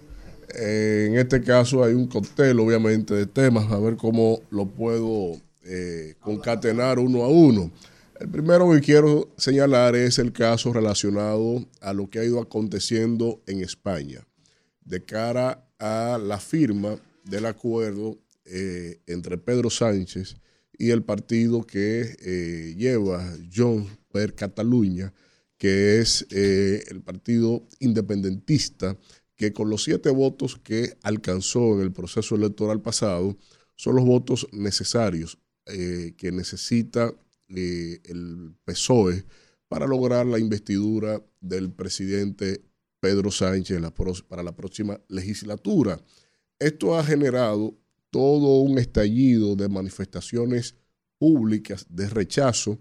Eh, 0.57 1.07
en 1.09 1.17
este 1.17 1.41
caso 1.41 1.83
hay 1.83 1.93
un 1.93 2.07
cóctel, 2.07 2.57
obviamente, 2.61 3.13
de 3.13 3.25
temas, 3.25 3.69
a 3.71 3.77
ver 3.79 3.97
cómo 3.97 4.39
lo 4.49 4.65
puedo 4.65 5.33
eh, 5.65 6.15
concatenar 6.21 6.99
uno 6.99 7.23
a 7.23 7.27
uno. 7.27 7.69
El 8.17 8.29
primero 8.29 8.71
que 8.71 8.79
quiero 8.79 9.33
señalar 9.37 9.93
es 9.93 10.19
el 10.19 10.31
caso 10.31 10.71
relacionado 10.71 11.67
a 11.81 11.93
lo 11.93 12.09
que 12.09 12.19
ha 12.19 12.23
ido 12.23 12.39
aconteciendo 12.39 13.43
en 13.45 13.61
España 13.61 14.25
de 14.85 15.03
cara 15.03 15.67
a 15.79 16.17
la 16.17 16.39
firma 16.39 16.97
del 17.25 17.45
acuerdo 17.45 18.17
eh, 18.45 19.01
entre 19.07 19.37
Pedro 19.37 19.69
Sánchez 19.69 20.37
y 20.77 20.91
el 20.91 21.03
partido 21.03 21.63
que 21.63 22.15
eh, 22.21 22.75
lleva 22.77 23.35
John 23.53 23.85
per 24.13 24.33
Cataluña, 24.33 25.13
que 25.57 25.99
es 25.99 26.25
eh, 26.31 26.85
el 26.87 27.01
partido 27.01 27.67
independentista, 27.79 28.97
que 29.35 29.51
con 29.51 29.69
los 29.69 29.83
siete 29.83 30.09
votos 30.09 30.57
que 30.63 30.93
alcanzó 31.01 31.75
en 31.75 31.81
el 31.81 31.91
proceso 31.91 32.35
electoral 32.35 32.81
pasado, 32.81 33.37
son 33.75 33.95
los 33.95 34.05
votos 34.05 34.47
necesarios 34.53 35.37
que 35.65 36.31
necesita 36.31 37.11
eh, 37.49 38.01
el 38.05 38.55
PSOE 38.65 39.25
para 39.67 39.87
lograr 39.87 40.25
la 40.25 40.39
investidura 40.39 41.23
del 41.41 41.71
presidente 41.71 42.63
Pedro 42.99 43.31
Sánchez 43.31 43.79
para 44.27 44.43
la 44.43 44.55
próxima 44.55 44.99
legislatura. 45.09 45.99
Esto 46.57 46.97
ha 46.97 47.03
generado 47.03 47.77
todo 48.09 48.61
un 48.61 48.77
estallido 48.79 49.55
de 49.55 49.69
manifestaciones 49.69 50.75
públicas 51.17 51.85
de 51.89 52.09
rechazo, 52.09 52.79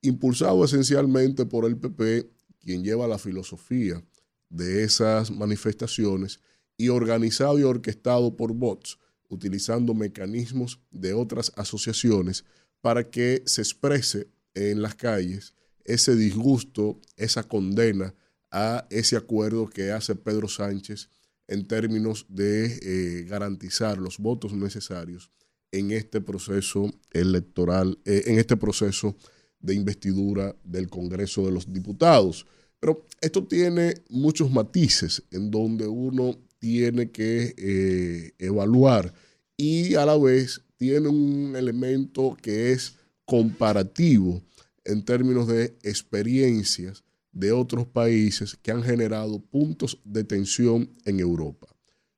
impulsado 0.00 0.64
esencialmente 0.64 1.44
por 1.46 1.64
el 1.64 1.76
PP, 1.76 2.30
quien 2.60 2.84
lleva 2.84 3.06
la 3.06 3.18
filosofía 3.18 4.02
de 4.48 4.84
esas 4.84 5.30
manifestaciones 5.30 6.40
y 6.76 6.88
organizado 6.88 7.58
y 7.58 7.62
orquestado 7.62 8.36
por 8.36 8.52
bots, 8.52 8.98
utilizando 9.28 9.94
mecanismos 9.94 10.80
de 10.90 11.14
otras 11.14 11.52
asociaciones 11.56 12.44
para 12.86 13.10
que 13.10 13.42
se 13.46 13.62
exprese 13.62 14.28
en 14.54 14.80
las 14.80 14.94
calles 14.94 15.54
ese 15.84 16.14
disgusto, 16.14 17.00
esa 17.16 17.42
condena 17.42 18.14
a 18.52 18.86
ese 18.90 19.16
acuerdo 19.16 19.68
que 19.68 19.90
hace 19.90 20.14
Pedro 20.14 20.46
Sánchez 20.46 21.10
en 21.48 21.66
términos 21.66 22.26
de 22.28 22.66
eh, 22.66 23.24
garantizar 23.24 23.98
los 23.98 24.18
votos 24.18 24.52
necesarios 24.52 25.32
en 25.72 25.90
este 25.90 26.20
proceso 26.20 26.88
electoral, 27.10 27.98
eh, 28.04 28.22
en 28.26 28.38
este 28.38 28.56
proceso 28.56 29.16
de 29.58 29.74
investidura 29.74 30.54
del 30.62 30.88
Congreso 30.88 31.44
de 31.44 31.50
los 31.50 31.72
Diputados. 31.72 32.46
Pero 32.78 33.04
esto 33.20 33.42
tiene 33.48 33.94
muchos 34.10 34.48
matices 34.52 35.24
en 35.32 35.50
donde 35.50 35.88
uno 35.88 36.38
tiene 36.60 37.10
que 37.10 37.52
eh, 37.58 38.32
evaluar 38.38 39.12
y 39.56 39.96
a 39.96 40.06
la 40.06 40.16
vez 40.16 40.62
tiene 40.76 41.08
un 41.08 41.54
elemento 41.56 42.36
que 42.40 42.72
es 42.72 42.96
comparativo 43.24 44.42
en 44.84 45.04
términos 45.04 45.46
de 45.48 45.76
experiencias 45.82 47.04
de 47.32 47.52
otros 47.52 47.86
países 47.86 48.56
que 48.62 48.70
han 48.70 48.82
generado 48.82 49.40
puntos 49.40 50.00
de 50.04 50.24
tensión 50.24 50.90
en 51.04 51.20
Europa. 51.20 51.66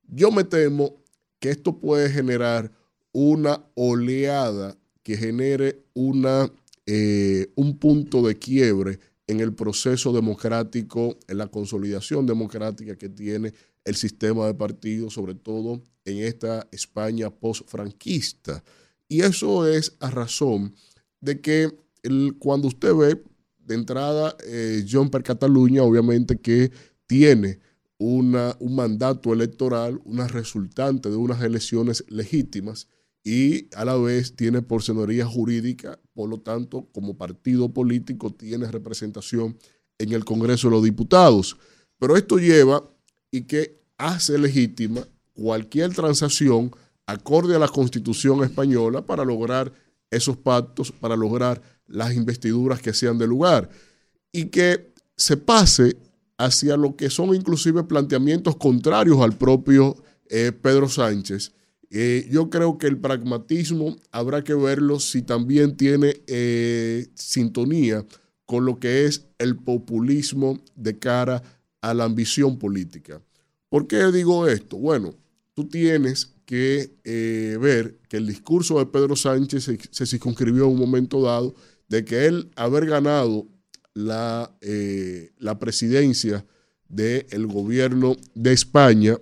Yo 0.07 0.31
me 0.31 0.45
temo 0.45 1.03
que 1.41 1.51
esto 1.51 1.81
puede 1.81 2.11
generar 2.11 2.71
una 3.13 3.65
oleada 3.75 4.77
que 5.03 5.17
genere 5.17 5.83
una, 5.95 6.53
eh, 6.87 7.51
un 7.57 7.79
punto 7.79 8.23
de 8.27 8.39
quiebre 8.39 8.99
en 9.27 9.41
el 9.41 9.55
proceso 9.55 10.13
democrático, 10.13 11.19
en 11.27 11.39
la 11.39 11.49
consolidación 11.49 12.27
democrática 12.27 12.97
que 12.97 13.09
tiene 13.09 13.53
el 13.85 13.97
sistema 13.97 14.47
de 14.47 14.55
partidos, 14.55 15.15
sobre 15.15 15.35
todo 15.35 15.83
en 16.09 16.19
esta 16.19 16.67
España 16.73 17.31
post-franquista. 17.31 18.63
Y 19.09 19.23
eso 19.23 19.67
es 19.67 19.97
a 20.01 20.11
razón 20.11 20.75
de 21.21 21.41
que 21.41 21.73
cuando 22.39 22.69
usted 22.69 22.95
ve 22.95 23.23
de 23.59 23.75
entrada 23.75 24.37
eh, 24.47 24.85
John 24.91 25.11
per 25.11 25.23
Cataluña, 25.23 25.83
obviamente 25.83 26.41
que 26.41 26.71
tiene 27.07 27.61
una, 27.99 28.57
un 28.61 28.77
mandato 28.77 29.33
electoral, 29.33 30.01
una 30.05 30.29
resultante 30.29 31.11
de 31.11 31.17
unas 31.17 31.43
elecciones 31.43 32.05
legítimas 32.09 32.89
y 33.25 33.69
a 33.75 33.85
la 33.85 33.97
vez 33.97 34.37
tiene 34.37 34.63
porcenoría 34.63 35.27
jurídica, 35.27 35.99
por 36.15 36.31
lo 36.31 36.39
tanto, 36.39 36.89
como 36.93 37.19
partido 37.19 37.69
político 37.69 38.33
tiene 38.33 38.71
representación 38.71 39.59
en 39.99 40.13
el 40.13 40.25
Congreso 40.25 40.69
de 40.69 40.77
los 40.77 40.85
Diputados. 40.85 41.57
Pero 41.99 42.17
esto 42.17 42.39
lleva 42.39 42.89
y 43.31 43.43
que 43.43 43.83
hace 43.99 44.39
legítima 44.39 45.07
cualquier 45.39 45.95
transacción 45.95 46.73
acorde 47.07 47.55
a 47.55 47.59
la 47.59 47.69
Constitución 47.69 48.43
española 48.43 49.07
para 49.07 49.25
lograr 49.25 49.73
esos 50.11 50.37
pactos, 50.37 50.91
para 50.91 51.17
lograr 51.17 51.63
las 51.87 52.15
investiduras 52.15 52.81
que 52.81 52.93
sean 52.93 53.19
de 53.19 53.27
lugar 53.27 53.71
y 54.33 54.47
que 54.47 54.93
se 55.17 55.37
pase 55.37 55.97
hacia 56.37 56.77
lo 56.77 56.97
que 56.97 57.09
son 57.09 57.35
inclusive 57.35 57.85
planteamientos 57.85 58.57
contrarios 58.57 59.21
al 59.21 59.37
propio 59.37 59.97
eh, 60.29 60.53
Pedro 60.53 60.89
Sánchez. 60.89 61.53
Eh, 61.91 62.29
yo 62.31 62.51
creo 62.51 62.77
que 62.79 62.87
el 62.87 62.99
pragmatismo 62.99 63.97
habrá 64.11 64.45
que 64.45 64.55
verlo 64.55 65.01
si 65.01 65.23
también 65.23 65.77
tiene 65.77 66.21
eh, 66.27 67.07
sintonía 67.15 68.05
con 68.45 68.65
lo 68.65 68.79
que 68.79 69.07
es 69.07 69.27
el 69.39 69.57
populismo 69.57 70.59
de 70.75 70.99
cara 70.99 71.43
a 71.81 71.95
la 71.95 72.05
ambición 72.05 72.59
política. 72.59 73.23
¿Por 73.69 73.87
qué 73.87 74.11
digo 74.13 74.47
esto? 74.47 74.77
Bueno, 74.79 75.15
tú 75.59 75.69
tienes 75.69 76.37
que 76.47 76.93
ver 77.61 77.99
que 78.09 78.19
el 78.19 78.29
discurso 78.29 78.79
de 78.79 78.87
Pedro 78.87 79.17
Sánchez 79.17 79.65
se, 79.65 79.79
se 79.91 80.07
circunscribió 80.07 80.67
en 80.67 80.71
un 80.71 80.79
momento 80.79 81.21
dado 81.21 81.53
de 81.89 82.05
que 82.05 82.27
él 82.27 82.53
haber 82.55 82.87
ganado 82.87 83.49
la, 83.93 84.57
eh, 84.61 85.33
la 85.39 85.59
presidencia 85.59 86.47
del 86.89 87.49
gobierno 87.49 88.17
de 88.37 88.53
España, 88.53 89.17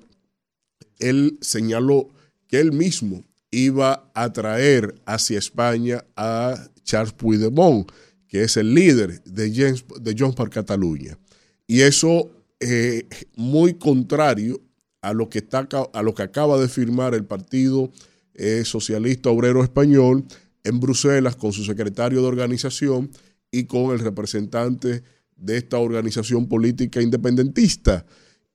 él 0.99 1.39
señaló 1.41 2.11
que 2.49 2.61
él 2.61 2.73
mismo 2.73 3.25
iba 3.51 4.11
a 4.13 4.31
traer 4.35 4.95
hacia 5.07 5.39
España 5.39 6.05
a 6.17 6.69
Charles 6.85 7.15
Puigdemont, 7.15 7.91
que 8.29 8.43
es 8.43 8.59
el 8.59 8.75
líder 8.75 9.25
de, 9.25 9.55
James, 9.55 9.87
de 10.03 10.15
John 10.19 10.35
para 10.35 10.51
Cataluña. 10.51 11.19
Y 11.67 11.81
eso 11.81 12.31
eh, 12.61 13.09
muy 13.37 13.73
contrario 13.75 14.61
a 15.01 15.13
lo, 15.13 15.29
que 15.29 15.39
está, 15.39 15.69
a 15.93 16.03
lo 16.03 16.15
que 16.15 16.23
acaba 16.23 16.59
de 16.59 16.69
firmar 16.69 17.15
el 17.15 17.25
Partido 17.25 17.91
eh, 18.35 18.63
Socialista 18.65 19.31
Obrero 19.31 19.63
Español, 19.63 20.25
en 20.65 20.81
Bruselas 20.81 21.37
con 21.37 21.53
su 21.53 21.65
secretario 21.65 22.21
de 22.21 22.27
organización 22.27 23.11
y 23.51 23.65
con 23.65 23.93
el 23.93 24.01
representante 24.01 25.03
de 25.37 25.57
esta 25.57 25.79
organización 25.79 26.49
política 26.49 27.01
independentista 27.01 28.05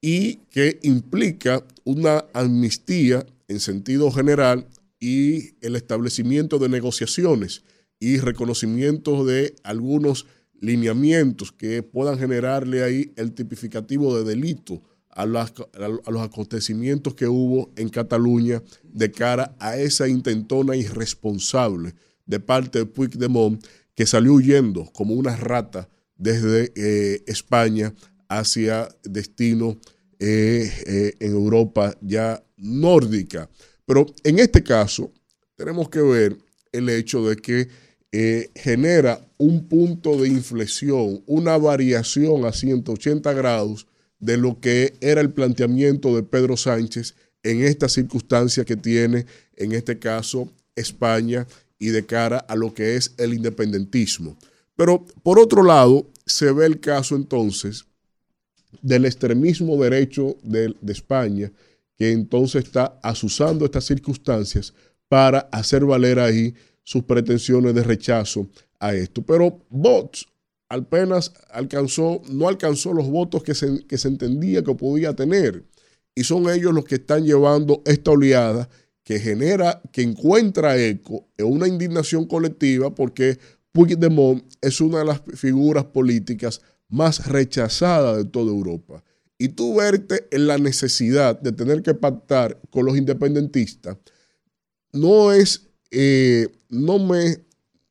y 0.02 0.36
que 0.50 0.80
implica 0.82 1.64
una 1.84 2.26
amnistía 2.34 3.26
en 3.48 3.60
sentido 3.60 4.12
general 4.12 4.68
y 5.00 5.56
el 5.66 5.76
establecimiento 5.76 6.60
de 6.60 6.70
negociaciones 6.70 7.64
y 8.00 8.18
reconocimiento 8.18 9.24
de 9.24 9.56
algunos 9.64 10.26
lineamientos 10.60 11.52
que 11.52 11.84
puedan 11.84 12.20
generarle 12.20 12.84
ahí 12.84 13.14
el 13.16 13.34
tipificativo 13.34 14.18
de 14.18 14.24
delito 14.24 14.82
a, 15.14 15.26
los 15.26 16.22
acontecimientos 16.22 17.14
que 17.16 17.28
hubo 17.28 17.72
en 17.76 17.90
Cataluña 17.90 18.64
de 18.84 19.12
cara 19.12 19.56
a 19.60 19.78
esa 19.78 20.08
intentona 20.08 20.76
irresponsable 20.76 21.94
de 22.26 22.40
parte 22.40 22.80
de 22.80 22.86
Puigdemont 22.86 23.64
que 23.96 24.06
salió 24.06 24.34
huyendo 24.34 24.86
como 24.94 25.14
una 25.16 25.36
rata 25.36 25.90
desde 26.16 26.72
eh, 26.76 27.24
España 27.28 27.94
hacia 28.30 28.88
destino 29.04 29.78
eh, 30.20 30.72
eh, 30.86 31.14
en 31.20 31.32
Europa 31.32 31.96
ya 32.02 32.42
nórdica. 32.58 33.50
Pero 33.86 34.06
en 34.24 34.40
este 34.40 34.64
caso 34.64 35.12
tenemos 35.56 35.90
que 35.90 36.02
ver 36.02 36.38
el 36.72 36.90
hecho 36.90 37.28
de 37.28 37.36
que 37.36 37.68
genera 38.56 39.26
un 39.38 39.70
punto 39.70 40.18
de 40.18 40.28
inflexión, 40.28 41.24
una 41.28 41.58
variación 41.58 42.44
a 42.44 42.52
180 42.52 43.32
grados 43.32 43.88
de 44.22 44.38
lo 44.38 44.62
que 44.62 44.94
era 45.02 45.20
el 45.20 45.32
planteamiento 45.32 46.16
de 46.16 46.24
Pedro 46.24 46.56
Sánchez 46.56 47.16
en 47.44 47.64
esta 47.64 47.90
circunstancia 47.90 48.64
que 48.64 48.78
tiene, 48.78 49.26
en 49.58 49.74
este 49.74 50.00
caso, 50.00 50.50
España 50.76 51.46
y 51.80 51.88
de 51.88 52.06
cara 52.06 52.38
a 52.38 52.56
lo 52.56 52.74
que 52.74 52.96
es 52.96 53.14
el 53.18 53.34
independentismo. 53.34 54.38
Pero 54.76 55.06
por 55.24 55.40
otro 55.40 55.64
lado, 55.64 56.08
se 56.26 56.52
ve 56.52 56.66
el 56.68 56.80
caso 56.80 57.16
entonces 57.16 57.86
del 58.82 59.06
extremismo 59.06 59.82
derecho 59.82 60.38
de, 60.44 60.74
España, 60.88 61.52
que 61.98 62.12
entonces 62.12 62.66
está 62.66 63.00
asusando 63.04 63.66
estas 63.66 63.86
circunstancias 63.86 64.74
para 65.10 65.40
hacer 65.52 65.84
valer 65.84 66.20
ahí 66.20 66.54
sus 66.84 67.04
pretensiones 67.04 67.74
de 67.76 67.84
rechazo 67.84 68.48
a 68.80 68.94
esto. 68.94 69.22
Pero 69.24 69.60
Vox 69.70 70.26
apenas 70.72 71.34
alcanzó, 71.50 72.22
no 72.30 72.48
alcanzó 72.48 72.94
los 72.94 73.10
votos 73.10 73.44
que 73.44 73.54
se, 73.54 73.86
que 73.86 73.98
se 73.98 74.08
entendía 74.08 74.64
que 74.64 74.74
podía 74.74 75.14
tener. 75.14 75.66
Y 76.16 76.24
son 76.24 76.50
ellos 76.50 76.74
los 76.74 76.86
que 76.86 76.96
están 76.96 77.26
llevando 77.26 77.82
esta 77.86 78.12
oleada 78.12 78.70
que 79.04 79.20
genera, 79.20 79.82
que 79.92 80.02
encuentra 80.02 80.78
eco 80.78 81.28
en 81.38 81.48
una 81.48 81.68
indignación 81.68 82.26
colectiva 82.26 82.96
porque 82.96 83.38
Puigdemont 83.74 84.44
es 84.62 84.80
una 84.80 85.00
de 85.00 85.06
las 85.06 85.22
figuras 85.36 85.86
políticas 85.86 86.62
más 86.88 87.28
rechazadas 87.28 88.18
de 88.18 88.26
toda 88.26 88.52
Europa. 88.52 89.04
Y 89.38 89.50
tú 89.50 89.76
verte 89.76 90.28
en 90.32 90.48
la 90.48 90.58
necesidad 90.58 91.40
de 91.40 91.52
tener 91.52 91.82
que 91.82 91.96
pactar 91.96 92.60
con 92.70 92.86
los 92.86 92.96
independentistas, 92.96 93.98
no 94.94 95.34
es, 95.34 95.68
eh, 95.90 96.48
no, 96.70 97.00
me, 97.00 97.38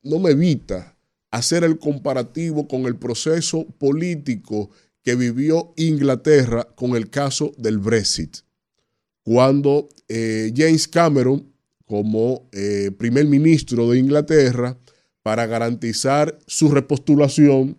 no 0.01 0.19
me 0.19 0.31
evita 0.31 0.95
hacer 1.31 1.63
el 1.63 1.79
comparativo 1.79 2.67
con 2.67 2.81
el 2.81 2.97
proceso 2.97 3.65
político 3.77 4.69
que 5.01 5.15
vivió 5.15 5.73
Inglaterra 5.77 6.67
con 6.75 6.95
el 6.95 7.09
caso 7.09 7.53
del 7.57 7.79
Brexit. 7.79 8.37
Cuando 9.23 9.89
eh, 10.07 10.53
James 10.55 10.87
Cameron, 10.87 11.51
como 11.85 12.49
eh, 12.51 12.91
primer 12.97 13.25
ministro 13.25 13.89
de 13.89 13.99
Inglaterra, 13.99 14.77
para 15.23 15.45
garantizar 15.45 16.37
su 16.47 16.69
repostulación, 16.69 17.77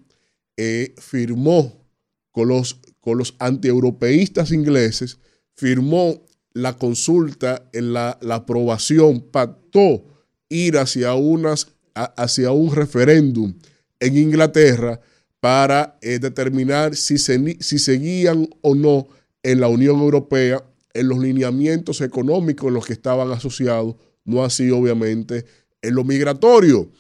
eh, 0.57 0.95
firmó 0.99 1.87
con 2.31 2.49
los, 2.49 2.81
con 3.01 3.19
los 3.19 3.35
antieuropeístas 3.39 4.53
ingleses, 4.53 5.19
firmó 5.55 6.25
la 6.53 6.77
consulta, 6.77 7.69
en 7.73 7.93
la, 7.93 8.19
la 8.21 8.37
aprobación, 8.37 9.21
pactó 9.21 10.05
ir 10.49 10.79
hacia, 10.79 11.15
unas, 11.15 11.72
hacia 11.95 12.51
un 12.53 12.75
referéndum 12.75 13.55
en 14.01 14.17
Inglaterra 14.17 15.01
para 15.41 15.99
eh, 16.01 16.19
determinar 16.19 16.97
si, 16.97 17.19
se, 17.19 17.57
si 17.61 17.79
seguían 17.79 18.49
o 18.61 18.75
no 18.75 19.09
en 19.43 19.61
la 19.61 19.69
Unión 19.69 20.01
Europea 20.01 20.65
en 20.95 21.09
los 21.09 21.19
lineamientos 21.19 22.01
económicos 22.01 22.69
en 22.69 22.75
los 22.75 22.87
que 22.87 22.93
estaban 22.93 23.31
asociados, 23.33 23.97
no 24.25 24.45
así 24.45 24.71
obviamente 24.71 25.45
en 25.81 25.95
lo 25.95 26.05
migratorio. 26.05 26.91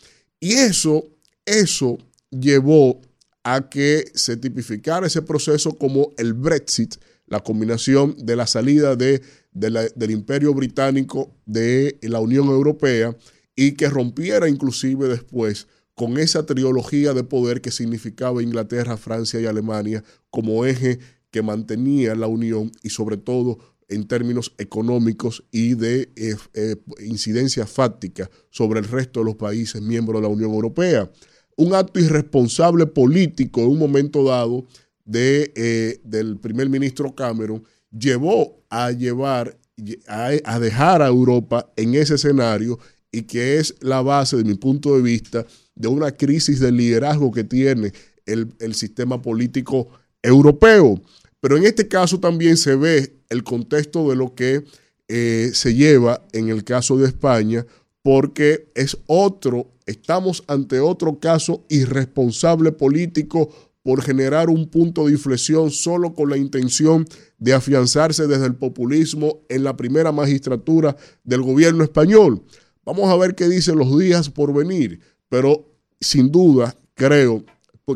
Y 0.40 0.54
eso, 0.54 1.06
eso 1.44 1.98
llevó 2.30 3.00
a 3.44 3.68
que 3.68 4.04
se 4.14 4.36
tipificara 4.36 5.06
ese 5.06 5.22
proceso 5.22 5.76
como 5.78 6.12
el 6.16 6.32
Brexit, 6.32 6.96
la 7.26 7.40
combinación 7.40 8.16
de 8.18 8.36
la 8.36 8.46
salida 8.46 8.96
de, 8.96 9.22
del 9.52 10.10
imperio 10.10 10.54
británico 10.54 11.34
de 11.46 11.98
la 12.02 12.20
Unión 12.20 12.48
Europea 12.48 13.16
y 13.54 13.72
que 13.72 13.88
rompiera 13.88 14.48
inclusive 14.48 15.08
después 15.08 15.66
con 15.94 16.18
esa 16.18 16.46
trilogía 16.46 17.12
de 17.12 17.24
poder 17.24 17.60
que 17.60 17.70
significaba 17.70 18.42
Inglaterra, 18.42 18.96
Francia 18.96 19.40
y 19.40 19.46
Alemania 19.46 20.02
como 20.30 20.64
eje 20.64 20.98
que 21.30 21.42
mantenía 21.42 22.14
la 22.14 22.26
Unión 22.26 22.72
y 22.82 22.90
sobre 22.90 23.16
todo 23.16 23.58
en 23.88 24.06
términos 24.06 24.54
económicos 24.58 25.44
y 25.50 25.74
de 25.74 26.10
eh, 26.16 26.36
eh, 26.54 26.76
incidencia 27.00 27.66
fáctica 27.66 28.30
sobre 28.50 28.80
el 28.80 28.86
resto 28.86 29.20
de 29.20 29.26
los 29.26 29.36
países 29.36 29.82
miembros 29.82 30.20
de 30.20 30.28
la 30.28 30.34
Unión 30.34 30.52
Europea. 30.52 31.10
Un 31.56 31.74
acto 31.74 32.00
irresponsable 32.00 32.86
político 32.86 33.60
en 33.60 33.68
un 33.68 33.78
momento 33.78 34.24
dado 34.24 34.64
de, 35.04 35.52
eh, 35.54 36.00
del 36.04 36.38
primer 36.38 36.68
ministro 36.68 37.14
Cameron 37.14 37.64
llevó 37.90 38.64
a 38.70 38.90
llevar, 38.90 39.58
a, 40.06 40.58
dejar 40.58 41.02
a 41.02 41.08
Europa 41.08 41.70
en 41.76 41.94
ese 41.94 42.14
escenario 42.14 42.78
y 43.12 43.22
que 43.22 43.58
es 43.58 43.74
la 43.80 44.02
base, 44.02 44.36
de 44.36 44.44
mi 44.44 44.54
punto 44.54 44.96
de 44.96 45.02
vista, 45.02 45.46
de 45.74 45.88
una 45.88 46.10
crisis 46.10 46.58
de 46.58 46.72
liderazgo 46.72 47.30
que 47.30 47.44
tiene 47.44 47.92
el, 48.26 48.52
el 48.58 48.74
sistema 48.74 49.20
político 49.20 49.88
europeo. 50.22 51.00
Pero 51.40 51.56
en 51.56 51.64
este 51.64 51.86
caso 51.86 52.18
también 52.18 52.56
se 52.56 52.74
ve 52.74 53.12
el 53.28 53.44
contexto 53.44 54.08
de 54.08 54.16
lo 54.16 54.34
que 54.34 54.64
eh, 55.08 55.50
se 55.52 55.74
lleva 55.74 56.22
en 56.32 56.48
el 56.48 56.64
caso 56.64 56.96
de 56.96 57.06
España, 57.06 57.66
porque 58.02 58.68
es 58.74 58.96
otro, 59.06 59.66
estamos 59.86 60.42
ante 60.46 60.80
otro 60.80 61.18
caso 61.18 61.64
irresponsable 61.68 62.72
político 62.72 63.50
por 63.82 64.02
generar 64.02 64.48
un 64.48 64.68
punto 64.68 65.06
de 65.06 65.12
inflexión 65.12 65.70
solo 65.70 66.14
con 66.14 66.30
la 66.30 66.36
intención 66.36 67.04
de 67.38 67.52
afianzarse 67.52 68.26
desde 68.26 68.46
el 68.46 68.54
populismo 68.54 69.40
en 69.48 69.64
la 69.64 69.76
primera 69.76 70.12
magistratura 70.12 70.96
del 71.24 71.42
gobierno 71.42 71.82
español. 71.82 72.42
Vamos 72.84 73.08
a 73.10 73.16
ver 73.16 73.34
qué 73.34 73.48
dicen 73.48 73.78
los 73.78 73.98
días 73.98 74.28
por 74.28 74.52
venir, 74.52 75.00
pero 75.28 75.68
sin 76.00 76.30
duda 76.30 76.76
creo 76.94 77.44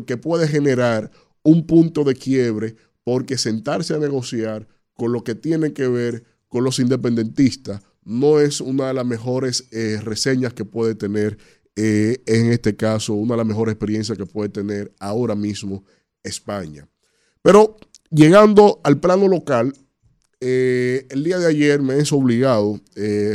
que 0.05 0.17
puede 0.17 0.47
generar 0.47 1.11
un 1.43 1.65
punto 1.65 2.03
de 2.03 2.13
quiebre 2.13 2.75
porque 3.03 3.37
sentarse 3.37 3.93
a 3.93 3.99
negociar 3.99 4.67
con 4.93 5.11
lo 5.11 5.23
que 5.23 5.35
tiene 5.35 5.73
que 5.73 5.87
ver 5.87 6.23
con 6.47 6.63
los 6.63 6.79
independentistas 6.79 7.81
no 8.03 8.39
es 8.39 8.61
una 8.61 8.87
de 8.87 8.93
las 8.93 9.05
mejores 9.05 9.67
eh, 9.71 9.99
reseñas 10.01 10.53
que 10.53 10.63
puede 10.63 10.95
tener 10.95 11.37
eh, 11.75 12.23
en 12.25 12.51
este 12.51 12.75
caso, 12.75 13.13
una 13.13 13.33
de 13.33 13.37
las 13.37 13.45
mejores 13.45 13.73
experiencias 13.73 14.17
que 14.17 14.25
puede 14.25 14.49
tener 14.49 14.91
ahora 14.99 15.35
mismo 15.35 15.83
España. 16.23 16.89
Pero 17.43 17.77
llegando 18.09 18.81
al 18.83 18.99
plano 18.99 19.27
local, 19.27 19.73
eh, 20.39 21.07
el 21.09 21.23
día 21.23 21.39
de 21.39 21.47
ayer 21.47 21.81
me 21.81 21.97
es 21.97 22.11
obligado 22.11 22.79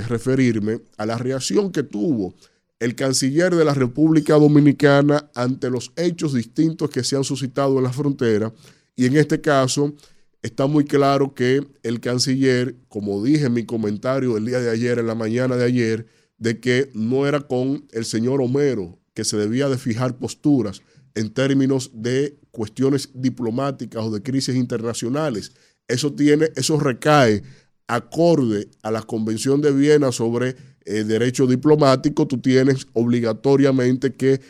referirme 0.09 0.81
a 0.97 1.07
la 1.07 1.19
reacción 1.19 1.73
que 1.73 1.83
tuvo 1.83 2.35
el 2.79 2.95
canciller 2.95 3.55
de 3.55 3.65
la 3.65 3.74
República 3.74 4.35
Dominicana 4.35 5.31
ante 5.35 5.70
los 5.70 5.93
hechos 5.97 6.35
distintos 6.35 6.91
que 6.91 7.05
se 7.05 7.16
han 7.16 7.24
suscitado 7.24 7.79
en 7.79 7.85
la 7.85 7.93
frontera 7.93 8.53
y 8.97 9.07
en 9.07 9.16
este 9.16 9.41
caso 9.41 9.95
está 10.43 10.66
muy 10.66 10.85
claro 10.85 11.35
que 11.35 11.66
el 11.83 12.01
canciller, 12.01 12.77
como 12.89 13.23
dije 13.23 13.47
en 13.47 13.55
mi 13.55 13.65
comentario 13.65 14.37
el 14.37 14.47
día 14.47 14.61
de 14.61 14.70
ayer, 14.70 14.99
en 14.99 15.07
la 15.07 15.15
mañana 15.15 15.57
de 15.57 15.65
ayer, 15.65 16.07
de 16.39 16.59
que 16.59 16.91
no 16.95 17.27
era 17.27 17.41
con 17.41 17.87
el 17.93 18.05
señor 18.05 18.43
Homero 18.43 18.99
que 19.15 19.24
se 19.24 19.37
debía 19.37 19.69
de 19.69 19.79
fijar 19.79 20.19
posturas 20.19 20.83
en 21.15 21.33
términos 21.33 21.91
de 21.95 22.39
cuestiones 22.51 23.11
diplomáticas 23.15 24.03
o 24.03 24.11
de 24.11 24.23
crisis 24.23 24.57
internacionales. 24.57 25.53
Eso 25.89 26.13
tiene, 26.13 26.51
eso 26.57 26.79
recae 26.79 27.43
acorde 27.87 28.69
a 28.83 28.91
la 28.91 29.03
Convención 29.03 29.61
de 29.61 29.73
Viena 29.73 30.13
sobre 30.13 30.57
eh, 30.85 31.05
derecho 31.05 31.47
diplomático, 31.47 32.27
tú 32.27 32.41
tienes 32.41 32.87
obligatoriamente 32.93 34.15
que 34.15 34.41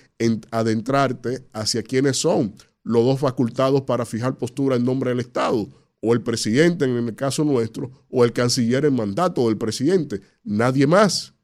adentrarte 0.51 1.45
hacia 1.53 1.83
quiénes 1.83 2.17
son 2.17 2.55
los 2.85 3.05
dos 3.05 3.21
facultados 3.21 3.83
para 3.83 4.07
fijar 4.07 4.39
postura 4.39 4.77
en 4.77 4.85
nombre 4.85 5.11
del 5.11 5.21
Estado, 5.21 5.69
o 6.01 6.13
el 6.13 6.23
presidente 6.23 6.85
en 6.85 6.97
el 6.97 7.15
caso 7.15 7.45
nuestro, 7.45 8.07
o 8.09 8.25
el 8.25 8.33
canciller 8.33 8.85
en 8.85 8.95
mandato 8.95 9.47
del 9.47 9.59
presidente, 9.59 10.21
nadie 10.43 10.87
más. 10.87 11.35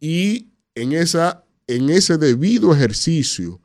Y 0.00 0.52
en, 0.74 0.92
esa, 0.92 1.44
en 1.66 1.88
ese 1.88 2.18
debido 2.18 2.74
ejercicio 2.74 3.60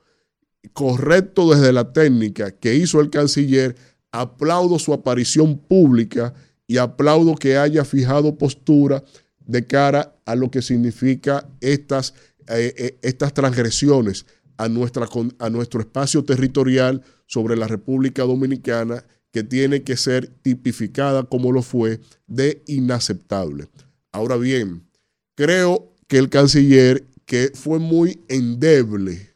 correcto 0.73 1.53
desde 1.53 1.73
la 1.73 1.91
técnica 1.91 2.51
que 2.51 2.75
hizo 2.75 3.01
el 3.01 3.09
canciller, 3.09 3.75
aplaudo 4.11 4.79
su 4.79 4.93
aparición 4.93 5.57
pública 5.57 6.33
y 6.67 6.77
aplaudo 6.77 7.35
que 7.35 7.57
haya 7.57 7.85
fijado 7.85 8.37
postura 8.37 9.03
de 9.45 9.65
cara 9.65 10.15
a 10.25 10.35
lo 10.35 10.51
que 10.51 10.61
significa 10.61 11.49
estas, 11.61 12.13
eh, 12.47 12.73
eh, 12.77 12.97
estas 13.01 13.33
transgresiones 13.33 14.25
a, 14.57 14.67
nuestra, 14.67 15.07
a 15.39 15.49
nuestro 15.49 15.79
espacio 15.79 16.23
territorial 16.23 17.03
sobre 17.25 17.55
la 17.55 17.67
República 17.67 18.23
Dominicana 18.23 19.05
que 19.31 19.43
tiene 19.43 19.83
que 19.83 19.97
ser 19.97 20.27
tipificada 20.41 21.23
como 21.23 21.51
lo 21.51 21.61
fue 21.61 21.99
de 22.25 22.63
inaceptable. 22.67 23.67
Ahora 24.11 24.35
bien, 24.35 24.87
creo 25.35 25.93
que 26.07 26.17
el 26.17 26.29
canciller 26.29 27.05
que 27.25 27.51
fue 27.53 27.77
muy 27.79 28.21
endeble 28.29 29.35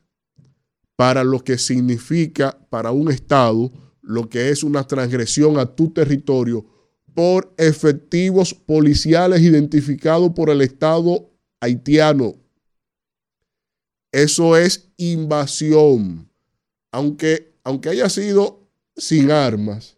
para 0.96 1.24
lo 1.24 1.44
que 1.44 1.58
significa 1.58 2.58
para 2.70 2.92
un 2.92 3.12
Estado 3.12 3.72
lo 4.12 4.30
que 4.30 4.50
es 4.50 4.64
una 4.64 4.86
transgresión 4.86 5.58
a 5.58 5.66
tu 5.66 5.92
territorio 5.92 6.66
por 7.14 7.54
efectivos 7.58 8.54
policiales 8.54 9.42
identificados 9.42 10.32
por 10.32 10.50
el 10.50 10.62
Estado 10.62 11.30
haitiano 11.60 12.42
eso 14.12 14.58
es 14.58 14.92
invasión. 14.98 16.30
Aunque, 16.92 17.56
aunque 17.64 17.90
haya 17.90 18.10
sido 18.10 18.68
sin 18.98 19.32
armas, 19.32 19.98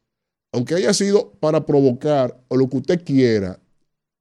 aunque 0.51 0.75
haya 0.75 0.93
sido 0.93 1.31
para 1.39 1.65
provocar 1.65 2.39
o 2.47 2.55
lo 2.55 2.69
que 2.69 2.77
usted 2.77 3.03
quiera, 3.03 3.59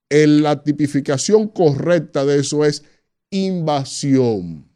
en 0.09 0.43
la 0.43 0.63
tipificación 0.63 1.49
correcta 1.49 2.25
de 2.25 2.41
eso 2.41 2.65
es 2.65 2.83
invasión. 3.31 4.69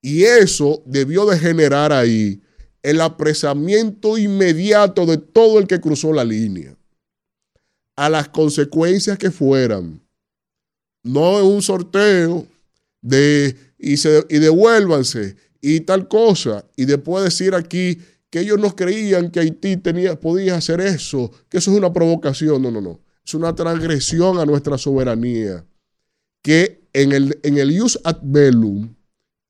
Y 0.00 0.22
eso 0.22 0.82
debió 0.86 1.26
de 1.26 1.38
generar 1.38 1.92
ahí 1.92 2.40
el 2.86 3.00
apresamiento 3.00 4.16
inmediato 4.16 5.06
de 5.06 5.18
todo 5.18 5.58
el 5.58 5.66
que 5.66 5.80
cruzó 5.80 6.12
la 6.12 6.22
línea, 6.22 6.76
a 7.96 8.08
las 8.08 8.28
consecuencias 8.28 9.18
que 9.18 9.32
fueran. 9.32 10.00
No 11.02 11.40
en 11.40 11.46
un 11.46 11.62
sorteo, 11.62 12.46
de, 13.02 13.56
y, 13.76 13.96
se, 13.96 14.24
y 14.28 14.38
devuélvanse 14.38 15.34
y 15.60 15.80
tal 15.80 16.06
cosa. 16.06 16.64
Y 16.76 16.84
después 16.84 17.24
decir 17.24 17.56
aquí 17.56 17.98
que 18.30 18.38
ellos 18.40 18.60
no 18.60 18.76
creían 18.76 19.32
que 19.32 19.40
Haití 19.40 19.76
tenía, 19.78 20.20
podía 20.20 20.54
hacer 20.54 20.80
eso, 20.80 21.32
que 21.48 21.58
eso 21.58 21.72
es 21.72 21.76
una 21.78 21.92
provocación. 21.92 22.62
No, 22.62 22.70
no, 22.70 22.80
no. 22.80 23.00
Es 23.24 23.34
una 23.34 23.52
transgresión 23.52 24.38
a 24.38 24.46
nuestra 24.46 24.78
soberanía. 24.78 25.64
Que 26.40 26.86
en 26.92 27.10
el, 27.10 27.36
en 27.42 27.58
el 27.58 27.72
Ius 27.72 27.98
ad 28.04 28.18
bellum, 28.22 28.94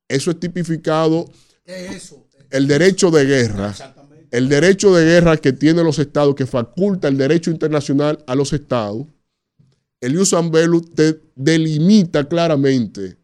eso 0.08 0.30
es 0.30 0.40
tipificado. 0.40 1.30
El 2.56 2.66
derecho 2.68 3.10
de 3.10 3.26
guerra. 3.26 3.74
El 4.30 4.48
derecho 4.48 4.94
de 4.94 5.04
guerra 5.04 5.36
que 5.36 5.52
tienen 5.52 5.84
los 5.84 5.98
estados, 5.98 6.34
que 6.34 6.46
faculta 6.46 7.06
el 7.06 7.18
derecho 7.18 7.50
internacional 7.50 8.24
a 8.26 8.34
los 8.34 8.54
estados. 8.54 9.06
El 10.00 10.14
Ius 10.14 10.32
ad 10.32 10.50
bellum 10.50 10.80
te 10.94 11.20
delimita 11.34 12.26
claramente 12.26 13.18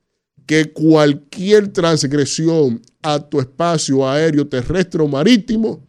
que 0.45 0.71
cualquier 0.71 1.69
transgresión 1.69 2.83
a 3.01 3.21
tu 3.21 3.41
espacio 3.41 4.07
aéreo, 4.07 4.47
terrestre 4.47 5.03
o 5.03 5.09
marítimo 5.09 5.83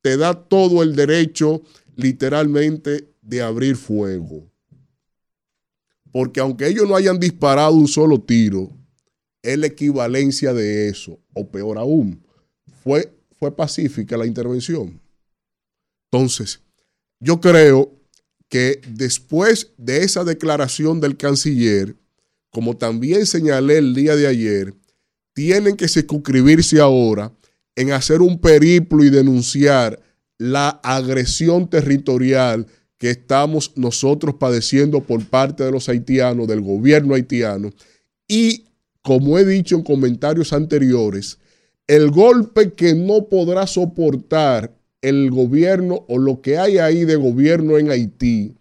te 0.00 0.16
da 0.16 0.32
todo 0.32 0.82
el 0.82 0.96
derecho 0.96 1.60
literalmente 1.94 3.12
de 3.20 3.42
abrir 3.42 3.76
fuego. 3.76 4.50
Porque 6.10 6.40
aunque 6.40 6.68
ellos 6.68 6.88
no 6.88 6.96
hayan 6.96 7.20
disparado 7.20 7.74
un 7.74 7.86
solo 7.86 8.18
tiro, 8.18 8.74
es 9.42 9.58
la 9.58 9.66
equivalencia 9.66 10.54
de 10.54 10.88
eso, 10.88 11.18
o 11.34 11.50
peor 11.50 11.76
aún, 11.76 12.24
fue, 12.82 13.12
fue 13.38 13.54
pacífica 13.54 14.16
la 14.16 14.26
intervención. 14.26 15.00
Entonces, 16.10 16.60
yo 17.20 17.40
creo 17.40 17.92
que 18.48 18.80
después 18.88 19.72
de 19.76 20.02
esa 20.04 20.24
declaración 20.24 21.00
del 21.00 21.16
canciller, 21.16 21.96
como 22.50 22.76
también 22.76 23.26
señalé 23.26 23.78
el 23.78 23.94
día 23.94 24.16
de 24.16 24.26
ayer, 24.26 24.74
tienen 25.34 25.76
que 25.76 25.88
circunscribirse 25.88 26.80
ahora 26.80 27.32
en 27.76 27.92
hacer 27.92 28.22
un 28.22 28.40
periplo 28.40 29.04
y 29.04 29.10
denunciar 29.10 30.00
la 30.38 30.68
agresión 30.82 31.68
territorial 31.68 32.66
que 32.96 33.10
estamos 33.10 33.72
nosotros 33.76 34.34
padeciendo 34.34 35.00
por 35.00 35.24
parte 35.24 35.64
de 35.64 35.70
los 35.70 35.88
haitianos, 35.88 36.48
del 36.48 36.60
gobierno 36.60 37.14
haitiano. 37.14 37.70
Y, 38.26 38.64
como 39.02 39.38
he 39.38 39.44
dicho 39.44 39.76
en 39.76 39.82
comentarios 39.82 40.52
anteriores, 40.52 41.38
el 41.88 42.10
golpe 42.10 42.74
que 42.74 42.94
no 42.94 43.28
podrá 43.28 43.66
soportar 43.66 44.78
el 45.00 45.30
gobierno 45.30 46.04
o 46.08 46.18
lo 46.18 46.42
que 46.42 46.58
hay 46.58 46.78
ahí 46.78 47.04
de 47.04 47.16
gobierno 47.16 47.78
en 47.78 47.90
Haití 47.90 48.54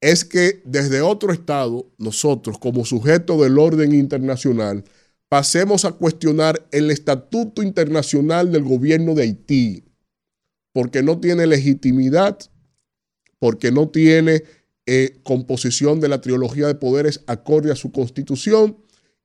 es 0.00 0.24
que 0.24 0.60
desde 0.66 1.00
otro 1.00 1.32
estado, 1.32 1.86
nosotros 1.96 2.58
como 2.58 2.84
sujeto 2.84 3.42
del 3.42 3.58
orden 3.58 3.94
internacional, 3.94 4.84
pasemos 5.30 5.84
a 5.84 5.92
cuestionar 5.92 6.66
el 6.72 6.90
estatuto 6.90 7.62
internacional 7.62 8.52
del 8.52 8.64
gobierno 8.64 9.14
de 9.14 9.22
Haití, 9.22 9.84
porque 10.72 11.02
no 11.02 11.20
tiene 11.20 11.46
legitimidad, 11.46 12.38
porque 13.38 13.72
no 13.72 13.88
tiene 13.88 14.42
eh, 14.86 15.20
composición 15.22 16.00
de 16.00 16.08
la 16.08 16.20
trilogía 16.20 16.66
de 16.66 16.74
poderes 16.74 17.22
acorde 17.26 17.72
a 17.72 17.76
su 17.76 17.92
constitución 17.92 18.76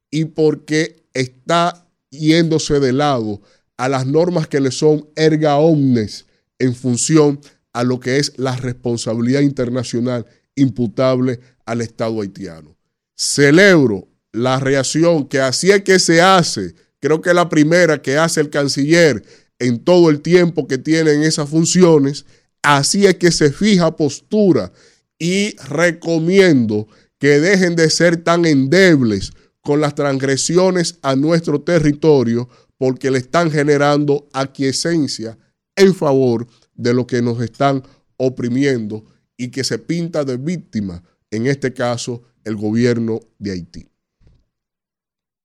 y 0.10 0.26
porque 0.26 1.04
está 1.14 1.89
yéndose 2.11 2.80
de 2.80 2.94
lado 2.94 3.41
a 3.77 3.88
las 3.90 4.06
normas 4.06 4.48
que 4.48 4.60
le 4.60 4.72
son 4.72 5.07
erga 5.15 5.57
omnes 5.57 6.26
en 6.57 6.76
función 6.76 7.40
a 7.73 7.84
lo 7.84 7.99
que 7.99 8.18
es 8.18 8.34
la 8.38 8.56
responsabilidad 8.56 9.41
internacional 9.41 10.26
imputable 10.56 11.40
al 11.65 11.81
Estado 11.81 12.22
haitiano. 12.22 12.76
Celebro 13.15 14.07
la 14.31 14.60
reacción 14.60 15.27
que 15.27 15.40
así 15.40 15.72
es 15.72 15.84
que 15.84 15.99
se 15.99 16.22
hace, 16.22 16.76
creo 16.99 17.22
que 17.22 17.30
es 17.30 17.36
la 17.36 17.49
primera 17.49 18.02
que 18.02 18.18
hace 18.18 18.41
el 18.41 18.49
canciller 18.49 19.23
en 19.60 19.84
todo 19.84 20.10
el 20.10 20.22
tiempo 20.22 20.68
que 20.68 20.77
tiene 20.77 21.11
en 21.11 21.23
esas 21.23 21.49
funciones, 21.49 22.26
así 22.61 23.06
es 23.06 23.15
que 23.15 23.31
se 23.31 23.52
fija 23.52 23.95
postura 23.95 24.72
y 25.18 25.56
recomiendo 25.57 26.88
que 27.18 27.40
dejen 27.40 27.76
de 27.76 27.90
ser 27.90 28.18
tan 28.18 28.45
endebles 28.45 29.31
con 29.70 29.82
las 29.82 29.94
transgresiones 29.94 30.98
a 31.04 31.16
nuestro 31.16 31.62
territorio 31.62 32.50
porque 32.80 33.12
le 33.12 33.20
están 33.20 33.52
generando 33.52 34.28
aquiescencia 34.34 35.38
en 35.76 35.94
favor 35.94 36.48
de 36.74 36.91
lo 36.91 37.06
que 37.06 37.22
nos 37.22 37.40
están 37.40 37.84
oprimiendo 38.18 39.06
y 39.38 39.52
que 39.52 39.64
se 39.64 39.78
pinta 39.78 40.24
de 40.24 40.38
víctima, 40.38 41.04
en 41.30 41.46
este 41.46 41.72
caso, 41.72 42.24
el 42.44 42.56
gobierno 42.56 43.20
de 43.38 43.52
Haití. 43.52 43.88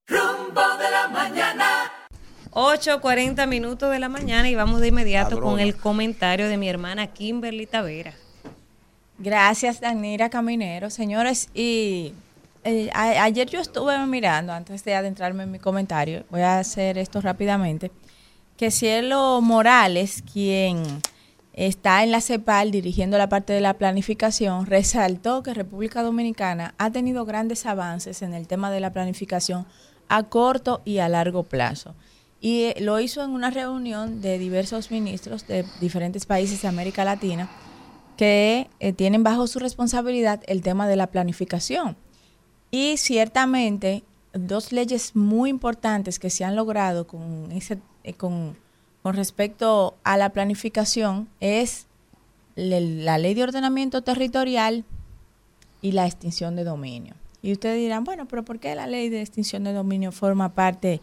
Rumbo 0.07 0.75
de 0.79 0.89
la 0.89 1.07
mañana. 1.07 1.91
8.40 2.49 3.47
minutos 3.47 3.91
de 3.91 3.99
la 3.99 4.09
mañana 4.09 4.49
y 4.49 4.55
vamos 4.55 4.81
de 4.81 4.87
inmediato 4.87 5.39
con 5.39 5.59
el 5.59 5.75
comentario 5.75 6.49
de 6.49 6.57
mi 6.57 6.67
hermana 6.67 7.13
Kimberly 7.13 7.67
Tavera. 7.67 8.15
Gracias, 9.19 9.81
Danira 9.81 10.31
Caminero. 10.31 10.89
Señores, 10.89 11.49
y 11.53 12.13
eh, 12.65 12.89
ayer 12.93 13.47
yo 13.47 13.61
estuve 13.61 13.97
mirando, 14.07 14.51
antes 14.51 14.83
de 14.83 14.95
adentrarme 14.95 15.43
en 15.43 15.51
mi 15.51 15.59
comentario, 15.59 16.25
voy 16.31 16.41
a 16.41 16.57
hacer 16.57 16.97
esto 16.97 17.21
rápidamente, 17.21 17.91
que 18.57 18.71
Cielo 18.71 19.39
Morales, 19.41 20.23
quien 20.33 20.83
está 21.53 22.03
en 22.03 22.11
la 22.11 22.21
CEPAL 22.21 22.71
dirigiendo 22.71 23.17
la 23.19 23.29
parte 23.29 23.53
de 23.53 23.61
la 23.61 23.75
planificación, 23.75 24.65
resaltó 24.65 25.43
que 25.43 25.53
República 25.53 26.01
Dominicana 26.01 26.73
ha 26.77 26.89
tenido 26.89 27.23
grandes 27.23 27.65
avances 27.67 28.23
en 28.23 28.33
el 28.33 28.47
tema 28.47 28.71
de 28.71 28.79
la 28.79 28.91
planificación 28.91 29.67
a 30.09 30.23
corto 30.23 30.81
y 30.85 30.97
a 30.97 31.07
largo 31.07 31.43
plazo. 31.43 31.93
Y 32.41 32.63
eh, 32.63 32.75
lo 32.79 32.99
hizo 32.99 33.23
en 33.23 33.29
una 33.29 33.51
reunión 33.51 34.21
de 34.21 34.39
diversos 34.39 34.89
ministros 34.89 35.47
de 35.47 35.65
diferentes 35.79 36.25
países 36.25 36.61
de 36.63 36.67
América 36.67 37.05
Latina 37.05 37.49
que 38.17 38.69
eh, 38.79 38.93
tienen 38.93 39.23
bajo 39.23 39.45
su 39.45 39.59
responsabilidad 39.59 40.41
el 40.47 40.61
tema 40.61 40.87
de 40.87 40.95
la 40.95 41.07
planificación. 41.07 41.95
Y 42.75 42.97
ciertamente, 42.97 44.03
dos 44.33 44.73
leyes 44.73 45.15
muy 45.15 45.49
importantes 45.49 46.19
que 46.19 46.29
se 46.29 46.43
han 46.43 46.57
logrado 46.57 47.07
con, 47.07 47.49
ese, 47.53 47.77
eh, 48.03 48.11
con, 48.11 48.57
con 49.01 49.15
respecto 49.15 49.95
a 50.03 50.17
la 50.17 50.31
planificación 50.31 51.29
es 51.39 51.85
la 52.57 53.17
ley 53.17 53.33
de 53.33 53.43
ordenamiento 53.43 54.01
territorial 54.01 54.83
y 55.81 55.93
la 55.93 56.05
extinción 56.05 56.57
de 56.57 56.65
dominio. 56.65 57.13
Y 57.41 57.53
ustedes 57.53 57.77
dirán, 57.77 58.03
bueno, 58.03 58.27
pero 58.27 58.43
¿por 58.43 58.59
qué 58.59 58.75
la 58.75 58.87
ley 58.87 59.07
de 59.07 59.21
extinción 59.21 59.63
de 59.63 59.71
dominio 59.71 60.11
forma 60.11 60.53
parte 60.53 60.99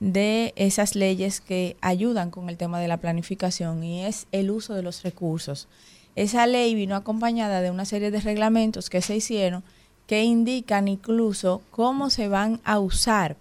de 0.00 0.52
esas 0.56 0.96
leyes 0.96 1.40
que 1.40 1.76
ayudan 1.80 2.32
con 2.32 2.48
el 2.48 2.56
tema 2.56 2.80
de 2.80 2.88
la 2.88 2.96
planificación? 2.96 3.84
Y 3.84 4.04
es 4.04 4.26
el 4.32 4.50
uso 4.50 4.74
de 4.74 4.82
los 4.82 5.04
recursos. 5.04 5.68
Esa 6.16 6.48
ley 6.48 6.74
vino 6.74 6.96
acompañada 6.96 7.60
de 7.60 7.70
una 7.70 7.84
serie 7.84 8.10
de 8.10 8.20
reglamentos 8.20 8.90
que 8.90 9.00
se 9.00 9.14
hicieron 9.14 9.62
que 10.06 10.22
indican 10.24 10.88
incluso 10.88 11.62
cómo 11.70 12.10
se 12.10 12.28
van 12.28 12.60
a 12.64 12.78
usar 12.78 13.36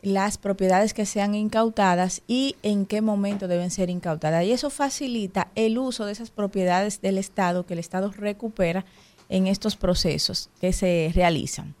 las 0.00 0.38
propiedades 0.38 0.94
que 0.94 1.04
sean 1.06 1.34
incautadas 1.34 2.22
y 2.28 2.54
en 2.62 2.86
qué 2.86 3.00
momento 3.02 3.48
deben 3.48 3.70
ser 3.70 3.90
incautadas. 3.90 4.44
Y 4.44 4.52
eso 4.52 4.70
facilita 4.70 5.48
el 5.54 5.76
uso 5.76 6.06
de 6.06 6.12
esas 6.12 6.30
propiedades 6.30 7.00
del 7.02 7.18
Estado 7.18 7.66
que 7.66 7.74
el 7.74 7.80
Estado 7.80 8.10
recupera 8.12 8.84
en 9.28 9.46
estos 9.48 9.76
procesos 9.76 10.50
que 10.60 10.72
se 10.72 11.10
realizan. 11.14 11.74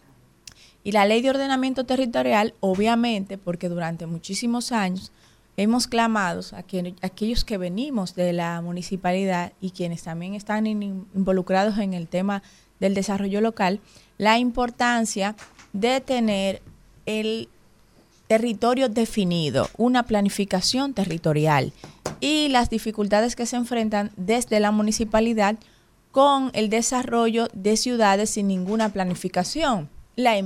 Y 0.84 0.92
la 0.92 1.06
ley 1.06 1.22
de 1.22 1.30
ordenamiento 1.30 1.84
territorial, 1.84 2.54
obviamente, 2.60 3.38
porque 3.38 3.68
durante 3.68 4.06
muchísimos 4.06 4.72
años 4.72 5.12
hemos 5.56 5.86
clamado 5.86 6.40
a 6.52 6.62
que- 6.62 6.94
aquellos 7.02 7.44
que 7.44 7.56
venimos 7.56 8.14
de 8.14 8.32
la 8.32 8.60
municipalidad 8.60 9.52
y 9.60 9.70
quienes 9.70 10.02
también 10.02 10.34
están 10.34 10.66
in- 10.66 11.06
involucrados 11.14 11.78
en 11.78 11.94
el 11.94 12.08
tema 12.08 12.42
del 12.80 12.94
desarrollo 12.94 13.40
local, 13.40 13.80
la 14.18 14.38
importancia 14.38 15.34
de 15.72 16.00
tener 16.00 16.60
el 17.06 17.48
territorio 18.26 18.88
definido, 18.88 19.68
una 19.78 20.02
planificación 20.02 20.92
territorial 20.92 21.72
y 22.20 22.48
las 22.48 22.68
dificultades 22.68 23.36
que 23.36 23.46
se 23.46 23.56
enfrentan 23.56 24.10
desde 24.16 24.60
la 24.60 24.70
municipalidad 24.70 25.56
con 26.10 26.50
el 26.52 26.68
desarrollo 26.68 27.48
de 27.54 27.76
ciudades 27.76 28.30
sin 28.30 28.48
ninguna 28.48 28.90
planificación, 28.90 29.88
la, 30.16 30.36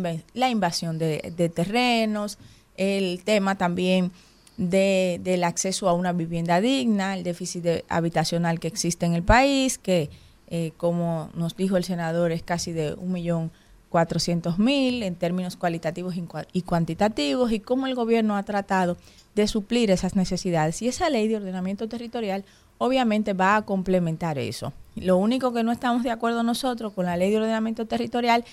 invasión 0.50 0.98
de, 0.98 1.50
terrenos, 1.54 2.38
el 2.76 3.22
tema 3.24 3.56
también 3.56 4.12
de- 4.58 5.18
del 5.24 5.44
acceso 5.44 5.88
a 5.88 5.94
una 5.94 6.12
vivienda 6.12 6.60
digna, 6.60 7.16
el 7.16 7.24
déficit 7.24 7.66
habitacional 7.88 8.60
que 8.60 8.68
existe 8.68 9.06
en 9.06 9.14
el 9.14 9.22
país, 9.22 9.78
que 9.78 10.10
eh, 10.48 10.72
como 10.76 11.30
nos 11.34 11.56
dijo 11.56 11.78
el 11.78 11.84
senador 11.84 12.30
es 12.32 12.42
casi 12.42 12.72
de 12.72 12.92
un 12.92 13.12
millón 13.12 13.50
cuatrocientos 13.92 14.58
mil 14.58 15.04
en 15.04 15.14
términos 15.14 15.56
cualitativos 15.56 16.16
y 16.16 16.22
cua- 16.22 16.48
y 16.52 16.62
cuantitativos 16.62 17.52
y 17.52 17.60
cómo 17.60 17.86
el 17.86 17.94
gobierno 17.94 18.36
ha 18.36 18.42
tratado 18.42 18.96
de 19.36 19.46
suplir 19.46 19.90
esas 19.90 20.16
necesidades. 20.16 20.82
Y 20.82 20.88
esa 20.88 21.08
ley 21.10 21.28
de 21.28 21.36
ordenamiento 21.36 21.88
territorial 21.88 22.44
obviamente 22.78 23.34
va 23.34 23.54
a 23.54 23.62
complementar 23.62 24.38
eso. 24.38 24.72
Lo 24.96 25.16
único 25.16 25.52
que 25.52 25.62
no 25.62 25.70
estamos 25.70 26.02
de 26.02 26.10
acuerdo 26.10 26.42
nosotros 26.42 26.92
con 26.94 27.04
la 27.06 27.16
ley 27.16 27.30
de 27.30 27.36
ordenamiento 27.36 27.86
territorial 27.86 28.44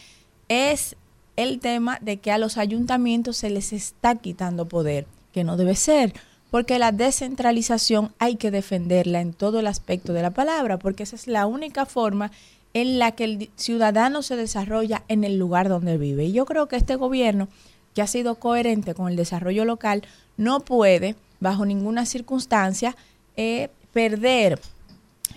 es 0.50 0.96
el 1.36 1.60
tema 1.60 1.98
de 2.02 2.18
que 2.18 2.32
a 2.32 2.38
los 2.38 2.58
ayuntamientos 2.58 3.38
se 3.38 3.50
les 3.50 3.72
está 3.74 4.16
quitando 4.16 4.68
poder, 4.68 5.08
que 5.34 5.44
no 5.44 5.58
debe 5.58 5.76
ser, 5.76 6.14
porque 6.52 6.80
la 6.80 6.92
descentralización 6.92 8.14
hay 8.20 8.36
que 8.36 8.52
defenderla 8.52 9.22
en 9.22 9.34
todo 9.34 9.60
el 9.60 9.68
aspecto 9.68 10.14
de 10.14 10.22
la 10.22 10.32
palabra, 10.32 10.78
porque 10.78 11.04
esa 11.04 11.16
es 11.16 11.28
la 11.28 11.46
única 11.46 11.86
forma 11.86 12.32
en 12.74 13.00
la 13.00 13.12
que 13.14 13.24
el 13.24 13.50
ciudadano 13.56 14.22
se 14.22 14.36
desarrolla 14.36 15.04
en 15.08 15.24
el 15.24 15.38
lugar 15.38 15.70
donde 15.70 15.98
vive. 15.98 16.26
Y 16.26 16.32
yo 16.32 16.46
creo 16.46 16.68
que 16.68 16.76
este 16.76 16.96
gobierno, 16.96 17.48
que 17.94 18.02
ha 18.02 18.08
sido 18.08 18.36
coherente 18.36 18.94
con 18.94 19.10
el 19.10 19.16
desarrollo 19.16 19.66
local, 19.66 20.04
no 20.38 20.60
puede, 20.60 21.16
bajo 21.40 21.66
ninguna 21.66 22.06
circunstancia, 22.06 22.96
eh, 23.36 23.70
perder 23.94 24.60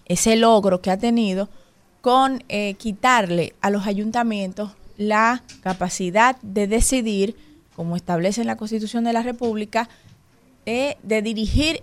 ese 0.05 0.37
logro 0.37 0.83
que 0.83 0.91
ha 0.91 0.99
tenido 0.99 1.49
con 2.01 2.43
eh, 2.49 2.75
quitarle 2.75 3.55
a 3.61 3.71
los 3.71 3.87
ayuntamientos 3.87 4.73
la 4.99 5.43
capacidad 5.63 6.37
de 6.43 6.67
decidir, 6.67 7.37
como 7.75 7.97
establece 7.97 8.43
en 8.43 8.49
la 8.49 8.57
Constitución 8.57 9.05
de 9.05 9.13
la 9.13 9.23
República, 9.23 9.89
eh, 10.67 10.97
de 11.03 11.23
dirigir 11.23 11.83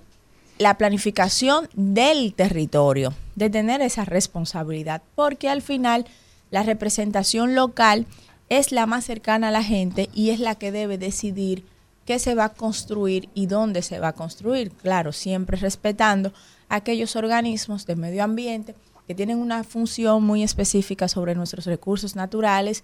la 0.60 0.78
planificación 0.78 1.70
del 1.74 2.34
territorio, 2.34 3.14
de 3.36 3.50
tener 3.50 3.82
esa 3.82 4.06
responsabilidad, 4.06 5.02
porque 5.16 5.50
al 5.50 5.62
final 5.62 6.06
la 6.52 6.64
representación 6.64 7.56
local 7.56 8.06
es 8.50 8.72
la 8.72 8.86
más 8.86 9.06
cercana 9.06 9.48
a 9.48 9.52
la 9.52 9.64
gente 9.64 10.10
y 10.14 10.32
es 10.32 10.40
la 10.40 10.56
que 10.56 10.72
debe 10.72 10.98
decidir 10.98 11.66
qué 12.06 12.20
se 12.20 12.36
va 12.36 12.46
a 12.46 12.54
construir 12.54 13.30
y 13.34 13.46
dónde 13.46 13.82
se 13.82 14.00
va 14.00 14.10
a 14.10 14.16
construir. 14.16 14.72
Claro, 14.72 15.14
siempre 15.14 15.58
respetando 15.58 16.34
aquellos 16.68 17.16
organismos 17.16 17.86
de 17.86 17.96
medio 17.96 18.24
ambiente 18.24 18.76
que 19.08 19.16
tienen 19.16 19.38
una 19.38 19.64
función 19.64 20.24
muy 20.24 20.44
específica 20.44 21.08
sobre 21.08 21.36
nuestros 21.36 21.66
recursos 21.66 22.16
naturales 22.16 22.84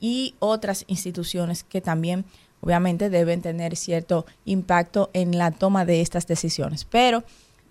y 0.00 0.34
otras 0.40 0.84
instituciones 0.88 1.62
que 1.62 1.80
también 1.80 2.24
obviamente 2.62 3.10
deben 3.10 3.42
tener 3.42 3.76
cierto 3.76 4.24
impacto 4.44 5.10
en 5.12 5.36
la 5.36 5.50
toma 5.50 5.84
de 5.84 6.00
estas 6.00 6.26
decisiones. 6.26 6.84
Pero 6.84 7.24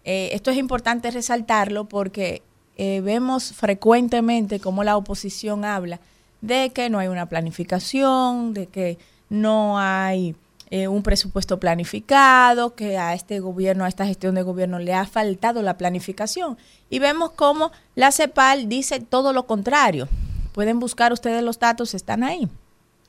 eh, 0.04 0.30
esto 0.34 0.52
es 0.52 0.58
importante 0.58 1.10
resaltarlo 1.12 1.86
porque 1.86 2.44
eh, 2.78 3.02
vemos 3.02 3.54
frecuentemente 3.54 4.60
cómo 4.60 4.84
la 4.84 4.98
oposición 4.98 5.66
habla 5.66 6.00
de 6.42 6.72
que 6.72 6.90
no 6.90 7.00
hay 7.00 7.08
una 7.08 7.28
planificación, 7.28 8.54
de 8.54 8.68
que 8.68 8.98
no 9.30 9.80
hay 9.80 10.36
eh, 10.72 10.88
un 10.88 11.04
presupuesto 11.04 11.60
planificado, 11.60 12.76
que 12.76 12.98
a 12.98 13.14
este 13.14 13.40
gobierno, 13.40 13.86
a 13.86 13.88
esta 13.88 14.06
gestión 14.06 14.36
de 14.36 14.42
gobierno 14.42 14.80
le 14.80 14.94
ha 14.94 15.06
faltado 15.06 15.62
la 15.62 15.78
planificación. 15.78 16.58
Y 16.90 17.00
vemos 17.00 17.32
cómo 17.32 17.72
la 17.96 18.12
CEPAL 18.12 18.68
dice 18.68 19.00
todo 19.00 19.32
lo 19.32 19.48
contrario. 19.48 20.10
Pueden 20.52 20.80
buscar 20.80 21.14
ustedes 21.14 21.44
los 21.44 21.60
datos, 21.60 21.94
están 21.94 22.24
ahí. 22.24 22.50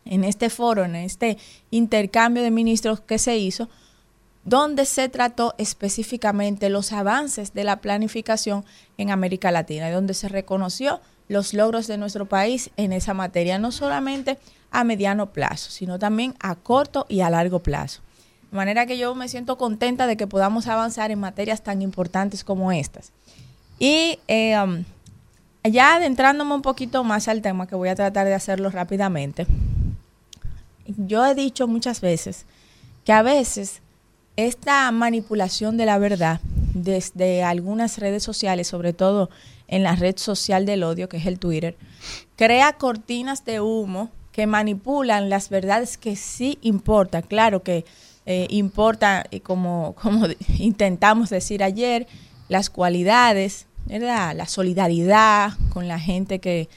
En 0.05 0.25
este 0.25 0.51
foro, 0.51 0.85
en 0.85 0.97
este 0.97 1.39
intercambio 1.71 2.43
de 2.43 2.51
ministros 2.51 3.01
que 3.01 3.19
se 3.19 3.37
hizo, 3.37 3.69
donde 4.45 4.87
se 4.87 5.09
trató 5.09 5.55
específicamente 5.59 6.69
los 6.69 6.93
avances 6.93 7.55
de 7.55 7.65
la 7.65 7.77
planificación 7.77 8.65
en 8.99 9.11
América 9.11 9.53
Latina 9.53 9.91
donde 9.91 10.15
se 10.15 10.29
reconoció 10.29 11.01
los 11.29 11.55
logros 11.55 11.87
de 11.87 11.97
nuestro 11.97 12.27
país 12.27 12.71
en 12.77 12.93
esa 12.93 13.15
materia, 13.15 13.59
no 13.59 13.71
solamente 13.73 14.39
a 14.71 14.85
mediano 14.85 15.33
plazo, 15.33 15.71
sino 15.71 15.99
también 15.99 16.35
a 16.41 16.57
corto 16.57 17.07
y 17.09 17.21
a 17.21 17.31
largo 17.31 17.61
plazo. 17.61 18.01
De 18.51 18.57
manera 18.57 18.85
que 18.87 18.99
yo 18.99 19.15
me 19.15 19.29
siento 19.29 19.57
contenta 19.57 20.07
de 20.07 20.17
que 20.17 20.27
podamos 20.27 20.67
avanzar 20.67 21.11
en 21.11 21.21
materias 21.21 21.63
tan 21.63 21.81
importantes 21.81 22.45
como 22.45 22.73
estas. 22.73 23.13
Y 23.79 24.19
eh, 24.29 24.61
um, 24.61 24.85
ya 25.65 25.97
adentrándome 25.97 26.55
un 26.55 26.63
poquito 26.63 27.03
más 27.05 27.29
al 27.29 27.41
tema, 27.41 27.67
que 27.67 27.77
voy 27.77 27.89
a 27.89 27.95
tratar 27.95 28.27
de 28.27 28.35
hacerlo 28.35 28.71
rápidamente, 28.71 29.47
yo 30.87 31.25
he 31.27 31.35
dicho 31.35 31.67
muchas 31.69 32.01
veces 32.01 32.47
que 33.05 33.13
a 33.13 33.23
veces 33.23 33.83
esta 34.37 34.91
manipulación 34.93 35.77
de 35.77 35.87
la 35.87 35.99
verdad 35.99 36.41
desde 36.75 37.43
algunas 37.43 37.99
redes 37.99 38.23
sociales, 38.23 38.69
sobre 38.69 38.93
todo 38.93 39.31
en 39.69 39.83
la 39.83 39.97
red 39.97 40.17
social 40.17 40.67
del 40.67 40.85
odio, 40.85 41.09
que 41.09 41.19
es 41.19 41.27
el 41.27 41.39
Twitter, 41.39 41.77
crea 42.37 42.75
cortinas 42.75 43.45
de 43.45 43.61
humo 43.61 44.11
que 44.33 44.47
manipulan 44.47 45.29
las 45.29 45.51
verdades 45.51 45.99
que 45.99 46.17
sí 46.17 46.59
importan. 46.63 47.23
Claro 47.23 47.63
que 47.63 47.85
eh, 48.25 48.47
importa, 48.51 49.27
como, 49.43 49.95
como 50.03 50.27
intentamos 50.59 51.31
decir 51.31 51.63
ayer, 51.63 52.07
las 52.49 52.71
cualidades, 52.71 53.67
¿verdad? 53.87 54.35
la 54.35 54.47
solidaridad 54.47 55.53
con 55.71 55.89
la 55.89 55.99
gente 55.99 56.39
que, 56.39 56.69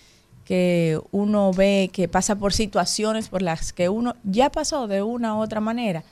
que 0.45 0.99
uno 1.11 1.51
ve 1.51 1.89
que 1.91 2.07
pasa 2.07 2.35
por 2.35 2.53
situaciones 2.53 3.29
por 3.29 3.41
las 3.41 3.73
que 3.73 3.89
uno 3.89 4.15
ya 4.23 4.51
pasó 4.51 4.87
de 4.87 5.01
una 5.01 5.35
u 5.35 5.41
otra 5.41 5.59
manera. 5.59 6.03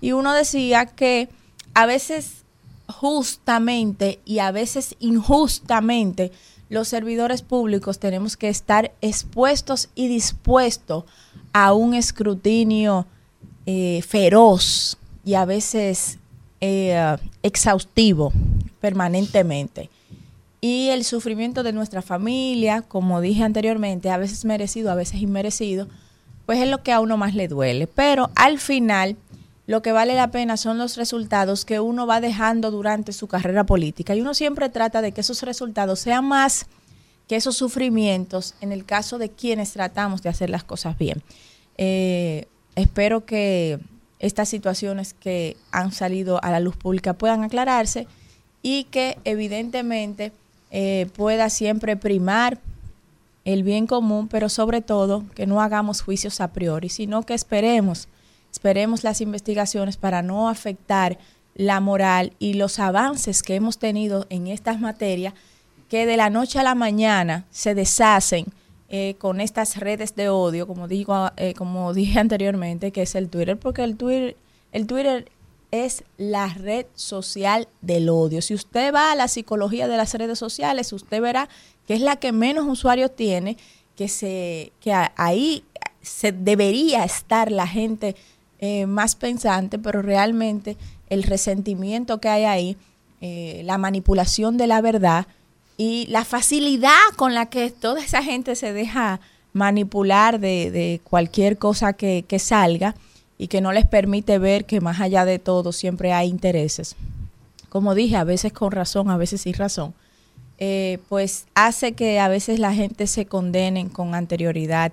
Y 0.00 0.12
uno 0.12 0.32
decía 0.32 0.86
que 0.86 1.28
a 1.74 1.86
veces 1.86 2.44
justamente 2.86 4.20
y 4.24 4.38
a 4.38 4.50
veces 4.52 4.96
injustamente 5.00 6.32
los 6.68 6.88
servidores 6.88 7.42
públicos 7.42 7.98
tenemos 7.98 8.36
que 8.36 8.48
estar 8.48 8.92
expuestos 9.00 9.88
y 9.94 10.06
dispuestos 10.08 11.04
a 11.52 11.72
un 11.72 11.94
escrutinio 11.94 13.06
eh, 13.66 14.02
feroz 14.06 14.96
y 15.24 15.34
a 15.34 15.44
veces 15.44 16.18
eh, 16.60 17.16
exhaustivo 17.42 18.32
permanentemente. 18.80 19.90
Y 20.60 20.88
el 20.88 21.04
sufrimiento 21.04 21.62
de 21.62 21.72
nuestra 21.72 22.02
familia, 22.02 22.82
como 22.82 23.20
dije 23.20 23.42
anteriormente, 23.42 24.10
a 24.10 24.18
veces 24.18 24.44
merecido, 24.44 24.90
a 24.90 24.94
veces 24.94 25.22
inmerecido, 25.22 25.88
pues 26.44 26.58
es 26.58 26.68
lo 26.68 26.82
que 26.82 26.92
a 26.92 27.00
uno 27.00 27.16
más 27.16 27.34
le 27.34 27.48
duele. 27.48 27.86
Pero 27.86 28.30
al 28.34 28.58
final 28.58 29.16
lo 29.66 29.82
que 29.82 29.92
vale 29.92 30.14
la 30.14 30.32
pena 30.32 30.56
son 30.56 30.78
los 30.78 30.96
resultados 30.96 31.64
que 31.64 31.80
uno 31.80 32.06
va 32.06 32.20
dejando 32.20 32.70
durante 32.70 33.12
su 33.12 33.28
carrera 33.28 33.64
política. 33.64 34.14
Y 34.14 34.20
uno 34.20 34.34
siempre 34.34 34.68
trata 34.68 35.00
de 35.00 35.12
que 35.12 35.20
esos 35.20 35.42
resultados 35.42 36.00
sean 36.00 36.26
más 36.26 36.66
que 37.28 37.36
esos 37.36 37.56
sufrimientos 37.56 38.54
en 38.60 38.72
el 38.72 38.84
caso 38.84 39.16
de 39.16 39.30
quienes 39.30 39.72
tratamos 39.72 40.22
de 40.22 40.28
hacer 40.28 40.50
las 40.50 40.64
cosas 40.64 40.98
bien. 40.98 41.22
Eh, 41.78 42.46
espero 42.74 43.24
que 43.24 43.78
estas 44.18 44.48
situaciones 44.48 45.14
que 45.14 45.56
han 45.70 45.92
salido 45.92 46.42
a 46.42 46.50
la 46.50 46.58
luz 46.58 46.76
pública 46.76 47.12
puedan 47.12 47.44
aclararse 47.44 48.08
y 48.62 48.84
que 48.84 49.18
evidentemente 49.24 50.32
eh, 50.70 51.08
pueda 51.16 51.50
siempre 51.50 51.96
primar 51.96 52.58
el 53.44 53.62
bien 53.62 53.86
común, 53.86 54.28
pero 54.28 54.48
sobre 54.48 54.82
todo 54.82 55.24
que 55.34 55.46
no 55.46 55.60
hagamos 55.60 56.02
juicios 56.02 56.40
a 56.40 56.52
priori, 56.52 56.88
sino 56.88 57.22
que 57.22 57.34
esperemos 57.34 58.08
Esperemos 58.52 59.04
las 59.04 59.20
investigaciones 59.20 59.96
para 59.96 60.22
no 60.22 60.48
afectar 60.48 61.18
la 61.54 61.80
moral 61.80 62.32
y 62.38 62.54
los 62.54 62.78
avances 62.78 63.42
que 63.42 63.54
hemos 63.54 63.78
tenido 63.78 64.26
en 64.30 64.46
estas 64.46 64.80
materias 64.80 65.34
que 65.88 66.06
de 66.06 66.16
la 66.16 66.30
noche 66.30 66.58
a 66.58 66.62
la 66.62 66.74
mañana 66.74 67.46
se 67.50 67.74
deshacen 67.74 68.46
eh, 68.88 69.14
con 69.18 69.40
estas 69.40 69.76
redes 69.76 70.16
de 70.16 70.28
odio, 70.28 70.66
como 70.66 70.88
digo, 70.88 71.30
eh, 71.36 71.54
como 71.54 71.92
dije 71.94 72.18
anteriormente, 72.20 72.92
que 72.92 73.02
es 73.02 73.14
el 73.14 73.28
Twitter, 73.28 73.56
porque 73.56 73.84
el 73.84 73.96
Twitter, 73.96 74.36
el 74.72 74.86
Twitter 74.86 75.30
es 75.70 76.04
la 76.16 76.48
red 76.48 76.86
social 76.94 77.68
del 77.80 78.08
odio. 78.08 78.42
Si 78.42 78.54
usted 78.54 78.94
va 78.94 79.12
a 79.12 79.14
la 79.14 79.28
psicología 79.28 79.88
de 79.88 79.96
las 79.96 80.14
redes 80.14 80.38
sociales, 80.38 80.92
usted 80.92 81.20
verá 81.20 81.48
que 81.86 81.94
es 81.94 82.00
la 82.00 82.16
que 82.16 82.32
menos 82.32 82.66
usuarios 82.66 83.14
tiene, 83.14 83.56
que 83.96 84.08
se, 84.08 84.72
que 84.80 84.92
ahí 85.16 85.64
se 86.02 86.32
debería 86.32 87.04
estar 87.04 87.52
la 87.52 87.66
gente 87.66 88.16
eh, 88.58 88.86
más 88.86 89.16
pensante, 89.16 89.78
pero 89.78 90.02
realmente 90.02 90.76
el 91.08 91.22
resentimiento 91.22 92.20
que 92.20 92.28
hay 92.28 92.44
ahí, 92.44 92.76
eh, 93.20 93.62
la 93.64 93.78
manipulación 93.78 94.56
de 94.56 94.66
la 94.66 94.80
verdad 94.80 95.26
y 95.76 96.06
la 96.08 96.24
facilidad 96.24 96.92
con 97.16 97.34
la 97.34 97.46
que 97.46 97.70
toda 97.70 98.02
esa 98.02 98.22
gente 98.22 98.54
se 98.54 98.72
deja 98.72 99.20
manipular 99.52 100.40
de, 100.40 101.00
cualquier 101.04 101.58
cosa 101.58 101.92
que, 101.94 102.38
salga 102.38 102.94
y 103.40 103.48
que 103.48 103.62
no 103.62 103.72
les 103.72 103.86
permite 103.86 104.38
ver 104.38 104.66
que 104.66 104.82
más 104.82 105.00
allá 105.00 105.24
de 105.24 105.38
todo 105.38 105.72
siempre 105.72 106.12
hay 106.12 106.28
intereses. 106.28 106.94
Como 107.70 107.94
dije, 107.94 108.16
a 108.16 108.24
veces 108.24 108.52
con 108.52 108.70
razón, 108.70 109.08
a 109.08 109.16
veces 109.16 109.40
sin 109.40 109.54
razón. 109.54 109.94
Eh, 110.58 110.98
pues 111.08 111.46
hace 111.54 111.92
que 111.92 112.20
a 112.20 112.28
veces 112.28 112.58
la 112.58 112.74
gente 112.74 113.06
se 113.06 113.24
condenen 113.24 113.88
con 113.88 114.14
anterioridad 114.14 114.92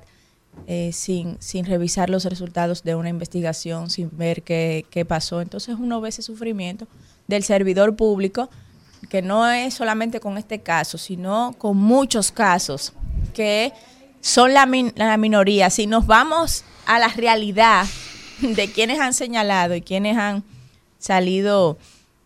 eh, 0.66 0.92
sin, 0.94 1.36
sin 1.42 1.66
revisar 1.66 2.10
los 2.10 2.24
resultados 2.24 2.84
de 2.84 2.96
una 2.96 3.10
investigación, 3.10 3.90
sin 3.90 4.18
ver 4.18 4.44
qué, 4.44 4.86
qué 4.92 5.04
pasó. 5.04 5.42
Entonces 5.42 5.76
uno 5.78 6.00
ve 6.00 6.08
ese 6.08 6.22
sufrimiento 6.22 6.88
del 7.28 7.44
servidor 7.44 7.98
público, 7.98 8.50
que 9.10 9.22
no 9.22 9.46
es 9.46 9.74
solamente 9.74 10.22
con 10.22 10.38
este 10.38 10.60
caso, 10.60 10.98
sino 10.98 11.54
con 11.58 11.76
muchos 11.76 12.32
casos 12.32 12.94
que 13.34 13.74
son 14.22 14.54
la, 14.54 14.66
la 14.96 15.18
minoría. 15.18 15.70
Si 15.70 15.86
nos 15.86 16.08
vamos 16.08 16.64
a 16.86 16.98
la 16.98 17.10
realidad 17.10 17.86
de 18.56 18.72
quienes 18.72 19.00
han 19.00 19.14
señalado 19.14 19.76
y 19.76 19.82
quienes 19.82 20.18
han 20.18 20.44
salido 21.00 21.78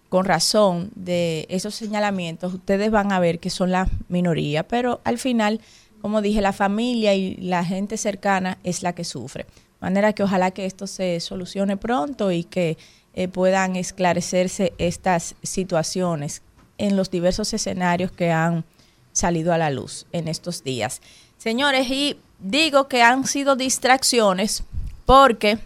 con 0.09 0.25
razón 0.25 0.91
de 0.95 1.45
esos 1.49 1.73
señalamientos, 1.75 2.53
ustedes 2.53 2.91
van 2.91 3.11
a 3.11 3.19
ver 3.19 3.39
que 3.39 3.49
son 3.49 3.71
la 3.71 3.87
minoría, 4.09 4.67
pero 4.67 4.99
al 5.05 5.17
final 5.17 5.61
como 6.01 6.21
dije, 6.21 6.41
la 6.41 6.51
familia 6.51 7.13
y 7.13 7.35
la 7.37 7.63
gente 7.63 7.95
cercana 7.95 8.57
es 8.63 8.81
la 8.81 8.93
que 8.93 9.03
sufre. 9.03 9.43
De 9.43 9.81
manera 9.81 10.13
que 10.13 10.23
ojalá 10.23 10.51
que 10.51 10.65
esto 10.65 10.87
se 10.87 11.19
solucione 11.19 11.77
pronto 11.77 12.31
y 12.31 12.43
que 12.43 12.77
eh, 13.13 13.27
puedan 13.27 13.75
esclarecerse 13.75 14.73
estas 14.77 15.35
situaciones 15.43 16.41
en 16.77 16.97
los 16.97 17.11
diversos 17.11 17.53
escenarios 17.53 18.11
que 18.11 18.31
han 18.31 18.65
salido 19.13 19.53
a 19.53 19.57
la 19.57 19.69
luz 19.69 20.07
en 20.11 20.27
estos 20.27 20.63
días. 20.63 21.01
Señores, 21.37 21.89
y 21.89 22.17
digo 22.39 22.87
que 22.87 23.03
han 23.03 23.27
sido 23.27 23.55
distracciones 23.55 24.63
porque 25.05 25.59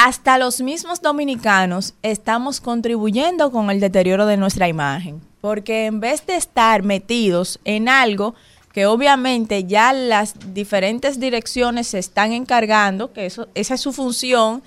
hasta 0.00 0.38
los 0.38 0.60
mismos 0.60 1.02
dominicanos 1.02 1.92
estamos 2.04 2.60
contribuyendo 2.60 3.50
con 3.50 3.68
el 3.68 3.80
deterioro 3.80 4.26
de 4.26 4.36
nuestra 4.36 4.68
imagen, 4.68 5.20
porque 5.40 5.86
en 5.86 5.98
vez 5.98 6.24
de 6.24 6.36
estar 6.36 6.84
metidos 6.84 7.58
en 7.64 7.88
algo 7.88 8.36
que 8.72 8.86
obviamente 8.86 9.64
ya 9.64 9.92
las 9.92 10.34
diferentes 10.54 11.18
direcciones 11.18 11.88
se 11.88 11.98
están 11.98 12.30
encargando, 12.30 13.12
que 13.12 13.26
eso, 13.26 13.48
esa 13.56 13.74
es 13.74 13.80
su 13.80 13.92
función, 13.92 14.62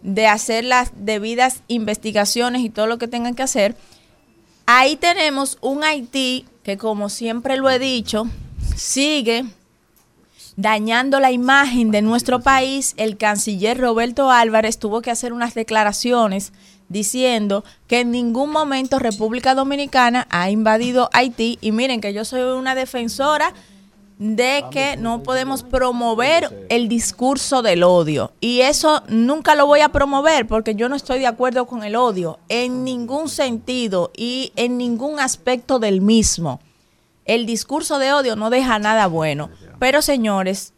de 0.00 0.26
hacer 0.26 0.64
las 0.64 0.92
debidas 0.96 1.60
investigaciones 1.68 2.62
y 2.62 2.70
todo 2.70 2.86
lo 2.86 2.96
que 2.96 3.08
tengan 3.08 3.34
que 3.34 3.42
hacer. 3.42 3.76
Ahí 4.64 4.96
tenemos 4.96 5.58
un 5.60 5.84
Haití 5.84 6.46
que, 6.62 6.78
como 6.78 7.10
siempre 7.10 7.58
lo 7.58 7.68
he 7.68 7.78
dicho, 7.78 8.26
sigue 8.74 9.44
dañando 10.62 11.18
la 11.18 11.32
imagen 11.32 11.90
de 11.90 12.02
nuestro 12.02 12.40
país. 12.40 12.94
El 12.96 13.16
canciller 13.16 13.78
Roberto 13.78 14.30
Álvarez 14.30 14.78
tuvo 14.78 15.02
que 15.02 15.10
hacer 15.10 15.32
unas 15.32 15.54
declaraciones 15.54 16.52
diciendo 16.88 17.64
que 17.88 18.00
en 18.00 18.12
ningún 18.12 18.50
momento 18.50 19.00
República 19.00 19.56
Dominicana 19.56 20.28
ha 20.30 20.50
invadido 20.50 21.10
Haití. 21.12 21.58
Y 21.60 21.72
miren 21.72 22.00
que 22.00 22.14
yo 22.14 22.24
soy 22.24 22.42
una 22.42 22.76
defensora 22.76 23.52
de 24.18 24.64
que 24.70 24.96
no 24.96 25.24
podemos 25.24 25.64
promover 25.64 26.66
el 26.68 26.88
discurso 26.88 27.62
del 27.62 27.82
odio. 27.82 28.30
Y 28.40 28.60
eso 28.60 29.02
nunca 29.08 29.56
lo 29.56 29.66
voy 29.66 29.80
a 29.80 29.88
promover 29.88 30.46
porque 30.46 30.76
yo 30.76 30.88
no 30.88 30.94
estoy 30.94 31.18
de 31.18 31.26
acuerdo 31.26 31.66
con 31.66 31.82
el 31.82 31.96
odio 31.96 32.38
en 32.48 32.84
ningún 32.84 33.28
sentido 33.28 34.12
y 34.16 34.52
en 34.54 34.78
ningún 34.78 35.18
aspecto 35.18 35.80
del 35.80 36.00
mismo. 36.00 36.60
El 37.24 37.46
discurso 37.46 37.98
de 37.98 38.12
odio 38.12 38.36
no 38.36 38.50
deja 38.50 38.78
nada 38.78 39.08
bueno. 39.08 39.50
Pero 39.82 40.00
señores, 40.00 40.74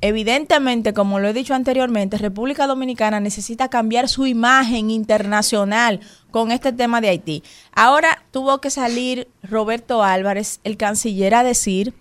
evidentemente, 0.00 0.94
como 0.94 1.18
lo 1.18 1.28
he 1.28 1.34
dicho 1.34 1.52
anteriormente, 1.52 2.16
República 2.16 2.66
Dominicana 2.66 3.20
necesita 3.20 3.68
cambiar 3.68 4.08
su 4.08 4.26
imagen 4.26 4.90
internacional 4.90 6.00
con 6.30 6.50
este 6.50 6.72
tema 6.72 7.02
de 7.02 7.10
Haití. 7.10 7.42
Ahora 7.74 8.24
tuvo 8.30 8.58
que 8.62 8.70
salir 8.70 9.28
Roberto 9.42 10.02
Álvarez, 10.02 10.60
el 10.64 10.78
canciller, 10.78 11.34
a 11.34 11.44
decir 11.44 11.92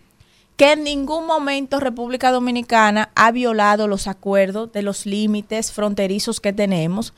que 0.56 0.72
en 0.72 0.86
ningún 0.86 1.28
momento 1.28 1.82
República 1.82 2.32
Dominicana 2.32 3.10
ha 3.14 3.34
violado 3.34 3.90
los 3.90 4.08
acuerdos 4.08 4.72
de 4.72 4.84
los 4.84 5.06
límites 5.06 5.74
fronterizos 5.74 6.40
que 6.40 6.54
tenemos, 6.54 7.14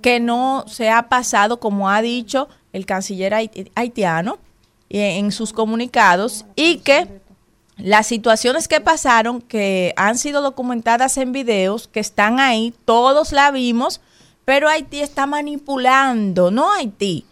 que 0.00 0.18
no 0.18 0.64
se 0.66 0.88
ha 0.88 1.10
pasado, 1.10 1.60
como 1.60 1.90
ha 1.90 2.00
dicho 2.00 2.48
el 2.72 2.86
canciller 2.86 3.34
haitiano 3.34 4.38
eh, 4.88 5.18
en 5.18 5.30
sus 5.30 5.52
comunicados, 5.52 6.46
y 6.56 6.78
que 6.78 7.20
las 7.82 8.06
situaciones 8.06 8.68
que 8.68 8.80
pasaron, 8.80 9.40
que 9.40 9.92
han 9.96 10.16
sido 10.16 10.40
documentadas 10.40 11.16
en 11.18 11.32
videos, 11.32 11.88
que 11.88 12.00
están 12.00 12.40
ahí, 12.40 12.74
todos 12.84 13.32
la 13.32 13.50
vimos, 13.50 14.00
pero 14.44 14.68
Haití 14.68 15.00
está 15.00 15.26
manipulando, 15.26 16.50
no 16.50 16.72
Haití 16.72 17.26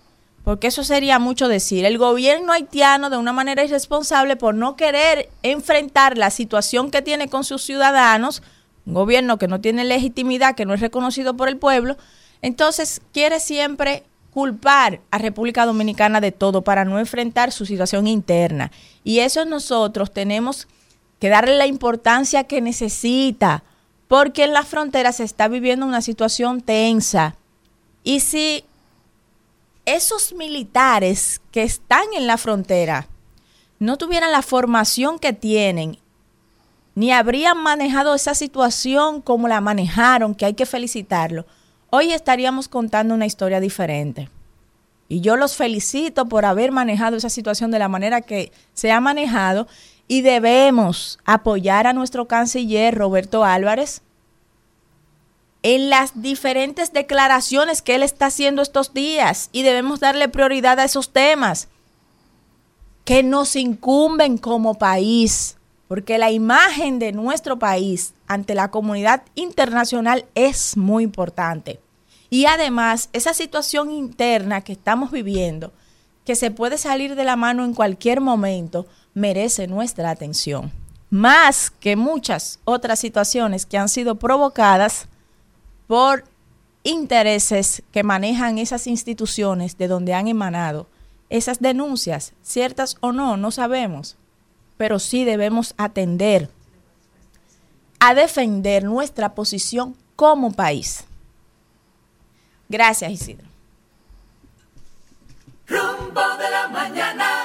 porque 0.44 0.68
eso 0.68 0.85
sería 0.85 1.18
mucho 1.18 1.48
decir. 1.48 1.85
El 1.85 1.98
gobierno 1.98 2.52
haitiano, 2.52 3.10
de 3.10 3.16
una 3.16 3.32
manera 3.32 3.62
irresponsable, 3.62 4.36
por 4.36 4.55
no 4.55 4.74
querer 4.74 5.28
enfrentar 5.43 6.16
la 6.16 6.31
situación 6.31 6.90
que 6.90 7.02
tiene 7.02 7.28
con 7.28 7.44
sus 7.44 7.62
ciudadanos, 7.62 8.43
un 8.86 8.94
gobierno 8.94 9.39
que 9.39 9.48
no 9.48 9.60
tiene 9.60 9.85
legitimidad, 9.85 10.55
que 10.55 10.64
no 10.64 10.74
es 10.74 10.81
reconocido 10.81 11.36
por 11.36 11.48
el 11.48 11.56
pueblo, 11.56 11.97
entonces 12.43 13.02
quiere 13.12 13.39
siempre 13.39 14.05
culpar 14.32 15.01
a 15.11 15.19
República 15.19 15.66
Dominicana 15.66 16.20
de 16.20 16.32
todo 16.32 16.62
para 16.62 16.85
no 16.85 16.98
enfrentar 16.98 17.52
su 17.52 17.66
situación 17.66 18.07
interna. 18.07 18.70
Y 19.05 19.20
eso 19.20 19.44
nosotros 19.44 20.12
tenemos 20.12 20.69
que 21.19 21.28
darle 21.28 21.57
la 21.57 21.66
importancia 21.66 22.44
que 22.44 22.61
necesita, 22.61 23.62
porque 24.09 24.44
en 24.44 24.52
la 24.52 24.65
frontera 24.65 25.12
se 25.12 25.24
está 25.24 25.48
viviendo 25.48 25.86
una 25.86 26.01
situación 26.01 26.61
tensa. 26.61 27.36
Y 28.02 28.20
si 28.20 28.65
esos 29.85 30.32
militares 30.32 31.40
que 31.51 31.62
están 31.62 32.05
en 32.16 32.27
la 32.27 32.39
frontera 32.39 33.09
no 33.78 33.97
tuvieran 33.98 34.32
la 34.32 34.43
formación 34.43 35.19
que 35.19 35.32
tienen, 35.32 35.98
ni 36.94 37.12
habrían 37.12 37.59
manejado 37.59 38.15
esa 38.15 38.35
situación 38.35 39.23
como 39.23 39.48
la 39.48 39.61
manejaron, 39.61 40.35
que 40.35 40.47
hay 40.47 40.55
que 40.55 40.66
felicitarlo, 40.66 41.47
hoy 41.91 42.12
estaríamos 42.12 42.69
contando 42.69 43.15
una 43.15 43.27
historia 43.27 43.61
diferente. 43.61 44.29
Y 45.09 45.21
yo 45.21 45.37
los 45.37 45.57
felicito 45.57 46.27
por 46.27 46.45
haber 46.45 46.71
manejado 46.71 47.17
esa 47.17 47.31
situación 47.31 47.71
de 47.71 47.81
la 47.81 47.89
manera 47.89 48.21
que 48.21 48.53
se 48.75 48.93
ha 48.93 49.01
manejado 49.01 49.67
y 50.07 50.23
debemos 50.23 51.19
apoyar 51.25 51.87
a 51.87 51.93
nuestro 51.93 52.27
canciller 52.27 52.95
Roberto 52.95 53.45
Álvarez 53.45 54.03
en 55.62 55.91
las 55.91 56.23
diferentes 56.23 56.93
declaraciones 56.93 57.83
que 57.83 57.95
él 57.95 58.03
está 58.03 58.27
haciendo 58.27 58.62
estos 58.62 58.95
días 58.95 59.51
y 59.53 59.62
debemos 59.62 60.01
darle 60.01 60.29
prioridad 60.29 60.79
a 60.79 60.85
esos 60.85 61.11
temas 61.11 61.69
que 63.05 63.23
nos 63.23 63.57
incumben 63.57 64.39
como 64.39 64.75
país, 64.75 65.57
porque 65.91 66.19
la 66.19 66.31
imagen 66.31 67.01
de 67.01 67.11
nuestro 67.11 67.59
país 67.59 68.15
ante 68.29 68.55
la 68.55 68.71
comunidad 68.71 69.25
internacional 69.35 70.25
es 70.37 70.77
muy 70.77 71.03
importante. 71.03 71.81
Y 72.31 72.47
además, 72.47 73.09
esa 73.12 73.35
situación 73.35 73.91
interna 73.91 74.61
que 74.61 74.71
estamos 74.71 75.11
viviendo, 75.11 75.73
que 76.25 76.37
se 76.37 76.53
puede 76.53 76.79
salir 76.79 77.17
de 77.17 77.25
la 77.25 77.35
mano 77.35 77.65
en 77.65 77.75
cualquier 77.75 78.21
momento, 78.21 78.87
merece 79.15 79.67
nuestra 79.67 80.11
atención. 80.11 80.71
Más 81.11 81.73
que 81.73 81.97
muchas 81.97 82.61
otras 82.65 83.01
situaciones 83.01 83.67
que 83.67 83.77
han 83.77 83.89
sido 83.89 84.15
provocadas 84.15 85.09
por 85.89 86.23
intereses 86.85 87.83
que 87.91 88.05
manejan 88.05 88.59
esas 88.59 88.87
instituciones 88.87 89.77
de 89.77 89.89
donde 89.89 90.15
han 90.15 90.29
emanado 90.29 90.87
esas 91.31 91.59
denuncias, 91.59 92.33
ciertas 92.43 92.97
o 93.01 93.11
no, 93.11 93.37
no 93.37 93.51
sabemos, 93.51 94.17
pero 94.81 94.98
sí 94.98 95.27
debemos 95.27 95.74
atender 95.77 96.48
a 97.98 98.15
defender 98.15 98.82
nuestra 98.82 99.35
posición 99.35 99.94
como 100.16 100.55
país. 100.55 101.05
Gracias, 102.66 103.12
Isidro. 103.12 103.47
Rumbo 105.66 106.23
de 106.39 106.51
la 106.51 106.69
mañana. 106.69 107.40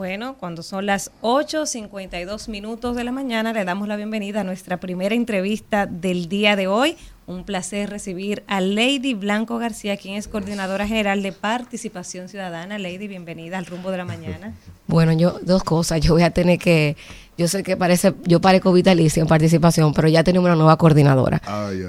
Bueno, 0.00 0.36
cuando 0.40 0.62
son 0.62 0.86
las 0.86 1.10
8.52 1.20 2.48
minutos 2.48 2.96
de 2.96 3.04
la 3.04 3.12
mañana, 3.12 3.52
le 3.52 3.66
damos 3.66 3.86
la 3.86 3.96
bienvenida 3.96 4.40
a 4.40 4.44
nuestra 4.44 4.78
primera 4.78 5.14
entrevista 5.14 5.84
del 5.84 6.26
día 6.26 6.56
de 6.56 6.68
hoy. 6.68 6.96
Un 7.26 7.44
placer 7.44 7.90
recibir 7.90 8.42
a 8.46 8.62
Lady 8.62 9.12
Blanco 9.12 9.58
García, 9.58 9.98
quien 9.98 10.14
es 10.14 10.26
coordinadora 10.26 10.86
general 10.86 11.22
de 11.22 11.32
participación 11.32 12.30
ciudadana. 12.30 12.78
Lady, 12.78 13.08
bienvenida 13.08 13.58
al 13.58 13.66
rumbo 13.66 13.90
de 13.90 13.98
la 13.98 14.06
mañana. 14.06 14.54
Bueno, 14.86 15.12
yo 15.12 15.38
dos 15.42 15.62
cosas. 15.62 16.00
Yo 16.00 16.14
voy 16.14 16.22
a 16.22 16.30
tener 16.30 16.58
que, 16.58 16.96
yo 17.38 17.46
sé 17.46 17.62
que 17.62 17.76
parece, 17.76 18.14
yo 18.24 18.40
parezco 18.40 18.72
vitalicia 18.72 19.20
en 19.20 19.28
participación, 19.28 19.92
pero 19.92 20.08
ya 20.08 20.24
tenemos 20.24 20.46
una 20.46 20.56
nueva 20.56 20.76
coordinadora. 20.78 21.40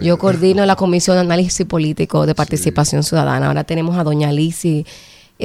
yo 0.02 0.20
coordino 0.20 0.66
la 0.68 0.76
Comisión 0.76 1.16
de 1.16 1.22
Análisis 1.22 1.66
Político 1.66 2.28
de 2.28 2.36
Participación 2.36 3.04
Ciudadana. 3.04 3.48
Ahora 3.48 3.64
tenemos 3.64 3.98
a 3.98 4.04
doña 4.04 4.30
Alicia 4.30 4.84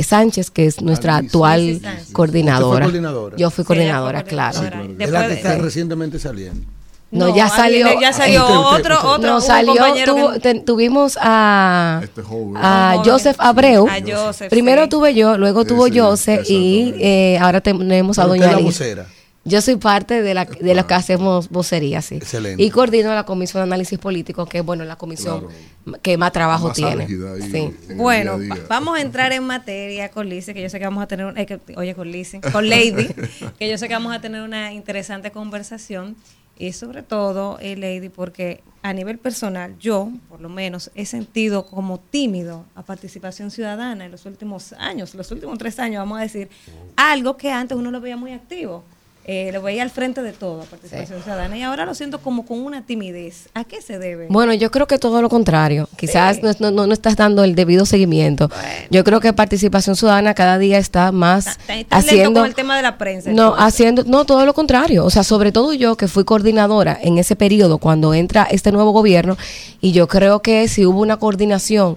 Sánchez, 0.03 0.51
que 0.51 0.67
es 0.67 0.81
nuestra 0.83 1.17
actual 1.17 1.81
coordinadora. 2.13 2.89
Yo 3.37 3.51
fui 3.51 3.65
coordinadora, 3.65 4.23
claro. 4.25 4.61
Es 4.99 5.11
la 5.11 5.27
que 5.27 5.35
está 5.35 5.57
recientemente 5.59 6.19
saliendo. 6.19 6.67
No, 7.11 7.35
ya 7.35 7.49
salió. 7.49 8.01
Ya 8.01 8.13
salió 8.13 8.45
otro, 8.47 8.99
otro. 9.03 9.19
No, 9.19 9.41
salió, 9.41 9.75
tuvimos 10.65 11.17
a, 11.21 12.01
este 12.03 12.23
a 12.57 13.03
Joseph 13.05 13.37
Abreu. 13.39 13.87
Primero 14.51 14.89
tuve 14.89 15.15
yo, 15.15 15.39
luego 15.39 15.65
tuvo 15.65 15.87
Joseph 15.93 16.49
y 16.49 16.95
eh, 16.99 17.39
ahora 17.41 17.61
tenemos 17.61 18.19
a 18.19 18.27
Doña 18.27 18.53
Liz. 18.57 18.83
Yo 19.47 19.61
soy 19.61 19.77
parte 19.77 20.23
de 20.23 20.35
la 20.35 20.45
de 20.45 20.75
los 20.75 20.87
que 20.87 20.95
hacemos 20.95 21.49
vocería, 21.51 22.03
sí. 22.03 22.17
Excelente. 22.17 22.61
Y 22.61 22.71
coordino 22.71 23.15
la 23.15 23.25
Comisión 23.25 23.61
de 23.61 23.69
Análisis 23.69 23.97
Político, 23.97 24.45
que 24.47 24.59
es 24.59 24.65
bueno 24.65 24.85
la 24.85 24.97
comisión 24.97 25.47
que 26.03 26.19
más 26.19 26.33
trabajo 26.33 26.73
tiene. 26.73 27.07
Sí. 27.07 27.73
Bueno, 27.95 28.39
vamos 28.69 28.99
a 28.99 29.01
entrar 29.01 29.33
en 29.33 29.45
materia 29.45 30.11
con 30.11 30.29
Lice, 30.29 30.53
que 30.53 30.63
yo 30.63 30.69
sé 30.69 30.81
que 30.81 30.85
vamos 30.85 31.05
a 31.05 31.07
tener, 31.07 31.33
eh, 31.37 31.59
oye, 31.77 31.95
con 31.95 32.11
Lice, 32.11 32.41
con 32.41 32.69
Lady, 32.69 33.09
que 33.57 33.71
yo 33.71 33.79
sé 33.79 33.87
que 33.87 33.95
vamos 33.95 34.13
a 34.13 34.21
tener 34.21 34.43
una 34.43 34.73
interesante 34.73 35.31
conversación. 35.31 36.17
Y 36.59 36.73
sobre 36.73 37.03
todo, 37.03 37.59
eh, 37.61 37.77
Lady, 37.77 38.09
porque 38.09 38.63
a 38.83 38.95
nivel 38.95 39.19
personal, 39.19 39.79
yo, 39.79 40.11
por 40.29 40.41
lo 40.41 40.49
menos, 40.49 40.91
he 40.95 41.05
sentido 41.05 41.67
como 41.67 42.01
tímido 42.01 42.65
a 42.75 42.83
participación 42.83 43.51
ciudadana 43.51 44.07
en 44.07 44.11
los 44.11 44.25
últimos 44.25 44.73
años, 44.73 45.15
los 45.15 45.31
últimos 45.31 45.59
tres 45.59 45.79
años, 45.79 46.01
vamos 46.01 46.19
a 46.19 46.23
decir, 46.23 46.49
algo 46.97 47.37
que 47.37 47.53
antes 47.53 47.77
uno 47.77 47.91
lo 47.91 48.01
veía 48.01 48.17
muy 48.17 48.33
activo 48.33 48.83
eh, 49.29 49.51
lo 49.53 49.61
veía 49.61 49.83
al 49.83 49.91
frente 49.91 50.23
de 50.23 50.33
todo, 50.33 50.61
participación 50.71 51.21
ciudadana, 51.21 51.59
y 51.59 51.63
ahora 51.63 51.85
lo 51.85 51.97
siento 51.97 52.21
como 52.21 52.47
con 52.47 52.61
una 52.61 52.87
timidez. 52.87 53.49
¿A 53.55 53.65
qué 53.65 53.83
se 53.83 53.99
debe? 53.99 54.29
Bueno, 54.31 54.55
yo 54.55 54.71
creo 54.71 54.87
que 54.87 54.99
todo 54.99 55.21
lo 55.21 55.29
contrario. 55.29 55.89
Quizás 55.97 56.45
no, 56.45 56.71
no, 56.71 56.87
no, 56.87 56.93
estás 56.93 57.17
dando 57.17 57.43
el 57.43 57.57
debido 57.57 57.87
seguimiento. 57.87 58.49
Yo 58.89 59.03
creo 59.03 59.19
que 59.19 59.33
participación 59.33 59.97
ciudadana 59.97 60.33
cada 60.35 60.59
día 60.59 60.79
está 60.79 61.11
más 61.11 61.59
haciendo 61.91 62.45
el 62.45 62.55
tema 62.55 62.77
de 62.77 62.83
la 62.83 62.99
prensa. 62.99 63.33
No, 63.33 63.57
haciendo 63.57 64.05
no 64.05 64.27
todo 64.27 64.47
lo 64.47 64.55
contrario. 64.55 65.05
O 65.05 65.11
sea, 65.11 65.25
sobre 65.25 65.51
todo 65.51 65.75
yo 65.75 65.97
que 65.97 66.07
fui 66.07 66.23
coordinadora 66.23 66.97
en 67.03 67.19
ese 67.19 67.35
periodo 67.35 67.79
cuando 67.79 68.15
entra 68.15 68.47
este 68.49 68.71
nuevo 68.71 68.93
gobierno, 68.93 69.37
y 69.81 69.91
yo 69.91 70.07
creo 70.07 70.41
que 70.41 70.69
si 70.69 70.87
hubo 70.87 71.01
una 71.01 71.17
coordinación 71.17 71.97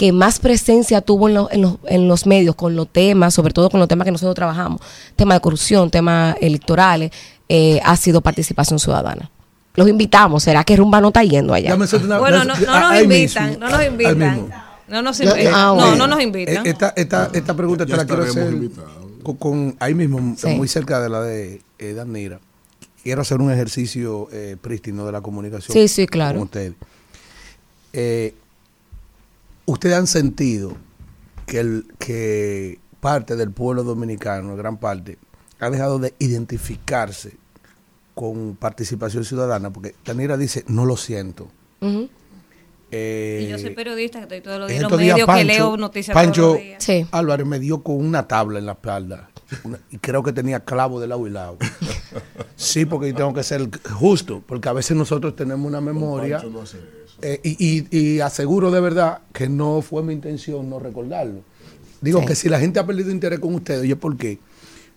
que 0.00 0.12
más 0.12 0.38
presencia 0.38 1.02
tuvo 1.02 1.28
en, 1.28 1.36
en, 1.50 1.78
en, 1.84 2.08
los 2.08 2.26
medios 2.26 2.54
con 2.54 2.74
los 2.74 2.88
temas, 2.88 3.34
sobre 3.34 3.52
todo 3.52 3.68
con 3.68 3.80
los 3.80 3.86
temas 3.86 4.06
que 4.06 4.10
nosotros 4.10 4.34
trabajamos, 4.34 4.80
temas 5.14 5.36
de 5.36 5.40
corrupción, 5.42 5.90
temas 5.90 6.36
electorales, 6.40 7.10
eh, 7.50 7.78
ha 7.84 7.94
sido 7.98 8.22
participación 8.22 8.78
ciudadana. 8.78 9.30
Los 9.74 9.86
invitamos, 9.90 10.42
¿será 10.42 10.64
que 10.64 10.74
Rumba 10.74 11.02
no 11.02 11.08
está 11.08 11.22
yendo 11.22 11.52
allá? 11.52 11.76
bueno, 11.76 12.44
no, 12.44 12.54
nos 12.54 13.02
invitan, 13.02 13.60
no 13.60 13.68
nos 13.68 13.84
invitan. 13.84 14.48
No 14.88 15.02
nos 15.02 15.20
invitan. 15.20 15.52
Ah, 15.54 15.74
no, 15.76 15.94
no 15.94 16.06
nos 16.06 16.22
invitan. 16.22 16.66
Esta, 16.66 16.94
esta, 16.96 17.28
esta 17.34 17.54
pregunta 17.54 17.84
te 17.84 17.94
la 17.94 18.06
quiero 18.06 18.22
hacer 18.22 18.54
con, 19.22 19.76
ahí 19.80 19.92
mismo, 19.92 20.34
muy 20.56 20.66
cerca 20.66 20.98
de 21.02 21.10
la 21.10 21.20
de 21.20 21.60
eh, 21.78 21.92
Danira. 21.92 22.40
Quiero 23.02 23.20
hacer 23.20 23.38
un 23.42 23.52
ejercicio 23.52 24.28
eh, 24.32 24.56
prístino 24.58 25.04
de 25.04 25.12
la 25.12 25.20
comunicación 25.20 25.74
sí, 25.74 25.88
sí, 25.88 26.06
claro. 26.06 26.38
con 26.38 26.44
ustedes. 26.44 26.72
Eh, 27.92 28.32
ustedes 29.70 29.96
han 29.96 30.06
sentido 30.06 30.76
que, 31.46 31.60
el, 31.60 31.86
que 31.98 32.78
parte 33.00 33.36
del 33.36 33.50
pueblo 33.50 33.82
dominicano, 33.84 34.56
gran 34.56 34.78
parte, 34.78 35.18
ha 35.58 35.70
dejado 35.70 35.98
de 35.98 36.14
identificarse 36.18 37.36
con 38.14 38.56
participación 38.56 39.24
ciudadana, 39.24 39.70
porque 39.70 39.94
Tanira 40.02 40.36
dice, 40.36 40.64
no 40.68 40.84
lo 40.84 40.96
siento. 40.96 41.48
Eh, 42.92 43.44
Y 43.46 43.50
yo 43.50 43.58
soy 43.58 43.70
periodista, 43.70 44.18
que 44.18 44.22
estoy 44.24 44.40
todos 44.40 44.58
los 44.60 44.68
días 44.68 44.82
en 44.82 44.90
los 44.90 44.98
medios 44.98 45.26
que 45.28 45.44
leo 45.44 45.76
noticias 45.76 46.12
Pancho 46.14 46.42
todos 46.42 46.54
los 46.56 46.62
días. 46.62 46.82
Sí. 46.84 47.06
Álvarez 47.12 47.46
me 47.46 47.58
dio 47.60 47.82
con 47.82 47.96
una 48.04 48.26
tabla 48.26 48.58
en 48.58 48.66
la 48.66 48.72
espalda. 48.72 49.30
Una- 49.64 49.78
y 49.90 49.98
creo 49.98 50.22
que 50.22 50.32
tenía 50.32 50.60
clavo 50.60 51.00
de 51.00 51.06
lado 51.06 51.26
y 51.26 51.30
lado. 51.30 51.56
Sí, 52.56 52.84
porque 52.84 53.12
tengo 53.14 53.32
que 53.32 53.42
ser 53.42 53.70
justo, 53.94 54.42
porque 54.46 54.68
a 54.68 54.74
veces 54.74 54.94
nosotros 54.94 55.34
tenemos 55.34 55.66
una 55.66 55.80
memoria. 55.80 56.42
Eh, 57.22 57.40
y, 57.42 57.86
y- 57.90 57.98
y 58.16 58.20
aseguro 58.20 58.70
de 58.70 58.80
verdad 58.80 59.20
que 59.32 59.48
no 59.48 59.82
fue 59.82 60.02
mi 60.02 60.12
intención 60.12 60.68
no 60.68 60.78
recordarlo. 60.78 61.40
Digo 62.00 62.20
Sí. 62.20 62.26
que 62.26 62.34
si 62.34 62.48
la 62.48 62.58
gente 62.58 62.78
ha 62.80 62.86
perdido 62.86 63.10
interés 63.10 63.40
con 63.40 63.54
ustedes, 63.54 63.84
¿y 63.84 63.94
por 63.94 64.16
qué? 64.16 64.38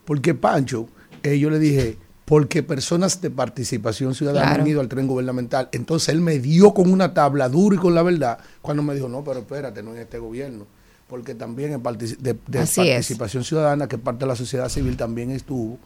Porque 0.06 0.34
Pancho, 0.34 0.88
eh, 1.24 1.38
yo 1.40 1.50
le 1.50 1.60
dije, 1.60 1.98
porque 2.26 2.64
personas 2.64 3.20
de 3.22 3.30
participación 3.30 4.16
ciudadana 4.16 4.48
Claro. 4.48 4.62
han 4.64 4.68
ido 4.70 4.80
al 4.82 4.88
tren 4.88 5.08
gubernamental. 5.08 5.70
Entonces 5.74 6.10
él 6.10 6.22
me 6.22 6.40
dio 6.40 6.74
con 6.74 6.92
una 6.92 7.14
tabla 7.14 7.50
duro 7.50 7.76
y 7.76 7.80
con 7.80 7.94
la 7.96 8.04
verdad, 8.04 8.38
cuando 8.62 8.82
me 8.84 8.96
dijo, 8.96 9.10
no, 9.10 9.24
pero 9.24 9.40
espérate, 9.40 9.84
no 9.84 9.92
en 9.94 9.98
este 10.02 10.20
gobierno. 10.20 10.66
Porque 11.08 11.36
también 11.36 11.74
en 11.74 11.84
de, 11.84 12.38
de 12.48 12.60
Así 12.60 12.82
es. 12.82 12.88
participación 12.96 13.44
ciudadana, 13.44 13.88
que 13.88 13.98
parte 13.98 14.22
de 14.24 14.28
la 14.28 14.36
sociedad 14.38 14.70
civil 14.70 14.96
también 14.98 15.32
estuvo, 15.32 15.78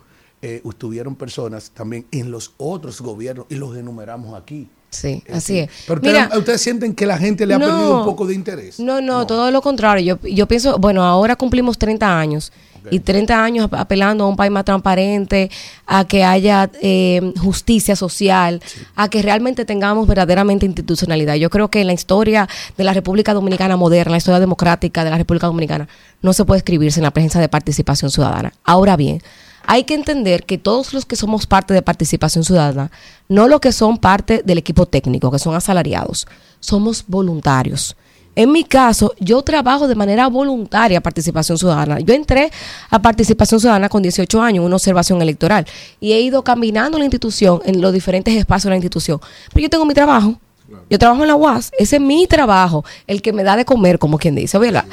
eh, 0.43 0.61
estuvieron 0.69 1.15
personas 1.15 1.71
también 1.71 2.05
en 2.11 2.29
los 2.29 2.53
otros 2.57 3.01
gobiernos 3.01 3.47
y 3.49 3.55
los 3.55 3.75
enumeramos 3.75 4.39
aquí. 4.39 4.69
Sí, 5.01 5.23
así 5.31 5.59
es. 5.59 5.69
Pero 5.87 6.01
Mira, 6.01 6.23
ustedes, 6.23 6.39
ustedes 6.39 6.61
sienten 6.61 6.95
que 6.95 7.05
la 7.05 7.17
gente 7.17 7.45
le 7.45 7.53
ha 7.53 7.59
No. 7.59 7.65
perdido 7.67 7.99
un 7.99 8.05
poco 8.05 8.25
de 8.25 8.33
interés. 8.33 8.79
No, 8.79 8.99
no, 9.01 9.27
todo 9.27 9.51
lo 9.51 9.61
contrario. 9.61 10.17
Yo, 10.21 10.27
yo 10.27 10.47
pienso, 10.47 10.77
bueno, 10.79 11.03
ahora 11.03 11.35
cumplimos 11.35 11.77
30 11.77 12.19
años 12.19 12.51
y 12.89 12.99
30 12.99 13.43
años 13.43 13.65
ap- 13.65 13.73
apelando 13.75 14.23
a 14.23 14.27
un 14.27 14.37
país 14.37 14.49
más 14.51 14.63
transparente, 14.63 15.51
a 15.85 16.05
que 16.05 16.23
haya 16.23 16.69
eh, 16.81 17.33
justicia 17.37 17.95
social, 17.97 18.61
a 18.95 19.09
que 19.09 19.21
realmente 19.21 19.65
tengamos 19.65 20.07
verdaderamente 20.07 20.65
institucionalidad. 20.65 21.35
Yo 21.35 21.49
creo 21.49 21.69
que 21.69 21.81
en 21.81 21.87
la 21.87 21.93
historia 21.93 22.47
de 22.77 22.83
la 22.85 22.93
República 22.93 23.33
Dominicana 23.33 23.75
moderna, 23.75 24.11
la 24.11 24.17
historia 24.17 24.39
democrática 24.39 25.03
de 25.03 25.09
la 25.09 25.17
República 25.17 25.47
Dominicana, 25.47 25.87
no 26.21 26.31
se 26.33 26.45
puede 26.45 26.59
escribirse 26.59 26.99
en 26.99 27.03
la 27.03 27.11
presencia 27.11 27.41
de 27.41 27.49
participación 27.49 28.09
ciudadana. 28.09 28.53
Ahora 28.63 28.95
bien, 28.95 29.21
hay 29.67 29.83
que 29.83 29.93
entender 29.93 30.45
que 30.45 30.57
todos 30.57 30.93
los 30.93 31.05
que 31.05 31.17
somos 31.17 31.45
parte 31.45 31.73
de 31.73 31.81
participación 31.81 32.43
ciudadana, 32.43 32.89
no 33.27 33.47
los 33.47 33.59
que 33.59 33.73
son 33.73 33.97
parte 33.97 34.41
del 34.43 34.57
equipo 34.57 34.85
técnico, 34.85 35.29
que 35.29 35.39
son 35.39 35.53
asalariados, 35.55 36.25
somos 36.61 37.03
voluntarios. 37.05 37.95
En 38.33 38.51
mi 38.51 38.63
caso, 38.63 39.13
yo 39.19 39.41
trabajo 39.41 39.87
de 39.87 39.95
manera 39.95 40.27
voluntaria 40.27 41.01
participación 41.01 41.57
ciudadana. 41.57 41.99
Yo 41.99 42.13
entré 42.13 42.51
a 42.89 43.01
participación 43.01 43.59
ciudadana 43.59 43.89
con 43.89 44.01
18 44.01 44.41
años, 44.41 44.63
una 44.63 44.75
observación 44.75 45.21
electoral, 45.21 45.65
y 45.99 46.13
he 46.13 46.21
ido 46.21 46.43
caminando 46.43 46.97
la 46.97 47.03
institución 47.03 47.59
en 47.65 47.81
los 47.81 47.91
diferentes 47.91 48.35
espacios 48.35 48.65
de 48.65 48.69
la 48.69 48.75
institución. 48.77 49.19
Pero 49.49 49.63
yo 49.63 49.69
tengo 49.69 49.85
mi 49.85 49.93
trabajo. 49.93 50.39
Yo 50.89 50.99
trabajo 50.99 51.23
en 51.23 51.29
la 51.29 51.35
UAS, 51.35 51.71
ese 51.79 51.95
es 51.95 52.01
mi 52.01 52.27
trabajo, 52.27 52.85
el 53.07 53.21
que 53.21 53.33
me 53.33 53.43
da 53.43 53.55
de 53.55 53.65
comer, 53.65 53.99
como 53.99 54.17
quien 54.17 54.35
dice, 54.35 54.57
¿verdad? 54.57 54.85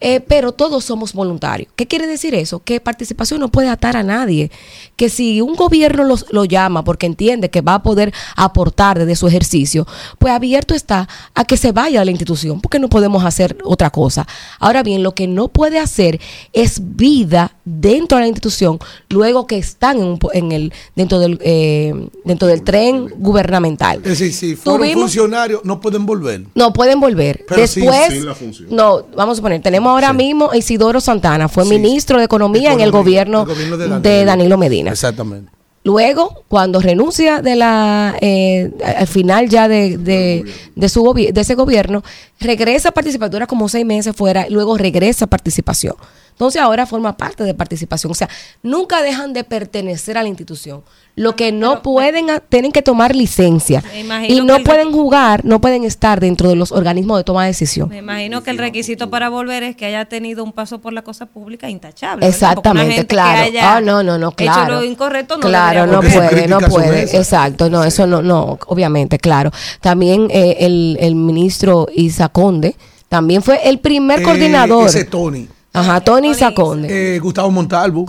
Eh, 0.00 0.20
pero 0.20 0.52
todos 0.52 0.84
somos 0.84 1.14
voluntarios. 1.14 1.70
¿Qué 1.74 1.86
quiere 1.86 2.06
decir 2.06 2.34
eso? 2.34 2.60
Que 2.62 2.80
participación 2.80 3.40
no 3.40 3.48
puede 3.48 3.68
atar 3.68 3.96
a 3.96 4.02
nadie. 4.02 4.50
Que 4.96 5.08
si 5.08 5.40
un 5.40 5.54
gobierno 5.56 6.04
los- 6.04 6.26
lo 6.30 6.44
llama 6.44 6.84
porque 6.84 7.06
entiende 7.06 7.48
que 7.48 7.62
va 7.62 7.74
a 7.74 7.82
poder 7.82 8.12
aportar 8.36 8.98
desde 8.98 9.16
su 9.16 9.26
ejercicio, 9.26 9.86
pues 10.18 10.34
abierto 10.34 10.74
está 10.74 11.08
a 11.34 11.44
que 11.44 11.56
se 11.56 11.72
vaya 11.72 12.02
a 12.02 12.04
la 12.04 12.10
institución, 12.10 12.60
porque 12.60 12.78
no 12.78 12.88
podemos 12.90 13.24
hacer 13.24 13.56
otra 13.64 13.88
cosa. 13.90 14.26
Ahora 14.60 14.82
bien, 14.82 15.02
lo 15.02 15.14
que 15.14 15.26
no 15.28 15.48
puede 15.48 15.78
hacer 15.78 16.20
es 16.52 16.80
vida 16.96 17.52
dentro 17.64 18.18
de 18.18 18.22
la 18.24 18.28
institución, 18.28 18.78
luego 19.08 19.46
que 19.46 19.56
están 19.56 19.96
en, 19.98 20.04
un 20.04 20.18
en 20.34 20.52
el 20.52 20.72
dentro 20.94 21.18
del 21.18 21.38
eh, 21.42 21.94
dentro 22.24 22.46
del 22.48 22.62
tren 22.62 23.08
gubernamental. 23.16 23.96
Es 24.04 24.18
decir, 24.18 24.32
si 24.32 24.56
fueron 24.56 24.90
funcionarios, 24.92 25.62
no 25.64 25.80
pueden 25.80 26.04
volver. 26.04 26.42
no 26.54 26.72
pueden 26.74 27.00
volver. 27.00 27.44
Pero 27.48 27.66
sin- 27.66 27.84
Después, 27.84 28.12
sin 28.12 28.26
la 28.26 28.34
función. 28.34 28.68
no, 28.70 29.06
vamos 29.16 29.38
a 29.38 29.42
poner, 29.42 29.62
tenemos 29.62 29.85
ahora 29.88 30.12
mismo 30.12 30.50
Isidoro 30.54 31.00
Santana, 31.00 31.48
fue 31.48 31.64
ministro 31.64 32.18
de 32.18 32.24
Economía, 32.24 32.72
en 32.72 32.80
el 32.80 32.90
gobierno, 32.90 33.42
el 33.42 33.48
gobierno 33.48 33.76
de 33.76 34.00
de, 34.00 34.24
Danilo. 34.24 34.56
Medina. 34.58 34.90
Exactamente. 34.90 35.50
Luego, 35.84 36.42
cuando 36.48 36.80
renuncia 36.80 37.42
de 37.42 37.54
la 37.54 38.16
eh, 38.20 38.72
al 38.84 39.06
final 39.06 39.48
ya 39.48 39.68
de, 39.68 39.98
de, 39.98 40.44
de 40.74 40.88
su 40.88 41.14
de 41.14 41.40
ese 41.40 41.54
gobierno, 41.54 42.02
regresa 42.40 42.88
a 42.88 42.92
participación, 42.92 43.30
dura 43.30 43.46
como 43.46 43.68
seis 43.68 43.86
meses 43.86 44.16
fuera, 44.16 44.48
y 44.48 44.52
luego 44.52 44.76
regresa 44.76 45.26
a 45.26 45.28
participación. 45.28 45.94
Entonces 46.36 46.60
ahora 46.60 46.84
forma 46.84 47.16
parte 47.16 47.44
de 47.44 47.54
participación. 47.54 48.12
O 48.12 48.14
sea, 48.14 48.28
nunca 48.62 49.00
dejan 49.00 49.32
de 49.32 49.42
pertenecer 49.42 50.18
a 50.18 50.22
la 50.22 50.28
institución. 50.28 50.82
Lo 51.14 51.34
que 51.34 51.50
no 51.50 51.80
pueden, 51.80 52.28
a- 52.28 52.40
tienen 52.40 52.72
que 52.72 52.82
tomar 52.82 53.16
licencia. 53.16 53.82
Y 54.28 54.42
no 54.42 54.56
el- 54.56 54.62
pueden 54.62 54.92
jugar, 54.92 55.46
no 55.46 55.62
pueden 55.62 55.84
estar 55.84 56.20
dentro 56.20 56.50
de 56.50 56.56
los 56.56 56.72
organismos 56.72 57.16
de 57.16 57.24
toma 57.24 57.44
de 57.44 57.48
decisión. 57.52 57.88
Me 57.88 57.96
imagino 57.98 58.42
que 58.42 58.50
el 58.50 58.58
requisito 58.58 59.08
para 59.08 59.30
volver 59.30 59.62
es 59.62 59.76
que 59.76 59.86
haya 59.86 60.04
tenido 60.04 60.44
un 60.44 60.52
paso 60.52 60.78
por 60.78 60.92
la 60.92 61.00
cosa 61.00 61.24
pública 61.24 61.70
intachable. 61.70 62.26
Exactamente, 62.26 63.06
claro. 63.06 63.50
Ah, 63.62 63.80
no, 63.80 64.02
no, 64.02 64.18
no, 64.18 64.28
Hecho 64.28 64.36
claro. 64.36 64.74
lo 64.74 64.84
incorrecto 64.84 65.36
no 65.38 65.40
Claro, 65.48 65.86
no 65.86 66.00
puede, 66.00 66.46
no 66.48 66.58
puede. 66.60 67.16
Exacto, 67.16 67.70
no, 67.70 67.82
eso 67.82 68.06
no, 68.06 68.20
no, 68.20 68.58
obviamente, 68.66 69.18
claro. 69.18 69.50
También 69.80 70.28
eh, 70.30 70.58
el, 70.60 70.98
el 71.00 71.14
ministro 71.14 71.88
Isa 71.94 72.28
Conde, 72.28 72.76
también 73.08 73.40
fue 73.42 73.66
el 73.66 73.78
primer 73.78 74.20
Eh, 74.20 74.22
coordinador. 74.22 74.86
Ese 74.88 75.04
Tony. 75.06 75.48
Ajá, 75.76 76.00
Tony 76.00 76.30
Isa 76.30 76.52
Conde. 76.54 76.88
Eh, 77.16 77.18
Gustavo 77.18 77.50
Montalvo. 77.50 78.04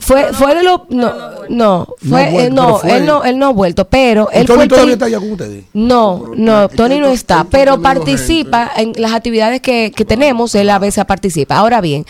Fue, 0.00 0.32
fue 0.32 0.54
de 0.54 0.62
los, 0.62 0.82
no, 0.90 1.12
no, 1.48 1.88
fue, 2.08 2.44
eh, 2.46 2.50
no, 2.50 2.64
pero 2.66 2.78
fue- 2.78 2.96
él 2.98 3.04
no, 3.06 3.24
él 3.24 3.36
no 3.36 3.46
ha 3.46 3.52
vuelto, 3.52 3.84
pero 3.88 4.28
¿Y 4.32 4.38
él 4.38 4.46
Tony 4.46 4.58
fue 4.58 4.68
todavía 4.68 4.92
está 4.92 5.06
allá 5.06 5.18
con 5.18 5.32
ustedes? 5.32 5.64
no, 5.74 6.30
no, 6.36 6.68
Tony 6.68 7.00
no 7.00 7.08
está, 7.08 7.44
pero 7.50 7.82
participa 7.82 8.70
en 8.76 8.92
las 8.96 9.12
actividades 9.12 9.60
que, 9.60 9.92
que 9.94 10.04
tenemos, 10.04 10.54
él 10.54 10.70
a 10.70 10.78
veces 10.78 11.04
participa. 11.04 11.56
Ahora 11.56 11.80
bien, 11.80 12.06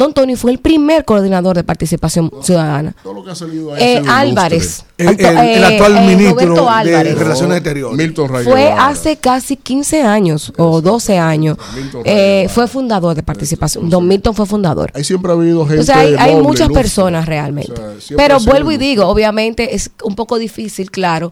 Don 0.00 0.14
Tony 0.14 0.34
fue 0.34 0.50
el 0.52 0.58
primer 0.58 1.04
coordinador 1.04 1.54
de 1.56 1.62
participación 1.62 2.30
ciudadana. 2.42 2.94
Todo 3.02 3.12
lo 3.12 3.22
que 3.22 3.32
ha 3.32 3.34
salido 3.34 3.74
ahí 3.74 3.82
Eh, 3.82 4.02
Álvarez. 4.08 4.86
El, 4.96 5.08
Alto- 5.08 5.28
el- 5.28 5.36
el 5.36 5.62
eh, 5.62 5.66
actual 5.66 5.96
eh, 5.98 6.00
ministro 6.16 6.54
de. 6.84 7.14
Relaciones 7.14 7.56
Exteriores. 7.58 7.98
Milton 7.98 8.28
Ray 8.30 8.44
Fue 8.44 8.72
hace 8.72 9.16
casi 9.18 9.56
15 9.56 10.02
años 10.02 10.54
o 10.56 10.80
12 10.80 11.18
años. 11.18 11.58
Eh, 12.04 12.46
fue 12.48 12.66
fundador 12.66 13.14
de 13.14 13.22
participación. 13.22 13.90
Don 13.90 14.08
Milton 14.08 14.34
fue 14.34 14.46
fundador. 14.46 14.90
Ahí 14.94 15.04
siempre 15.04 15.32
ha 15.32 15.34
habido 15.34 15.66
gente. 15.66 15.82
O 15.82 15.84
sea, 15.84 15.98
hay, 16.00 16.14
hay 16.18 16.32
noble, 16.32 16.48
muchas 16.48 16.70
personas 16.70 17.26
realmente. 17.26 17.72
O 17.72 17.76
sea, 17.76 18.00
siempre 18.00 18.26
Pero 18.26 18.40
vuelvo 18.40 18.72
y 18.72 18.78
digo, 18.78 19.04
obviamente 19.06 19.74
es 19.74 19.90
un 20.02 20.14
poco 20.14 20.38
difícil, 20.38 20.90
claro, 20.90 21.30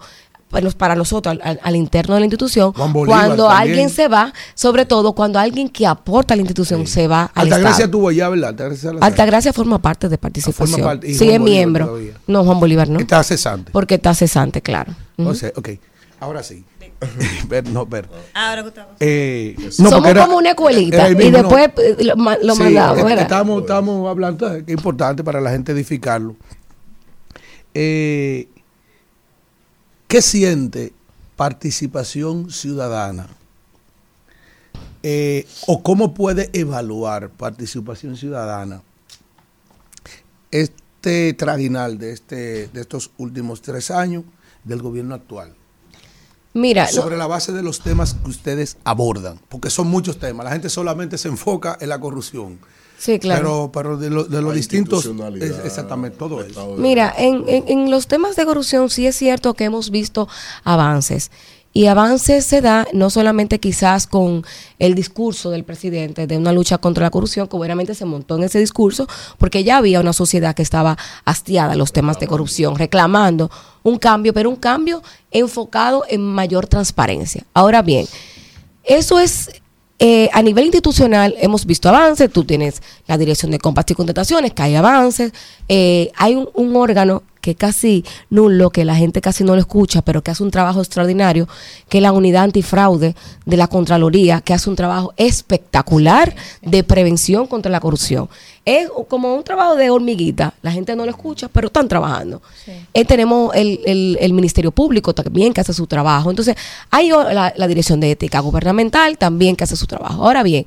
para 0.50 0.64
los- 0.64 0.74
para 0.74 0.94
nosotros, 0.94 1.32
al, 1.32 1.40
al- 1.42 1.60
al 1.62 1.76
interno 1.76 2.14
de 2.14 2.20
la 2.20 2.26
institución, 2.26 2.72
Bolívar 2.74 3.06
cuando 3.26 3.48
también. 3.48 3.70
alguien 3.70 3.90
se 3.90 4.08
va, 4.08 4.32
sobre 4.54 4.86
todo 4.86 5.12
cuando 5.12 5.38
alguien 5.38 5.68
que 5.68 5.86
aporta 5.86 6.34
a 6.34 6.36
la 6.36 6.42
institución 6.42 6.86
se 6.86 7.06
va 7.06 7.24
al 7.34 7.44
Altagracia 7.46 7.70
Estado. 7.70 7.84
estuvo 7.84 8.08
allá, 8.08 8.28
¿verdad? 8.28 8.48
Altagracia. 8.50 8.90
Altagracia 9.00 9.52
forma 9.52 9.78
parte 9.80 10.08
de 10.08 10.18
participación. 10.18 10.68
forma 10.80 10.84
parte- 10.92 11.12
sí, 11.14 11.28
es 11.30 11.40
miembro. 11.40 11.86
todavía. 11.86 12.12
No, 12.26 12.44
Juan 12.44 12.60
Bolívar 12.60 12.88
no. 12.88 12.98
Está 12.98 13.22
cesante. 13.22 13.70
Porque 13.72 13.96
está 13.96 14.14
cesante, 14.14 14.62
claro. 14.62 14.92
Ujú. 15.16 15.28
O 15.28 15.34
sea, 15.34 15.52
ok. 15.54 15.68
Ahora 16.20 16.42
sí. 16.42 16.64
ver, 17.48 17.68
no, 17.68 17.86
ver. 17.86 18.08
Ahora, 18.34 18.62
Gustavo. 18.62 18.90
Eh, 18.98 19.54
Somos 19.70 20.02
como 20.02 20.36
una 20.38 20.50
escuelita, 20.50 21.08
y 21.10 21.14
no. 21.14 21.38
después, 21.38 21.70
eh, 21.78 21.96
lo 22.04 22.16
ma- 22.16 22.36
lo 22.42 22.56
mandamos, 22.56 22.98
eh. 23.10 23.16
Estamos, 23.20 23.60
estamos 23.60 24.08
hablando, 24.10 24.50
que 24.64 24.72
es 24.72 24.76
importante 24.78 25.22
para 25.22 25.40
la 25.40 25.50
gente 25.50 25.70
edificarlo. 25.70 26.34
Eh, 27.74 28.48
¿Qué 30.08 30.22
siente 30.22 30.92
participación 31.36 32.50
ciudadana? 32.50 33.28
Eh, 35.02 35.46
¿O 35.66 35.82
cómo 35.82 36.12
puede 36.14 36.50
evaluar 36.52 37.30
participación 37.30 38.16
ciudadana 38.16 38.82
este 40.50 41.34
traginal 41.34 41.98
de, 41.98 42.12
este, 42.12 42.68
de 42.68 42.80
estos 42.80 43.10
últimos 43.18 43.62
tres 43.62 43.90
años 43.90 44.24
del 44.64 44.82
gobierno 44.82 45.14
actual? 45.14 45.54
Mira, 46.54 46.86
no- 46.86 46.90
sobre 46.90 47.16
la 47.16 47.26
base 47.26 47.52
de 47.52 47.62
los 47.62 47.80
temas 47.80 48.14
que 48.14 48.30
ustedes 48.30 48.78
abordan, 48.84 49.38
porque 49.48 49.70
son 49.70 49.86
muchos 49.88 50.18
temas. 50.18 50.44
La 50.44 50.52
gente 50.52 50.68
solamente 50.70 51.18
se 51.18 51.28
enfoca 51.28 51.76
en 51.80 51.90
la 51.90 52.00
corrupción. 52.00 52.58
Sí, 52.98 53.18
claro. 53.18 53.70
Pero, 53.72 53.72
pero 53.72 53.96
de, 53.96 54.10
lo- 54.10 54.24
de 54.24 54.42
los 54.42 54.54
distintos. 54.54 55.06
es- 55.06 55.64
exactamente, 55.64 56.16
todo 56.18 56.42
eso. 56.42 56.74
Mira, 56.76 57.14
en, 57.16 57.44
en- 57.48 57.64
en 57.68 57.90
los 57.90 58.06
temas 58.08 58.34
de 58.36 58.44
corrupción 58.44 58.90
sí 58.90 59.06
es 59.06 59.14
cierto 59.16 59.54
que 59.54 59.64
hemos 59.64 59.90
visto 59.90 60.28
avances. 60.64 61.30
Y 61.74 61.86
avances 61.86 62.44
se 62.46 62.60
da 62.62 62.88
no 62.94 63.08
solamente 63.10 63.60
quizás 63.60 64.06
con 64.06 64.42
el 64.80 64.94
discurso 64.94 65.50
del 65.50 65.64
presidente 65.64 66.26
de 66.26 66.36
una 66.36 66.50
lucha 66.52 66.78
contra 66.78 67.04
la 67.04 67.10
corrupción, 67.10 67.46
que 67.46 67.56
obviamente 67.56 67.94
se 67.94 68.04
montó 68.06 68.36
en 68.36 68.44
ese 68.44 68.58
discurso, 68.58 69.06
porque 69.36 69.62
ya 69.62 69.76
había 69.76 70.00
una 70.00 70.14
sociedad 70.14 70.56
que 70.56 70.62
estaba 70.62 70.96
hastiada 71.24 71.74
a 71.74 71.76
los 71.76 71.92
temas 71.92 72.18
de 72.18 72.26
corrupción, 72.26 72.74
reclamando 72.76 73.50
un 73.84 73.98
cambio, 73.98 74.32
pero 74.32 74.48
un 74.50 74.56
cambio 74.56 75.02
enfocado 75.30 76.04
en 76.08 76.22
mayor 76.22 76.66
transparencia. 76.66 77.44
Ahora 77.54 77.82
bien, 77.82 78.06
eso 78.82 79.20
es 79.20 79.50
eh, 79.98 80.30
a 80.32 80.42
nivel 80.42 80.66
institucional 80.66 81.34
hemos 81.38 81.66
visto 81.66 81.88
avances, 81.88 82.30
tú 82.30 82.44
tienes 82.44 82.82
la 83.06 83.18
dirección 83.18 83.50
de 83.50 83.58
compras 83.58 83.86
y 83.88 83.94
contrataciones, 83.94 84.52
que 84.52 84.62
hay 84.62 84.74
avances, 84.76 85.32
eh, 85.68 86.12
hay 86.16 86.34
un 86.36 86.76
órgano 86.76 87.22
que 87.48 87.54
casi 87.54 88.04
nulo, 88.28 88.68
que 88.68 88.84
la 88.84 88.94
gente 88.94 89.22
casi 89.22 89.42
no 89.42 89.54
lo 89.54 89.60
escucha, 89.60 90.02
pero 90.02 90.22
que 90.22 90.30
hace 90.30 90.42
un 90.42 90.50
trabajo 90.50 90.80
extraordinario, 90.80 91.48
que 91.88 91.96
es 91.96 92.02
la 92.02 92.12
unidad 92.12 92.42
antifraude 92.44 93.14
de 93.46 93.56
la 93.56 93.68
Contraloría, 93.68 94.42
que 94.42 94.52
hace 94.52 94.68
un 94.68 94.76
trabajo 94.76 95.14
espectacular 95.16 96.34
de 96.60 96.84
prevención 96.84 97.46
contra 97.46 97.70
la 97.72 97.80
corrupción. 97.80 98.28
Es 98.66 98.88
como 99.08 99.34
un 99.34 99.42
trabajo 99.44 99.76
de 99.76 99.88
hormiguita, 99.88 100.52
la 100.60 100.70
gente 100.72 100.94
no 100.94 101.04
lo 101.06 101.10
escucha, 101.10 101.48
pero 101.48 101.68
están 101.68 101.88
trabajando. 101.88 102.42
Eh, 102.92 103.04
tenemos 103.06 103.54
el, 103.54 103.80
el- 103.86 104.18
el 104.20 104.32
Ministerio 104.34 104.70
Público 104.70 105.14
también 105.14 105.54
que 105.54 105.62
hace 105.62 105.72
su 105.72 105.86
trabajo. 105.86 106.28
Entonces, 106.28 106.54
hay 106.90 107.08
la, 107.08 107.54
la 107.56 107.66
Dirección 107.66 107.98
de 107.98 108.10
Ética 108.10 108.40
Gubernamental 108.40 109.16
también 109.16 109.56
que 109.56 109.64
hace 109.64 109.74
su 109.76 109.86
trabajo. 109.86 110.22
Ahora 110.22 110.42
bien, 110.42 110.66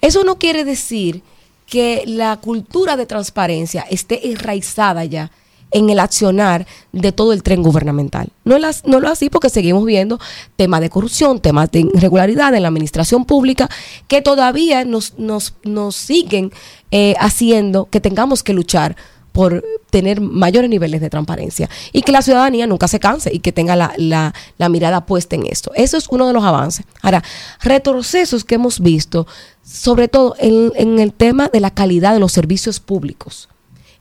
eso 0.00 0.22
no 0.22 0.36
quiere 0.36 0.64
decir 0.64 1.22
que 1.66 2.04
la 2.06 2.36
cultura 2.36 2.96
de 2.96 3.06
transparencia 3.06 3.84
esté 3.90 4.30
enraizada 4.30 5.04
ya 5.04 5.30
en 5.72 5.90
el 5.90 6.00
accionar 6.00 6.66
de 6.92 7.12
todo 7.12 7.32
el 7.32 7.42
tren 7.42 7.62
gubernamental. 7.62 8.28
No, 8.44 8.56
es 8.56 8.60
las- 8.62 8.84
no 8.86 9.00
lo 9.00 9.06
es 9.06 9.12
así 9.12 9.30
porque 9.30 9.50
seguimos 9.50 9.84
viendo 9.84 10.18
temas 10.56 10.80
de 10.80 10.90
corrupción, 10.90 11.40
temas 11.40 11.70
de 11.70 11.80
irregularidad 11.94 12.54
en 12.54 12.62
la 12.62 12.68
administración 12.68 13.24
pública 13.24 13.68
que 14.08 14.22
todavía 14.22 14.84
nos, 14.84 15.18
nos, 15.18 15.54
nos 15.64 15.94
siguen 15.96 16.52
eh, 16.90 17.14
haciendo 17.20 17.86
que 17.90 18.00
tengamos 18.00 18.42
que 18.42 18.52
luchar 18.52 18.96
por 19.32 19.64
tener 19.90 20.20
mayores 20.20 20.68
niveles 20.68 21.00
de 21.00 21.08
transparencia 21.08 21.70
y 21.92 22.02
que 22.02 22.10
la 22.10 22.20
ciudadanía 22.20 22.66
nunca 22.66 22.88
se 22.88 22.98
canse 22.98 23.30
y 23.32 23.38
que 23.38 23.52
tenga 23.52 23.76
la, 23.76 23.92
la- 23.96 24.34
la 24.58 24.68
mirada 24.68 25.06
puesta 25.06 25.36
en 25.36 25.46
esto. 25.46 25.70
Eso 25.76 25.96
es 25.96 26.08
uno 26.10 26.26
de 26.26 26.32
los 26.32 26.42
avances. 26.42 26.84
Ahora, 27.00 27.22
retrocesos 27.60 28.44
que 28.44 28.56
hemos 28.56 28.80
visto, 28.80 29.28
sobre 29.62 30.08
todo 30.08 30.34
en, 30.40 30.72
en 30.74 30.98
el 30.98 31.12
tema 31.12 31.48
de 31.48 31.60
la 31.60 31.70
calidad 31.70 32.12
de 32.12 32.18
los 32.18 32.32
servicios 32.32 32.80
públicos. 32.80 33.48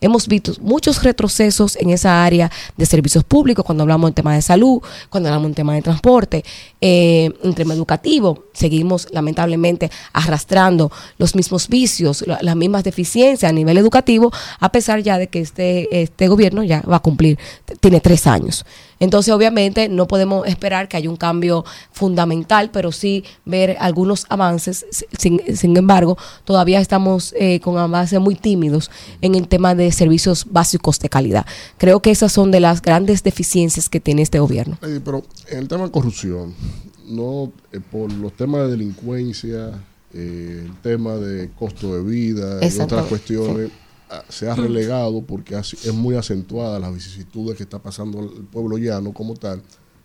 Hemos 0.02 0.28
visto 0.28 0.54
muchos 0.62 1.04
retrocesos 1.04 1.76
en 1.76 1.90
esa 1.90 2.24
área 2.24 2.50
de 2.78 2.86
servicios 2.86 3.24
públicos 3.24 3.66
cuando 3.66 3.84
hablamos 3.84 4.08
en 4.10 4.14
tema 4.14 4.34
de 4.34 4.42
salud, 4.42 4.82
cuando 5.10 5.30
hablamos 5.30 5.50
en 5.50 5.56
tema 5.56 5.74
de 5.76 5.82
transporte, 5.82 6.44
eh, 6.80 7.32
en 7.44 7.54
tema 7.54 7.74
educativo. 7.74 8.46
Seguimos 8.54 9.08
lamentablemente 9.12 9.92
arrastrando 10.14 10.92
los 11.18 11.36
mismos 11.36 11.68
vicios, 11.68 12.24
la- 12.28 12.40
las 12.42 12.56
mismas 12.56 12.84
deficiencias 12.84 13.50
a 13.50 13.54
nivel 13.54 13.78
educativo, 13.78 14.32
a 14.60 14.72
pesar 14.72 15.02
ya 15.02 15.18
de 15.18 15.28
que 15.28 15.40
este, 15.42 16.02
este 16.02 16.28
gobierno 16.28 16.64
ya 16.64 16.82
va 16.82 16.98
a 16.98 17.02
cumplir, 17.02 17.38
tiene 17.80 18.00
tres 18.00 18.26
años. 18.28 18.66
Entonces, 19.00 19.34
obviamente, 19.34 19.90
no 19.90 20.08
podemos 20.08 20.48
esperar 20.48 20.88
que 20.88 20.98
haya 20.98 21.10
un 21.10 21.16
cambio 21.16 21.66
fundamental, 21.92 22.70
pero 22.72 22.92
sí 22.92 23.24
ver 23.46 23.78
algunos 23.80 24.26
avances. 24.30 24.86
Sin, 25.18 25.42
sin 25.56 25.76
embargo, 25.78 26.18
todavía 26.44 26.80
estamos 26.80 27.34
eh, 27.38 27.60
con 27.60 27.78
avances 27.78 28.20
muy 28.20 28.36
tímidos 28.36 28.92
en 29.22 29.36
el 29.36 29.48
tema 29.48 29.76
de 29.76 29.92
servicios 29.92 30.46
básicos 30.50 31.00
de 31.00 31.10
calidad. 31.10 31.46
Creo 31.78 32.02
que 32.02 32.12
esas 32.12 32.32
son 32.32 32.52
de 32.52 32.60
las 32.60 32.82
grandes 32.82 33.24
deficiencias 33.24 33.90
que 33.90 34.00
tiene 34.00 34.22
este 34.22 34.40
gobierno. 34.40 34.78
Pero 34.82 35.24
en 35.48 35.60
el 35.60 35.68
tema 35.68 35.86
de 35.86 35.92
corrupción, 35.92 36.54
no 37.08 37.52
eh, 37.72 37.80
por 37.80 38.12
los 38.12 38.34
temas 38.34 38.62
de 38.62 38.72
delincuencia, 38.72 39.72
eh, 40.14 40.66
el 40.66 40.76
tema 40.82 41.16
de 41.16 41.50
costo 41.52 41.96
de 41.96 42.02
vida 42.02 42.60
y 42.66 42.80
otras 42.80 43.06
cuestiones, 43.06 43.70
se 44.30 44.50
ha 44.50 44.56
relegado 44.56 45.22
porque 45.22 45.56
es 45.58 45.94
muy 45.94 46.16
acentuada 46.16 46.80
las 46.80 46.94
vicisitudes 46.94 47.56
que 47.58 47.64
está 47.64 47.80
pasando 47.80 48.20
el 48.20 48.44
pueblo 48.46 48.78
llano 48.78 49.14
como 49.14 49.36
tal. 49.36 49.62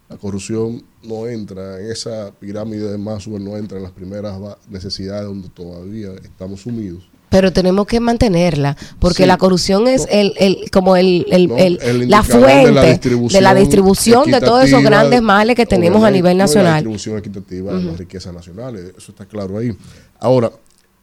La 0.09 0.16
corrupción 0.18 0.82
no 1.02 1.26
entra 1.26 1.81
en 1.81 1.90
esa 1.90 2.31
pirámide 2.39 2.90
de 2.90 2.98
Maslow, 2.98 3.39
no 3.39 3.56
entra 3.56 3.78
en 3.78 3.85
las 3.85 3.93
primeras 3.93 4.39
necesidades 4.68 5.24
donde 5.26 5.48
todavía 5.48 6.10
estamos 6.22 6.60
sumidos. 6.60 7.09
Pero 7.31 7.52
tenemos 7.52 7.86
que 7.86 7.98
mantenerla, 7.98 8.76
porque 9.01 9.24
Sí. 9.24 9.26
la 9.26 9.39
corrupción 9.39 9.89
es 9.89 10.06
el, 10.10 10.35
el 10.39 10.70
como 10.70 10.94
el, 10.97 11.26
el- 11.32 11.48
No, 11.48 11.56
el- 11.56 11.78
el 11.82 12.09
la 12.10 12.22
fuente 12.22 12.66
de 12.66 12.72
la 12.72 12.82
de 12.82 12.90
distribución 12.90 13.43
la 13.43 13.55
distribución 13.55 14.31
de 14.31 14.40
todos 14.40 14.64
esos 14.64 14.82
grandes 14.82 15.20
males 15.22 15.56
que 15.56 15.66
tenemos 15.66 16.05
a 16.05 16.10
nivel 16.12 16.35
y 16.35 16.39
La 16.39 16.44
nacional. 16.44 16.74
distribución 16.85 17.18
equitativa 17.18 17.72
de 17.74 17.82
las 17.82 17.98
riquezas 17.98 18.32
nacionales, 18.32 18.93
eso 18.97 19.10
está 19.10 19.24
claro 19.24 19.59
ahí. 19.59 19.74
Ahora, 20.20 20.52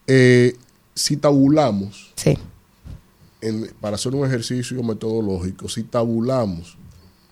eh, 0.08 0.56
si 0.96 1.18
tabulamos, 1.18 2.14
en- 3.42 3.72
para 3.80 3.96
hacer 3.96 4.14
un 4.16 4.26
ejercicio 4.26 4.82
metodológico, 4.84 5.68
si 5.70 5.84
tabulamos 5.84 6.78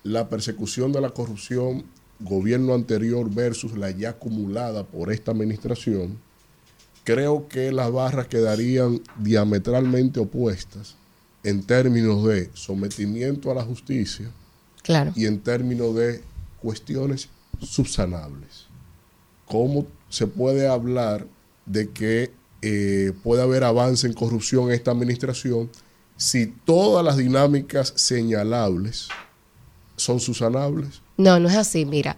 la 0.04 0.30
persecución 0.30 0.92
de 0.92 1.02
la 1.02 1.10
corrupción 1.12 1.84
gobierno 2.20 2.74
anterior 2.74 3.30
versus 3.34 3.78
la 3.78 3.92
ya 3.92 4.10
acumulada 4.12 4.84
por 4.86 5.12
esta 5.12 5.32
administración, 5.32 6.18
creo 7.04 7.48
que 7.48 7.72
las 7.72 7.92
barras 7.92 8.28
quedarían 8.28 9.02
diametralmente 9.20 10.20
opuestas 10.20 10.96
en 11.44 11.64
términos 11.64 12.26
de 12.26 12.50
sometimiento 12.54 13.50
a 13.52 13.56
la 13.56 13.64
justicia 13.64 14.30
Claro. 14.84 15.14
y 15.16 15.26
en 15.26 15.40
términos 15.40 15.96
de 15.96 16.22
cuestiones 16.62 17.30
subsanables. 17.62 18.66
¿Cómo 19.46 19.88
se 20.10 20.28
puede 20.28 20.68
hablar 20.68 21.26
de 21.66 21.90
que 21.90 22.32
eh, 22.62 23.14
puede 23.24 23.42
haber 23.42 23.64
avance 23.64 24.06
en 24.06 24.14
corrupción 24.14 24.66
en 24.68 24.72
esta 24.74 24.92
administración 24.92 25.70
si 26.20 26.48
todas 26.48 27.04
las 27.04 27.16
dinámicas 27.16 27.94
señalables 27.96 29.08
son 29.96 30.20
subsanables? 30.20 31.02
No, 31.16 31.40
no 31.40 31.48
es 31.48 31.56
así. 31.56 31.86
Mira, 31.86 32.18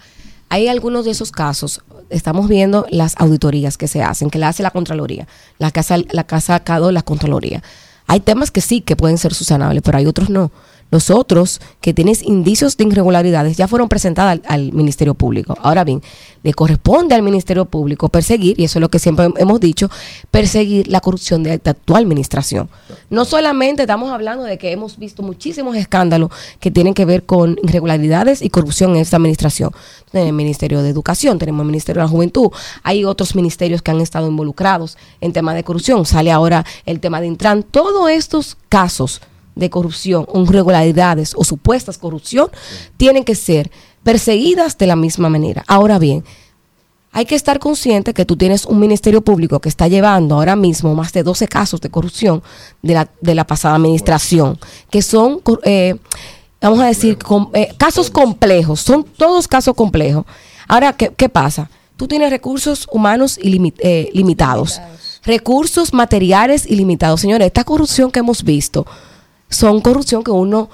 hay 0.50 0.68
algunos 0.68 1.06
de 1.06 1.12
esos 1.12 1.32
casos. 1.32 1.82
Estamos 2.10 2.50
viendo 2.50 2.88
las 2.90 3.16
auditorías 3.20 3.78
que 3.78 3.88
se 3.88 4.02
hacen, 4.02 4.32
que 4.32 4.40
la 4.40 4.50
hace 4.50 4.64
la 4.64 4.72
Contraloría, 4.72 5.28
la 5.60 5.70
casa, 5.70 5.98
la 6.12 6.26
que 6.26 6.36
ha 6.36 6.42
sacado 6.42 6.92
la 6.92 7.04
Contraloría. 7.04 7.62
Hay 8.08 8.22
temas 8.22 8.50
que 8.50 8.62
sí 8.62 8.82
que 8.82 8.96
pueden 8.96 9.20
ser 9.20 9.36
subsanables, 9.36 9.84
pero 9.84 10.00
hay 10.00 10.08
otros 10.08 10.32
no. 10.32 10.52
Los 10.92 11.10
otros 11.10 11.62
que 11.80 11.94
tienen 11.94 12.16
indicios 12.24 12.76
de 12.76 12.84
irregularidades 12.84 13.56
ya 13.56 13.68
fueron 13.68 13.88
presentadas 13.88 14.42
al, 14.46 14.74
Ministerio 14.74 15.14
Público. 15.14 15.58
Ahora 15.62 15.86
bien, 15.86 16.02
le 16.44 16.54
corresponde 16.54 17.16
al 17.16 17.22
Ministerio 17.22 17.66
Público 17.66 18.10
perseguir, 18.10 18.60
y 18.60 18.66
eso 18.66 18.78
es 18.78 18.82
lo 18.82 18.90
que 18.90 19.00
siempre 19.00 19.30
hemos 19.38 19.60
dicho, 19.62 19.90
perseguir 20.30 20.90
la 20.90 21.00
corrupción 21.00 21.44
de 21.44 21.54
esta 21.54 21.72
actual 21.72 22.04
administración. 22.04 22.70
No 23.10 23.24
solamente 23.24 23.84
estamos 23.84 24.12
hablando 24.12 24.44
de 24.44 24.58
que 24.58 24.72
hemos 24.72 24.98
visto 24.98 25.24
muchísimos 25.24 25.78
escándalos 25.78 26.30
que 26.60 26.72
tienen 26.72 26.94
que 26.94 27.06
ver 27.06 27.24
con 27.24 27.58
irregularidades 27.64 28.42
y 28.42 28.50
corrupción 28.50 28.92
en 28.92 28.98
esta 28.98 29.16
administración. 29.16 29.72
Tenemos 30.12 30.30
el 30.30 30.36
Ministerio 30.36 30.82
de 30.82 30.90
Educación, 30.90 31.40
tenemos 31.40 31.62
el 31.62 31.68
Ministerio 31.68 32.02
de 32.02 32.06
la 32.08 32.12
Juventud, 32.12 32.50
hay 32.84 33.06
otros 33.06 33.34
ministerios 33.36 33.82
que 33.82 33.92
han 33.92 34.02
estado 34.02 34.28
involucrados 34.28 34.98
en 35.22 35.32
temas 35.32 35.56
de 35.56 35.64
corrupción. 35.64 36.06
Sale 36.06 36.32
ahora 36.32 36.66
el 36.86 37.00
tema 37.00 37.22
de 37.22 37.28
Intran. 37.28 37.64
Todos 37.64 38.10
estos 38.10 38.58
casos 38.68 39.22
de 39.56 39.70
corrupción, 39.70 40.26
o 40.30 40.42
irregularidades 40.44 41.34
o 41.36 41.44
supuestas 41.44 41.98
corrupción, 41.98 42.50
tienen 42.98 43.24
que 43.24 43.36
ser 43.36 43.72
perseguidas 44.04 44.78
de 44.78 44.88
la 44.88 44.96
misma 44.96 45.30
manera. 45.30 45.64
Ahora 45.68 46.00
bien, 46.00 46.24
hay 47.14 47.26
que 47.26 47.36
estar 47.36 47.60
consciente 47.60 48.14
que 48.14 48.26
tú 48.26 48.38
tienes 48.38 48.66
un 48.66 48.80
ministerio 48.80 49.22
público 49.22 49.60
que 49.60 49.68
está 49.70 49.88
llevando 49.90 50.36
ahora 50.36 50.56
mismo 50.56 50.96
más 50.96 51.12
de 51.12 51.24
12 51.24 51.48
casos 51.48 51.82
de 51.82 51.90
corrupción 51.90 52.42
de 52.82 52.94
la, 52.94 53.10
de 53.20 53.36
la 53.36 53.46
pasada 53.46 53.76
administración, 53.76 54.58
que 54.90 55.02
son, 55.02 55.42
eh, 55.64 55.96
vamos 56.62 56.80
a 56.80 56.86
decir, 56.86 57.18
com- 57.18 57.50
eh, 57.54 57.74
casos 57.78 58.10
complejos, 58.10 58.80
son 58.80 59.04
todos 59.04 59.48
casos 59.48 59.76
complejos. 59.76 60.24
Ahora, 60.70 60.94
¿qué, 60.94 61.12
qué 61.18 61.28
pasa? 61.28 61.70
Tú 61.98 62.08
tienes 62.08 62.30
recursos 62.30 62.88
humanos 62.92 63.38
ilimi- 63.40 63.74
eh, 63.80 64.10
limitados, 64.14 64.80
recursos 65.24 65.94
materiales 65.94 66.66
ilimitados. 66.66 67.20
Señores, 67.22 67.48
esta 67.48 67.66
corrupción 67.66 68.10
que 68.10 68.20
hemos 68.20 68.44
visto 68.44 68.88
son 69.52 69.82
corrupción 69.82 70.24
que 70.24 70.32
uno 70.32 70.70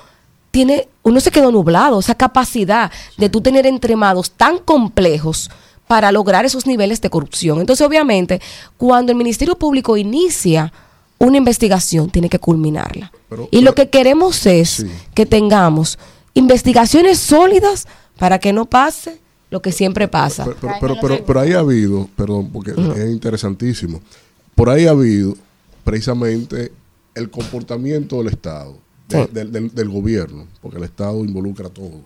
tiene, 0.52 0.88
uno 1.04 1.20
se 1.20 1.32
quedó 1.32 1.52
nublado, 1.52 2.00
esa 2.00 2.16
capacidad 2.16 2.90
de 3.18 3.28
tú 3.30 3.42
tener 3.42 3.66
entremados 3.66 4.32
tan 4.32 4.60
complejos 4.60 5.50
para 5.88 6.12
lograr 6.12 6.46
esos 6.46 6.66
niveles 6.66 7.02
de 7.02 7.10
corrupción. 7.10 7.60
Entonces, 7.60 7.86
obviamente, 7.86 8.42
cuando 8.78 9.12
el 9.12 9.18
Ministerio 9.18 9.58
Público 9.58 9.98
inicia 9.98 10.72
una 11.18 11.38
investigación, 11.38 12.10
tiene 12.10 12.30
que 12.30 12.40
culminarla. 12.40 13.12
Pero- 13.30 13.50
y 13.52 13.62
lo 13.62 13.74
que 13.76 13.90
queremos 13.90 14.46
es 14.46 14.86
que 15.14 15.26
tengamos 15.26 15.98
investigaciones 16.34 17.18
sólidas 17.20 17.88
para 18.18 18.40
que 18.40 18.54
no 18.54 18.66
pase 18.66 19.20
lo 19.50 19.62
que 19.62 19.72
siempre 19.72 20.08
pasa. 20.08 20.44
Pero, 20.46 20.58
pero, 20.60 20.74
pero, 20.80 20.96
pero, 21.02 21.26
pero 21.26 21.40
ahí 21.40 21.54
ha 21.54 21.60
habido, 21.60 22.08
perdón, 22.16 22.50
porque 22.52 22.72
es 22.72 23.10
interesantísimo, 23.10 24.02
por 24.56 24.70
ahí 24.70 24.86
ha 24.88 24.92
habido 24.92 25.36
precisamente 25.84 26.72
el 27.18 27.30
comportamiento 27.30 28.18
del 28.18 28.28
Estado, 28.28 28.78
de- 29.10 29.26
Sí. 29.26 29.30
del, 29.34 29.52
del- 29.52 29.74
del 29.76 29.90
gobierno, 29.90 30.48
porque 30.62 30.78
el 30.78 30.84
Estado 30.84 31.24
involucra 31.24 31.70
todo. 31.70 32.02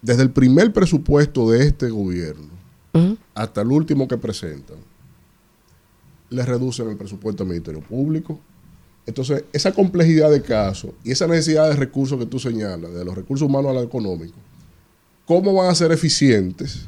Desde 0.00 0.22
el 0.22 0.30
primer 0.30 0.72
presupuesto 0.72 1.50
de 1.50 1.66
este 1.66 1.90
gobierno 1.90 2.46
hasta 3.34 3.60
el 3.60 3.68
último 3.70 4.08
que 4.08 4.16
presentan, 4.18 4.76
le 6.30 6.44
reducen 6.44 6.88
el 6.88 6.96
presupuesto 6.96 7.42
al 7.44 7.48
Ministerio 7.48 7.80
Público. 7.80 8.38
Entonces, 9.06 9.44
esa 9.52 9.72
complejidad 9.72 10.30
de 10.30 10.42
casos 10.42 10.90
y 11.04 11.12
esa 11.12 11.26
necesidad 11.26 11.68
de 11.68 11.76
recursos 11.76 12.18
que 12.18 12.26
tú 12.26 12.38
señalas, 12.38 12.92
de 12.92 13.04
los 13.04 13.14
recursos 13.14 13.48
humanos 13.48 13.70
a 13.70 13.74
lo 13.74 13.82
económico, 13.82 14.34
¿cómo 15.26 15.54
van 15.54 15.70
a 15.70 15.74
ser 15.74 15.92
eficientes 15.92 16.86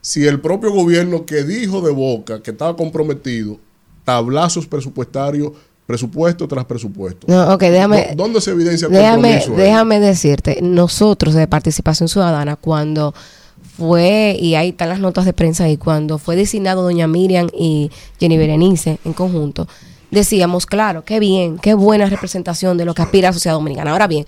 si 0.00 0.24
el 0.26 0.40
propio 0.40 0.70
gobierno 0.72 1.26
que 1.26 1.42
dijo 1.44 1.80
de 1.82 1.92
boca 1.92 2.42
que 2.42 2.52
estaba 2.52 2.74
comprometido, 2.76 3.58
tablazos 4.04 4.66
presupuestarios 4.66 5.52
presupuesto 5.90 6.46
tras 6.46 6.64
presupuesto. 6.66 7.26
No, 7.28 7.54
ok, 7.54 7.60
déjame. 7.62 8.08
¿Dó- 8.14 8.22
¿Dónde 8.24 8.40
se 8.40 8.52
evidencia 8.52 8.86
el 8.86 8.92
Déjame, 8.92 9.34
ahí? 9.34 9.50
déjame 9.56 9.98
decirte, 10.00 10.58
nosotros 10.62 11.34
de 11.34 11.48
Participación 11.48 12.08
Ciudadana, 12.08 12.54
cuando 12.56 13.12
fue, 13.76 14.36
y 14.40 14.54
ahí 14.54 14.68
están 14.70 14.88
las 14.90 15.00
notas 15.00 15.24
de 15.24 15.32
prensa 15.32 15.68
y 15.68 15.76
cuando 15.76 16.18
fue 16.18 16.36
designado 16.36 16.82
doña 16.82 17.06
Miriam 17.08 17.48
y 17.56 17.90
Jenny 18.20 18.36
Berenice 18.38 18.98
en 19.04 19.12
conjunto, 19.14 19.66
decíamos, 20.10 20.66
claro, 20.66 21.04
qué 21.04 21.18
bien, 21.18 21.58
qué 21.58 21.74
buena 21.74 22.06
representación 22.06 22.76
de 22.78 22.84
lo 22.84 22.94
que 22.94 23.02
aspira 23.02 23.28
la 23.30 23.32
sociedad 23.32 23.54
dominicana. 23.56 23.90
Ahora 23.92 24.06
bien, 24.06 24.26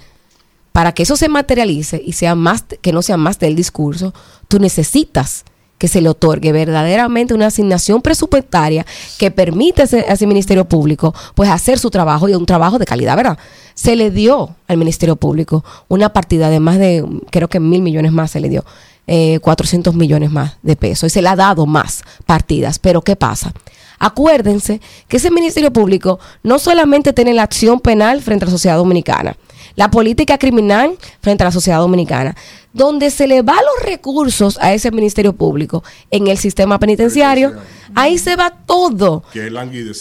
para 0.72 0.92
que 0.92 1.02
eso 1.04 1.16
se 1.16 1.28
materialice 1.28 2.02
y 2.04 2.12
sea 2.14 2.34
más, 2.34 2.64
que 2.80 2.92
no 2.92 3.02
sea 3.02 3.16
más 3.16 3.38
del 3.38 3.54
discurso, 3.54 4.12
tú 4.48 4.58
necesitas 4.58 5.44
que 5.82 5.88
se 5.88 6.00
le 6.00 6.08
otorgue 6.08 6.52
verdaderamente 6.52 7.34
una 7.34 7.48
asignación 7.48 8.02
presupuestaria 8.02 8.86
que 9.18 9.32
permita 9.32 9.82
a 9.82 9.86
ese, 9.86 10.26
Ministerio 10.28 10.64
Público 10.64 11.12
pues 11.34 11.50
hacer 11.50 11.76
su 11.76 11.90
trabajo 11.90 12.28
y 12.28 12.36
un 12.36 12.46
trabajo 12.46 12.78
de 12.78 12.84
calidad, 12.84 13.16
¿verdad? 13.16 13.36
Se 13.74 13.96
le 13.96 14.12
dio 14.12 14.54
al 14.68 14.76
Ministerio 14.76 15.16
Público 15.16 15.64
una 15.88 16.12
partida 16.12 16.50
de 16.50 16.60
más 16.60 16.78
de, 16.78 17.04
creo 17.32 17.48
que 17.48 17.58
mil 17.58 17.82
millones 17.82 18.12
más 18.12 18.30
se 18.30 18.38
le 18.38 18.48
dio, 18.48 18.64
eh, 19.08 19.40
400 19.40 19.92
millones 19.96 20.30
más 20.30 20.52
de 20.62 20.76
pesos 20.76 21.08
y 21.08 21.10
se 21.10 21.20
le 21.20 21.30
ha 21.30 21.34
dado 21.34 21.66
más 21.66 22.04
partidas. 22.26 22.78
Pero 22.78 23.02
¿qué 23.02 23.16
pasa? 23.16 23.52
Acuérdense 23.98 24.80
que 25.08 25.16
ese 25.16 25.32
Ministerio 25.32 25.72
Público 25.72 26.20
no 26.44 26.60
solamente 26.60 27.12
tiene 27.12 27.34
la 27.34 27.42
acción 27.42 27.80
penal 27.80 28.22
frente 28.22 28.44
a 28.44 28.46
la 28.46 28.52
sociedad 28.52 28.76
dominicana, 28.76 29.36
la 29.76 29.90
política 29.90 30.38
criminal 30.38 30.96
frente 31.20 31.42
a 31.42 31.46
la 31.46 31.52
sociedad 31.52 31.78
dominicana, 31.78 32.36
donde 32.72 33.10
se 33.10 33.26
le 33.26 33.42
va 33.42 33.54
los 33.54 33.86
recursos 33.86 34.58
a 34.60 34.72
ese 34.72 34.90
Ministerio 34.90 35.32
Público 35.32 35.84
en 36.10 36.28
el 36.28 36.38
sistema 36.38 36.78
penitenciario, 36.78 37.54
ahí 37.94 38.18
se 38.18 38.36
va 38.36 38.50
todo. 38.50 39.22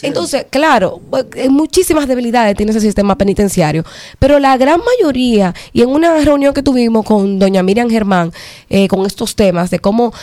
Entonces, 0.03 0.45
claro, 0.49 1.01
eh, 1.35 1.49
muchísimas 1.49 2.07
debilidades 2.07 2.55
tiene 2.55 2.71
ese 2.71 2.81
sistema 2.81 3.17
penitenciario, 3.17 3.83
pero 4.19 4.39
la 4.39 4.55
gran 4.57 4.79
mayoría, 4.79 5.53
y 5.73 5.81
en 5.81 5.89
una 5.89 6.17
reunión 6.21 6.53
que 6.53 6.63
tuvimos 6.63 7.05
con 7.05 7.39
doña 7.39 7.63
Miriam 7.63 7.89
Germán, 7.89 8.31
eh, 8.69 8.87
con 8.87 9.05
estos 9.05 9.35
temas 9.35 9.69
de 9.69 9.79
cómo, 9.79 10.13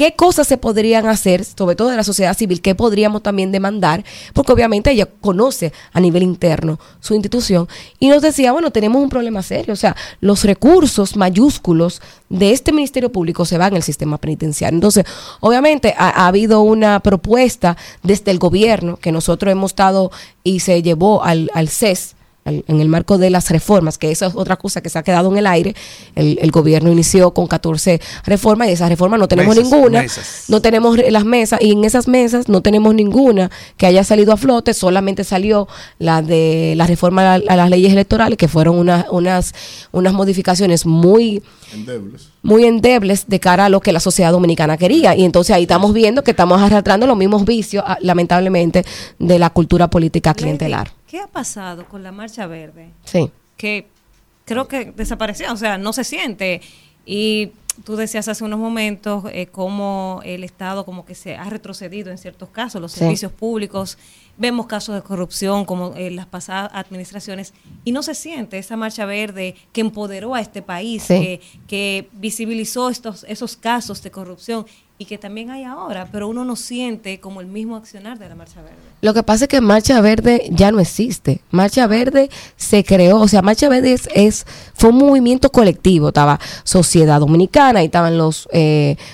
qué 0.00 0.14
cosas 0.14 0.46
se 0.46 0.56
podrían 0.56 1.06
hacer, 1.06 1.44
sobre 1.44 1.76
todo 1.76 1.90
de 1.90 1.96
la 1.98 2.04
sociedad 2.04 2.34
civil, 2.34 2.62
qué 2.62 2.74
podríamos 2.74 3.22
también 3.22 3.52
demandar, 3.52 4.02
porque 4.32 4.50
obviamente 4.50 4.90
ella 4.90 5.06
conoce 5.20 5.74
a 5.92 6.00
nivel 6.00 6.22
interno 6.22 6.80
su 7.00 7.12
institución, 7.12 7.68
y 7.98 8.08
nos 8.08 8.22
decía, 8.22 8.52
bueno, 8.52 8.70
tenemos 8.70 9.02
un 9.02 9.10
problema 9.10 9.42
serio, 9.42 9.74
o 9.74 9.76
sea, 9.76 9.94
los 10.22 10.44
recursos 10.44 11.16
mayúsculos 11.16 12.00
de 12.30 12.50
este 12.52 12.72
Ministerio 12.72 13.12
Público 13.12 13.44
se 13.44 13.58
van 13.58 13.74
al 13.74 13.82
sistema 13.82 14.16
penitenciario. 14.16 14.74
Entonces, 14.74 15.04
obviamente 15.40 15.94
ha, 15.98 16.08
ha 16.08 16.28
habido 16.28 16.62
una 16.62 17.00
propuesta 17.00 17.76
desde 18.02 18.30
el 18.30 18.38
gobierno 18.38 18.96
que 18.96 19.12
nosotros 19.12 19.52
hemos 19.52 19.72
estado 19.72 20.10
y 20.42 20.60
se 20.60 20.82
llevó 20.82 21.22
al, 21.22 21.50
al 21.52 21.68
CES, 21.68 22.16
en 22.46 22.80
el 22.80 22.88
marco 22.88 23.18
de 23.18 23.28
las 23.30 23.50
reformas, 23.50 23.98
que 23.98 24.10
esa 24.10 24.26
es 24.26 24.34
otra 24.34 24.56
cosa 24.56 24.80
que 24.80 24.88
se 24.88 24.98
ha 24.98 25.02
quedado 25.02 25.30
en 25.30 25.36
el 25.38 25.46
aire. 25.46 25.74
El, 26.16 26.38
el 26.40 26.50
gobierno 26.50 26.90
inició 26.90 27.32
con 27.32 27.46
14 27.46 28.00
reformas 28.24 28.68
y 28.68 28.72
esas 28.72 28.88
reformas 28.88 29.20
no 29.20 29.28
tenemos 29.28 29.54
Mesas, 29.56 29.70
ninguna. 29.72 30.02
mesas. 30.02 30.44
No 30.48 30.60
tenemos 30.62 30.96
las 31.10 31.24
mesas 31.24 31.60
y 31.62 31.72
en 31.72 31.84
esas 31.84 32.08
mesas 32.08 32.48
no 32.48 32.62
tenemos 32.62 32.94
ninguna 32.94 33.50
que 33.76 33.86
haya 33.86 34.02
salido 34.04 34.32
a 34.32 34.36
flote, 34.36 34.72
solamente 34.74 35.22
salió 35.22 35.68
la 35.98 36.22
de 36.22 36.74
la 36.76 36.86
reforma 36.86 37.34
a, 37.34 37.34
a 37.34 37.56
las 37.56 37.68
leyes 37.70 37.92
electorales, 37.92 38.38
que 38.38 38.48
fueron 38.48 38.78
una- 38.78 39.06
unas, 39.10 39.54
unas 39.92 40.12
modificaciones 40.14 40.86
muy 40.86 41.42
Endebles. 41.72 42.28
muy 42.42 42.64
endebles 42.64 43.26
de 43.28 43.38
cara 43.38 43.66
a 43.66 43.68
lo 43.68 43.80
que 43.80 43.92
la 43.92 44.00
sociedad 44.00 44.32
dominicana 44.32 44.76
quería. 44.78 45.14
Y 45.14 45.24
entonces 45.24 45.54
ahí 45.54 45.62
estamos 45.62 45.92
viendo 45.92 46.24
que 46.24 46.30
estamos 46.32 46.60
arrastrando 46.60 47.06
los 47.06 47.16
mismos 47.16 47.44
vicios, 47.44 47.84
ah, 47.86 47.98
lamentablemente, 48.00 48.84
de 49.18 49.38
la 49.38 49.50
cultura 49.50 49.88
política 49.88 50.34
clientelar. 50.34 50.90
¿Qué 51.10 51.18
ha 51.18 51.26
pasado 51.26 51.86
con 51.86 52.04
la 52.04 52.12
Marcha 52.12 52.46
Verde? 52.46 52.90
Sí. 53.04 53.28
que 53.56 53.88
creo 54.44 54.68
que 54.68 54.86
desapareció, 54.92 55.52
o 55.52 55.56
sea, 55.56 55.76
no 55.76 55.92
se 55.92 56.04
siente. 56.04 56.60
Y 57.04 57.50
tú 57.84 57.96
decías 57.96 58.26
hace 58.28 58.44
unos 58.44 58.58
momentos 58.60 59.24
eh, 59.32 59.48
cómo 59.50 60.20
el 60.24 60.44
Estado 60.44 60.84
como 60.84 61.04
que 61.04 61.14
se 61.14 61.36
ha 61.36 61.44
retrocedido 61.50 62.10
en 62.10 62.18
ciertos 62.18 62.48
casos, 62.50 62.80
los 62.80 62.92
Sí. 62.92 63.00
servicios 63.00 63.32
públicos, 63.32 63.98
vemos 64.38 64.66
casos 64.66 64.94
de 64.94 65.02
corrupción 65.02 65.64
como 65.64 65.94
en 65.96 66.14
las 66.16 66.26
pasadas 66.26 66.70
administraciones, 66.74 67.52
y 67.84 67.92
no 67.92 68.02
se 68.02 68.14
siente 68.14 68.56
esa 68.58 68.76
marcha 68.76 69.04
verde 69.04 69.56
que 69.72 69.80
empoderó 69.82 70.34
a 70.36 70.40
este 70.40 70.62
país, 70.62 71.02
Sí. 71.02 71.14
que, 71.18 71.40
que 71.66 72.08
visibilizó 72.12 72.88
estos, 72.88 73.24
esos 73.28 73.56
casos 73.56 74.02
de 74.02 74.10
corrupción 74.10 74.64
y 75.00 75.06
que 75.06 75.16
también 75.16 75.48
hay 75.50 75.64
ahora, 75.64 76.06
pero 76.12 76.28
uno 76.28 76.44
no 76.44 76.56
siente 76.56 77.20
como 77.20 77.40
el 77.40 77.46
mismo 77.46 77.74
accionar 77.74 78.18
de 78.18 78.28
la 78.28 78.34
marcha 78.34 78.60
verde. 78.60 78.76
Lo 79.00 79.14
que 79.14 79.22
pasa 79.22 79.44
es 79.46 79.48
que 79.48 79.62
Marcha 79.62 79.98
Verde 80.02 80.46
ya 80.50 80.70
no 80.72 80.78
existe. 80.78 81.40
Marcha 81.50 81.86
Verde 81.86 82.28
se 82.58 82.84
creó, 82.84 83.18
o 83.18 83.26
sea, 83.26 83.40
Marcha 83.40 83.70
Verde 83.70 83.94
es, 83.94 84.10
es- 84.14 84.44
fue 84.74 84.90
un 84.90 84.98
movimiento 84.98 85.50
colectivo. 85.50 86.08
Estaba 86.08 86.38
Sociedad 86.64 87.18
Dominicana, 87.18 87.80
y 87.82 87.86
estaban 87.86 88.18
las 88.18 88.46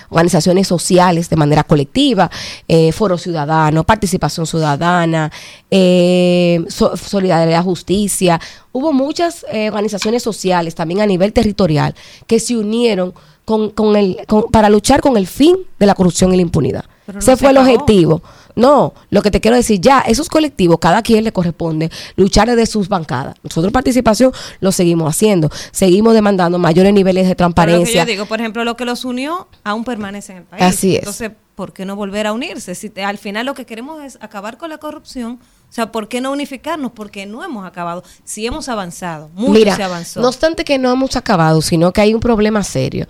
organizaciones 0.09 0.67
sociales 0.67 1.29
de 1.29 1.37
manera 1.37 1.63
colectiva, 1.63 2.29
eh, 2.67 2.91
Foro 2.91 3.17
Ciudadano, 3.17 3.85
Participación 3.85 4.45
Ciudadana, 4.45 5.31
eh, 5.71 6.65
So- 6.67 6.97
Solidaridad 6.97 7.63
Justicia. 7.63 8.41
Hubo 8.73 8.91
muchas 8.91 9.45
eh, 9.53 9.69
organizaciones 9.69 10.21
sociales 10.21 10.75
también 10.75 10.99
a 10.99 11.05
nivel 11.05 11.31
territorial 11.31 11.95
que 12.27 12.41
se 12.41 12.57
unieron 12.57 13.13
con, 13.47 13.69
con 13.69 13.95
el, 13.95 14.17
con- 14.27 14.51
para 14.51 14.67
luchar 14.69 14.99
con 14.99 15.15
el 15.15 15.25
fin 15.25 15.55
de 15.79 15.85
la 15.85 15.95
corrupción 15.95 16.33
y 16.33 16.35
la 16.35 16.41
impunidad. 16.41 16.83
Pero 17.05 17.15
no 17.15 17.19
Ese 17.19 17.31
se 17.31 17.37
fue 17.37 17.51
el 17.51 17.57
acabó. 17.57 17.73
objetivo. 17.73 18.21
No, 18.55 18.93
lo 19.09 19.21
que 19.21 19.31
te 19.31 19.39
quiero 19.39 19.55
decir, 19.55 19.79
ya, 19.79 20.01
esos 20.01 20.27
colectivos, 20.27 20.79
cada 20.81 21.01
quien 21.01 21.23
le 21.23 21.31
corresponde 21.31 21.89
luchar 22.17 22.49
desde 22.49 22.65
sus 22.65 22.89
bancadas. 22.89 23.35
Nosotros 23.43 23.71
participación 23.71 24.33
lo 24.59 24.73
seguimos 24.73 25.07
haciendo. 25.09 25.49
Seguimos 25.71 26.13
demandando 26.13 26.59
mayores 26.59 26.91
niveles 26.93 27.25
de 27.29 27.35
Pero 27.35 27.47
lo 27.47 27.53
que 27.53 27.55
transparencia. 27.55 28.03
yo 28.03 28.05
digo, 28.11 28.25
por 28.25 28.41
ejemplo, 28.41 28.65
lo 28.65 28.75
que 28.75 28.83
los 28.83 29.05
unió 29.05 29.47
aún 29.63 29.85
permanece 29.85 30.33
en 30.33 30.37
el 30.39 30.43
país. 30.43 30.63
Así 30.63 30.93
es. 30.95 30.99
Entonces, 31.03 31.31
¿por 31.55 31.71
qué 31.71 31.85
no 31.85 31.95
volver 31.95 32.27
a 32.27 32.33
unirse? 32.33 32.75
Si 32.75 32.89
te- 32.89 33.05
al 33.05 33.17
final 33.17 33.45
lo 33.45 33.53
que 33.53 33.65
queremos 33.65 34.03
es 34.03 34.17
acabar 34.19 34.57
con 34.57 34.69
la 34.69 34.79
corrupción, 34.79 35.39
o 35.69 35.73
sea, 35.73 35.91
¿por 35.91 36.09
qué 36.09 36.19
no 36.19 36.31
unificarnos? 36.31 36.91
Porque 36.93 37.25
no 37.27 37.43
hemos 37.43 37.65
acabado. 37.65 38.03
Si 38.25 38.45
hemos 38.45 38.67
avanzado, 38.69 39.29
mucho 39.35 39.51
Mira, 39.53 39.75
se 39.75 39.83
avanzó. 39.83 40.19
no 40.19 40.27
obstante 40.29 40.65
que 40.65 40.77
no 40.79 40.91
hemos 40.91 41.15
acabado, 41.15 41.61
sino 41.61 41.93
que 41.93 42.01
hay 42.01 42.13
un 42.13 42.19
problema 42.19 42.63
serio. 42.63 43.05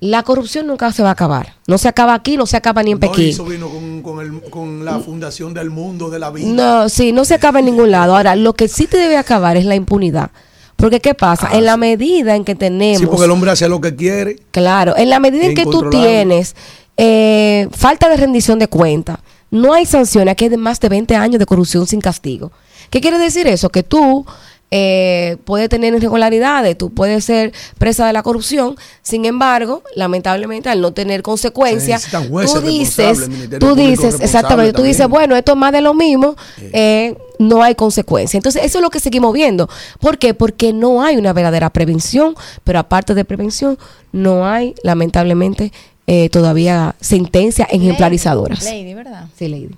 La 0.00 0.22
corrupción 0.22 0.66
nunca 0.68 0.92
se 0.92 1.02
va 1.02 1.08
a 1.08 1.12
acabar. 1.12 1.54
No 1.66 1.76
se 1.76 1.88
acaba 1.88 2.14
aquí, 2.14 2.36
no 2.36 2.46
se 2.46 2.56
acaba 2.56 2.82
ni 2.84 2.92
en 2.92 3.00
No, 3.00 3.10
Pekín. 3.10 3.30
eso 3.30 3.44
vino 3.44 3.68
con, 3.68 4.02
con 4.02 4.20
el- 4.20 4.40
con 4.50 4.84
la 4.84 5.00
fundación 5.00 5.52
del 5.54 5.70
mundo 5.70 6.08
de 6.08 6.18
la 6.20 6.30
vida. 6.30 6.48
No, 6.48 6.88
sí, 6.88 7.12
no 7.12 7.24
se 7.24 7.34
acaba 7.34 7.58
en 7.58 7.64
ningún 7.66 7.90
lado. 7.90 8.16
Ahora, 8.16 8.36
lo 8.36 8.54
que 8.54 8.68
sí 8.68 8.86
te 8.86 8.96
debe 8.96 9.16
acabar 9.16 9.56
es 9.56 9.64
la 9.64 9.74
impunidad. 9.74 10.30
Porque, 10.76 11.00
¿qué 11.00 11.14
pasa? 11.14 11.48
en 11.52 11.64
la 11.64 11.76
medida 11.76 12.36
en 12.36 12.44
que 12.44 12.54
tenemos... 12.54 12.98
Ah, 12.98 13.04
Sí, 13.04 13.06
porque 13.06 13.24
el 13.24 13.32
hombre 13.32 13.50
hace 13.50 13.68
lo 13.68 13.80
que 13.80 13.96
quiere. 13.96 14.36
Claro, 14.52 14.96
en 14.96 15.10
la 15.10 15.18
medida 15.18 15.46
en 15.46 15.54
que 15.56 15.64
tú 15.64 15.90
tienes 15.90 16.54
eh, 16.96 17.68
falta 17.72 18.08
de 18.08 18.16
rendición 18.16 18.60
de 18.60 18.68
cuenta, 18.68 19.18
no 19.50 19.72
hay 19.72 19.86
sanciones, 19.86 20.30
aquí 20.32 20.44
hay 20.44 20.56
más 20.56 20.78
de 20.78 20.88
20 20.88 21.16
años 21.16 21.40
de 21.40 21.46
corrupción 21.46 21.86
sin 21.88 22.00
castigo. 22.00 22.52
¿Qué 22.90 23.00
quiere 23.00 23.18
decir 23.18 23.46
eso? 23.48 23.68
Que 23.70 23.82
tú 23.82 24.24
eh, 24.70 25.38
puedes 25.44 25.68
tener 25.68 25.94
irregularidades, 25.94 26.76
tú 26.76 26.90
puedes 26.90 27.24
ser 27.24 27.52
presa 27.78 28.06
de 28.06 28.12
la 28.12 28.22
corrupción, 28.22 28.76
sin 29.02 29.24
embargo, 29.24 29.82
lamentablemente 29.94 30.68
al 30.68 30.80
no 30.80 30.92
tener 30.92 31.22
consecuencias, 31.22 32.08
tú 32.10 32.60
dices, 32.60 33.28
tú 33.58 33.74
dices, 33.74 34.16
exactamente, 34.20 34.74
tú 34.74 34.82
dices, 34.82 35.08
bueno, 35.08 35.36
esto 35.36 35.52
es 35.52 35.58
más 35.58 35.72
de 35.72 35.80
lo 35.80 35.94
mismo, 35.94 36.36
eh, 36.58 37.16
no 37.38 37.62
hay 37.62 37.74
consecuencia. 37.74 38.36
Entonces, 38.36 38.62
eso 38.64 38.78
es 38.78 38.82
lo 38.82 38.90
que 38.90 39.00
seguimos 39.00 39.32
viendo. 39.32 39.68
¿Por 40.00 40.18
qué? 40.18 40.34
Porque 40.34 40.72
no 40.72 41.02
hay 41.02 41.16
una 41.16 41.32
verdadera 41.32 41.70
prevención, 41.70 42.34
pero 42.64 42.78
aparte 42.78 43.14
de 43.14 43.24
prevención, 43.24 43.78
no 44.12 44.46
hay, 44.46 44.74
lamentablemente, 44.82 45.72
eh, 46.06 46.28
todavía 46.30 46.94
sentencias 47.00 47.68
ejemplarizadoras. 47.70 48.64
Lady, 48.64 48.94
¿verdad? 48.94 49.26
Sí, 49.38 49.48
Lady. 49.48 49.70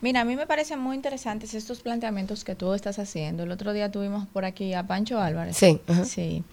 Mira, 0.00 0.20
a 0.20 0.24
mí 0.24 0.36
me 0.36 0.46
parecen 0.46 0.78
muy 0.78 0.94
interesantes 0.94 1.54
estos 1.54 1.80
planteamientos 1.80 2.44
que 2.44 2.54
tú 2.54 2.72
estás 2.74 2.98
haciendo. 2.98 3.42
El 3.42 3.50
otro 3.50 3.72
día 3.72 3.90
tuvimos 3.90 4.26
por 4.28 4.44
aquí 4.44 4.72
a 4.74 4.86
Pancho 4.86 5.20
Álvarez. 5.20 5.56
Sí. 5.56 5.80
Sí. 6.04 6.44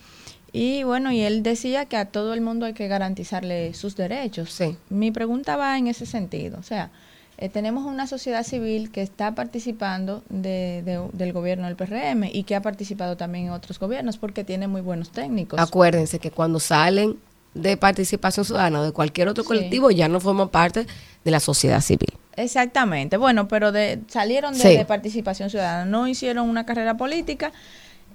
Y 0.51 0.83
bueno, 0.83 1.11
y 1.11 1.19
él 1.21 1.43
decía 1.43 1.85
que 1.85 1.97
a 1.97 2.05
todo 2.05 2.33
el 2.33 2.41
mundo 2.41 2.65
hay 2.65 2.73
que 2.73 2.87
garantizarle 2.87 3.73
sus 3.73 3.95
derechos. 3.95 4.51
Sí. 4.51 4.77
Mi 4.89 5.11
pregunta 5.11 5.57
va 5.57 5.77
en 5.77 5.87
ese 5.87 6.05
sentido. 6.05 6.57
O 6.59 6.63
sea, 6.63 6.89
eh, 7.37 7.49
tenemos 7.49 7.85
una 7.85 8.07
sociedad 8.07 8.43
civil 8.43 8.89
que 8.91 9.01
está 9.01 9.35
participando 9.35 10.23
de- 10.29 10.81
de- 10.83 11.07
del 11.11 11.33
gobierno 11.33 11.67
del 11.67 11.75
PRM 11.75 12.29
y 12.33 12.43
que 12.43 12.55
ha 12.55 12.61
participado 12.61 13.17
también 13.17 13.47
en 13.47 13.51
otros 13.51 13.77
gobiernos 13.77 14.17
porque 14.17 14.43
tiene 14.45 14.67
muy 14.67 14.81
buenos 14.81 15.11
técnicos. 15.11 15.59
Acuérdense 15.59 16.17
que 16.19 16.31
cuando 16.31 16.59
salen 16.59 17.17
de 17.53 17.77
participación 17.77 18.45
ciudadana 18.45 18.79
o 18.81 18.83
de 18.85 18.91
cualquier 18.91 19.27
otro 19.27 19.43
Sí. 19.43 19.47
colectivo, 19.49 19.91
ya 19.91 20.07
no 20.07 20.19
forman 20.19 20.49
parte 20.49 20.87
de 21.23 21.31
la 21.31 21.39
sociedad 21.41 21.81
civil. 21.81 22.13
Exactamente. 22.37 23.17
Bueno, 23.17 23.47
pero 23.47 23.71
de, 23.71 23.99
salieron 24.07 24.53
de, 24.53 24.59
Sí. 24.59 24.77
de 24.77 24.85
participación 24.85 25.49
ciudadana, 25.49 25.85
no 25.85 26.07
hicieron 26.07 26.49
una 26.49 26.65
carrera 26.65 26.95
política 26.97 27.51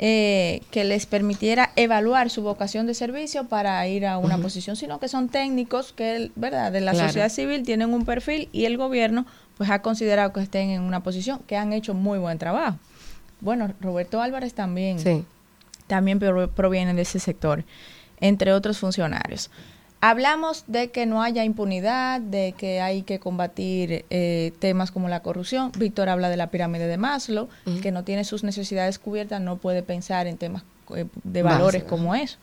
eh, 0.03 0.63
que 0.71 0.85
les 0.85 1.05
permitiera 1.05 1.73
evaluar 1.77 2.31
su 2.31 2.43
vocación 2.43 2.87
de 2.87 2.95
servicio 2.95 3.49
para 3.49 3.87
ir 3.87 4.07
a 4.07 4.17
una 4.17 4.39
posición, 4.39 4.75
sino 4.77 4.99
que 4.99 5.09
son 5.09 5.29
técnicos 5.29 5.93
que, 5.93 6.31
¿verdad?, 6.37 6.73
de 6.73 6.81
la 6.81 6.93
Claro. 6.93 7.09
sociedad 7.09 7.29
civil 7.29 7.63
tienen 7.65 7.93
un 7.93 8.07
perfil 8.07 8.49
y 8.53 8.65
el 8.65 8.79
gobierno 8.79 9.27
pues 9.59 9.69
ha 9.69 9.83
considerado 9.83 10.33
que 10.33 10.41
estén 10.41 10.71
en 10.71 10.81
una 10.81 11.03
posición 11.03 11.41
que 11.47 11.57
han 11.59 11.75
hecho 11.75 11.93
muy 11.93 12.19
buen 12.19 12.39
trabajo. 12.39 12.79
Bueno, 13.43 13.75
Roberto 13.81 14.23
Álvarez 14.23 14.55
también, 14.55 14.99
Sí. 14.99 15.23
también 15.87 16.19
pro- 16.19 16.51
proviene 16.51 16.95
de 16.95 17.03
ese 17.03 17.19
sector, 17.19 17.65
entre 18.21 18.55
otros 18.55 18.79
funcionarios. 18.79 19.51
Hablamos 20.03 20.65
de 20.67 20.91
que 20.91 21.05
no 21.05 21.23
haya 21.23 21.45
impunidad, 21.45 22.23
de 22.23 22.55
que 22.57 22.81
hay 22.81 23.03
que 23.03 23.19
combatir 23.21 24.07
eh, 24.09 24.53
temas 24.59 24.91
como 24.91 25.11
la 25.11 25.21
corrupción. 25.21 25.73
Víctor 25.77 26.09
habla 26.09 26.31
de 26.31 26.39
la 26.39 26.47
pirámide 26.51 26.87
de 26.87 26.97
Maslow, 26.97 27.51
que 27.83 27.91
no 27.93 28.03
tiene 28.03 28.25
sus 28.25 28.43
necesidades 28.43 28.99
cubiertas, 28.99 29.43
no 29.43 29.57
puede 29.59 29.83
pensar 29.83 30.27
en 30.27 30.39
temas 30.39 30.63
eh, 30.97 31.05
de 31.23 31.43
valores 31.43 31.85
como 31.85 32.15
eso. 32.15 32.39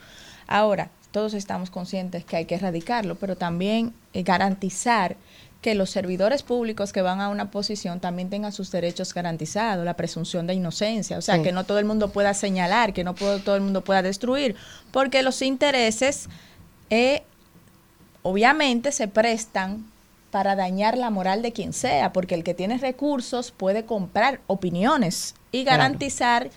Ahora, 0.46 0.92
todos 1.10 1.34
estamos 1.34 1.72
conscientes 1.72 2.24
que 2.26 2.36
hay 2.36 2.46
que 2.46 2.54
erradicarlo, 2.56 3.16
pero 3.16 3.36
también 3.36 3.92
eh, 4.14 4.22
garantizar 4.22 5.16
que 5.62 5.74
los 5.74 5.90
servidores 5.90 6.44
públicos 6.44 6.94
que 6.94 7.02
van 7.02 7.22
a 7.22 7.30
una 7.30 7.50
posición 7.50 8.00
también 8.00 8.30
tengan 8.30 8.52
sus 8.52 8.70
derechos 8.70 9.16
garantizados, 9.16 9.84
la 9.84 9.96
presunción 9.96 10.46
de 10.46 10.54
inocencia, 10.54 11.18
o 11.18 11.22
sea, 11.24 11.38
Sí. 11.38 11.42
que 11.42 11.52
no 11.52 11.64
todo 11.64 11.80
el 11.80 11.86
mundo 11.86 12.12
pueda 12.12 12.36
señalar, 12.36 12.94
que 12.94 13.04
no 13.04 13.16
puedo- 13.16 13.40
todo 13.40 13.56
el 13.56 13.62
mundo 13.64 13.84
pueda 13.84 14.04
destruir, 14.04 14.56
porque 14.92 15.24
los 15.24 15.42
intereses 15.42 16.30
eh, 16.92 17.24
obviamente 18.28 18.92
se 18.92 19.08
prestan 19.08 19.86
para 20.32 20.56
dañar 20.58 20.98
la 20.98 21.10
moral 21.10 21.42
de 21.42 21.54
quien 21.54 21.72
sea, 21.72 22.12
porque 22.12 22.36
el 22.36 22.44
que 22.44 22.54
tiene 22.54 22.78
recursos 22.78 23.52
puede 23.52 23.86
comprar 23.86 24.42
opiniones 24.48 25.34
y 25.54 25.64
Claro. 25.64 25.78
garantizar 25.78 26.50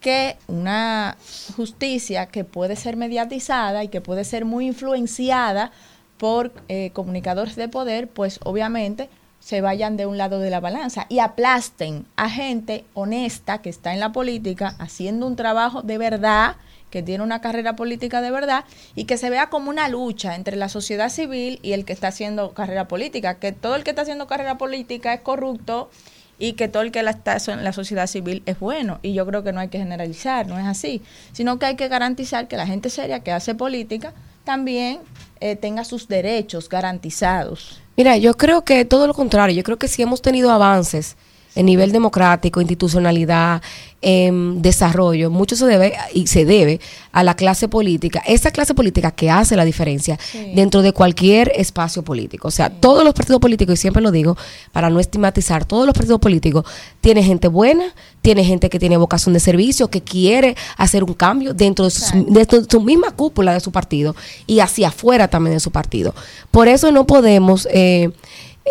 que 0.00 0.36
una 0.46 1.16
justicia 1.56 2.26
que 2.26 2.44
puede 2.44 2.76
ser 2.76 2.96
mediatizada 2.96 3.82
y 3.82 3.88
que 3.88 4.00
puede 4.02 4.24
ser 4.24 4.44
muy 4.44 4.66
influenciada 4.66 5.72
por 6.18 6.52
eh, 6.68 6.90
comunicadores 6.92 7.56
de 7.56 7.68
poder, 7.68 8.06
pues 8.08 8.38
obviamente 8.44 9.08
se 9.40 9.62
vayan 9.62 9.96
de 9.96 10.04
un 10.04 10.18
lado 10.18 10.38
de 10.38 10.50
la 10.50 10.60
balanza 10.60 11.06
y 11.08 11.18
aplasten 11.20 12.04
a 12.16 12.28
gente 12.28 12.84
honesta 12.92 13.62
que 13.62 13.70
está 13.70 13.94
en 13.94 14.00
la 14.00 14.12
política 14.12 14.74
haciendo 14.78 15.26
un 15.26 15.34
trabajo 15.36 15.80
de 15.80 15.96
verdad, 15.96 16.56
que 16.90 17.02
tiene 17.02 17.24
una 17.24 17.40
carrera 17.40 17.76
política 17.76 18.20
de 18.20 18.30
verdad 18.30 18.64
y 18.94 19.04
que 19.04 19.16
se 19.16 19.30
vea 19.30 19.48
como 19.48 19.70
una 19.70 19.88
lucha 19.88 20.34
entre 20.34 20.56
la 20.56 20.68
sociedad 20.68 21.08
civil 21.08 21.58
y 21.62 21.72
el 21.72 21.84
que 21.84 21.92
está 21.92 22.08
haciendo 22.08 22.52
carrera 22.52 22.88
política, 22.88 23.36
que 23.36 23.52
todo 23.52 23.76
el 23.76 23.84
que 23.84 23.90
está 23.90 24.02
haciendo 24.02 24.26
carrera 24.26 24.58
política 24.58 25.14
es 25.14 25.20
corrupto 25.20 25.90
y 26.38 26.54
que 26.54 26.68
todo 26.68 26.82
el 26.82 26.90
que 26.90 27.02
la 27.02 27.12
está 27.12 27.36
en 27.52 27.62
la 27.62 27.72
sociedad 27.72 28.06
civil 28.06 28.42
es 28.46 28.58
bueno. 28.58 28.98
Y 29.02 29.12
yo 29.12 29.26
creo 29.26 29.44
que 29.44 29.52
no 29.52 29.60
hay 29.60 29.68
que 29.68 29.78
generalizar, 29.78 30.46
no 30.46 30.58
es 30.58 30.66
así, 30.66 31.02
sino 31.32 31.58
que 31.58 31.66
hay 31.66 31.76
que 31.76 31.88
garantizar 31.88 32.48
que 32.48 32.56
la 32.56 32.66
gente 32.66 32.90
seria 32.90 33.20
que 33.20 33.30
hace 33.30 33.54
política 33.54 34.14
también 34.44 35.00
eh, 35.40 35.54
tenga 35.54 35.84
sus 35.84 36.08
derechos 36.08 36.68
garantizados. 36.68 37.80
Mira, 37.96 38.16
yo 38.16 38.36
creo 38.36 38.64
que 38.64 38.84
todo 38.86 39.06
lo 39.06 39.14
contrario, 39.14 39.54
yo 39.54 39.62
creo 39.62 39.78
que 39.78 39.86
si 39.86 40.00
hemos 40.02 40.22
tenido 40.22 40.50
avances 40.50 41.16
en 41.54 41.66
nivel 41.66 41.92
democrático, 41.92 42.60
institucionalidad, 42.60 43.60
em, 44.02 44.62
desarrollo, 44.62 45.30
mucho 45.30 45.56
se 45.56 45.66
debe 45.66 45.92
y 46.14 46.26
se 46.26 46.44
debe 46.44 46.80
a 47.12 47.22
la 47.22 47.34
clase 47.34 47.68
política, 47.68 48.22
esa 48.26 48.50
clase 48.50 48.72
política 48.72 49.10
que 49.10 49.30
hace 49.30 49.56
la 49.56 49.64
diferencia 49.64 50.18
Sí. 50.32 50.52
dentro 50.54 50.80
de 50.82 50.92
cualquier 50.92 51.52
espacio 51.56 52.02
político. 52.02 52.48
O 52.48 52.50
sea, 52.50 52.70
todos 52.70 53.04
los 53.04 53.12
partidos 53.14 53.40
políticos, 53.40 53.74
y 53.74 53.76
siempre 53.76 54.02
lo 54.02 54.10
digo, 54.10 54.36
para 54.72 54.88
no 54.90 55.00
estigmatizar, 55.00 55.64
todos 55.66 55.84
los 55.86 55.94
partidos 55.94 56.20
políticos 56.20 56.64
tienen 57.00 57.24
gente 57.24 57.48
buena, 57.48 57.84
tiene 58.22 58.44
gente 58.44 58.70
que 58.70 58.78
tiene 58.78 58.96
vocación 58.96 59.32
de 59.34 59.40
servicio, 59.40 59.88
que 59.88 60.00
quiere 60.02 60.56
hacer 60.76 61.04
un 61.04 61.14
cambio 61.14 61.52
dentro 61.52 61.84
de, 61.84 61.90
sus- 61.90 62.12
dentro 62.28 62.60
de 62.60 62.66
su 62.70 62.80
misma 62.80 63.10
cúpula 63.10 63.52
de 63.52 63.60
su 63.60 63.70
partido 63.72 64.14
y 64.46 64.60
hacia 64.60 64.88
afuera 64.88 65.28
también 65.28 65.54
de 65.54 65.60
su 65.60 65.70
partido. 65.72 66.14
Por 66.50 66.68
eso 66.68 66.90
no 66.92 67.06
podemos 67.06 67.68
eh, 67.70 68.10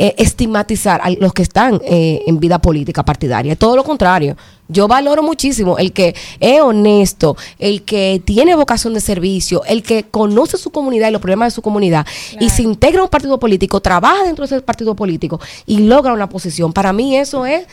eh, 0.01 0.15
estigmatizar 0.17 1.01
a 1.03 1.09
los 1.09 1.33
que 1.33 1.41
están 1.41 1.81
eh, 1.83 2.21
en 2.25 2.39
vida 2.39 2.59
política 2.59 3.03
partidaria. 3.03 3.57
Todo 3.57 3.75
lo 3.75 3.83
contrario. 3.83 4.37
Yo 4.69 4.87
valoro 4.87 5.21
muchísimo 5.23 5.77
el 5.77 5.91
que 5.91 6.15
es 6.39 6.61
honesto, 6.61 7.35
el 7.57 7.83
que 7.83 8.21
tiene 8.23 8.55
vocación 8.55 8.93
de 8.93 9.01
servicio, 9.01 9.61
el 9.65 9.83
que 9.83 10.03
conoce 10.03 10.57
su 10.57 10.69
comunidad 10.69 11.09
y 11.09 11.11
los 11.11 11.21
problemas 11.21 11.47
de 11.47 11.55
su 11.55 11.61
comunidad 11.61 12.05
y 12.39 12.49
se 12.49 12.61
integra 12.61 13.01
a 13.01 13.03
un 13.03 13.09
partido 13.09 13.37
político, 13.41 13.81
trabaja 13.81 14.23
dentro 14.23 14.47
de 14.47 14.55
ese 14.55 14.61
partido 14.61 14.95
político 14.95 15.41
y 15.65 15.79
logra 15.79 16.13
una 16.13 16.29
posición. 16.29 16.71
Para 16.71 16.93
mí 16.93 17.17
eso 17.17 17.45
es 17.45 17.65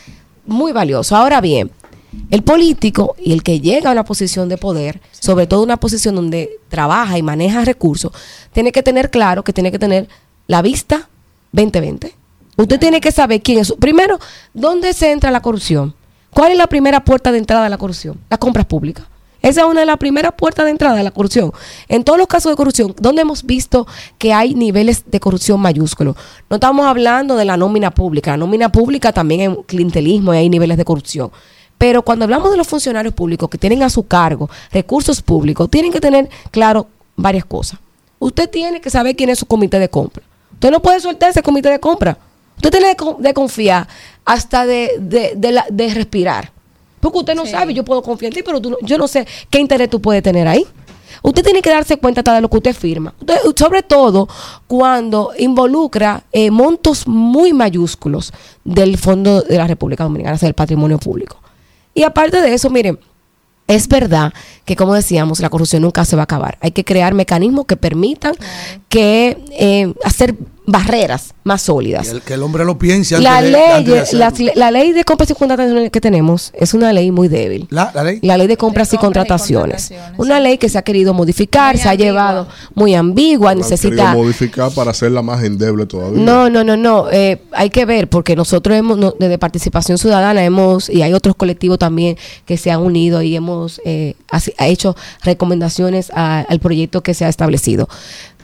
muy 0.45 0.73
valioso. 0.73 1.15
Ahora 1.15 1.39
bien, 1.39 1.71
el 2.29 2.43
político 2.43 3.15
y 3.23 3.31
el 3.31 3.41
que 3.41 3.61
llega 3.61 3.87
a 3.87 3.93
una 3.93 4.03
posición 4.03 4.49
de 4.49 4.57
poder, 4.57 4.99
sobre 5.11 5.47
todo 5.47 5.63
una 5.63 5.77
posición 5.77 6.15
donde 6.15 6.59
trabaja 6.67 7.17
y 7.17 7.21
maneja 7.21 7.63
recursos, 7.63 8.11
tiene 8.51 8.73
que 8.73 8.83
tener 8.83 9.11
claro 9.11 9.45
que 9.45 9.53
tiene 9.53 9.71
que 9.71 9.79
tener 9.79 10.09
la 10.47 10.61
vista 10.61 11.07
2020. 11.51 12.13
Usted 12.57 12.79
tiene 12.79 13.01
que 13.01 13.11
saber 13.11 13.41
quién 13.41 13.59
es. 13.59 13.73
Primero, 13.79 14.19
¿dónde 14.53 14.93
se 14.93 15.11
entra 15.11 15.31
la 15.31 15.41
corrupción? 15.41 15.93
¿Cuál 16.31 16.51
es 16.51 16.57
la 16.57 16.67
primera 16.67 17.03
puerta 17.03 17.31
de 17.31 17.37
entrada 17.37 17.63
de 17.63 17.69
la 17.69 17.77
corrupción? 17.77 18.19
Las 18.29 18.39
compras 18.39 18.65
públicas. 18.65 19.05
Esa 19.41 19.61
es 19.61 19.67
una 19.67 19.81
de 19.81 19.85
las 19.85 19.97
primeras 19.97 20.33
puertas 20.33 20.65
de 20.65 20.71
entrada 20.71 20.95
de 20.95 21.03
la 21.03 21.11
corrupción. 21.11 21.51
En 21.87 22.03
todos 22.03 22.17
los 22.17 22.27
casos 22.27 22.51
de 22.51 22.55
corrupción, 22.55 22.93
donde 22.99 23.21
hemos 23.21 23.43
visto 23.43 23.87
que 24.17 24.33
hay 24.33 24.55
niveles 24.55 25.03
de 25.05 25.19
corrupción 25.19 25.61
mayúsculos. 25.61 26.15
No 26.49 26.55
estamos 26.55 26.85
hablando 26.85 27.35
de 27.35 27.45
la 27.45 27.55
nómina 27.55 27.91
pública. 27.91 28.31
La 28.31 28.37
nómina 28.37 28.71
pública 28.71 29.13
también 29.13 29.41
hay 29.41 29.57
clientelismo 29.65 30.33
y 30.33 30.37
hay 30.37 30.49
niveles 30.49 30.77
de 30.77 30.85
corrupción. 30.85 31.31
Pero 31.77 32.01
cuando 32.01 32.25
hablamos 32.25 32.49
de 32.51 32.57
los 32.57 32.67
funcionarios 32.67 33.13
públicos 33.13 33.49
que 33.49 33.57
tienen 33.57 33.83
a 33.83 33.89
su 33.89 34.07
cargo 34.07 34.49
recursos 34.71 35.21
públicos, 35.21 35.69
tienen 35.69 35.91
que 35.91 36.01
tener 36.01 36.27
claro 36.49 36.87
varias 37.15 37.45
cosas. 37.45 37.79
Usted 38.19 38.49
tiene 38.49 38.81
que 38.81 38.89
saber 38.89 39.15
quién 39.15 39.29
es 39.29 39.39
su 39.39 39.45
comité 39.45 39.79
de 39.79 39.89
compra. 39.89 40.23
Usted 40.57 40.71
no 40.71 40.81
puede 40.81 40.99
soltar 40.99 41.29
ese 41.29 41.41
comité 41.43 41.69
de 41.69 41.79
compra. 41.79 42.17
Usted 42.55 42.71
tiene 42.71 42.95
que 42.95 43.05
de 43.19 43.33
confiar 43.33 43.87
hasta 44.25 44.65
de, 44.65 44.95
de, 44.99 45.33
de 45.35 45.51
la- 45.51 45.65
de 45.69 45.93
respirar. 45.93 46.51
Porque 46.99 47.19
usted 47.19 47.35
no 47.35 47.45
sabe, 47.45 47.73
yo 47.75 47.85
puedo 47.85 48.01
confiar 48.01 48.31
en 48.31 48.35
ti, 48.37 48.43
pero 48.43 48.59
tú 48.59 48.75
yo 48.81 48.97
no 48.97 49.07
sé 49.07 49.27
qué 49.51 49.59
interés 49.59 49.89
tú 49.89 50.01
puedes 50.01 50.23
tener 50.23 50.47
ahí. 50.47 50.65
Usted 51.21 51.43
tiene 51.43 51.61
que 51.61 51.69
darse 51.69 51.97
cuenta 51.97 52.21
hasta 52.21 52.33
de 52.33 52.41
lo 52.41 52.49
que 52.49 52.57
usted 52.57 52.75
firma. 52.75 53.13
Usted- 53.19 53.39
sobre 53.55 53.83
todo 53.83 54.27
cuando 54.65 55.31
involucra 55.37 56.23
eh, 56.31 56.49
montos 56.51 57.07
muy 57.07 57.53
mayúsculos 57.53 58.33
del 58.63 58.97
Fondo 58.97 59.41
de 59.41 59.57
la 59.57 59.67
República 59.67 60.03
Dominicana, 60.03 60.35
o 60.35 60.39
sea, 60.39 60.47
del 60.47 60.55
patrimonio 60.55 60.97
público. 60.97 61.37
Y 61.93 62.01
aparte 62.03 62.41
de 62.41 62.53
eso, 62.53 62.69
miren, 62.71 62.99
es 63.67 63.87
verdad 63.87 64.33
que, 64.67 64.75
como 64.75 64.93
decíamos, 64.93 65.39
la 65.39 65.49
corrupción 65.49 65.81
nunca 65.81 66.05
se 66.05 66.15
va 66.15 66.21
a 66.21 66.25
acabar. 66.25 66.59
Hay 66.61 66.71
que 66.71 66.83
crear 66.85 67.15
mecanismos 67.15 67.65
que 67.65 67.75
permitan 67.77 68.35
que 68.89 69.37
eh, 69.57 69.93
hacer 70.03 70.35
barreras 70.69 71.33
más 71.45 71.61
sólidas. 71.61 72.07
Que 72.09 72.15
el, 72.15 72.21
que 72.21 72.33
el 72.33 72.43
hombre 72.43 72.65
lo 72.65 72.77
piense 72.77 73.15
antes 73.15 73.23
La 73.31 73.41
de- 73.41 73.51
ley, 73.51 73.61
antes 73.73 74.11
de 74.11 74.17
la, 74.17 74.33
la 74.55 74.71
ley 74.71 74.91
de 74.91 75.05
compras 75.05 75.29
y 75.31 75.33
contrataciones 75.33 75.89
que 75.91 76.01
tenemos 76.01 76.51
es 76.55 76.73
una 76.73 76.91
ley 76.91 77.09
muy 77.09 77.29
débil. 77.29 77.67
La, 77.69 77.89
la 77.95 78.03
ley. 78.03 78.19
La 78.21 78.37
ley 78.37 78.47
de 78.47 78.57
compras 78.57 78.91
y 78.93 78.97
contrataciones. 78.97 79.93
Una 80.17 80.41
ley 80.41 80.57
que 80.57 80.67
se 80.67 80.77
ha 80.77 80.81
querido 80.81 81.13
modificar, 81.13 81.77
se 81.77 81.87
ha 81.87 81.95
llevado 81.95 82.49
muy 82.75 82.95
ambigua, 82.95 83.47
La 83.47 83.51
han 83.51 83.57
necesita... 83.59 83.95
querido 83.95 84.13
modificar 84.23 84.71
para 84.73 84.91
hacerla 84.91 85.21
más 85.21 85.41
endeble 85.45 85.85
todavía. 85.85 86.21
No, 86.21 86.49
no, 86.49 86.65
no, 86.65 86.75
no. 86.75 87.09
eh, 87.11 87.41
hay 87.53 87.69
que 87.69 87.85
ver 87.85 88.09
porque 88.09 88.35
nosotros 88.35 88.75
hemos, 88.77 88.97
no, 88.97 89.13
desde 89.17 89.37
Participación 89.37 89.97
Ciudadana 89.97 90.43
hemos, 90.43 90.89
y 90.89 91.01
hay 91.01 91.13
otros 91.13 91.35
colectivos 91.37 91.79
también 91.79 92.17
que 92.45 92.57
se 92.57 92.71
han 92.71 92.81
unido 92.81 93.21
y 93.21 93.33
hemos 93.37 93.79
eh, 93.85 94.15
así- 94.29 94.51
ha 94.57 94.67
hecho 94.67 94.95
recomendaciones 95.23 96.11
a- 96.13 96.41
al 96.47 96.59
proyecto 96.59 97.01
que 97.01 97.13
se 97.13 97.25
ha 97.25 97.29
establecido. 97.29 97.87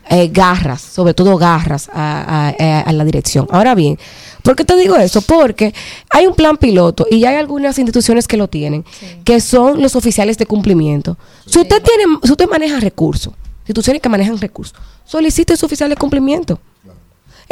Eh, 0.10 0.28
garras, 0.34 0.82
sobre 0.82 1.14
todo 1.14 1.38
garras 1.38 1.90
a, 1.94 2.50
a- 2.60 2.80
a 2.82 2.92
la 2.92 3.06
dirección. 3.06 3.48
Ahora 3.50 3.74
bien, 3.74 3.98
¿por 4.42 4.54
qué 4.56 4.66
te 4.66 4.76
digo 4.76 4.98
eso? 4.98 5.22
Porque 5.22 5.74
hay 6.10 6.28
un 6.28 6.36
plan 6.36 6.58
piloto 6.58 7.06
y 7.10 7.20
ya 7.22 7.30
hay 7.30 7.38
algunas 7.38 7.80
instituciones 7.80 8.28
que 8.28 8.36
lo 8.36 8.50
tienen, 8.50 8.84
que 9.24 9.40
son 9.40 9.82
los 9.82 9.96
oficiales 9.96 10.38
de 10.38 10.46
cumplimiento. 10.46 11.18
Si 11.46 11.58
usted 11.58 11.82
tiene, 11.82 12.04
si 12.22 12.32
usted 12.32 12.50
maneja 12.50 12.82
recursos, 12.82 13.34
instituciones 13.62 14.02
que 14.02 14.10
manejan 14.10 14.38
recursos, 14.40 14.76
solicite 15.06 15.56
su 15.56 15.66
oficial 15.66 15.90
de 15.90 15.96
cumplimiento. 15.96 16.60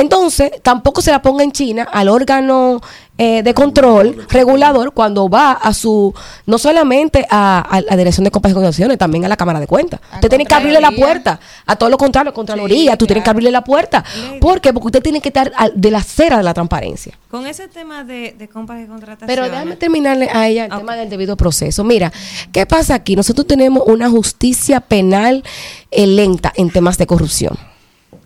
Entonces, 0.01 0.51
tampoco 0.63 1.01
se 1.01 1.11
la 1.11 1.21
ponga 1.21 1.43
en 1.43 1.51
China 1.51 1.87
al 1.91 2.09
órgano 2.09 2.81
eh, 3.17 3.43
de 3.43 3.53
control 3.53 4.25
regulador 4.29 4.93
cuando 4.93 5.29
va 5.29 5.51
a 5.51 5.73
su, 5.75 6.11
no 6.47 6.57
solamente 6.57 7.27
a, 7.29 7.59
a 7.59 7.81
la 7.81 7.95
Dirección 7.95 8.23
de 8.23 8.31
Compras 8.31 8.51
y 8.51 8.55
Contrataciones, 8.55 8.97
también 8.97 9.23
a 9.25 9.27
la 9.27 9.37
Cámara 9.37 9.59
de 9.59 9.67
Cuentas. 9.67 9.99
Usted 10.15 10.27
tiene 10.29 10.45
que 10.45 10.55
abrirle 10.55 10.81
la 10.81 10.89
puerta. 10.91 11.39
A 11.67 11.75
todo 11.75 11.89
lo 11.89 11.97
contrario, 11.99 12.33
Contraloría, 12.33 12.97
tú 12.97 13.05
tienes 13.05 13.23
que 13.23 13.29
abrirle 13.29 13.51
la 13.51 13.63
puerta. 13.63 14.03
¿Por 14.39 14.59
qué? 14.59 14.73
Porque 14.73 14.87
usted 14.87 15.03
tiene 15.03 15.21
que 15.21 15.29
estar 15.29 15.51
al- 15.55 15.73
de 15.75 15.91
la 15.91 15.99
acera 15.99 16.37
de 16.37 16.43
la 16.43 16.53
transparencia. 16.55 17.17
Con 17.29 17.45
ese 17.45 17.67
tema 17.67 18.03
de, 18.03 18.33
de 18.37 18.47
compras 18.47 18.81
y 18.83 18.87
contrataciones. 18.87 19.27
Pero 19.35 19.43
déjame 19.49 19.75
terminarle 19.75 20.27
a 20.33 20.47
ella 20.47 20.65
el 20.65 20.71
tema 20.75 20.95
del 20.95 21.09
debido 21.09 21.37
proceso. 21.37 21.83
Mira, 21.83 22.11
¿qué 22.51 22.65
pasa 22.65 22.95
aquí? 22.95 23.15
Nosotros 23.15 23.45
tenemos 23.45 23.83
una 23.85 24.09
justicia 24.09 24.79
penal 24.79 25.43
eh, 25.91 26.07
lenta 26.07 26.51
en 26.55 26.71
temas 26.71 26.97
de 26.97 27.05
corrupción. 27.05 27.55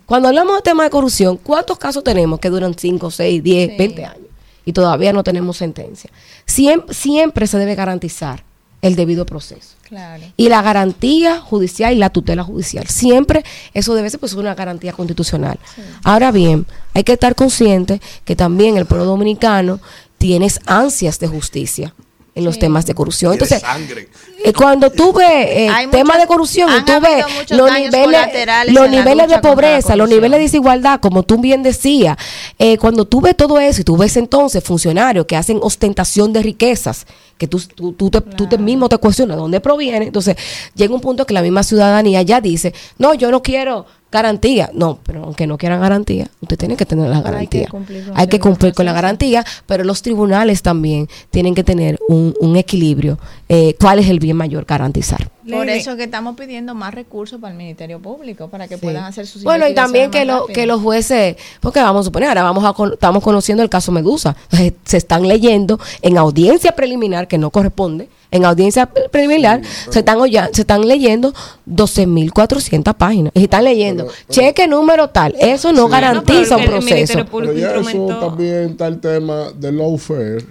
Cuando 0.06 0.28
hablamos 0.28 0.58
de 0.58 0.62
temas 0.62 0.86
de 0.86 0.90
corrupción, 0.90 1.38
¿cuántos 1.38 1.78
casos 1.78 2.04
tenemos 2.04 2.40
que 2.40 2.50
duran 2.50 2.76
5, 2.78 3.12
6, 3.12 3.44
10, 3.44 3.78
20 3.78 4.06
años? 4.06 4.28
Y 4.66 4.74
todavía 4.74 5.14
no 5.14 5.24
tenemos 5.24 5.58
sentencia. 5.58 6.10
Siempre, 6.46 6.94
siempre 6.94 7.48
se 7.48 7.58
debe 7.58 7.76
garantizar 7.76 8.44
el 8.82 8.96
debido 8.96 9.26
proceso. 9.26 9.76
Claro. 9.84 10.24
Y 10.38 10.50
la 10.50 10.62
garantía 10.62 11.40
judicial 11.40 11.94
y 11.94 11.98
la 11.98 12.10
tutela 12.10 12.44
judicial. 12.44 12.88
Siempre 12.88 13.44
eso 13.74 13.96
debe 13.96 14.10
ser 14.10 14.20
pues 14.20 14.34
una 14.34 14.56
garantía 14.56 14.94
constitucional. 14.94 15.60
Ahora 16.04 16.32
bien, 16.32 16.66
hay 16.94 17.04
que 17.04 17.14
estar 17.14 17.36
consciente 17.36 18.02
que 18.26 18.36
también 18.36 18.78
el 18.78 18.86
pueblo 18.86 19.06
dominicano 19.06 19.80
tiene 20.18 20.48
ansias 20.66 21.20
de 21.20 21.28
justicia 21.28 21.94
en 22.36 22.44
los 22.44 22.60
temas 22.60 22.86
de 22.86 22.94
corrupción. 22.94 23.32
Entonces, 23.32 23.62
sangre. 23.62 24.10
eh, 24.44 24.52
cuando 24.52 24.92
tú 24.92 25.14
ves 25.14 25.26
eh, 25.28 25.70
Hay 25.70 25.88
temas 25.88 26.20
de 26.20 26.28
corrupción 26.28 26.70
y 26.70 26.84
tú 26.84 27.00
ves 27.00 27.26
los 27.50 27.72
niveles, 27.72 28.28
los 28.68 28.90
niveles 28.90 29.30
de 29.30 29.40
pobreza, 29.40 29.96
los 29.96 30.10
niveles 30.10 30.38
de 30.40 30.44
desigualdad, 30.44 31.00
como 31.00 31.24
tú 31.24 31.38
bien 31.40 31.64
decías, 31.64 32.18
eh, 32.60 32.78
cuando 32.78 33.06
tú 33.06 33.22
ves 33.22 33.38
todo 33.38 33.58
eso 33.60 33.82
y 33.82 33.84
tú 33.86 33.96
ves 33.96 34.18
entonces 34.18 34.62
funcionarios 34.62 35.26
que 35.26 35.38
hacen 35.38 35.60
ostentación 35.62 36.34
de 36.34 36.44
riquezas, 36.44 37.08
que 37.38 37.48
tú, 37.48 37.60
tú, 37.60 37.94
tú 37.94 38.10
te, 38.10 38.22
tú 38.22 38.48
te 38.48 38.58
mismo 38.58 38.88
te 38.90 38.98
cuestionas 38.98 39.36
de 39.36 39.42
dónde 39.42 39.60
proviene, 39.60 40.06
entonces 40.06 40.36
llega 40.74 40.94
un 40.94 41.02
punto 41.02 41.26
que 41.26 41.34
la 41.34 41.42
misma 41.42 41.64
ciudadanía 41.64 42.22
ya 42.22 42.42
dice, 42.42 42.74
no, 42.98 43.14
yo 43.14 43.32
no 43.32 43.42
quiero 43.42 43.86
garantía. 44.16 44.70
No, 44.74 45.00
pero 45.04 45.24
aunque 45.24 45.46
no 45.46 45.58
quieran 45.58 45.82
garantía, 45.82 46.30
usted 46.42 46.58
tiene 46.58 46.76
que 46.76 46.86
tener 46.86 47.10
la 47.10 47.22
garantía. 47.22 47.68
cumplir 47.70 48.06
con 48.06 48.18
Hay 48.18 48.28
que 48.28 48.40
cumplir 48.40 48.74
con 48.74 48.86
la 48.86 48.94
garantía, 48.94 49.46
pero 49.66 49.84
los 49.84 50.02
tribunales 50.02 50.62
también 50.62 51.08
tienen 51.32 51.54
que 51.54 51.64
tener 51.64 52.00
un, 52.08 52.34
un 52.40 52.56
equilibrio. 52.56 53.20
Eh, 53.50 53.76
¿Cuál 53.80 54.00
es 54.00 54.10
el 54.10 54.20
bien 54.20 54.38
mayor 54.38 54.66
garantizar? 54.66 55.35
Por 55.50 55.70
eso 55.70 55.96
que 55.96 56.04
estamos 56.06 56.36
pidiendo 56.36 56.74
más 56.74 56.94
recursos 56.94 57.40
para 57.40 57.52
el 57.52 57.58
Ministerio 57.58 58.00
Público, 58.00 58.48
para 58.48 58.68
que 58.68 58.76
Sí. 58.76 58.82
puedan 58.82 59.04
hacer 59.04 59.28
sus 59.28 59.44
Bueno, 59.44 59.68
y 59.68 59.74
también 59.76 60.10
que, 60.12 60.26
lo, 60.26 60.48
que 60.48 60.66
los 60.66 60.82
jueces, 60.82 61.36
porque 61.60 61.80
vamos 61.82 62.02
a 62.02 62.04
suponer, 62.06 62.30
ahora 62.30 62.44
vamos 62.44 62.66
a 62.66 62.74
con- 62.74 62.94
estamos 62.94 63.24
conociendo 63.24 63.62
el 63.64 63.70
caso 63.70 63.92
Medusa, 63.92 64.36
Entonces, 64.52 64.74
se 64.86 64.98
están 64.98 65.28
leyendo 65.28 65.80
en 66.02 66.18
audiencia 66.18 66.72
preliminar, 66.74 67.28
que 67.28 67.38
no 67.38 67.50
corresponde, 67.52 68.10
en 68.32 68.44
audiencia 68.44 68.88
pre- 68.88 69.08
preliminar, 69.10 69.62
se, 69.90 70.00
están 70.00 70.18
oya- 70.20 70.50
se 70.52 70.62
están 70.62 70.88
leyendo 70.88 71.34
12.400 71.66 72.94
páginas, 72.96 73.32
y 73.36 73.44
están 73.44 73.64
leyendo, 73.64 74.08
cheque 74.30 74.68
número 74.68 75.10
tal, 75.10 75.36
eso 75.40 75.72
no 75.74 75.88
garantiza 75.88 76.58
un 76.58 76.66
proceso. 76.66 77.26
Pero 77.32 77.54
ya 77.54 77.76
eso 77.76 78.08
también 78.20 78.72
está 78.72 78.88
el 78.88 79.00
tema 79.00 79.52
del 79.56 79.78
lawfare. 79.78 80.46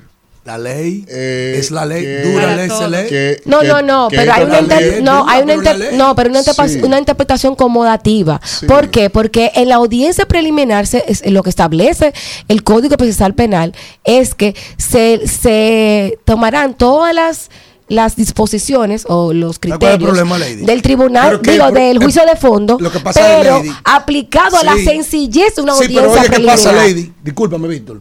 La 0.45 0.59
ley 0.59 1.07
eh, 1.09 1.57
es 1.59 1.71
la 1.71 1.87
ley, 1.87 2.03
que- 2.05 2.21
dura 2.31 2.55
ley, 2.55 2.69
se 2.69 2.87
lee. 2.89 3.09
que- 3.09 3.41
No, 3.47 3.61
que- 3.61 3.67
no, 3.69 3.81
no, 3.81 4.09
que 4.09 4.17
pero 4.19 4.33
hay 4.35 4.45
una, 4.45 4.61
ley- 4.61 5.03
no, 5.03 5.27
hay 5.27 5.43
una 5.43 5.57
ley- 5.73 5.89
no, 5.97 6.15
pero 6.15 6.29
una, 6.29 6.43
Sí. 6.43 6.81
una 6.83 6.99
interpretación 6.99 7.55
conmodativa. 7.55 8.43
Sí. 8.45 8.67
¿Por 8.67 8.91
qué? 8.91 9.09
Porque 9.09 9.53
en 9.55 9.71
la 9.71 9.77
audiencia 9.77 10.27
preliminar 10.27 10.87
se, 10.87 11.03
es- 11.09 11.25
lo 11.31 11.43
que 11.43 11.49
establece 11.49 12.13
el 12.49 12.63
Código 12.63 12.95
Procesal 12.99 13.33
Penal 13.35 13.73
es 14.05 14.35
que 14.35 14.55
se, 14.77 15.27
se 15.27 16.19
tomarán 16.27 16.75
todas 16.75 17.15
las 17.15 17.51
las 17.87 18.17
disposiciones 18.17 19.05
o 19.09 19.35
los 19.35 19.59
¿Cuál 19.59 19.73
es 19.73 19.75
el 19.75 19.79
criterios 19.79 20.11
problema, 20.11 20.39
del 20.39 20.81
tribunal, 20.83 21.41
que 21.43 21.53
digo, 21.53 21.71
del 21.71 21.99
juicio 21.99 22.25
de 22.25 22.35
fondo, 22.35 22.79
lo 22.81 22.91
que 22.91 22.99
pasa, 22.99 23.21
pero 23.21 23.59
Lady- 23.59 23.71
aplicado 23.85 24.57
a 24.57 24.65
la 24.65 24.75
sencillez 24.77 25.55
de 25.57 25.63
una 25.63 25.75
Sí, 25.75 25.85
audiencia 25.85 26.01
pero 26.11 26.13
oye, 26.23 26.31
¿qué 26.31 26.47
pasa, 26.47 26.73
Lady? 26.73 27.13
Discúlpame, 27.23 27.69
Víctor. 27.69 28.01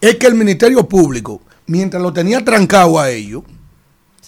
Es 0.00 0.16
que 0.16 0.26
el 0.26 0.34
Ministerio 0.34 0.86
Público, 0.88 1.40
mientras 1.66 2.02
lo 2.02 2.12
tenía 2.12 2.44
trancado 2.44 2.98
a 2.98 3.10
ellos, 3.10 3.42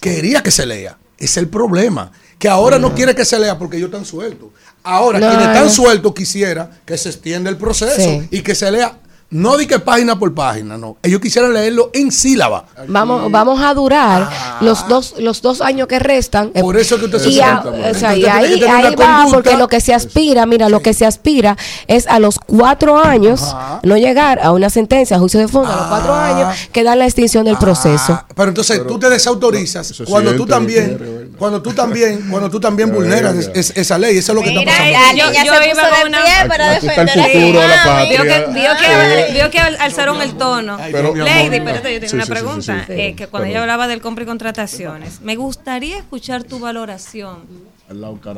quería 0.01 0.43
que 0.43 0.51
se 0.51 0.67
lea. 0.67 0.99
Es 1.19 1.37
el 1.37 1.49
problema. 1.49 2.13
Que 2.39 2.49
ahora 2.49 2.79
no 2.79 2.95
quiere 2.95 3.15
que 3.15 3.25
se 3.25 3.39
lea 3.39 3.59
porque 3.59 3.79
ellos 3.79 3.89
están 3.89 4.05
sueltos. 4.05 4.51
Ahora, 4.83 5.19
No, 5.19 5.29
quienes 5.29 5.47
están 5.47 5.65
no. 5.65 5.71
sueltos 5.71 6.13
quisiera 6.15 6.71
que 6.85 6.99
se 6.99 7.09
extienda 7.09 7.49
el 7.49 7.57
proceso 7.57 7.97
Sí. 7.97 8.29
y 8.31 8.43
que 8.43 8.55
se 8.55 8.71
lea, 8.71 8.99
no 9.29 9.57
di 9.57 9.67
que 9.67 9.79
página 9.81 10.19
por 10.19 10.33
página, 10.35 10.79
no. 10.79 10.97
Ellos 11.03 11.21
quisieran 11.21 11.53
leerlo 11.53 11.91
en 11.93 12.13
sílaba. 12.13 12.67
Vamos, 12.87 13.31
vamos 13.31 13.61
a 13.61 13.75
durar 13.75 14.29
los 14.61 14.87
dos 14.89 15.15
los 15.19 15.43
dos 15.43 15.61
años 15.61 15.89
que 15.89 15.99
restan. 15.99 16.53
Ah. 16.55 16.61
Por 16.61 16.77
eso 16.77 16.99
que 16.99 17.07
usted 17.07 17.19
se 17.19 17.31
y, 17.31 17.41
a- 17.41 17.59
o 17.91 17.95
sea, 17.95 18.17
y 18.17 18.25
ahí, 18.25 18.61
va, 18.61 18.83
conducta. 18.83 19.27
porque 19.33 19.57
lo 19.57 19.67
que 19.69 19.81
se 19.81 19.93
aspira, 19.95 20.47
mira, 20.47 20.69
lo 20.69 20.81
que 20.81 20.95
se 20.95 21.05
aspira 21.05 21.57
es 21.89 22.07
a 22.07 22.19
los 22.21 22.39
cuatro 22.39 22.99
años 23.05 23.43
Ajá. 23.43 23.81
no 23.83 23.97
llegar 23.97 24.39
a 24.43 24.53
una 24.53 24.71
sentencia, 24.71 25.17
a 25.17 25.21
juicio 25.21 25.41
de 25.41 25.49
fondo, 25.49 25.73
a 25.73 25.77
los 25.77 25.87
cuatro 25.87 26.15
Ah. 26.15 26.27
años 26.29 26.59
que 26.73 26.85
dan 26.85 26.99
la 27.01 27.07
extinción 27.07 27.45
del 27.47 27.57
proceso. 27.59 28.13
Ah, 28.13 28.27
pero 28.35 28.49
entonces 28.51 28.87
tú 28.87 28.99
te 28.99 29.11
desautorizas 29.11 29.93
cuando 30.09 30.35
tú 30.37 30.47
también, 30.47 31.33
cuando 31.37 31.61
tú 31.61 31.73
también, 31.73 32.29
cuando 32.31 32.49
tú 32.49 32.61
también 32.61 32.91
Ya, 32.91 32.95
vulneras 32.95 33.35
ya. 33.35 33.41
es- 33.41 33.71
es- 33.71 33.77
esa 33.77 33.99
ley. 33.99 34.17
Eso 34.19 34.33
es 34.33 34.37
lo 34.37 34.43
que 34.43 34.51
está 34.51 34.65
pasando. 34.65 34.93
la 34.93 35.13
Yo- 35.13 35.33
yo 35.33 35.41
se 35.41 35.47
iba 35.47 35.57
puso 35.57 35.81
con 35.91 36.01
de 36.03 36.09
una- 36.09 36.25
pie 36.25 36.49
para 36.49 36.71
defender 36.71 37.09
a 37.21 37.25
su 37.25 37.31
futuro 37.31 37.61
de 37.61 37.69
la 37.69 37.85
mami. 37.87 38.09
Vio 38.09 38.23
que, 38.23 38.29
patria. 38.31 38.47
vio 38.55 38.71
que, 38.79 39.16
Vio 39.33 39.51
que 39.51 39.59
al- 39.59 39.77
alzaron 39.81 40.21
el 40.23 40.35
tono. 40.37 40.77
Pero- 40.93 41.15
Lady, 41.15 41.57
espérate, 41.57 41.93
yo 41.95 42.01
tengo 42.01 42.09
Sí, 42.11 42.15
una 42.17 42.25
sí, 42.25 42.33
sí, 42.33 42.33
pregunta. 42.33 42.85
sí, 42.87 42.93
sí. 42.95 43.01
eh, 43.01 43.15
que 43.17 43.27
cuando 43.27 43.49
ella 43.49 43.61
hablaba 43.63 43.87
del 43.89 44.01
compra 44.01 44.25
y 44.25 44.27
contrataciones, 44.27 45.21
me 45.21 45.37
gustaría 45.37 45.99
escuchar 45.99 46.45
tu 46.45 46.59
valoración 46.59 47.45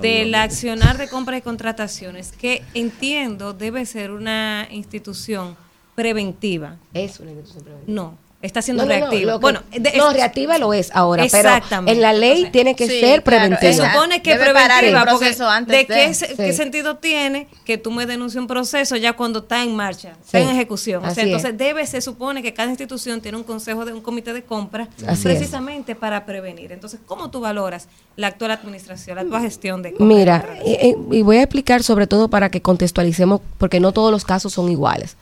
del 0.03 0.35
accionar 0.35 0.99
de 0.99 1.09
compra 1.09 1.37
y 1.39 1.43
contrataciones, 1.43 2.33
que 2.33 2.63
entiendo 2.75 3.53
debe 3.55 3.87
ser 3.87 4.11
una 4.11 4.67
institución 4.71 5.57
preventiva. 5.95 6.77
Es 6.95 7.19
una 7.21 7.31
institución 7.33 7.65
preventiva. 7.65 7.93
No, 7.95 8.19
está 8.41 8.63
siendo 8.63 8.85
No, 8.85 8.89
no, 8.89 8.95
no, 8.95 9.07
reactiva. 9.07 9.33
que- 9.33 9.39
bueno, 9.41 9.63
de- 9.73 9.93
no, 9.97 10.11
es- 10.11 10.17
reactiva 10.17 10.59
lo 10.59 10.73
es 10.73 10.91
ahora, 10.95 11.27
pero 11.29 11.51
en 11.87 12.01
la 12.01 12.13
ley 12.13 12.49
tiene 12.53 12.77
que 12.77 12.87
sí, 12.87 13.01
ser 13.01 13.23
claro, 13.25 13.47
Se 13.47 13.59
preventiva. 13.59 13.71
esa- 13.87 13.93
supone 13.93 14.23
que 14.23 14.31
Debe 14.31 14.45
el 14.47 14.53
preventiva, 14.55 15.01
porque 15.07 15.19
proceso 15.27 15.49
antes 15.51 15.73
¿de 15.73 15.79
de- 15.79 15.87
qué, 16.07 16.15
se- 16.15 16.53
sentido 16.53 16.99
tiene 16.99 17.49
que 17.65 17.79
tú 17.79 17.91
me 17.91 18.07
denuncies 18.07 18.41
un 18.41 18.47
proceso 18.47 18.95
ya 18.95 19.15
cuando 19.15 19.41
está 19.41 19.65
en 19.65 19.75
marcha, 19.75 20.13
está 20.25 20.39
en 20.39 20.51
ejecución? 20.51 21.05
O 21.05 21.11
sea, 21.13 21.25
entonces 21.25 21.51
es. 21.51 21.59
debe, 21.59 21.85
se 21.85 22.01
supone 22.01 22.41
que 22.43 22.55
cada 22.55 22.69
institución 22.71 23.21
tiene 23.21 23.39
un 23.39 23.45
consejo 23.45 23.85
de 23.85 23.93
un 23.93 24.01
comité 24.01 24.33
de 24.33 24.43
compra 24.45 24.87
Así 24.99 25.13
es. 25.15 25.19
precisamente 25.21 25.97
para 25.97 26.25
prevenir. 26.25 26.71
Entonces, 26.71 27.01
¿cómo 27.07 27.31
tú 27.31 27.41
valoras 27.41 27.89
la 28.15 28.29
actual 28.29 28.53
administración, 28.53 29.17
la 29.17 29.23
actual 29.23 29.43
gestión 29.43 29.83
de 29.83 29.95
compra 29.95 30.07
Mira, 30.17 30.45
y 30.65 31.23
voy 31.23 31.39
a 31.39 31.43
explicar 31.43 31.83
sobre 31.83 32.07
todo 32.07 32.29
para 32.29 32.51
que 32.51 32.63
contextualicemos, 32.63 33.41
porque 33.59 33.81
no 33.81 33.91
todos 33.91 34.13
los 34.13 34.25
casos 34.25 34.53
son 34.53 34.71
iguales. 34.71 35.17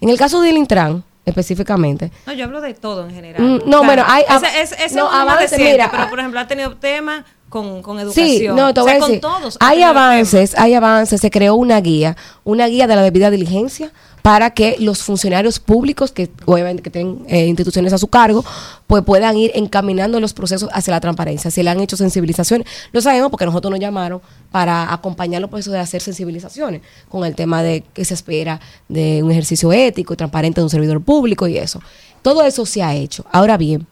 En 0.00 0.08
el 0.08 0.18
caso 0.18 0.40
del 0.40 0.56
Intran, 0.56 1.04
específicamente, 1.26 2.10
No, 2.26 2.32
yo 2.32 2.44
hablo 2.44 2.60
de 2.60 2.72
todo 2.74 3.04
en 3.06 3.14
general. 3.14 3.42
Mm, 3.42 3.68
no, 3.68 3.84
bueno, 3.84 4.04
hay- 4.06 4.24
Ese, 4.28 4.46
ese- 4.62 4.74
ese 4.76 4.84
es 4.86 4.92
no, 4.94 5.10
avances, 5.10 5.58
mira, 5.58 5.90
pero 5.90 6.04
ah, 6.04 6.08
por 6.08 6.18
ejemplo 6.20 6.40
ha 6.40 6.46
tenido 6.46 6.76
temas 6.76 7.24
con, 7.48 7.82
con 7.82 7.98
educación. 8.00 8.26
Sí, 8.28 8.48
no, 8.48 8.72
te 8.72 8.80
O 8.80 8.84
voy 8.84 8.90
sea, 8.92 8.96
a 8.96 9.00
con 9.00 9.08
decir. 9.10 9.20
todos 9.20 9.56
ha 9.60 9.68
hay 9.68 9.82
avances, 9.82 10.58
hay 10.58 10.74
avances. 10.74 11.20
Se 11.20 11.30
creó 11.30 11.54
una 11.56 11.80
guía, 11.80 12.16
una 12.44 12.66
guía 12.66 12.86
de 12.86 12.96
la 12.96 13.02
debida 13.02 13.30
diligencia 13.30 13.90
para 14.26 14.50
que 14.50 14.74
los 14.80 15.04
funcionarios 15.04 15.60
públicos 15.60 16.10
que 16.10 16.28
obviamente 16.46 16.82
que 16.82 16.90
tienen 16.90 17.24
eh, 17.28 17.46
instituciones 17.46 17.92
a 17.92 17.98
su 17.98 18.08
cargo, 18.08 18.44
pues 18.88 19.04
puedan 19.04 19.36
ir 19.36 19.52
encaminando 19.54 20.18
los 20.18 20.34
procesos 20.34 20.68
hacia 20.72 20.90
la 20.90 21.00
transparencia. 21.00 21.48
Si 21.52 21.62
le 21.62 21.70
han 21.70 21.78
hecho 21.78 21.96
sensibilizaciones, 21.96 22.66
lo 22.90 23.00
sabemos 23.00 23.30
porque 23.30 23.46
nosotros 23.46 23.70
nos 23.70 23.78
llamaron 23.78 24.20
para 24.50 24.92
acompañar 24.92 25.40
los 25.40 25.48
procesos 25.48 25.74
de 25.74 25.78
hacer 25.78 26.02
sensibilizaciones 26.02 26.82
con 27.08 27.24
el 27.24 27.36
tema 27.36 27.62
de 27.62 27.84
que 27.94 28.04
se 28.04 28.14
espera 28.14 28.60
de 28.88 29.22
un 29.22 29.30
ejercicio 29.30 29.72
ético 29.72 30.14
y 30.14 30.16
transparente 30.16 30.60
de 30.60 30.64
un 30.64 30.70
servidor 30.70 31.00
público 31.02 31.46
y 31.46 31.58
eso. 31.58 31.80
Todo 32.22 32.42
eso 32.42 32.66
se 32.66 32.82
ha 32.82 32.96
hecho. 32.96 33.24
Ahora 33.30 33.56
bien, 33.56 33.86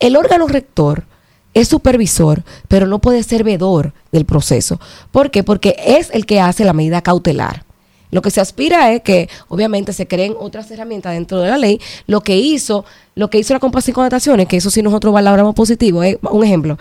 el 0.00 0.16
órgano 0.16 0.46
rector 0.46 1.04
es 1.52 1.68
supervisor, 1.68 2.44
pero 2.68 2.86
no 2.86 2.98
puede 2.98 3.22
ser 3.22 3.44
vedor 3.44 3.92
del 4.10 4.24
proceso. 4.24 4.80
¿Por 5.12 5.30
qué? 5.30 5.44
Porque 5.44 5.76
es 5.84 6.08
el 6.14 6.24
que 6.24 6.40
hace 6.40 6.64
la 6.64 6.72
medida 6.72 7.02
cautelar. 7.02 7.66
Lo 8.10 8.22
que 8.22 8.30
se 8.30 8.40
aspira 8.40 8.92
es 8.92 9.02
que, 9.02 9.28
obviamente, 9.48 9.92
se 9.92 10.06
creen 10.06 10.34
otras 10.38 10.70
herramientas 10.70 11.12
dentro 11.14 11.40
de 11.40 11.50
la 11.50 11.58
ley. 11.58 11.80
Lo 12.06 12.20
que 12.20 12.36
hizo, 12.36 12.84
lo 13.14 13.30
que 13.30 13.38
hizo 13.38 13.54
la 13.54 13.60
compra 13.60 13.80
sin 13.80 13.94
connotaciones, 13.94 14.46
que 14.46 14.56
eso 14.56 14.70
sí 14.70 14.82
nosotros 14.82 15.12
valoramos 15.12 15.54
positivo. 15.54 16.02
es 16.02 16.18
un 16.22 16.44
ejemplo. 16.44 16.78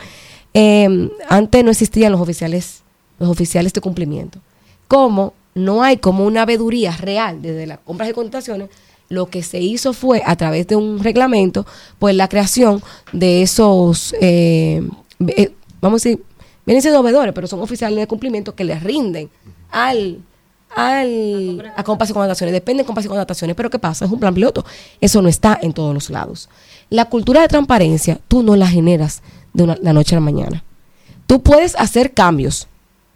Eh, 0.54 1.10
antes 1.28 1.64
no 1.64 1.72
existían 1.72 2.12
los 2.12 2.22
oficiales, 2.22 2.84
los 3.20 3.30
oficiales 3.30 3.74
de 3.74 3.82
cumplimiento. 3.82 4.40
Como 4.88 5.34
no 5.56 5.84
hay 5.84 5.98
como 5.98 6.26
una 6.26 6.46
veeduría 6.46 6.96
real 6.96 7.42
desde 7.42 7.66
las 7.66 7.80
compras 7.80 8.10
y 8.10 8.14
connotaciones, 8.14 8.70
lo 9.10 9.28
que 9.28 9.44
se 9.44 9.60
hizo 9.60 9.94
fue, 9.94 10.22
a 10.26 10.36
través 10.36 10.68
de 10.68 10.76
un 10.76 11.04
reglamento, 11.04 11.66
pues 12.00 12.16
la 12.16 12.28
creación 12.28 12.82
de 13.12 13.42
esos, 13.42 14.16
eh, 14.20 14.88
eh, 15.28 15.52
vamos 15.82 16.02
a 16.02 16.10
decir, 16.10 16.24
vienen 16.66 16.82
siendo 16.82 17.04
veedores, 17.04 17.34
pero 17.34 17.48
son 17.48 17.62
oficiales 17.62 18.00
de 18.00 18.08
cumplimiento 18.08 18.56
que 18.56 18.64
les 18.64 18.84
rinden 18.84 19.30
al 19.72 20.20
a 20.76 21.84
compras 21.84 22.10
y 22.10 22.14
contrataciones, 22.14 22.54
depende 22.54 22.84
de 22.84 22.88
compras 22.88 23.06
y 23.06 23.10
contrataciones, 23.10 23.56
pero 23.56 23.70
¿qué 23.70 23.80
pasa? 23.80 24.06
Es 24.06 24.12
un 24.12 24.20
plan 24.20 24.34
piloto. 24.34 24.66
Eso 25.00 25.22
no 25.22 25.30
está 25.30 25.58
en 25.62 25.74
todos 25.74 25.94
los 25.94 26.10
lados. 26.10 26.50
La 26.90 27.06
cultura 27.06 27.42
de 27.42 27.48
transparencia, 27.48 28.20
tú 28.28 28.44
no 28.44 28.56
la 28.56 28.68
generas 28.68 29.22
de 29.54 29.64
una- 29.64 29.78
la 29.82 29.94
noche 29.94 30.16
a 30.16 30.20
la 30.20 30.26
mañana. 30.26 30.64
Tú 31.28 31.42
puedes 31.42 31.76
hacer 31.78 32.14
cambios, 32.14 32.68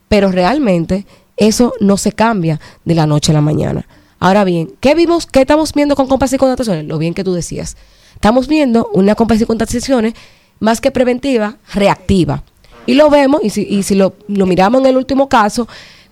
pero 0.07 0.31
realmente 0.31 1.05
eso 1.37 1.73
no 1.79 1.97
se 1.97 2.11
cambia 2.11 2.59
de 2.85 2.95
la 2.95 3.05
noche 3.05 3.31
a 3.31 3.35
la 3.35 3.41
mañana. 3.41 3.85
Ahora 4.19 4.43
bien, 4.43 4.73
¿qué 4.79 4.95
vimos? 4.95 5.25
¿Qué 5.25 5.41
estamos 5.41 5.73
viendo 5.73 5.95
con 5.95 6.07
compras 6.07 6.33
y 6.33 6.37
contrataciones? 6.37 6.85
Lo 6.85 6.97
bien 6.97 7.13
que 7.13 7.23
tú 7.23 7.33
decías. 7.33 7.77
Estamos 8.15 8.47
viendo 8.47 8.89
una 8.93 9.15
compras 9.15 9.39
y 9.41 9.45
contrataciones 9.45 10.13
más 10.59 10.81
que 10.81 10.91
preventiva, 10.91 11.57
reactiva. 11.73 12.43
Y 12.85 12.95
lo 12.95 13.09
vemos, 13.09 13.41
y 13.43 13.49
si, 13.51 13.61
y 13.61 13.83
si 13.83 13.95
lo, 13.95 14.15
lo 14.27 14.45
miramos 14.45 14.81
en 14.81 14.87
el 14.87 14.97
último 14.97 15.29
caso, 15.29 15.67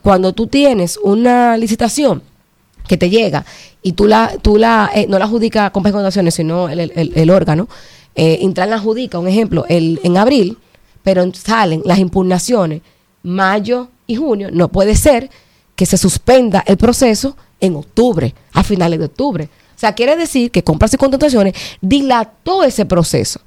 cuando 0.07 0.31
tú 0.31 0.47
tienes 0.47 0.97
una 1.03 1.57
licitación 1.57 2.23
que 2.87 2.95
te 2.95 3.09
llega 3.09 3.43
y 3.83 3.91
tú 3.91 4.07
la, 4.07 4.31
tú 4.41 4.55
la, 4.55 4.89
eh, 4.95 5.05
no 5.09 5.19
la 5.19 5.25
adjudica 5.25 5.67
y 5.67 5.71
contrataciones, 5.71 6.33
sino 6.33 6.69
el, 6.69 6.79
el- 7.13 7.29
órgano, 7.29 7.67
eh, 8.15 8.37
Intran 8.39 8.71
adjudica, 8.71 9.19
un 9.19 9.27
ejemplo, 9.27 9.65
el, 9.67 9.99
en 10.03 10.15
abril, 10.15 10.57
pero 11.03 11.29
salen 11.33 11.81
las 11.83 11.99
impugnaciones 11.99 12.83
mayo 13.23 13.89
y 14.07 14.15
junio, 14.15 14.47
no 14.49 14.69
puede 14.69 14.95
ser 14.95 15.29
que 15.75 15.85
se 15.85 15.97
suspenda 15.97 16.63
el 16.65 16.77
proceso 16.77 17.35
en 17.59 17.75
octubre, 17.75 18.33
a 18.53 18.63
finales 18.63 18.99
de 18.99 19.05
octubre. 19.07 19.49
O 19.75 19.77
sea, 19.77 19.91
quiere 19.93 20.15
decir 20.15 20.51
que 20.51 20.63
compras 20.63 20.93
y 20.93 20.97
contrataciones 20.97 21.53
dilató 21.81 22.63
ese 22.63 22.85
proceso 22.85 23.41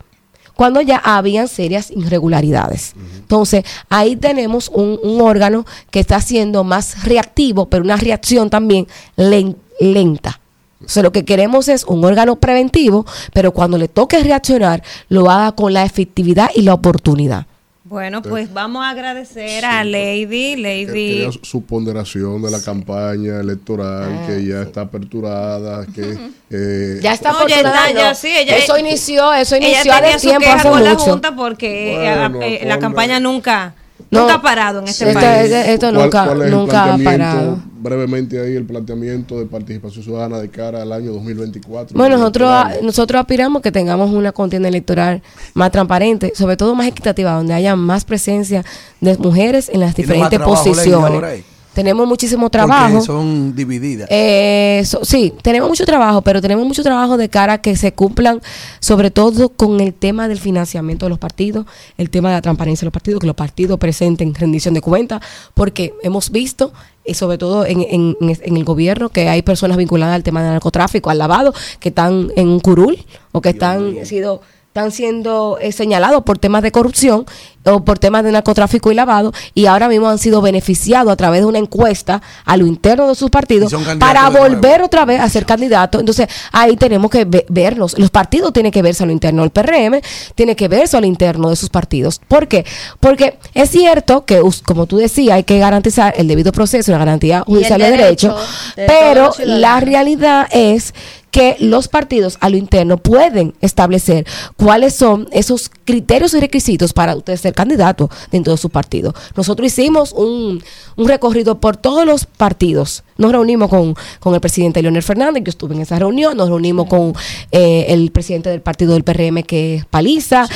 cuando 0.61 0.82
ya 0.82 0.99
habían 0.99 1.49
serias 1.49 1.91
irregularidades. 1.91 2.93
Entonces, 3.16 3.65
ahí 3.89 4.15
tenemos 4.15 4.69
un, 4.69 5.01
un 5.03 5.23
órgano 5.23 5.65
que 5.91 6.01
está 6.01 6.20
siendo 6.20 6.65
más 6.65 7.03
reactivo, 7.05 7.65
pero 7.70 7.82
una 7.82 7.97
reacción 7.97 8.51
también 8.51 8.87
len- 9.16 9.57
lenta. 9.81 10.39
O 10.85 10.89
sea, 10.91 11.03
lo 11.03 11.12
que 11.12 11.24
queremos 11.24 11.69
es 11.69 11.85
un 11.85 12.05
órgano 12.05 12.37
preventivo, 12.37 13.07
pero 13.32 13.53
cuando 13.53 13.78
le 13.78 13.89
toque 13.89 14.23
reaccionar, 14.23 14.82
lo 15.09 15.31
haga 15.31 15.53
con 15.53 15.73
la 15.73 15.82
efectividad 15.87 16.51
y 16.55 16.61
la 16.61 16.74
oportunidad. 16.74 17.47
Bueno, 17.91 18.23
pues 18.23 18.53
vamos 18.55 18.85
a 18.85 18.91
agradecer 18.91 19.65
a 19.65 19.83
Lady, 19.83 20.55
Que 20.55 20.57
Lady. 20.57 20.85
quería 20.87 21.31
su 21.43 21.65
ponderación 21.65 22.41
de 22.41 22.49
la 22.53 22.62
campaña 22.62 23.41
electoral, 23.41 24.27
que 24.29 24.45
ya 24.47 24.62
está 24.62 24.83
aperturada, 24.83 25.85
que... 25.93 26.17
eh, 26.51 27.01
Ya 27.03 27.12
está 27.15 27.33
No, 27.33 27.49
ya 27.49 27.57
está, 27.57 27.71
afortunado. 27.71 28.09
ya 28.11 28.15
sí, 28.15 28.29
ella- 28.29 28.57
eso 28.59 28.79
inició, 28.79 29.35
eso 29.35 29.57
Ella 29.57 29.67
inició 29.83 29.93
tenía 29.95 30.12
de 30.12 30.19
su 30.21 30.29
tiempo 30.29 30.41
queja 30.45 30.55
hace 30.57 30.69
con 30.71 30.85
la 30.85 30.91
mucho. 30.93 31.05
Junta 31.05 31.35
porque 31.35 31.97
Bueno, 31.97 32.43
eh, 32.43 32.61
eh, 32.62 32.67
la 32.67 32.79
campaña 32.79 33.19
nunca, 33.19 33.75
No. 34.11 34.20
nunca 34.23 34.35
ha 34.35 34.43
parado 34.43 34.81
en 34.81 34.89
este 34.89 35.09
Esto- 35.09 35.20
país. 35.20 35.53
esto 35.53 35.91
¿Cuál- 35.93 36.05
nunca, 36.05 36.24
cuál 36.27 36.41
es 36.41 36.45
el 36.47 36.51
nunca 36.53 36.95
ha 36.95 36.99
parado. 36.99 37.59
Brevemente 37.81 38.41
ahí 38.41 38.57
el 38.57 38.65
planteamiento 38.66 39.39
de 39.39 39.47
participación 39.47 40.05
ciudadana 40.05 40.39
de 40.39 40.51
cara 40.51 40.82
al 40.82 40.93
año 40.93 41.12
2024. 41.12 41.97
Bueno, 41.97 42.19
nosotros, 42.19 42.51
nosotros 42.82 43.20
aspiramos 43.20 43.62
que 43.62 43.73
tengamos 43.73 44.11
una 44.11 44.32
contienda 44.32 44.69
electoral 44.69 45.23
más 45.55 45.70
transparente, 45.70 46.32
sobre 46.35 46.57
todo 46.57 46.74
más 46.74 46.89
equitativa, 46.89 47.32
donde 47.32 47.55
haya 47.55 47.77
más 47.77 48.05
presencia 48.05 48.65
de 49.01 49.16
mujeres 49.16 49.69
en 49.73 49.81
las 49.81 49.95
diferentes 49.95 50.39
posiciones. 50.41 51.45
Tenemos 51.81 52.07
muchísimo 52.07 52.43
Porque 52.43 52.59
trabajo. 52.59 53.01
son 53.01 53.55
divididas. 53.57 54.07
Eh, 54.11 54.82
so- 54.85 55.02
sí, 55.02 55.32
tenemos 55.40 55.66
mucho 55.69 55.86
trabajo, 55.86 56.20
pero 56.20 56.43
tenemos 56.43 56.66
mucho 56.66 56.82
trabajo 56.82 57.16
de 57.16 57.31
cara 57.31 57.55
a 57.55 57.59
que 57.62 57.74
se 57.74 57.93
cumplan, 57.94 58.43
sobre 58.81 59.11
todo 59.11 59.48
con 59.48 59.81
el 59.81 59.94
tema 59.94 60.28
del 60.28 60.39
financiamiento 60.39 61.07
de 61.07 61.11
los 61.11 61.19
partidos, 61.19 61.65
el 61.97 62.11
tema 62.11 62.28
de 62.28 62.35
la 62.35 62.43
transparencia 62.43 62.85
de 62.85 62.89
los 62.89 62.93
partidos, 62.93 63.20
que 63.20 63.27
los 63.27 63.35
partidos 63.36 63.78
presenten 63.78 64.35
rendición 64.35 64.74
de 64.74 64.82
cuentas, 64.82 65.23
porque 65.55 65.94
hemos 66.02 66.31
visto, 66.31 66.70
y 67.02 67.15
sobre 67.15 67.39
todo 67.39 67.65
en, 67.65 67.81
en- 67.81 68.16
en- 68.20 68.39
en 68.43 68.57
el 68.59 68.65
gobierno, 68.65 69.09
que 69.09 69.31
hay 69.31 69.40
personas 69.40 69.78
vinculadas 69.78 70.15
al 70.15 70.23
tema 70.23 70.43
del 70.43 70.52
narcotráfico, 70.52 71.09
al 71.09 71.16
lavado, 71.16 71.55
que 71.78 71.89
están 71.89 72.28
en 72.36 72.48
un 72.48 72.61
curul 72.61 72.98
o 73.32 73.40
que 73.40 73.48
están 73.51 74.05
sido 74.05 74.43
están 74.69 74.93
siendo 74.93 75.59
eh, 75.61 75.73
señalados 75.73 76.23
por 76.23 76.39
temas 76.39 76.62
de 76.62 76.70
corrupción 76.70 77.27
o 77.65 77.85
por 77.85 77.99
temas 77.99 78.24
de 78.24 78.32
narcotráfico 78.32 78.91
y 78.91 78.95
lavado 78.95 79.32
y 79.55 79.66
ahora 79.66 79.89
mismo 79.89 80.09
han 80.09 80.19
sido 80.19 80.41
beneficiados 80.41 81.12
a 81.12 81.16
través 81.16 81.41
de 81.41 81.47
una 81.47 81.59
encuesta 81.59 82.23
a 82.45 82.57
lo 82.57 82.66
interno 82.66 83.09
de 83.09 83.15
sus 83.15 83.28
partidos 83.31 83.70
para 83.99 84.28
volver 84.41 84.82
otra 84.82 85.05
vez 85.05 85.20
a 85.20 85.28
ser 85.28 85.45
candidatos. 85.45 86.01
Entonces 86.01 86.27
ahí 86.53 86.77
tenemos 86.77 87.11
que 87.11 87.24
ve- 87.27 87.45
vernos. 87.49 87.99
Los 87.99 88.11
partidos 88.11 88.53
tienen 88.53 88.73
que 88.73 88.81
verse 88.82 89.03
a 89.03 89.07
lo 89.07 89.12
interno. 89.12 89.45
El 89.45 89.51
PRM 89.51 90.01
tiene 90.35 90.57
que 90.57 90.69
verse 90.69 90.97
a 90.97 91.01
lo 91.01 91.07
interno 91.07 91.51
de 91.51 91.57
sus 91.57 91.69
partidos. 91.69 92.20
¿Por 92.28 92.49
qué? 92.49 92.65
Porque 92.99 93.39
es 93.55 93.70
cierto 93.70 94.24
que, 94.24 94.41
como 94.65 94.87
tú 94.87 94.97
decías, 94.97 95.35
hay 95.37 95.45
que 95.45 95.59
garantizar 95.59 96.15
el 96.16 96.28
debido 96.28 96.53
proceso 96.53 96.91
y 96.91 96.93
la 96.93 96.99
garantía 96.99 97.43
judicial 97.47 97.78
de 97.81 97.91
derecho, 97.91 98.28
derecho 98.28 98.73
de 98.77 98.87
pero 98.87 99.32
la 99.45 99.81
realidad 99.81 100.47
es 100.51 100.95
que 101.31 101.57
los 101.61 101.87
partidos 101.87 102.39
a 102.41 102.49
lo 102.49 102.57
interno 102.57 102.97
pueden 102.97 103.55
establecer 103.61 104.27
cuáles 104.57 104.95
son 104.95 105.28
esos 105.31 105.70
criterios 105.91 106.35
y 106.35 106.41
requisitos 106.41 106.93
para 106.93 107.17
usted 107.17 107.37
ser 107.37 107.55
candidato 107.55 108.09
dentro 108.31 108.53
de 108.53 108.57
su 108.59 108.69
partido. 108.71 109.15
Nosotros 109.37 109.67
hicimos 109.67 110.12
un, 110.12 110.62
un 110.97 111.09
recorrido 111.09 111.59
por 111.61 111.77
todos 111.77 112.07
los 112.07 112.27
partidos. 112.27 113.03
Nos 113.19 113.33
reunimos 113.33 113.69
con, 113.69 113.95
con 114.21 114.35
el 114.35 114.41
presidente 114.41 114.81
Leonel 114.83 115.03
Fernández, 115.03 115.43
yo 115.45 115.51
estuve 115.51 115.75
en 115.75 115.83
esa 115.83 115.99
reunión, 115.99 116.37
nos 116.37 116.49
reunimos 116.49 116.87
con 116.87 117.12
eh, 117.53 117.87
el 117.89 118.11
presidente 118.12 118.49
del 118.51 118.62
partido 118.62 118.93
del 118.95 119.05
PRM 119.05 119.43
que 119.43 119.75
es 119.77 119.85
Paliza, 119.85 120.47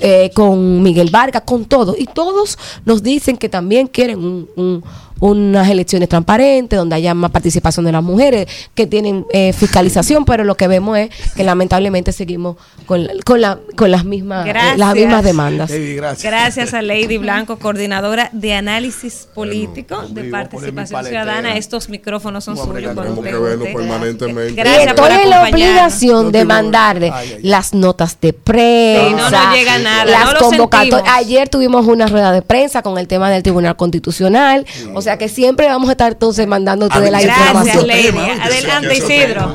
eh, 0.00 0.30
con 0.34 0.82
Miguel 0.82 1.10
Vargas, 1.10 1.42
con 1.44 1.64
todos. 1.64 1.96
Y 1.98 2.06
todos 2.06 2.58
nos 2.84 3.02
dicen 3.02 3.36
que 3.36 3.48
también 3.48 3.86
quieren 3.88 4.18
un- 4.18 4.48
un- 4.56 4.84
unas 5.22 5.70
elecciones 5.70 6.08
transparentes, 6.08 6.76
donde 6.76 6.96
haya 6.96 7.14
más 7.14 7.30
participación 7.30 7.86
de 7.86 7.92
las 7.92 8.02
mujeres, 8.02 8.46
que 8.74 8.88
tienen 8.88 9.24
eh, 9.32 9.52
fiscalización, 9.52 10.24
pero 10.24 10.42
lo 10.42 10.56
que 10.56 10.66
vemos 10.66 10.98
es 10.98 11.10
que 11.36 11.44
lamentablemente 11.44 12.10
seguimos 12.12 12.56
con, 12.86 13.04
la- 13.06 13.12
con, 13.24 13.40
la, 13.40 13.60
con 13.76 13.90
las, 13.92 14.04
mismas, 14.04 14.46
eh, 14.48 14.52
las 14.52 14.76
Gracias. 14.76 14.94
mismas 14.96 15.22
demandas. 15.24 15.70
Lady, 15.70 15.94
gracias. 15.94 16.24
Gracias 16.32 16.74
a 16.74 16.82
Lady 16.82 17.18
Blanco, 17.22 17.56
coordinadora 17.58 18.30
de 18.32 18.54
análisis 18.54 19.28
político 19.32 20.02
de 20.08 20.24
participación 20.24 21.04
ciudadana. 21.04 21.56
Estos 21.56 21.88
micrófonos 21.88 22.42
son 22.42 22.56
suyos. 22.56 22.92
cuando 22.94 23.22
permanentemente. 23.22 24.54
Gracias 24.54 24.94
por 24.94 25.08
la 25.26 25.42
obligación 25.48 26.32
de 26.32 26.44
mandarle 26.44 27.10
Ay, 27.12 27.28
ay, 27.28 27.34
ay. 27.36 27.42
las 27.48 27.74
notas 27.74 28.18
de 28.20 28.32
prensa. 28.32 29.08
Sí, 29.08 29.14
no 29.14 29.30
nos 29.30 29.54
llega 29.54 29.78
nada, 29.78 30.04
Las 30.04 30.32
no 30.34 30.40
convocatorias. 30.40 31.02
Ayer 31.14 31.48
tuvimos 31.48 31.86
una 31.86 32.06
rueda 32.06 32.32
de 32.32 32.42
prensa 32.42 32.82
con 32.82 32.98
el 32.98 33.06
tema 33.06 33.30
del 33.30 33.42
Tribunal 33.42 33.76
Constitucional. 33.76 34.66
O 34.94 35.02
sea 35.02 35.11
que 35.18 35.28
siempre 35.28 35.66
vamos 35.68 35.88
a 35.88 35.92
estar 35.92 36.12
entonces 36.12 36.46
mandando 36.46 36.88
A 36.90 37.00
de 37.00 37.10
la 37.10 37.20
Gracias, 37.20 37.46
información. 37.48 37.86
Lady. 37.86 38.02
tema, 38.02 38.24
¿oíste? 38.24 38.42
Adelante, 38.42 38.96
Isidro. 38.96 39.54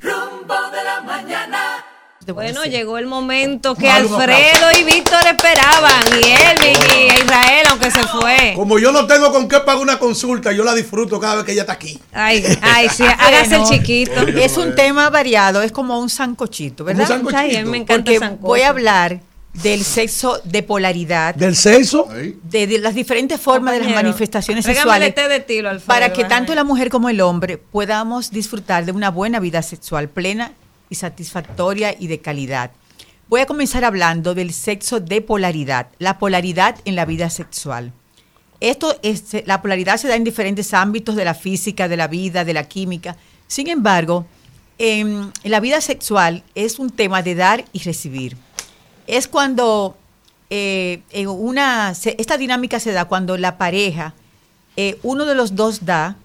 Rumbo 0.00 0.54
de 0.70 0.84
la 0.84 1.00
mañana. 1.04 1.84
Bueno, 2.30 2.64
llegó 2.64 2.98
el 2.98 3.06
momento 3.06 3.74
que 3.74 3.90
Alfredo 3.90 4.70
y 4.78 4.84
Víctor 4.84 5.20
esperaban. 5.26 6.04
Y 6.20 6.30
Elvin 6.30 6.78
y 6.96 7.06
Israel, 7.20 7.66
aunque 7.70 7.90
se 7.90 8.06
fue. 8.06 8.52
Como 8.54 8.78
yo 8.78 8.92
no 8.92 9.06
tengo 9.06 9.32
con 9.32 9.48
qué 9.48 9.58
pagar 9.60 9.82
una 9.82 9.98
consulta, 9.98 10.52
yo 10.52 10.62
la 10.62 10.74
disfruto 10.74 11.18
cada 11.18 11.36
vez 11.36 11.44
que 11.44 11.52
ella 11.52 11.62
está 11.62 11.72
aquí. 11.72 11.98
Ay, 12.12 12.44
ay, 12.62 12.88
sí, 12.88 13.02
hágase 13.18 13.56
el 13.56 13.64
chiquito. 13.64 14.20
Es 14.28 14.56
un 14.56 14.74
tema 14.76 15.10
variado, 15.10 15.62
es 15.62 15.72
como 15.72 15.98
un 15.98 16.08
sancochito, 16.08 16.84
¿verdad? 16.84 17.02
Un 17.02 17.08
sancochito. 17.08 17.38
Ay, 17.40 17.56
a 17.56 17.64
mí 17.64 17.70
me 17.70 17.78
encanta 17.78 18.12
Porque 18.12 18.36
voy 18.40 18.60
a 18.60 18.68
hablar 18.68 19.20
del 19.52 19.84
sexo 19.84 20.40
de 20.44 20.62
polaridad, 20.62 21.34
Del 21.34 21.54
sexo, 21.56 22.08
de, 22.42 22.66
de 22.66 22.78
las 22.78 22.94
diferentes 22.94 23.40
formas 23.40 23.74
de 23.74 23.84
las 23.84 23.94
manifestaciones 23.94 24.64
sexuales, 24.64 25.14
té 25.14 25.28
de 25.28 25.40
tilo, 25.40 25.68
Alfredo, 25.68 25.86
para 25.86 26.12
que 26.12 26.24
tanto 26.24 26.54
la 26.54 26.64
mujer 26.64 26.88
como 26.88 27.08
el 27.08 27.20
hombre 27.20 27.58
podamos 27.58 28.30
disfrutar 28.30 28.86
de 28.86 28.92
una 28.92 29.10
buena 29.10 29.40
vida 29.40 29.62
sexual 29.62 30.08
plena 30.08 30.52
y 30.88 30.94
satisfactoria 30.94 31.94
y 31.98 32.06
de 32.06 32.20
calidad. 32.20 32.70
Voy 33.28 33.40
a 33.40 33.46
comenzar 33.46 33.84
hablando 33.84 34.34
del 34.34 34.52
sexo 34.52 35.00
de 35.00 35.20
polaridad, 35.20 35.88
la 35.98 36.18
polaridad 36.18 36.76
en 36.84 36.96
la 36.96 37.04
vida 37.04 37.30
sexual. 37.30 37.92
Esto 38.60 38.96
es, 39.02 39.24
la 39.46 39.60
polaridad 39.60 39.96
se 39.96 40.08
da 40.08 40.16
en 40.16 40.24
diferentes 40.24 40.72
ámbitos 40.72 41.16
de 41.16 41.24
la 41.24 41.34
física, 41.34 41.88
de 41.88 41.96
la 41.96 42.08
vida, 42.08 42.44
de 42.44 42.54
la 42.54 42.64
química. 42.64 43.16
Sin 43.48 43.68
embargo, 43.68 44.26
en, 44.78 45.32
en 45.42 45.50
la 45.50 45.60
vida 45.60 45.80
sexual 45.80 46.42
es 46.54 46.78
un 46.78 46.90
tema 46.90 47.22
de 47.22 47.34
dar 47.34 47.64
y 47.72 47.80
recibir. 47.80 48.36
Es 49.06 49.28
cuando 49.28 49.96
eh, 50.50 51.02
una, 51.26 51.92
esta 51.92 52.36
dinámica 52.36 52.78
se 52.78 52.92
da 52.92 53.06
cuando 53.06 53.38
la 53.38 53.56
pareja, 53.58 54.14
eh, 54.76 54.98
uno 55.02 55.24
de 55.24 55.34
los 55.34 55.54
dos 55.54 55.84
da 55.84 56.16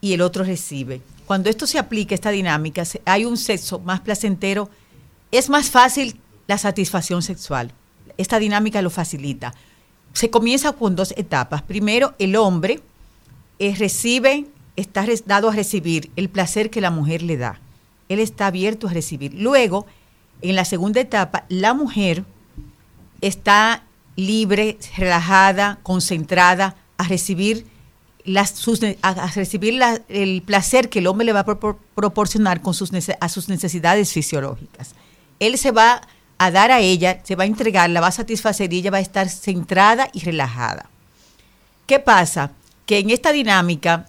y 0.00 0.12
el 0.12 0.20
otro 0.20 0.44
recibe. 0.44 1.00
Cuando 1.26 1.50
esto 1.50 1.66
se 1.66 1.78
aplica, 1.78 2.14
esta 2.14 2.30
dinámica, 2.30 2.84
hay 3.04 3.24
un 3.24 3.36
sexo 3.36 3.78
más 3.80 4.00
placentero, 4.00 4.70
es 5.32 5.48
más 5.48 5.70
fácil 5.70 6.20
la 6.46 6.58
satisfacción 6.58 7.22
sexual. 7.22 7.72
Esta 8.16 8.38
dinámica 8.38 8.82
lo 8.82 8.90
facilita. 8.90 9.54
Se 10.12 10.30
comienza 10.30 10.72
con 10.72 10.96
dos 10.96 11.12
etapas. 11.16 11.62
Primero, 11.62 12.14
el 12.18 12.36
hombre 12.36 12.80
eh, 13.58 13.74
recibe, 13.76 14.46
está 14.76 15.04
dado 15.24 15.50
a 15.50 15.54
recibir 15.54 16.10
el 16.16 16.28
placer 16.28 16.70
que 16.70 16.80
la 16.80 16.90
mujer 16.90 17.22
le 17.22 17.36
da. 17.36 17.60
Él 18.08 18.20
está 18.20 18.46
abierto 18.46 18.88
a 18.88 18.92
recibir. 18.92 19.34
Luego, 19.34 19.86
en 20.42 20.56
la 20.56 20.64
segunda 20.64 21.00
etapa, 21.00 21.44
la 21.48 21.74
mujer 21.74 22.24
está 23.20 23.84
libre, 24.16 24.78
relajada, 24.96 25.78
concentrada 25.82 26.76
a 26.98 27.04
recibir 27.08 27.66
a, 29.02 29.26
recibir 29.34 29.80
el 30.08 30.42
placer 30.42 30.88
que 30.88 30.98
el 30.98 31.06
hombre 31.06 31.26
le 31.26 31.32
va 31.32 31.40
a 31.40 31.46
propor- 31.46 31.76
proporcionar 31.94 32.60
con 32.60 32.74
sus 32.74 32.90
a 33.20 33.28
sus 33.28 33.48
necesidades 33.48 34.12
fisiológicas. 34.12 34.94
Él 35.38 35.56
se 35.58 35.70
va 35.70 36.00
a 36.38 36.50
dar 36.50 36.72
a 36.72 36.80
ella, 36.80 37.20
se 37.22 37.36
va 37.36 37.44
a 37.44 37.46
entregar, 37.46 37.88
la 37.90 38.00
va 38.00 38.08
a 38.08 38.12
satisfacer 38.12 38.72
y 38.72 38.78
ella 38.78 38.90
va 38.90 38.98
a 38.98 39.00
estar 39.00 39.28
centrada 39.28 40.08
y 40.12 40.20
relajada. 40.20 40.90
¿Qué 41.86 42.00
pasa? 42.00 42.50
Que 42.84 42.98
en 42.98 43.10
esta 43.10 43.30
dinámica 43.32 44.06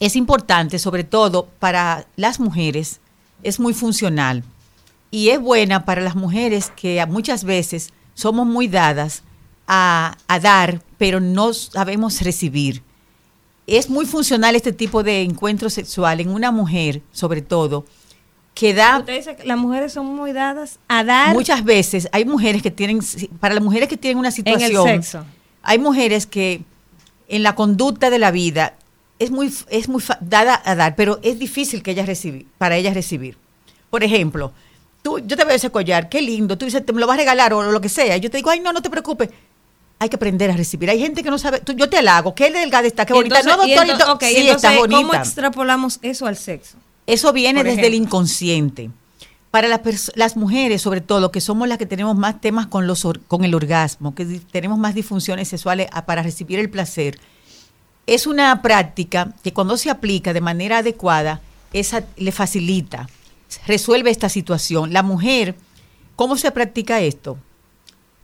es 0.00 0.16
importante, 0.16 0.78
sobre 0.78 1.04
todo 1.04 1.46
para 1.58 2.06
las 2.16 2.40
mujeres, 2.40 3.00
es 3.42 3.58
muy 3.58 3.72
funcional 3.72 4.44
y 5.10 5.30
es 5.30 5.40
buena 5.40 5.84
para 5.84 6.00
las 6.00 6.14
mujeres 6.14 6.72
que 6.74 7.04
muchas 7.06 7.44
veces 7.44 7.92
somos 8.14 8.46
muy 8.46 8.68
dadas 8.68 9.22
a, 9.66 10.16
a 10.28 10.40
dar, 10.40 10.82
pero 10.98 11.20
no 11.20 11.52
sabemos 11.52 12.20
recibir. 12.22 12.82
Es 13.66 13.88
muy 13.88 14.06
funcional 14.06 14.56
este 14.56 14.72
tipo 14.72 15.02
de 15.02 15.22
encuentro 15.22 15.70
sexual 15.70 16.20
en 16.20 16.30
una 16.30 16.50
mujer, 16.50 17.02
sobre 17.12 17.42
todo, 17.42 17.84
que 18.54 18.74
da 18.74 18.98
Usted 18.98 19.16
dice 19.16 19.36
que 19.36 19.44
las 19.44 19.58
mujeres 19.58 19.92
son 19.92 20.06
muy 20.06 20.32
dadas 20.32 20.78
a 20.88 21.04
dar 21.04 21.34
muchas 21.34 21.64
veces 21.64 22.08
hay 22.12 22.24
mujeres 22.24 22.62
que 22.62 22.70
tienen 22.70 23.00
para 23.38 23.54
las 23.54 23.62
mujeres 23.62 23.88
que 23.88 23.96
tienen 23.96 24.18
una 24.18 24.30
situación 24.30 24.86
sexo. 24.86 25.24
hay 25.62 25.78
mujeres 25.78 26.26
que 26.26 26.62
en 27.28 27.42
la 27.42 27.54
conducta 27.54 28.10
de 28.10 28.18
la 28.18 28.30
vida 28.30 28.74
es 29.18 29.30
muy 29.30 29.52
es 29.70 29.88
muy 29.88 30.02
dada 30.20 30.60
a 30.64 30.74
dar 30.74 30.96
pero 30.96 31.20
es 31.22 31.38
difícil 31.38 31.82
que 31.82 31.92
ellas 31.92 32.06
recibir 32.06 32.46
para 32.58 32.76
ellas 32.76 32.94
recibir 32.94 33.36
por 33.88 34.02
ejemplo 34.02 34.52
tú 35.02 35.18
yo 35.20 35.36
te 35.36 35.44
veo 35.44 35.54
ese 35.56 35.70
collar 35.70 36.08
qué 36.08 36.20
lindo 36.22 36.56
tú 36.58 36.64
dices 36.66 36.84
te 36.84 36.92
me 36.92 37.00
lo 37.00 37.06
vas 37.06 37.14
a 37.14 37.18
regalar 37.20 37.52
o 37.54 37.62
lo 37.70 37.80
que 37.80 37.88
sea 37.88 38.16
y 38.16 38.20
yo 38.20 38.30
te 38.30 38.36
digo 38.38 38.50
ay 38.50 38.60
no 38.60 38.72
no 38.72 38.82
te 38.82 38.90
preocupes 38.90 39.30
hay 40.02 40.08
que 40.08 40.16
aprender 40.16 40.50
a 40.50 40.56
recibir. 40.56 40.88
Hay 40.88 40.98
gente 40.98 41.22
que 41.22 41.28
no 41.30 41.36
sabe. 41.36 41.60
tú- 41.60 41.74
yo 41.74 41.90
te 41.90 42.00
la 42.00 42.16
hago. 42.16 42.34
Qué 42.34 42.50
delgada 42.50 42.86
está, 42.86 43.04
qué 43.04 43.12
bonita. 43.12 43.38
entonces- 43.40 43.54
no, 43.58 43.66
doctor, 43.66 43.90
entonces- 43.90 44.28
sí, 44.34 44.48
está 44.48 44.68
¿Cómo 44.76 44.80
bonita. 44.96 45.18
extrapolamos 45.18 45.98
eso 46.00 46.26
al 46.26 46.38
sexo? 46.38 46.78
Eso 47.06 47.34
viene 47.34 47.62
desde 47.62 47.86
el 47.86 47.92
inconsciente. 47.92 48.88
Para 49.50 49.68
las, 49.68 49.82
las 50.14 50.38
mujeres, 50.38 50.80
sobre 50.80 51.02
todo, 51.02 51.30
que 51.30 51.42
somos 51.42 51.68
las 51.68 51.76
que 51.76 51.84
tenemos 51.84 52.16
más 52.16 52.40
temas 52.40 52.66
con, 52.66 52.86
los 52.86 53.04
or- 53.04 53.20
con 53.28 53.44
el 53.44 53.54
orgasmo, 53.54 54.14
que 54.14 54.24
tenemos 54.50 54.78
más 54.78 54.94
disfunciones 54.94 55.48
sexuales 55.48 55.88
a- 55.92 56.06
para 56.06 56.22
recibir 56.22 56.58
el 56.60 56.70
placer, 56.70 57.18
es 58.06 58.26
una 58.26 58.62
práctica 58.62 59.34
que 59.44 59.52
cuando 59.52 59.76
se 59.76 59.90
aplica 59.90 60.32
de 60.32 60.40
manera 60.40 60.78
adecuada, 60.78 61.42
esa 61.74 62.04
le 62.16 62.32
facilita, 62.32 63.06
resuelve 63.66 64.10
esta 64.10 64.28
situación. 64.28 64.92
La 64.92 65.02
mujer, 65.02 65.54
¿cómo 66.16 66.36
se 66.36 66.50
practica 66.50 67.00
esto? 67.00 67.38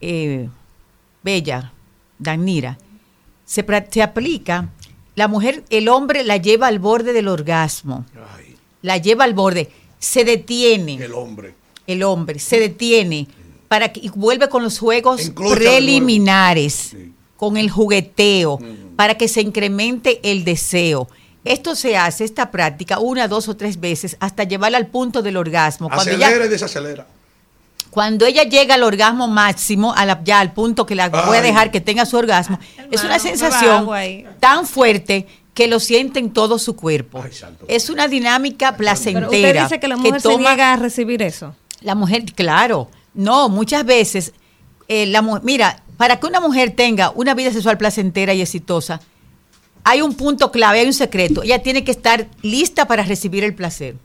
Eh, 0.01 0.49
Bella, 1.23 1.73
Danira, 2.19 2.77
se, 3.45 3.65
se 3.89 4.01
aplica, 4.01 4.69
la 5.15 5.27
mujer, 5.27 5.63
el 5.69 5.89
hombre 5.89 6.23
la 6.23 6.37
lleva 6.37 6.67
al 6.67 6.79
borde 6.79 7.13
del 7.13 7.27
orgasmo, 7.27 8.05
la 8.81 8.97
lleva 8.97 9.23
al 9.23 9.33
borde, 9.33 9.71
se 9.99 10.23
detiene. 10.23 11.03
El 11.03 11.13
hombre. 11.13 11.55
El 11.87 12.03
hombre 12.03 12.39
se 12.39 12.59
detiene 12.59 13.27
para 13.67 13.91
que 13.91 14.01
y 14.01 14.09
vuelve 14.09 14.49
con 14.49 14.63
los 14.63 14.79
juegos 14.79 15.25
Enclocha 15.25 15.55
preliminares, 15.55 16.95
con 17.35 17.57
el 17.57 17.69
jugueteo, 17.69 18.59
para 18.95 19.17
que 19.17 19.27
se 19.27 19.41
incremente 19.41 20.19
el 20.29 20.43
deseo. 20.43 21.07
Esto 21.47 21.75
se 21.75 21.97
hace, 21.97 22.23
esta 22.23 22.51
práctica, 22.51 22.99
una, 22.99 23.27
dos 23.27 23.47
o 23.47 23.55
tres 23.55 23.79
veces, 23.79 24.17
hasta 24.19 24.43
llevarla 24.43 24.77
al 24.77 24.87
punto 24.87 25.21
del 25.21 25.37
orgasmo. 25.37 25.89
Cuando 25.89 26.11
ella- 26.11 26.27
Acelera 26.27 26.45
y 26.45 26.49
desacelera. 26.49 27.05
cuando 27.89 28.25
ella 28.25 28.43
llega 28.43 28.75
al 28.75 28.83
orgasmo 28.83 29.27
máximo, 29.27 29.93
a 29.95 30.05
la- 30.05 30.21
ya 30.23 30.39
al 30.39 30.53
punto 30.53 30.85
que 30.85 30.93
la 30.95 31.09
voy 31.09 31.37
a 31.37 31.41
Ay. 31.41 31.47
dejar 31.47 31.71
que 31.71 31.81
tenga 31.81 32.05
su 32.05 32.17
orgasmo, 32.17 32.59
es 32.91 33.03
una 33.03 33.17
sensación 33.19 33.87
tan 34.39 34.65
fuerte 34.67 35.25
que 35.53 35.67
lo 35.67 35.79
siente 35.79 36.19
en 36.19 36.31
todo 36.31 36.59
su 36.59 36.75
cuerpo. 36.75 37.23
Es 37.67 37.89
una 37.89 38.07
dinámica 38.07 38.67
Pero 38.71 38.77
placentera. 38.77 39.27
usted 39.27 39.63
dice 39.63 39.79
que 39.79 39.87
la 39.87 39.97
mujer 39.97 40.21
se 40.21 40.29
toma- 40.29 40.49
niega 40.49 40.73
a 40.73 40.75
recibir 40.75 41.23
eso. 41.23 41.55
La 41.81 41.95
mujer, 41.95 42.25
claro, 42.35 42.89
no, 43.15 43.49
muchas 43.49 43.83
veces, 43.85 44.33
eh, 44.87 45.07
la 45.07 45.21
mira, 45.41 45.81
para 45.97 46.19
que 46.19 46.27
una 46.27 46.39
mujer 46.39 46.71
tenga 46.75 47.09
una 47.15 47.33
vida 47.33 47.51
sexual 47.51 47.77
placentera 47.79 48.33
y 48.35 48.41
exitosa, 48.41 49.01
hay 49.89 50.01
un 50.01 50.13
punto 50.13 50.51
clave, 50.51 50.79
hay 50.81 50.87
un 50.87 50.93
secreto. 50.93 51.43
Ella 51.43 51.61
tiene 51.63 51.83
que 51.83 51.91
estar 51.91 52.27
lista 52.41 52.85
para 52.87 53.03
recibir 53.03 53.43
el 53.43 53.53
placer. 53.55 53.95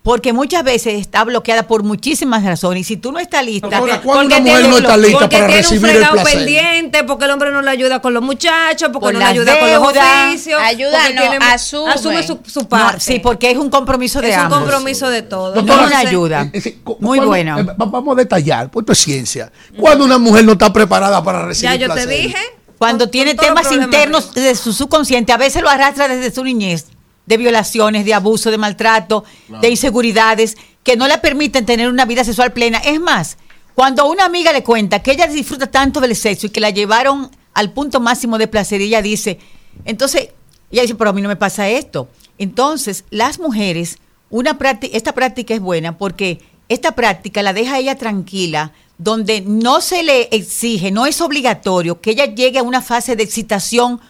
Porque 0.00 0.32
muchas 0.32 0.64
veces 0.64 0.94
está 0.94 1.22
bloqueada 1.24 1.64
por 1.66 1.82
muchísimas 1.82 2.42
razones. 2.42 2.80
Y 2.82 2.84
si 2.84 2.96
tú 2.96 3.12
no 3.12 3.18
estás 3.18 3.44
lista, 3.44 3.76
Ahora, 3.76 4.00
¿cuándo 4.00 4.22
Porque 4.22 4.36
una 4.36 4.38
mujer 4.40 4.54
tiene- 4.62 4.68
no 4.70 4.78
está 4.78 4.96
lista 4.96 5.18
porque 5.18 5.36
para 5.36 5.46
tiene 5.48 5.60
un 5.60 5.62
recibir 5.70 5.84
el 5.90 5.96
fregado 5.96 6.12
placer? 6.14 6.38
pendiente, 6.38 7.04
porque 7.04 7.24
el 7.26 7.30
hombre 7.32 7.50
no 7.50 7.60
le 7.60 7.70
ayuda 7.70 8.00
con 8.00 8.14
los 8.14 8.22
muchachos, 8.22 8.88
porque 8.90 9.06
Con 9.06 9.12
no 9.14 9.18
le 9.18 9.24
ayuda 9.26 9.58
con 9.58 9.70
los 9.70 9.82
oficios. 9.82 10.60
Ayuda, 10.62 10.98
porque 11.04 11.38
no, 11.38 11.44
asume. 11.46 11.90
asume 11.92 12.22
su, 12.22 12.38
su 12.46 12.60
No, 12.60 12.68
parte. 12.68 13.00
sí, 13.00 13.18
porque 13.18 13.50
es 13.50 13.58
un 13.58 13.68
compromiso 13.68 14.22
de 14.22 14.30
es 14.30 14.36
un 14.36 14.42
ambos. 14.44 14.58
compromiso 14.60 15.10
de 15.10 15.22
todos. 15.22 15.54
No 15.56 15.62
Doctora, 15.62 15.82
es 15.82 15.88
una 15.90 15.98
ayuda. 15.98 16.52
Muy 17.00 17.18
buena. 17.18 17.58
eh, 17.60 17.62
va- 17.64 17.74
vamos 17.84 18.16
a 18.16 18.20
detallar, 18.20 18.70
pues 18.70 18.84
esto 18.84 18.92
es 18.92 18.98
ciencia. 19.00 19.52
Cuando 19.76 20.04
una 20.06 20.16
mujer 20.16 20.44
no 20.44 20.52
está 20.52 20.72
preparada 20.72 21.22
para 21.22 21.44
recibir 21.44 21.70
Ya 21.72 21.76
yo 21.76 21.86
te 21.88 21.92
placer? 22.04 22.08
dije. 22.22 22.38
Cuando 22.78 23.10
tiene 23.10 23.34
temas 23.34 23.72
internos 23.72 24.32
de 24.34 24.54
su 24.54 24.72
subconsciente, 24.72 25.32
a 25.32 25.36
veces 25.36 25.62
lo 25.62 25.68
arrastra 25.68 26.08
desde 26.08 26.30
su 26.30 26.44
niñez, 26.44 26.86
de 27.26 27.36
violaciones, 27.36 28.04
de 28.04 28.14
abuso, 28.14 28.50
de 28.50 28.58
maltrato, 28.58 29.24
de 29.60 29.68
inseguridades, 29.68 30.56
que 30.82 30.96
no 30.96 31.08
le 31.08 31.18
permiten 31.18 31.66
tener 31.66 31.88
una 31.88 32.04
vida 32.04 32.24
sexual 32.24 32.52
plena. 32.52 32.78
Es 32.78 33.00
más, 33.00 33.36
cuando 33.74 34.06
una 34.06 34.24
amiga 34.24 34.52
le 34.52 34.62
cuenta 34.62 35.00
que 35.00 35.12
ella 35.12 35.26
disfruta 35.26 35.66
tanto 35.66 36.00
del 36.00 36.16
sexo 36.16 36.46
y 36.46 36.50
que 36.50 36.60
la 36.60 36.70
llevaron 36.70 37.30
al 37.52 37.72
punto 37.72 38.00
máximo 38.00 38.38
de 38.38 38.48
placer, 38.48 38.80
y 38.80 38.84
ella 38.84 39.02
dice, 39.02 39.38
entonces, 39.84 40.30
ella 40.70 40.82
dice, 40.82 40.94
pero 40.94 41.10
a 41.10 41.12
mí 41.12 41.20
no 41.20 41.28
me 41.28 41.36
pasa 41.36 41.68
esto. 41.68 42.08
Entonces, 42.38 43.04
las 43.10 43.38
mujeres, 43.38 43.98
una 44.30 44.56
práctica, 44.58 44.96
esta 44.96 45.12
práctica 45.12 45.54
es 45.54 45.60
buena 45.60 45.98
porque 45.98 46.40
esta 46.68 46.92
práctica 46.92 47.42
la 47.42 47.52
deja 47.52 47.74
a 47.74 47.78
ella 47.78 47.96
tranquila, 47.96 48.72
donde 48.98 49.40
no 49.40 49.80
se 49.80 50.02
le 50.02 50.28
exige, 50.32 50.90
no 50.90 51.06
es 51.06 51.20
obligatorio 51.20 52.00
que 52.00 52.10
ella 52.10 52.26
llegue 52.26 52.58
a 52.58 52.64
una 52.64 52.82
fase 52.82 53.14
de 53.14 53.22
excitación 53.22 54.00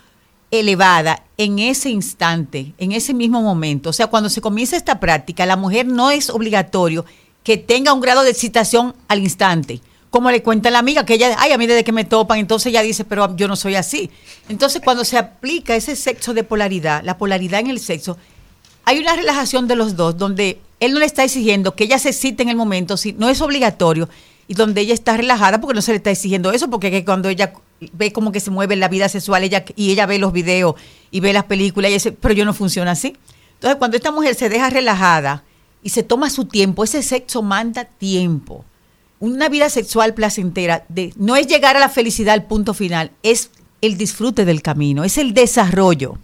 elevada 0.51 1.25
en 1.37 1.59
ese 1.59 1.91
instante, 1.91 2.73
en 2.79 2.93
ese 2.93 3.13
mismo 3.13 3.43
momento. 3.43 3.91
O 3.91 3.93
sea, 3.93 4.07
cuando 4.07 4.31
se 4.31 4.41
comienza 4.41 4.77
esta 4.77 4.99
práctica, 4.99 5.45
la 5.45 5.57
mujer 5.57 5.87
no 5.87 6.11
es 6.11 6.31
obligatorio 6.31 7.05
que 7.45 7.59
tenga 7.59 7.93
un 7.93 8.01
grado 8.01 8.23
de 8.23 8.31
excitación 8.31 8.95
al 9.09 9.21
instante. 9.21 9.81
Como 10.11 10.31
le 10.31 10.43
cuenta 10.43 10.71
la 10.71 10.79
amiga, 10.79 11.05
que 11.05 11.15
ella, 11.15 11.37
ay, 11.39 11.53
a 11.53 11.59
mí 11.59 11.67
desde 11.67 11.85
que 11.85 11.93
me 11.93 12.07
topan, 12.07 12.39
entonces 12.39 12.69
ella 12.69 12.81
dice, 12.81 13.05
pero 13.05 13.37
yo 13.37 13.47
no 13.47 13.57
soy 13.57 13.75
así. 13.75 14.11
Entonces, 14.49 14.81
cuando 14.83 15.05
se 15.05 15.19
aplica 15.19 15.77
ese 15.77 15.97
sexo 15.97 16.33
de 16.33 16.45
polaridad, 16.45 17.05
la 17.05 17.19
polaridad 17.19 17.61
en 17.61 17.67
el 17.67 17.79
sexo, 17.79 18.17
hay 18.87 18.99
una 18.99 19.15
relajación 19.17 19.69
de 19.69 19.77
los 19.77 19.97
dos, 19.97 20.17
donde 20.17 20.61
él 20.81 20.95
no 20.95 20.99
le 20.99 21.05
está 21.05 21.25
exigiendo 21.25 21.75
que 21.75 21.85
ella 21.85 21.99
se 21.99 22.09
excite 22.09 22.43
en 22.43 22.49
el 22.49 22.57
momento, 22.57 22.97
si 22.97 23.13
no 23.13 23.29
es 23.29 23.43
obligatorio, 23.43 24.09
y 24.49 24.55
donde 24.55 24.81
ella 24.81 24.95
está 24.95 25.17
relajada 25.17 25.61
porque 25.61 25.75
no 25.75 25.83
se 25.83 25.93
le 25.93 25.99
está 25.99 26.11
exigiendo 26.11 26.51
eso, 26.51 26.69
porque 26.71 26.91
que 26.91 27.05
cuando 27.05 27.29
ella 27.29 27.53
ve 27.93 28.13
como 28.13 28.33
que 28.33 28.41
se 28.41 28.51
mueve 28.51 28.75
en 28.75 28.81
la 28.81 28.89
vida 28.89 29.09
sexual 29.09 29.45
ella 29.45 29.65
y 29.77 29.93
ella 29.93 30.07
ve 30.07 30.19
los 30.19 30.33
videos 30.33 30.75
y 31.11 31.21
ve 31.21 31.33
las 31.35 31.45
películas 31.45 31.91
y 31.91 31.95
dice, 31.95 32.13
pero 32.13 32.35
yo 32.35 32.45
no 32.45 32.55
funciona 32.55 32.93
así. 32.93 33.15
Entonces, 33.55 33.77
cuando 33.77 33.97
esta 33.97 34.11
mujer 34.11 34.35
se 34.35 34.49
deja 34.49 34.71
relajada 34.71 35.45
y 35.83 35.91
se 35.91 36.03
toma 36.03 36.31
su 36.31 36.47
tiempo, 36.47 36.83
ese 36.83 37.03
sexo 37.03 37.43
manda 37.43 37.85
tiempo. 37.85 38.65
Una 39.21 39.49
vida 39.49 39.69
sexual 39.69 40.15
placentera 40.15 40.87
no 41.17 41.37
es 41.37 41.47
llegar 41.47 41.77
a 41.77 41.81
la 41.81 41.89
felicidad 41.89 42.35
al 42.35 42.45
punto 42.45 42.73
final, 42.73 43.11
es 43.23 43.51
el 43.81 43.99
disfrute 43.99 44.45
del 44.45 44.63
camino, 44.63 45.05
es 45.05 45.19
el 45.19 45.35
desarrollo. 45.35 46.19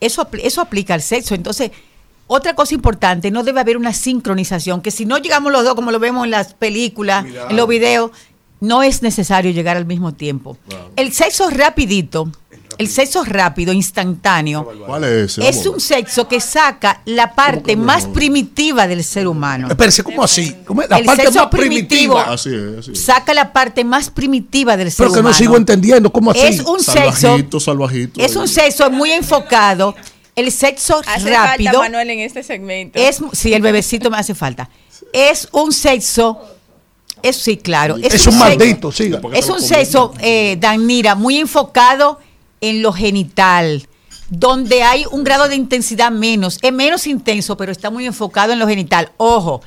Eso, 0.00 0.28
eso 0.42 0.60
aplica 0.60 0.94
al 0.94 1.02
sexo. 1.02 1.34
Entonces, 1.34 1.72
otra 2.26 2.54
cosa 2.54 2.74
importante, 2.74 3.30
no 3.30 3.42
debe 3.42 3.60
haber 3.60 3.76
una 3.76 3.92
sincronización, 3.92 4.80
que 4.80 4.90
si 4.90 5.04
no 5.06 5.18
llegamos 5.18 5.52
los 5.52 5.64
dos 5.64 5.74
como 5.74 5.90
lo 5.90 5.98
vemos 5.98 6.24
en 6.24 6.30
las 6.30 6.54
películas, 6.54 7.24
Cuidado. 7.24 7.50
en 7.50 7.56
los 7.56 7.68
videos, 7.68 8.10
no 8.60 8.82
es 8.82 9.02
necesario 9.02 9.50
llegar 9.52 9.76
al 9.76 9.84
mismo 9.84 10.14
tiempo. 10.14 10.56
El 10.96 11.12
sexo 11.12 11.50
rapidito, 11.50 12.30
el 12.78 12.88
sexo 12.88 13.22
rápido, 13.24 13.72
instantáneo, 13.74 14.66
¿Cuál 14.86 15.04
es 15.04 15.36
ese? 15.38 15.68
un 15.68 15.80
sexo 15.80 16.26
que 16.26 16.40
saca 16.40 17.02
la 17.04 17.34
parte 17.34 17.76
más 17.76 18.06
primitiva 18.06 18.86
del 18.86 19.04
ser 19.04 19.28
humano. 19.28 19.68
Espérese, 19.68 20.02
¿cómo 20.02 20.24
así? 20.24 20.56
¿Cómo 20.64 20.80
es? 20.82 20.88
La 20.88 20.98
El 20.98 21.04
parte 21.04 21.22
sexo 21.24 21.40
más 21.40 21.48
primitivo. 21.48 22.14
primitiva. 22.14 22.32
Así 22.34 22.48
es, 22.54 22.78
así 22.78 22.92
es. 22.92 23.04
Saca 23.04 23.34
la 23.34 23.52
parte 23.52 23.84
más 23.84 24.08
primitiva 24.10 24.76
del 24.78 24.90
ser 24.90 25.04
Pero 25.04 25.12
que 25.14 25.20
humano. 25.20 25.32
no 25.34 25.38
sigo 25.38 25.56
entendiendo, 25.56 26.10
¿cómo 26.10 26.30
así? 26.30 26.40
Es 26.40 26.60
un 26.60 26.80
sexo, 26.80 27.12
Salvajito, 27.20 27.60
salvajito. 27.60 28.20
es 28.20 28.34
un 28.34 28.48
sexo 28.48 28.90
muy 28.90 29.10
enfocado. 29.12 29.94
El 30.36 30.50
sexo 30.50 31.00
Hace 31.06 31.30
rápido 31.30 31.72
falta 31.72 31.78
Manuel 31.90 32.10
en 32.10 32.20
este 32.20 32.42
segmento. 32.42 32.98
es, 32.98 33.20
sí, 33.32 33.52
el 33.54 33.62
bebecito 33.62 34.10
me 34.10 34.18
hace 34.18 34.34
falta. 34.34 34.68
Es 35.12 35.48
un 35.52 35.72
sexo, 35.72 36.40
es 37.22 37.36
sí, 37.36 37.56
claro. 37.56 37.96
Es 37.96 38.26
un 38.26 38.32
sexo- 38.32 38.38
maldito, 38.38 38.90
siga. 38.92 39.20
Es 39.32 39.48
un 39.48 39.60
sexo, 39.60 40.12
eh, 40.20 40.56
Danira, 40.58 41.14
muy 41.14 41.38
enfocado 41.38 42.18
en 42.60 42.82
lo 42.82 42.92
genital, 42.92 43.86
donde 44.28 44.82
hay 44.82 45.04
un 45.10 45.22
grado 45.22 45.48
de 45.48 45.54
intensidad 45.54 46.10
menos, 46.10 46.58
es 46.62 46.72
menos 46.72 47.06
intenso, 47.06 47.56
pero 47.56 47.70
está 47.70 47.90
muy 47.90 48.06
enfocado 48.06 48.52
en 48.52 48.58
lo 48.58 48.66
genital. 48.66 49.12
Ojo, 49.18 49.60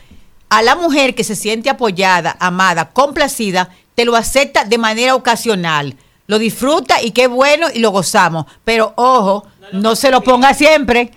a 0.50 0.62
la 0.64 0.76
mujer 0.76 1.16
que 1.16 1.24
se 1.24 1.36
siente 1.36 1.70
apoyada, 1.70 2.36
amada, 2.40 2.90
complacida, 2.90 3.70
te 3.96 4.04
lo 4.04 4.16
acepta 4.16 4.66
de 4.66 4.78
manera 4.78 5.16
ocasional. 5.16 5.96
Lo 6.26 6.40
disfruta 6.40 7.02
y 7.02 7.12
qué 7.12 7.28
bueno 7.28 7.68
y 7.74 7.80
lo 7.80 7.92
gozamos. 7.92 8.46
Pero 8.66 8.94
ojo, 8.98 9.46
no 9.74 9.96
se 9.96 10.12
lo 10.12 10.22
ponga 10.22 10.54
siempre, 10.54 11.12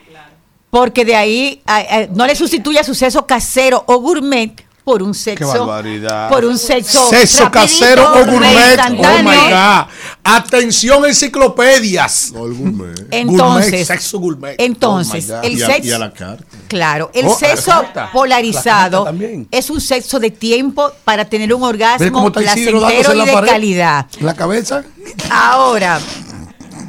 porque 0.70 1.04
de 1.04 1.16
ahí 1.16 1.62
a- 1.66 1.76
a- 1.78 2.06
no 2.14 2.26
le 2.26 2.34
sustituya 2.36 2.84
su 2.84 2.94
sexo 2.94 3.26
casero 3.26 3.82
o 3.86 3.98
gourmet 3.98 4.64
por 4.84 5.02
un 5.02 5.14
sexo. 5.14 5.46
barbaridad. 5.66 6.28
Por 6.30 6.44
un 6.44 6.58
sexo. 6.58 7.06
Sexo 7.10 7.44
rapidito, 7.44 7.50
casero 7.50 8.12
o 8.12 8.24
gourmet. 8.24 8.78
Oh 8.88 9.22
my 9.22 9.50
God. 9.50 9.86
Atención, 10.24 11.04
enciclopedias. 11.04 12.32
No, 12.32 12.46
el 12.46 12.54
gourmet. 12.54 12.94
Entonces, 13.10 13.70
Gourmet, 13.70 13.84
sexo 13.84 14.18
gourmet. 14.18 14.54
Entonces, 14.58 15.30
Oh 15.30 15.36
God. 15.36 15.44
el 15.44 15.58
y, 15.58 15.62
a, 15.62 15.66
sexo. 15.66 15.88
y 15.88 15.92
a 15.92 15.98
la 15.98 16.12
carta. 16.12 16.44
Claro, 16.68 17.10
el 17.14 17.26
Oh, 17.26 17.36
sexo 17.36 17.84
la 17.94 18.10
polarizado 18.12 19.04
La 19.04 19.14
es 19.50 19.70
un 19.70 19.80
sexo 19.80 20.18
de 20.18 20.30
tiempo 20.30 20.90
para 21.04 21.24
tener 21.24 21.52
un 21.54 21.60
¿Ves 21.60 22.10
cómo 22.10 22.26
orgasmo 22.26 22.32
placentero 22.32 22.78
y 23.14 23.16
la 23.18 23.24
de 23.26 23.32
pared? 23.32 23.48
calidad. 23.48 24.06
¿En 24.18 24.26
la 24.26 24.34
cabeza? 24.34 24.82
Ahora, 25.30 26.00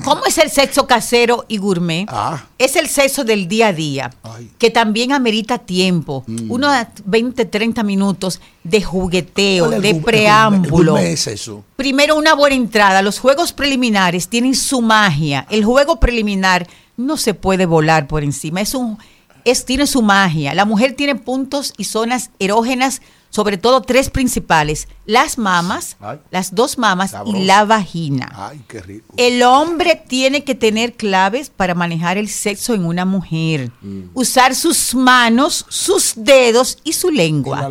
¿Cómo 0.04 0.26
es 0.26 0.38
el 0.38 0.50
sexo 0.50 0.88
casero 0.88 1.46
y 1.48 1.58
gourmet? 1.58 2.06
Ah. 2.10 2.46
Es 2.58 2.76
el 2.76 2.88
sexo 2.88 3.24
del 3.24 3.48
día 3.48 3.68
a 3.68 3.74
día, 3.74 4.12
que 4.58 4.70
también 4.70 5.12
amerita 5.12 5.60
tiempo, 5.60 6.24
Mm. 6.28 6.52
unos 6.52 6.76
20, 7.06 7.46
30 7.46 7.84
minutos 7.84 8.40
de 8.64 8.82
jugueteo, 8.82 9.66
¿Cuál 9.66 9.74
es 9.74 9.78
el 9.78 9.82
de 9.84 9.90
el 9.92 10.04
preámbulo. 10.04 10.92
gourmet 10.94 11.14
es 11.14 11.28
eso? 11.28 11.64
Primero, 11.76 12.16
una 12.16 12.34
buena 12.34 12.56
entrada. 12.56 13.02
Los 13.02 13.20
juegos 13.20 13.54
preliminares 13.54 14.28
tienen 14.28 14.56
su 14.56 14.82
magia. 14.82 15.46
El 15.50 15.64
juego 15.66 16.00
preliminar 16.00 16.68
no 16.98 17.18
se 17.18 17.34
puede 17.34 17.66
volar 17.66 18.08
por 18.08 18.24
encima. 18.24 18.62
Es 18.62 18.74
un, 18.76 18.98
es, 19.46 19.66
tiene 19.66 19.88
su 19.88 20.02
magia. 20.02 20.54
La 20.54 20.66
mujer 20.66 20.94
tiene 20.96 21.16
puntos 21.16 21.74
y 21.78 21.86
zonas 21.86 22.30
erógenas, 22.40 23.02
sobre 23.32 23.58
todo 23.58 23.82
tres 23.82 24.12
principales: 24.12 24.88
las 25.08 25.40
mamas, 25.40 25.98
Ay. 26.00 26.20
las 26.30 26.54
dos 26.54 26.78
mamas 26.78 27.12
Sabroso. 27.12 27.36
y 27.38 27.46
la 27.46 27.66
vagina. 27.66 28.32
Ay, 28.36 28.62
qué 28.68 28.82
rico. 28.82 29.16
El 29.18 29.42
hombre 29.42 29.96
tiene 30.08 30.44
que 30.44 30.54
tener 30.54 30.94
claves 30.94 31.50
para 31.50 31.74
manejar 31.74 32.20
el 32.20 32.30
sexo 32.30 32.76
en 32.76 32.86
una 32.86 33.06
mujer. 33.06 33.72
Usar 34.14 34.54
sus 34.54 34.94
manos, 34.94 35.66
sus 35.70 36.14
dedos 36.18 36.78
y 36.84 36.94
su 36.94 37.10
lengua. 37.10 37.68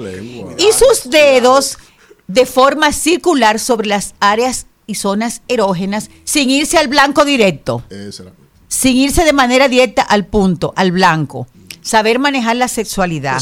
Y 0.59 0.73
sus 0.73 1.09
dedos 1.09 1.79
de 2.27 2.47
forma 2.47 2.93
circular 2.93 3.61
sobre 3.61 3.89
las 3.89 4.15
áreas 4.19 4.67
y 4.87 4.95
zonas 4.97 5.43
erógenas 5.47 6.11
sin 6.25 6.51
irse 6.51 6.79
al 6.79 6.89
blanco 6.89 7.25
directo. 7.25 7.85
Esa 7.91 8.25
era. 8.25 8.33
Sin 8.67 8.97
irse 8.97 9.25
de 9.25 9.33
manera 9.33 9.69
directa 9.69 10.03
al 10.03 10.27
punto, 10.27 10.73
al 10.77 10.91
blanco. 10.93 11.47
Saber 11.83 12.19
manejar 12.19 12.57
la 12.57 12.69
sexualidad. 12.69 13.41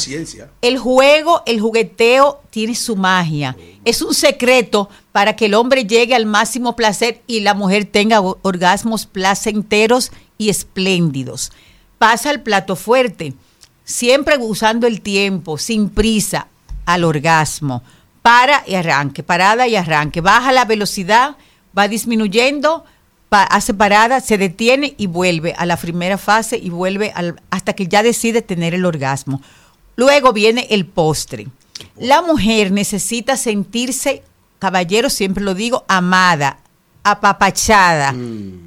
El 0.63 0.79
juego, 0.79 1.43
el 1.47 1.61
jugueteo 1.61 2.41
tiene 2.51 2.75
su 2.75 2.97
magia. 2.97 3.57
Es 3.85 4.03
un 4.03 4.15
secreto 4.15 4.89
para 5.13 5.35
que 5.35 5.47
el 5.47 5.55
hombre 5.55 5.85
llegue 5.85 6.15
al 6.15 6.27
máximo 6.27 6.77
placer 6.77 7.21
y 7.27 7.41
la 7.41 7.55
mujer 7.55 7.85
tenga 7.85 8.21
orgasmos 8.21 9.07
placenteros 9.07 10.13
y 10.37 10.51
espléndidos. 10.51 11.53
Pasa 11.99 12.31
al 12.31 12.43
plato 12.43 12.77
fuerte, 12.77 13.35
siempre 13.85 14.39
usando 14.39 14.87
el 14.87 15.01
tiempo, 15.01 15.59
sin 15.59 15.91
prisa, 15.91 16.47
al 16.87 17.05
orgasmo. 17.05 17.83
Para 18.23 18.63
y 18.67 18.75
arranque, 18.75 19.23
parada 19.23 19.67
y 19.67 19.75
arranque. 19.75 20.21
Baja 20.21 20.53
la 20.53 20.65
velocidad, 20.65 21.37
va 21.77 21.89
disminuyendo, 21.89 22.85
pa- 23.29 23.45
hace 23.45 23.75
parada, 23.75 24.21
se 24.21 24.39
detiene 24.39 24.95
y 24.99 25.07
vuelve 25.07 25.55
a 25.57 25.67
la 25.67 25.77
primera 25.77 26.19
fase 26.19 26.57
y 26.59 26.71
vuelve 26.71 27.13
al- 27.15 27.41
hasta 27.51 27.73
que 27.75 27.87
ya 27.87 28.03
decide 28.03 28.43
tener 28.43 28.75
el 28.75 28.85
orgasmo. 28.85 29.41
Luego 29.97 30.33
viene 30.33 30.67
el 30.71 30.87
postre. 30.87 31.49
La 31.97 32.23
mujer 32.23 32.71
necesita 32.73 33.37
sentirse, 33.37 34.23
caballero, 34.59 35.11
siempre 35.11 35.45
lo 35.45 35.55
digo, 35.55 35.85
amada, 35.89 36.59
apapachada, 37.05 38.15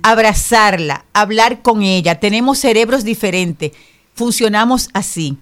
abrazarla, 0.04 1.06
hablar 1.14 1.62
con 1.62 1.84
ella. 1.84 2.20
Tenemos 2.20 2.60
cerebros 2.60 3.04
diferentes, 3.04 3.72
funcionamos 4.14 4.90
así. 4.94 5.38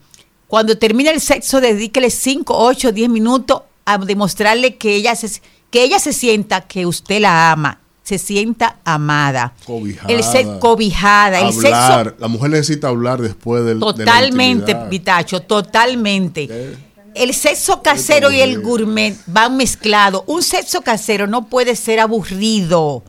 Cuando 0.47 0.77
termina 0.77 1.11
el 1.11 1.21
sexo, 1.21 1.61
dedíquele 1.61 2.09
5, 2.09 2.55
8, 2.57 2.91
10 2.91 3.09
minutos 3.09 3.61
a 3.85 3.97
demostrarle 3.97 4.75
que 4.77 4.95
ella 4.95 5.15
se, 5.15 5.41
que 5.71 5.83
ella 5.83 5.99
se 5.99 6.13
sienta 6.13 6.61
que 6.61 6.85
usted 6.85 7.21
la 7.21 7.51
ama, 7.51 7.79
se 8.09 8.17
sienta 8.17 8.77
amada. 8.83 9.53
Cobijada. 9.67 10.11
El 10.11 10.23
se- 10.23 10.59
cobijada. 10.59 11.41
El 11.41 11.53
sexo. 11.53 12.15
La 12.17 12.27
mujer 12.27 12.49
necesita 12.49 12.87
hablar 12.87 13.21
después 13.21 13.63
del. 13.65 13.79
de 13.79 13.85
Totalmente. 13.85 14.75
Vitacho, 14.89 15.41
totalmente. 15.41 16.75
El 17.13 17.33
sexo 17.35 17.83
casero 17.83 18.31
y 18.31 18.39
el 18.39 18.61
gourmet 18.61 19.15
van 19.27 19.57
mezclados. 19.57 20.23
Un 20.25 20.41
sexo 20.41 20.81
casero 20.81 21.27
no 21.27 21.45
puede 21.47 21.75
ser 21.75 21.99
aburrido. 21.99 23.03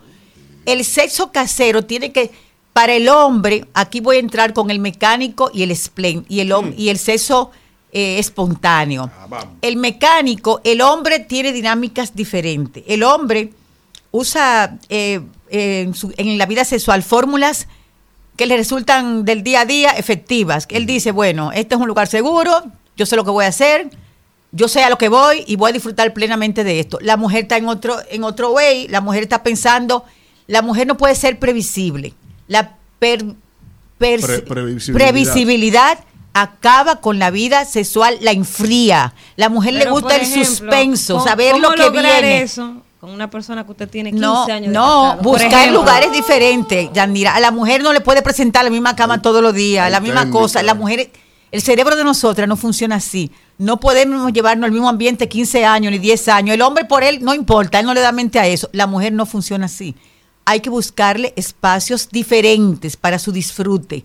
El 0.66 0.84
sexo 0.84 1.32
casero 1.32 1.84
tiene 1.86 2.12
que, 2.12 2.30
para 2.74 2.92
el 2.92 3.08
hombre, 3.08 3.64
aquí 3.72 4.00
voy 4.00 4.16
a 4.16 4.20
entrar 4.20 4.52
con 4.52 4.70
el 4.70 4.80
mecánico 4.80 5.50
y 5.54 5.62
el 5.62 5.74
splen, 5.74 6.26
y 6.28 6.40
el, 6.40 6.52
y 6.76 6.90
el 6.90 6.98
sexo 6.98 7.50
eh, 7.92 8.18
espontáneo. 8.18 9.10
El 9.62 9.76
mecánico, 9.76 10.60
el 10.64 10.80
hombre 10.82 11.20
tiene 11.20 11.52
dinámicas 11.52 12.14
diferentes. 12.14 12.84
El 12.86 13.02
hombre 13.02 13.52
usa 14.12 14.78
eh, 14.88 15.20
eh, 15.50 15.82
en, 15.82 15.94
su- 15.94 16.12
en 16.16 16.38
la 16.38 16.46
vida 16.46 16.64
sexual 16.64 17.02
fórmulas 17.02 17.68
que 18.36 18.46
le 18.46 18.56
resultan 18.56 19.24
del 19.24 19.42
día 19.42 19.62
a 19.62 19.64
día 19.66 19.90
efectivas. 19.90 20.66
Él 20.70 20.86
dice, 20.86 21.12
bueno, 21.12 21.52
este 21.52 21.74
es 21.74 21.80
un 21.80 21.86
lugar 21.86 22.08
seguro, 22.08 22.64
yo 22.96 23.06
sé 23.06 23.16
lo 23.16 23.24
que 23.24 23.30
voy 23.30 23.44
a 23.44 23.48
hacer, 23.48 23.90
yo 24.52 24.66
sé 24.66 24.82
a 24.82 24.90
lo 24.90 24.98
que 24.98 25.08
voy 25.08 25.44
y 25.46 25.56
voy 25.56 25.70
a 25.70 25.72
disfrutar 25.74 26.12
plenamente 26.14 26.64
de 26.64 26.80
esto. 26.80 26.98
La 27.02 27.16
mujer 27.16 27.42
está 27.42 27.56
en 27.56 27.68
otro, 27.68 27.96
en 28.10 28.24
otro 28.24 28.50
way, 28.52 28.88
la 28.88 29.00
mujer 29.00 29.22
está 29.22 29.42
pensando, 29.42 30.04
la 30.46 30.62
mujer 30.62 30.86
no 30.86 30.96
puede 30.96 31.14
ser 31.14 31.38
previsible. 31.38 32.14
La 32.48 32.76
per- 32.98 33.24
per- 33.98 34.20
Pre- 34.20 34.40
previsibilidad. 34.42 35.06
previsibilidad 35.12 35.98
acaba 36.32 37.00
con 37.00 37.18
la 37.18 37.30
vida 37.30 37.64
sexual, 37.64 38.16
la 38.22 38.30
enfría. 38.32 39.14
La 39.36 39.48
mujer 39.50 39.74
le 39.74 39.90
gusta 39.90 40.16
el 40.16 40.26
suspenso, 40.46 41.14
¿cómo- 41.14 41.26
saber 41.26 41.58
lo 41.58 41.70
que 41.72 41.90
viene. 41.90 42.42
eso 42.42 42.82
con 43.00 43.10
una 43.10 43.30
persona 43.30 43.64
que 43.64 43.70
usted 43.70 43.88
tiene 43.88 44.10
15 44.10 44.20
No, 44.26 44.42
años 44.44 44.60
de 44.60 44.68
no, 44.68 45.02
casado? 45.16 45.22
Buscar 45.22 45.72
lugares 45.72 46.12
diferentes, 46.12 46.90
Yanira. 46.92 47.34
A 47.34 47.40
la 47.40 47.50
mujer 47.50 47.82
no 47.82 47.94
le 47.94 48.02
puede 48.02 48.20
presentar 48.20 48.62
la 48.62 48.70
misma 48.70 48.94
cama 48.94 49.22
todos 49.22 49.42
los 49.42 49.54
días, 49.54 49.90
la 49.90 50.00
misma 50.00 50.20
técnica. 50.22 50.38
cosa. 50.38 50.62
La 50.62 50.74
mujer, 50.74 51.10
el 51.50 51.62
cerebro 51.62 51.96
de 51.96 52.04
nosotras 52.04 52.46
no 52.46 52.56
funciona 52.58 52.96
así. 52.96 53.30
No 53.56 53.80
podemos 53.80 54.30
llevarnos 54.34 54.66
al 54.66 54.72
mismo 54.72 54.88
ambiente 54.88 55.28
15 55.30 55.64
años 55.64 55.92
ni 55.92 55.98
10 55.98 56.28
años. 56.28 56.54
El 56.54 56.60
hombre 56.62 56.84
por 56.84 57.02
él 57.02 57.20
no 57.22 57.34
importa, 57.34 57.80
él 57.80 57.86
no 57.86 57.94
le 57.94 58.00
da 58.00 58.12
mente 58.12 58.38
a 58.38 58.46
eso. 58.46 58.68
La 58.72 58.86
mujer 58.86 59.14
no 59.14 59.24
funciona 59.24 59.64
así. 59.66 59.94
Hay 60.44 60.60
que 60.60 60.68
buscarle 60.68 61.32
espacios 61.36 62.08
diferentes 62.10 62.96
para 62.98 63.18
su 63.18 63.32
disfrute. 63.32 64.04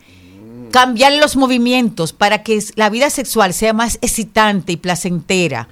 Cambiar 0.71 1.11
los 1.13 1.35
movimientos 1.35 2.13
para 2.13 2.43
que 2.43 2.63
la 2.75 2.89
vida 2.89 3.09
sexual 3.09 3.53
sea 3.53 3.73
más 3.73 3.97
excitante 4.01 4.71
y 4.73 4.77
placentera. 4.77 5.67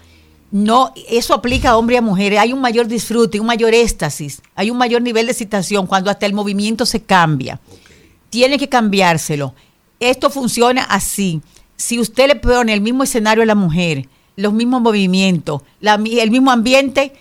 No, 0.53 0.93
eso 1.09 1.33
aplica 1.33 1.72
a 1.72 1.77
hombre 1.77 1.95
y 1.95 1.98
a 1.98 2.01
mujer. 2.03 2.38
Hay 2.38 2.53
un 2.53 2.61
mayor 2.61 2.85
disfrute, 2.85 3.40
un 3.40 3.48
mayor 3.48 3.73
éxtasis, 3.73 4.40
hay 4.53 4.69
un 4.69 4.77
mayor 4.77 5.01
nivel 5.01 5.25
de 5.25 5.32
excitación 5.32 5.88
cuando 5.88 6.11
hasta 6.11 6.27
el 6.27 6.33
movimiento 6.33 6.85
se 6.85 7.01
cambia. 7.01 7.59
Tiene 8.30 8.59
que 8.59 8.69
cambiárselo. 8.69 9.56
Esto 9.99 10.30
funciona 10.30 10.83
así. 10.83 11.41
Si 11.75 11.99
usted 11.99 12.27
le 12.27 12.35
pone 12.35 12.72
el 12.72 12.82
mismo 12.82 13.01
escenario 13.01 13.41
a 13.41 13.48
la 13.48 13.56
mujer, 13.56 14.07
los 14.35 14.53
mismos 14.53 14.80
movimientos, 14.80 15.64
la 15.80 15.95
el 15.95 16.30
mismo 16.30 16.51
ambiente, 16.51 17.14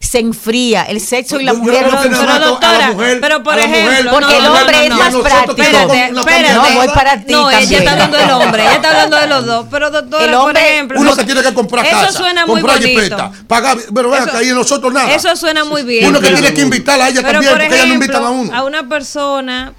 se 0.00 0.20
enfría. 0.20 0.84
El 0.84 1.00
sexo 1.00 1.40
y 1.40 1.44
la 1.44 1.52
mujer 1.54 1.82
no 1.90 2.00
que 2.02 2.08
nada 2.08 2.24
funcionan. 2.38 2.40
más 2.40 2.62
a 2.62 2.78
la 2.78 2.90
mujer- 2.92 3.18
pero 3.20 3.42
por 3.42 3.58
ejemplo, 3.58 4.10
porque 4.12 4.36
el 4.36 4.44
no, 4.44 4.54
hombre 4.54 4.76
no, 4.76 4.82
es 4.82 4.88
no. 4.90 4.96
más 4.96 5.14
práctico. 5.32 5.54
que 5.56 5.62
Espérate, 5.62 6.04
espérate. 6.06 6.54
No, 6.54 6.74
voy 6.76 6.88
para 6.88 7.20
ti 7.24 7.32
No, 7.32 7.50
ella 7.50 7.58
también. 7.60 7.78
está 7.80 7.92
hablando 7.92 8.16
del 8.18 8.30
hombre, 8.30 8.62
ella 8.62 8.72
está 8.74 8.88
hablando 8.90 9.16
de 9.18 9.26
los 9.26 9.46
dos. 9.46 9.66
Pero 9.70 9.90
doctora, 9.90 10.24
El 10.24 10.30
por 10.38 10.56
ejemplo, 10.56 11.00
Uno 11.00 11.10
no- 11.10 11.16
que 11.16 11.24
tiene 11.24 11.42
que 11.42 11.52
comprar 11.52 11.84
eso 11.84 11.96
casa, 12.00 12.12
suena 12.12 12.46
muy 12.46 12.60
comprar 12.60 12.80
bonito. 12.80 13.00
jipeta, 13.02 13.32
pagar, 13.48 13.76
pero 13.92 14.14
Eso- 14.14 14.22
acá 14.24 14.42
y 14.42 14.46
nosotros 14.48 14.92
nada. 14.92 15.12
Eso 15.12 15.34
suena 15.36 15.64
muy 15.64 15.82
bien. 15.82 16.06
Uno 16.06 16.20
que 16.20 16.26
pero- 16.28 16.38
tiene 16.38 16.54
que 16.54 16.60
invitarla 16.62 17.04
a 17.06 17.08
ella 17.08 17.20
pero, 17.20 17.32
también, 17.32 17.52
por 17.52 17.60
porque 17.60 17.74
ella 17.76 17.86
no 17.86 17.94
invitan 17.94 18.16
a 18.16 18.18
ejemplo, 18.30 18.40
uno. 18.42 18.56
A 18.56 18.64
una 18.64 18.88
persona 18.88 19.72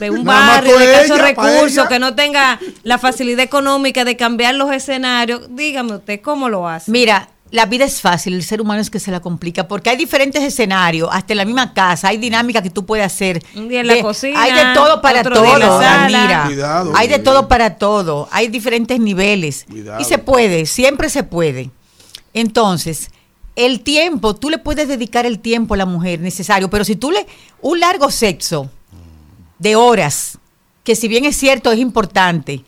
de 0.00 0.10
un 0.10 0.24
barrio 0.24 0.78
de 0.78 0.84
ella, 0.86 1.02
escasos 1.02 1.18
pa' 1.20 1.26
recursos 1.26 1.72
ella. 1.72 1.88
que 1.88 1.98
no 1.98 2.14
tenga 2.14 2.58
la 2.84 2.98
facilidad 2.98 3.40
económica 3.44 4.04
de 4.04 4.16
cambiar 4.16 4.54
los 4.54 4.72
escenarios, 4.72 5.42
dígame 5.50 5.94
usted 5.96 6.20
cómo 6.22 6.48
lo 6.48 6.66
hace. 6.68 6.90
Mira, 6.90 7.28
la 7.50 7.66
vida 7.66 7.84
es 7.84 8.00
fácil, 8.00 8.34
el 8.34 8.42
ser 8.42 8.60
humano 8.60 8.80
es 8.80 8.90
que 8.90 9.00
se 9.00 9.10
la 9.10 9.20
complica, 9.20 9.66
porque 9.66 9.88
hay 9.90 9.96
diferentes 9.96 10.42
escenarios, 10.42 11.08
hasta 11.12 11.32
en 11.32 11.38
la 11.38 11.44
misma 11.44 11.72
casa, 11.72 12.08
hay 12.08 12.18
dinámica 12.18 12.62
que 12.62 12.70
tú 12.70 12.84
puedes 12.84 13.06
hacer. 13.06 13.42
Un 13.56 13.68
día 13.68 13.80
en 13.80 13.86
la 13.86 13.94
De- 13.94 14.02
cocina, 14.02 14.42
Hay 14.42 14.52
de 14.52 14.74
todo 14.74 15.00
para 15.00 15.22
todo. 15.22 15.42
Mira. 16.06 16.44
Cuidado, 16.46 16.92
hay 16.94 17.08
de 17.08 17.18
todo 17.18 17.48
para 17.48 17.76
todo, 17.76 18.28
hay 18.30 18.48
diferentes 18.48 19.00
niveles. 19.00 19.64
Cuidado. 19.70 20.00
Y 20.00 20.04
se 20.04 20.18
puede, 20.18 20.66
siempre 20.66 21.08
se 21.08 21.22
puede. 21.22 21.70
Entonces, 22.34 23.10
el 23.56 23.80
tiempo, 23.80 24.36
tú 24.36 24.50
le 24.50 24.58
puedes 24.58 24.86
dedicar 24.86 25.26
el 25.26 25.38
tiempo 25.40 25.74
a 25.74 25.76
la 25.78 25.86
mujer 25.86 26.20
necesario, 26.20 26.68
pero 26.70 26.84
si 26.84 26.96
tú 26.96 27.10
le, 27.10 27.26
un 27.60 27.80
largo 27.80 28.10
sexo 28.10 28.70
de 29.58 29.74
horas, 29.74 30.38
que 30.84 30.94
si 30.94 31.08
bien 31.08 31.24
es 31.24 31.36
cierto, 31.36 31.72
es 31.72 31.78
importante, 31.78 32.62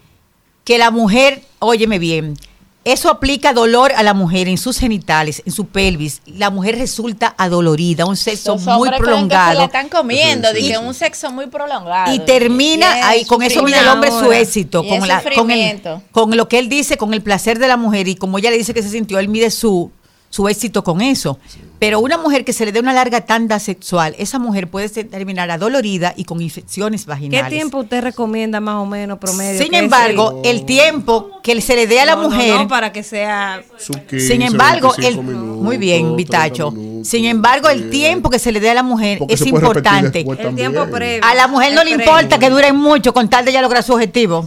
que 0.65 0.79
la 0.79 0.91
mujer, 0.91 1.43
óyeme 1.59 1.99
bien, 1.99 2.37
eso 2.85 3.11
aplica 3.11 3.53
dolor 3.53 3.93
a 3.95 4.03
la 4.03 4.15
mujer 4.15 4.49
en 4.49 4.57
sus 4.57 4.79
genitales, 4.79 5.43
en 5.45 5.53
su 5.53 5.67
pelvis. 5.67 6.23
La 6.27 6.49
mujer 6.51 6.79
resulta 6.79 7.35
adolorida, 7.37 8.07
un 8.07 8.17
sexo 8.17 8.55
Los 8.55 8.63
muy 8.63 8.73
hombres 8.89 8.93
creen 8.93 9.03
que 9.03 9.05
se 9.05 9.11
prolongado. 9.29 9.59
la 9.59 9.65
están 9.67 9.89
comiendo, 9.91 10.49
Sí, 10.49 10.55
de 10.55 10.61
sí, 10.63 10.69
que 10.69 10.75
sí. 10.77 10.81
un 10.83 10.95
sexo 10.95 11.31
muy 11.31 11.47
prolongado. 11.49 12.15
Y 12.15 12.21
termina 12.21 12.99
Y 12.99 13.03
ahí, 13.03 13.25
con 13.27 13.43
eso 13.43 13.63
mide 13.63 13.81
el 13.81 13.89
hombre 13.89 14.11
su 14.11 14.33
éxito, 14.33 14.83
Y 14.83 14.89
con, 14.89 15.07
la, 15.07 15.21
con, 15.23 15.29
el, 15.31 15.39
sufrimiento. 15.39 16.03
con 16.11 16.37
lo 16.37 16.49
que 16.49 16.59
él 16.59 16.69
dice, 16.71 16.97
con 16.97 17.13
el 17.13 17.23
placer 17.23 17.59
de 17.59 17.69
la 17.69 17.77
mujer 17.77 18.09
y 18.09 18.17
como 18.17 18.39
ella 18.39 18.51
le 18.51 18.57
dice 18.57 18.73
que 18.73 18.83
se 18.83 18.89
sintió, 18.89 19.19
él 19.19 19.29
mide 19.29 19.51
su, 19.51 19.93
su 20.31 20.49
éxito 20.49 20.83
con 20.85 21.01
eso. 21.03 21.39
Pero 21.81 21.99
una 21.99 22.19
mujer 22.19 22.45
que 22.45 22.53
se 22.53 22.65
le 22.67 22.73
dé 22.73 22.79
una 22.81 22.93
larga 22.93 23.23
tanda 23.23 23.59
sexual, 23.59 24.15
esa 24.19 24.39
mujer 24.39 24.69
puede 24.69 24.87
ser- 24.89 25.09
terminar 25.09 25.51
adolorida 25.51 26.13
y 26.15 26.25
con 26.25 26.41
infecciones 26.43 27.05
¿Qué 27.05 27.11
vaginales. 27.11 27.49
tiempo 27.51 27.79
usted 27.79 28.03
recomienda 28.03 28.61
más 28.61 28.77
o 28.77 28.87
menos 28.87 29.19
promedio? 29.19 29.61
Sin 29.63 29.71
¿Qué 29.73 29.79
embargo, 29.79 30.43
el 30.45 30.67
tiempo 30.67 31.41
que 31.43 31.59
se 31.63 31.75
le 31.77 31.87
dé 31.87 32.01
a 32.01 32.05
la 32.05 32.17
No, 32.17 32.29
mujer 32.29 32.55
no, 32.55 32.69
para 32.69 32.93
que 32.93 33.03
sea 33.03 33.63
Sin 34.09 34.43
embargo, 34.43 34.95
el, 34.99 35.21
muy 35.23 35.79
bien, 35.79 36.17
Vitacho. 36.17 36.73
Sin 37.03 37.25
embargo, 37.25 37.69
el 37.71 37.89
tiempo 37.91 38.29
que 38.29 38.39
se 38.39 38.53
le 38.53 38.61
dé 38.61 38.69
a 38.71 38.75
la 38.75 38.83
mujer 38.83 39.19
Porque 39.19 39.35
es 39.35 39.47
importante. 39.47 40.21
El 40.21 40.37
también. 40.37 40.73
tiempo 40.73 40.91
previo. 40.93 41.25
A 41.25 41.35
la 41.35 41.49
mujer 41.49 41.73
no 41.75 41.83
le 41.83 41.95
previo. 41.97 42.05
importa 42.13 42.39
que 42.39 42.51
duren 42.51 42.77
mucho 42.77 43.15
con 43.15 43.29
tal 43.31 43.45
de 43.47 43.53
ella 43.53 43.63
lograr 43.63 43.83
su 43.83 43.95
objetivo. 43.95 44.47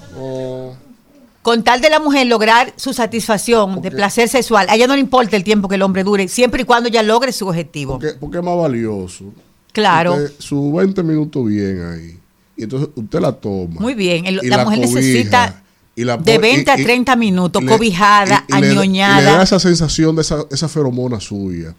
Con 1.43 1.61
tal 1.63 1.81
de 1.81 1.89
la 1.91 1.99
mujer 1.99 2.25
lograr 2.27 2.73
su 2.77 2.93
satisfacción 2.93 3.81
de 3.81 3.91
placer 3.91 4.27
sexual, 4.29 4.65
a 4.69 4.75
ella 4.75 4.87
no 4.87 4.95
le 4.95 5.01
importa 5.01 5.35
el 5.37 5.43
tiempo 5.43 5.67
que 5.67 5.75
el 5.75 5.81
hombre 5.83 6.03
dure, 6.03 6.27
siempre 6.27 6.63
y 6.63 6.65
cuando 6.65 6.89
ella 6.89 7.03
logre 7.03 7.31
su 7.31 7.47
objetivo. 7.47 7.99
Porque, 7.99 8.15
porque 8.19 8.37
es 8.39 8.43
más 8.43 8.57
valioso. 8.57 9.25
Claro. 9.71 10.13
Usted, 10.13 10.31
su 10.39 10.71
20 10.73 11.03
minutos 11.03 11.45
bien 11.45 11.83
ahí. 11.85 12.17
Y 12.55 12.63
entonces 12.63 12.89
usted 12.95 13.19
la 13.19 13.31
toma. 13.33 13.79
Muy 13.81 13.93
bien, 13.93 14.25
el- 14.25 14.39
la, 14.43 14.63
mujer 14.63 14.79
cobija, 14.79 14.95
necesita 14.99 15.63
la 15.95 16.17
de 16.17 16.33
pon- 16.33 16.41
20 16.41 16.71
a 16.71 16.77
y- 16.77 16.81
y- 16.81 16.85
30 16.85 17.15
minutos, 17.15 17.61
y 17.61 17.65
cobijada, 17.65 18.45
y- 18.47 18.55
y 18.57 18.61
le- 18.61 18.67
añoñada. 18.69 19.19
Le 19.31 19.37
da 19.37 19.43
esa 19.43 19.59
sensación 19.59 20.15
de 20.15 20.21
esa, 20.21 20.45
esa 20.49 20.69
feromona 20.69 21.19
suya. 21.19 21.73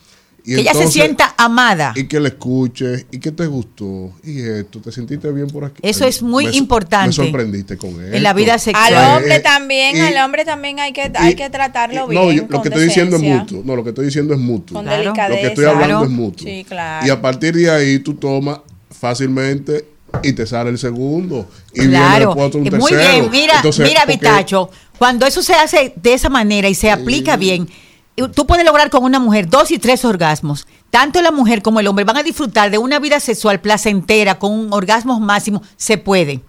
Y 0.46 0.56
que 0.56 0.60
ella 0.60 0.74
se 0.74 0.88
sienta 0.88 1.34
amada. 1.38 1.92
Y 1.96 2.04
que 2.04 2.20
le 2.20 2.28
escuche. 2.28 3.06
Y 3.10 3.18
que 3.18 3.30
te 3.30 3.46
gustó. 3.46 4.12
Y 4.22 4.40
esto, 4.42 4.78
te 4.80 4.92
sentiste 4.92 5.32
bien 5.32 5.46
por 5.48 5.64
aquí. 5.64 5.80
Eso 5.82 6.04
es 6.06 6.22
muy 6.22 6.44
Me- 6.46 6.56
importante 6.56 7.06
Me 7.06 7.12
sorprendiste 7.14 7.78
con 7.78 7.90
él. 8.04 8.14
en 8.14 8.22
la 8.22 8.34
vida 8.34 8.58
sexual. 8.58 8.94
Al 8.94 9.16
hombre 9.16 9.36
Eh, 9.36 9.40
también, 9.40 9.96
y- 9.96 10.00
al 10.00 10.22
hombre 10.22 10.44
también 10.44 10.80
hay 10.80 10.92
que, 10.92 11.10
hay 11.14 11.34
que 11.34 11.48
tratarlo 11.48 12.06
bien. 12.08 12.22
No, 12.22 12.30
yo- 12.30 12.42
lo 12.42 12.48
con 12.48 12.62
que 12.62 12.68
estoy 12.68 12.84
diciendo 12.84 13.16
es 13.16 13.22
mutuo. 13.22 13.62
No, 13.64 13.74
lo 13.74 13.82
que 13.84 13.88
estoy 13.90 14.04
diciendo 14.04 14.34
es 14.34 14.40
mutuo. 14.40 14.76
Con 14.76 14.84
Lo 14.84 14.90
que 14.90 14.96
delicadeza. 14.98 15.48
estoy 15.48 15.64
hablando 15.64 15.86
Claro. 15.86 16.04
es 16.04 16.10
mutuo. 16.10 16.46
Sí, 16.46 16.64
claro. 16.68 17.06
Y 17.06 17.10
a 17.10 17.20
partir 17.22 17.54
de 17.56 17.70
ahí 17.70 17.98
tú 18.00 18.12
tomas 18.14 18.58
fácilmente 18.90 19.86
y 20.22 20.32
te 20.32 20.46
sale 20.46 20.70
el 20.70 20.78
segundo. 20.78 21.48
Y 21.74 21.80
viene 21.80 21.96
Claro, 21.96 22.26
después 22.28 22.46
otro, 22.48 22.60
un 22.60 22.66
Eh, 22.66 22.70
muy 22.72 22.90
tercero. 22.92 23.12
bien, 23.12 23.30
mira, 23.30 23.54
Entonces, 23.56 23.86
mira, 23.88 24.00
porque- 24.02 24.12
Vitacho, 24.18 24.70
cuando 24.98 25.26
eso 25.26 25.42
se 25.42 25.54
hace 25.54 25.92
de 25.96 26.14
esa 26.14 26.28
manera 26.28 26.68
y 26.68 26.74
se 26.74 26.90
aplica 26.90 27.36
bien, 27.36 27.68
tú 28.16 28.46
puedes 28.46 28.64
lograr 28.64 28.90
con 28.90 29.02
una 29.04 29.18
mujer 29.18 29.48
dos 29.48 29.70
y 29.70 29.78
tres 29.78 30.04
orgasmos. 30.04 30.66
Tanto 30.90 31.20
la 31.22 31.30
mujer 31.32 31.62
como 31.62 31.80
el 31.80 31.86
hombre 31.88 32.04
van 32.04 32.16
a 32.16 32.22
disfrutar 32.22 32.70
de 32.70 32.78
una 32.78 32.98
vida 33.00 33.18
sexual 33.20 33.60
placentera 33.60 34.38
con 34.38 34.52
un 34.52 34.72
orgasmo 34.72 35.18
máximo, 35.20 35.62
se 35.76 35.98
puede. 35.98 36.40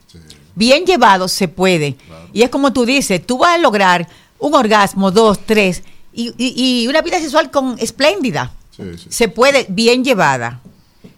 Bien 0.54 0.86
llevado, 0.86 1.28
se 1.28 1.48
puede. 1.48 1.98
Y 2.34 2.44
es 2.44 2.50
como 2.50 2.72
tú 2.72 2.86
dices, 2.86 3.26
tú 3.26 3.40
vas 3.40 3.56
a 3.56 3.58
lograr 3.58 4.08
un 4.40 4.54
orgasmo, 4.54 5.12
dos, 5.12 5.40
tres, 5.46 5.84
y, 6.14 6.34
y- 6.38 6.84
y 6.84 6.88
una 6.88 7.02
vida 7.02 7.20
sexual 7.20 7.50
con 7.52 7.76
espléndida. 7.80 8.52
Sí, 8.76 8.84
sí. 8.98 9.06
Se 9.10 9.28
puede, 9.28 9.66
bien 9.70 10.04
llevada. 10.04 10.62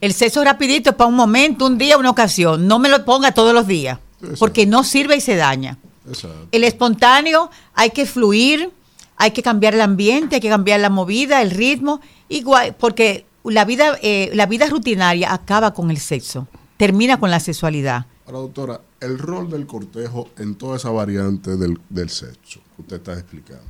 El 0.01 0.13
sexo 0.13 0.43
rapidito 0.43 0.91
es 0.91 0.95
para 0.95 1.07
un 1.07 1.15
momento, 1.15 1.65
un 1.65 1.77
día, 1.77 1.97
una 1.97 2.09
ocasión. 2.09 2.67
No 2.67 2.79
me 2.79 2.87
lo 2.89 3.03
ponga 3.03 3.31
todos 3.33 3.53
los 3.53 3.67
días, 3.67 3.99
porque 4.39 4.65
no 4.65 4.83
sirve 4.83 5.17
y 5.17 5.21
se 5.21 5.35
daña. 5.35 5.77
Exacto. 6.07 6.47
El 6.51 6.63
espontáneo 6.63 7.49
hay 7.73 7.89
que 7.91 8.05
fluir, 8.05 8.71
hay 9.17 9.31
que 9.31 9.43
cambiar 9.43 9.73
el 9.73 9.81
ambiente, 9.81 10.35
hay 10.35 10.41
que 10.41 10.49
cambiar 10.49 10.79
la 10.79 10.89
movida, 10.89 11.41
el 11.41 11.51
ritmo, 11.51 11.99
igual, 12.29 12.75
porque 12.79 13.25
la 13.43 13.65
vida, 13.65 13.97
eh, 14.01 14.29
la 14.33 14.45
vida 14.45 14.67
rutinaria 14.67 15.33
acaba 15.33 15.73
con 15.73 15.91
el 15.91 15.97
sexo, 15.97 16.47
termina 16.77 17.19
con 17.19 17.31
la 17.31 17.39
sexualidad. 17.39 18.05
Ahora, 18.25 18.39
doctora, 18.39 18.81
el 18.99 19.17
rol 19.17 19.49
del 19.49 19.65
cortejo 19.65 20.29
en 20.37 20.55
toda 20.55 20.77
esa 20.77 20.91
variante 20.91 21.55
del, 21.57 21.79
del 21.89 22.09
sexo 22.09 22.61
que 22.75 22.81
usted 22.81 22.97
está 22.97 23.13
explicando. 23.13 23.63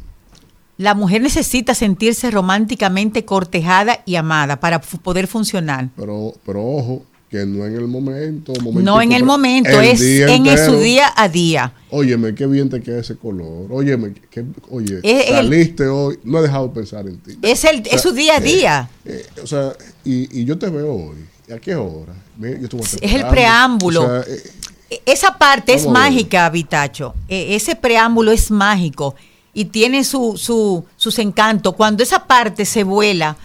La 0.77 0.93
mujer 0.93 1.21
necesita 1.21 1.73
sentirse 1.73 2.29
románticamente 2.29 3.25
cortejada 3.25 4.03
y 4.05 4.15
amada 4.15 4.59
para 4.59 4.79
poder 4.79 5.25
funcionar. 5.25 5.89
Pero, 5.95 6.33
pero 6.45 6.63
ojo, 6.63 7.03
que 7.29 7.45
no 7.45 7.65
en 7.65 7.75
el 7.75 7.87
momento. 7.87 8.53
No 8.61 9.01
en 9.01 9.11
el 9.11 9.23
momento, 9.23 9.69
el 9.81 9.89
es 9.89 10.01
en 10.01 10.47
entero. 10.47 10.65
su 10.65 10.79
día 10.79 11.11
a 11.15 11.27
día. 11.27 11.73
Óyeme, 11.89 12.33
qué 12.35 12.47
bien 12.47 12.69
te 12.69 12.81
queda 12.81 12.99
ese 13.01 13.15
color. 13.17 13.67
Óyeme, 13.69 14.13
que, 14.29 14.45
oye, 14.69 14.99
Es 15.03 15.29
el- 15.29 15.35
saliste 15.35 15.87
hoy. 15.87 16.19
No 16.23 16.39
he 16.39 16.43
dejado 16.43 16.67
de 16.69 16.73
pensar 16.73 17.05
en 17.07 17.17
ti. 17.19 17.37
Es, 17.41 17.63
el, 17.65 17.81
O 17.81 17.83
sea, 17.83 17.93
es 17.95 18.01
su 18.01 18.11
día 18.13 18.35
a 18.35 18.37
eh, 18.37 18.41
día. 18.41 18.89
eh, 19.05 19.25
o 19.43 19.47
sea, 19.47 19.73
y, 20.05 20.39
y 20.41 20.45
yo 20.45 20.57
te 20.57 20.69
veo 20.69 20.93
hoy. 20.93 21.17
¿Y 21.49 21.53
¿A 21.53 21.59
qué 21.59 21.75
hora? 21.75 22.13
Yo 22.39 22.47
estuve 22.47 22.81
Es 22.83 23.13
el 23.13 23.25
preámbulo. 23.27 24.03
O 24.03 24.07
sea, 24.23 24.33
eh, 24.33 24.43
E- 24.89 25.01
Esa 25.05 25.37
parte 25.37 25.73
es 25.73 25.85
mágica, 25.85 26.49
Vitacho. 26.49 27.13
E- 27.27 27.55
ese 27.55 27.75
preámbulo 27.75 28.31
es 28.31 28.49
mágico 28.51 29.15
y 29.53 29.65
tiene 29.65 30.05
su, 30.05 30.37
su, 30.37 30.85
sus 30.95 31.19
encantos. 31.19 31.73
Cuando 31.75 32.03
esa 32.03 32.25
parte 32.25 32.63
se 32.63 32.83
vuela, 32.85 33.35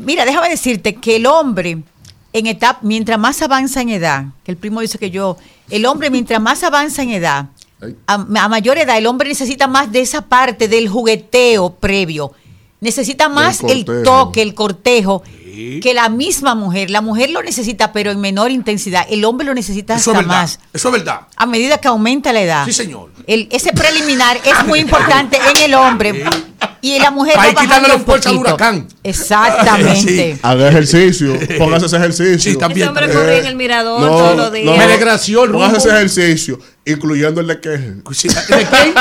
mira, 0.00 0.24
déjame 0.24 0.48
decirte 0.48 0.94
que 0.96 1.14
el 1.16 1.26
hombre, 1.26 1.82
en 2.32 2.46
etapa, 2.46 2.80
mientras 2.82 3.18
más 3.18 3.42
avanza 3.42 3.80
en 3.80 3.88
edad, 3.90 4.26
que 4.44 4.52
el 4.52 4.56
primo 4.56 4.80
dice 4.80 4.98
que 4.98 5.10
yo, 5.10 5.36
el 5.68 5.86
hombre 5.86 6.10
mientras 6.10 6.40
más 6.40 6.62
avanza 6.62 7.02
en 7.02 7.10
edad, 7.10 7.46
a, 8.06 8.14
a 8.14 8.48
mayor 8.48 8.78
edad, 8.78 8.98
el 8.98 9.06
hombre 9.06 9.28
necesita 9.28 9.66
más 9.66 9.90
de 9.90 10.00
esa 10.00 10.22
parte 10.22 10.68
del 10.68 10.88
jugueteo 10.88 11.74
previo. 11.74 12.32
Necesita 12.80 13.28
más 13.28 13.62
el 13.62 13.84
toque, 13.84 14.40
el 14.40 14.54
cortejo, 14.54 15.22
que 15.82 15.92
la 15.94 16.08
misma 16.08 16.54
mujer. 16.54 16.90
La 16.90 17.00
mujer 17.00 17.30
lo 17.30 17.42
necesita, 17.42 17.92
pero 17.92 18.10
en 18.10 18.20
menor 18.20 18.50
intensidad. 18.50 19.06
El 19.08 19.24
hombre 19.24 19.46
lo 19.46 19.54
necesita 19.54 19.94
Eso 19.96 20.10
es 20.12 20.16
hasta 20.18 20.28
verdad. 20.28 20.42
más. 20.42 20.60
Eso 20.72 20.88
es 20.88 20.92
verdad. 20.92 21.20
A 21.36 21.46
medida 21.46 21.78
que 21.78 21.88
aumenta 21.88 22.32
la 22.32 22.40
edad. 22.42 22.64
Sí, 22.66 22.72
señor. 22.72 23.10
El, 23.26 23.48
ese 23.50 23.72
preliminar 23.72 24.38
es 24.44 24.66
muy 24.66 24.78
importante 24.86 25.38
en 25.54 25.62
el 25.64 25.74
hombre. 25.74 26.24
Y 26.82 26.98
la 26.98 27.10
mujer 27.10 27.34
Para 27.34 27.52
va 27.52 27.60
quitándole 27.60 27.94
un 27.94 28.04
fuerza 28.04 28.30
al 28.30 28.36
huracán. 28.38 28.88
Exactamente. 29.02 30.38
Haga 30.42 30.68
ejercicio, 30.68 31.38
póngase 31.58 31.86
ese 31.86 31.96
ejercicio. 31.96 32.52
Sí, 32.52 32.56
también. 32.58 32.88
Ese 32.88 32.88
hombre 32.88 33.12
corría 33.12 33.38
en 33.38 33.46
el 33.46 33.56
mirador 33.56 34.00
No, 34.00 34.08
todos 34.08 34.36
los 34.36 34.52
días. 34.52 34.64
no, 34.66 34.76
Me 34.76 34.86
desgració 34.86 35.44
el 35.44 35.50
Póngase 35.52 35.76
ese 35.76 35.88
ejercicio, 35.90 36.58
incluyendo 36.86 37.40
el 37.42 37.46
de 37.48 37.60
Kegel. 37.60 38.02
¿De 38.02 38.66
quién? 38.66 38.94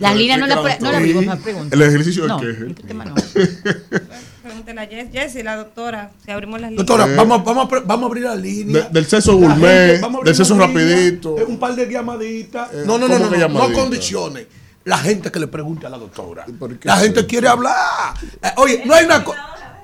Las 0.00 0.16
líneas 0.16 0.38
no 0.38 0.46
la, 0.46 0.56
no 0.80 0.92
la 0.92 0.98
abrimos 0.98 1.26
más 1.26 1.38
preguntas. 1.38 1.72
El 1.72 1.82
ejercicio 1.86 2.22
de 2.22 2.28
No, 2.28 2.40
Kegel. 2.40 2.68
este 2.70 2.82
tema 2.84 3.04
no. 3.04 3.14
Pregúntele 4.64 4.80
a 4.80 4.88
Jess- 5.04 5.12
Jessy, 5.12 5.42
la 5.42 5.56
doctora, 5.56 6.10
si 6.24 6.30
abrimos 6.30 6.60
las 6.60 6.70
líneas. 6.70 6.86
Doctora, 6.86 7.12
Eh, 7.12 7.16
vamos, 7.16 7.44
vamos, 7.44 7.70
a, 7.72 7.80
vamos 7.80 8.02
a 8.04 8.06
abrir 8.06 8.24
la 8.24 8.34
línea. 8.34 8.82
De- 8.84 8.88
del 8.90 9.06
sexo 9.06 9.36
gourmet, 9.36 10.00
del 10.24 10.34
sexo 10.34 10.58
rapidito. 10.58 11.34
Un 11.34 11.58
par 11.58 11.74
de 11.74 11.86
llamaditas. 11.90 12.68
Eh, 12.72 12.82
no, 12.86 12.96
no, 12.98 13.06
no, 13.08 13.14
¿cómo 13.18 13.30
no, 13.30 13.48
no, 13.48 13.68
no 13.68 13.74
condiciones. 13.74 14.46
La 14.84 14.98
gente 14.98 15.30
que 15.30 15.38
le 15.38 15.46
pregunte 15.48 15.86
a 15.86 15.90
la 15.90 15.98
doctora. 15.98 16.44
La 16.82 16.96
gente 16.98 17.26
quiere 17.26 17.48
hablar. 17.48 18.14
Eh, 18.42 18.48
oye, 18.56 18.82
no 18.84 18.94
hay 18.94 19.04
una 19.04 19.22
co- 19.24 19.34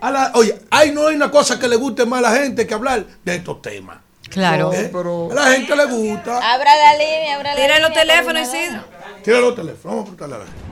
a 0.00 0.10
la- 0.10 0.32
oye, 0.34 0.58
hay, 0.70 0.92
no 0.92 1.06
hay 1.08 1.16
una 1.16 1.30
cosa 1.30 1.58
que 1.58 1.68
le 1.68 1.76
guste 1.76 2.04
más 2.06 2.18
a 2.24 2.30
la 2.30 2.36
gente 2.38 2.66
que 2.66 2.74
hablar 2.74 3.04
de 3.24 3.34
estos 3.36 3.60
temas. 3.62 3.98
Claro. 4.30 4.72
¿Eh? 4.72 4.90
A 5.30 5.34
la 5.34 5.52
gente 5.52 5.74
le 5.76 5.84
gusta. 5.86 6.36
Abra 6.54 6.70
la 6.76 6.92
línea, 6.98 7.36
abra 7.36 7.50
la 7.50 7.56
Tira 7.60 7.74
línea. 7.76 7.88
los 7.88 7.98
teléfonos. 7.98 8.42
Isidro. 8.48 8.82
Tira 9.24 9.40
los 9.40 9.54
teléfonos. 9.56 9.84
Vamos 9.84 10.00
a 10.00 10.04
preguntarle 10.16 10.34
a 10.36 10.38
la 10.38 10.44
gente. 10.44 10.69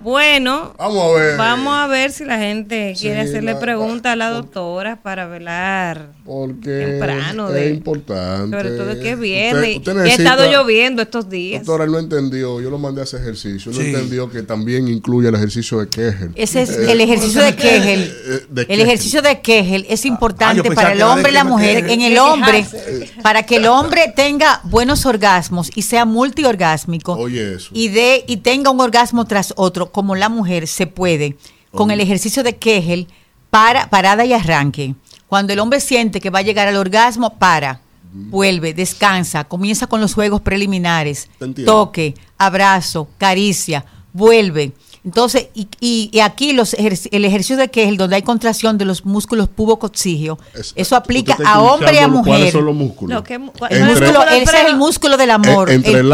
Bueno, 0.08 0.72
Vamos 0.78 1.04
a 1.04 1.18
ver. 1.20 1.36
vamos 1.36 1.74
a 1.76 1.86
ver 1.86 2.10
si 2.12 2.24
la 2.24 2.38
gente 2.38 2.94
quiere 2.98 3.24
Sí, 3.24 3.28
hacerle 3.28 3.52
la- 3.52 3.60
preguntas 3.60 4.12
a 4.14 4.16
la 4.16 4.30
doctora 4.30 4.96
para 5.02 5.26
velar 5.26 6.12
Porque 6.24 6.70
temprano 6.86 7.48
es 7.48 7.54
de 7.54 7.70
importante. 7.74 8.56
sobre 8.56 8.70
todo 8.78 8.98
que 8.98 9.16
viene 9.16 9.76
Usted- 9.76 9.76
usted 9.92 10.06
y 10.06 10.08
ha 10.08 10.14
estado 10.14 10.50
lloviendo 10.50 11.02
estos 11.02 11.28
días. 11.28 11.62
Doctora, 11.66 11.84
él 11.84 11.92
no 11.92 11.98
entendió. 11.98 12.58
Yo 12.58 12.70
lo 12.70 12.78
mandé 12.78 13.02
a 13.02 13.04
ese 13.04 13.18
ejercicio. 13.18 13.70
Él 13.70 13.76
Sí. 13.76 13.82
no 13.82 13.98
entendió 13.98 14.30
que 14.30 14.42
también 14.42 14.88
incluye 14.88 15.28
el 15.28 15.34
ejercicio 15.34 15.78
de 15.78 15.88
Kegel. 15.90 16.30
Ese 16.36 16.62
es 16.62 16.70
Eh, 16.70 16.90
el 16.92 17.02
ejercicio 17.02 17.42
de 17.42 17.54
Kegel. 17.56 18.00
eh, 18.28 18.46
de 18.48 18.62
El 18.66 18.80
ejercicio 18.80 19.20
de 19.20 19.42
Kegel 19.42 19.84
es 19.90 20.00
Ah, 20.00 20.04
yo 20.04 20.08
importante 20.08 20.70
para 20.72 20.92
el 20.92 21.02
hombre 21.02 21.30
y 21.32 21.34
la 21.34 21.40
Kegel. 21.42 21.52
mujer. 21.52 21.90
En 21.90 22.00
el 22.00 22.16
hombre, 22.16 22.62
quejarse. 22.64 23.10
para 23.22 23.42
que 23.42 23.56
el 23.56 23.66
hombre 23.66 24.10
tenga 24.16 24.62
buenos 24.64 25.04
orgasmos 25.04 25.70
y 25.74 25.82
sea 25.82 26.06
multiorgásmico 26.06 27.12
Oye, 27.12 27.56
eso. 27.56 27.68
y 27.74 27.88
de 27.88 28.24
y 28.26 28.38
tenga 28.38 28.70
un 28.70 28.80
orgasmo 28.80 29.26
tras 29.26 29.52
otro, 29.56 29.90
como 29.98 30.14
la 30.14 30.28
mujer 30.28 30.68
se 30.68 30.86
puede 30.86 31.36
con 31.72 31.90
el 31.90 32.00
ejercicio 32.00 32.44
de 32.44 32.54
Kegel 32.56 33.08
para 33.50 33.90
parada 33.90 34.24
y 34.24 34.32
arranque. 34.32 34.94
Cuando 35.26 35.52
el 35.52 35.58
hombre 35.58 35.80
siente 35.80 36.20
que 36.20 36.30
va 36.30 36.38
a 36.38 36.42
llegar 36.42 36.68
al 36.68 36.76
orgasmo, 36.76 37.36
para, 37.36 37.80
vuelve, 38.12 38.74
descansa, 38.74 39.42
comienza 39.42 39.88
con 39.88 40.00
los 40.00 40.14
juegos 40.14 40.40
preliminares, 40.40 41.28
toque, 41.66 42.14
abrazo, 42.38 43.08
caricia, 43.18 43.84
vuelve. 44.12 44.70
Entonces, 45.04 45.48
y, 45.52 45.66
y- 45.80 46.10
y 46.12 46.20
aquí 46.20 46.52
los 46.52 46.74
ejerc- 46.76 47.08
el 47.10 47.24
ejercicio 47.24 47.56
de 47.56 47.68
Kegel, 47.68 47.96
donde 47.96 48.14
hay 48.16 48.22
contracción 48.22 48.78
de 48.78 48.84
los 48.84 49.04
músculos 49.04 49.48
pubococcígeo, 49.48 50.38
Es- 50.54 50.72
eso 50.76 50.94
aplica 50.94 51.36
a 51.44 51.60
hombre 51.60 51.88
y 51.94 51.98
a 51.98 52.02
escuchando 52.02 52.22
¿Cuáles 52.22 52.38
mujer. 52.40 52.52
son 52.52 52.64
los 52.66 52.74
músculos? 52.76 53.22
Que- 53.24 53.34
El 53.34 53.40
músculo- 53.84 54.22
ese 54.30 54.42
es 54.60 54.64
el 54.68 54.76
músculo 54.76 55.16
del 55.16 55.30
amor, 55.32 55.70
Eh, 55.70 55.74
entre 55.74 55.92
el 55.92 55.98
el 56.06 56.12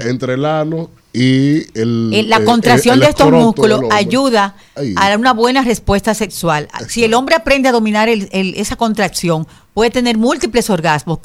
entre 0.00 0.34
el 0.34 0.44
ano 0.46 0.90
y 1.12 1.58
el, 1.78 2.10
Eh, 2.12 2.22
La 2.26 2.38
eh, 2.38 2.44
contracción 2.44 2.94
el- 2.94 3.00
el 3.00 3.04
de 3.06 3.10
estos 3.10 3.30
músculos 3.30 3.82
ayuda 3.90 4.56
Ahí. 4.74 4.94
a 4.96 5.16
una 5.16 5.32
buena 5.32 5.62
respuesta 5.62 6.14
sexual. 6.14 6.68
Si 6.88 7.04
el 7.04 7.14
hombre 7.14 7.34
aprende 7.34 7.68
a 7.68 7.72
dominar 7.72 8.08
el- 8.08 8.28
el- 8.32 8.54
esa 8.56 8.76
contracción, 8.76 9.46
puede 9.74 9.90
tener 9.90 10.16
múltiples 10.16 10.70
orgasmos, 10.70 11.18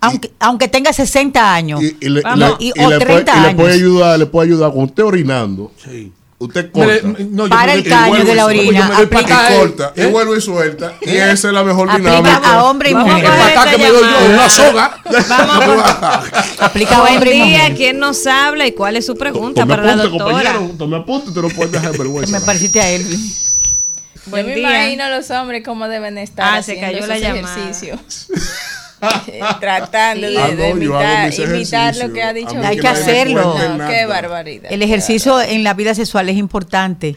aunque, 0.00 0.32
aunque 0.40 0.68
tenga 0.68 0.92
60 0.92 1.54
años 1.54 1.82
y 1.82 2.08
le, 2.08 2.20
Vamos, 2.22 2.56
y- 2.58 2.70
o 2.72 2.74
le 2.74 2.84
puede, 2.84 2.98
30 3.00 3.32
y 3.36 3.40
le 3.40 3.46
años. 3.48 3.60
puede 3.60 3.74
ayudar, 3.74 4.18
le 4.18 4.26
puede 4.26 4.48
ayudar 4.48 4.70
cuando 4.72 4.88
esté 4.90 5.02
orinando. 5.02 5.72
Usted 6.44 6.70
corta. 6.72 7.06
Me- 7.06 7.24
no, 7.24 7.44
yo 7.46 7.50
Para 7.50 7.72
el 7.74 7.84
caño 7.88 8.24
de 8.24 8.32
y 8.32 8.34
la 8.34 8.46
orina, 8.46 8.88
Yo 8.88 8.94
me 8.96 9.02
y 9.02 9.24
eh, 9.24 9.58
corta, 9.58 9.92
y 9.96 10.00
¿eh? 10.02 10.06
vuelve 10.06 10.38
y 10.38 10.40
suelta. 10.40 10.94
Y 11.02 11.10
esa 11.16 11.32
es 11.48 11.54
la 11.54 11.64
mejor 11.64 11.90
Aplica 11.90 12.10
dinámica. 12.16 12.52
a 12.54 12.64
hombre 12.64 12.90
y 12.90 12.92
Vamos 12.94 13.10
a 13.10 13.16
mujer. 13.16 13.30
esta 13.48 13.70
que 13.70 13.78
me 13.78 13.88
doy 13.88 14.02
yo, 14.02 14.34
una 14.34 14.48
soga. 14.48 14.98
Vamos 15.28 15.84
Aplica 16.60 16.96
a 16.96 17.02
hombre 17.02 17.34
y 17.34 17.38
mujer. 17.42 17.74
¿quién 17.74 17.98
nos 17.98 18.26
habla 18.26 18.66
y 18.66 18.72
cuál 18.72 18.96
es 18.96 19.06
su 19.06 19.14
pregunta 19.16 19.62
Tome 19.62 19.74
para 19.76 19.82
la 19.84 19.92
apunte, 20.02 20.18
doctora? 20.18 20.52
compañero. 20.52 20.74
Tome 20.78 20.96
apunte, 20.96 21.30
te 21.32 21.40
lo 21.42 21.48
puedes 21.50 21.72
dejar 21.72 21.96
vergüenza. 21.96 22.38
Me 22.38 22.44
pareciste 22.44 22.80
a 22.80 22.90
Elvin. 22.90 23.34
Yo 24.26 24.30
me 24.32 24.42
día. 24.42 24.58
imagino 24.58 25.10
los 25.10 25.30
hombres 25.30 25.62
cómo 25.64 25.86
deben 25.88 26.16
estar 26.18 26.46
Ah, 26.58 26.62
se 26.62 26.72
haciendo 26.72 26.92
cayó 27.00 27.06
la 27.06 27.18
llamada. 27.18 27.54
ejercicios. 27.60 28.28
Eh, 29.26 29.40
Tratando 29.60 30.26
de, 30.26 30.34
no, 30.34 31.54
imitar, 31.54 31.96
lo 31.96 32.12
que 32.12 32.22
ha 32.22 32.32
dicho. 32.32 32.54
Hay 32.62 32.78
que 32.78 32.88
hacerlo. 32.88 33.54
No, 33.76 33.88
qué 33.88 34.06
barbaridad. 34.06 34.72
El 34.72 34.82
ejercicio 34.82 35.40
en 35.40 35.64
la 35.64 35.74
vida 35.74 35.94
sexual 35.94 36.28
es 36.28 36.36
importante 36.36 37.16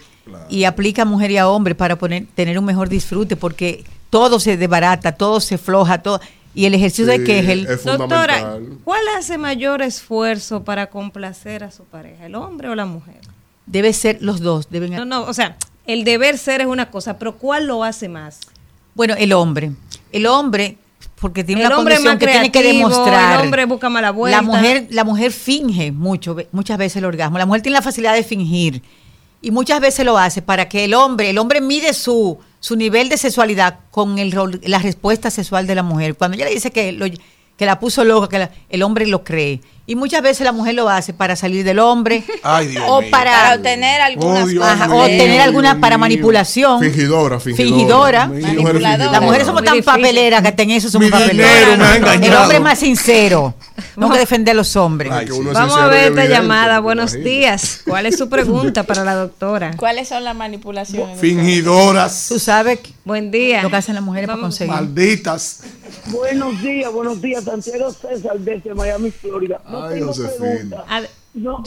y 0.49 0.63
aplica 0.65 1.03
a 1.03 1.05
mujer 1.05 1.31
y 1.31 1.37
a 1.37 1.47
hombre 1.47 1.75
para 1.75 1.97
poner, 1.97 2.25
tener 2.35 2.57
un 2.59 2.65
mejor 2.65 2.89
disfrute 2.89 3.35
porque 3.35 3.83
todo 4.09 4.39
se 4.39 4.57
desbarata, 4.57 5.13
todo 5.13 5.39
se 5.39 5.57
floja, 5.57 6.01
todo. 6.01 6.19
Y 6.53 6.65
el 6.65 6.73
ejercicio 6.73 7.05
de 7.05 7.23
que 7.23 7.39
es 7.39 7.49
el... 7.49 7.67
es 7.67 7.83
Doctora. 7.83 8.57
¿cuál 8.83 9.01
hace 9.17 9.37
mayor 9.37 9.81
esfuerzo 9.81 10.63
para 10.63 10.87
complacer 10.87 11.63
a 11.63 11.71
su 11.71 11.83
pareja, 11.83 12.25
el 12.25 12.35
hombre 12.35 12.69
o 12.69 12.75
la 12.75 12.85
mujer? 12.85 13.19
Debe 13.65 13.93
ser 13.93 14.17
los 14.21 14.39
dos. 14.39 14.69
Deben, 14.69 14.95
No, 14.95 15.05
no, 15.05 15.23
o 15.23 15.33
sea, 15.33 15.55
el 15.85 16.03
deber 16.03 16.37
ser 16.37 16.61
es 16.61 16.67
una 16.67 16.89
cosa, 16.89 17.19
pero 17.19 17.35
¿cuál 17.35 17.67
lo 17.67 17.83
hace 17.83 18.09
más? 18.09 18.39
Bueno, 18.95 19.13
el 19.17 19.33
hombre. 19.33 19.71
El 20.11 20.25
hombre, 20.25 20.77
porque 21.19 21.43
tiene 21.43 21.61
El 21.61 21.67
una 21.67 21.77
hombre 21.79 21.95
condición 21.95 22.13
más 22.15 22.19
que 22.19 22.27
tiene 22.27 22.51
que 22.51 22.63
demostrar. 22.63 23.39
el 23.39 23.45
hombre 23.45 23.65
busca 23.65 23.89
mala 23.89 24.11
vuelta. 24.11 24.37
La 24.37 24.41
mujer, 24.43 24.87
la 24.91 25.03
mujer 25.03 25.31
finge 25.31 25.91
mucho, 25.91 26.35
muchas 26.51 26.77
veces 26.77 26.97
el 26.97 27.05
orgasmo. 27.05 27.37
La 27.37 27.45
mujer 27.45 27.61
tiene 27.63 27.73
la 27.77 27.81
facilidad 27.81 28.13
de 28.13 28.23
fingir 28.23 28.81
y 29.41 29.51
muchas 29.51 29.79
veces 29.79 30.05
lo 30.05 30.17
hace 30.17 30.41
para 30.41 30.67
que 30.69 30.85
el 30.85 30.93
hombre, 30.93 31.29
el 31.29 31.37
hombre 31.37 31.61
mide 31.61 31.93
su, 31.93 32.37
su 32.59 32.75
nivel 32.75 33.09
de 33.09 33.17
sexualidad 33.17 33.79
con 33.91 34.19
el, 34.19 34.31
rol- 34.31 34.59
la 34.63 34.79
respuesta 34.79 35.29
sexual 35.31 35.65
de 35.67 35.75
la 35.75 35.83
mujer. 35.83 36.15
Cuando 36.15 36.35
ella 36.35 36.45
le 36.45 36.53
dice 36.53 36.71
que, 36.71 36.91
lo- 36.91 37.07
que 37.57 37.65
la 37.65 37.79
puso 37.79 38.03
loca, 38.03 38.27
que 38.29 38.39
la- 38.39 38.51
el 38.69 38.83
hombre 38.83 39.07
lo 39.07 39.23
cree. 39.23 39.61
Y 39.89 39.95
muchas 39.95 40.21
veces 40.21 40.43
la 40.43 40.51
mujer 40.51 40.75
lo 40.75 40.89
hace 40.89 41.13
para 41.13 41.37
salir 41.37 41.63
del 41.63 41.79
hombre 41.79 42.21
Ay, 42.43 42.67
Dios 42.67 42.83
o 42.87 42.99
mío. 42.99 43.09
para, 43.09 43.31
Para 43.31 43.55
obtener 43.55 44.01
algunas 44.01 44.43
Oh, 44.43 44.45
mío, 44.47 44.61
o 44.97 45.05
tener 45.05 45.31
Dios 45.31 45.43
alguna 45.45 45.79
para 45.79 45.95
mío. 45.95 46.01
manipulación. 46.01 46.81
Fingidora, 46.81 47.39
fingidora. 47.39 48.29
Fingidora. 48.29 48.97
Las 48.97 49.21
mujeres 49.21 49.47
somos 49.47 49.63
tan 49.63 49.81
papeleras 49.81 50.41
que 50.51 50.61
en 50.63 50.71
eso 50.71 50.89
somos 50.89 51.09
papeleras. 51.09 52.21
El 52.21 52.35
hombre 52.35 52.57
es 52.57 52.63
más 52.63 52.79
sincero. 52.79 53.53
Tengo 53.95 54.11
que 54.11 54.19
defender 54.19 54.51
a 54.51 54.55
los 54.55 54.75
hombres. 54.75 55.09
Ay, 55.11 55.25
que 55.27 55.31
uno 55.31 55.51
es 55.51 55.53
Vamos 55.57 55.77
a 55.77 55.87
ver 55.87 56.09
esta 56.09 56.25
llamada. 56.25 56.75
¿te 56.75 56.81
Buenos 56.81 57.13
días. 57.13 57.81
¿Cuál 57.87 58.07
es 58.07 58.17
su 58.17 58.27
pregunta 58.27 58.83
para 58.83 59.05
la 59.05 59.15
doctora? 59.15 59.71
¿Cuáles 59.77 60.09
son 60.09 60.23
las 60.25 60.35
manipulaciones? 60.35 61.17
Fingidoras, 61.19 62.25
Tú 62.27 62.39
sabes 62.39 62.79
Buen 63.05 63.31
día. 63.31 63.63
lo 63.63 63.69
que 63.69 63.77
hacen 63.77 63.95
las 63.95 64.03
mujeres 64.03 64.27
para 64.27 64.41
conseguir. 64.41 64.73
malditas. 64.73 65.61
Buenos 66.07 66.61
días, 66.61 66.91
buenos 66.91 67.21
días, 67.21 67.43
Santiago 67.43 67.91
César 67.91 68.37
desde 68.39 68.73
Miami, 68.73 69.11
Florida. 69.11 69.59
No 69.79 69.85
Ay, 69.85 69.93
tengo 69.99 70.07
Josefina. 70.07 70.49
pregunta. 70.49 70.85
Ad- 70.87 71.05
No, 71.33 71.59
no, 71.59 71.63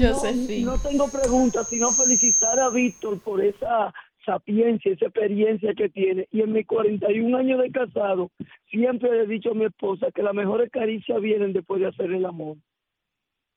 no 0.64 0.78
tengo 0.80 1.08
preguntas, 1.10 1.68
sino 1.68 1.90
felicitar 1.92 2.58
a 2.58 2.70
Víctor 2.70 3.20
por 3.20 3.40
esa 3.44 3.92
sapiencia, 4.26 4.92
esa 4.92 5.06
experiencia 5.06 5.72
que 5.76 5.88
tiene. 5.88 6.26
Y 6.32 6.40
en 6.40 6.52
mis 6.52 6.66
41 6.66 7.36
años 7.38 7.60
de 7.62 7.70
casado, 7.70 8.30
siempre 8.70 9.10
le 9.12 9.22
he 9.24 9.26
dicho 9.26 9.50
a 9.52 9.54
mi 9.54 9.64
esposa 9.66 10.08
que 10.14 10.22
las 10.22 10.34
mejores 10.34 10.70
caricias 10.72 11.20
vienen 11.20 11.52
después 11.52 11.80
de 11.80 11.86
hacer 11.88 12.10
el 12.12 12.24
amor. 12.26 12.56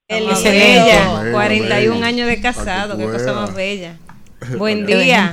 El 0.07 0.25
Más 0.27 0.43
bella. 0.43 1.22
Bella, 1.23 1.32
41 1.32 1.95
bella. 1.95 2.07
años 2.07 2.27
de 2.27 2.41
casado. 2.41 2.98
que 2.98 3.06
Qué 3.06 3.11
cosa 3.11 3.33
más 3.33 3.56
bella. 3.56 3.98
Buen 4.57 4.85
día. 4.85 5.32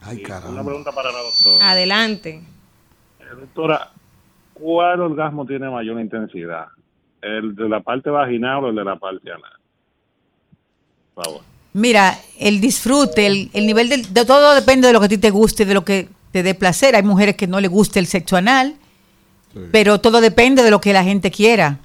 Ay, 0.00 0.18
Una 0.18 0.28
caramba. 0.28 0.64
pregunta 0.64 0.90
para 0.92 1.12
la 1.12 1.18
doctora. 1.18 1.70
Adelante. 1.70 2.42
Eh, 3.20 3.24
Doctora, 3.38 3.92
¿cuál 4.54 5.00
orgasmo 5.00 5.46
tiene 5.46 5.70
mayor 5.70 6.00
intensidad? 6.00 6.66
¿El 7.22 7.54
de 7.54 7.68
la 7.68 7.80
parte 7.80 8.10
vaginal 8.10 8.64
o 8.64 8.68
el 8.70 8.74
de 8.76 8.84
la 8.84 8.96
parte 8.96 9.30
anal? 9.30 9.52
Por 11.14 11.24
favor. 11.24 11.40
Mira, 11.74 12.18
el 12.38 12.60
disfrute, 12.60 13.26
el, 13.26 13.50
el 13.52 13.66
nivel 13.66 13.88
del- 13.88 14.12
de 14.12 14.24
todo 14.24 14.54
depende 14.54 14.86
de 14.88 14.92
lo 14.92 15.00
que 15.00 15.06
a 15.06 15.08
ti 15.08 15.18
te 15.18 15.30
guste, 15.30 15.64
de 15.64 15.74
lo 15.74 15.84
que 15.84 16.08
te 16.32 16.42
dé 16.42 16.54
placer. 16.54 16.94
Hay 16.96 17.02
mujeres 17.02 17.36
que 17.36 17.46
no 17.46 17.60
le 17.60 17.68
gusta 17.68 17.98
el 17.98 18.06
sexo 18.06 18.36
anal, 18.36 18.74
pero 19.70 20.00
todo 20.00 20.20
depende 20.20 20.62
de 20.62 20.70
lo 20.70 20.80
que 20.80 20.92
la 20.92 21.04
gente 21.04 21.30
quiera. 21.30 21.78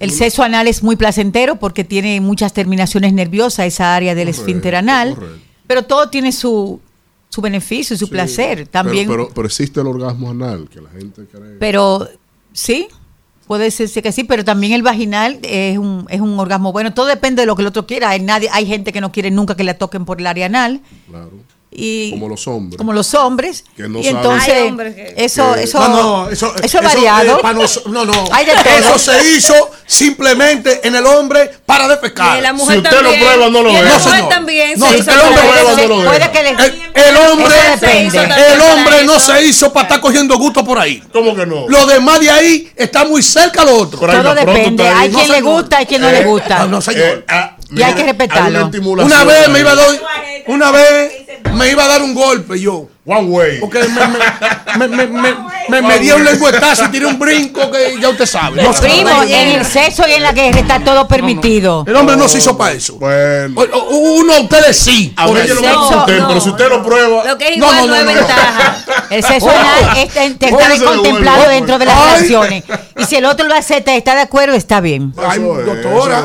El 0.00 0.10
sexo 0.10 0.42
anal 0.42 0.66
es 0.66 0.82
muy 0.82 0.96
placentero 0.96 1.56
porque 1.56 1.84
tiene 1.84 2.20
muchas 2.20 2.52
terminaciones 2.52 3.12
nerviosas, 3.12 3.66
esa 3.66 3.94
área 3.94 4.14
del 4.14 4.26
Correcto, 4.26 4.42
esfínter 4.42 4.74
anal, 4.74 5.14
correcto. 5.14 5.38
pero 5.66 5.82
todo 5.84 6.10
tiene 6.10 6.32
su, 6.32 6.80
su 7.28 7.40
beneficio 7.40 7.94
y 7.94 7.98
su 7.98 8.06
Sí, 8.06 8.10
placer 8.10 8.66
también. 8.66 9.06
Pero, 9.06 9.24
pero, 9.24 9.34
pero 9.34 9.46
existe 9.46 9.80
el 9.80 9.86
orgasmo 9.86 10.30
anal, 10.30 10.68
que 10.68 10.80
la 10.80 10.90
gente 10.90 11.24
cree. 11.26 11.56
Pero 11.60 12.08
sí, 12.52 12.88
puede 13.46 13.70
ser 13.70 13.90
que 14.02 14.12
sí, 14.12 14.24
pero 14.24 14.44
también 14.44 14.72
el 14.72 14.82
vaginal 14.82 15.38
es 15.42 15.78
un, 15.78 16.06
es 16.08 16.20
un 16.20 16.38
orgasmo 16.38 16.72
bueno. 16.72 16.94
Todo 16.94 17.06
depende 17.06 17.42
de 17.42 17.46
lo 17.46 17.56
que 17.56 17.62
el 17.62 17.68
otro 17.68 17.86
quiera. 17.86 18.10
Hay, 18.10 18.20
nadie, 18.20 18.48
hay 18.52 18.66
gente 18.66 18.92
que 18.92 19.00
no 19.00 19.12
quiere 19.12 19.30
nunca 19.30 19.56
que 19.56 19.64
la 19.64 19.74
toquen 19.74 20.04
por 20.04 20.20
el 20.20 20.26
área 20.26 20.46
anal. 20.46 20.80
claro. 21.08 21.30
Y 21.76 22.10
Como 22.12 22.28
los 22.28 22.46
hombres. 22.46 22.78
como 22.78 22.92
los 22.92 23.12
hombres. 23.14 23.64
Que 23.76 23.88
no 23.88 23.98
y 23.98 24.04
saben. 24.04 24.16
entonces, 24.18 24.54
Hay 24.54 24.62
hombres 24.68 24.94
que- 24.94 25.14
eso, 25.16 25.54
que- 25.54 25.62
eso, 25.64 25.80
No, 25.80 25.88
no, 25.88 26.30
eso, 26.30 26.54
eso 26.62 26.78
es 26.78 26.84
variado. 26.84 27.40
eh, 27.40 27.54
nos- 27.54 27.86
no, 27.86 28.04
no. 28.04 28.12
Hay 28.32 28.46
de 28.46 28.52
todo. 28.52 28.94
Eso 28.94 28.98
se 28.98 29.28
hizo 29.32 29.70
simplemente 29.84 30.86
en 30.86 30.94
el 30.94 31.04
hombre 31.04 31.50
para 31.66 31.88
defecar. 31.88 32.40
la 32.40 32.52
mujer 32.52 32.76
Si 32.76 32.82
usted 32.84 33.02
lo 33.02 33.10
prueba, 33.12 33.48
no 33.50 33.62
lo 33.62 33.72
ve. 33.72 33.82
No, 33.82 33.98
señor. 33.98 34.28
también. 34.28 34.78
No, 34.78 34.86
se 34.88 34.94
si 34.94 35.00
hizo 35.00 35.10
el 35.10 35.20
hombre 35.20 35.42
prueba, 35.42 35.70
no 35.72 35.86
lo 35.88 35.98
ve. 35.98 36.04
puede 36.06 36.30
que 36.30 36.42
le- 36.44 36.50
El, 36.50 36.82
el 36.94 37.16
hombre, 37.16 37.54
el 38.54 38.60
hombre 38.60 39.04
no 39.04 39.16
Eso. 39.16 39.32
se 39.32 39.44
hizo 39.44 39.72
para 39.72 39.84
estar 39.88 40.00
cogiendo 40.00 40.38
gusto 40.38 40.64
por 40.64 40.78
ahí. 40.78 41.02
¿Cómo 41.12 41.34
que 41.34 41.44
no? 41.44 41.68
Lo 41.68 41.86
demás 41.86 42.20
de 42.20 42.30
ahí 42.30 42.72
está 42.76 43.04
muy 43.04 43.20
cerca 43.22 43.62
a 43.62 43.64
lo 43.64 43.76
otro. 43.78 43.98
Todo 43.98 44.34
depende. 44.34 44.86
Hay 44.86 45.08
No, 45.10 45.18
quien 45.18 45.32
le 45.32 45.40
gusta, 45.40 45.78
hay 45.78 45.86
quien 45.86 46.02
no 46.02 46.10
le 46.10 46.24
gusta. 46.24 46.60
No, 46.60 46.66
no, 46.68 46.80
señor. 46.80 47.24
Y 47.74 47.82
hay 47.82 47.94
que 47.94 48.04
respetarlo. 48.04 48.70
hay 48.70 49.04
una 49.04 49.24
vez 49.24 49.48
me 49.48 49.60
iba 49.60 49.72
a 49.72 49.74
dar, 49.74 49.86
una 50.46 50.70
vez 50.70 51.12
me 51.54 51.70
iba 51.70 51.84
a 51.84 51.88
dar 51.88 52.02
un 52.02 52.14
golpe 52.14 52.60
yo. 52.60 52.88
One 53.06 53.28
way. 53.28 53.60
Porque 53.60 53.80
me, 53.80 54.06
me, 54.78 54.88
me, 54.88 54.96
me, 54.96 55.06
me, 55.06 55.34
me, 55.68 55.82
me 55.82 55.98
dio 55.98 56.16
un 56.16 56.24
lengüetazo 56.24 56.86
y 56.86 56.88
tiré 56.88 57.04
un 57.06 57.18
brinco 57.18 57.70
que 57.70 58.00
ya 58.00 58.08
usted 58.08 58.24
sabe. 58.24 58.62
No 58.62 58.72
Primo, 58.72 59.08
sabe. 59.10 59.42
en 59.42 59.48
el 59.60 59.66
sexo 59.66 60.04
y 60.08 60.12
en 60.12 60.22
la 60.22 60.32
guerra 60.32 60.60
está 60.60 60.80
todo 60.82 61.06
permitido. 61.06 61.84
El 61.86 61.96
hombre 61.96 62.16
no 62.16 62.26
se 62.28 62.38
hizo 62.38 62.56
para 62.56 62.72
eso. 62.72 62.96
Bueno. 62.96 63.60
O- 63.60 63.78
o- 63.78 64.14
Uno, 64.20 64.40
ustedes 64.40 64.76
sí. 64.78 65.12
A 65.16 65.30
ver, 65.30 65.46
yo 65.46 65.54
lo 65.54 65.60
voy 65.60 65.68
a 65.68 65.72
Sexo, 65.74 65.98
usted, 66.00 66.18
no, 66.18 66.28
pero 66.28 66.40
si 66.40 66.48
usted 66.48 66.68
lo 66.70 66.82
prueba. 66.82 67.24
Lo 67.26 67.36
que 67.36 67.48
es 67.48 67.58
No, 67.58 67.66
igual 67.66 67.76
no, 67.76 67.86
no, 67.86 68.04
no, 68.04 68.10
es 68.10 68.16
ventaja. 68.16 68.84
El 69.10 69.22
sexo 69.22 69.46
Oh. 69.46 69.98
está, 69.98 70.84
contemplado 70.84 71.48
dentro 71.48 71.78
de 71.78 71.84
las 71.84 71.96
Ay. 71.98 72.14
relaciones. 72.14 72.64
Y 72.96 73.04
si 73.04 73.16
el 73.16 73.26
otro 73.26 73.46
lo 73.46 73.54
acepta 73.54 73.92
y 73.94 73.98
está 73.98 74.14
de 74.14 74.22
acuerdo, 74.22 74.54
está 74.54 74.80
bien. 74.80 75.12
Ay, 75.18 75.40
doctora. 75.40 76.24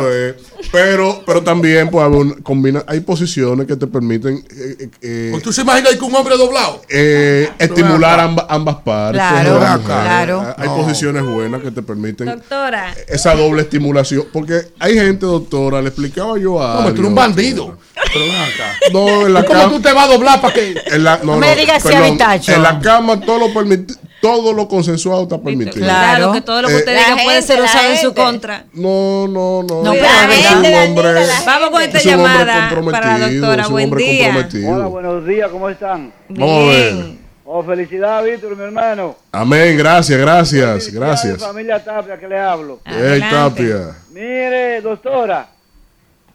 Pero, 0.72 1.24
pero 1.26 1.42
también 1.42 1.90
pues, 1.90 2.06
un- 2.08 2.42
combina, 2.44 2.84
hay 2.86 3.00
posiciones 3.00 3.66
que 3.66 3.76
te 3.78 3.88
permiten 3.88 4.44
eh, 4.52 4.76
eh, 4.80 4.90
eh, 5.02 5.28
Pues 5.32 5.42
¿Tú 5.42 5.54
se 5.54 5.62
imaginas 5.62 5.96
que 5.96 6.04
un 6.04 6.14
hombre 6.14 6.36
doblado? 6.38 6.69
Eh, 6.90 7.50
estimular 7.60 8.20
ambas, 8.20 8.46
ambas 8.50 8.76
partes. 8.78 9.22
Claro, 9.22 9.84
claro. 9.86 10.56
Hay 10.58 10.68
No. 10.68 10.76
posiciones 10.78 11.24
buenas 11.24 11.62
que 11.62 11.72
te 11.72 11.82
permiten 11.82 12.28
Doctora, 12.28 12.94
esa 13.08 13.36
doble 13.36 13.62
estimulación. 13.64 14.26
Porque 14.32 14.62
hay 14.80 14.94
gente, 14.96 15.26
doctora, 15.26 15.82
le 15.82 15.90
explicaba 15.90 16.38
yo 16.38 16.62
a. 16.62 16.76
No, 16.76 16.80
pero 16.84 16.94
tú 16.94 17.02
eres 17.02 17.10
un 17.10 17.16
bandido. 17.16 17.78
Pero 18.14 18.26
ven 18.26 18.36
acá. 18.36 18.74
No, 18.92 19.28
en 19.28 19.34
la 19.34 19.44
¿Cómo 19.44 19.60
cama. 19.60 19.72
tú 19.72 19.82
te 19.82 19.94
vas 19.94 20.06
a 20.10 20.14
doblar 20.14 20.42
para 20.42 20.54
que.? 20.54 20.76
En 20.88 21.04
la, 21.04 21.18
no, 21.18 21.24
No 21.34 21.38
me 21.38 21.50
no, 21.54 21.56
digas 21.62 21.84
perdón, 21.84 22.04
Avitacho. 22.04 22.54
En 22.54 22.64
la 22.64 22.80
cama 22.80 23.20
todo 23.20 23.38
lo 23.40 23.48
permiti- 23.54 23.98
todo 24.22 24.52
lo 24.52 24.68
consensuado 24.68 25.24
está 25.24 25.38
permitido. 25.42 25.86
claro, 25.86 26.32
que 26.34 26.42
todo 26.42 26.62
lo 26.64 26.68
que 26.68 26.74
Eh, 26.74 26.78
usted 26.78 26.92
diga 26.98 27.14
puede 27.24 27.42
gente, 27.42 27.42
ser 27.54 27.62
usado 27.62 27.90
en 27.90 27.96
su 27.98 28.02
gente. 28.08 28.22
contra. 28.22 28.66
No, 28.74 29.28
no, 29.28 29.64
no. 29.64 29.84
No, 29.84 29.92
un 29.92 29.98
hombre- 29.98 31.14
la 31.26 31.42
Vamos 31.46 31.70
con 31.70 31.82
esta 31.82 31.98
es 32.00 32.06
un 32.08 32.14
hombre 32.14 32.28
llamada 32.30 32.46
para 32.46 32.70
la 32.70 32.76
comprometido, 32.76 33.30
doctora. 33.48 33.68
Buen 33.68 33.86
hombre 33.86 34.04
día. 34.04 34.24
comprometido. 34.26 34.72
Hola, 34.76 34.86
buenos 34.88 35.26
días, 35.28 35.50
¿cómo 35.52 35.70
están? 35.70 36.12
Bien. 36.28 37.20
Oh, 37.52 37.64
felicidades, 37.64 38.32
Víctor, 38.42 38.56
mi 38.58 38.64
hermano. 38.64 39.16
Amén, 39.32 39.76
gracias, 39.78 40.20
gracias, 40.20 40.90
gracias. 40.94 41.38
familia 41.38 41.84
Tapia, 41.84 42.20
que 42.20 42.28
le 42.28 42.38
hablo. 42.40 42.80
Ey, 42.86 42.94
Adelante. 42.94 43.36
Tapia. 43.36 43.96
Mire, 44.12 44.82
doctora, 44.82 45.48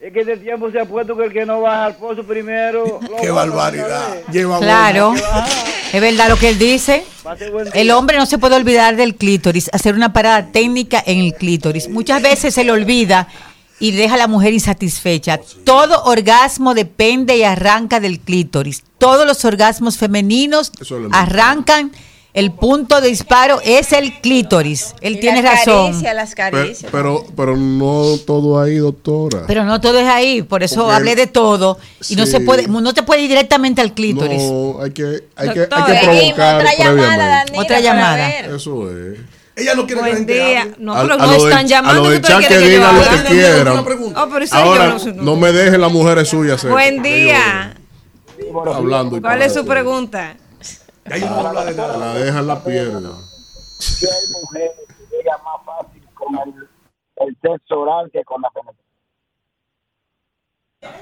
es 0.05 0.13
que 0.13 0.21
este 0.21 0.37
tiempo 0.37 0.71
se 0.71 0.79
ha 0.79 0.85
puesto 0.85 1.17
que 1.17 1.25
el 1.25 1.33
que 1.33 1.47
no 1.47 1.63
baja 1.63 1.87
al 1.87 1.97
pozo 1.97 2.25
primero... 2.25 3.01
Qué 3.23 3.31
barbaridad. 3.31 4.23
Lleva 4.31 4.59
Claro. 4.59 5.15
Es 5.95 6.01
verdad 6.01 6.29
lo 6.29 6.37
que 6.37 6.51
él 6.51 6.59
dice. 6.59 7.07
El 7.73 7.91
hombre 7.91 8.19
no 8.19 8.27
se 8.27 8.37
puede 8.37 8.55
olvidar 8.55 8.97
del 8.97 9.15
clítoris, 9.15 9.71
hacer 9.73 9.95
una 9.95 10.13
parada 10.13 10.53
técnica 10.53 11.03
en 11.07 11.21
el 11.21 11.33
clítoris. 11.33 11.89
Muchas 11.89 12.21
veces 12.21 12.53
se 12.53 12.65
le 12.65 12.73
olvida 12.73 13.29
y 13.81 13.93
deja 13.93 14.17
a 14.17 14.19
la 14.19 14.29
mujer 14.29 14.53
insatisfecha. 14.53 15.41
Todo 15.65 16.05
orgasmo 16.05 16.75
depende 16.75 17.39
y 17.39 17.43
arranca 17.45 17.99
del 17.99 18.21
clítoris. 18.21 18.85
Todos 18.99 19.27
los 19.27 19.43
orgasmos 19.47 19.97
femeninos 19.97 20.71
arrancan, 21.13 21.93
el 22.35 22.51
punto 22.53 23.01
de 23.01 23.09
disparo 23.09 23.61
es 23.65 23.93
el 23.93 24.21
clítoris. 24.21 24.95
Él 25.01 25.15
Y 25.17 25.21
tiene 25.21 25.41
las 25.41 25.61
razón. 25.65 25.87
caricias, 25.93 26.15
las 26.17 26.35
caricias. 26.35 26.91
Pero, 26.93 27.25
pero 27.37 27.57
no 27.57 28.17
todo 28.27 28.61
ahí, 28.61 28.77
doctora. 28.77 29.45
Pero 29.47 29.65
no 29.65 29.81
todo 29.81 29.99
es 30.01 30.07
ahí, 30.09 30.43
por 30.43 30.63
eso 30.65 30.81
Porque- 30.83 30.95
hablé 30.97 31.15
de 31.17 31.29
todo 31.29 31.79
y 32.09 32.17
no 32.17 32.27
se 32.27 32.41
puede, 32.41 32.67
no 32.67 32.93
te 32.93 33.03
puede 33.05 33.23
ir 33.23 33.29
directamente 33.29 33.81
al 33.81 33.95
clítoris. 33.95 34.43
No, 34.43 34.83
hay 34.83 34.91
que, 34.91 35.05
hay 35.37 35.51
que, 35.51 35.61
hay 35.71 35.85
que 35.85 36.05
provocar 36.05 36.57
otra 36.61 36.75
llamada, 36.77 37.45
Otra 37.57 37.81
llamada. 37.81 38.31
Eso 38.41 38.91
es. 38.91 39.19
Ella 39.57 39.77
no 39.77 39.87
quiere 39.87 40.01
Buen 40.01 40.27
que 40.27 40.35
la 40.35 40.43
gente 40.43 40.51
día. 40.51 40.63
hable. 40.63 40.75
No, 40.81 40.95
A- 40.95 41.03
pero 41.03 41.17
no 41.17 41.33
están 41.35 41.69
llamando. 41.69 42.01
A 42.01 42.03
lo 42.03 42.03
¿qué 42.03 42.15
del 42.15 42.21
usted 42.23 42.35
chat 42.35 42.39
quiere 42.41 42.55
que 42.57 42.59
que 42.59 42.67
yo 42.73 42.77
digan 42.77 42.97
lo 42.97 43.03
haga? 43.03 43.23
que 43.23 43.29
quieran. 43.29 43.79
Oh, 43.79 44.29
pero 44.33 44.45
Ahora, 44.51 44.89
no 44.89 45.23
no 45.23 45.37
me 45.37 45.53
dejen 45.53 45.81
las 45.81 45.93
mujeres 45.93 46.29
suyas. 46.29 46.65
Buen 46.69 47.01
día. 47.05 47.75
Hablando 48.75 49.21
¿Cuál 49.21 49.43
es 49.43 49.55
su 49.55 49.65
La 51.05 52.15
dejan 52.15 52.47
la 52.47 52.63
pierna. 52.65 53.11
que 54.01 54.07
hay 54.07 54.41
mujeres 54.41 54.73
que 54.89 55.17
llegan 55.17 55.39
más 55.45 55.65
fácil 55.65 56.03
con 56.15 56.35
el, 56.37 56.69
el 57.27 57.37
sexo 57.43 57.81
oral 57.81 58.11
que 58.13 58.25
con 58.25 58.41
la 58.43 58.51
penetración. 58.51 58.85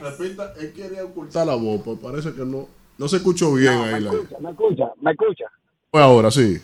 Repita, 0.00 0.52
él 0.60 0.72
quería 0.72 1.04
ocultar 1.04 1.46
la 1.46 1.54
voz, 1.56 1.80
pues 1.84 1.98
parece 1.98 2.32
que 2.34 2.44
no, 2.44 2.68
no 2.98 3.08
se 3.08 3.16
escuchó 3.16 3.52
bien 3.54 3.74
No, 3.74 3.82
ahí. 3.84 3.92
me 3.94 4.00
La, 4.00 4.10
escucha, 4.12 4.36
me 4.40 4.50
escucha, 4.50 4.92
me 5.00 5.10
escucha. 5.12 5.44
pues 5.90 6.04
ahora 6.04 6.30
sí. 6.30 6.62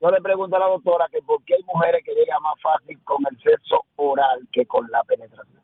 Yo 0.00 0.10
le 0.10 0.20
pregunto 0.20 0.56
a 0.56 0.58
la 0.58 0.66
doctora 0.66 1.06
que 1.10 1.22
por 1.22 1.42
qué 1.44 1.54
hay 1.54 1.62
mujeres 1.64 2.02
que 2.04 2.12
llegan 2.14 2.42
más 2.42 2.54
fácil 2.62 2.98
con 3.04 3.18
el 3.30 3.36
sexo 3.42 3.76
oral 3.96 4.46
que 4.52 4.66
con 4.66 4.88
la 4.90 5.02
penetración. 5.04 5.56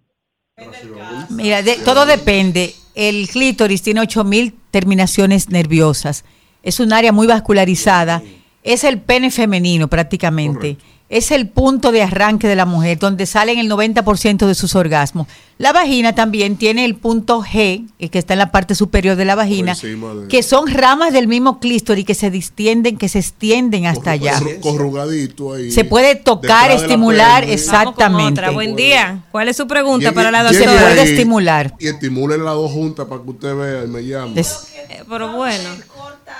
Mira, 1.30 1.62
de- 1.62 1.78
todo 1.84 2.06
depende. 2.06 2.74
El 2.94 3.28
clítoris 3.28 3.82
tiene 3.82 4.00
8000 4.00 4.54
terminaciones 4.70 5.48
nerviosas. 5.50 6.24
Es 6.62 6.80
un 6.80 6.92
área 6.92 7.12
muy 7.12 7.26
vascularizada. 7.26 8.22
Es 8.62 8.84
el 8.84 8.98
pene 9.00 9.30
femenino 9.30 9.88
prácticamente. 9.88 10.76
Es 11.08 11.30
el 11.30 11.46
punto 11.46 11.92
de 11.92 12.02
arranque 12.02 12.48
de 12.48 12.56
la 12.56 12.64
mujer, 12.64 12.98
donde 12.98 13.26
salen 13.26 13.58
el 13.58 13.68
90% 13.70 14.46
de 14.46 14.54
sus 14.54 14.74
orgasmos. 14.74 15.26
La 15.58 15.74
vagina 15.74 16.14
también 16.14 16.56
tiene 16.56 16.86
el 16.86 16.94
punto 16.94 17.42
G, 17.42 17.86
el 17.98 18.08
que 18.08 18.18
está 18.18 18.32
en 18.32 18.38
la 18.38 18.50
parte 18.50 18.74
superior 18.74 19.14
de 19.16 19.26
la 19.26 19.34
vagina, 19.34 19.72
encima 19.72 20.14
de- 20.14 20.28
que 20.28 20.42
son 20.42 20.68
ramas 20.68 21.12
del 21.12 21.28
mismo 21.28 21.60
clítoris 21.60 22.06
que 22.06 22.14
se 22.14 22.30
distienden, 22.30 22.96
que 22.96 23.10
se 23.10 23.18
extienden 23.18 23.84
hasta 23.84 24.12
allá. 24.12 24.38
Corru- 24.40 24.60
Corrugadito 24.60 25.52
ahí. 25.52 25.70
Se 25.70 25.84
puede 25.84 26.14
tocar, 26.16 26.70
estimular, 26.70 27.44
exactamente. 27.44 28.40
Otra. 28.40 28.50
Buen 28.50 28.74
día. 28.74 29.22
¿Cuál 29.30 29.48
es 29.48 29.56
su 29.58 29.66
pregunta 29.66 30.12
para 30.12 30.30
la 30.30 30.44
doctora? 30.44 30.88
ahí 30.88 30.98
estimular. 31.00 31.74
Y 31.78 31.88
estimulen 31.88 32.42
las 32.42 32.54
dos 32.54 32.72
juntas 32.72 33.06
para 33.06 33.22
que 33.22 33.30
usted 33.30 33.54
vea 33.54 33.84
y 33.84 33.88
me 33.88 34.02
llame. 34.02 34.40
Eh, 34.40 35.02
Pero 35.08 35.32
bueno. 35.36 35.68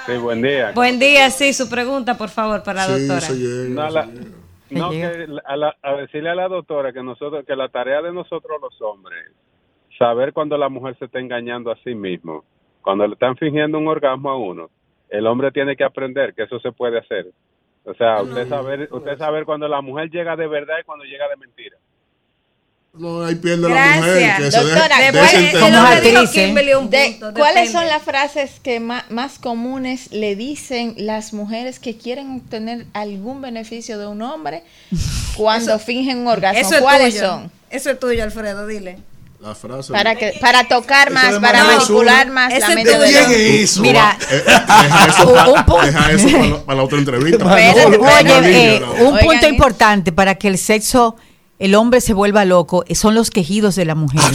Sí, 0.06 0.16
buen 0.18 0.42
día. 0.42 0.72
Buen 0.74 0.98
día, 0.98 1.30
sí, 1.30 1.52
su 1.52 1.68
pregunta, 1.68 2.16
por 2.16 2.28
favor, 2.28 2.62
para 2.62 2.86
la 2.86 2.98
doctora. 2.98 3.26
No, 3.68 3.90
la- 3.90 4.08
no, 4.70 4.90
que 4.90 5.26
a, 5.44 5.56
la- 5.56 5.76
a 5.82 5.92
decirle 5.94 6.30
a 6.30 6.34
la 6.34 6.48
doctora 6.48 6.92
que 6.92 7.02
nosotros 7.02 7.44
que 7.46 7.54
la 7.54 7.68
tarea 7.68 8.00
de 8.02 8.12
nosotros 8.12 8.58
los 8.60 8.80
hombres 8.82 9.30
saber 9.98 10.32
cuando 10.32 10.56
la 10.56 10.68
mujer 10.68 10.96
se 10.98 11.04
está 11.04 11.20
engañando 11.20 11.70
a 11.70 11.76
sí 11.84 11.94
mismo, 11.94 12.44
cuando 12.80 13.06
le 13.06 13.12
están 13.12 13.36
fingiendo 13.36 13.78
un 13.78 13.86
orgasmo 13.86 14.30
a 14.30 14.36
uno, 14.36 14.70
el 15.10 15.26
hombre 15.26 15.52
tiene 15.52 15.76
que 15.76 15.84
aprender 15.84 16.34
que 16.34 16.44
eso 16.44 16.58
se 16.60 16.72
puede 16.72 16.98
hacer. 16.98 17.26
O 17.84 17.92
sea, 17.94 18.22
usted 18.22 18.48
saber, 18.48 18.88
usted 18.90 19.18
saber 19.18 19.44
cuando 19.44 19.68
la 19.68 19.80
mujer 19.82 20.08
llega 20.10 20.34
de 20.36 20.46
verdad 20.46 20.76
y 20.80 20.84
cuando 20.84 21.04
llega 21.04 21.28
de 21.28 21.36
mentira. 21.36 21.76
No, 22.94 23.24
ahí 23.24 23.36
pierde 23.36 23.70
la 23.70 23.96
mujer. 23.96 24.20
Gracias. 24.20 24.38
Que 24.38 24.50
se 24.50 24.58
Doctora, 24.60 24.96
deje- 24.98 25.12
¿cuál- 25.58 25.74
actriz, 25.86 26.30
Kimberly, 26.30 26.74
un 26.74 26.90
De- 26.90 27.16
punto, 27.18 27.34
¿Cuáles 27.40 27.72
son 27.72 27.86
las 27.86 28.02
frases 28.02 28.50
que 28.62 28.80
más 28.80 29.38
comunes 29.40 30.12
le 30.12 30.36
dicen 30.36 30.94
las 30.98 31.32
mujeres 31.32 31.78
que 31.78 31.96
quieren 31.96 32.36
obtener 32.36 32.84
algún 32.92 33.40
beneficio 33.40 33.98
de 33.98 34.06
un 34.06 34.20
hombre 34.20 34.62
cuando 35.36 35.78
fingen 35.78 36.18
un 36.18 36.28
orgasmo? 36.28 36.60
Eso 36.60 36.74
es 36.74 36.80
¿Cuáles 36.82 37.14
tuyo. 37.14 37.26
son? 37.26 37.52
Eso 37.70 37.90
es 37.90 37.98
tuyo, 37.98 38.22
Alfredo, 38.24 38.66
dile. 38.66 38.98
La 39.40 39.54
frase. 39.54 39.90
Para 39.90 40.14
que 40.14 40.34
para 40.40 40.68
tocar 40.68 41.10
más, 41.10 41.32
de 41.32 41.40
para 41.40 41.64
manipular 41.64 42.30
más 42.30 42.56
la 42.58 42.68
mente 42.74 42.96
de 42.96 43.06
¿Quién 43.08 43.22
los- 43.22 43.32
es 43.32 43.60
eso? 43.70 43.80
Mira, 43.80 44.16
Eh, 44.30 44.42
deja 44.46 45.06
eso, 45.08 45.32
deja 45.32 45.66
para, 45.66 46.48
la- 46.48 46.62
para 46.64 46.76
la 46.76 46.84
otra 46.84 46.98
entrevista. 46.98 47.52
Oye, 47.52 47.72
eh, 48.76 48.82
un 49.00 49.18
punto 49.18 49.46
eh. 49.46 49.48
importante 49.48 50.12
para 50.12 50.34
que 50.36 50.46
el 50.48 50.58
sexo, 50.58 51.16
el 51.64 51.74
hombre 51.74 52.00
se 52.00 52.12
vuelva 52.14 52.44
loco, 52.44 52.84
eh, 52.88 52.94
son 52.94 53.14
los 53.14 53.30
quejidos 53.30 53.74
de 53.76 53.84
la 53.84 53.94
mujer. 53.94 54.20
Ah, 54.22 54.32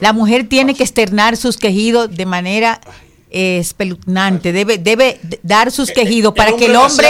la 0.00 0.12
mujer 0.12 0.48
tiene 0.48 0.74
que 0.74 0.82
externar 0.82 1.36
sus 1.36 1.56
quejidos 1.56 2.10
de 2.14 2.26
manera 2.26 2.80
eh, 3.30 3.58
espeluznante, 3.58 4.52
debe, 4.52 4.78
debe 4.78 5.18
dar 5.42 5.72
sus 5.72 5.90
quejidos 5.90 6.34
para 6.34 6.54
que 6.54 6.66
el 6.66 6.76
hombre, 6.76 7.08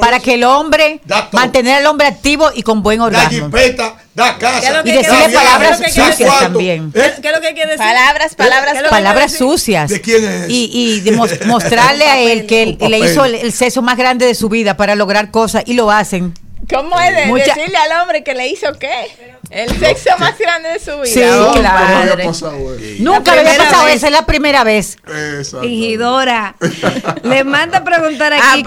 para 0.00 0.16
eso. 0.16 0.24
que 0.24 0.34
el 0.34 0.44
hombre 0.44 1.00
mantener 1.32 1.74
al 1.78 1.86
hombre 1.86 2.06
activo 2.06 2.50
y 2.54 2.62
con 2.62 2.82
buen 2.82 2.98
Da 3.00 3.04
orgasmo. 3.06 3.46
jipeta, 3.46 3.96
da 4.14 4.38
casa. 4.38 4.60
¿Qué 4.60 4.66
es 4.68 4.74
lo 4.76 4.82
que 4.84 4.90
Y 4.90 4.92
decirle 4.94 5.18
decir? 5.18 5.34
palabras 5.34 5.80
¿Qué 5.80 5.86
es 5.86 5.96
lo 5.96 6.02
que 6.02 6.02
hay 6.02 6.10
que 6.10 6.12
sucias 6.16 6.38
también. 6.40 6.92
¿Qué 6.92 7.00
es 7.00 7.34
lo 7.34 7.40
que 7.42 7.46
hay 7.48 7.54
que 7.54 7.66
decir? 7.66 7.78
Palabras, 7.78 8.34
palabras, 8.34 8.72
¿Qué 8.72 8.78
es 8.78 8.82
lo 8.84 8.88
que 8.88 8.94
hay 8.96 9.00
que 9.02 9.04
Palabras 9.04 9.32
sucias. 9.36 9.90
¿De 9.90 10.00
quién 10.00 10.24
es? 10.24 10.48
Y, 10.50 10.70
y 10.72 11.00
demos- 11.02 11.30
mostrarle 11.46 12.04
a 12.06 12.20
él 12.20 12.46
que 12.46 12.62
él, 12.62 12.78
le 12.88 12.98
hizo 12.98 13.24
el, 13.26 13.34
el 13.34 13.52
sexo 13.52 13.82
más 13.82 13.98
grande 13.98 14.24
de 14.26 14.34
su 14.34 14.48
vida 14.48 14.76
para 14.78 14.94
lograr 14.94 15.30
cosas 15.30 15.62
y 15.66 15.74
lo 15.74 15.90
hacen. 15.90 16.32
¿Cómo 16.68 17.00
es 17.00 17.14
de 17.16 17.26
Mucha- 17.26 17.54
decirle 17.54 17.76
al 17.76 18.00
hombre 18.02 18.22
que 18.22 18.34
le 18.34 18.46
hizo 18.48 18.72
qué? 18.78 19.06
El 19.50 19.68
sexo 19.80 20.10
más 20.20 20.38
grande 20.38 20.68
de 20.68 20.78
su 20.78 20.92
vida. 21.00 21.06
Sí, 21.06 21.20
Oh, 21.24 21.52
claro. 21.52 21.56
Nunca 21.56 21.72
me 21.72 21.96
padre. 21.96 22.12
había 22.12 22.26
pasado 22.26 22.74
eso. 22.74 23.02
Nunca 23.02 23.34
le 23.34 23.40
había 23.40 23.56
pasado 23.56 23.88
eso, 23.88 24.06
es 24.06 24.12
la 24.12 24.26
primera 24.26 24.62
vez. 24.62 24.96
Exacto. 25.38 25.62
Fingidora. 25.62 26.54
Le 27.24 27.42
manda 27.44 27.78
a 27.78 27.84
preguntar 27.84 28.32
aquí 28.32 28.62
Kim 28.62 28.66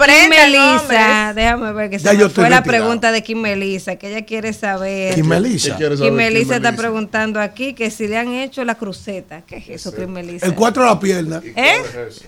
hombres. 0.58 1.34
Déjame 1.34 1.72
ver 1.72 1.88
que 1.90 1.98
Ya 1.98 2.10
se 2.10 2.16
yo 2.16 2.24
me 2.24 2.26
estoy 2.28 2.42
fue 2.44 2.50
la 2.50 2.62
pregunta 2.62 3.12
de 3.12 3.22
Kim 3.22 3.40
Melissa, 3.40 3.96
que 3.96 4.10
ella 4.10 4.26
quiere 4.26 4.52
saber. 4.52 5.14
Kim 5.14 5.26
Melissa. 5.26 5.70
¿Qué 5.70 5.76
quiere 5.76 5.96
saber 5.96 6.10
Kim 6.10 6.16
Melissa 6.16 6.54
Kim 6.56 6.64
está 6.66 6.76
preguntando 6.76 7.40
aquí 7.40 7.72
que 7.72 7.90
si 7.90 8.06
le 8.06 8.18
han 8.18 8.34
hecho 8.34 8.62
la 8.64 8.74
cruceta. 8.74 9.40
¿Qué 9.46 9.56
es 9.56 9.68
eso, 9.70 9.94
Kim 9.94 10.10
Melissa? 10.10 10.44
El 10.44 10.54
cuatro 10.54 10.82
a 10.82 10.86
la 10.86 11.00
pierna. 11.00 11.40
¿Eh? 11.56 11.82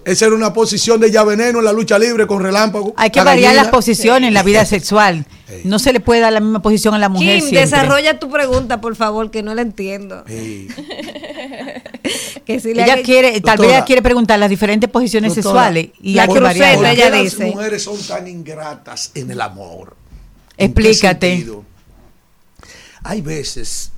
Esa 0.06 0.26
era 0.26 0.34
una 0.34 0.54
posición 0.54 0.98
de 1.00 1.10
ya 1.10 1.24
veneno 1.24 1.58
en 1.58 1.64
la 1.66 1.72
lucha 1.72 1.98
libre 1.98 2.26
con 2.26 2.42
relámpago. 2.42 2.94
Hay 2.96 3.10
que 3.10 3.18
La 3.20 3.24
variar 3.24 3.54
las 3.54 3.68
posiciones 3.68 4.28
en 4.28 4.34
la 4.34 4.42
vida 4.42 4.64
sexual. 4.64 5.26
No 5.64 5.78
se 5.78 5.92
le 5.92 6.00
puede 6.00 6.20
dar 6.20 6.32
la 6.32 6.40
misma 6.40 6.60
posición 6.60 6.92
a 6.94 6.98
la 6.98 7.08
mujer 7.08 7.38
Kim, 7.38 7.48
siempre. 7.48 7.60
desarrolla 7.60 8.18
tu 8.18 8.28
pregunta, 8.30 8.80
por 8.80 8.96
favor, 8.96 9.30
que 9.30 9.42
no 9.42 9.54
la 9.54 9.62
entiendo. 9.62 10.24
Sí. 10.26 10.66
que 12.44 12.60
si 12.60 12.74
le 12.74 12.82
Ella 12.84 12.94
han- 12.94 13.02
quiere, 13.02 13.40
tal 13.40 13.58
vez 13.58 13.68
ella 13.68 13.84
quiere 13.84 14.02
preguntar 14.02 14.38
las 14.38 14.50
diferentes 14.50 14.88
posiciones 14.90 15.34
Doctora, 15.34 15.70
sexuales 15.70 15.88
y 16.00 16.14
la 16.14 16.26
cruceta, 16.26 16.42
variarlas. 16.48 16.76
¿Por 16.76 16.84
qué 16.84 16.92
ella 16.92 17.10
las 17.10 17.22
dice. 17.22 17.44
mujeres 17.46 17.82
son 17.82 17.98
tan 18.02 18.26
ingratas 18.28 19.10
en 19.14 19.30
el 19.30 19.40
amor? 19.40 19.96
¿En 20.56 20.72
qué 20.74 20.80
Explícate. 20.90 21.46
Hay 23.04 23.20
veces, 23.20 23.92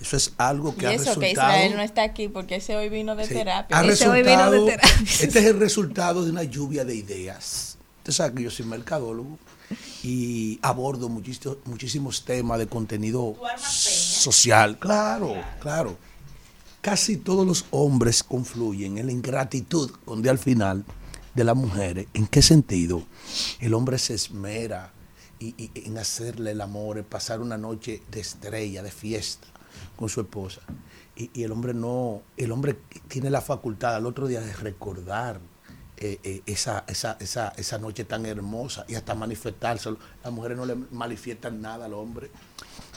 eso 0.00 0.16
es 0.16 0.32
algo 0.38 0.74
que 0.76 0.84
Y 0.84 0.88
ha 0.88 0.92
eso 0.92 1.04
que 1.18 1.26
resultado. 1.26 1.48
Israel 1.52 1.72
no 1.76 1.82
está 1.82 2.02
aquí 2.04 2.28
porque 2.28 2.56
ese 2.56 2.76
hoy 2.76 2.88
vino 2.88 3.16
de 3.16 3.26
Sí, 3.26 3.34
terapia. 3.34 3.78
ha 3.78 3.84
Ese 3.84 4.08
hoy 4.08 4.22
vino 4.22 4.50
de 4.50 4.58
resultado- 4.58 4.66
terapia. 4.66 5.06
este 5.20 5.38
es 5.40 5.44
el 5.44 5.60
resultado 5.60 6.24
de 6.24 6.30
una 6.30 6.42
lluvia 6.44 6.84
de 6.84 6.94
ideas. 6.94 7.76
Usted 7.98 8.12
sabe 8.12 8.34
que 8.36 8.42
yo 8.44 8.50
soy 8.50 8.66
mercadólogo 8.66 9.38
y 10.02 10.58
abordo 10.62 11.08
muchísimos, 11.08 11.58
muchísimos 11.64 12.24
temas 12.24 12.58
de 12.58 12.66
contenido 12.66 13.34
social. 13.58 14.78
Claro, 14.78 15.34
claro. 15.60 15.96
Casi 16.80 17.16
todos 17.16 17.46
los 17.46 17.64
hombres 17.70 18.22
confluyen 18.22 18.98
en 18.98 19.06
la 19.06 19.12
ingratitud, 19.12 19.90
donde 20.06 20.30
al 20.30 20.38
final 20.38 20.84
de 21.34 21.44
las 21.44 21.56
mujeres. 21.56 22.06
¿En 22.14 22.26
qué 22.28 22.42
sentido? 22.42 23.02
El 23.58 23.74
hombre 23.74 23.98
se 23.98 24.14
esmera 24.14 24.92
y, 25.40 25.48
y- 25.62 25.70
en 25.86 25.98
hacerle 25.98 26.52
el 26.52 26.60
amor, 26.60 26.98
en 26.98 27.04
pasar 27.04 27.40
una 27.40 27.58
noche 27.58 28.02
de 28.10 28.20
estrella, 28.20 28.82
de 28.82 28.90
fiesta 28.92 29.48
con 29.96 30.08
su 30.08 30.20
esposa. 30.20 30.60
Y, 31.16 31.30
y 31.34 31.42
el 31.42 31.50
hombre 31.52 31.74
no, 31.74 32.22
el 32.36 32.52
hombre 32.52 32.78
tiene 33.08 33.30
la 33.30 33.40
facultad 33.40 33.96
al 33.96 34.06
otro 34.06 34.28
día 34.28 34.40
de 34.40 34.52
recordar 34.54 35.40
eh, 35.98 36.18
eh, 36.22 36.42
esa, 36.46 36.84
esa, 36.88 37.16
esa, 37.20 37.52
esa 37.56 37.78
noche 37.78 38.04
tan 38.04 38.26
hermosa 38.26 38.84
y 38.88 38.94
hasta 38.94 39.14
manifestárselo. 39.14 39.98
Las 40.22 40.32
mujeres 40.32 40.56
no 40.56 40.66
le 40.66 40.74
manifiestan 40.74 41.60
nada 41.62 41.86
al 41.86 41.94
hombre. 41.94 42.30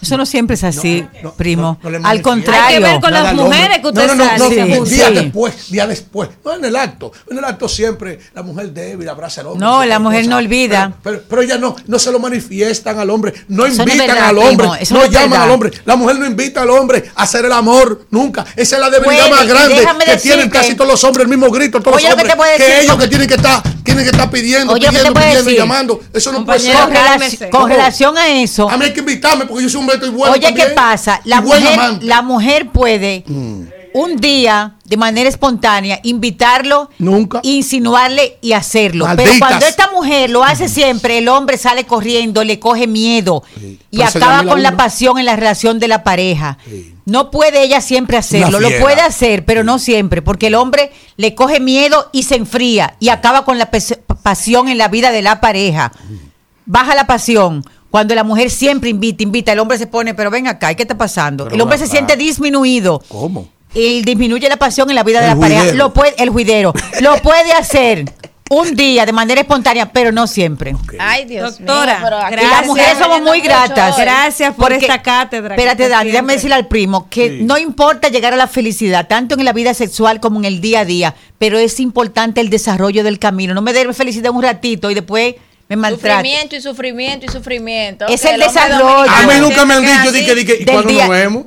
Eso 0.01 0.15
no 0.15 0.25
siempre 0.25 0.53
es 0.53 0.63
así, 0.63 1.05
no, 1.21 1.33
primo. 1.33 1.77
no 1.83 2.07
Al 2.07 2.21
contrario. 2.21 2.63
Hay 2.67 2.73
que 2.75 2.79
ver 2.79 3.01
con 3.01 3.11
Nada 3.11 3.33
las 3.33 3.35
mujeres 3.35 3.79
que 3.79 3.87
usted 3.87 4.07
no, 4.07 4.15
no, 4.15 4.23
no, 4.23 4.29
sale, 4.29 4.39
no, 4.39 4.49
se 4.49 4.65
no, 4.65 4.75
junta. 4.77 4.89
día 4.91 5.07
Sí. 5.09 5.13
después, 5.13 5.71
día 5.71 5.87
después. 5.87 6.29
No 6.45 6.55
en 6.55 6.63
el 6.63 6.75
acto. 6.77 7.11
En 7.29 7.37
el 7.37 7.43
acto 7.43 7.67
siempre 7.67 8.17
la 8.33 8.41
mujer 8.41 8.71
débil 8.71 9.09
abraza 9.09 9.41
al 9.41 9.47
hombre. 9.47 9.59
No, 9.67 9.83
la 9.83 9.99
mujer 9.99 10.25
no 10.29 10.37
olvida. 10.37 10.93
Pero, 11.03 11.17
pero, 11.17 11.23
pero 11.29 11.41
ellas 11.41 11.59
no, 11.59 11.75
no 11.87 11.99
se 11.99 12.13
lo 12.13 12.19
manifiestan 12.19 12.97
al 12.97 13.09
hombre, 13.09 13.33
no 13.49 13.65
Eso 13.65 13.83
no 13.83 13.83
es 13.91 13.95
invitan 13.97 14.07
verdad, 14.15 14.29
al 14.29 14.37
hombre, 14.37 14.67
primo, 14.79 14.99
no 14.99 15.05
llaman 15.07 15.29
verdad. 15.31 15.43
al 15.45 15.51
hombre. 15.51 15.71
La 15.83 15.95
mujer 15.97 16.15
no 16.17 16.25
invita 16.27 16.61
al 16.61 16.69
hombre 16.69 17.11
a 17.13 17.23
hacer 17.23 17.43
el 17.43 17.51
amor 17.51 18.05
nunca. 18.09 18.45
Esa 18.55 18.77
es 18.77 18.81
la 18.81 18.89
debilidad 18.89 19.27
Bueno, 19.27 19.35
más 19.35 19.47
grande 19.47 19.85
que 20.05 20.15
tienen 20.17 20.49
casi 20.49 20.75
todos 20.75 20.89
los 20.91 21.03
hombres, 21.03 21.25
el 21.25 21.29
mismo 21.29 21.51
grito, 21.51 21.81
todos 21.81 21.97
Oye, 21.97 22.07
los 22.07 22.11
lo 22.17 22.23
que 22.23 22.31
hombres. 22.31 22.31
te 22.31 22.37
puedo 22.37 22.51
decir, 22.53 22.65
que 22.67 22.81
ellos 22.85 22.95
que 22.97 23.07
tienen 23.09 23.27
que 23.27 23.33
estar, 23.35 23.61
tienen 23.83 24.05
que 24.05 24.11
estar 24.11 24.31
pidiendo, 24.31 24.71
Oye, 24.71 24.85
¿qué 24.85 24.91
te 24.91 24.97
pidiendo, 24.99 25.19
pidiendo 25.19 25.39
y 25.41 25.43
decir? 25.43 25.59
llamando. 25.59 25.99
Eso 26.13 26.31
no 26.31 26.45
puede 26.45 26.59
ser. 26.61 27.49
con 27.49 27.67
relación 27.69 28.17
a 28.17 28.29
eso. 28.29 28.69
A 28.69 28.77
mí 28.77 28.85
hay 28.85 28.93
que 28.93 29.01
invitarme 29.01 29.45
porque 29.49 29.63
yo 29.63 29.69
soy 29.69 29.79
un 29.79 29.83
hombre 29.83 29.95
estoy 29.95 30.09
bueno. 30.11 30.33
Oye, 30.33 30.53
¿qué 30.53 30.67
pasa? 30.75 31.21
La 31.25 31.41
mujer, 31.41 32.03
la 32.03 32.21
mujer 32.21 32.69
puede 32.69 33.23
un 33.93 34.17
día, 34.17 34.75
de 34.85 34.97
manera 34.97 35.29
espontánea, 35.29 35.99
invitarlo, 36.03 36.89
Nunca. 36.99 37.39
insinuarle 37.43 38.37
y 38.41 38.53
hacerlo. 38.53 39.05
Malditas. 39.05 39.33
Pero 39.33 39.45
cuando 39.45 39.65
esta 39.65 39.91
mujer 39.91 40.29
lo 40.29 40.43
hace 40.43 40.69
siempre, 40.69 41.17
el 41.17 41.27
hombre 41.27 41.57
sale 41.57 41.85
corriendo, 41.85 42.43
le 42.43 42.59
coge 42.59 42.87
miedo 42.87 43.43
y 43.91 44.01
acaba 44.01 44.43
la 44.43 44.51
con 44.51 44.63
la 44.63 44.77
pasión 44.77 45.17
en 45.17 45.25
la 45.25 45.35
relación 45.35 45.79
de 45.79 45.87
la 45.87 46.03
pareja. 46.03 46.57
No 47.05 47.31
puede 47.31 47.63
ella 47.63 47.81
siempre 47.81 48.17
hacerlo, 48.17 48.59
lo 48.59 48.69
puede 48.79 49.01
hacer, 49.01 49.45
pero 49.45 49.63
no 49.63 49.79
siempre, 49.79 50.21
porque 50.21 50.47
el 50.47 50.55
hombre 50.55 50.91
le 51.17 51.33
coge 51.33 51.59
miedo 51.59 52.09
y 52.11 52.23
se 52.23 52.35
enfría 52.35 52.95
y 52.99 53.09
acaba 53.09 53.45
con 53.45 53.57
la 53.57 53.71
pasión 54.23 54.69
en 54.69 54.77
la 54.77 54.87
vida 54.87 55.11
de 55.11 55.21
la 55.21 55.41
pareja. 55.41 55.91
Baja 56.65 56.93
la 56.93 57.07
pasión. 57.07 57.63
Cuando 57.91 58.13
la 58.15 58.23
mujer 58.23 58.51
siempre 58.51 58.89
invita, 58.89 59.23
invita, 59.23 59.51
el 59.53 59.59
hombre 59.59 59.77
se 59.77 59.87
pone, 59.87 60.13
pero 60.13 60.29
ven 60.29 60.47
acá, 60.47 60.71
¿y 60.71 60.75
¿qué 60.75 60.83
está 60.83 60.97
pasando? 60.97 61.45
Pero 61.45 61.55
el 61.55 61.61
hombre 61.61 61.77
se 61.77 61.85
acá. 61.85 61.91
siente 61.91 62.15
disminuido. 62.17 63.01
¿Cómo? 63.07 63.47
Y 63.73 64.01
disminuye 64.03 64.47
la 64.49 64.57
pasión 64.57 64.89
en 64.89 64.95
la 64.95 65.03
vida 65.03 65.21
de 65.21 65.27
la 65.27 65.35
pareja. 65.35 65.61
juidero. 65.61 65.77
Lo 65.77 65.93
puede, 65.93 66.13
el 66.21 66.29
juidero. 66.29 66.73
lo 67.01 67.17
puede 67.17 67.51
hacer 67.53 68.11
un 68.51 68.75
día 68.75 69.05
de 69.05 69.11
manera 69.13 69.41
espontánea, 69.41 69.91
pero 69.91 70.11
no 70.11 70.25
siempre. 70.25 70.75
Ay, 70.97 71.25
Dios 71.25 71.59
Doctora, 71.59 71.97
mío. 71.99 72.03
pero 72.03 72.17
aquí 72.17 72.33
Y 72.33 72.35
las 72.37 72.45
Gracias. 72.47 72.67
mujeres 72.67 72.97
somos 72.97 73.21
muy 73.21 73.41
gratas. 73.41 73.95
Gracias 73.97 74.55
por 74.55 74.69
Porque- 74.69 74.85
esta 74.85 75.01
cátedra. 75.03 75.53
Espérate, 75.53 75.87
Dani, 75.87 76.09
déjame 76.09 76.33
decirle 76.33 76.55
al 76.55 76.67
primo 76.67 77.07
que 77.09 77.41
no 77.43 77.59
importa 77.59 78.09
llegar 78.09 78.33
a 78.33 78.37
la 78.37 78.47
felicidad, 78.47 79.07
tanto 79.07 79.35
en 79.35 79.45
la 79.45 79.53
vida 79.53 79.75
sexual 79.75 80.19
como 80.19 80.39
en 80.39 80.45
el 80.45 80.61
día 80.61 80.79
a 80.79 80.85
día, 80.85 81.15
pero 81.37 81.59
es 81.59 81.79
importante 81.79 82.41
el 82.41 82.49
desarrollo 82.49 83.03
del 83.03 83.19
camino. 83.19 83.53
No 83.53 83.61
me 83.61 83.71
dé 83.71 83.91
felicidad 83.93 84.31
un 84.31 84.41
ratito 84.41 84.89
y 84.89 84.95
después 84.95 85.35
me 85.69 85.75
maltrate. 85.75 86.27
Sufrimiento 86.27 86.55
y 86.55 86.61
sufrimiento 86.61 87.25
y 87.25 87.29
sufrimiento. 87.29 88.07
Es 88.07 88.25
el 88.25 88.39
desarrollo. 88.39 89.09
A 89.09 89.27
mí 89.27 89.33
nunca 89.39 89.65
me 89.65 89.75
han 89.75 89.83
dicho, 89.83 90.11
di 90.11 90.25
que, 90.25 90.35
di 90.35 90.45
que, 90.45 90.57
¿y 90.61 90.65
cuándo 90.65 90.91
nos 90.91 91.07
vemos? 91.07 91.45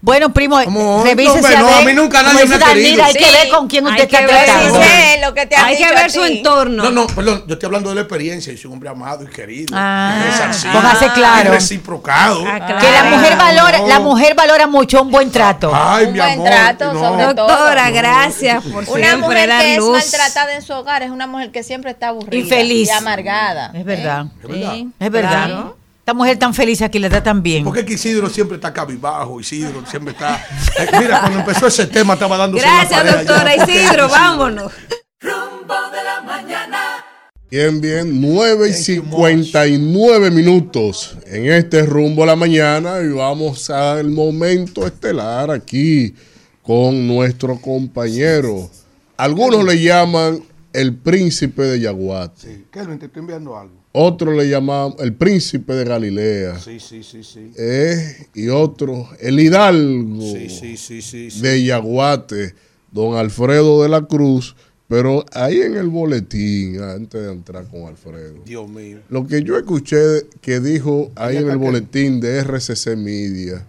Bueno, 0.00 0.32
primo, 0.32 0.60
revísese 1.04 1.40
no, 1.40 1.66
a 1.66 1.70
no, 1.72 1.76
a 1.78 1.82
mí 1.82 1.92
nunca 1.92 2.22
nadie 2.22 2.46
me 2.46 2.54
ha 2.54 2.58
querido. 2.60 3.02
Hay 3.02 3.14
que 3.14 3.30
ver 3.32 3.48
con 3.48 3.66
quién 3.66 3.84
usted 3.84 4.04
está 4.04 4.18
que 4.20 4.26
ver 4.26 4.38
si 4.38 4.44
tratando. 4.46 4.80
lo 5.26 5.34
que 5.34 5.46
te 5.46 5.56
Hay 5.56 5.76
que 5.76 5.88
ver 5.92 6.10
su 6.10 6.24
entorno. 6.24 6.84
No, 6.84 6.90
no, 6.92 7.06
perdón, 7.08 7.42
yo 7.48 7.54
estoy 7.54 7.66
hablando 7.66 7.88
de 7.88 7.96
la 7.96 8.00
experiencia. 8.02 8.52
Yo 8.52 8.58
soy 8.60 8.68
un 8.68 8.74
hombre 8.74 8.90
amado 8.90 9.24
y 9.24 9.26
querido. 9.26 9.74
Ah, 9.76 10.20
y 10.20 10.30
resarcido, 10.30 10.72
póngase 10.72 11.08
claro. 11.14 11.48
y 11.48 11.52
reciprocado. 11.52 12.44
Ah, 12.46 12.58
claro. 12.64 12.78
Que 12.80 12.90
la 12.92 13.04
mujer 13.04 13.36
valora, 13.36 13.78
no. 13.78 13.88
la 13.88 13.98
mujer 14.00 14.34
valora 14.36 14.66
mucho 14.68 15.02
un 15.02 15.10
buen 15.10 15.32
trato. 15.32 15.72
Ay, 15.74 16.06
Un 16.06 16.12
mi 16.12 16.18
buen 16.20 16.32
amor. 16.32 16.46
trato, 16.48 16.92
no. 16.92 17.00
sobre 17.00 17.34
todo. 17.34 17.48
Doctora, 17.48 17.90
gracias 17.90 18.62
por 18.64 18.84
Una 18.84 18.86
siempre 18.86 19.16
mujer 19.16 19.48
dar 19.48 19.62
que 19.62 19.72
es 19.72 19.78
luz. 19.78 19.98
maltratada 19.98 20.54
en 20.54 20.62
su 20.62 20.72
hogar 20.74 21.02
es 21.02 21.10
una 21.10 21.26
mujer 21.26 21.50
que 21.50 21.64
siempre 21.64 21.90
está 21.90 22.08
aburrida 22.08 22.40
Infeliz. 22.40 22.88
y 22.88 22.90
amargada. 22.92 23.72
Es 23.74 23.84
verdad. 23.84 24.26
¿Eh? 24.26 24.30
Es 24.44 24.48
verdad. 24.48 24.72
Sí. 24.74 24.88
Es 25.00 25.10
verdad. 25.10 25.64
Esta 26.08 26.16
mujer 26.16 26.38
tan 26.38 26.54
feliz 26.54 26.80
aquí 26.80 26.98
le 26.98 27.10
tratan 27.10 27.42
bien. 27.42 27.64
Porque 27.64 27.80
es 27.80 27.84
que 27.86 27.92
Isidro 27.92 28.30
siempre 28.30 28.54
está 28.54 28.72
cabizbajo, 28.72 29.38
Isidro 29.40 29.84
siempre 29.84 30.12
está... 30.14 30.42
Eh, 30.78 30.86
mira, 30.98 31.20
cuando 31.20 31.40
empezó 31.40 31.66
ese 31.66 31.86
tema 31.86 32.14
estaba 32.14 32.38
dando 32.38 32.56
Gracias, 32.56 33.04
doctora 33.04 33.54
Isidro. 33.54 34.08
Vámonos. 34.08 34.72
Rumbo 35.20 35.74
de 35.92 36.02
la 36.02 36.22
mañana. 36.22 37.04
Bien, 37.50 37.78
bien, 37.78 38.22
9 38.22 38.70
y 38.70 38.72
59 38.72 40.30
minutos 40.30 41.14
en 41.26 41.52
este 41.52 41.82
rumbo 41.84 42.22
a 42.22 42.26
la 42.28 42.36
mañana 42.36 43.00
y 43.02 43.08
vamos 43.08 43.68
al 43.68 44.08
momento 44.08 44.86
estelar 44.86 45.50
aquí 45.50 46.14
con 46.62 47.06
nuestro 47.06 47.60
compañero. 47.60 48.70
Algunos 49.18 49.62
le 49.62 49.78
llaman 49.78 50.42
el 50.72 50.94
príncipe 50.94 51.62
de 51.62 51.80
Yaguate, 51.80 52.64
Kelvin, 52.70 52.98
te 52.98 53.06
estoy 53.06 53.20
enviando 53.20 53.56
algo. 53.58 53.74
otros 53.92 54.36
le 54.36 54.48
llaman 54.48 54.94
el 54.98 55.14
príncipe 55.14 55.72
de 55.72 55.84
Galilea 55.84 56.58
Sí, 56.58 56.78
sí, 56.78 57.02
sí, 57.02 57.24
sí. 57.24 57.52
eh, 57.56 58.26
y 58.34 58.48
otros 58.48 59.08
el 59.20 59.40
hidalgo 59.40 60.20
Sí, 60.20 60.48
sí, 60.50 60.76
sí, 60.76 61.00
sí. 61.02 61.30
sí. 61.30 61.40
de 61.40 61.64
Yaguate, 61.64 62.54
don 62.92 63.16
Alfredo 63.16 63.82
de 63.82 63.88
la 63.88 64.02
Cruz, 64.06 64.54
pero 64.88 65.24
ahí 65.32 65.60
en 65.60 65.76
el 65.76 65.88
boletín, 65.88 66.80
antes 66.80 67.20
de 67.22 67.30
entrar 67.32 67.66
con 67.68 67.82
Alfredo. 67.86 68.36
Dios 68.46 68.68
mío. 68.70 69.00
Lo 69.10 69.26
que 69.26 69.42
yo 69.42 69.56
escuché 69.58 69.96
que 70.40 70.60
dijo 70.60 71.10
ahí 71.16 71.36
en 71.38 71.50
el 71.50 71.58
boletín 71.58 72.20
de 72.20 72.38
RCC 72.42 72.96
Media, 72.96 73.64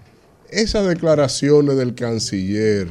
esas 0.50 0.88
declaraciones 0.88 1.76
del 1.78 1.94
canciller 1.96 2.88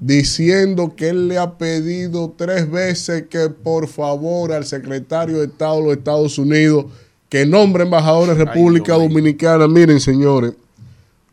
diciendo 0.00 0.94
que 0.96 1.10
él 1.10 1.28
le 1.28 1.38
ha 1.38 1.58
pedido 1.58 2.34
tres 2.36 2.68
veces 2.70 3.26
que 3.28 3.50
por 3.50 3.86
favor 3.86 4.52
al 4.52 4.64
secretario 4.64 5.38
de 5.38 5.46
Estado 5.46 5.76
de 5.76 5.82
los 5.84 5.96
Estados 5.98 6.38
Unidos 6.38 6.86
que 7.28 7.46
nombre 7.46 7.84
embajador 7.84 8.28
de 8.28 8.44
República 8.44 8.94
Dominicana. 8.94 9.68
Miren, 9.68 10.00
señores, 10.00 10.52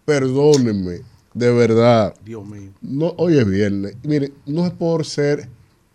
perdónenme, 0.05 1.01
de 1.33 1.51
verdad. 1.51 2.13
Dios 2.23 2.45
mío. 2.45 2.71
No, 2.81 3.15
hoy 3.17 3.39
es 3.39 3.49
viernes. 3.49 3.95
Mire, 4.03 4.31
no 4.45 4.67
es 4.67 4.71
por 4.73 5.05
ser 5.05 5.49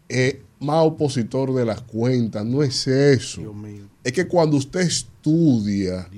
eh, 0.09 0.43
más 0.59 0.85
opositor 0.85 1.55
de 1.55 1.65
las 1.65 1.83
cuentas, 1.83 2.45
no 2.45 2.65
es 2.65 2.87
eso. 2.89 3.41
Dios 3.41 3.55
mío. 3.55 3.85
Es 4.03 4.13
que 4.13 4.27
cuando 4.27 4.57
usted 4.57 4.81
estudia 4.81 6.09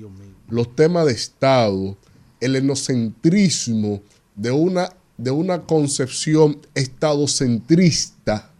los 0.49 0.75
temas 0.75 1.05
de 1.05 1.11
Estado, 1.11 1.95
el 2.39 2.55
etnocentrismo 2.55 4.01
de 4.35 4.51
una, 4.51 4.89
de 5.17 5.31
una 5.31 5.63
concepción 5.63 6.59
estadocentrista 6.73 8.51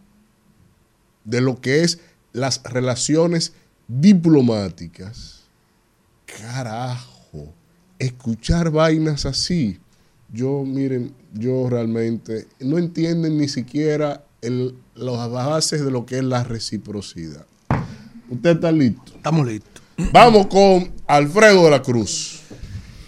de 1.24 1.40
lo 1.40 1.60
que 1.60 1.82
es 1.82 1.98
las 2.32 2.62
relaciones 2.64 3.52
diplomáticas, 3.88 5.44
carajo, 6.26 7.52
escuchar 7.98 8.70
vainas 8.70 9.26
así, 9.26 9.78
yo, 10.32 10.64
miren, 10.64 11.14
yo 11.32 11.68
realmente 11.68 12.46
no 12.60 12.78
entienden 12.78 13.38
ni 13.38 13.48
siquiera 13.48 14.24
el, 14.42 14.76
las 14.94 15.30
bases 15.30 15.84
de 15.84 15.90
lo 15.90 16.04
que 16.04 16.18
es 16.18 16.24
la 16.24 16.44
reciprocidad. 16.44 17.46
¿Usted 18.28 18.50
está 18.50 18.72
listo? 18.72 19.12
Estamos 19.14 19.46
listos. 19.46 19.82
Vamos 20.12 20.46
con 20.48 20.92
Alfredo 21.06 21.64
de 21.64 21.70
la 21.70 21.82
Cruz. 21.82 22.40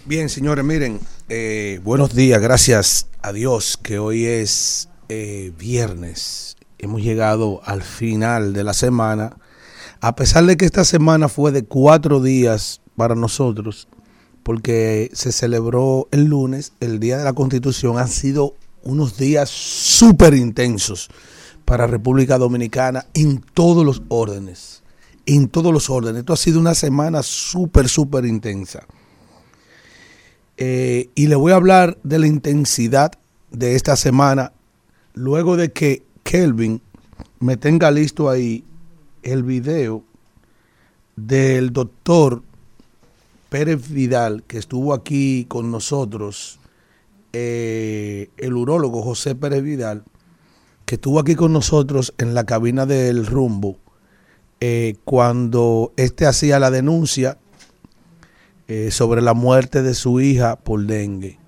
Bien, 0.05 0.29
señores, 0.29 0.63
miren, 0.65 0.99
eh, 1.29 1.79
buenos 1.83 2.15
días, 2.15 2.41
gracias 2.41 3.07
a 3.21 3.31
Dios 3.31 3.77
que 3.77 3.99
hoy 3.99 4.25
es 4.25 4.89
eh, 5.09 5.53
viernes. 5.59 6.57
Hemos 6.79 7.03
llegado 7.03 7.61
al 7.65 7.83
final 7.83 8.53
de 8.53 8.63
la 8.63 8.73
semana. 8.73 9.37
A 10.01 10.15
pesar 10.15 10.45
de 10.45 10.57
que 10.57 10.65
esta 10.65 10.83
semana 10.83 11.29
fue 11.29 11.51
de 11.51 11.63
cuatro 11.63 12.19
días 12.19 12.81
para 12.95 13.13
nosotros, 13.13 13.87
porque 14.41 15.11
se 15.13 15.31
celebró 15.31 16.07
el 16.11 16.25
lunes, 16.25 16.73
el 16.79 16.99
Día 16.99 17.17
de 17.19 17.23
la 17.23 17.33
Constitución, 17.33 17.99
han 17.99 18.07
sido 18.07 18.55
unos 18.81 19.17
días 19.17 19.49
súper 19.49 20.33
intensos 20.33 21.09
para 21.63 21.85
República 21.85 22.39
Dominicana 22.39 23.05
en 23.13 23.39
todos 23.53 23.85
los 23.85 24.01
órdenes. 24.07 24.81
En 25.27 25.47
todos 25.47 25.71
los 25.71 25.91
órdenes. 25.91 26.21
Esto 26.21 26.33
ha 26.33 26.37
sido 26.37 26.59
una 26.59 26.73
semana 26.73 27.21
súper, 27.21 27.87
súper 27.87 28.25
intensa. 28.25 28.87
Eh, 30.61 31.09
y 31.15 31.27
le 31.27 31.35
voy 31.35 31.53
a 31.53 31.55
hablar 31.55 31.97
de 32.03 32.19
la 32.19 32.27
intensidad 32.27 33.13
de 33.49 33.75
esta 33.75 33.95
semana 33.95 34.51
luego 35.13 35.55
de 35.55 35.71
que 35.71 36.03
Kelvin 36.23 36.81
me 37.39 37.55
tenga 37.55 37.91
listo 37.91 38.29
ahí 38.29 38.65
el 39.23 39.43
video 39.43 40.03
del 41.15 41.71
doctor 41.71 42.43
Pérez 43.47 43.87
Vidal 43.87 44.43
que 44.43 44.57
estuvo 44.57 44.93
aquí 44.93 45.45
con 45.47 45.71
nosotros, 45.71 46.59
eh, 47.31 48.29
el 48.35 48.53
urólogo 48.53 49.01
José 49.01 49.35
Pérez 49.35 49.63
Vidal, 49.63 50.03
que 50.85 50.95
estuvo 50.95 51.21
aquí 51.21 51.35
con 51.35 51.53
nosotros 51.53 52.13
en 52.17 52.33
la 52.33 52.43
cabina 52.43 52.85
del 52.85 53.25
rumbo 53.25 53.77
eh, 54.59 54.97
cuando 55.05 55.93
este 55.95 56.25
hacía 56.25 56.59
la 56.59 56.69
denuncia 56.69 57.37
eh, 58.71 58.91
sobre 58.91 59.23
la 59.23 59.33
muerte 59.33 59.81
de 59.81 59.95
su 59.95 60.21
hija 60.21 60.55
por 60.55 60.85
dengue. 60.85 61.39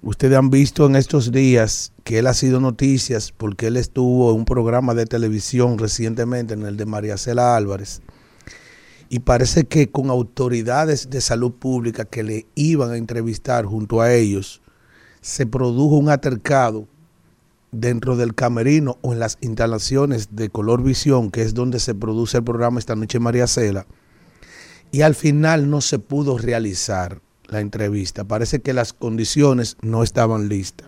Ustedes 0.00 0.38
han 0.38 0.48
visto 0.48 0.86
en 0.86 0.96
estos 0.96 1.32
días 1.32 1.92
que 2.02 2.18
él 2.18 2.26
ha 2.26 2.32
sido 2.32 2.60
noticias 2.60 3.30
porque 3.30 3.66
él 3.66 3.76
estuvo 3.76 4.30
en 4.30 4.38
un 4.38 4.44
programa 4.46 4.94
de 4.94 5.04
televisión 5.04 5.76
recientemente, 5.76 6.54
en 6.54 6.62
el 6.64 6.78
de 6.78 6.86
María 6.86 7.18
Cela 7.18 7.56
Álvarez. 7.56 8.00
Y 9.10 9.18
parece 9.18 9.64
que 9.64 9.90
con 9.90 10.08
autoridades 10.08 11.10
de 11.10 11.20
salud 11.20 11.52
pública 11.52 12.06
que 12.06 12.22
le 12.22 12.46
iban 12.54 12.92
a 12.92 12.96
entrevistar 12.96 13.66
junto 13.66 14.00
a 14.00 14.14
ellos, 14.14 14.62
se 15.20 15.44
produjo 15.44 15.96
un 15.96 16.08
altercado 16.08 16.88
dentro 17.70 18.16
del 18.16 18.34
camerino 18.34 18.96
o 19.02 19.12
en 19.12 19.18
las 19.18 19.36
instalaciones 19.42 20.34
de 20.34 20.48
Color 20.48 20.82
Visión, 20.84 21.30
que 21.30 21.42
es 21.42 21.52
donde 21.52 21.80
se 21.80 21.94
produce 21.94 22.38
el 22.38 22.44
programa 22.44 22.78
esta 22.78 22.96
noche 22.96 23.20
María 23.20 23.46
Cela, 23.46 23.86
y 24.94 25.02
al 25.02 25.16
final 25.16 25.68
no 25.70 25.80
se 25.80 25.98
pudo 25.98 26.38
realizar 26.38 27.20
la 27.48 27.58
entrevista. 27.58 28.22
Parece 28.22 28.62
que 28.62 28.72
las 28.72 28.92
condiciones 28.92 29.76
no 29.82 30.04
estaban 30.04 30.48
listas. 30.48 30.86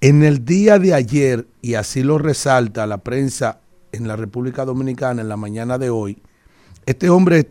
En 0.00 0.22
el 0.22 0.46
día 0.46 0.78
de 0.78 0.94
ayer, 0.94 1.46
y 1.60 1.74
así 1.74 2.02
lo 2.02 2.16
resalta 2.16 2.86
la 2.86 2.96
prensa 2.96 3.60
en 3.92 4.08
la 4.08 4.16
República 4.16 4.64
Dominicana 4.64 5.20
en 5.20 5.28
la 5.28 5.36
mañana 5.36 5.76
de 5.76 5.90
hoy, 5.90 6.22
este 6.86 7.10
hombre 7.10 7.50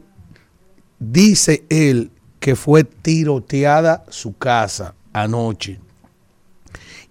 dice 0.98 1.64
él 1.70 2.10
que 2.40 2.56
fue 2.56 2.84
tiroteada 2.84 4.06
su 4.10 4.36
casa 4.36 4.96
anoche. 5.14 5.80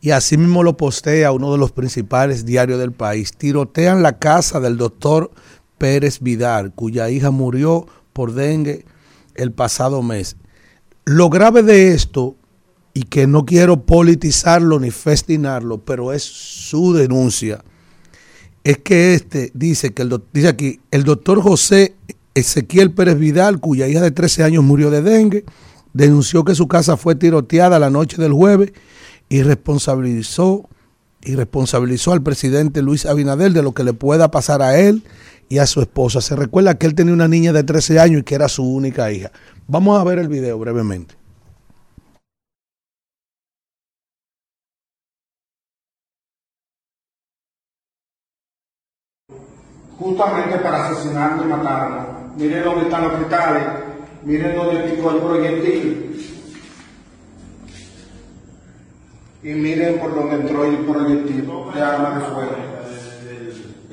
Y 0.01 0.11
así 0.11 0.37
mismo 0.37 0.65
lo 0.65 0.77
postea 0.77 1.31
uno 1.31 1.53
de 1.53 1.59
los 1.59 1.71
principales 1.71 2.45
diarios 2.45 2.81
del 2.81 2.91
país. 2.91 3.31
Tirotean 3.31 4.03
la 4.03 4.19
casa 4.19 4.59
del 4.59 4.77
doctor 4.77 5.31
Pérez 5.83 6.21
Vidal, 6.21 6.73
cuya 6.73 7.11
hija 7.11 7.33
murió 7.33 7.89
por 8.13 8.35
dengue 8.35 8.85
el 9.35 9.51
pasado 9.51 10.01
mes. 10.01 10.37
Lo 11.05 11.29
grave 11.29 11.65
de 11.65 11.93
esto, 11.93 12.37
y 12.95 13.03
que 13.03 13.27
no 13.27 13.45
quiero 13.45 13.85
politizarlo 13.85 14.79
ni 14.79 14.93
festinarlo, 14.93 15.85
pero 15.85 16.13
es 16.13 16.23
su 16.23 16.93
denuncia, 16.93 17.65
es 18.63 18.79
que 18.79 19.15
este 19.15 19.51
dice 19.55 19.93
que 19.93 20.03
el, 20.03 20.23
dice 20.33 20.47
aquí, 20.47 20.79
el 20.93 21.03
doctor 21.03 21.43
José 21.43 21.97
Ezequiel 22.37 22.93
Pérez 22.93 23.19
Vidal, 23.19 23.59
cuya 23.59 23.89
hija 23.89 24.03
de 24.03 24.13
13 24.13 24.45
años 24.45 24.63
murió 24.63 24.89
de 24.89 25.03
dengue, 25.03 25.45
denunció 25.95 26.45
que 26.45 26.55
su 26.55 26.69
casa 26.69 26.97
fue 26.97 27.17
tiroteada 27.17 27.81
la 27.81 27.91
noche 27.91 28.23
del 28.23 28.33
jueves 28.33 28.73
y 29.29 29.43
responsabilizó, 29.43 30.69
y 31.25 31.35
responsabilizó 31.35 32.13
al 32.13 32.23
presidente 32.23 32.83
Luis 32.83 33.05
Abinader 33.05 33.53
de 33.53 33.65
lo 33.65 33.75
que 33.75 33.83
le 33.83 33.95
pueda 33.95 34.31
pasar 34.31 34.63
a 34.63 34.79
él 34.79 35.03
y 35.53 35.59
a 35.59 35.67
su 35.67 35.83
esposa. 35.83 36.23
Se 36.23 36.35
recuerda 36.35 36.79
que 36.79 36.87
él 36.87 36.95
tenía 36.95 37.13
una 37.13 37.29
niña 37.29 37.53
de 37.53 37.63
13 37.63 38.01
años 38.01 38.21
y 38.23 38.25
que 38.25 38.35
era 38.35 38.49
su 38.49 38.65
única 38.65 39.13
hija. 39.13 39.31
Vamos 39.67 40.01
a 40.01 40.05
ver 40.05 40.19
el 40.19 40.29
video 40.29 40.59
brevemente. 40.59 41.15
justamente 49.99 50.59
para 50.59 50.89
asesinarlo 50.89 51.45
y 51.45 51.47
matarlo. 51.47 52.07
Miren 52.37 52.65
dónde 52.65 52.85
están 52.87 53.05
los 53.05 53.13
cristales, 53.13 53.63
miren 54.25 54.57
dónde 54.57 54.81
picó 54.91 55.11
el 55.13 55.19
proyectil. 55.19 56.39
Y 59.45 59.53
miren 59.53 60.01
por 60.01 60.15
dónde 60.15 60.35
entró 60.37 60.65
el 60.65 60.79
proyectil 60.79 61.47
de 61.75 61.83
arma 61.83 62.19
de 62.19 62.25
fuego. 62.25 62.57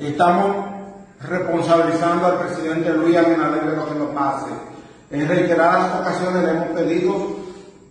Estamos 0.00 0.79
responsabilizando 1.20 2.26
al 2.26 2.38
presidente 2.38 2.92
Luis 2.92 3.16
Abinader 3.16 3.64
de 3.64 3.76
lo 3.76 3.86
que 3.86 3.94
nos 3.94 4.08
pase. 4.10 4.50
En 5.10 5.28
reiteradas 5.28 6.00
ocasiones 6.00 6.44
le 6.44 6.50
hemos 6.50 6.68
pedido 6.68 7.36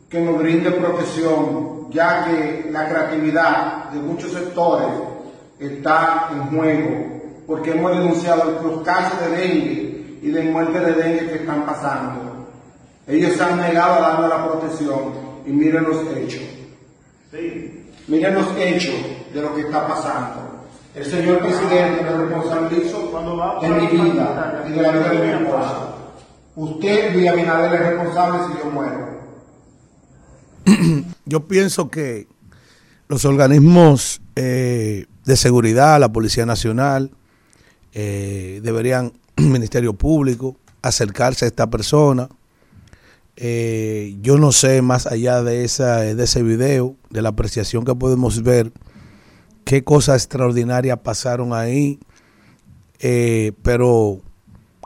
que 0.10 0.20
nos 0.20 0.40
brinde 0.40 0.72
protección, 0.72 1.90
ya 1.92 2.26
que 2.26 2.70
la 2.72 2.90
creatividad 2.90 3.90
de 3.90 4.00
muchos 4.00 4.32
sectores 4.32 4.90
está 5.60 6.30
en 6.32 6.58
juego 6.58 7.10
porque 7.46 7.72
hemos 7.72 7.92
denunciado 7.92 8.60
los 8.64 8.82
casos 8.84 9.20
de 9.22 9.30
dengue 9.30 10.20
y 10.22 10.30
de 10.30 10.44
muerte 10.44 10.80
de 10.80 10.94
dengue 10.94 11.30
que 11.30 11.36
están 11.36 11.66
pasando. 11.66 12.48
Ellos 13.08 13.34
se 13.34 13.44
han 13.44 13.58
negado 13.58 13.96
a 13.96 14.10
darnos 14.10 14.30
la 14.30 14.48
protección 14.48 15.14
y 15.46 15.50
miren 15.50 15.84
los 15.84 15.98
hechos. 16.16 16.44
Miren 18.08 18.36
los 18.36 18.48
hechos 18.58 18.96
de 19.34 19.42
lo 19.42 19.56
que 19.56 19.62
está 19.62 19.88
pasando. 19.88 20.49
El 20.96 21.06
señor 21.06 21.40
presidente 21.40 22.04
me 22.04 22.18
responsabilizo 22.18 23.60
de 23.62 23.70
mi 23.70 23.88
vida 23.88 24.66
y 24.68 24.72
de 24.72 24.82
la 24.82 24.92
vida 24.92 25.10
de 25.10 25.38
mi 25.38 25.44
esposa. 25.44 25.96
Usted, 26.56 27.14
Luis 27.14 27.30
Abinader, 27.30 27.74
es 27.74 27.88
responsable 27.90 28.40
si 28.48 28.60
yo 28.60 28.72
muero. 28.72 29.20
Yo 31.26 31.48
pienso 31.48 31.90
que 31.90 32.28
los 33.08 33.26
organismos 33.26 34.22
eh, 34.36 35.06
de 35.26 35.38
seguridad, 35.38 36.00
la 36.00 36.12
Policía 36.12 36.46
Nacional, 36.46 37.12
eh, 37.94 38.60
deberían, 38.64 39.14
Ministerio 39.38 39.94
Público, 39.94 40.58
acercarse 40.82 41.46
a 41.46 41.48
esta 41.48 41.70
persona. 41.70 42.30
Eh, 43.36 44.18
yo 44.22 44.38
no 44.38 44.52
sé, 44.52 44.82
más 44.82 45.08
allá 45.08 45.42
de, 45.44 45.64
esa, 45.64 46.00
de 46.02 46.24
ese 46.24 46.44
video, 46.44 46.96
de 47.10 47.22
la 47.22 47.30
apreciación 47.30 47.86
que 47.86 47.96
podemos 47.96 48.44
ver, 48.44 48.72
qué 49.66 49.84
cosas 49.84 50.24
extraordinarias 50.24 51.00
pasaron 51.00 51.54
ahí, 51.54 52.00
eh, 53.00 53.54
pero 53.62 54.22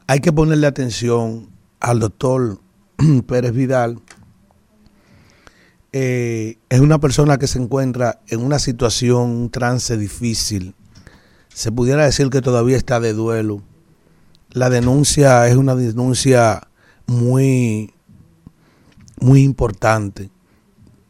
hay 0.08 0.20
que 0.20 0.34
ponerle 0.34 0.68
atención 0.68 1.50
al 1.80 2.00
doctor 2.00 2.60
Pérez 3.28 3.54
Vidal. 3.54 4.02
Eh, 5.92 6.58
es 6.70 6.80
una 6.80 7.00
persona 7.00 7.38
que 7.38 7.48
se 7.48 7.60
encuentra 7.60 8.20
en 8.28 8.44
una 8.44 8.60
situación, 8.60 9.30
un 9.30 9.50
trance 9.50 9.96
difícil. 9.96 10.76
Se 11.54 11.72
pudiera 11.72 12.04
decir 12.04 12.30
que 12.30 12.42
todavía 12.42 12.78
está 12.78 13.00
de 13.00 13.14
duelo. 13.14 13.62
La 14.50 14.70
denuncia 14.70 15.48
es 15.48 15.56
una 15.56 15.76
denuncia 15.76 16.68
muy, 17.06 17.94
muy 19.20 19.44
importante 19.44 20.33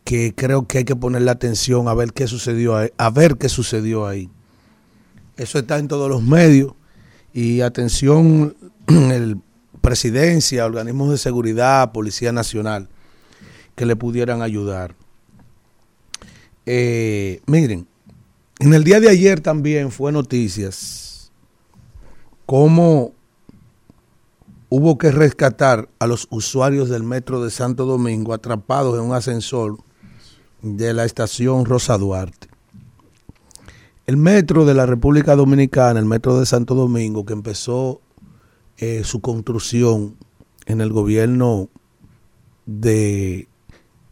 que 0.03 0.33
creo 0.35 0.67
que 0.67 0.80
hay 0.80 0.83
que 0.83 0.95
ponerle 0.95 1.32
atención 1.32 1.88
a 1.88 1.93
ver 1.93 2.14
qué 2.14 2.27
sucedió 2.27 2.75
ahí, 2.75 2.90
a 2.98 3.09
ver 3.09 3.38
qué 3.38 3.49
sucedió 3.49 4.06
ahí. 4.06 4.30
Eso 5.38 5.59
está 5.59 5.80
en 5.80 5.88
todos 5.88 6.09
los 6.09 6.22
medios 6.22 6.73
y 7.33 7.61
atención 7.61 8.56
el 8.88 9.38
presidencia, 9.82 10.65
organismos 10.65 11.11
de 11.11 11.17
seguridad, 11.17 11.91
Policía 11.91 12.32
Nacional 12.32 12.88
que 13.75 13.85
le 13.85 13.95
pudieran 13.95 14.41
ayudar. 14.41 14.95
Eh, 16.65 17.41
miren, 17.45 17.88
en 18.59 18.73
el 18.73 18.83
día 18.83 18.99
de 18.99 19.09
ayer 19.09 19.41
también 19.41 19.91
fue 19.91 20.11
noticias 20.11 21.32
cómo 22.45 23.14
hubo 24.69 24.98
que 24.98 25.11
rescatar 25.11 25.90
a 25.99 26.07
los 26.07 26.27
usuarios 26.30 26.90
del 26.90 27.03
metro 27.03 27.43
de 27.43 27.51
Santo 27.51 27.85
Domingo 27.85 28.33
atrapados 28.33 28.98
en 28.98 29.06
un 29.06 29.14
ascensor 29.14 29.77
de 30.64 30.93
la 30.93 31.06
estación 31.06 31.66
Rosa 31.66 31.98
Duarte. 31.98 32.48
El 34.08 34.17
metro 34.17 34.66
de 34.66 34.74
la 34.74 34.85
República 34.85 35.35
Dominicana, 35.35 36.00
el 36.00 36.06
metro 36.06 36.40
de 36.40 36.45
Santo 36.45 36.74
Domingo, 36.74 37.25
que 37.25 37.33
empezó 37.33 38.01
eh, 38.77 39.03
su 39.03 39.22
construcción 39.22 40.16
en 40.66 40.82
el 40.82 40.92
gobierno 40.92 41.69
de 42.66 43.48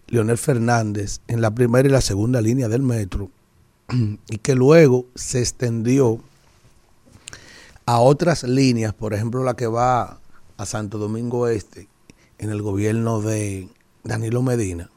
Leonel 0.08 0.38
Fernández 0.38 1.22
en 1.28 1.42
la 1.42 1.52
primera 1.52 1.88
y 1.88 1.92
la 1.92 2.02
segunda 2.02 2.42
línea 2.42 2.68
del 2.68 2.84
metro 2.84 3.32
y 4.30 4.38
que 4.38 4.56
luego 4.56 5.06
se 5.16 5.40
extendió 5.40 6.20
a 7.86 8.00
otras 8.00 8.44
líneas, 8.44 8.94
por 8.94 9.14
ejemplo 9.14 9.44
la 9.44 9.56
que 9.56 9.68
va 9.68 10.20
a 10.58 10.66
Santo 10.66 10.98
Domingo 10.98 11.48
Este 11.48 11.88
en 12.38 12.50
el 12.50 12.62
gobierno 12.62 13.22
de 13.22 13.70
Danilo 14.04 14.42
Medina, 14.42 14.91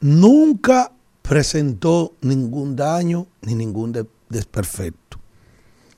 nunca 0.00 0.92
presentó 1.22 2.14
ningún 2.20 2.76
daño 2.76 3.26
ni 3.42 3.54
ningún 3.54 3.92
de- 3.92 4.06
desperfecto. 4.28 5.18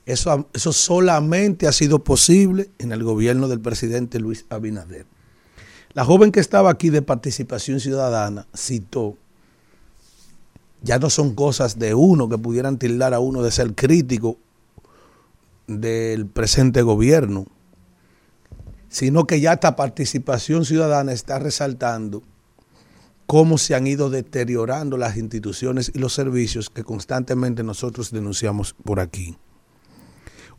Eso, 0.07 0.49
eso 0.53 0.73
solamente 0.73 1.69
ha 1.69 1.73
sido 1.73 2.03
posible 2.03 2.71
en 2.79 2.93
el 2.93 3.05
gobierno 3.05 3.47
del 3.49 3.61
presidente 3.61 4.19
Luis 4.19 4.45
Abinader. 4.49 5.07
La 5.93 6.05
joven 6.05 6.33
que 6.33 6.41
estaba 6.41 6.71
aquí 6.71 6.91
de 6.91 7.03
participación 7.03 7.81
ciudadana 7.81 8.47
citó, 8.57 9.17
ya 10.83 10.99
no 10.99 11.11
son 11.11 11.35
cosas 11.35 11.79
de 11.79 11.95
uno 11.95 12.29
que 12.29 12.39
pudieran 12.39 12.79
tildar 12.79 13.13
a 13.15 13.21
uno 13.21 13.43
de 13.43 13.51
ser 13.51 13.75
crítico 13.75 14.39
del 15.67 16.27
presente 16.27 16.83
gobierno, 16.83 17.47
sino 18.89 19.27
que 19.27 19.41
ya 19.41 19.53
esta 19.53 19.77
participación 19.77 20.65
ciudadana 20.65 21.13
está 21.13 21.39
resaltando 21.39 22.23
cómo 23.31 23.59
se 23.59 23.77
han 23.77 23.87
ido 23.87 24.11
deteriorando 24.11 24.97
las 24.97 25.17
instituciones 25.17 25.93
y 25.95 26.01
los 26.01 26.13
servicios 26.13 26.69
que 26.69 26.83
constantemente 26.83 27.63
nosotros 27.63 28.11
denunciamos 28.11 28.75
por 28.83 28.99
aquí. 28.99 29.39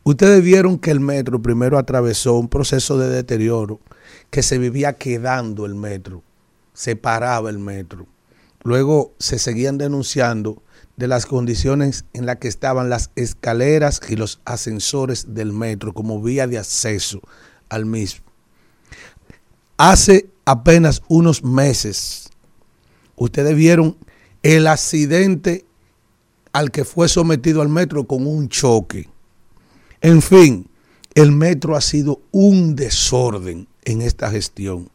Ustedes 0.04 0.42
vieron 0.42 0.80
que 0.80 0.92
el 0.92 1.02
metro 1.02 1.42
primero 1.42 1.78
atravesó 1.78 2.36
un 2.36 2.48
proceso 2.48 2.98
de 2.98 3.10
deterioro, 3.10 3.82
que 4.30 4.42
se 4.42 4.58
vivía 4.58 4.94
quedando 4.94 5.66
el 5.66 5.76
metro, 5.76 6.24
se 6.74 6.96
paraba 6.96 7.50
el 7.50 7.60
metro. 7.60 8.08
Luego 8.64 9.16
se 9.20 9.38
seguían 9.38 9.78
denunciando 9.78 10.64
de 10.96 11.10
las 11.10 11.26
condiciones 11.26 12.06
en 12.14 12.26
las 12.26 12.38
que 12.38 12.48
estaban 12.48 12.90
las 12.90 13.12
escaleras 13.18 14.00
y 14.08 14.16
los 14.16 14.40
ascensores 14.46 15.34
del 15.34 15.52
metro 15.52 15.92
como 15.92 16.22
vía 16.22 16.48
de 16.48 16.58
acceso 16.58 17.20
al 17.68 17.86
mismo. 17.86 18.24
Hace 19.76 20.30
apenas 20.46 21.02
unos 21.10 21.44
meses, 21.44 22.31
ustedes 23.24 23.56
vieron 23.56 23.98
el 24.42 24.66
accidente 24.68 25.66
al 26.54 26.72
que 26.72 26.86
fue 26.86 27.08
sometido 27.08 27.62
al 27.62 27.70
metro 27.70 28.06
con 28.06 28.26
un 28.26 28.50
choque. 28.50 29.08
En 30.02 30.22
fin, 30.22 30.68
el 31.14 31.32
metro 31.32 31.76
ha 31.76 31.82
sido 31.82 32.22
un 32.32 32.76
desorden 32.76 33.68
en 33.84 34.02
esta 34.02 34.32
gestión. 34.32 34.90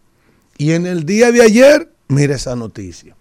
Y 0.58 0.72
en 0.72 0.86
el 0.86 1.04
día 1.04 1.30
de 1.30 1.42
ayer, 1.42 1.92
mira 2.08 2.34
esa 2.34 2.56
noticia. 2.56 3.16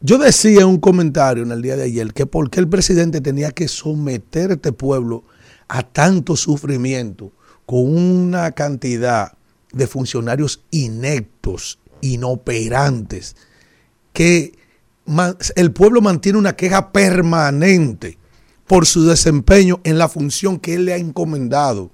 Yo 0.00 0.18
decía 0.18 0.60
en 0.60 0.66
un 0.66 0.80
comentario 0.80 1.42
en 1.42 1.52
el 1.52 1.62
día 1.62 1.76
de 1.76 1.84
ayer 1.84 2.12
que 2.12 2.26
por 2.26 2.50
qué 2.50 2.60
el 2.60 2.68
presidente 2.68 3.22
tenía 3.22 3.52
que 3.52 3.68
someter 3.68 4.52
este 4.52 4.72
pueblo 4.72 5.24
a 5.66 5.82
tanto 5.82 6.36
sufrimiento 6.36 7.32
con 7.64 7.96
una 7.96 8.52
cantidad 8.52 9.32
de 9.72 9.86
funcionarios 9.86 10.62
ineptos, 10.70 11.78
inoperantes, 12.02 13.34
que 14.14 14.54
el 15.56 15.72
pueblo 15.72 16.00
mantiene 16.00 16.38
una 16.38 16.56
queja 16.56 16.92
permanente 16.92 18.16
por 18.66 18.86
su 18.86 19.04
desempeño 19.04 19.80
en 19.84 19.98
la 19.98 20.08
función 20.08 20.58
que 20.58 20.74
él 20.74 20.86
le 20.86 20.94
ha 20.94 20.96
encomendado. 20.96 21.90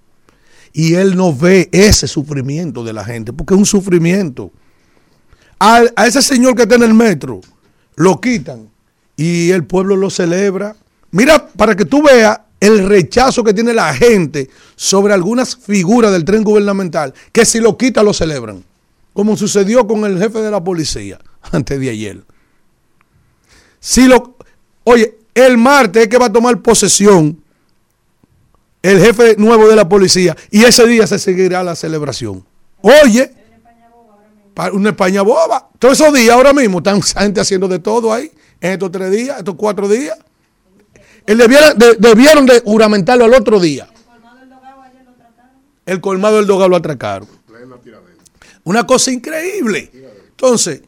Y 0.72 0.94
él 0.94 1.16
no 1.16 1.34
ve 1.34 1.68
ese 1.72 2.06
sufrimiento 2.06 2.84
de 2.84 2.92
la 2.92 3.04
gente, 3.04 3.32
porque 3.32 3.54
es 3.54 3.58
un 3.58 3.66
sufrimiento. 3.66 4.52
A, 5.58 5.82
a 5.96 6.06
ese 6.06 6.22
señor 6.22 6.54
que 6.54 6.62
está 6.62 6.76
en 6.76 6.84
el 6.84 6.94
metro, 6.94 7.40
lo 7.96 8.20
quitan 8.20 8.68
y 9.16 9.50
el 9.50 9.64
pueblo 9.64 9.96
lo 9.96 10.10
celebra. 10.10 10.76
Mira, 11.10 11.48
para 11.48 11.74
que 11.74 11.86
tú 11.86 12.02
veas 12.02 12.38
el 12.60 12.86
rechazo 12.86 13.42
que 13.42 13.54
tiene 13.54 13.72
la 13.72 13.92
gente 13.94 14.50
sobre 14.76 15.14
algunas 15.14 15.56
figuras 15.56 16.12
del 16.12 16.24
tren 16.24 16.44
gubernamental, 16.44 17.14
que 17.32 17.46
si 17.46 17.58
lo 17.60 17.76
quita 17.76 18.02
lo 18.02 18.12
celebran, 18.12 18.62
como 19.14 19.36
sucedió 19.36 19.86
con 19.86 20.04
el 20.04 20.18
jefe 20.18 20.38
de 20.40 20.50
la 20.50 20.62
policía 20.62 21.18
antes 21.52 21.78
de 21.80 21.90
ayer. 21.90 22.20
Si 23.78 24.06
lo, 24.06 24.36
oye, 24.84 25.16
el 25.34 25.56
martes 25.58 26.02
es 26.04 26.08
que 26.08 26.18
va 26.18 26.26
a 26.26 26.32
tomar 26.32 26.60
posesión 26.60 27.42
el 28.82 28.98
jefe 29.00 29.36
nuevo 29.36 29.68
de 29.68 29.76
la 29.76 29.88
policía 29.88 30.36
y 30.50 30.64
ese 30.64 30.86
día 30.86 31.06
se 31.06 31.18
seguirá 31.18 31.62
la 31.62 31.74
celebración. 31.76 32.44
Oye, 32.82 33.32
una 34.72 34.90
España 34.90 35.22
boba. 35.22 35.68
Todos 35.78 35.98
esos 36.00 36.12
días 36.14 36.34
ahora 36.34 36.52
mismo 36.52 36.78
están 36.78 37.00
gente 37.02 37.40
haciendo 37.40 37.68
de 37.68 37.78
todo 37.78 38.12
ahí, 38.12 38.30
en 38.60 38.72
estos 38.72 38.90
tres 38.92 39.10
días, 39.10 39.38
estos 39.38 39.54
cuatro 39.54 39.88
días. 39.88 40.18
Él 41.26 41.38
debiera- 41.38 41.74
de- 41.74 41.94
debieron 41.98 42.44
de 42.46 42.60
juramentarlo 42.60 43.24
al 43.24 43.34
otro 43.34 43.60
día. 43.60 43.88
El 45.86 46.00
colmado 46.00 46.36
del 46.36 46.46
Dogado 46.46 46.68
lo 46.68 46.76
atracaron. 46.76 47.28
Una 48.64 48.86
cosa 48.86 49.10
increíble. 49.10 49.90
Entonces, 50.30 50.82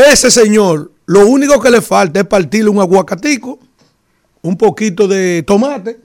ese 0.00 0.30
señor, 0.30 0.92
lo 1.06 1.26
único 1.26 1.60
que 1.60 1.70
le 1.70 1.80
falta 1.80 2.20
es 2.20 2.26
partirle 2.26 2.70
un 2.70 2.80
aguacatico, 2.80 3.58
un 4.42 4.56
poquito 4.56 5.08
de 5.08 5.42
tomate, 5.42 6.00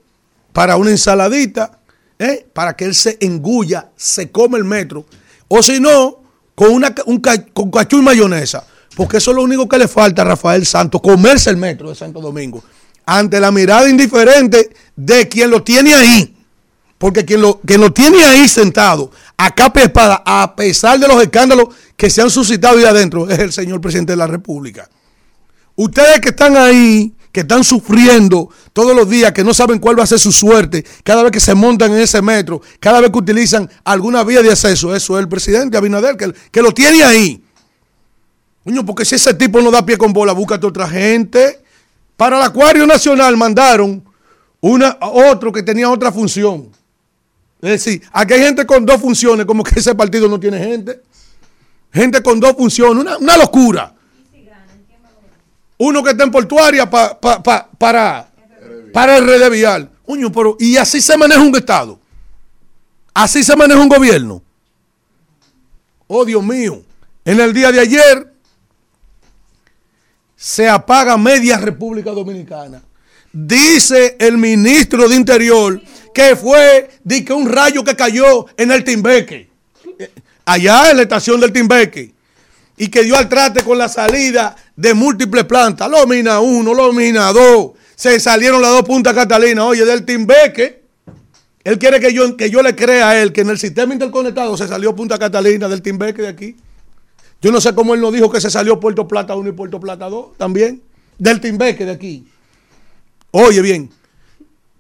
para 0.52 0.78
una 0.78 0.92
ensaladita, 0.92 1.80
¿eh? 2.18 2.48
para 2.54 2.76
que 2.76 2.86
él 2.86 2.96
se 2.96 3.18
engulla, 3.22 3.90
se 3.96 4.32
come 4.32 4.58
el 4.58 4.64
metro. 4.64 5.06
O 5.48 5.62
si 5.62 5.80
no, 5.80 6.24
con, 6.56 6.72
una, 6.72 6.96
con 6.96 7.70
cachú 7.72 8.00
y 8.00 8.02
mayonesa. 8.02 8.66
Porque 8.96 9.18
eso 9.18 9.32
es 9.32 9.36
lo 9.36 9.44
único 9.44 9.68
que 9.68 9.78
le 9.78 9.88
falta 9.88 10.22
a 10.22 10.26
Rafael 10.26 10.66
Santos, 10.66 11.02
comerse 11.02 11.50
el 11.50 11.58
metro 11.58 11.90
de 11.90 11.96
Santo 11.96 12.22
Domingo. 12.22 12.64
Ante 13.06 13.40
la 13.40 13.52
mirada 13.52 13.90
indiferente 13.90 14.72
de 14.96 15.28
quien 15.28 15.50
lo 15.52 15.62
tiene 15.62 15.94
ahí. 15.94 16.36
Porque 16.98 17.26
quien 17.26 17.42
lo, 17.42 17.60
quien 17.60 17.82
lo 17.82 17.92
tiene 17.92 18.24
ahí 18.24 18.48
sentado, 18.48 19.12
a 19.38 19.54
capa 19.54 19.82
espada, 19.82 20.24
a 20.26 20.56
pesar 20.56 20.98
de 20.98 21.08
los 21.08 21.22
escándalos 21.22 21.68
que 21.96 22.10
se 22.10 22.22
han 22.22 22.30
suscitado 22.30 22.78
ahí 22.78 22.86
adentro, 22.86 23.30
es 23.30 23.40
el 23.40 23.52
señor 23.52 23.82
presidente 23.82 24.14
de 24.14 24.18
la 24.18 24.28
República. 24.28 24.90
Ustedes 25.76 26.20
que 26.22 26.30
están 26.30 26.56
ahí, 26.56 27.14
que 27.32 27.42
están 27.42 27.64
sufriendo 27.64 28.50
todos 28.72 28.96
los 28.96 29.10
días, 29.10 29.32
que 29.34 29.44
no 29.44 29.54
saben 29.54 29.80
cuál 29.80 30.00
va 30.00 30.04
a 30.04 30.08
ser 30.08 30.20
su 30.20 30.32
suerte, 30.32 30.86
cada 31.04 31.24
vez 31.24 31.32
que 31.32 31.40
se 31.40 31.54
montan 31.54 31.92
en 31.92 32.00
ese 32.00 32.22
metro, 32.22 32.62
cada 32.80 33.02
vez 33.02 33.12
que 33.12 33.18
utilizan 33.18 33.70
alguna 33.84 34.24
vía 34.24 34.42
de 34.42 34.52
acceso, 34.52 34.96
eso 34.96 35.18
es 35.18 35.22
el 35.22 35.30
presidente 35.30 35.78
Abinader, 35.78 36.16
que, 36.16 36.34
que 36.52 36.62
lo 36.62 36.72
tiene 36.72 37.04
ahí. 37.04 37.44
Coño, 38.64 38.86
porque 38.86 39.06
si 39.06 39.16
ese 39.16 39.34
tipo 39.34 39.62
no 39.62 39.70
da 39.70 39.86
pie 39.86 39.98
con 39.98 40.12
bola, 40.12 40.34
búscate 40.34 40.66
otra 40.66 40.88
gente. 40.88 41.62
Para 42.18 42.38
el 42.38 42.44
Acuario 42.44 42.88
Nacional 42.88 43.38
mandaron 43.38 44.04
una, 44.60 44.98
otro 45.02 45.52
que 45.52 45.62
tenía 45.62 45.90
otra 45.90 46.12
función. 46.12 46.72
Es 47.62 47.70
decir, 47.70 48.02
aquí 48.12 48.34
hay 48.34 48.42
gente 48.42 48.66
con 48.66 48.86
dos 48.86 49.00
funciones, 49.00 49.46
como 49.46 49.64
que 49.64 49.80
ese 49.80 49.94
partido 49.94 50.28
no 50.28 50.40
tiene 50.40 50.58
gente. 50.58 51.02
Gente 51.92 52.22
con 52.22 52.40
dos 52.40 52.54
funciones, 52.54 53.04
una, 53.04 53.18
una 53.18 53.38
locura. 53.38 53.94
Uno 55.78 56.04
que 56.04 56.12
está 56.12 56.24
en 56.24 56.32
portuaria 56.32 56.90
pa- 56.90 57.20
pa- 57.20 57.42
pa- 57.44 57.70
para, 57.78 58.30
para 58.94 59.18
el 59.18 59.26
red 59.26 59.52
vial. 59.52 59.90
Coño, 60.06 60.32
pero, 60.32 60.56
y 60.60 60.78
así 60.78 61.02
se 61.02 61.18
maneja 61.18 61.42
un 61.42 61.56
Estado. 61.56 62.00
Así 63.14 63.44
se 63.44 63.56
maneja 63.56 63.80
un 63.80 63.90
gobierno. 63.90 64.42
Oh, 66.08 66.24
Dios 66.24 66.44
mío. 66.44 66.82
En 67.26 67.40
el 67.40 67.54
día 67.54 67.72
de 67.72 67.80
ayer 67.80 68.32
se 70.36 70.70
apaga 70.70 71.18
media 71.18 71.58
República 71.58 72.12
Dominicana. 72.12 72.82
Dice 73.32 74.16
el 74.20 74.38
ministro 74.38 75.10
de 75.10 75.16
Interior 75.16 75.82
que 76.14 76.36
fue 76.36 76.90
de 77.04 77.26
que 77.26 77.34
un 77.34 77.50
rayo 77.50 77.84
que 77.84 77.96
cayó 77.96 78.46
en 78.56 78.72
el 78.72 78.84
Timbeque, 78.84 79.50
allá 80.46 80.92
en 80.92 80.98
la 80.98 81.04
estación 81.04 81.40
del 81.40 81.52
Timbeque, 81.52 82.14
y 82.78 82.88
que 82.90 83.04
dio 83.04 83.16
al 83.16 83.30
trate 83.30 83.64
con 83.64 83.78
la 83.78 83.90
salida 83.90 84.56
de 84.76 84.94
múltiples 84.94 85.46
plantas. 85.46 85.90
Lomina 85.90 86.40
1, 86.40 86.74
Lomina 86.74 87.32
2, 87.32 87.72
se 87.96 88.20
salieron 88.20 88.62
las 88.62 88.72
dos 88.72 88.84
puntas 88.84 89.14
Catalina. 89.14 89.66
Oye, 89.66 89.86
del 89.86 90.04
Timbeque, 90.04 90.84
él 91.64 91.80
quiere 91.80 92.00
que 92.00 92.14
yo, 92.14 92.38
que 92.38 92.50
yo 92.50 92.62
le 92.62 92.76
crea 92.76 93.10
a 93.10 93.22
él 93.22 93.34
que 93.34 93.42
en 93.42 93.50
el 93.50 93.58
sistema 93.58 93.94
interconectado 93.94 94.56
se 94.56 94.68
salió 94.68 94.96
Punta 94.96 95.18
Catalina 95.18 95.68
del 95.68 95.82
Timbeque 95.82 96.22
de 96.22 96.28
aquí. 96.28 96.56
Yo 97.42 97.52
no 97.52 97.60
sé 97.60 97.74
cómo 97.74 97.96
él 97.96 98.02
nos 98.02 98.14
dijo 98.14 98.30
que 98.30 98.40
se 98.40 98.52
salió 98.52 98.80
Puerto 98.80 99.08
Plata 99.08 99.36
1 99.36 99.50
y 99.50 99.52
Puerto 99.52 99.80
Plata 99.80 100.08
2 100.08 100.38
también. 100.38 100.82
Del 101.18 101.40
Timbeque 101.42 101.86
de 101.86 101.92
aquí. 101.92 102.28
Oye 103.32 103.62
bien, 103.62 103.90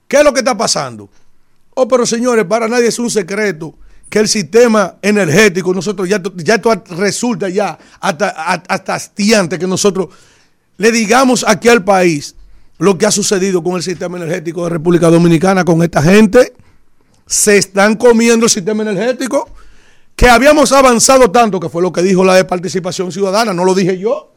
¿qué 0.07 0.17
es 0.17 0.23
lo 0.23 0.31
que 0.31 0.39
está 0.39 0.55
pasando? 0.55 1.09
Oh, 1.73 1.87
pero 1.87 2.05
señores, 2.05 2.45
para 2.45 2.67
nadie 2.67 2.87
es 2.87 2.99
un 2.99 3.09
secreto 3.09 3.75
que 4.09 4.19
el 4.19 4.27
sistema 4.27 4.95
energético, 5.01 5.73
nosotros 5.73 6.07
ya, 6.07 6.21
ya 6.35 6.55
esto 6.55 6.83
resulta 6.91 7.49
ya 7.49 7.77
hasta, 7.99 8.29
hasta 8.29 8.95
hastiante 8.95 9.59
que 9.59 9.67
nosotros 9.67 10.09
le 10.77 10.91
digamos 10.91 11.45
aquí 11.47 11.69
al 11.69 11.83
país 11.83 12.35
lo 12.77 12.97
que 12.97 13.05
ha 13.05 13.11
sucedido 13.11 13.63
con 13.63 13.75
el 13.75 13.83
sistema 13.83 14.17
energético 14.17 14.63
de 14.65 14.71
República 14.71 15.09
Dominicana, 15.09 15.63
con 15.63 15.81
esta 15.81 16.01
gente. 16.01 16.53
Se 17.25 17.57
están 17.57 17.95
comiendo 17.95 18.45
el 18.45 18.51
sistema 18.51 18.83
energético 18.83 19.49
que 20.15 20.29
habíamos 20.29 20.71
avanzado 20.71 21.31
tanto, 21.31 21.59
que 21.59 21.69
fue 21.69 21.81
lo 21.81 21.91
que 21.91 22.01
dijo 22.01 22.23
la 22.23 22.35
de 22.35 22.45
participación 22.45 23.11
ciudadana, 23.11 23.53
no 23.53 23.65
lo 23.65 23.73
dije 23.73 23.97
yo. 23.97 24.31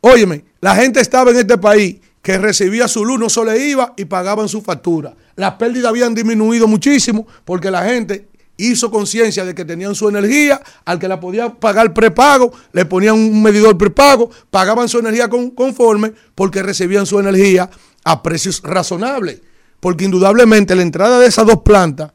Óyeme, 0.00 0.44
la 0.60 0.74
gente 0.74 1.00
estaba 1.00 1.30
en 1.30 1.38
este 1.38 1.56
país 1.56 1.96
que 2.24 2.38
recibía 2.38 2.88
su 2.88 3.04
luz, 3.04 3.20
no 3.20 3.28
se 3.28 3.44
le 3.44 3.68
iba 3.68 3.92
y 3.98 4.06
pagaban 4.06 4.48
su 4.48 4.62
factura. 4.62 5.14
Las 5.36 5.52
pérdidas 5.54 5.90
habían 5.90 6.14
disminuido 6.14 6.66
muchísimo 6.66 7.26
porque 7.44 7.70
la 7.70 7.84
gente 7.84 8.28
hizo 8.56 8.90
conciencia 8.90 9.44
de 9.44 9.54
que 9.54 9.64
tenían 9.64 9.94
su 9.94 10.08
energía, 10.08 10.60
al 10.86 10.98
que 10.98 11.06
la 11.06 11.20
podía 11.20 11.50
pagar 11.50 11.92
prepago, 11.92 12.50
le 12.72 12.86
ponían 12.86 13.14
un 13.16 13.42
medidor 13.42 13.76
prepago, 13.76 14.30
pagaban 14.50 14.88
su 14.88 14.98
energía 15.00 15.28
con- 15.28 15.50
conforme 15.50 16.14
porque 16.34 16.62
recibían 16.62 17.04
su 17.04 17.20
energía 17.20 17.68
a 18.04 18.22
precios 18.22 18.62
razonables. 18.64 19.42
Porque 19.78 20.06
indudablemente 20.06 20.74
la 20.74 20.80
entrada 20.82 21.18
de 21.18 21.26
esas 21.26 21.46
dos 21.46 21.60
plantas, 21.62 22.12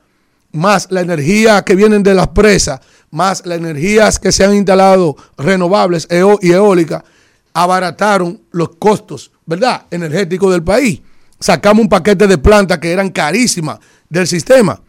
más 0.53 0.87
la 0.89 1.01
energía 1.01 1.61
que 1.61 1.75
vienen 1.75 2.01
de 2.01 2.15
las 2.15 2.29
presas, 2.29 2.79
más 3.11 3.45
las 3.45 3.59
energías 3.59 4.17
que 4.17 4.31
se 4.31 4.43
han 4.43 4.55
instalado 4.55 5.15
renovables 5.37 6.07
y 6.41 6.51
eólicas, 6.51 7.03
abarataron 7.53 8.41
los 8.51 8.75
costos, 8.77 9.31
¿verdad?, 9.45 9.85
energéticos 9.91 10.51
del 10.51 10.63
país. 10.63 11.01
Sacamos 11.39 11.83
un 11.83 11.89
paquete 11.89 12.27
de 12.27 12.37
plantas 12.37 12.79
que 12.79 12.91
eran 12.91 13.09
carísimas 13.09 13.79
del 14.09 14.27
sistema 14.27 14.81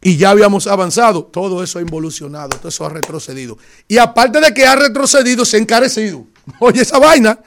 y 0.00 0.16
ya 0.16 0.30
habíamos 0.30 0.66
avanzado. 0.66 1.24
Todo 1.24 1.62
eso 1.62 1.78
ha 1.78 1.82
involucionado, 1.82 2.48
todo 2.50 2.68
eso 2.68 2.84
ha 2.84 2.88
retrocedido. 2.88 3.56
Y 3.86 3.98
aparte 3.98 4.40
de 4.40 4.52
que 4.52 4.66
ha 4.66 4.74
retrocedido, 4.74 5.44
se 5.44 5.56
ha 5.56 5.60
encarecido. 5.60 6.26
Oye, 6.58 6.82
esa 6.82 6.98
vaina. 6.98 7.38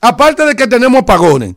Aparte 0.00 0.44
de 0.44 0.54
que 0.54 0.66
tenemos 0.66 1.02
apagones, 1.02 1.54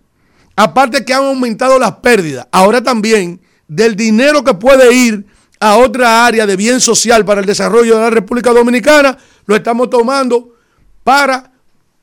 aparte 0.56 1.00
de 1.00 1.06
que 1.06 1.14
han 1.14 1.24
aumentado 1.24 1.78
las 1.78 1.98
pérdidas, 1.98 2.48
ahora 2.52 2.82
también 2.82 3.40
del 3.68 3.96
dinero 3.96 4.44
que 4.44 4.56
puede 4.56 4.94
ir 4.94 5.26
a 5.60 5.78
otra 5.78 6.26
área 6.26 6.48
de 6.48 6.56
bien 6.56 6.82
social 6.82 7.24
para 7.24 7.42
el 7.42 7.46
desarrollo 7.46 7.96
de 7.96 8.02
la 8.02 8.10
República 8.10 8.52
Dominicana, 8.52 9.16
lo 9.46 9.56
estamos 9.56 9.92
tomando 9.92 10.56
para 11.04 11.51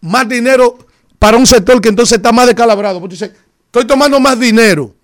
más 0.00 0.28
dinero 0.28 0.78
para 1.18 1.36
un 1.36 1.46
sector 1.46 1.80
que 1.80 1.88
entonces 1.88 2.16
está 2.16 2.32
más 2.32 2.46
descalabrado. 2.46 3.00
Porque 3.00 3.14
dice, 3.14 3.32
estoy 3.66 3.86
tomando 3.86 4.20
más 4.20 4.38
dinero. 4.38 4.94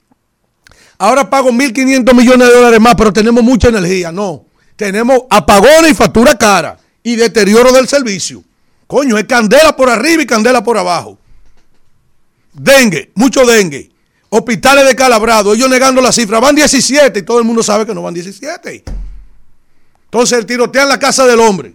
Ahora 0.99 1.29
pago 1.29 1.51
1.500 1.51 2.15
millones 2.15 2.49
de 2.49 2.55
dólares 2.55 2.81
más, 2.81 2.95
pero 2.95 3.13
tenemos 3.13 3.43
mucha 3.43 3.69
energía. 3.69 4.13
No, 4.13 4.45
tenemos 4.77 5.23
apagones 5.29 5.91
y 5.91 5.95
factura 5.95 6.37
cara 6.37 6.79
y 7.03 7.17
deterioro 7.17 7.73
del 7.73 7.89
servicio. 7.89 8.43
Coño, 8.87 9.19
es 9.19 9.25
candela 9.25 9.75
por 9.75 9.91
arriba 9.91 10.23
y 10.23 10.27
candela 10.27 10.63
por 10.63 10.79
abajo. 10.79 11.19
Dengue, 12.53 13.11
mucho 13.15 13.45
dengue. 13.45 13.91
Hospitales 14.29 14.85
descalabrados, 14.85 15.57
ellos 15.57 15.69
negando 15.69 16.01
la 16.01 16.13
cifra. 16.13 16.41
Van 16.41 16.55
17 16.55 17.19
y 17.19 17.23
todo 17.23 17.39
el 17.39 17.45
mundo 17.45 17.63
sabe 17.63 17.87
que 17.87 17.95
no 17.95 18.03
van 18.03 18.15
17. 18.15 18.85
Entonces 20.05 20.39
el 20.39 20.89
la 20.89 20.99
casa 20.99 21.27
del 21.27 21.41
hombre. 21.41 21.75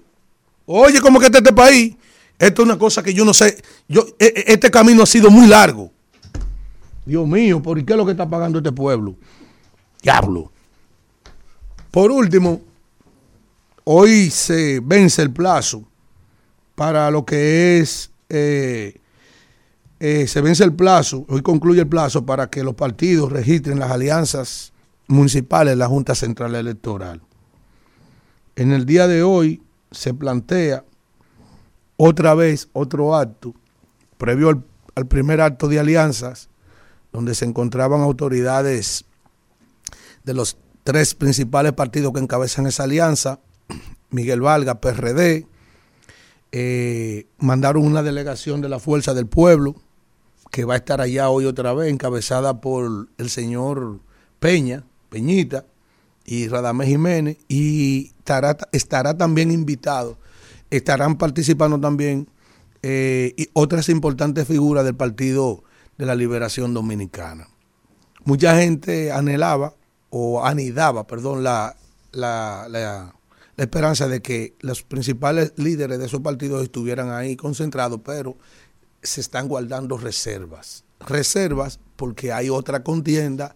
Oye, 0.65 1.01
¿cómo 1.01 1.19
que 1.19 1.25
está 1.25 1.39
este 1.39 1.51
país? 1.51 1.95
Esto 2.39 2.61
es 2.61 2.65
una 2.65 2.79
cosa 2.79 3.03
que 3.03 3.13
yo 3.13 3.25
no 3.25 3.33
sé. 3.33 3.61
Yo, 3.87 4.05
e- 4.17 4.33
e- 4.35 4.53
este 4.53 4.71
camino 4.71 5.03
ha 5.03 5.05
sido 5.05 5.29
muy 5.29 5.45
largo. 5.45 5.91
Dios 7.05 7.27
mío, 7.27 7.61
¿por 7.61 7.83
qué 7.83 7.93
es 7.93 7.97
lo 7.97 8.05
que 8.05 8.11
está 8.11 8.29
pagando 8.29 8.59
este 8.59 8.71
pueblo? 8.71 9.15
Diablo. 10.01 10.51
Por 11.91 12.11
último, 12.11 12.61
hoy 13.83 14.29
se 14.29 14.79
vence 14.81 15.21
el 15.21 15.31
plazo 15.31 15.83
para 16.75 17.11
lo 17.11 17.25
que 17.25 17.79
es, 17.79 18.11
eh, 18.29 19.01
eh, 19.99 20.27
se 20.27 20.39
vence 20.39 20.63
el 20.63 20.73
plazo, 20.73 21.25
hoy 21.27 21.41
concluye 21.41 21.81
el 21.81 21.87
plazo 21.87 22.25
para 22.25 22.49
que 22.49 22.63
los 22.63 22.75
partidos 22.75 23.31
registren 23.31 23.79
las 23.79 23.91
alianzas 23.91 24.71
municipales 25.07 25.73
en 25.73 25.79
la 25.79 25.87
Junta 25.87 26.15
Central 26.15 26.55
Electoral. 26.55 27.21
En 28.55 28.71
el 28.71 28.85
día 28.85 29.07
de 29.07 29.23
hoy 29.23 29.61
se 29.91 30.13
plantea 30.13 30.85
otra 32.01 32.33
vez 32.33 32.69
otro 32.71 33.13
acto, 33.13 33.53
previo 34.17 34.63
al, 34.95 35.07
primer 35.07 35.41
acto 35.41 35.67
de 35.67 35.81
alianzas, 35.81 36.47
donde 37.11 37.35
se 37.35 37.43
encontraban 37.43 37.99
autoridades 37.99 39.03
de 40.23 40.33
los 40.33 40.57
tres 40.85 41.13
principales 41.13 41.73
partidos 41.73 42.13
que 42.13 42.21
encabezan 42.21 42.67
esa 42.67 42.83
alianza, 42.83 43.41
Miguel 44.11 44.39
Valga, 44.39 44.79
PRD, 44.79 45.45
eh, 46.53 47.27
mandaron 47.37 47.85
una 47.85 48.01
delegación 48.01 48.61
de 48.61 48.69
la 48.69 48.79
Fuerza 48.79 49.13
del 49.13 49.27
Pueblo, 49.27 49.75
que 50.51 50.63
va 50.63 50.75
a 50.75 50.77
estar 50.77 51.01
allá 51.01 51.29
hoy 51.29 51.45
otra 51.45 51.73
vez, 51.73 51.91
encabezada 51.91 52.61
por 52.61 53.09
el 53.17 53.29
señor 53.29 53.99
Peña, 54.39 54.85
Peñita, 55.09 55.65
y 56.23 56.47
Radamés 56.47 56.87
Jiménez, 56.87 57.37
y 57.49 58.13
estará, 58.19 58.57
estará 58.71 59.17
también 59.17 59.51
invitado, 59.51 60.17
estarán 60.69 61.17
participando 61.17 61.79
también 61.79 62.29
eh, 62.81 63.33
otras 63.53 63.89
importantes 63.89 64.47
figuras 64.47 64.85
del 64.85 64.95
Partido 64.95 65.63
de 65.97 66.05
la 66.05 66.15
Liberación 66.15 66.73
Dominicana. 66.73 67.47
Mucha 68.23 68.57
gente 68.59 69.11
anhelaba 69.11 69.75
o 70.09 70.45
anidaba, 70.45 71.05
perdón, 71.07 71.43
la, 71.43 71.75
la, 72.11 72.67
la- 72.69 73.15
la 73.55 73.63
esperanza 73.65 74.07
de 74.07 74.21
que 74.21 74.55
los 74.61 74.83
principales 74.83 75.51
líderes 75.57 75.99
de 75.99 76.05
esos 76.05 76.21
partidos 76.21 76.63
estuvieran 76.63 77.11
ahí 77.11 77.35
concentrados, 77.35 77.99
pero 78.05 78.37
se 79.03 79.19
están 79.19 79.49
guardando 79.49 79.97
reservas. 79.97 80.85
Reservas 81.01 81.77
porque 81.97 82.31
hay 82.31 82.49
otra 82.49 82.83
contienda 82.83 83.55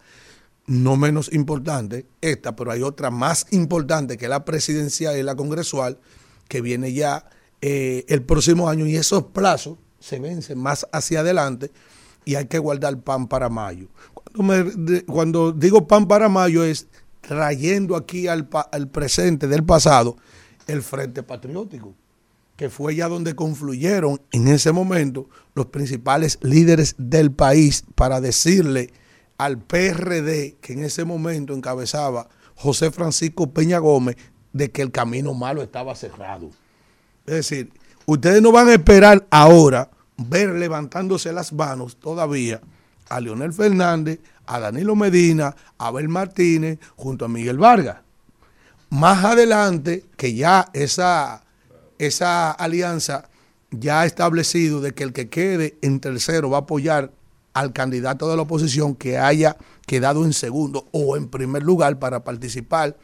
no 0.66 0.98
menos 0.98 1.32
importante, 1.32 2.04
esta, 2.20 2.54
pero 2.54 2.70
hay 2.70 2.82
otra 2.82 3.10
más 3.10 3.46
importante 3.50 4.18
que 4.18 4.28
la 4.28 4.44
presidencial 4.44 5.16
y 5.18 5.22
la 5.22 5.36
congresual, 5.36 5.98
que 6.48 6.60
viene 6.60 6.92
ya 6.92 7.28
eh, 7.60 8.04
el 8.08 8.22
próximo 8.22 8.68
año 8.68 8.86
y 8.86 8.96
esos 8.96 9.24
plazos 9.24 9.78
se 9.98 10.18
vencen 10.18 10.58
más 10.58 10.86
hacia 10.92 11.20
adelante 11.20 11.70
y 12.24 12.34
hay 12.36 12.46
que 12.46 12.58
guardar 12.58 12.98
pan 13.00 13.26
para 13.28 13.48
mayo. 13.48 13.88
Cuando, 14.12 14.42
me- 14.42 15.02
cuando 15.02 15.52
digo 15.52 15.86
pan 15.86 16.06
para 16.08 16.28
mayo 16.28 16.64
es 16.64 16.88
trayendo 17.20 17.96
aquí 17.96 18.28
al, 18.28 18.48
al 18.72 18.88
presente 18.88 19.46
del 19.48 19.64
pasado 19.64 20.16
el 20.66 20.82
Frente 20.82 21.22
Patriótico, 21.22 21.94
que 22.56 22.68
fue 22.70 22.94
ya 22.94 23.08
donde 23.08 23.34
confluyeron 23.34 24.20
en 24.32 24.48
ese 24.48 24.72
momento 24.72 25.28
los 25.54 25.66
principales 25.66 26.38
líderes 26.42 26.94
del 26.98 27.32
país 27.32 27.84
para 27.94 28.20
decirle 28.20 28.92
al 29.38 29.58
PRD, 29.58 30.56
que 30.60 30.74
en 30.74 30.84
ese 30.84 31.04
momento 31.04 31.54
encabezaba 31.54 32.28
José 32.54 32.90
Francisco 32.90 33.50
Peña 33.52 33.78
Gómez, 33.78 34.16
de 34.54 34.70
que 34.70 34.80
el 34.80 34.90
camino 34.90 35.34
malo 35.34 35.62
estaba 35.62 35.94
cerrado. 35.94 36.48
Es 37.26 37.34
decir, 37.34 37.72
ustedes 38.06 38.40
no 38.40 38.52
van 38.52 38.68
a 38.68 38.74
esperar 38.74 39.26
ahora 39.28 39.90
ver 40.16 40.50
levantándose 40.50 41.32
las 41.32 41.52
manos 41.52 41.96
todavía 41.96 42.62
a 43.10 43.20
Leonel 43.20 43.52
Fernández, 43.52 44.20
a 44.46 44.60
Danilo 44.60 44.94
Medina, 44.96 45.54
a 45.76 45.88
Abel 45.88 46.08
Martínez, 46.08 46.78
junto 46.96 47.24
a 47.24 47.28
Miguel 47.28 47.58
Vargas. 47.58 47.98
Más 48.90 49.24
adelante, 49.24 50.04
que 50.16 50.34
ya 50.34 50.70
esa, 50.72 51.42
esa 51.98 52.52
alianza 52.52 53.28
ya 53.70 54.02
ha 54.02 54.06
establecido 54.06 54.80
de 54.80 54.94
que 54.94 55.02
el 55.02 55.12
que 55.12 55.28
quede 55.28 55.76
en 55.82 55.98
tercero 55.98 56.48
va 56.48 56.58
a 56.58 56.60
apoyar 56.60 57.10
al 57.54 57.72
candidato 57.72 58.28
de 58.30 58.36
la 58.36 58.42
oposición 58.42 58.94
que 58.94 59.18
haya 59.18 59.56
quedado 59.86 60.24
en 60.24 60.32
segundo 60.32 60.86
o 60.92 61.16
en 61.16 61.28
primer 61.28 61.64
lugar 61.64 61.98
para 61.98 62.22
participar 62.22 62.96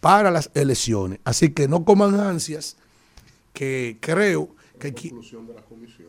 para 0.00 0.30
las 0.30 0.50
elecciones. 0.54 1.20
Así 1.24 1.50
que 1.50 1.68
no 1.68 1.84
coman 1.84 2.18
ansias, 2.20 2.76
que 3.52 3.96
creo 4.00 4.50
que 4.78 4.88
aquí- 4.88 5.08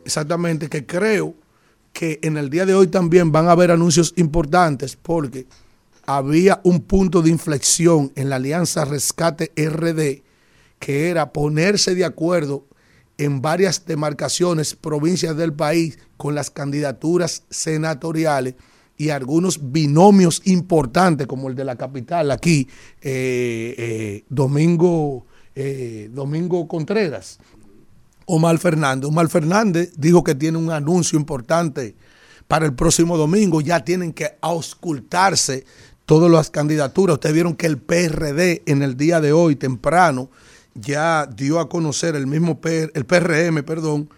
exactamente 0.04 0.68
que 0.68 0.84
creo 0.86 1.34
que 1.92 2.18
en 2.22 2.36
el 2.36 2.50
día 2.50 2.66
de 2.66 2.74
hoy 2.74 2.86
también 2.88 3.32
van 3.32 3.48
a 3.48 3.52
haber 3.52 3.70
anuncios 3.70 4.12
importantes 4.16 4.96
porque 4.96 5.46
había 6.06 6.60
un 6.64 6.80
punto 6.80 7.22
de 7.22 7.30
inflexión 7.30 8.12
en 8.14 8.28
la 8.30 8.36
alianza 8.36 8.84
Rescate 8.84 9.52
RD 9.56 10.22
que 10.78 11.08
era 11.10 11.32
ponerse 11.32 11.94
de 11.94 12.04
acuerdo 12.04 12.64
en 13.16 13.42
varias 13.42 13.84
demarcaciones, 13.84 14.76
provincias 14.76 15.36
del 15.36 15.52
país 15.52 15.98
con 16.16 16.34
las 16.36 16.50
candidaturas 16.50 17.42
senatoriales 17.50 18.54
y 18.98 19.10
algunos 19.10 19.72
binomios 19.72 20.42
importantes 20.44 21.28
como 21.28 21.48
el 21.48 21.54
de 21.54 21.64
la 21.64 21.76
capital 21.76 22.32
aquí, 22.32 22.68
eh, 23.00 23.74
eh, 23.78 24.24
Domingo, 24.28 25.24
eh, 25.54 26.10
Domingo 26.12 26.66
Contreras, 26.66 27.38
Omar 28.26 28.58
Fernández. 28.58 29.08
Omar 29.08 29.28
Fernández 29.28 29.92
dijo 29.96 30.24
que 30.24 30.34
tiene 30.34 30.58
un 30.58 30.72
anuncio 30.72 31.18
importante 31.18 31.94
para 32.48 32.66
el 32.66 32.74
próximo 32.74 33.16
domingo. 33.16 33.60
Ya 33.60 33.84
tienen 33.84 34.12
que 34.12 34.36
auscultarse 34.40 35.64
todas 36.04 36.30
las 36.30 36.50
candidaturas. 36.50 37.14
Ustedes 37.14 37.34
vieron 37.34 37.54
que 37.54 37.66
el 37.66 37.78
PRD 37.78 38.62
en 38.66 38.82
el 38.82 38.96
día 38.96 39.20
de 39.20 39.32
hoy, 39.32 39.54
temprano, 39.54 40.28
ya 40.74 41.26
dio 41.26 41.60
a 41.60 41.68
conocer 41.68 42.16
el 42.16 42.26
mismo 42.26 42.60
el 42.64 43.04
PRM, 43.06 43.62
perdón, 43.62 44.10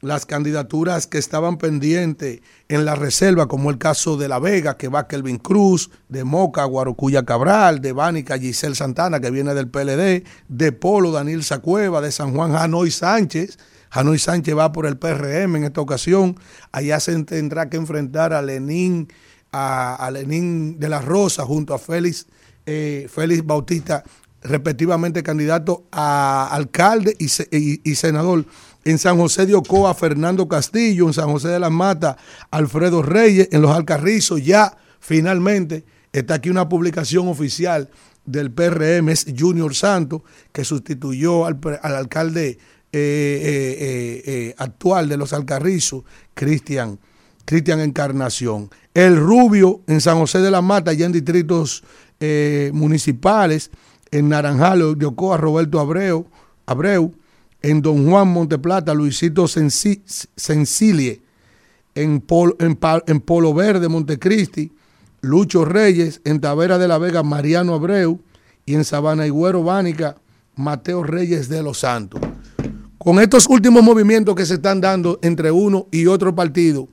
las 0.00 0.26
candidaturas 0.26 1.06
que 1.06 1.18
estaban 1.18 1.58
pendientes 1.58 2.40
en 2.68 2.84
la 2.84 2.94
reserva, 2.94 3.48
como 3.48 3.70
el 3.70 3.78
caso 3.78 4.16
de 4.16 4.28
La 4.28 4.38
Vega, 4.38 4.76
que 4.76 4.88
va 4.88 5.08
Kelvin 5.08 5.38
Cruz, 5.38 5.90
de 6.08 6.22
Moca, 6.24 6.64
Guarocuya 6.64 7.24
Cabral, 7.24 7.80
de 7.80 7.92
Bánica, 7.92 8.38
Giselle 8.38 8.74
Santana, 8.76 9.18
que 9.20 9.30
viene 9.30 9.54
del 9.54 9.68
PLD, 9.68 10.24
de 10.48 10.72
Polo, 10.72 11.10
Daniel 11.10 11.42
Sacueva, 11.42 12.00
de 12.00 12.12
San 12.12 12.32
Juan, 12.34 12.52
Janoy 12.52 12.90
Sánchez. 12.90 13.58
Janoy 13.90 14.18
Sánchez 14.18 14.56
va 14.56 14.70
por 14.70 14.86
el 14.86 14.98
PRM 14.98 15.56
en 15.56 15.64
esta 15.64 15.80
ocasión. 15.80 16.36
Allá 16.72 17.00
se 17.00 17.20
tendrá 17.24 17.68
que 17.70 17.76
enfrentar 17.78 18.32
a 18.34 18.42
Lenín, 18.42 19.08
a, 19.50 19.94
a 19.96 20.10
Lenín 20.10 20.78
de 20.78 20.88
la 20.90 21.00
Rosa, 21.00 21.44
junto 21.44 21.74
a 21.74 21.78
Félix, 21.78 22.26
eh, 22.66 23.08
Félix 23.10 23.44
Bautista, 23.46 24.04
respectivamente 24.42 25.22
candidato 25.22 25.86
a 25.90 26.48
alcalde 26.52 27.16
y, 27.18 27.28
se- 27.28 27.48
y- 27.50 27.80
y 27.82 27.94
senador. 27.96 28.44
En 28.88 28.96
San 28.96 29.18
José 29.18 29.44
de 29.44 29.54
Ocoa, 29.54 29.92
Fernando 29.92 30.48
Castillo. 30.48 31.08
En 31.08 31.12
San 31.12 31.30
José 31.30 31.48
de 31.48 31.60
las 31.60 31.70
Matas, 31.70 32.16
Alfredo 32.50 33.02
Reyes. 33.02 33.50
En 33.52 33.60
Los 33.60 33.76
Alcarrizos, 33.76 34.42
ya 34.42 34.78
finalmente 34.98 35.84
está 36.10 36.34
aquí 36.36 36.48
una 36.48 36.70
publicación 36.70 37.28
oficial 37.28 37.90
del 38.24 38.50
PRM, 38.50 39.10
es 39.10 39.26
Junior 39.38 39.74
Santos, 39.74 40.22
que 40.52 40.64
sustituyó 40.64 41.44
al, 41.44 41.58
alcalde 41.82 42.48
eh, 42.48 42.56
eh, 42.92 44.22
eh, 44.24 44.54
actual 44.56 45.06
de 45.10 45.18
Los 45.18 45.34
Alcarrizos, 45.34 46.04
Cristian. 46.32 46.98
Cristian 47.44 47.80
Encarnación. 47.80 48.70
El 48.94 49.18
Rubio 49.18 49.82
en 49.86 50.00
San 50.00 50.18
José 50.18 50.38
de 50.38 50.50
la 50.50 50.62
Mata, 50.62 50.94
ya 50.94 51.04
en 51.04 51.12
distritos 51.12 51.84
municipales, 52.72 53.70
en 54.10 54.30
Naranjalo 54.30 54.94
de 54.94 55.04
Ocoa, 55.04 55.36
Roberto 55.36 55.78
Abreu, 55.78 56.26
Abreu, 56.64 57.14
en 57.62 57.82
Don 57.82 58.08
Juan 58.08 58.28
Monteplata, 58.28 58.94
Luisito 58.94 59.44
Senci- 59.44 60.02
Sencilie, 60.36 61.22
en 61.94 62.20
Polo 62.20 63.54
Verde, 63.54 63.88
Montecristi, 63.88 64.72
Lucho 65.20 65.64
Reyes, 65.64 66.20
en 66.24 66.40
Tavera 66.40 66.78
de 66.78 66.86
la 66.86 66.98
Vega, 66.98 67.22
Mariano 67.22 67.74
Abreu, 67.74 68.20
y 68.64 68.74
en 68.74 68.84
Sabana 68.84 69.26
Higüero, 69.26 69.64
Bánica, 69.64 70.16
Mateo 70.54 71.02
Reyes 71.02 71.48
de 71.48 71.62
los 71.62 71.78
Santos. 71.78 72.20
Con 72.98 73.18
estos 73.18 73.48
últimos 73.48 73.82
movimientos 73.82 74.34
que 74.34 74.46
se 74.46 74.54
están 74.54 74.80
dando 74.80 75.18
entre 75.22 75.50
uno 75.50 75.88
y 75.90 76.06
otro 76.06 76.34
partido, 76.34 76.88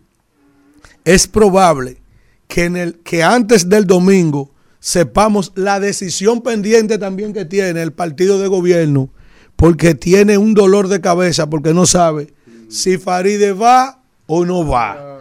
es 1.03 1.27
probable 1.27 2.01
que, 2.47 2.63
en 2.63 2.77
el, 2.77 2.95
que 2.99 3.23
antes 3.23 3.69
del 3.69 3.85
domingo 3.85 4.51
sepamos 4.79 5.51
la 5.55 5.79
decisión 5.79 6.41
pendiente 6.41 6.97
también 6.97 7.33
que 7.33 7.45
tiene 7.45 7.81
el 7.81 7.91
partido 7.91 8.39
de 8.39 8.47
gobierno, 8.47 9.09
porque 9.55 9.95
tiene 9.95 10.37
un 10.37 10.53
dolor 10.53 10.87
de 10.87 11.01
cabeza, 11.01 11.49
porque 11.49 11.73
no 11.73 11.85
sabe 11.85 12.33
si 12.69 12.97
Faride 12.97 13.53
va 13.53 14.01
o 14.27 14.45
no 14.45 14.67
va. 14.67 15.19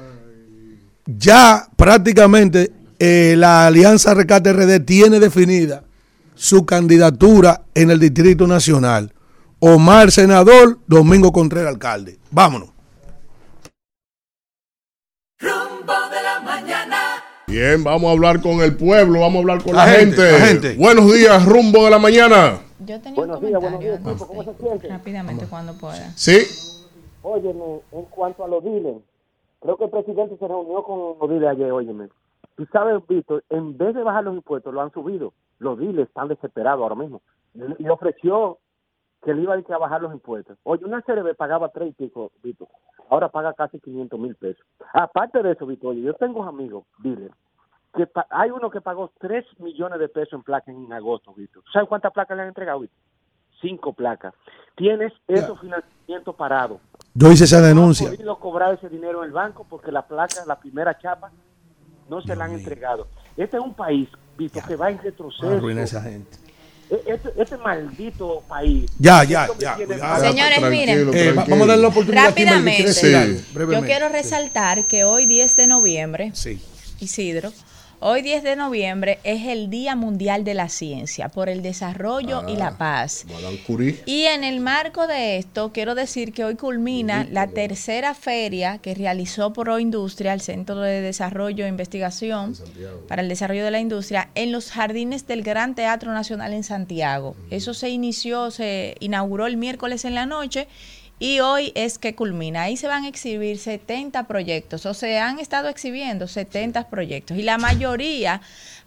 Ya 1.07 1.69
prácticamente 1.77 2.73
eh, 2.99 3.35
la 3.37 3.67
Alianza 3.67 4.15
Rescate 4.15 4.53
RD 4.53 4.85
tiene 4.85 5.21
definida 5.21 5.85
su 6.35 6.65
candidatura 6.67 7.63
en 7.75 7.91
el 7.91 8.01
Distrito 8.01 8.47
Nacional. 8.47 9.13
Omar 9.61 10.11
senador, 10.11 10.79
Domingo 10.87 11.33
Contreras 11.33 11.73
alcalde. 11.73 12.19
Vámonos. 12.31 12.71
Rumbo 15.39 15.93
de 16.11 16.23
la 16.23 16.41
mañana. 16.41 16.99
Bien, 17.47 17.85
vamos 17.85 18.09
a 18.09 18.13
hablar 18.13 18.41
con 18.41 18.61
el 18.61 18.75
pueblo, 18.77 19.21
vamos 19.21 19.37
a 19.37 19.41
hablar 19.41 19.63
con 19.63 19.77
La 19.77 19.87
la, 19.87 19.93
gente, 19.93 20.17
gente. 20.17 20.33
la 20.39 20.47
gente. 20.47 20.75
Buenos 20.75 21.13
días, 21.13 21.45
rumbo 21.45 21.85
de 21.85 21.91
la 21.91 21.99
mañana. 21.99 22.59
Yo 22.81 23.01
tenía 23.01 23.17
Buenos 23.17 23.41
un 23.41 23.47
días, 23.47 23.61
comentario 23.61 23.61
buenos 23.61 23.81
días, 23.81 23.97
antes 23.99 24.13
Pipo, 24.15 24.27
¿cómo 24.27 24.43
de- 24.43 24.53
se 24.53 24.59
siente? 24.63 24.89
Rápidamente, 24.89 25.47
cuando 25.49 25.73
pueda. 25.75 26.11
Sí. 26.17 26.39
Óyeme, 27.23 27.81
en 27.93 28.05
cuanto 28.07 28.45
a 28.45 28.49
los 28.49 28.63
dealers, 28.65 28.99
creo 29.61 29.77
que 29.77 29.85
el 29.85 29.91
presidente 29.91 30.37
se 30.37 30.49
reunió 30.49 30.83
con 30.83 31.19
los 31.21 31.29
dealers 31.31 31.57
ayer, 31.57 31.73
óyeme. 31.73 32.09
Tú 32.57 32.67
sabes, 32.73 33.05
Víctor, 33.09 33.43
en 33.51 33.77
vez 33.77 33.95
de 33.95 34.03
bajar 34.03 34.25
los 34.25 34.35
impuestos, 34.35 34.73
lo 34.75 34.81
han 34.81 34.93
subido. 34.93 35.33
Los 35.59 35.79
dealers 35.79 36.09
están 36.09 36.29
desesperados 36.29 36.83
ahora 36.83 36.95
mismo. 36.95 37.23
Y 37.55 37.85
y 37.85 37.89
ofreció 37.89 38.59
que 39.25 39.33
le 39.33 39.43
iba 39.43 39.55
a, 39.55 39.59
ir 39.59 39.65
a 39.73 39.79
bajar 39.79 40.03
los 40.03 40.13
impuestos. 40.13 40.59
Oye, 40.65 40.85
una 40.85 41.01
CRB 41.03 41.35
pagaba 41.37 41.71
tres 41.71 41.91
y 41.91 41.93
pico, 41.93 42.31
Víctor. 42.43 42.69
Ahora 43.09 43.29
paga 43.31 43.55
casi 43.55 43.81
500 43.81 44.19
mil 44.21 44.35
pesos. 44.35 44.65
Aparte 44.93 45.43
de 45.43 45.53
eso, 45.53 45.65
Víctor, 45.67 45.91
oye, 45.93 46.03
yo 46.03 46.15
tengo 46.15 46.43
amigos, 46.45 46.85
dealers, 46.99 47.35
que 47.97 48.07
pa- 48.07 48.27
hay 48.31 48.51
uno 48.51 48.71
que 48.71 48.81
pagó 48.81 49.13
3 49.21 49.45
millones 49.59 49.99
de 49.99 50.09
pesos 50.09 50.33
en 50.35 50.43
placas 50.43 50.75
en 50.75 50.93
agosto, 50.93 51.33
Víctor. 51.35 51.63
¿Tú 51.65 51.71
sabes 51.73 51.89
cuántas 51.89 52.13
placas 52.13 52.37
le 52.37 52.43
han 52.43 52.49
entregado, 52.49 52.81
Víctor? 52.81 52.99
Cinco 53.61 53.93
placas. 53.93 54.35
Tienes 54.77 55.13
esos 55.29 55.59
financiamientos 55.61 56.35
parados. 56.35 56.81
Yo 57.15 57.31
hice 57.31 57.45
esa 57.45 57.61
No 57.61 57.67
denuncia. 57.67 58.09
han 58.09 58.17
podido 58.17 58.39
cobrar 58.39 58.75
ese 58.75 58.89
dinero 58.89 59.21
en 59.23 59.27
el 59.27 59.33
banco 59.33 59.65
porque 59.69 59.93
la 59.93 60.03
placa, 60.07 60.45
la 60.47 60.59
primera 60.59 60.99
chapa, 60.99 61.31
no 62.11 62.21
se 62.21 62.35
la 62.37 62.45
han 62.47 62.53
entregado. 62.53 63.07
Este 63.37 63.57
es 63.57 63.63
un 63.63 63.73
país, 63.75 64.09
Víctor, 64.37 64.65
que 64.67 64.77
va 64.77 64.91
en 64.91 64.99
retroceso. 64.99 65.49
Arruina 65.49 65.83
esa 65.85 66.03
gente. 66.03 66.37
E- 66.91 67.03
Este, 67.07 67.33
este 67.41 67.57
maldito 67.57 68.43
país. 68.47 68.91
Ya, 68.99 69.25
ya, 69.25 69.47
ya. 69.59 69.77
Señores, 69.77 70.61
miren. 70.71 71.11
Eh, 71.15 71.33
va- 71.33 71.45
vamos 71.49 71.63
a 71.63 71.67
darle 71.69 71.83
la 71.83 71.89
oportunidad 71.89 72.25
Rápidamente, 72.29 73.17
algo, 73.17 73.73
yo 73.73 73.81
quiero 73.83 74.09
resaltar 74.11 74.85
que 74.87 75.05
hoy 75.05 75.25
10 75.27 75.57
de 75.57 75.67
noviembre, 75.69 76.33
Isidro, 77.01 77.51
hoy 78.01 78.23
10 78.23 78.43
de 78.43 78.57
noviembre 78.57 79.19
es 79.25 79.47
el 79.47 79.71
Día 79.71 79.97
Mundial 79.97 80.45
de 80.45 80.55
la 80.55 80.69
Ciencia 80.69 81.29
por 81.29 81.49
el 81.49 81.63
Desarrollo 81.63 82.49
y 82.49 82.57
la 82.57 82.77
Paz. 82.79 83.27
Madame 83.33 83.59
Curie. 83.67 84.01
Y 84.07 84.25
en 84.25 84.45
el 84.45 84.61
marco 84.61 85.07
de 85.07 85.39
esto, 85.39 85.73
quiero 85.73 85.95
decir 85.95 86.33
que 86.33 86.45
hoy 86.45 86.57
culmina 86.57 87.27
la 87.31 87.49
tercera 87.49 88.15
feria 88.15 88.79
que 88.79 88.95
realizó 88.95 89.53
Proindustria, 89.53 90.33
el 90.33 90.41
Centro 90.41 90.81
de 90.81 91.01
Desarrollo 91.01 91.65
e 91.65 91.69
Investigación 91.69 92.57
para 93.09 93.23
el 93.23 93.29
Desarrollo 93.29 93.65
de 93.65 93.71
la 93.71 93.81
Industria, 93.81 94.31
en 94.35 94.53
los 94.53 94.71
jardines 94.71 95.27
del 95.27 95.43
Gran 95.43 95.75
Teatro 95.75 96.13
Nacional 96.13 96.53
en 96.53 96.65
Santiago. 96.65 97.37
Eso 97.51 97.75
se 97.75 97.89
inició, 97.89 98.51
se 98.51 98.97
inauguró 99.01 99.47
el 99.47 99.57
miércoles 99.57 100.05
en 100.05 100.15
la 100.15 100.27
noche. 100.27 100.69
Y 101.19 101.41
hoy 101.41 101.73
es 101.75 101.99
que 101.99 102.15
culmina. 102.15 102.63
Ahí 102.63 102.77
se 102.77 102.89
van 102.89 103.05
a 103.05 103.09
exhibir 103.09 103.59
70 103.59 104.27
proyectos, 104.27 104.85
o 104.85 104.95
se 104.95 105.19
han 105.19 105.39
estado 105.39 105.69
exhibiendo 105.69 106.27
70 106.27 106.89
proyectos. 106.89 107.39
Y 107.39 107.43
la 107.43 107.57
mayoría 107.57 108.41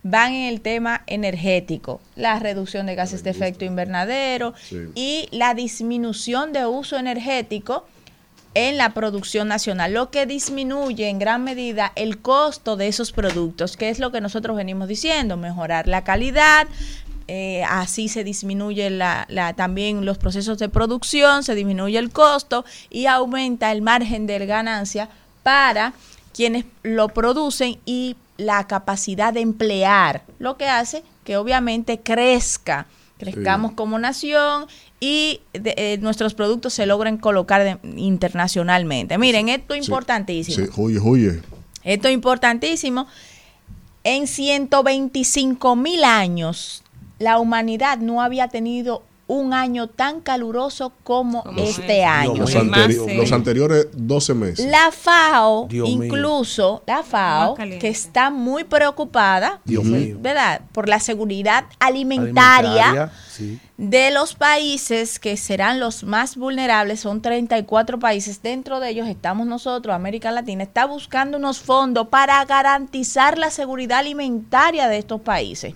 van 0.03 0.33
en 0.33 0.47
el 0.47 0.61
tema 0.61 1.03
energético, 1.07 2.01
la 2.15 2.37
reducción 2.39 2.85
de 2.85 2.95
gases 2.95 3.23
de 3.23 3.29
efecto 3.29 3.65
invernadero 3.65 4.53
y 4.95 5.27
la 5.31 5.53
disminución 5.53 6.53
de 6.53 6.65
uso 6.65 6.97
energético 6.97 7.85
en 8.53 8.77
la 8.77 8.89
producción 8.91 9.47
nacional, 9.47 9.93
lo 9.93 10.09
que 10.09 10.25
disminuye 10.25 11.09
en 11.09 11.19
gran 11.19 11.43
medida 11.43 11.91
el 11.95 12.19
costo 12.19 12.75
de 12.75 12.87
esos 12.87 13.11
productos, 13.11 13.77
que 13.77 13.89
es 13.89 13.99
lo 13.99 14.11
que 14.11 14.19
nosotros 14.19 14.57
venimos 14.57 14.87
diciendo, 14.87 15.37
mejorar 15.37 15.87
la 15.87 16.03
calidad, 16.03 16.67
eh, 17.27 17.63
así 17.67 18.07
se 18.09 18.23
disminuye 18.23 18.89
la, 18.89 19.25
la- 19.29 19.53
también 19.53 20.05
los 20.05 20.17
procesos 20.17 20.57
de 20.59 20.69
producción, 20.69 21.43
se 21.43 21.55
disminuye 21.55 21.97
el 21.97 22.09
costo 22.11 22.63
y 22.89 23.05
aumenta 23.07 23.71
el 23.71 23.81
margen 23.81 24.27
de 24.27 24.45
ganancia 24.45 25.09
para 25.43 25.93
quienes 26.33 26.65
lo 26.83 27.09
producen 27.09 27.77
y 27.85 28.15
la 28.37 28.67
capacidad 28.67 29.33
de 29.33 29.41
emplear, 29.41 30.23
lo 30.39 30.55
que 30.57 30.67
hace 30.67 31.03
que 31.23 31.35
obviamente 31.37 31.99
crezca, 31.99 32.85
crezcamos 33.17 33.71
como 33.73 33.97
nación 33.99 34.67
y 34.99 35.41
de- 35.53 35.73
eh, 35.75 35.97
nuestros 35.99 36.33
productos 36.35 36.73
se 36.73 36.85
logren 36.85 37.17
colocar 37.17 37.63
de- 37.63 37.77
internacionalmente. 37.99 39.17
Miren, 39.17 39.49
esto 39.49 39.73
es 39.73 39.79
importantísimo. 39.87 40.65
Sí, 40.65 40.71
oye, 40.77 40.99
oye. 41.03 41.41
Esto 41.83 42.07
es 42.07 42.13
importantísimo. 42.13 43.07
En 44.03 44.27
125 44.27 45.75
mil 45.75 46.03
años, 46.03 46.83
la 47.19 47.39
humanidad 47.39 47.97
no 47.99 48.21
había 48.21 48.47
tenido 48.47 49.03
un 49.29 49.53
año 49.53 49.87
tan 49.87 50.21
caluroso 50.21 50.93
como 51.03 51.43
este 51.57 52.05
año. 52.05 52.35
Los, 52.35 52.55
anteri- 52.55 53.13
los 53.17 53.33
anteriores 53.33 53.87
12 53.91 54.33
meses. 54.33 54.65
La 54.67 54.89
FAO, 54.89 55.67
Dios 55.69 55.89
mío. 55.89 56.05
incluso 56.05 56.81
la 56.87 57.03
FAO, 57.03 57.55
que 57.55 57.89
está 57.89 58.29
muy 58.29 58.63
preocupada, 58.63 59.59
Dios 59.65 59.83
mío. 59.83 60.15
¿verdad? 60.21 60.61
Por 60.71 60.87
la 60.87 61.01
seguridad 61.01 61.65
alimentaria, 61.79 62.85
Alimentaria, 62.89 63.11
sí. 63.29 63.59
de 63.75 64.11
los 64.11 64.33
países 64.33 65.19
que 65.19 65.35
serán 65.35 65.81
los 65.81 66.05
más 66.05 66.37
vulnerables, 66.37 67.01
son 67.01 67.21
34 67.21 67.99
países, 67.99 68.41
dentro 68.41 68.79
de 68.79 68.91
ellos 68.91 69.09
estamos 69.09 69.45
nosotros, 69.45 69.93
América 69.93 70.31
Latina, 70.31 70.63
está 70.63 70.85
buscando 70.85 71.37
unos 71.37 71.59
fondos 71.59 72.07
para 72.07 72.45
garantizar 72.45 73.37
la 73.37 73.51
seguridad 73.51 73.99
alimentaria 73.99 74.87
de 74.87 74.99
estos 74.99 75.19
países, 75.19 75.73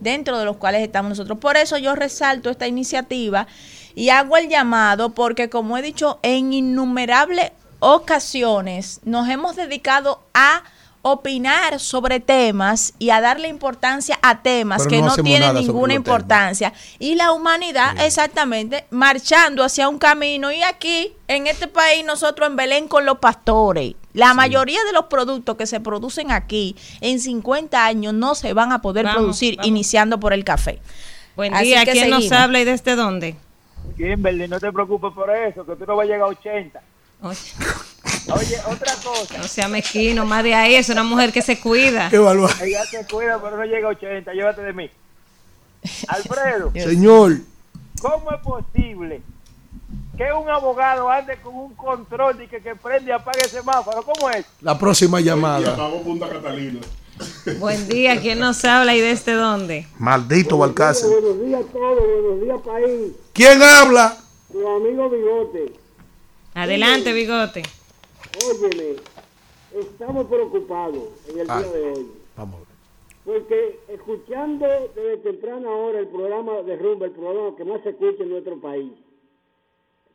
dentro 0.00 0.38
de 0.38 0.44
los 0.44 0.56
cuales 0.56 0.82
estamos 0.82 1.10
nosotros. 1.10 1.38
Por 1.38 1.56
eso 1.56 1.78
yo 1.78 1.94
resalto 1.94 2.50
esta 2.50 2.66
iniciativa 2.66 3.46
y 3.94 4.08
hago 4.08 4.36
el 4.36 4.48
llamado 4.48 5.10
porque, 5.10 5.48
como 5.48 5.76
he 5.76 5.82
dicho, 5.82 6.18
en 6.22 6.52
innumerables 6.52 7.52
ocasiones 7.80 9.00
nos 9.04 9.28
hemos 9.28 9.56
dedicado 9.56 10.22
a 10.32 10.62
opinar 11.06 11.80
sobre 11.80 12.18
temas 12.18 12.94
y 12.98 13.10
a 13.10 13.20
darle 13.20 13.48
importancia 13.48 14.18
a 14.22 14.40
temas 14.42 14.84
Pero 14.84 14.90
que 14.90 15.02
no 15.02 15.14
tienen 15.16 15.54
ninguna 15.54 15.92
importancia. 15.92 16.72
Y 16.98 17.14
la 17.14 17.32
humanidad 17.32 17.94
exactamente 18.00 18.86
marchando 18.90 19.62
hacia 19.62 19.88
un 19.88 19.98
camino. 19.98 20.50
Y 20.50 20.62
aquí 20.62 21.12
en 21.28 21.46
este 21.46 21.68
país 21.68 22.04
nosotros 22.06 22.48
en 22.48 22.56
Belén 22.56 22.88
con 22.88 23.04
los 23.04 23.18
pastores 23.18 23.94
la 24.14 24.32
mayoría 24.32 24.82
de 24.84 24.92
los 24.92 25.06
productos 25.06 25.56
que 25.56 25.66
se 25.66 25.80
producen 25.80 26.30
aquí 26.30 26.76
en 27.00 27.18
50 27.20 27.84
años 27.84 28.14
no 28.14 28.34
se 28.36 28.52
van 28.52 28.72
a 28.72 28.80
poder 28.80 29.04
Vamos, 29.04 29.18
producir 29.18 29.56
vamos. 29.56 29.66
iniciando 29.66 30.20
por 30.20 30.32
el 30.32 30.44
café. 30.44 30.80
Buen 31.36 31.52
Así 31.52 31.66
día, 31.66 31.84
que 31.84 31.92
¿quién 31.92 32.10
nos 32.10 32.30
habla 32.30 32.60
y 32.60 32.64
desde 32.64 32.94
dónde? 32.94 33.34
Kimberly, 33.96 34.46
no 34.46 34.60
te 34.60 34.72
preocupes 34.72 35.12
por 35.12 35.28
eso, 35.30 35.66
que 35.66 35.74
tú 35.74 35.84
no 35.84 35.96
vas 35.96 36.04
a 36.04 36.06
llegar 36.06 36.22
a 36.22 36.26
80. 36.26 36.80
Oye, 37.22 37.38
otra 38.66 38.94
cosa. 39.02 39.38
No 39.38 39.44
sea 39.44 39.68
mezquino, 39.68 40.24
más 40.24 40.42
de 40.44 40.54
ahí, 40.54 40.74
es 40.74 40.88
una 40.88 41.02
mujer 41.02 41.32
que 41.32 41.42
se 41.42 41.58
cuida. 41.60 42.08
Ella 42.08 42.84
se 42.84 43.06
cuida, 43.06 43.40
pero 43.42 43.56
no 43.56 43.64
llega 43.64 43.88
a 43.88 43.90
80. 43.92 44.32
Llévate 44.32 44.62
de 44.62 44.72
mí. 44.72 44.90
Alfredo. 46.08 46.72
Señor. 46.74 47.38
¿Cómo 48.00 48.30
es 48.32 48.40
posible 48.40 49.22
que 50.16 50.32
un 50.32 50.48
abogado 50.48 51.10
ande 51.10 51.36
con 51.42 51.54
un 51.54 51.74
control 51.74 52.38
de 52.38 52.46
que, 52.48 52.60
que 52.60 52.74
prende 52.76 53.10
y 53.10 53.12
apague 53.12 53.40
el 53.42 53.50
semáforo? 53.50 54.02
¿Cómo 54.02 54.30
es? 54.30 54.44
La 54.60 54.78
próxima 54.78 55.20
llamada. 55.20 55.76
Punta 56.02 56.28
Catalina. 56.28 56.80
Buen 57.58 57.88
día, 57.88 58.20
¿quién 58.20 58.40
nos 58.40 58.64
habla 58.64 58.94
y 58.94 59.00
desde 59.00 59.32
dónde? 59.34 59.86
Maldito 59.98 60.58
Balcácer. 60.58 61.08
Buenos 61.08 61.40
días 61.40 61.60
a 61.60 61.72
todos, 61.72 62.02
buenos 62.22 62.42
días 62.42 62.58
país. 62.64 63.12
¿Quién 63.32 63.62
habla? 63.62 64.16
Tu 64.50 64.68
amigo 64.68 65.10
Bigote. 65.10 65.72
Adelante, 66.54 67.12
bigote. 67.12 67.62
Óyeme, 68.42 68.96
estamos 69.74 70.26
preocupados 70.26 71.04
en 71.28 71.40
el 71.40 71.50
Ay. 71.50 71.62
día 71.62 71.72
de 71.72 71.82
hoy. 71.92 72.06
Vamos. 72.36 72.60
Porque 73.24 73.78
escuchando 73.88 74.66
desde 74.94 75.16
temprana 75.18 75.70
hora 75.70 76.00
el 76.00 76.08
programa 76.08 76.62
de 76.62 76.76
Rumba, 76.76 77.06
el 77.06 77.12
programa 77.12 77.56
que 77.56 77.64
más 77.64 77.82
se 77.82 77.90
escucha 77.90 78.22
en 78.22 78.30
nuestro 78.30 78.60
país, 78.60 78.92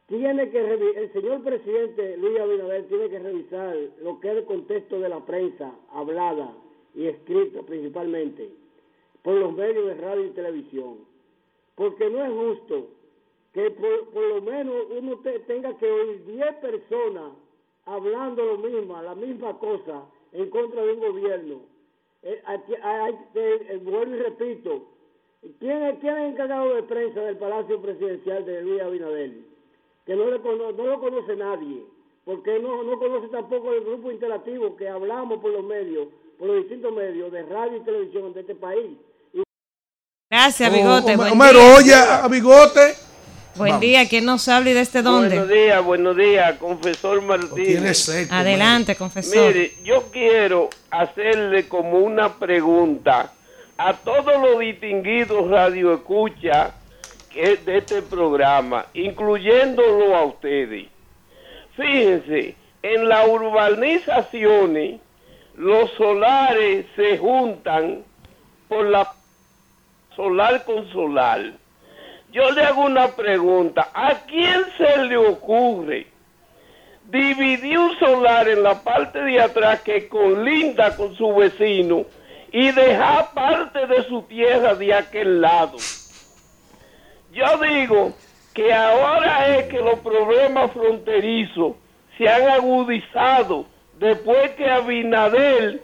tiene 0.07 0.49
que 0.49 0.59
el 0.59 1.13
señor 1.13 1.43
presidente 1.43 2.17
Luis 2.17 2.39
Abinader 2.39 2.87
tiene 2.87 3.09
que 3.09 3.19
revisar 3.19 3.75
lo 4.03 4.19
que 4.19 4.31
es 4.31 4.37
el 4.37 4.45
contexto 4.45 4.99
de 4.99 5.09
la 5.09 5.25
prensa 5.25 5.71
hablada 5.93 6.51
y 6.95 7.07
escrita 7.07 7.61
principalmente 7.63 8.49
por 9.23 9.35
los 9.35 9.53
medios 9.53 9.85
de 9.85 9.93
radio 9.95 10.25
y 10.25 10.29
televisión. 10.31 10.97
Porque 11.75 12.09
no 12.09 12.23
es 12.25 12.31
justo 12.31 12.87
que 13.53 13.71
por, 13.71 14.09
por 14.09 14.23
lo 14.23 14.41
menos 14.41 14.75
uno 14.99 15.17
te- 15.19 15.39
tenga 15.39 15.75
que 15.77 15.89
oír 15.89 16.25
10 16.25 16.55
personas 16.55 17.31
hablando 17.89 18.43
lo 18.45 18.57
mismo, 18.57 19.01
la 19.01 19.15
misma 19.15 19.57
cosa 19.59 20.03
en 20.31 20.49
contra 20.49 20.83
de 20.83 20.93
un 20.93 20.99
gobierno. 20.99 21.61
Eh, 22.21 22.41
eh, 23.35 23.79
vuelvo 23.83 24.15
y 24.15 24.19
repito, 24.19 24.83
¿quién 25.59 25.83
es, 25.83 25.99
¿quién 25.99 26.13
es 26.17 26.21
el 26.23 26.31
encargado 26.33 26.75
de 26.75 26.83
prensa 26.83 27.21
del 27.21 27.37
Palacio 27.37 27.81
Presidencial 27.81 28.45
de 28.45 28.61
Luis 28.61 28.81
Abinader? 28.81 29.31
Que 30.05 30.15
no, 30.15 30.29
le 30.29 30.39
cono- 30.41 30.71
no 30.71 30.85
lo 30.85 30.99
conoce 30.99 31.35
nadie, 31.35 31.83
porque 32.25 32.59
no, 32.59 32.83
no 32.83 32.97
conoce 32.99 33.27
tampoco 33.29 33.73
el 33.73 33.83
grupo 33.83 34.11
interactivo 34.11 34.75
que 34.75 34.87
hablamos 34.89 35.39
por 35.39 35.51
los 35.51 35.63
medios, 35.63 36.07
por 36.37 36.47
los 36.47 36.57
distintos 36.57 36.93
medios 36.93 37.31
de 37.31 37.43
radio 37.43 37.77
y 37.77 37.81
televisión 37.81 38.33
de 38.33 38.41
este 38.41 38.55
país. 38.55 38.97
Gracias, 40.31 40.69
Oh, 40.69 40.73
bigote. 40.75 41.15
Buen 41.15 41.31
Homero, 41.33 41.59
oye 41.77 41.93
a 41.95 42.27
Bigote. 42.27 43.08
Buen 43.59 43.71
Vamos. 43.71 43.81
día, 43.81 44.07
¿quién 44.07 44.23
nos 44.23 44.47
habla 44.47 44.69
y 44.69 44.73
desde 44.73 45.01
dónde? 45.01 45.35
Buenos 45.35 45.49
días, 45.49 45.83
buenos 45.83 46.15
días, 46.15 46.57
confesor 46.59 47.21
Martínez. 47.21 48.31
Adelante, 48.31 48.95
confesor. 48.95 49.53
Mire, 49.53 49.73
yo 49.83 50.09
quiero 50.13 50.69
hacerle 50.89 51.67
como 51.67 51.97
una 51.97 52.35
pregunta 52.35 53.33
a 53.77 53.93
todos 53.97 54.41
los 54.41 54.59
distinguidos 54.59 55.49
radioescuchas 55.51 56.71
que 57.33 57.57
de 57.57 57.79
este 57.79 58.01
programa, 58.01 58.85
incluyéndolo 58.93 60.15
a 60.15 60.23
ustedes. 60.23 60.87
Fíjense, 61.75 62.55
en 62.81 63.09
las 63.09 63.27
urbanizaciones 63.27 65.01
los 65.57 65.91
solares 65.97 66.85
se 66.95 67.17
juntan 67.17 68.03
por 68.69 68.85
la 68.85 69.11
solar 70.15 70.63
con 70.63 70.89
solar. 70.93 71.51
Yo 72.31 72.51
le 72.51 72.63
hago 72.63 72.83
una 72.83 73.07
pregunta, 73.07 73.89
¿a 73.91 74.13
quién 74.27 74.63
se 74.77 75.03
le 75.05 75.17
ocurre 75.17 76.05
dividir 77.05 77.79
un 77.79 77.97
solar 77.97 78.47
en 78.47 78.61
la 78.61 78.83
parte 78.83 79.19
de 79.19 79.41
atrás 79.41 79.81
que 79.81 80.07
colinda 80.07 80.95
con 80.95 81.15
su 81.15 81.33
vecino 81.33 82.05
y 82.51 82.71
dejar 82.71 83.33
parte 83.33 83.87
de 83.87 84.03
su 84.03 84.21
tierra 84.23 84.75
de 84.75 84.93
aquel 84.93 85.41
lado? 85.41 85.77
Yo 87.31 87.45
digo 87.57 88.13
que 88.53 88.73
ahora 88.73 89.57
es 89.57 89.65
que 89.65 89.79
los 89.79 89.97
problemas 89.99 90.71
fronterizos 90.71 91.77
se 92.15 92.29
han 92.29 92.47
agudizado 92.47 93.65
después 93.97 94.51
que 94.51 94.69
Abinader 94.69 95.81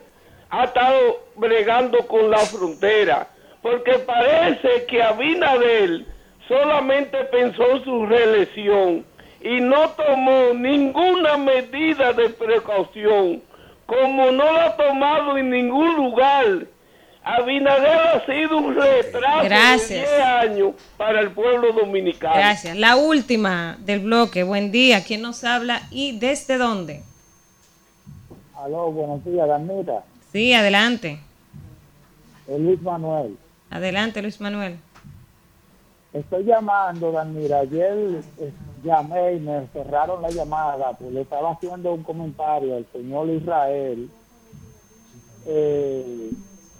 ha 0.51 0.65
estado 0.65 1.24
bregando 1.35 2.06
con 2.06 2.30
la 2.30 2.38
frontera, 2.38 3.30
porque 3.64 3.93
parece 3.99 4.85
que 4.85 5.01
Abinader 5.01 6.14
solamente 6.48 7.17
pensó 7.25 7.72
en 7.72 7.83
su 7.83 8.06
reelección 8.06 9.06
y 9.41 9.61
no 9.61 9.90
tomó 9.90 10.53
ninguna 10.53 11.38
medida 11.38 12.14
de 12.14 12.30
precaución, 12.30 13.41
como 13.85 14.32
no 14.32 14.51
la 14.51 14.65
ha 14.65 14.77
tomado 14.77 15.38
en 15.38 15.49
ningún 15.49 15.95
lugar. 15.95 16.65
Abinader 17.24 17.99
ha 17.99 18.25
sido 18.27 18.57
un 18.57 18.75
retraso 18.75 19.45
Gracias. 19.45 19.90
de 19.90 20.15
10 20.15 20.22
años 20.22 20.74
para 20.95 21.22
el 21.22 21.32
pueblo 21.32 21.74
dominicano. 21.74 22.35
Gracias. 22.35 22.77
La 22.77 22.98
última 22.98 23.77
del 23.80 24.01
bloque. 24.01 24.43
Buen 24.43 24.72
día, 24.72 25.03
¿quién 25.03 25.24
nos 25.24 25.43
habla 25.43 25.82
y 25.90 26.19
desde 26.19 26.57
dónde? 26.57 27.01
Aló, 28.56 28.91
buenos 28.91 29.25
días, 29.25 29.48
Danita. 29.48 30.03
Sí, 30.32 30.53
adelante. 30.53 31.19
Luis 32.48 32.80
Manuel. 32.82 33.38
Adelante, 33.72 34.22
Luis 34.22 34.40
Manuel. 34.40 34.77
Estoy 36.15 36.45
llamando, 36.45 37.11
Danira. 37.11 37.59
Ayer 37.59 38.21
eh, 38.39 38.51
llamé 38.83 39.33
y 39.33 39.39
me 39.41 39.67
cerraron 39.67 40.21
la 40.21 40.29
llamada, 40.29 40.93
pues 40.93 41.11
le 41.11 41.21
estaba 41.21 41.51
haciendo 41.51 41.93
un 41.93 42.03
comentario 42.03 42.77
al 42.77 42.85
señor 42.93 43.29
Israel. 43.29 44.09
Eh, 45.45 46.31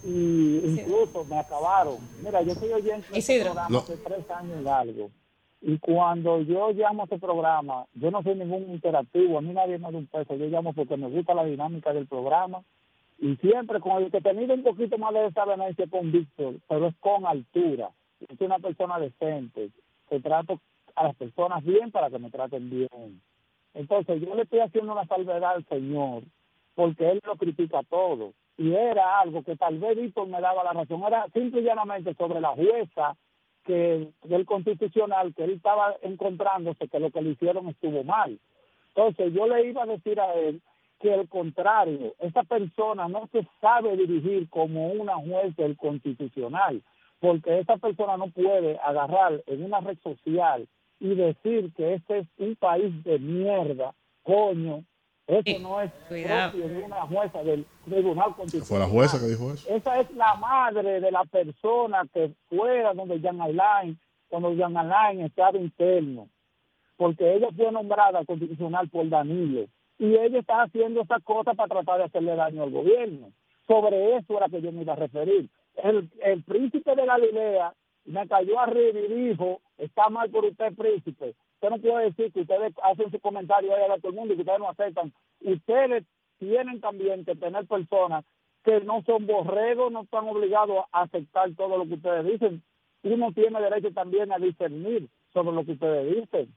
y 0.06 0.62
incluso 0.64 1.26
me 1.26 1.38
acabaron. 1.38 1.98
Mira, 2.24 2.42
yo 2.44 2.54
estoy 2.54 2.72
oyendo 2.72 3.06
este 3.08 3.20
Isidro. 3.20 3.46
programa 3.48 3.70
No. 3.70 3.80
hace 3.80 3.98
tres 3.98 4.32
años 4.32 4.58
y 4.64 4.68
algo. 4.70 5.10
Y 5.62 5.80
cuando 5.80 6.40
yo 6.42 6.72
llamo 6.72 7.02
a 7.02 7.06
este 7.06 7.20
programa, 7.20 7.86
yo 7.94 8.12
no 8.12 8.24
soy 8.24 8.36
ningún 8.36 8.70
interactivo, 8.70 9.38
a 9.38 9.42
mí 9.42 9.52
nadie 9.52 9.80
me 9.80 9.92
da 9.92 9.98
un 9.98 10.06
peso, 10.06 10.36
yo 10.36 10.46
llamo 10.46 10.74
porque 10.74 10.96
me 10.96 11.10
gusta 11.10 11.34
la 11.34 11.44
dinámica 11.44 11.92
del 11.92 12.08
programa 12.08 12.62
y 13.20 13.36
siempre 13.38 13.80
con 13.80 14.02
el 14.04 14.12
que 14.12 14.18
he 14.18 14.22
tenido 14.22 14.54
un 14.54 14.64
poquito 14.64 14.98
más 14.98 15.14
de 15.14 15.22
desavenencia 15.22 15.88
con 15.90 16.12
Víctor, 16.12 16.56
pero 16.70 16.88
es 16.88 16.96
con 17.00 17.26
altura. 17.26 17.90
Yo 18.20 18.46
una 18.46 18.60
persona 18.60 19.00
decente, 19.00 19.70
que 20.10 20.20
trato 20.20 20.60
a 20.96 21.04
las 21.04 21.16
personas 21.16 21.64
bien 21.64 21.92
para 21.92 22.10
que 22.10 22.20
me 22.20 22.30
traten 22.30 22.70
bien. 22.70 23.22
Entonces 23.74 24.22
yo 24.22 24.36
le 24.36 24.44
estoy 24.44 24.60
haciendo 24.60 24.94
una 24.94 25.06
salvedad 25.06 25.56
al 25.56 25.66
Señor, 25.66 26.24
porque 26.76 27.10
Él 27.12 27.22
lo 27.26 27.36
critica 27.36 27.82
todo. 27.90 28.34
Y 28.58 28.74
era 28.74 29.20
algo 29.20 29.44
que 29.44 29.58
tal 29.58 29.80
vez 29.80 29.98
Víctor 29.98 30.28
me 30.28 30.40
daba 30.40 30.64
la 30.64 30.74
razón, 30.74 31.04
era 31.04 31.28
simple 31.34 31.62
y 31.62 31.64
llanamente 31.64 32.14
sobre 32.14 32.40
la 32.40 32.50
jueza 32.50 33.18
que 33.66 34.10
del 34.24 34.46
constitucional 34.46 35.34
que 35.34 35.44
él 35.44 35.52
estaba 35.52 35.96
encontrándose 36.04 36.88
que 36.88 37.00
lo 37.00 37.10
que 37.10 37.22
le 37.22 37.32
hicieron 37.32 37.68
estuvo 37.68 38.04
mal. 38.04 38.40
Entonces 38.90 39.34
yo 39.34 39.48
le 39.48 39.68
iba 39.68 39.84
a 39.84 39.88
decir 39.88 40.20
a 40.22 40.34
él 40.36 40.62
que 41.00 41.14
al 41.14 41.28
contrario, 41.28 42.14
esa 42.20 42.44
persona 42.44 43.08
no 43.10 43.28
se 43.32 43.46
sabe 43.60 43.98
dirigir 43.98 44.50
como 44.50 44.88
una 44.94 45.16
juez 45.16 45.56
del 45.58 45.76
constitucional, 45.76 46.82
porque 47.20 47.60
esa 47.60 47.78
persona 47.78 48.18
no 48.18 48.30
puede 48.30 48.78
agarrar 48.80 49.44
en 49.48 49.64
una 49.64 49.80
red 49.80 49.98
social 50.04 50.68
y 51.00 51.16
decir 51.16 51.74
que 51.76 51.96
este 51.96 52.20
es 52.20 52.28
un 52.38 52.56
país 52.56 53.04
de 53.04 53.20
mierda, 53.20 53.94
coño, 54.24 54.84
eso 55.28 55.60
no 55.60 55.82
es 55.82 55.92
cuidado. 56.08 56.52
propio 56.52 56.70
de 56.70 56.84
una 56.84 57.02
jueza 57.02 57.44
del 57.44 57.66
Tribunal 57.86 58.36
Constitucional. 58.36 58.68
Fue 58.68 58.80
la 58.80 58.88
jueza 58.88 59.20
que 59.20 59.26
dijo 59.26 59.52
eso. 59.54 59.68
Esa 59.74 60.00
es 60.00 60.12
la 60.12 60.36
madre 60.36 61.02
de 61.02 61.12
la 61.12 61.24
persona 61.26 62.04
que 62.14 62.32
fuera 62.48 62.94
donde 62.94 63.20
Jan 63.20 63.42
Alain, 63.42 64.00
cuando 64.28 64.56
Jan 64.56 64.78
Alain 64.78 65.22
estaba 65.22 65.58
interno, 65.58 66.30
porque 66.96 67.34
ella 67.34 67.48
fue 67.56 67.72
nombrada 67.72 68.24
constitucional 68.26 68.88
por 68.90 69.10
Danilo 69.10 69.66
y 69.98 70.16
ella 70.16 70.40
está 70.40 70.64
haciendo 70.64 71.02
esa 71.02 71.20
cosa 71.22 71.54
para 71.54 71.70
tratar 71.70 71.98
de 71.98 72.04
hacerle 72.06 72.36
daño 72.36 72.64
al 72.64 72.72
gobierno. 72.72 73.32
Sobre 73.68 74.18
eso 74.18 74.38
era 74.38 74.48
que 74.48 74.62
yo 74.62 74.72
me 74.72 74.82
iba 74.82 74.94
a 74.94 74.98
referir. 74.98 75.50
El, 75.76 76.10
el 76.22 76.44
príncipe 76.44 76.96
de 76.96 77.06
Galilea 77.06 77.74
me 78.06 78.28
cayó 78.28 78.60
arriba 78.60 79.00
y 79.00 79.30
dijo, 79.30 79.62
está 79.78 80.10
mal 80.10 80.30
por 80.30 80.46
usted, 80.46 80.74
príncipe. 80.76 81.36
Usted 81.56 81.70
no 81.70 81.78
puede 81.80 82.06
decir 82.06 82.32
que 82.32 82.42
ustedes 82.42 82.74
hacen 82.84 83.12
su 83.12 83.20
comentario 83.20 83.76
ahí 83.76 83.84
a 83.84 83.98
todo 83.98 84.10
el 84.10 84.16
mundo 84.16 84.34
y 84.34 84.38
que 84.38 84.42
ustedes 84.44 84.60
no 84.60 84.70
aceptan. 84.70 85.14
Ustedes 85.42 86.04
tienen 86.38 86.80
también 86.82 87.26
que 87.26 87.36
tener 87.36 87.66
personas 87.66 88.24
que 88.64 88.82
no 88.82 89.04
son 89.04 89.26
borregos, 89.26 89.92
no 89.92 90.02
están 90.02 90.28
obligados 90.28 90.86
a 90.92 91.04
aceptar 91.04 91.54
todo 91.56 91.78
lo 91.78 91.86
que 91.86 91.96
ustedes 91.96 92.26
dicen. 92.26 92.64
Uno 93.04 93.32
tiene 93.32 93.62
derecho 93.62 93.92
también 93.94 94.32
a 94.32 94.40
discernir 94.40 95.08
sobre 95.34 95.56
lo 95.56 95.64
que 95.64 95.74
ustedes 95.74 96.16
dicen. 96.16 96.54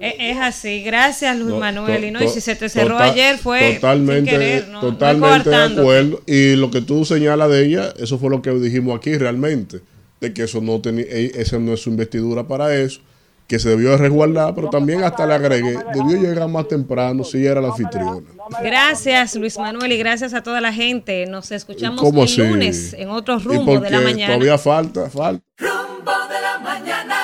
Es, 0.00 0.36
así, 0.38 0.82
gracias 0.84 1.36
Luis 1.36 1.50
No, 1.50 1.58
Manuel. 1.60 2.00
to- 2.00 2.06
Y 2.06 2.10
no, 2.10 2.22
y 2.22 2.28
si 2.28 2.34
to- 2.36 2.40
se 2.40 2.56
te 2.56 2.68
cerró 2.68 2.90
total- 2.96 3.10
ayer 3.10 3.38
fue 3.38 3.74
totalmente, 3.74 4.30
sin 4.30 4.38
querer, 4.38 4.68
no, 4.68 4.80
totalmente 4.80 5.50
de 5.50 5.56
acuerdo. 5.56 6.20
Y 6.26 6.56
lo 6.56 6.70
que 6.70 6.82
tú 6.82 7.04
señalas 7.04 7.50
de 7.50 7.64
ella, 7.66 7.92
eso 7.98 8.18
fue 8.18 8.30
lo 8.30 8.42
que 8.42 8.50
dijimos 8.52 8.96
aquí 8.96 9.16
realmente, 9.16 9.80
de 10.20 10.32
que 10.34 10.42
eso 10.42 10.60
no 10.60 10.80
tenía, 10.80 11.04
e- 11.08 11.32
esa 11.34 11.58
no 11.58 11.72
es 11.72 11.80
su 11.80 11.90
investidura 11.90 12.46
para 12.46 12.74
eso, 12.76 13.00
que 13.48 13.58
se 13.58 13.70
debió 13.70 13.90
de 13.90 13.96
resguardar, 13.96 14.54
pero 14.54 14.68
también 14.70 15.02
hasta 15.02 15.26
le 15.26 15.34
agregué, 15.34 15.76
debió 15.94 16.20
llegar 16.22 16.46
más 16.48 16.68
temprano 16.68 17.24
si 17.24 17.44
era 17.44 17.60
la 17.60 17.68
anfitriona. 17.68 18.20
Gracias 18.62 19.34
Luis 19.34 19.58
Manuel 19.58 19.90
y 19.90 19.96
gracias 19.96 20.34
a 20.34 20.42
toda 20.44 20.60
la 20.60 20.72
gente. 20.72 21.26
Nos 21.26 21.50
escuchamos 21.50 22.00
¿Cómo 22.00 22.22
el 22.22 22.28
así? 22.28 22.42
lunes 22.42 22.92
en 22.96 23.08
otro 23.08 23.38
Y 23.40 23.42
rumbo 23.42 23.80
de 23.80 23.90
la 23.90 24.00
mañana. 24.02 24.34
Todavía 24.34 24.58
falta, 24.58 25.10
falta. 25.10 25.42
Rumbo 25.58 26.12
de 26.28 26.40
la 26.40 26.58
mañana. 26.62 27.16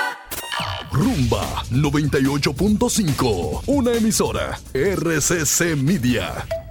Rumba 0.90 1.45
98.5, 1.82 3.62
una 3.66 3.92
emisora 3.92 4.58
RCC 4.72 5.76
Media. 5.76 6.65